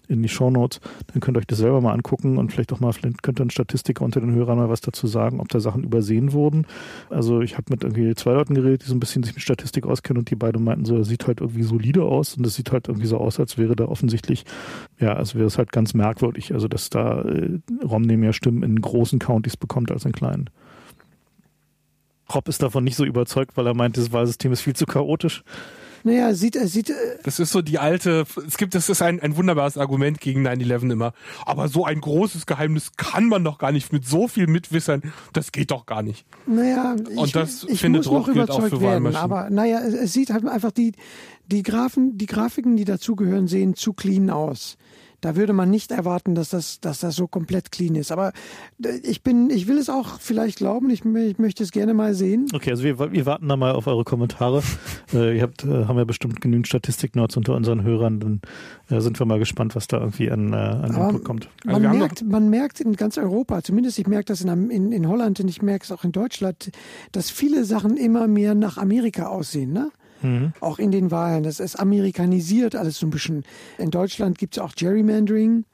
in 0.09 0.23
die 0.23 0.29
Show 0.29 0.51
Notes, 0.51 0.81
dann 1.13 1.21
könnt 1.21 1.37
ihr 1.37 1.41
euch 1.41 1.47
das 1.47 1.59
selber 1.59 1.81
mal 1.81 1.93
angucken 1.93 2.39
und 2.39 2.53
vielleicht 2.53 2.73
auch 2.73 2.81
mal, 2.81 2.93
vielleicht 2.93 3.23
könnte 3.23 3.43
ein 3.43 3.51
Statistiker 3.51 4.05
unter 4.05 4.21
den 4.21 4.35
Hörern 4.35 4.59
mal 4.59 4.69
was 4.69 4.81
dazu 4.81 5.07
sagen, 5.07 5.41
ob 5.41 5.49
da 5.49 5.61
Sachen 5.61 5.85
übersehen 5.85 6.33
wurden. 6.33 6.67
Also 7.11 7.41
ich 7.41 7.55
habe 7.55 7.65
mit 7.71 7.83
irgendwie 7.83 8.15
zwei 8.15 8.33
Leuten 8.33 8.55
geredet, 8.55 8.83
die 8.83 8.87
so 8.87 8.95
ein 8.95 9.01
bisschen 9.01 9.23
sich 9.23 9.35
mit 9.35 9.43
Statistik 9.43 9.87
auskennen 9.87 10.21
und 10.21 10.31
die 10.31 10.37
beide 10.37 10.59
meinten 10.59 10.85
so, 10.85 10.97
das 10.97 11.09
sieht 11.09 11.27
halt 11.27 11.41
irgendwie 11.41 11.63
solide 11.63 12.05
aus 12.05 12.37
und 12.37 12.47
es 12.47 12.55
sieht 12.55 12.73
halt 12.73 12.89
irgendwie 12.89 13.07
so 13.07 13.19
aus, 13.19 13.41
als 13.41 13.59
wäre 13.59 13.77
da 13.77 13.87
offensichtlich, 13.87 14.45
ja, 14.99 15.13
als 15.13 15.35
wäre 15.35 15.47
es 15.47 15.59
halt 15.59 15.73
ganz 15.73 15.95
merkwürdig, 15.95 16.55
also 16.55 16.69
dass 16.69 16.91
da 16.91 17.23
äh, 17.23 17.59
Romney 17.85 18.17
mehr 18.17 18.33
Stimmen 18.33 18.63
in 18.63 18.81
großen 18.81 19.19
Countys 19.19 19.57
bekommt 19.57 19.91
als 19.91 20.05
in 20.05 20.13
kleinen. 20.13 20.51
Rob 22.35 22.49
ist 22.49 22.63
davon 22.63 22.85
nicht 22.85 22.97
so 22.97 23.05
überzeugt, 23.05 23.57
weil 23.57 23.67
er 23.67 23.75
meint, 23.75 23.97
das 23.97 24.13
Wahlsystem 24.13 24.53
ist 24.53 24.63
viel 24.63 24.75
zu 24.75 24.87
chaotisch. 24.87 25.45
Naja, 26.07 26.35
sieht, 26.35 26.55
er 26.55 26.69
sieht. 26.69 26.91
Äh, 26.91 26.95
das 27.25 27.41
ist 27.41 27.51
so 27.51 27.63
die 27.63 27.81
alte, 27.81 28.27
es 28.47 28.57
gibt, 28.59 28.77
das 28.77 28.89
ist 28.89 29.03
ein, 29.03 29.19
ein 29.19 29.37
wunderbares 29.37 29.77
Argument 29.77 30.21
gegen 30.21 30.47
9-11 30.47 30.93
immer. 30.93 31.15
Aber 31.45 31.67
so 31.67 31.85
ein 31.85 32.01
großes 32.01 32.47
Geheimnis 32.47 32.93
kann 32.97 33.27
man 33.27 33.43
doch 33.43 33.59
gar 33.59 33.73
nicht 33.73 33.93
mit 33.93 34.07
so 34.07 34.29
viel 34.29 34.47
Mitwissern. 34.47 35.03
Das 35.33 35.51
geht 35.51 35.73
doch 35.73 35.85
gar 35.85 36.05
nicht. 36.05 36.25
Naja, 36.47 36.93
und 36.93 37.27
ich, 37.27 37.33
das 37.33 37.65
ich 37.65 37.81
findet 37.81 38.07
muss 38.07 38.13
noch 38.13 38.29
überzeugt 38.29 38.81
werden. 38.81 39.17
Aber 39.17 39.51
naja, 39.51 39.81
es, 39.81 39.95
es 39.95 40.13
sieht 40.13 40.31
halt 40.31 40.47
einfach 40.47 40.71
die, 40.71 40.93
die 41.51 41.65
Graphen, 41.65 42.17
die 42.17 42.27
Grafiken, 42.27 42.77
die 42.77 42.85
dazugehören, 42.85 43.49
sehen 43.49 43.75
zu 43.75 43.93
clean 43.93 44.31
aus. 44.31 44.77
Da 45.21 45.37
würde 45.37 45.53
man 45.53 45.71
nicht 45.71 45.91
erwarten, 45.91 46.35
dass 46.35 46.51
das, 46.51 46.81
dass 46.81 47.01
das 47.01 47.17
so 47.17 47.27
komplett 47.27 47.73
clean 47.73 47.95
ist. 47.95 48.13
Aber 48.13 48.33
äh, 48.83 48.97
ich 49.03 49.23
bin, 49.23 49.51
ich 49.51 49.67
will 49.67 49.79
es 49.79 49.89
auch 49.89 50.21
vielleicht 50.21 50.59
glauben. 50.59 50.91
Ich, 50.91 51.05
ich 51.05 51.39
möchte 51.39 51.63
es 51.63 51.73
gerne 51.73 51.95
mal 51.95 52.15
sehen. 52.15 52.47
Okay, 52.55 52.71
also 52.71 52.85
wir, 52.85 53.13
wir 53.13 53.27
warten 53.27 53.49
da 53.49 53.57
mal 53.57 53.73
auf 53.73 53.87
eure 53.87 54.05
Kommentare. 54.05 54.63
äh, 55.13 55.37
ihr 55.37 55.43
habt, 55.43 55.65
äh, 55.65 55.87
haben 55.87 55.99
ja 55.99 56.05
bestimmt 56.05 56.41
genügend 56.41 56.69
Statistik-Notes 56.69 57.37
unter 57.37 57.55
unseren 57.55 57.83
Hörern. 57.83 58.21
Dann 58.21 58.41
äh, 58.91 59.01
sind 59.01 59.19
wir 59.19 59.27
mal 59.27 59.39
gespannt, 59.39 59.75
was 59.75 59.87
da 59.87 59.99
irgendwie 59.99 60.31
an, 60.31 60.53
äh, 60.53 60.57
an 60.57 60.95
Aber 60.95 61.09
Input 61.09 61.25
kommt. 61.25 61.49
Also 61.67 61.81
Man, 61.81 61.99
merkt, 61.99 62.25
man 62.25 62.51
merkt 62.51 62.81
in 62.81 62.95
ganz 62.95 63.19
Europa, 63.19 63.63
zumindest 63.63 63.99
ich 63.99 64.07
merke 64.07 64.27
das 64.27 64.41
in, 64.43 64.71
in, 64.71 64.93
in 64.93 65.09
Holland 65.09 65.41
und 65.41 65.49
ich 65.49 65.63
merke 65.63 65.85
es 65.85 65.93
auch 65.93 66.05
in 66.05 66.13
Deutschland, 66.13 66.71
dass 67.13 67.31
viele 67.31 67.65
Sachen 67.65 67.97
immer 67.97 68.29
mehr 68.29 68.55
nach 68.55 68.77
Amerika 68.77 69.27
aussehen. 69.27 69.73
Ne? 69.73 69.91
Mhm. 70.23 70.53
Auch 70.61 70.79
in 70.79 70.91
den 70.91 71.11
Wahlen. 71.11 71.43
Das 71.43 71.61
ist 71.61 71.77
amerikanisiert 71.77 72.75
alles 72.75 72.99
so 72.99 73.07
ein 73.07 73.11
bisschen. 73.11 73.45
In 73.79 73.91
Deutschland 73.91 74.39
gibt 74.39 74.57
es 74.57 74.63
auch 74.63 74.75
Gerrymandering. 74.75 75.65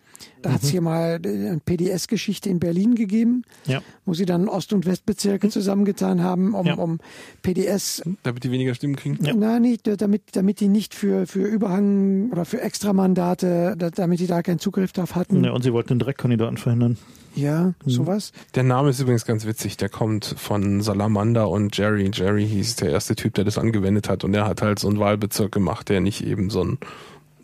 Da 0.43 0.49
Mhm. 0.51 0.55
hat 0.55 0.63
es 0.63 0.69
hier 0.71 0.81
mal 0.81 1.21
eine 1.25 1.61
PDS-Geschichte 1.65 2.49
in 2.51 2.59
Berlin 2.59 2.95
gegeben, 2.95 3.43
Ja. 3.67 3.81
wo 4.05 4.15
sie 4.15 4.27
dann 4.27 4.49
Ost- 4.49 4.73
und 4.73 4.87
Westbezirke 4.87 5.49
zusammengetan 5.51 6.23
haben, 6.23 6.55
um, 6.55 6.67
Ja. 6.67 6.75
um 6.75 6.99
PDS, 7.43 8.03
Damit 8.23 8.45
die 8.45 8.51
weniger 8.51 8.75
Stimmen 8.75 8.97
kriegen. 8.97 9.19
Ja. 9.25 9.33
na 9.37 9.61
nicht, 9.61 9.87
damit, 10.01 10.23
damit 10.33 10.61
die 10.61 10.69
nicht 10.69 10.95
für, 10.95 11.27
für 11.27 11.43
Überhang 11.47 12.31
oder 12.33 12.45
für 12.45 12.61
Extramandate, 12.61 13.75
da- 13.77 13.91
damit 13.91 14.21
die 14.21 14.27
da 14.27 14.43
keinen 14.43 14.59
Zugriff 14.59 14.93
drauf 14.93 15.15
hatten. 15.15 15.43
Ja, 15.45 15.53
und 15.53 15.63
sie 15.63 15.73
wollten 15.73 15.91
den 15.91 15.99
Direktkandidaten 16.01 16.57
verhindern. 16.57 16.97
Ja, 17.35 17.73
Mhm. 17.85 17.91
sowas. 17.91 18.33
Der 18.55 18.63
Name 18.63 18.91
ist 18.91 19.01
übrigens 19.01 19.25
ganz 19.25 19.47
witzig. 19.47 19.77
Der 19.79 19.89
kommt 19.89 20.35
von 20.37 20.83
Salamander 20.83 21.49
und 21.49 21.77
Jerry. 21.77 22.11
Jerry 22.13 22.47
hieß 22.47 22.77
der 22.77 22.91
erste 22.91 23.15
Typ, 23.17 23.35
der 23.35 23.45
das 23.45 23.57
angewendet 23.57 24.09
hat. 24.11 24.23
Und 24.25 24.33
der 24.33 24.47
hat 24.47 24.61
halt 24.61 24.79
so 24.79 24.89
einen 24.89 24.99
Wahlbezirk 24.99 25.51
gemacht, 25.51 25.89
der 25.89 26.01
nicht 26.03 26.25
eben 26.27 26.51
so 26.51 26.63
ein, 26.63 26.79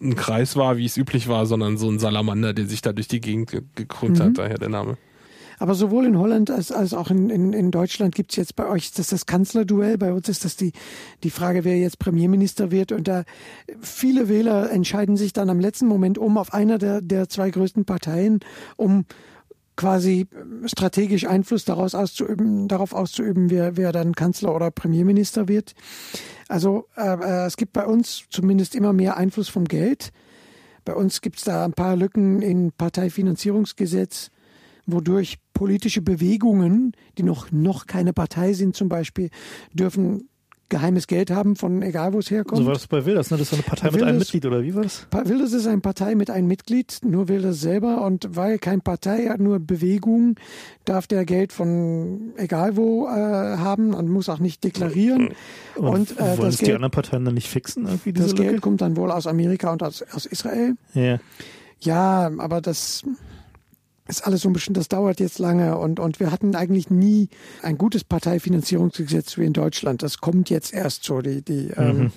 ein 0.01 0.15
Kreis 0.17 0.57
war, 0.57 0.77
wie 0.77 0.85
es 0.87 0.97
üblich 0.97 1.29
war, 1.29 1.47
sondern 1.47 1.77
so 1.77 1.91
ein 1.91 1.99
Salamander, 1.99 2.53
der 2.55 2.67
sich 2.67 2.83
da 2.83 2.93
durch 2.93 3.09
die 3.09 3.21
Gegend 3.21 3.51
ge 3.51 3.63
gekrümmt 3.75 4.19
Mhm. 4.19 4.23
hat. 4.23 4.39
Daher 4.39 4.59
der 4.59 4.69
Name. 4.69 4.97
Aber 5.61 5.75
sowohl 5.75 6.07
in 6.07 6.17
Holland 6.17 6.51
als, 6.53 6.71
als 6.71 6.95
auch 6.95 7.11
in, 7.11 7.31
in, 7.31 7.53
in 7.53 7.73
Deutschland 7.73 8.15
gibt's 8.15 8.37
jetzt 8.37 8.55
bei 8.55 8.69
euch 8.69 8.93
das, 8.93 9.09
das 9.09 9.27
Kanzlerduell. 9.27 9.99
Bei 9.99 10.13
uns 10.13 10.29
ist 10.29 10.45
das 10.45 10.55
die, 10.55 10.73
die 11.25 11.31
Frage, 11.31 11.65
wer 11.65 11.77
jetzt 11.79 11.99
Premierminister 11.99 12.71
wird. 12.71 12.93
Und 12.93 13.09
da 13.09 13.25
viele 13.81 14.29
Wähler 14.29 14.71
entscheiden 14.71 15.17
sich 15.17 15.33
dann 15.33 15.51
am 15.51 15.59
letzten 15.59 15.87
Moment 15.89 16.17
um 16.17 16.39
auf 16.39 16.55
einer 16.55 16.79
der, 16.79 17.01
der 17.01 17.29
zwei 17.29 17.51
größten 17.51 17.85
Parteien, 17.85 18.39
um 18.77 19.05
quasi 19.79 20.27
strategisch 20.65 21.25
Einfluss 21.27 21.65
daraus 21.65 21.95
auszuüben, 21.95 22.67
darauf 22.67 22.93
auszuüben, 22.93 23.49
wer, 23.49 23.77
wer 23.77 23.93
dann 23.93 24.15
Kanzler 24.15 24.55
oder 24.55 24.73
Premierminister 24.73 25.47
wird. 25.47 25.75
Also 26.49 26.89
äh, 26.97 27.15
äh, 27.15 27.47
es 27.47 27.57
gibt 27.57 27.73
bei 27.73 27.87
uns 27.87 28.25
zumindest 28.29 28.75
immer 28.75 28.93
mehr 28.93 29.17
Einfluss 29.17 29.49
vom 29.49 29.67
Geld. 29.67 30.11
Bei 30.85 30.95
uns 30.95 31.21
gibt's 31.21 31.45
da 31.45 31.65
ein 31.65 31.75
paar 31.75 31.95
Lücken 31.95 32.43
im 32.43 32.73
Parteifinanzierungsgesetz 32.73 34.31
wodurch 34.89 35.39
politische 35.53 36.03
Bewegungen, 36.03 36.93
die 37.19 37.23
noch, 37.23 37.53
noch 37.53 37.87
keine 37.87 38.13
Partei 38.13 38.55
sind 38.55 38.75
zum 38.75 38.89
Beispiel, 38.89 39.31
dürfen 39.73 40.28
geheimes 40.69 41.07
Geld 41.07 41.31
haben 41.31 41.57
von 41.57 41.83
egal 41.83 42.13
wo 42.13 42.19
es 42.19 42.31
herkommt. 42.31 42.59
So 42.59 42.67
war 42.67 42.75
das 42.75 42.87
bei 42.87 43.05
Wilders, 43.07 43.31
ne? 43.31 43.39
Das 43.39 43.49
ist 43.49 43.55
eine 43.55 43.63
Partei 43.63 43.87
mit 43.87 43.95
Wilders- 43.95 44.09
einem 44.09 44.19
Mitglied, 44.19 44.47
oder 44.47 44.63
wie 44.63 44.75
war 44.75 44.83
das? 44.83 45.07
Wilders 45.25 45.53
ist 45.53 45.67
eine 45.67 45.81
Partei 45.81 46.15
mit 46.15 46.31
einem 46.31 46.49
Mitglied, 46.49 47.01
nur 47.05 47.29
Wilders 47.29 47.61
selber 47.61 48.05
und 48.05 48.37
weil 48.37 48.59
kein 48.59 48.81
Partei 48.81 49.29
hat, 49.29 49.41
nur 49.41 49.59
Bewegung, 49.61 50.37
darf 50.85 51.07
der 51.07 51.25
Geld 51.25 51.53
von 51.53 52.33
egal 52.37 52.77
wo 52.77 53.07
äh, 53.07 53.11
haben 53.11 53.95
und 53.95 54.09
muss 54.09 54.29
auch 54.29 54.39
nicht 54.41 54.63
deklarieren. 54.65 55.31
Und, 55.77 56.13
äh, 56.19 56.21
wollen 56.21 56.41
das, 56.41 56.55
es 56.55 56.57
die 56.59 56.65
Geld, 56.67 56.77
anderen 56.77 56.91
Parteien 56.93 57.25
dann 57.25 57.35
nicht 57.35 57.49
fixen, 57.49 57.87
irgendwie 57.87 58.13
diese 58.13 58.27
das 58.29 58.35
Geld 58.35 58.51
Lücke? 58.51 58.61
kommt 58.61 58.81
dann 58.81 58.97
wohl 58.97 59.11
aus 59.11 59.27
Amerika 59.27 59.73
und 59.73 59.83
aus, 59.83 60.05
aus 60.13 60.27
Israel. 60.27 60.75
Ja. 60.95 61.19
Ja, 61.81 62.31
aber 62.39 62.61
das 62.61 63.05
ist 64.09 64.27
alles 64.27 64.41
so 64.41 64.49
ein 64.49 64.53
bisschen, 64.53 64.75
das 64.75 64.89
dauert 64.89 65.21
jetzt 65.21 65.39
lange 65.39 65.77
und, 65.77 66.01
und 66.01 66.19
wir 66.19 66.33
hatten 66.33 66.55
eigentlich 66.55 66.91
nie 66.91 67.29
ein 67.63 67.79
gutes 67.79 68.05
Parteifinanzierungsgesetz 68.05 69.37
wie 69.37 69.45
in 69.45 69.53
Deutschland. 69.53 70.03
Das 70.03 70.19
kommt 70.19 70.51
jetzt 70.51 70.73
erst 70.73 71.05
so, 71.05 71.21
die, 71.21 71.43
die, 71.43 71.71
ähm, 71.77 72.11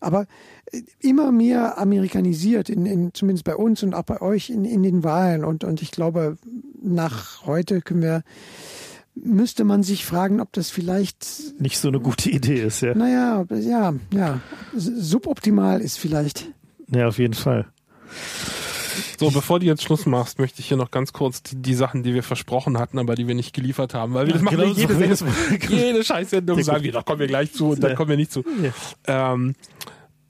aber 0.00 0.26
äh, 0.72 0.82
immer 1.00 1.32
mehr 1.32 1.78
amerikanisiert, 1.78 2.70
in, 2.70 2.86
in, 2.86 3.14
zumindest 3.14 3.44
bei 3.44 3.54
uns 3.54 3.82
und 3.82 3.94
auch 3.94 4.02
bei 4.02 4.20
euch 4.20 4.50
in, 4.50 4.64
in 4.64 4.82
den 4.82 5.04
Wahlen 5.04 5.44
und, 5.44 5.62
und 5.62 5.82
ich 5.82 5.90
glaube, 5.90 6.38
nach 6.82 7.44
heute 7.44 7.82
können 7.82 8.02
wir, 8.02 8.22
müsste 9.14 9.64
man 9.64 9.82
sich 9.82 10.04
fragen, 10.06 10.40
ob 10.40 10.52
das 10.52 10.70
vielleicht 10.70 11.60
Nicht 11.60 11.78
so 11.78 11.88
eine 11.88 12.00
gute 12.00 12.30
Idee 12.30 12.62
ist, 12.62 12.80
ja. 12.80 12.94
naja, 12.94 13.44
ja, 13.50 13.94
ja, 14.12 14.40
suboptimal 14.74 15.80
ist 15.82 15.98
vielleicht. 15.98 16.50
Ja, 16.90 17.08
auf 17.08 17.18
jeden 17.18 17.34
Fall. 17.34 17.66
So, 19.18 19.30
bevor 19.30 19.60
du 19.60 19.66
jetzt 19.66 19.82
Schluss 19.82 20.06
machst, 20.06 20.38
möchte 20.38 20.60
ich 20.60 20.68
hier 20.68 20.76
noch 20.76 20.90
ganz 20.90 21.12
kurz 21.12 21.42
die, 21.42 21.56
die 21.56 21.74
Sachen, 21.74 22.02
die 22.02 22.14
wir 22.14 22.22
versprochen 22.22 22.78
hatten, 22.78 22.98
aber 22.98 23.14
die 23.14 23.26
wir 23.26 23.34
nicht 23.34 23.54
geliefert 23.54 23.94
haben, 23.94 24.14
weil 24.14 24.26
wir 24.26 24.34
das 24.34 24.42
machen 24.42 24.58
genau, 24.58 24.72
jede, 24.72 24.94
so 25.16 25.26
jede, 25.26 25.66
jede 25.68 26.04
Scheißsendung 26.04 26.62
sagen 26.62 26.84
wir, 26.84 26.92
da 26.92 27.02
kommen 27.02 27.20
wir 27.20 27.26
gleich 27.26 27.52
zu 27.52 27.70
und 27.70 27.82
dann 27.82 27.94
kommen 27.94 28.10
wir 28.10 28.16
nicht 28.16 28.32
zu. 28.32 28.44
Ähm, 29.06 29.54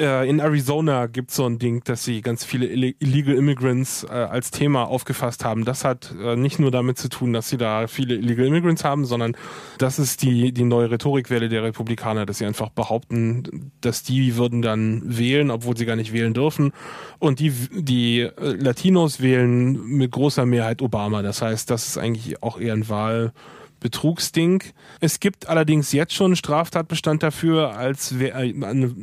äh, 0.01 0.29
in 0.29 0.39
Arizona 0.41 1.07
gibt 1.07 1.31
es 1.31 1.37
so 1.37 1.47
ein 1.47 1.59
Ding, 1.59 1.83
dass 1.85 2.05
sie 2.05 2.21
ganz 2.21 2.45
viele 2.45 2.67
Ille- 2.67 2.95
Illegal 2.99 3.35
Immigrants 3.35 4.05
äh, 4.05 4.13
als 4.13 4.51
Thema 4.51 4.85
aufgefasst 4.85 5.45
haben. 5.45 5.65
Das 5.65 5.85
hat 5.85 6.15
äh, 6.21 6.37
nicht 6.37 6.59
nur 6.59 6.71
damit 6.71 6.99
zu 6.99 7.09
tun, 7.09 7.33
dass 7.33 7.49
sie 7.49 7.57
da 7.57 7.87
viele 7.87 8.15
Illegal 8.15 8.47
Immigrants 8.47 8.85
haben, 8.85 9.05
sondern 9.05 9.37
das 9.79 9.99
ist 9.99 10.23
die, 10.23 10.53
die 10.53 10.65
neue 10.65 10.91
Rhetorikwelle 10.91 11.49
der 11.49 11.63
Republikaner, 11.63 12.27
dass 12.27 12.39
sie 12.39 12.47
einfach 12.47 12.71
behaupten, 12.71 13.73
dass 13.81 14.03
die 14.03 14.37
würden 14.37 14.63
dann 14.63 15.03
wählen, 15.05 15.51
obwohl 15.51 15.77
sie 15.77 15.87
gar 15.87 15.97
nicht 15.97 16.13
wählen 16.13 16.35
dürfen. 16.35 16.73
Und 17.19 17.41
die, 17.41 17.51
die 17.51 18.21
äh, 18.21 18.33
Latinos 18.37 19.21
wählen 19.21 19.85
mit 19.87 20.11
großer 20.11 20.47
Mehrheit 20.47 20.83
Obama. 20.83 21.23
Das 21.23 21.43
heißt, 21.43 21.71
das 21.71 21.89
ist 21.89 21.99
eigentlich 21.99 22.43
auch 22.43 22.59
eher 22.59 22.75
ein 22.75 22.89
Wahl. 22.89 23.33
Betrugsding. 23.81 24.63
Es 25.01 25.21
gibt 25.21 25.49
allerdings 25.49 25.93
jetzt 25.93 26.13
schon 26.15 26.27
einen 26.27 26.37
Straftatbestand 26.37 27.23
dafür, 27.23 27.77
als 27.77 28.13
äh, 28.13 28.55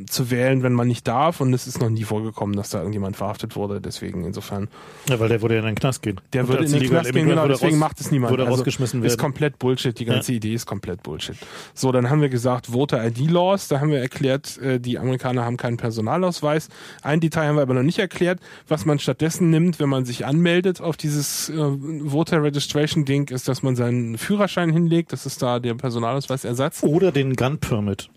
zu 0.07 0.29
wählen, 0.31 0.63
wenn 0.63 0.73
man 0.73 0.87
nicht 0.87 1.07
darf. 1.07 1.41
Und 1.41 1.53
es 1.53 1.67
ist 1.67 1.79
noch 1.79 1.89
nie 1.89 2.03
vorgekommen, 2.03 2.55
dass 2.55 2.69
da 2.71 2.79
irgendjemand 2.79 3.15
verhaftet 3.15 3.55
wurde. 3.55 3.81
Deswegen 3.81 4.23
insofern, 4.25 4.67
Ja, 5.09 5.19
weil 5.19 5.29
der 5.29 5.41
würde 5.41 5.55
ja 5.55 5.59
in 5.61 5.65
den 5.67 5.75
Knast 5.75 6.01
gehen. 6.01 6.19
der 6.33 6.47
würde 6.47 6.65
in 6.65 6.71
den 6.71 6.83
Knast 6.89 7.11
gehen, 7.13 7.27
genau, 7.27 7.47
deswegen 7.47 7.73
raus- 7.73 7.79
macht 7.79 7.99
es 8.01 8.11
niemand. 8.11 8.31
Würde 8.31 8.43
Also, 8.43 8.55
rausgeschmissen 8.57 9.01
Ist 9.03 9.11
werden. 9.13 9.19
komplett 9.21 9.59
Bullshit. 9.59 9.97
Die 9.97 10.05
ganze 10.05 10.33
Idee 10.33 10.53
ist 10.53 10.65
komplett 10.65 11.03
Bullshit. 11.03 11.35
So, 11.73 11.91
dann 11.91 12.09
haben 12.09 12.21
wir 12.21 12.29
gesagt, 12.29 12.67
Voter 12.67 13.05
ID 13.05 13.29
Laws. 13.29 13.67
Da 13.67 13.79
haben 13.79 13.89
wir 13.91 13.99
erklärt, 13.99 14.57
äh, 14.59 14.79
die 14.79 14.97
Amerikaner 14.99 15.45
haben 15.45 15.57
keinen 15.57 15.77
Personalausweis. 15.77 16.69
Ein 17.01 17.19
Detail 17.19 17.47
haben 17.47 17.55
wir 17.55 17.61
aber 17.61 17.73
noch 17.73 17.83
nicht 17.83 17.99
erklärt. 17.99 18.39
Was 18.67 18.85
man 18.85 18.99
stattdessen 18.99 19.49
nimmt, 19.49 19.79
wenn 19.79 19.89
man 19.89 20.05
sich 20.05 20.25
anmeldet 20.25 20.81
auf 20.81 20.97
dieses 20.97 21.49
äh, 21.49 21.53
Voter 22.05 22.43
Registration 22.43 23.05
Ding, 23.05 23.29
ist, 23.29 23.47
dass 23.47 23.63
man 23.63 23.75
seinen 23.75 24.17
Führerschein 24.17 24.62
hinlegt. 24.71 25.11
Das 25.13 25.25
ist 25.25 25.41
da 25.41 25.59
der 25.59 25.73
Personalausweisersatz. 25.75 26.83
Oder 26.83 27.11
den 27.11 27.35
Gun 27.35 27.57
Permit. 27.59 28.09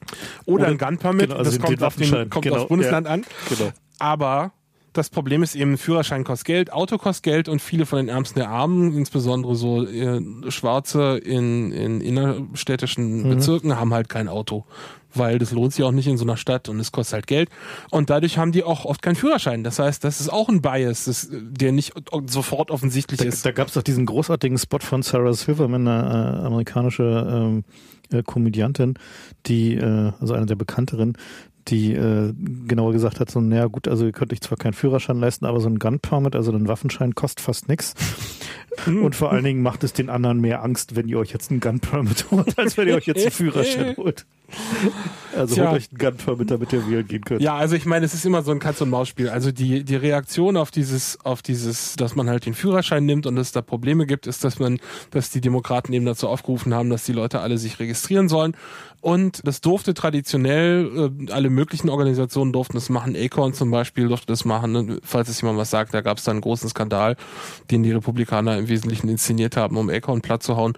Oder, 0.44 0.54
Oder- 0.64 0.66
ein 0.68 0.78
Gun 0.78 0.98
Permit. 0.98 1.26
genau, 1.28 1.36
also 1.38 1.50
das 1.50 1.58
den- 1.58 1.62
kommt, 1.64 1.80
den 1.80 1.84
auf, 1.86 1.96
den, 1.96 2.30
kommt 2.30 2.44
Genau, 2.44 2.56
aufs 2.56 2.68
Bundesland 2.68 3.06
ja. 3.06 3.12
an. 3.14 3.24
Genau. 3.48 3.70
Aber 3.98 4.52
das 4.96 5.10
Problem 5.10 5.42
ist 5.42 5.54
eben, 5.54 5.76
Führerschein 5.78 6.24
kostet 6.24 6.46
Geld, 6.46 6.72
Auto 6.72 6.98
kostet 6.98 7.22
Geld 7.24 7.48
und 7.48 7.60
viele 7.60 7.86
von 7.86 7.98
den 7.98 8.08
Ärmsten 8.08 8.38
der 8.40 8.48
Armen, 8.50 8.96
insbesondere 8.96 9.54
so 9.54 9.86
äh, 9.86 10.20
Schwarze 10.50 11.18
in, 11.18 11.72
in 11.72 12.00
innerstädtischen 12.00 13.24
Mhm. 13.24 13.28
Bezirken, 13.28 13.76
haben 13.78 13.92
halt 13.92 14.08
kein 14.08 14.28
Auto. 14.28 14.64
Weil 15.14 15.38
das 15.38 15.50
lohnt 15.52 15.72
sich 15.72 15.82
auch 15.84 15.92
nicht 15.92 16.06
in 16.08 16.18
so 16.18 16.24
einer 16.24 16.36
Stadt 16.36 16.68
und 16.68 16.78
es 16.78 16.92
kostet 16.92 17.14
halt 17.14 17.26
Geld. 17.26 17.48
Und 17.90 18.10
dadurch 18.10 18.36
haben 18.36 18.52
die 18.52 18.62
auch 18.64 18.84
oft 18.84 19.00
keinen 19.00 19.16
Führerschein. 19.16 19.64
Das 19.64 19.78
heißt, 19.78 20.04
das 20.04 20.20
ist 20.20 20.30
auch 20.30 20.48
ein 20.50 20.60
Bias, 20.60 21.06
das, 21.06 21.28
der 21.32 21.72
nicht 21.72 21.94
sofort 22.26 22.70
offensichtlich 22.70 23.20
Da, 23.20 23.24
ist. 23.26 23.46
da 23.46 23.52
gab 23.52 23.68
es 23.68 23.74
doch 23.74 23.82
diesen 23.82 24.04
großartigen 24.04 24.58
Spot 24.58 24.78
von 24.80 25.02
Sarah 25.02 25.32
Silverman, 25.32 25.88
eine 25.88 26.40
äh, 26.42 26.46
amerikanische 26.46 27.26
ähm, 27.30 27.64
äh, 28.12 28.22
Komödiantin, 28.22 28.94
die, 29.46 29.74
äh, 29.76 30.12
also 30.20 30.34
eine 30.34 30.44
der 30.46 30.56
bekannteren, 30.56 31.16
die 31.68 31.92
äh, 31.92 32.32
genauer 32.66 32.92
gesagt 32.92 33.20
hat, 33.20 33.30
so, 33.30 33.40
naja 33.40 33.66
gut, 33.66 33.88
also 33.88 34.06
ihr 34.06 34.12
könnt 34.12 34.32
euch 34.32 34.40
zwar 34.40 34.58
keinen 34.58 34.72
Führerschein 34.72 35.18
leisten, 35.18 35.46
aber 35.46 35.60
so 35.60 35.68
ein 35.68 35.78
Gun 35.78 36.00
Permit, 36.00 36.36
also 36.36 36.52
ein 36.52 36.68
Waffenschein, 36.68 37.14
kostet 37.14 37.40
fast 37.40 37.68
nichts. 37.68 37.94
Und 38.86 39.14
vor 39.14 39.32
allen 39.32 39.44
Dingen 39.44 39.62
macht 39.62 39.84
es 39.84 39.92
den 39.92 40.10
anderen 40.10 40.40
mehr 40.40 40.62
Angst, 40.62 40.96
wenn 40.96 41.08
ihr 41.08 41.18
euch 41.18 41.32
jetzt 41.32 41.50
einen 41.50 41.60
Gun 41.60 41.80
Permit 41.80 42.26
holt, 42.30 42.58
als 42.58 42.76
wenn 42.76 42.88
ihr 42.88 42.96
euch 42.96 43.06
jetzt 43.06 43.22
einen 43.22 43.30
Führerschein 43.30 43.96
holt. 43.96 44.26
Also 45.36 45.54
Tja. 45.54 45.70
holt 45.70 45.76
euch 45.78 45.88
einen 45.90 45.98
Gunfer 45.98 46.36
mit, 46.36 46.50
damit 46.50 46.72
ihr 46.72 46.88
wählen 46.88 47.06
gehen 47.06 47.24
könnt. 47.24 47.42
Ja, 47.42 47.56
also 47.56 47.74
ich 47.74 47.84
meine, 47.84 48.06
es 48.06 48.14
ist 48.14 48.24
immer 48.24 48.42
so 48.42 48.52
ein 48.52 48.58
Katz-und-Maus-Spiel. 48.58 49.28
Also 49.28 49.50
die, 49.50 49.82
die 49.84 49.96
Reaktion 49.96 50.56
auf 50.56 50.70
dieses, 50.70 51.18
auf 51.24 51.42
dieses, 51.42 51.96
dass 51.96 52.14
man 52.14 52.28
halt 52.28 52.46
den 52.46 52.54
Führerschein 52.54 53.04
nimmt 53.04 53.26
und 53.26 53.36
es 53.38 53.52
da 53.52 53.62
Probleme 53.62 54.06
gibt, 54.06 54.26
ist, 54.26 54.44
dass 54.44 54.58
man, 54.58 54.78
dass 55.10 55.30
die 55.30 55.40
Demokraten 55.40 55.92
eben 55.92 56.06
dazu 56.06 56.28
aufgerufen 56.28 56.74
haben, 56.74 56.90
dass 56.90 57.04
die 57.04 57.12
Leute 57.12 57.40
alle 57.40 57.58
sich 57.58 57.78
registrieren 57.80 58.28
sollen. 58.28 58.56
Und 59.06 59.46
das 59.46 59.60
durfte 59.60 59.94
traditionell, 59.94 61.12
äh, 61.28 61.30
alle 61.30 61.48
möglichen 61.48 61.90
Organisationen 61.90 62.52
durften 62.52 62.72
das 62.72 62.88
machen. 62.88 63.14
Acorn 63.14 63.54
zum 63.54 63.70
Beispiel 63.70 64.08
durfte 64.08 64.26
das 64.26 64.44
machen. 64.44 64.98
Falls 65.04 65.28
es 65.28 65.40
jemand 65.40 65.60
was 65.60 65.70
sagt, 65.70 65.94
da 65.94 66.00
gab 66.00 66.18
es 66.18 66.24
da 66.24 66.32
einen 66.32 66.40
großen 66.40 66.68
Skandal, 66.68 67.14
den 67.70 67.84
die 67.84 67.92
Republikaner 67.92 68.58
im 68.58 68.66
Wesentlichen 68.66 69.08
inszeniert 69.08 69.56
haben, 69.56 69.76
um 69.76 69.90
Acorn 69.90 70.22
platt 70.22 70.42
zu 70.42 70.56
hauen. 70.56 70.76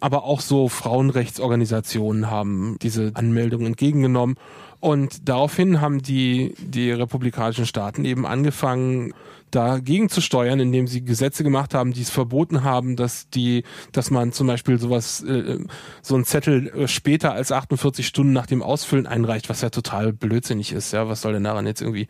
Aber 0.00 0.24
auch 0.24 0.40
so 0.40 0.68
Frauenrechtsorganisationen 0.68 2.28
haben 2.28 2.78
diese 2.82 3.12
Anmeldung 3.14 3.64
entgegengenommen. 3.64 4.38
Und 4.80 5.28
daraufhin 5.28 5.80
haben 5.80 6.02
die, 6.02 6.54
die 6.58 6.90
republikanischen 6.90 7.64
Staaten 7.64 8.04
eben 8.04 8.26
angefangen, 8.26 9.14
dagegen 9.50 10.08
zu 10.08 10.20
steuern, 10.20 10.60
indem 10.60 10.86
sie 10.86 11.04
Gesetze 11.04 11.44
gemacht 11.44 11.74
haben, 11.74 11.92
die 11.92 12.02
es 12.02 12.10
verboten 12.10 12.64
haben, 12.64 12.96
dass 12.96 13.28
die, 13.30 13.64
dass 13.92 14.10
man 14.10 14.32
zum 14.32 14.46
Beispiel 14.46 14.78
sowas, 14.78 15.22
äh, 15.22 15.58
so 16.02 16.16
ein 16.16 16.24
Zettel 16.24 16.68
äh, 16.68 16.88
später 16.88 17.32
als 17.32 17.52
48 17.52 18.06
Stunden 18.06 18.32
nach 18.32 18.46
dem 18.46 18.62
Ausfüllen 18.62 19.06
einreicht, 19.06 19.48
was 19.48 19.60
ja 19.60 19.70
total 19.70 20.12
blödsinnig 20.12 20.72
ist. 20.72 20.92
Ja, 20.92 21.08
was 21.08 21.22
soll 21.22 21.32
denn 21.32 21.44
daran 21.44 21.66
jetzt 21.66 21.80
irgendwie 21.80 22.08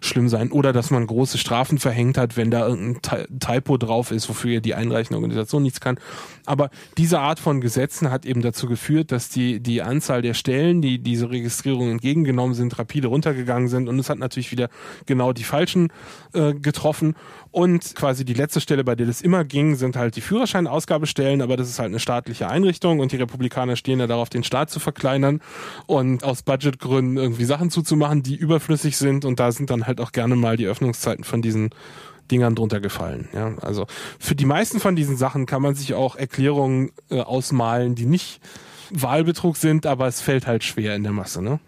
schlimm 0.00 0.28
sein? 0.28 0.50
Oder 0.52 0.72
dass 0.72 0.90
man 0.90 1.06
große 1.06 1.38
Strafen 1.38 1.78
verhängt 1.78 2.18
hat, 2.18 2.36
wenn 2.36 2.50
da 2.50 2.66
irgendein 2.66 3.02
Ty- 3.02 3.26
Typo 3.38 3.76
drauf 3.76 4.10
ist, 4.10 4.28
wofür 4.28 4.52
ja 4.54 4.60
die 4.60 4.74
einreichende 4.74 5.16
Organisation 5.16 5.62
nichts 5.62 5.80
kann. 5.80 5.98
Aber 6.44 6.70
diese 6.98 7.20
Art 7.20 7.40
von 7.40 7.60
Gesetzen 7.60 8.10
hat 8.10 8.24
eben 8.26 8.42
dazu 8.42 8.66
geführt, 8.66 9.12
dass 9.12 9.28
die, 9.28 9.60
die 9.60 9.82
Anzahl 9.82 10.22
der 10.22 10.34
Stellen, 10.34 10.82
die 10.82 10.98
diese 10.98 11.30
Registrierung 11.30 11.90
entgegengenommen 11.90 12.54
sind, 12.54 12.78
rapide 12.78 13.08
runtergegangen 13.08 13.68
sind. 13.68 13.88
Und 13.88 13.98
es 13.98 14.08
hat 14.10 14.18
natürlich 14.18 14.52
wieder 14.52 14.68
genau 15.06 15.32
die 15.32 15.44
falschen 15.44 15.92
äh, 16.32 16.54
getroffen. 16.76 17.16
Und 17.50 17.94
quasi 17.94 18.24
die 18.24 18.34
letzte 18.34 18.60
Stelle, 18.60 18.84
bei 18.84 18.94
der 18.94 19.06
das 19.06 19.22
immer 19.22 19.44
ging, 19.44 19.76
sind 19.76 19.96
halt 19.96 20.16
die 20.16 20.20
Führerscheinausgabestellen, 20.20 21.40
aber 21.40 21.56
das 21.56 21.70
ist 21.70 21.78
halt 21.78 21.88
eine 21.88 22.00
staatliche 22.00 22.48
Einrichtung 22.48 23.00
und 23.00 23.12
die 23.12 23.16
Republikaner 23.16 23.76
stehen 23.76 23.98
ja 23.98 24.06
darauf, 24.06 24.28
den 24.28 24.44
Staat 24.44 24.70
zu 24.70 24.78
verkleinern 24.78 25.40
und 25.86 26.22
aus 26.22 26.42
Budgetgründen 26.42 27.16
irgendwie 27.16 27.44
Sachen 27.44 27.70
zuzumachen, 27.70 28.22
die 28.22 28.36
überflüssig 28.36 28.98
sind. 28.98 29.24
Und 29.24 29.40
da 29.40 29.52
sind 29.52 29.70
dann 29.70 29.86
halt 29.86 30.00
auch 30.00 30.12
gerne 30.12 30.36
mal 30.36 30.56
die 30.56 30.66
Öffnungszeiten 30.66 31.24
von 31.24 31.40
diesen 31.40 31.70
Dingern 32.30 32.54
drunter 32.54 32.80
gefallen. 32.80 33.28
Ja, 33.32 33.54
also 33.62 33.86
für 34.18 34.34
die 34.34 34.44
meisten 34.44 34.78
von 34.78 34.96
diesen 34.96 35.16
Sachen 35.16 35.46
kann 35.46 35.62
man 35.62 35.74
sich 35.74 35.94
auch 35.94 36.16
Erklärungen 36.16 36.90
äh, 37.10 37.20
ausmalen, 37.20 37.94
die 37.94 38.06
nicht 38.06 38.40
Wahlbetrug 38.90 39.56
sind, 39.56 39.86
aber 39.86 40.06
es 40.06 40.20
fällt 40.20 40.46
halt 40.46 40.62
schwer 40.62 40.94
in 40.94 41.04
der 41.04 41.12
Masse. 41.12 41.40
Ne? 41.40 41.58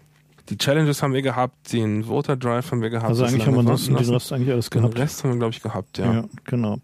Die 0.49 0.57
Challenges 0.57 1.03
haben 1.03 1.13
wir 1.13 1.21
gehabt, 1.21 1.73
den 1.73 2.05
Voter 2.05 2.35
Drive 2.35 2.71
haben 2.71 2.81
wir 2.81 2.89
gehabt. 2.89 3.09
Also 3.09 3.23
eigentlich 3.23 3.45
haben 3.45 3.55
wir 3.55 3.63
das, 3.63 3.89
warten 3.91 4.03
den. 4.03 4.13
Rest 4.13 4.33
eigentlich 4.33 4.51
alles 4.51 4.69
Den 4.69 4.81
gehabt. 4.81 4.97
Rest 4.97 5.23
haben 5.23 5.31
wir, 5.31 5.37
glaube 5.37 5.53
ich, 5.53 5.61
gehabt, 5.61 5.97
ja. 5.97 6.13
Ja, 6.13 6.25
genau. 6.45 6.79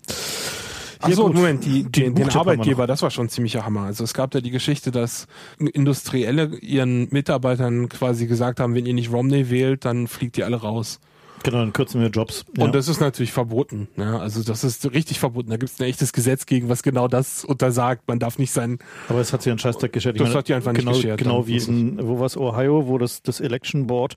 Ach 0.99 1.09
Ja, 1.09 1.15
so, 1.15 1.27
gut. 1.27 1.35
Moment, 1.35 1.65
die, 1.65 1.83
Den 1.83 2.15
den, 2.15 2.15
den 2.15 2.29
Arbeitgeber, 2.29 2.87
das 2.87 3.01
war 3.01 3.11
schon 3.11 3.25
ein 3.25 3.29
ziemlicher 3.29 3.65
Hammer. 3.65 3.81
Also 3.81 4.03
es 4.03 4.13
gab 4.13 4.31
da 4.31 4.41
die 4.41 4.51
Geschichte, 4.51 4.91
dass 4.91 5.27
Industrielle 5.59 6.57
ihren 6.61 7.09
Mitarbeitern 7.11 7.89
quasi 7.89 8.27
gesagt 8.27 8.59
haben, 8.59 8.75
wenn 8.75 8.85
ihr 8.85 8.93
nicht 8.93 9.11
Romney 9.11 9.49
wählt, 9.49 9.85
dann 9.85 10.07
fliegt 10.07 10.37
ihr 10.37 10.45
alle 10.45 10.57
raus. 10.57 10.99
Genau, 11.45 11.59
dann 11.59 11.73
kürzen 11.73 12.01
wir 12.01 12.09
Jobs. 12.09 12.43
Ja. 12.57 12.63
Und 12.63 12.73
das 12.73 12.87
ist 12.87 12.99
natürlich 12.99 13.31
verboten. 13.31 13.87
Ja, 13.97 14.17
also 14.17 14.41
das 14.41 14.63
ist 14.63 14.91
richtig 14.93 15.19
verboten. 15.19 15.51
Da 15.51 15.57
gibt 15.57 15.71
es 15.71 15.79
ein 15.79 15.85
echtes 15.85 16.11
Gesetz 16.11 16.47
gegen, 16.47 16.69
was 16.69 16.81
genau 16.81 17.07
das 17.07 17.45
untersagt. 17.45 18.07
Man 18.07 18.17
darf 18.17 18.39
nicht 18.39 18.51
sein. 18.51 18.79
Aber 19.09 19.19
es 19.19 19.31
hat 19.31 19.43
sich 19.43 19.51
einen 19.51 19.59
Scheißdreck 19.59 19.93
geschert. 19.93 20.15
Ich 20.15 20.23
Das 20.23 20.33
hat 20.33 20.47
die 20.47 20.55
einfach 20.55 20.71
nicht 20.71 20.81
genau, 20.81 20.95
geschert, 20.95 21.19
Genau 21.19 21.45
wie 21.45 21.57
in, 21.57 21.99
wo 22.01 22.17
war 22.17 22.25
es, 22.25 22.35
Ohio, 22.35 22.87
wo 22.87 22.97
das, 22.97 23.21
das 23.21 23.39
Election 23.39 23.85
Board 23.85 24.15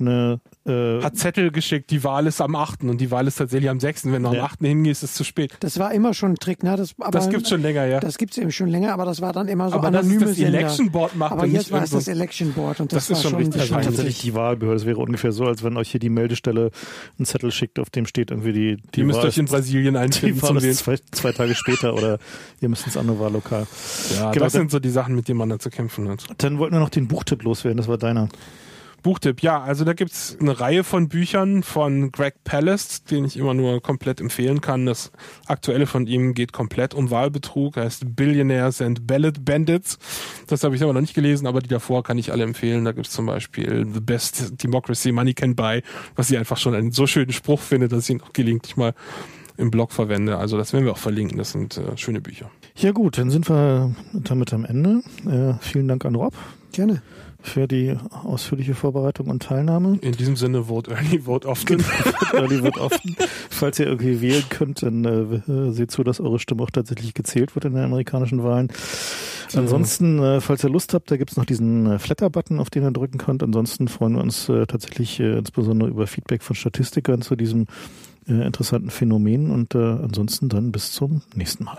eine, 0.00 0.40
äh, 0.66 1.02
Hat 1.02 1.16
Zettel 1.16 1.50
geschickt, 1.50 1.90
die 1.90 2.04
Wahl 2.04 2.26
ist 2.26 2.40
am 2.40 2.54
8. 2.54 2.82
und 2.84 3.00
die 3.00 3.10
Wahl 3.10 3.26
ist 3.26 3.36
tatsächlich 3.36 3.68
am 3.70 3.80
6. 3.80 4.04
Wenn 4.12 4.22
du 4.22 4.32
Ja. 4.32 4.40
am 4.40 4.44
8. 4.46 4.60
hingehst, 4.66 5.02
ist 5.02 5.10
es 5.10 5.16
zu 5.16 5.24
spät. 5.24 5.52
Das 5.60 5.78
war 5.78 5.92
immer 5.92 6.14
schon 6.14 6.32
ein 6.32 6.36
Trick, 6.36 6.62
ne? 6.62 6.76
Das, 6.76 6.94
aber, 6.98 7.10
Das 7.10 7.28
gibt's 7.30 7.48
schon 7.48 7.62
länger, 7.62 7.86
ja. 7.86 8.00
Das 8.00 8.18
gibt's 8.18 8.38
eben 8.38 8.52
schon 8.52 8.68
länger, 8.68 8.92
aber 8.92 9.04
das 9.04 9.20
war 9.20 9.32
dann 9.32 9.48
immer 9.48 9.68
so 9.70 9.76
Aber 9.76 9.88
anonyme 9.88 10.26
das 10.26 10.36
Sender. 10.36 10.58
Election 10.58 10.90
Board 10.90 11.16
macht 11.16 11.32
aber 11.32 11.46
jetzt 11.46 11.54
nicht 11.58 11.72
war 11.72 11.82
es 11.82 11.90
das 11.90 12.08
Election 12.08 12.52
Board 12.52 12.80
und 12.80 12.92
das, 12.92 13.08
Das 13.08 13.18
ist 13.18 13.24
war 13.24 13.30
schon 13.30 13.40
richtig 13.40 13.60
also 13.62 13.74
tatsächlich 13.74 14.20
die 14.20 14.34
Wahlbehörde. 14.34 14.76
Es 14.80 14.86
wäre 14.86 14.98
ungefähr 14.98 15.32
so, 15.32 15.44
als 15.46 15.62
wenn 15.64 15.76
euch 15.76 15.90
hier 15.90 16.00
die 16.00 16.10
Meldestelle 16.10 16.70
einen 17.18 17.26
Zettel 17.26 17.50
schickt, 17.50 17.78
auf 17.78 17.90
dem 17.90 18.06
steht 18.06 18.30
irgendwie 18.30 18.52
die, 18.52 18.76
die 18.94 19.00
Ihr 19.00 19.06
müsst 19.06 19.18
Wahl 19.20 19.26
euch 19.28 19.38
in 19.38 19.46
Brasilien 19.46 19.94
die 19.94 20.00
einfinden 20.00 20.42
Wahl 20.42 20.48
zum 20.48 20.56
Wählen. 20.58 20.70
ist 20.70 20.78
zwei, 20.84 20.96
zwei 21.12 21.32
Tage 21.32 21.54
später 21.54 21.94
oder 21.94 22.18
ihr 22.60 22.68
müsst 22.68 22.86
ins 22.86 22.96
andere 22.96 23.18
Wahllokal. 23.18 23.66
Ja, 24.14 24.30
Genau, 24.32 24.44
das 24.44 24.52
dann- 24.52 24.62
sind 24.62 24.70
so 24.70 24.78
die 24.78 24.90
Sachen, 24.90 25.14
mit 25.14 25.28
denen 25.28 25.38
man 25.38 25.48
da 25.48 25.58
zu 25.58 25.70
kämpfen 25.70 26.08
hat. 26.08 26.24
Dann 26.38 26.58
wollten 26.58 26.74
wir 26.74 26.80
noch 26.80 26.90
den 26.90 27.08
Buchtipp 27.08 27.42
loswerden, 27.42 27.76
das 27.78 27.88
war 27.88 27.98
deiner. 27.98 28.28
Buchtipp, 29.02 29.42
ja, 29.42 29.62
also 29.62 29.84
da 29.84 29.92
gibt's 29.92 30.36
eine 30.40 30.58
Reihe 30.58 30.84
von 30.84 31.08
Büchern 31.08 31.62
von 31.62 32.10
Greg 32.10 32.42
Palast, 32.44 33.10
den 33.10 33.24
ich 33.24 33.36
immer 33.36 33.54
nur 33.54 33.80
komplett 33.80 34.20
empfehlen 34.20 34.60
kann. 34.60 34.86
Das 34.86 35.12
aktuelle 35.46 35.86
von 35.86 36.06
ihm 36.06 36.34
geht 36.34 36.52
komplett 36.52 36.94
um 36.94 37.10
Wahlbetrug, 37.10 37.76
heißt 37.76 38.16
Billionaires 38.16 38.80
and 38.80 39.06
Ballot 39.06 39.44
Bandits. 39.44 39.98
Das 40.46 40.64
habe 40.64 40.74
ich 40.74 40.82
aber 40.82 40.92
noch 40.92 41.00
nicht 41.00 41.14
gelesen, 41.14 41.46
aber 41.46 41.60
die 41.60 41.68
davor 41.68 42.02
kann 42.02 42.18
ich 42.18 42.32
alle 42.32 42.44
empfehlen. 42.44 42.84
Da 42.84 42.92
gibt's 42.92 43.10
zum 43.10 43.26
Beispiel 43.26 43.86
The 43.92 44.00
Best 44.00 44.62
Democracy 44.62 45.12
Money 45.12 45.34
Can 45.34 45.54
Buy, 45.54 45.82
was 46.16 46.30
ich 46.30 46.38
einfach 46.38 46.56
schon 46.56 46.74
einen 46.74 46.92
so 46.92 47.06
schönen 47.06 47.32
Spruch 47.32 47.60
finde, 47.60 47.88
dass 47.88 48.04
ich 48.04 48.16
ihn 48.16 48.20
auch 48.20 48.32
gelegentlich 48.32 48.76
mal 48.76 48.94
im 49.56 49.70
Blog 49.70 49.92
verwende. 49.92 50.38
Also 50.38 50.56
das 50.56 50.72
werden 50.72 50.84
wir 50.84 50.92
auch 50.92 50.98
verlinken. 50.98 51.36
Das 51.36 51.52
sind 51.52 51.76
äh, 51.76 51.96
schöne 51.96 52.20
Bücher. 52.20 52.50
Ja 52.76 52.92
gut, 52.92 53.18
dann 53.18 53.30
sind 53.30 53.48
wir 53.48 53.94
damit 54.12 54.52
am 54.52 54.64
Ende. 54.64 55.02
Äh, 55.26 55.54
vielen 55.60 55.88
Dank 55.88 56.04
an 56.04 56.14
Rob 56.14 56.34
Gerne. 56.72 57.02
Für 57.40 57.68
die 57.68 57.96
ausführliche 58.24 58.74
Vorbereitung 58.74 59.28
und 59.28 59.42
Teilnahme. 59.42 59.98
In 60.00 60.12
diesem 60.12 60.36
Sinne, 60.36 60.64
vote 60.64 60.90
early, 60.90 61.20
vote 61.20 61.48
often. 61.48 61.84
Early 62.32 62.62
wird 62.62 62.78
offen. 62.78 63.16
Falls 63.48 63.78
ihr 63.78 63.86
irgendwie 63.86 64.20
wählen 64.20 64.44
könnt, 64.48 64.82
dann 64.82 65.04
äh, 65.04 65.72
seht 65.72 65.90
zu, 65.90 66.02
dass 66.02 66.20
eure 66.20 66.38
Stimme 66.38 66.62
auch 66.62 66.70
tatsächlich 66.70 67.14
gezählt 67.14 67.54
wird 67.54 67.64
in 67.64 67.74
den 67.74 67.84
amerikanischen 67.84 68.42
Wahlen. 68.42 68.68
Ansonsten, 69.54 70.22
äh, 70.22 70.40
falls 70.40 70.64
ihr 70.64 70.70
Lust 70.70 70.94
habt, 70.94 71.10
da 71.10 71.16
gibt's 71.16 71.36
noch 71.36 71.44
diesen 71.44 71.86
äh, 71.86 71.98
Flatter-Button, 71.98 72.60
auf 72.60 72.70
den 72.70 72.82
ihr 72.82 72.90
drücken 72.90 73.18
könnt. 73.18 73.42
Ansonsten 73.42 73.88
freuen 73.88 74.14
wir 74.14 74.22
uns 74.22 74.48
äh, 74.48 74.66
tatsächlich 74.66 75.20
äh, 75.20 75.38
insbesondere 75.38 75.88
über 75.88 76.06
Feedback 76.06 76.42
von 76.42 76.56
Statistikern 76.56 77.22
zu 77.22 77.36
diesem 77.36 77.66
äh, 78.28 78.46
interessanten 78.46 78.90
Phänomen. 78.90 79.50
Und 79.50 79.74
äh, 79.74 79.78
ansonsten 79.78 80.48
dann 80.48 80.72
bis 80.72 80.92
zum 80.92 81.22
nächsten 81.34 81.64
Mal. 81.64 81.78